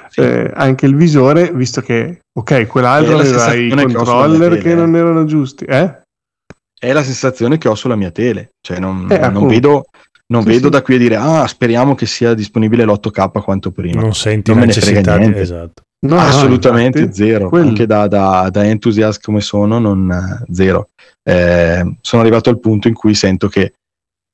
Sì. 0.09 0.21
eh, 0.23 0.51
anche 0.55 0.87
il 0.87 0.97
visore 0.97 1.53
visto 1.53 1.83
che 1.83 2.21
ok 2.33 2.67
quell'altro 2.67 3.19
È 3.21 3.25
la 3.25 3.45
aveva 3.45 3.53
i 3.55 3.69
che 3.69 3.93
controller 3.93 4.53
che 4.55 4.63
tele, 4.63 4.75
non 4.77 4.95
eh. 4.95 4.99
erano 4.99 5.25
giusti 5.27 5.65
eh? 5.67 6.01
È 6.79 6.93
la 6.93 7.03
sensazione 7.03 7.59
che 7.59 7.69
ho 7.69 7.75
sulla 7.75 7.97
mia 7.97 8.11
tele. 8.11 8.51
Cioè, 8.61 8.79
non, 8.79 9.07
non 9.07 9.47
vedo, 9.47 9.85
non 10.29 10.43
Sì, 10.43 10.49
vedo 10.49 10.65
sì. 10.65 10.71
da 10.71 10.83
qui 10.83 10.95
a 10.95 10.99
dire, 10.99 11.17
ah, 11.17 11.47
speriamo 11.47 11.95
che 11.95 12.07
sia 12.07 12.35
disponibile 12.35 12.85
l'8K 12.85 13.43
quanto 13.43 13.71
prima. 13.71 14.01
Non 14.01 14.15
senti 14.15 14.51
Non 14.51 14.61
la 14.61 14.67
me 14.67 14.73
ne 14.75 14.81
frega 14.81 14.99
necessità 14.99 15.17
di... 15.17 15.21
niente. 15.23 15.41
Esatto. 15.41 15.83
No, 16.07 16.15
no, 16.17 16.21
Assolutamente 16.21 16.99
infatti, 17.01 17.17
zero, 17.17 17.49
quello. 17.49 17.69
anche 17.69 17.87
da, 17.87 18.07
da, 18.07 18.49
da 18.51 18.65
entusiast 18.65 19.23
come 19.23 19.41
sono, 19.41 19.79
non, 19.79 20.11
eh, 20.11 20.53
zero. 20.53 20.91
Eh, 21.23 21.97
sono 22.01 22.23
arrivato 22.23 22.51
al 22.51 22.61
punto 22.61 22.87
in 22.89 22.95
cui 22.95 23.15
sento 23.15 23.49
che 23.49 23.73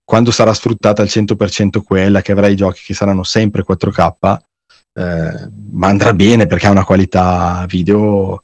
quando 0.05 0.31
sarà 0.31 0.53
sfruttata 0.53 1.01
al 1.03 1.09
100% 1.09 1.83
quella, 1.83 2.21
che 2.21 2.33
avrà 2.33 2.49
i 2.49 2.57
giochi 2.57 2.83
che 2.85 2.95
saranno 2.95 3.23
sempre 3.23 3.65
4K, 3.65 4.37
eh, 4.95 5.51
ma 5.71 5.87
andrà 5.87 6.13
bene 6.13 6.47
perché 6.47 6.67
ha 6.67 6.71
una 6.71 6.85
qualità 6.85 7.65
video 7.69 8.43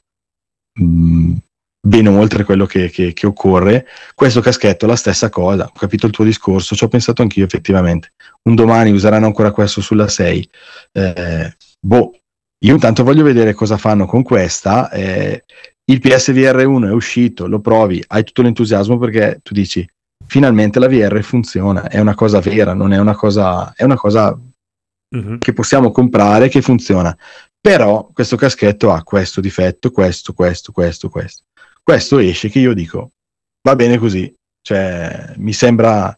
mh, 0.79 1.35
ben 1.81 2.07
oltre 2.09 2.45
quello 2.45 2.67
che, 2.67 2.91
che- 2.91 3.13
che 3.13 3.27
occorre. 3.27 3.87
Questo 4.15 4.41
caschetto 4.41 4.85
è 4.85 4.89
la 4.89 4.97
stessa 4.97 5.29
cosa, 5.29 5.65
ho 5.67 5.79
capito 5.79 6.07
il 6.07 6.13
tuo 6.13 6.25
discorso, 6.25 6.75
ci 6.75 6.85
ho 6.85 6.89
pensato 6.89 7.23
anch'io 7.23 7.45
effettivamente. 7.45 8.13
Un 8.49 8.55
domani 8.55 8.91
useranno 8.91 9.27
ancora 9.27 9.51
questo 9.53 9.81
sulla 9.81 10.09
6. 10.09 10.49
Eh, 10.93 11.57
boh, 11.81 12.13
io 12.65 12.75
intanto 12.75 13.05
voglio 13.05 13.23
vedere 13.23 13.53
cosa 13.55 13.77
fanno 13.77 14.07
con 14.07 14.23
questa. 14.23 14.91
eh, 14.91 15.45
il 15.91 16.01
PSVR 16.01 16.67
1 16.67 16.89
è 16.89 16.93
uscito, 16.93 17.47
lo 17.47 17.61
provi, 17.61 18.03
hai 18.09 18.23
tutto 18.25 18.43
l'entusiasmo 18.43 18.99
perché 18.99 19.41
tu 19.43 19.55
dici 19.55 19.89
finalmente 20.27 20.79
la 20.79 20.89
VR 20.89 21.23
funziona, 21.23 21.89
è 21.89 21.99
una 22.01 22.15
cosa 22.15 22.41
vera, 22.41 22.75
non 22.75 22.93
è 22.93 22.99
una 22.99 23.15
cosa, 23.15 23.73
è 23.75 23.85
una 23.85 23.97
cosa 23.97 24.39
Mhm. 25.17 25.39
che 25.39 25.55
possiamo 25.55 25.91
comprare 25.91 26.49
che 26.49 26.61
funziona. 26.61 27.17
Però 27.61 28.11
questo 28.13 28.37
caschetto 28.37 28.93
ha 28.93 29.03
questo 29.03 29.41
difetto, 29.41 29.91
questo, 29.91 30.35
questo, 30.35 30.71
questo, 30.73 31.09
questo. 31.09 31.45
Questo 31.89 32.19
esce 32.19 32.51
che 32.51 32.59
io 32.59 32.75
dico, 32.75 33.13
va 33.67 33.75
bene 33.75 33.97
così, 33.97 34.31
cioè 34.61 35.33
mi 35.37 35.55
sembra 35.55 36.15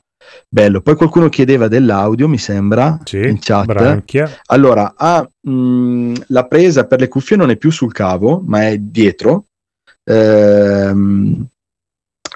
bello. 0.49 0.81
Poi 0.81 0.97
qualcuno 0.97 1.29
chiedeva 1.29 1.69
dell'audio, 1.69 2.27
mi 2.27 2.39
sembra, 2.39 2.99
Sì, 3.05 3.19
in 3.19 3.39
chat. 3.39 3.67
branchia. 3.67 4.29
Allora, 4.47 4.95
ha, 4.97 5.25
mh, 5.43 6.15
la 6.27 6.45
presa 6.49 6.87
per 6.87 6.99
le 6.99 7.07
cuffie 7.07 7.37
non 7.37 7.51
è 7.51 7.57
più 7.57 7.71
sul 7.71 7.93
cavo, 7.93 8.43
ma 8.45 8.67
è 8.67 8.79
dietro. 8.79 9.45
Ehm, 10.11 11.47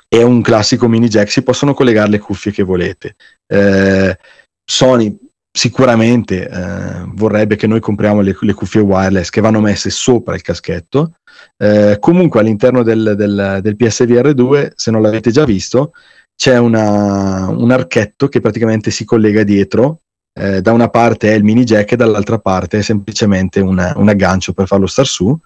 è 0.07 0.23
un 0.23 0.41
classico 0.41 0.87
mini 0.87 1.09
jack, 1.09 1.29
si 1.29 1.43
possono 1.43 1.75
collegare 1.75 2.11
le 2.11 2.21
cuffie 2.21 2.53
che 2.53 2.63
volete. 2.63 3.17
Eh, 3.53 4.17
Sony 4.65 5.19
sicuramente 5.57 6.49
eh, 6.49 7.05
vorrebbe 7.15 7.55
che 7.55 7.69
noi 7.69 7.79
compriamo 7.79 8.21
le, 8.21 8.37
le 8.39 8.55
cuffie 8.55 8.81
wireless 8.81 9.31
che 9.31 9.41
vanno 9.41 9.61
messe 9.61 9.89
sopra 9.89 10.35
il 10.35 10.43
caschetto. 10.43 11.13
Eh, 11.57 11.99
comunque 12.01 12.41
all'interno 12.41 12.83
del, 12.83 13.15
del, 13.17 13.61
del 13.63 13.77
PSVR 13.77 14.35
2, 14.35 14.73
se 14.75 14.91
non 14.91 15.01
l'avete 15.01 15.31
già 15.31 15.45
visto, 15.45 15.93
c'è 16.35 16.59
una- 16.59 17.49
un 17.49 17.71
archetto 17.71 18.27
che 18.27 18.41
praticamente 18.41 18.91
si 18.91 19.05
collega 19.05 19.45
dietro. 19.45 20.01
Eh, 20.37 20.61
da 20.61 20.73
una 20.73 20.89
parte 20.89 21.31
è 21.31 21.35
il 21.35 21.45
mini 21.45 21.63
jack 21.63 21.93
e 21.93 21.97
dall'altra 21.97 22.41
parte 22.41 22.79
è 22.79 22.83
semplicemente 22.83 23.61
un, 23.61 23.93
un 23.95 24.09
aggancio 24.09 24.53
per 24.53 24.67
farlo 24.67 24.89
star 24.89 25.07
su 25.07 25.39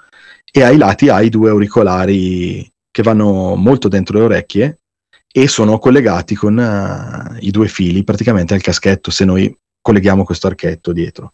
e 0.50 0.62
ai 0.62 0.78
lati 0.78 1.10
hai 1.10 1.28
due 1.28 1.50
auricolari 1.50 2.66
che 2.90 3.02
vanno 3.02 3.54
molto 3.54 3.88
dentro 3.88 4.16
le 4.16 4.24
orecchie 4.24 4.78
e 5.30 5.46
sono 5.46 5.78
collegati 5.78 6.34
con 6.34 6.58
eh, 6.58 7.36
i 7.40 7.50
due 7.50 7.68
fili 7.68 8.02
praticamente 8.02 8.54
al 8.54 8.62
caschetto 8.62 9.10
se 9.10 9.26
noi 9.26 9.54
colleghiamo 9.88 10.22
questo 10.22 10.48
archetto 10.48 10.92
dietro. 10.92 11.32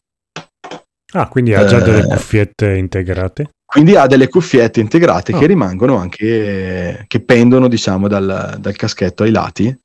Ah, 1.15 1.27
quindi 1.27 1.55
ha 1.55 1.65
già 1.65 1.81
delle 1.81 2.03
Eh, 2.05 2.07
cuffiette 2.07 2.77
integrate? 2.77 3.51
Quindi 3.65 3.97
ha 3.97 4.07
delle 4.07 4.29
cuffiette 4.29 4.79
integrate 4.79 5.35
Oh. 5.35 5.39
che 5.41 5.47
rimangono 5.47 5.97
anche, 5.97 7.05
che 7.09 7.21
pendono 7.21 7.67
diciamo 7.67 8.07
dal, 8.07 8.57
dal 8.61 8.77
caschetto 8.77 9.25
ai 9.25 9.33
lati. 9.33 9.77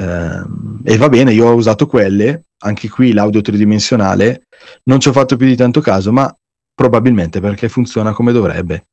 Ehm, 0.00 0.80
e 0.84 0.96
va 0.96 1.08
bene, 1.10 1.34
io 1.34 1.48
ho 1.48 1.54
usato 1.54 1.86
quelle, 1.86 2.44
anche 2.64 2.88
qui 2.88 3.12
l'audio 3.12 3.42
tridimensionale, 3.42 4.46
non 4.84 4.98
ci 4.98 5.08
ho 5.08 5.12
fatto 5.12 5.36
più 5.36 5.46
di 5.46 5.56
tanto 5.56 5.82
caso, 5.82 6.12
ma 6.12 6.34
probabilmente 6.74 7.40
perché 7.40 7.68
funziona 7.68 8.14
come 8.14 8.32
dovrebbe. 8.32 8.86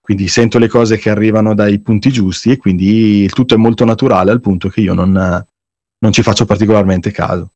Quindi 0.00 0.26
sento 0.26 0.58
le 0.58 0.66
cose 0.66 0.96
che 0.96 1.10
arrivano 1.10 1.54
dai 1.54 1.78
punti 1.80 2.10
giusti 2.10 2.50
e 2.50 2.56
quindi 2.56 3.22
il 3.22 3.32
tutto 3.32 3.54
è 3.54 3.56
molto 3.56 3.84
naturale 3.84 4.32
al 4.32 4.40
punto 4.40 4.68
che 4.68 4.80
io 4.80 4.94
non, 4.94 5.12
non 5.12 6.12
ci 6.12 6.22
faccio 6.22 6.44
particolarmente 6.44 7.12
caso. 7.12 7.52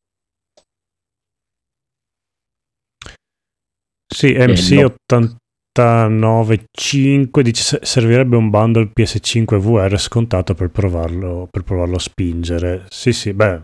Sì, 4.06 4.32
MC 4.32 4.84
895 4.84 7.42
dice 7.42 7.62
se- 7.62 7.80
servirebbe 7.82 8.36
un 8.36 8.50
bundle 8.50 8.90
PS5 8.92 9.58
VR 9.58 9.98
scontato 9.98 10.54
per 10.54 10.70
provarlo, 10.70 11.48
per 11.50 11.62
provarlo 11.62 11.96
a 11.96 12.00
spingere. 12.00 12.84
Sì, 12.88 13.12
sì, 13.12 13.32
beh, 13.32 13.62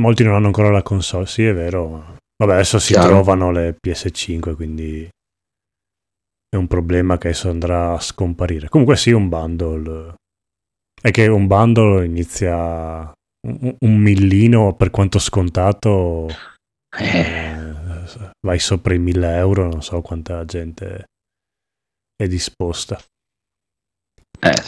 molti 0.00 0.22
non 0.24 0.34
hanno 0.34 0.46
ancora 0.46 0.70
la 0.70 0.82
console, 0.82 1.26
sì, 1.26 1.44
è 1.44 1.54
vero. 1.54 2.16
Vabbè, 2.36 2.54
adesso 2.54 2.78
si 2.78 2.92
Chiaro. 2.94 3.08
trovano 3.08 3.50
le 3.50 3.76
PS5, 3.78 4.54
quindi 4.54 5.06
è 6.48 6.56
un 6.56 6.66
problema 6.66 7.18
che 7.18 7.28
adesso 7.28 7.50
andrà 7.50 7.92
a 7.92 8.00
scomparire. 8.00 8.68
Comunque 8.68 8.96
sì, 8.96 9.10
un 9.12 9.28
bundle. 9.28 10.14
È 11.00 11.10
che 11.10 11.26
un 11.28 11.46
bundle 11.46 12.04
inizia 12.04 13.10
un, 13.46 13.76
un 13.78 13.96
millino 13.96 14.74
per 14.74 14.90
quanto 14.90 15.18
scontato. 15.18 16.28
eh, 16.98 17.59
vai 18.46 18.58
sopra 18.58 18.94
i 18.94 18.98
1000 18.98 19.36
euro, 19.36 19.68
non 19.68 19.82
so 19.82 20.00
quanta 20.00 20.44
gente 20.44 21.04
è 22.16 22.26
disposta. 22.26 23.00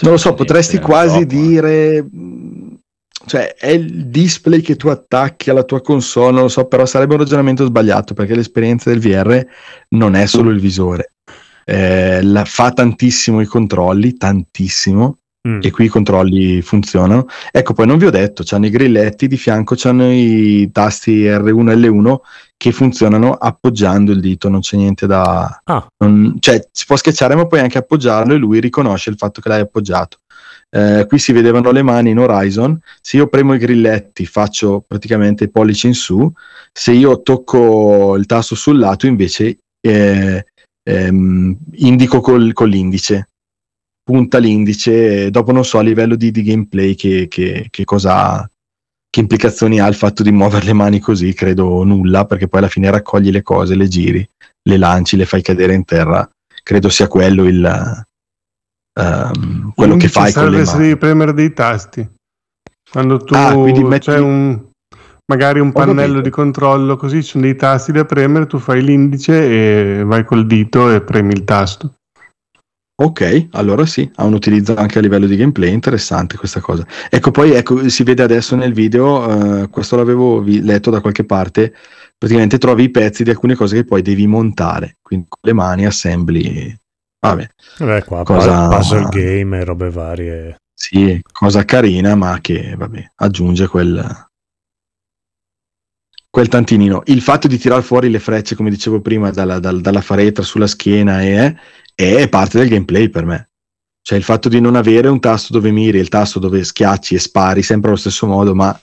Non 0.02 0.12
lo 0.12 0.18
so, 0.18 0.34
potresti 0.34 0.78
quasi 0.78 1.24
dire, 1.24 2.02
mh, 2.02 2.78
cioè 3.26 3.54
è 3.54 3.68
il 3.68 4.08
display 4.08 4.60
che 4.60 4.76
tu 4.76 4.88
attacchi 4.88 5.48
alla 5.48 5.64
tua 5.64 5.80
console, 5.80 6.32
non 6.32 6.42
lo 6.42 6.48
so, 6.48 6.66
però 6.66 6.84
sarebbe 6.84 7.14
un 7.14 7.20
ragionamento 7.20 7.64
sbagliato 7.64 8.12
perché 8.12 8.34
l'esperienza 8.34 8.90
del 8.90 9.00
VR 9.00 9.46
non 9.90 10.14
è 10.14 10.26
solo 10.26 10.50
il 10.50 10.60
visore, 10.60 11.12
Eh, 11.64 12.20
la- 12.22 12.44
fa 12.44 12.72
tantissimo 12.72 13.40
i 13.40 13.46
controlli, 13.46 14.16
tantissimo, 14.16 15.18
Mm. 15.48 15.58
e 15.60 15.70
qui 15.72 15.86
i 15.86 15.88
controlli 15.88 16.62
funzionano. 16.62 17.26
Ecco, 17.50 17.72
poi 17.72 17.86
non 17.86 17.98
vi 17.98 18.06
ho 18.06 18.10
detto, 18.10 18.44
c'hanno 18.44 18.66
i 18.66 18.70
grilletti, 18.70 19.26
di 19.26 19.36
fianco 19.36 19.74
c'hanno 19.76 20.12
i 20.12 20.70
tasti 20.72 21.24
R1 21.24 21.70
e 21.70 21.74
L1 21.74 22.16
che 22.56 22.70
funzionano 22.70 23.32
appoggiando 23.32 24.12
il 24.12 24.20
dito, 24.20 24.48
non 24.48 24.60
c'è 24.60 24.76
niente 24.76 25.08
da... 25.08 25.60
Ah. 25.64 25.84
non- 25.98 26.36
cioè, 26.38 26.64
si 26.70 26.86
può 26.86 26.94
schiacciare 26.94 27.34
ma 27.34 27.46
puoi 27.46 27.58
anche 27.58 27.78
appoggiarlo 27.78 28.34
e 28.34 28.36
lui 28.36 28.60
riconosce 28.60 29.10
il 29.10 29.16
fatto 29.16 29.40
che 29.40 29.48
l'hai 29.48 29.62
appoggiato. 29.62 30.18
Eh, 30.70 31.06
qui 31.08 31.18
si 31.18 31.32
vedevano 31.32 31.72
le 31.72 31.82
mani 31.82 32.10
in 32.10 32.18
Horizon, 32.18 32.78
se 33.00 33.16
io 33.16 33.26
premo 33.26 33.54
i 33.54 33.58
grilletti 33.58 34.24
faccio 34.24 34.84
praticamente 34.86 35.44
i 35.44 35.50
pollici 35.50 35.88
in 35.88 35.94
su, 35.94 36.32
se 36.72 36.92
io 36.92 37.20
tocco 37.20 38.14
il 38.16 38.26
tasto 38.26 38.54
sul 38.54 38.78
lato 38.78 39.06
invece 39.06 39.58
eh, 39.80 40.46
ehm, 40.82 41.56
indico 41.72 42.20
col- 42.20 42.52
con 42.52 42.68
l'indice 42.68 43.26
punta 44.04 44.38
l'indice, 44.38 45.30
dopo 45.30 45.52
non 45.52 45.64
so 45.64 45.78
a 45.78 45.82
livello 45.82 46.16
di, 46.16 46.30
di 46.30 46.42
gameplay 46.42 46.94
che, 46.94 47.28
che- 47.28 47.68
che 47.70 47.84
cosa 47.84 48.46
che 49.08 49.20
implicazioni 49.20 49.78
ha 49.78 49.86
il 49.86 49.94
fatto 49.94 50.22
di 50.22 50.32
muovere 50.32 50.64
le 50.64 50.72
mani 50.72 50.98
così, 50.98 51.34
credo 51.34 51.84
nulla, 51.84 52.24
perché 52.24 52.48
poi 52.48 52.60
alla 52.60 52.68
fine 52.70 52.90
raccogli 52.90 53.30
le 53.30 53.42
cose, 53.42 53.74
le 53.74 53.86
giri, 53.86 54.26
le 54.62 54.76
lanci, 54.78 55.16
le 55.18 55.26
fai 55.26 55.42
cadere 55.42 55.74
in 55.74 55.84
terra. 55.84 56.26
Credo 56.62 56.88
sia 56.88 57.08
quello 57.08 57.44
il 57.44 57.62
ehm, 58.98 59.72
quello 59.74 59.96
che 59.96 60.06
L'indice 60.06 60.08
fai 60.08 60.32
con 60.32 60.50
le 60.50 60.64
se 60.64 60.72
mani. 60.72 60.82
devi 60.86 60.96
premere 60.98 61.34
dei 61.34 61.52
tasti. 61.52 62.08
Quando 62.90 63.18
tu 63.18 63.34
Ah, 63.34 63.52
quindi 63.54 63.84
metti- 63.84 64.06
c'è 64.10 64.18
un 64.18 64.60
magari 65.26 65.60
un 65.60 65.68
Ho 65.68 65.72
pannello 65.72 66.02
capito. 66.04 66.20
di 66.20 66.30
controllo 66.30 66.96
così, 66.96 67.22
ci 67.22 67.30
sono 67.30 67.44
dei 67.44 67.56
tasti 67.56 67.92
da 67.92 68.04
premere, 68.04 68.46
tu 68.46 68.58
fai 68.58 68.82
l'indice 68.82 69.98
e 70.00 70.04
vai 70.04 70.24
col 70.24 70.46
dito 70.46 70.90
e 70.90 71.00
premi 71.02 71.32
il 71.32 71.44
tasto. 71.44 71.94
Ok, 73.02 73.48
allora 73.52 73.84
sì, 73.84 74.08
ha 74.14 74.24
un 74.24 74.34
utilizzo 74.34 74.76
anche 74.76 74.98
a 74.98 75.00
livello 75.00 75.26
di 75.26 75.34
gameplay, 75.36 75.72
interessante 75.72 76.36
questa 76.36 76.60
cosa. 76.60 76.86
Ecco, 77.10 77.32
poi 77.32 77.50
ecco, 77.50 77.88
si 77.88 78.04
vede 78.04 78.22
adesso 78.22 78.54
nel 78.54 78.72
video, 78.72 79.62
eh, 79.62 79.68
questo 79.70 79.96
l'avevo 79.96 80.40
vi- 80.40 80.62
letto 80.62 80.88
da 80.88 81.00
qualche 81.00 81.24
parte, 81.24 81.74
praticamente 82.16 82.58
trovi 82.58 82.84
i 82.84 82.90
pezzi 82.90 83.24
di 83.24 83.30
alcune 83.30 83.56
cose 83.56 83.74
che 83.74 83.84
poi 83.84 84.02
devi 84.02 84.28
montare, 84.28 84.98
quindi 85.02 85.26
con 85.28 85.40
le 85.42 85.52
mani 85.52 85.84
assembli, 85.84 86.72
vabbè, 87.18 87.48
Vabbè, 87.78 88.04
qua 88.04 88.22
Cosa- 88.22 88.68
puzzle 88.68 89.08
game 89.08 89.58
e 89.58 89.64
robe 89.64 89.90
varie. 89.90 90.56
sì, 90.72 91.20
cosa 91.32 91.64
carina, 91.64 92.14
ma 92.14 92.38
che, 92.40 92.74
vabbè, 92.76 93.12
aggiunge 93.16 93.66
quel, 93.66 94.28
quel 96.30 96.48
tantinino. 96.48 97.02
Il 97.06 97.20
fatto 97.20 97.46
di 97.48 97.58
tirare 97.58 97.82
fuori 97.82 98.08
le 98.10 98.18
frecce, 98.18 98.54
come 98.54 98.70
dicevo 98.70 99.00
prima, 99.00 99.30
dalla, 99.30 99.58
dal- 99.58 99.80
dalla 99.80 100.00
faretra 100.00 100.42
sulla 100.42 100.66
schiena 100.66 101.20
è, 101.20 101.54
è 102.02 102.28
parte 102.28 102.58
del 102.58 102.68
gameplay 102.68 103.08
per 103.08 103.24
me. 103.24 103.48
Cioè 104.02 104.18
il 104.18 104.24
fatto 104.24 104.48
di 104.48 104.60
non 104.60 104.74
avere 104.74 105.08
un 105.08 105.20
tasto 105.20 105.52
dove 105.52 105.70
miri 105.70 105.98
il 105.98 106.08
tasto 106.08 106.38
dove 106.38 106.64
schiacci 106.64 107.14
e 107.14 107.18
spari 107.18 107.62
sempre 107.62 107.90
allo 107.90 107.98
stesso 107.98 108.26
modo, 108.26 108.54
ma 108.54 108.78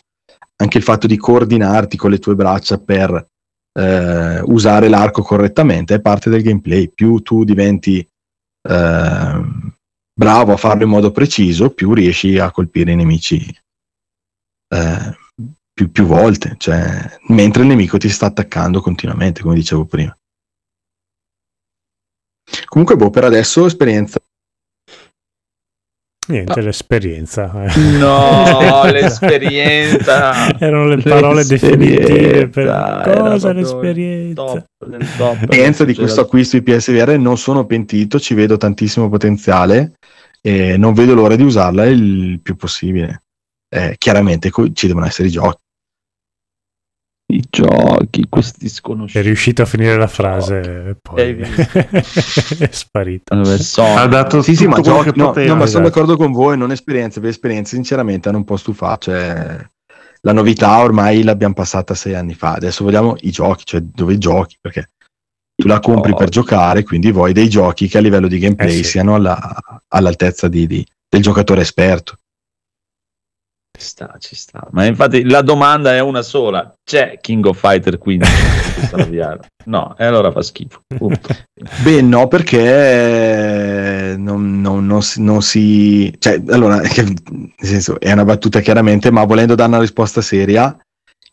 anche 0.55 0.77
il 0.77 0.83
fatto 0.83 1.07
di 1.07 1.17
coordinarti 1.17 1.97
con 1.97 2.11
le 2.11 2.19
tue 2.19 2.35
braccia 2.35 2.77
per 2.77 3.27
eh, 3.73 4.41
usare 4.41 4.87
l'arco 4.87 5.21
correttamente 5.21 5.95
è 5.95 6.01
parte 6.01 6.29
del 6.29 6.41
gameplay. 6.41 6.89
Più 6.89 7.19
tu 7.19 7.43
diventi 7.43 7.99
eh, 7.99 9.41
bravo 10.13 10.53
a 10.53 10.57
farlo 10.57 10.83
in 10.83 10.89
modo 10.89 11.11
preciso, 11.11 11.71
più 11.71 11.93
riesci 11.93 12.37
a 12.37 12.51
colpire 12.51 12.91
i 12.91 12.95
nemici 12.95 13.53
eh, 14.69 15.17
più, 15.73 15.91
più 15.91 16.05
volte, 16.05 16.55
cioè, 16.57 17.19
mentre 17.27 17.63
il 17.63 17.69
nemico 17.69 17.97
ti 17.97 18.09
sta 18.09 18.27
attaccando 18.27 18.81
continuamente, 18.81 19.41
come 19.41 19.55
dicevo 19.55 19.85
prima. 19.85 20.15
Comunque, 22.69 22.95
boh, 22.95 23.09
per 23.09 23.23
adesso 23.23 23.65
esperienza. 23.65 24.19
Niente, 26.27 26.61
l'esperienza. 26.61 27.51
eh. 27.65 27.79
No, 27.97 28.83
l'esperienza. 28.91 30.55
Erano 30.59 30.85
le 30.85 31.01
parole 31.01 31.43
definitive 31.43 32.47
per 32.49 32.65
L'esperienza, 32.65 33.19
cosa 33.31 33.51
l'esperienza. 33.53 34.43
Top 34.43 34.65
del 34.85 35.07
top. 35.17 35.41
Esperienza 35.41 35.85
di 35.85 35.95
questo 35.95 36.21
acquisto 36.21 36.59
di 36.59 36.63
PSVR 36.63 37.17
non 37.17 37.37
sono 37.37 37.65
pentito, 37.65 38.19
ci 38.19 38.35
vedo 38.35 38.57
tantissimo 38.57 39.09
potenziale 39.09 39.93
e 40.41 40.77
non 40.77 40.93
vedo 40.93 41.15
l'ora 41.15 41.35
di 41.35 41.41
usarla 41.43 41.85
il 41.85 42.39
più 42.43 42.55
possibile. 42.55 43.23
Eh, 43.67 43.95
chiaramente 43.97 44.51
co- 44.51 44.71
ci 44.71 44.85
devono 44.85 45.07
essere 45.07 45.29
i 45.29 45.31
giochi. 45.31 45.57
I 47.31 47.43
giochi, 47.47 48.25
questi 48.27 48.65
È 48.65 48.69
sconosciuti. 48.69 49.23
riuscito 49.23 49.61
a 49.61 49.65
finire 49.65 49.95
la 49.97 50.07
frase 50.07 50.59
e 50.61 50.95
poi 50.99 51.37
è 51.37 52.69
sparito. 52.71 53.43
Sono? 53.57 53.97
Ha 53.97 54.07
dato 54.07 54.41
Sì, 54.41 54.55
sì, 54.55 54.65
ma 54.65 54.79
quello 54.79 54.97
giochi, 54.97 55.11
che 55.11 55.17
no, 55.19 55.25
poteva. 55.27 55.53
no, 55.53 55.59
ma 55.59 55.65
sono 55.67 55.85
esatto. 55.85 56.01
d'accordo 56.01 56.17
con 56.23 56.31
voi, 56.31 56.57
non 56.57 56.71
esperienze, 56.71 57.19
per 57.19 57.29
esperienze 57.29 57.75
sinceramente 57.75 58.29
hanno 58.29 58.39
un 58.39 58.45
po' 58.45 58.57
stufato, 58.57 59.11
cioè 59.11 59.57
la 60.21 60.33
novità 60.33 60.79
ormai 60.79 61.21
l'abbiamo 61.23 61.53
passata 61.53 61.93
sei 61.93 62.15
anni 62.15 62.33
fa, 62.33 62.53
adesso 62.53 62.83
vogliamo 62.83 63.15
i 63.19 63.29
giochi, 63.29 63.63
cioè 63.63 63.81
dove 63.81 64.17
giochi, 64.17 64.57
perché 64.59 64.89
tu 65.55 65.67
la 65.67 65.79
compri 65.79 66.11
Oh. 66.13 66.15
per 66.15 66.29
giocare, 66.29 66.83
quindi 66.83 67.11
vuoi 67.11 67.31
dei 67.33 67.47
giochi 67.47 67.87
che 67.87 67.99
a 67.99 68.01
livello 68.01 68.27
di 68.27 68.39
gameplay 68.39 68.69
Eh 68.79 68.83
sì. 68.83 68.83
siano 68.83 69.13
alla- 69.13 69.61
all'altezza 69.89 70.47
di- 70.47 70.65
di- 70.65 70.85
del 71.07 71.21
giocatore 71.21 71.61
esperto. 71.61 72.15
Ci 73.79 73.85
sta, 73.87 74.13
ci 74.19 74.35
sta. 74.35 74.67
Ma 74.71 74.85
infatti 74.85 75.23
la 75.23 75.41
domanda 75.41 75.93
è 75.95 76.01
una 76.01 76.21
sola: 76.21 76.73
c'è 76.83 77.17
King 77.21 77.45
of 77.45 77.57
Fighter 77.57 77.97
15 77.97 78.31
su 78.31 78.73
questa 78.73 79.05
VR? 79.05 79.39
No, 79.65 79.95
e 79.97 80.03
allora 80.05 80.31
fa 80.31 80.41
schifo. 80.41 80.81
Punto. 80.85 81.29
Beh, 81.83 82.01
no, 82.01 82.27
perché 82.27 84.15
non, 84.17 84.59
non- 84.61 84.85
non 84.85 85.01
si, 85.01 85.21
non 85.21 85.41
si- 85.41 86.13
Cioè, 86.19 86.41
allora, 86.49 86.79
che- 86.81 87.03
nel 87.03 87.51
senso, 87.57 87.99
è 87.99 88.11
una 88.11 88.25
battuta 88.25 88.59
chiaramente, 88.59 89.11
ma 89.11 89.23
volendo 89.23 89.55
dare 89.55 89.69
una 89.69 89.79
risposta 89.79 90.21
seria, 90.21 90.77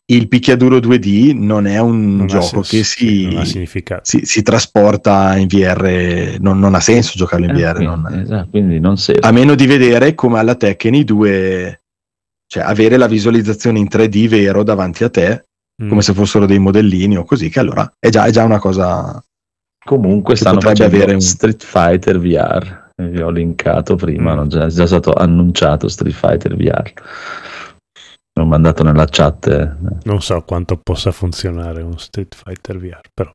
il 0.09 0.29
picchiaduro 0.29 0.79
2D 0.79 1.33
non 1.35 1.67
è 1.67 1.81
un 1.81 2.17
Non 2.17 2.27
gioco 2.29 2.63
senso, 2.63 2.77
che 2.77 2.85
si, 2.85 3.67
si, 4.03 4.25
si 4.25 4.43
trasporta 4.43 5.37
in 5.37 5.49
VR, 5.49 6.37
non, 6.39 6.61
non 6.61 6.77
ha 6.77 6.81
senso 6.81 7.15
giocarlo 7.17 7.47
in 7.47 7.51
Eh, 7.51 7.55
VR, 7.55 7.75
quindi, 7.75 7.85
non- 8.03 8.21
esatto, 8.21 8.49
quindi 8.51 8.79
non 8.79 8.97
serve. 8.99 9.27
a 9.27 9.33
meno 9.33 9.55
di 9.57 9.67
vedere 9.67 10.15
come 10.15 10.39
alla 10.39 10.55
Tekken 10.55 10.95
i 10.95 11.03
due, 11.05 11.81
cioè 12.47 12.63
avere 12.63 12.97
la 12.97 13.07
visualizzazione 13.09 13.79
in 13.79 13.87
3D 13.89 14.29
vero 14.29 14.63
davanti 14.63 15.05
a 15.05 15.11
te, 15.11 15.45
Mm. 15.83 15.89
come 15.91 16.01
se 16.01 16.15
fossero 16.15 16.47
dei 16.47 16.59
modellini 16.59 17.19
o 17.19 17.25
così, 17.25 17.51
che 17.51 17.61
allora 17.61 17.91
è 17.99 18.09
già, 18.09 18.25
è 18.25 18.31
già 18.31 18.45
una 18.45 18.59
cosa... 18.59 19.23
Comunque 19.85 20.35
stanno 20.35 20.59
facendo 20.61 20.97
avere 20.97 21.13
un- 21.13 21.21
Street 21.21 21.63
Fighter 21.63 22.19
VR. 22.19 22.85
Vi 22.97 23.21
ho 23.21 23.29
linkato 23.29 23.95
prima, 23.95 24.33
Mm. 24.35 24.39
hanno 24.39 24.47
già, 24.47 24.65
è 24.65 24.69
già 24.69 24.87
stato 24.87 25.13
annunciato 25.13 25.87
Street 25.89 26.15
Fighter 26.15 26.57
VR. 26.57 26.93
L'ho 28.39 28.47
mandato 28.47 28.83
nella 28.83 29.05
chat. 29.09 29.47
eh. 29.49 29.71
Non 30.05 30.23
so 30.23 30.41
quanto 30.43 30.79
possa 30.83 31.11
funzionare 31.13 31.83
un 31.83 31.99
Street 31.99 32.35
Fighter 32.35 32.79
VR, 32.79 33.01
però. 33.13 33.31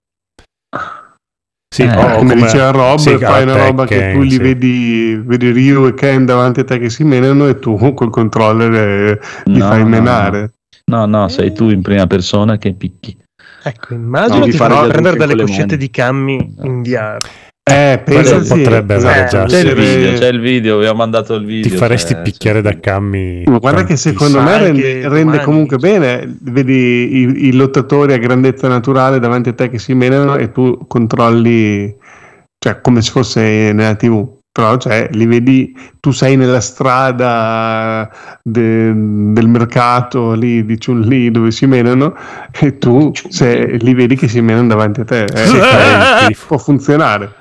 Sì, 1.73 1.83
Eh, 1.83 1.87
o 1.95 2.17
come 2.17 2.33
come- 2.33 2.35
diceva 2.35 2.69
Rob, 2.71 2.97
sì, 2.97 3.17
fai 3.17 3.43
una 3.43 3.55
roba 3.55 3.85
che 3.85 4.11
tu 4.11 4.19
li 4.21 4.31
sì. 4.31 4.37
vedi, 4.39 5.21
vedi 5.23 5.51
Ryu 5.51 5.85
e 5.85 5.93
Ken 5.93 6.25
davanti 6.25 6.59
a 6.59 6.63
te 6.65 6.77
che 6.79 6.89
si 6.89 7.05
menano 7.05 7.47
e 7.47 7.59
tu 7.59 7.77
col 7.95 8.09
controller 8.09 8.73
eh, 8.73 9.19
li 9.45 9.57
No, 9.59 9.67
fai 9.67 9.83
no, 9.83 9.87
menare. 9.87 10.51
No, 10.87 11.05
no, 11.05 11.29
sei 11.29 11.53
tu 11.53 11.69
in 11.69 11.81
prima 11.81 12.05
persona 12.07 12.57
che 12.57 12.73
picchi. 12.73 13.15
Ecco, 13.63 13.93
immagino 13.93 14.39
Devi 14.39 14.51
di 14.51 14.57
gli 14.57 14.57
prendere 14.57 14.97
adulti 14.97 15.17
delle 15.17 15.27
con 15.27 15.35
le 15.37 15.43
coscette 15.43 15.65
mani. 15.67 15.77
di 15.77 15.89
cammi 15.91 16.55
in 16.63 16.81
VR. 16.81 17.17
Eh, 17.63 18.01
Quello 18.03 18.21
pensa 18.21 18.43
sì, 18.43 18.61
potrebbe 18.61 18.97
già 18.97 19.43
C'è 19.45 19.59
il 19.59 19.75
video, 19.75 20.17
c'è 20.17 20.27
il 20.29 20.39
video, 20.41 20.79
vi 20.79 20.87
ho 20.87 20.95
mandato 20.95 21.35
il 21.35 21.45
video. 21.45 21.69
Ti 21.69 21.77
faresti 21.77 22.15
c'è- 22.15 22.21
picchiare 22.21 22.61
da 22.61 22.79
cammi. 22.79 23.43
Ma 23.45 23.59
guarda 23.59 23.83
che 23.83 23.95
secondo 23.97 24.41
me 24.41 24.57
rende, 24.57 25.07
rende 25.07 25.41
comunque 25.41 25.77
bene, 25.77 26.37
vedi 26.41 26.73
i, 26.73 27.47
i 27.47 27.53
lottatori 27.53 28.13
a 28.13 28.17
grandezza 28.17 28.67
naturale 28.67 29.19
davanti 29.19 29.49
a 29.49 29.53
te 29.53 29.69
che 29.69 29.77
si 29.77 29.93
menano 29.93 30.37
e 30.37 30.51
tu 30.51 30.85
controlli, 30.87 31.95
cioè 32.57 32.81
come 32.81 33.01
se 33.03 33.11
fosse 33.11 33.71
nella 33.73 33.93
tv, 33.95 34.27
però 34.51 34.77
cioè, 34.77 35.07
li 35.11 35.27
vedi, 35.27 35.71
tu 35.99 36.09
sei 36.11 36.35
nella 36.37 36.61
strada 36.61 38.09
de- 38.41 38.91
del 38.91 39.47
mercato 39.47 40.33
lì 40.33 40.65
di 40.65 40.77
Chun-Li 40.79 41.29
dove 41.29 41.51
si 41.51 41.67
menano 41.67 42.15
e 42.59 42.79
tu 42.79 43.11
se, 43.29 43.77
li 43.79 43.93
vedi 43.93 44.15
che 44.15 44.27
si 44.27 44.41
menano 44.41 44.67
davanti 44.67 45.01
a 45.01 45.05
te. 45.05 45.25
Eh, 45.25 46.27
il 46.27 46.37
può 46.47 46.57
funzionare. 46.57 47.35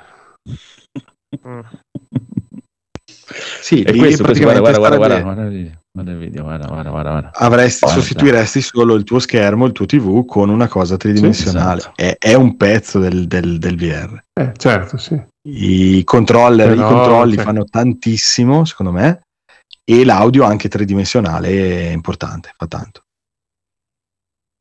Sì, 3.61 3.81
E 3.83 3.95
questo, 3.95 4.23
questo 4.23 4.43
guarda, 4.43 4.59
guarda, 4.59 4.77
guarda, 4.79 4.97
praticamente 4.97 5.21
guarda, 5.21 5.21
guarda 5.21 5.41
il 5.43 5.49
video, 5.49 5.79
guarda 5.93 6.11
il 6.11 6.17
video, 6.17 6.43
guarda, 6.43 6.67
guarda, 6.67 6.89
guarda, 6.89 7.09
guarda. 7.11 7.31
avresti, 7.33 7.79
Guarda. 7.85 7.99
sostituiresti 8.01 8.61
solo 8.61 8.95
il 8.95 9.03
tuo 9.03 9.19
schermo, 9.19 9.65
il 9.65 9.71
tuo 9.71 9.85
TV 9.85 10.25
con 10.25 10.49
una 10.49 10.67
cosa 10.67 10.97
tridimensionale. 10.97 11.79
esatto. 11.79 11.95
è, 11.95 12.15
è 12.19 12.33
un 12.33 12.57
pezzo 12.57 12.99
del, 12.99 13.27
del- 13.27 13.57
del 13.59 13.77
VR. 13.77 14.21
Eh, 14.33 14.51
certo, 14.57 14.97
sì. 14.97 15.21
I 15.47 16.03
controller, 16.03 16.69
Però, 16.69 16.85
i 16.85 16.93
controlli 16.93 17.35
cioè- 17.35 17.43
fanno 17.45 17.63
tantissimo, 17.63 18.65
secondo 18.65 18.91
me, 18.91 19.21
e 19.83 20.03
l'audio 20.03 20.43
anche 20.43 20.67
tridimensionale 20.67 21.49
è 21.87 21.91
importante, 21.91 22.51
fa 22.57 22.67
tanto. 22.67 23.03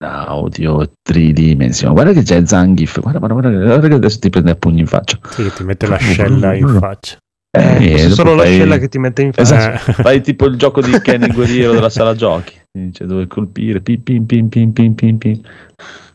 Audio 0.02 0.90
tridimensionale. 1.02 2.00
Guarda 2.00 2.20
che 2.20 2.26
c'è 2.26 2.46
Zangief. 2.46 3.00
Guarda, 3.00 3.18
guarda, 3.18 3.40
guarda, 3.50 3.64
guarda 3.64 3.88
che 3.88 3.94
adesso 3.94 4.18
ti 4.18 4.30
prende 4.30 4.50
a 4.52 4.54
pugni 4.54 4.80
in 4.80 4.86
faccia. 4.86 5.18
Sì, 5.28 5.42
che 5.42 5.52
ti 5.52 5.62
mette 5.64 5.86
l'ascella 5.86 6.54
in 6.54 6.68
faccia. 6.80 7.16
Eh, 7.52 7.84
e 7.84 7.90
fosse 7.98 8.10
solo 8.10 8.36
fai- 8.36 8.50
l'ascella 8.50 8.78
che 8.78 8.88
ti 8.88 8.98
mette 8.98 9.22
in 9.22 9.32
faccia. 9.32 9.74
Esatto. 9.74 9.90
Eh. 9.90 10.02
Fai 10.02 10.20
tipo 10.22 10.46
il 10.46 10.56
gioco 10.56 10.80
di 10.80 10.98
Kenny 11.00 11.32
Guerriero 11.32 11.72
della 11.72 11.90
sala 11.90 12.14
giochi. 12.16 12.54
Dice 12.72 13.04
dove 13.06 13.26
colpire. 13.26 13.80
Pim, 13.80 14.00
pim, 14.02 14.24
pim, 14.24 14.48
pim, 14.48 14.72
pim, 14.72 14.94
pim, 14.94 15.18
pim. 15.18 15.40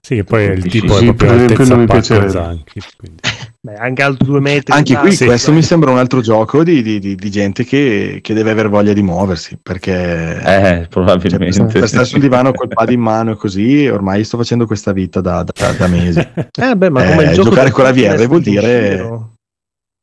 Sì, 0.05 0.23
poi 0.23 0.43
il 0.45 0.65
tipo 0.67 0.93
sì, 0.97 1.07
è 1.07 1.15
proprio 1.15 1.47
per 1.47 1.61
esempio 1.61 1.95
altezza 1.95 2.13
non 2.17 2.25
mi. 2.25 2.29
Zanchi. 2.31 2.79
quindi. 2.95 3.21
Beh, 3.59 3.73
anche 3.73 4.03
alto 4.03 4.23
due 4.25 4.39
metri. 4.39 4.71
Anche 4.71 4.95
qui 4.97 5.11
Sì, 5.11 5.25
questo 5.25 5.49
sì. 5.49 5.55
mi 5.55 5.63
sembra 5.63 5.89
un 5.89 5.97
altro 5.97 6.21
gioco 6.21 6.63
di, 6.63 6.83
di- 6.83 6.99
di- 6.99 7.15
di 7.15 7.31
gente 7.31 7.63
che, 7.63 8.19
che 8.21 8.33
deve 8.35 8.51
aver 8.51 8.69
voglia 8.69 8.93
di 8.93 9.01
muoversi, 9.01 9.57
perché 9.59 10.35
Eh, 10.37 10.41
cioè, 10.43 10.87
probabilmente. 10.89 11.79
per 11.79 11.87
stare 11.87 12.05
sul 12.05 12.19
divano 12.19 12.51
col 12.53 12.67
pad 12.67 12.91
in 12.91 12.99
mano 12.99 13.31
e 13.31 13.35
così, 13.35 13.87
ormai 13.87 14.23
sto 14.23 14.37
facendo 14.37 14.67
questa 14.67 14.91
vita 14.91 15.21
da, 15.21 15.43
da- 15.43 15.71
da 15.71 15.87
mesi. 15.87 16.19
Eh, 16.19 16.75
beh, 16.75 16.89
ma 16.91 17.03
come 17.03 17.23
Eh, 17.23 17.27
il 17.29 17.33
gioco 17.33 17.49
giocare 17.49 17.71
con 17.71 17.83
la 17.85 17.91
VR 17.91 18.27
vuol 18.27 18.41
di 18.43 18.51
dire-. 18.51 19.09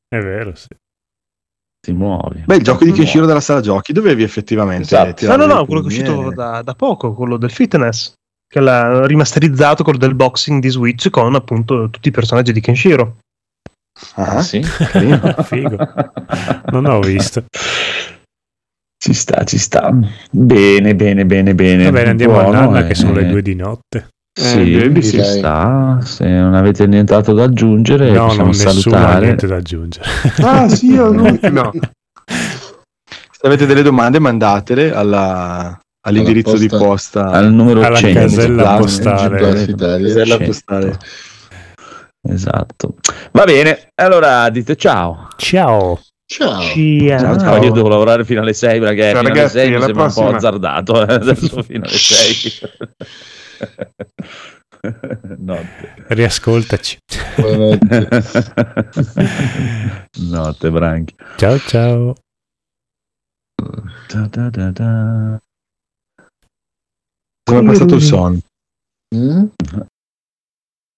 È 0.08 0.18
vero, 0.18 0.54
sì. 0.56 0.66
Ti 1.80 1.92
muovi. 1.92 2.42
Beh, 2.44 2.56
il 2.56 2.62
gioco 2.62 2.84
di 2.84 2.90
Kenshiro 2.90 3.26
della 3.26 3.40
sala 3.40 3.60
giochi 3.60 3.92
dovevi 3.92 4.24
effettivamente 4.24 4.82
Esatto. 4.82 5.26
No, 5.28 5.36
no, 5.36 5.46
no, 5.46 5.64
quello 5.66 5.80
che 5.80 5.86
è 5.86 5.90
uscito 5.90 6.32
da, 6.34 6.62
da 6.62 6.74
poco, 6.74 7.12
quello 7.14 7.36
del 7.36 7.50
fitness, 7.52 8.14
che 8.52 8.60
l'ha 8.60 9.06
rimasterizzato 9.06 9.82
con 9.82 9.96
del 9.96 10.14
boxing 10.14 10.60
di 10.60 10.68
Switch 10.68 11.08
con 11.08 11.34
appunto 11.34 11.88
tutti 11.88 12.08
i 12.08 12.10
personaggi 12.10 12.52
di 12.52 12.60
Kenshiro. 12.60 13.16
Ah, 14.16 14.36
Ah, 14.36 14.42
sì? 14.42 14.60
Figo. 15.44 15.76
Non 16.70 16.84
ho 16.84 17.00
visto. 17.00 17.44
Ci 19.02 19.14
sta, 19.14 19.42
ci 19.44 19.56
sta. 19.56 19.90
Bene, 20.30 20.94
bene, 20.94 21.24
bene, 21.24 21.54
bene. 21.54 21.84
Va 21.84 21.90
bene, 21.92 22.10
andiamo 22.10 22.34
Buono, 22.34 22.48
a 22.58 22.60
Nanna 22.60 22.80
eh. 22.80 22.86
che 22.88 22.94
sono 22.94 23.14
le 23.14 23.26
due 23.26 23.40
di 23.40 23.54
notte. 23.54 24.08
Sì, 24.38 24.62
direi 24.64 25.02
ci 25.02 25.22
sta. 25.22 25.98
Se 26.02 26.26
non 26.28 26.52
avete 26.54 26.86
nient'altro 26.86 27.32
da 27.32 27.44
aggiungere, 27.44 28.10
No, 28.10 28.26
possiamo 28.26 28.44
non 28.44 28.54
salutare. 28.54 29.24
niente 29.24 29.46
da 29.46 29.56
aggiungere. 29.56 30.04
Ah 30.44 30.68
sì, 30.68 30.86
io 30.92 31.10
no. 31.10 31.38
Se 32.28 33.46
avete 33.48 33.64
delle 33.66 33.82
domande, 33.82 34.18
mandatele 34.20 34.92
alla- 34.94 35.78
all'indirizzo 36.02 36.50
Alla 36.50 36.58
di 36.58 36.68
posta. 36.68 36.86
posta. 36.86 37.24
Al 37.26 37.52
numero 37.52 37.82
Alla 37.82 37.96
100. 37.96 38.18
casella 38.20 38.62
Plaza, 38.62 38.76
postale. 38.78 39.38
Casella 39.74 40.38
postale. 40.38 40.98
Esatto. 42.28 42.94
Va 43.32 43.44
bene, 43.44 43.88
allora 43.96 44.48
dite 44.50 44.76
ciao. 44.76 45.28
Ciao. 45.36 46.00
Ciao. 46.24 46.60
Ciao. 46.62 47.38
Ciao, 47.38 47.62
io 47.62 47.72
devo 47.72 47.88
lavorare 47.88 48.24
fino 48.24 48.40
alle 48.40 48.54
6 48.54 48.78
perché 48.80 49.10
Ciao, 49.10 49.20
fino 49.22 49.28
ragazzi, 49.34 49.58
alle 49.58 49.66
6 49.68 49.76
mi 49.76 49.82
sembra 49.82 50.04
un 50.04 50.08
po' 50.08 50.14
prossima. 50.22 50.36
azzardato. 50.36 51.06
eh, 51.06 51.12
Adesso 51.14 51.62
fino 51.62 51.84
alle 51.84 51.98
6. 51.98 52.60
Notte. 55.38 55.94
Riascoltaci. 56.08 56.98
Buonanotte. 57.36 58.08
Notte, 60.30 60.70
Branchi. 60.70 61.14
Ciao 61.36 61.58
ciao. 61.58 62.14
Da, 64.08 64.48
da, 64.48 64.70
da, 64.70 65.38
da. 67.52 67.58
Come 67.58 67.70
è 67.70 67.72
passato 67.72 67.94
il 67.94 68.02
sonno? 68.02 68.38
Mm? 69.14 69.44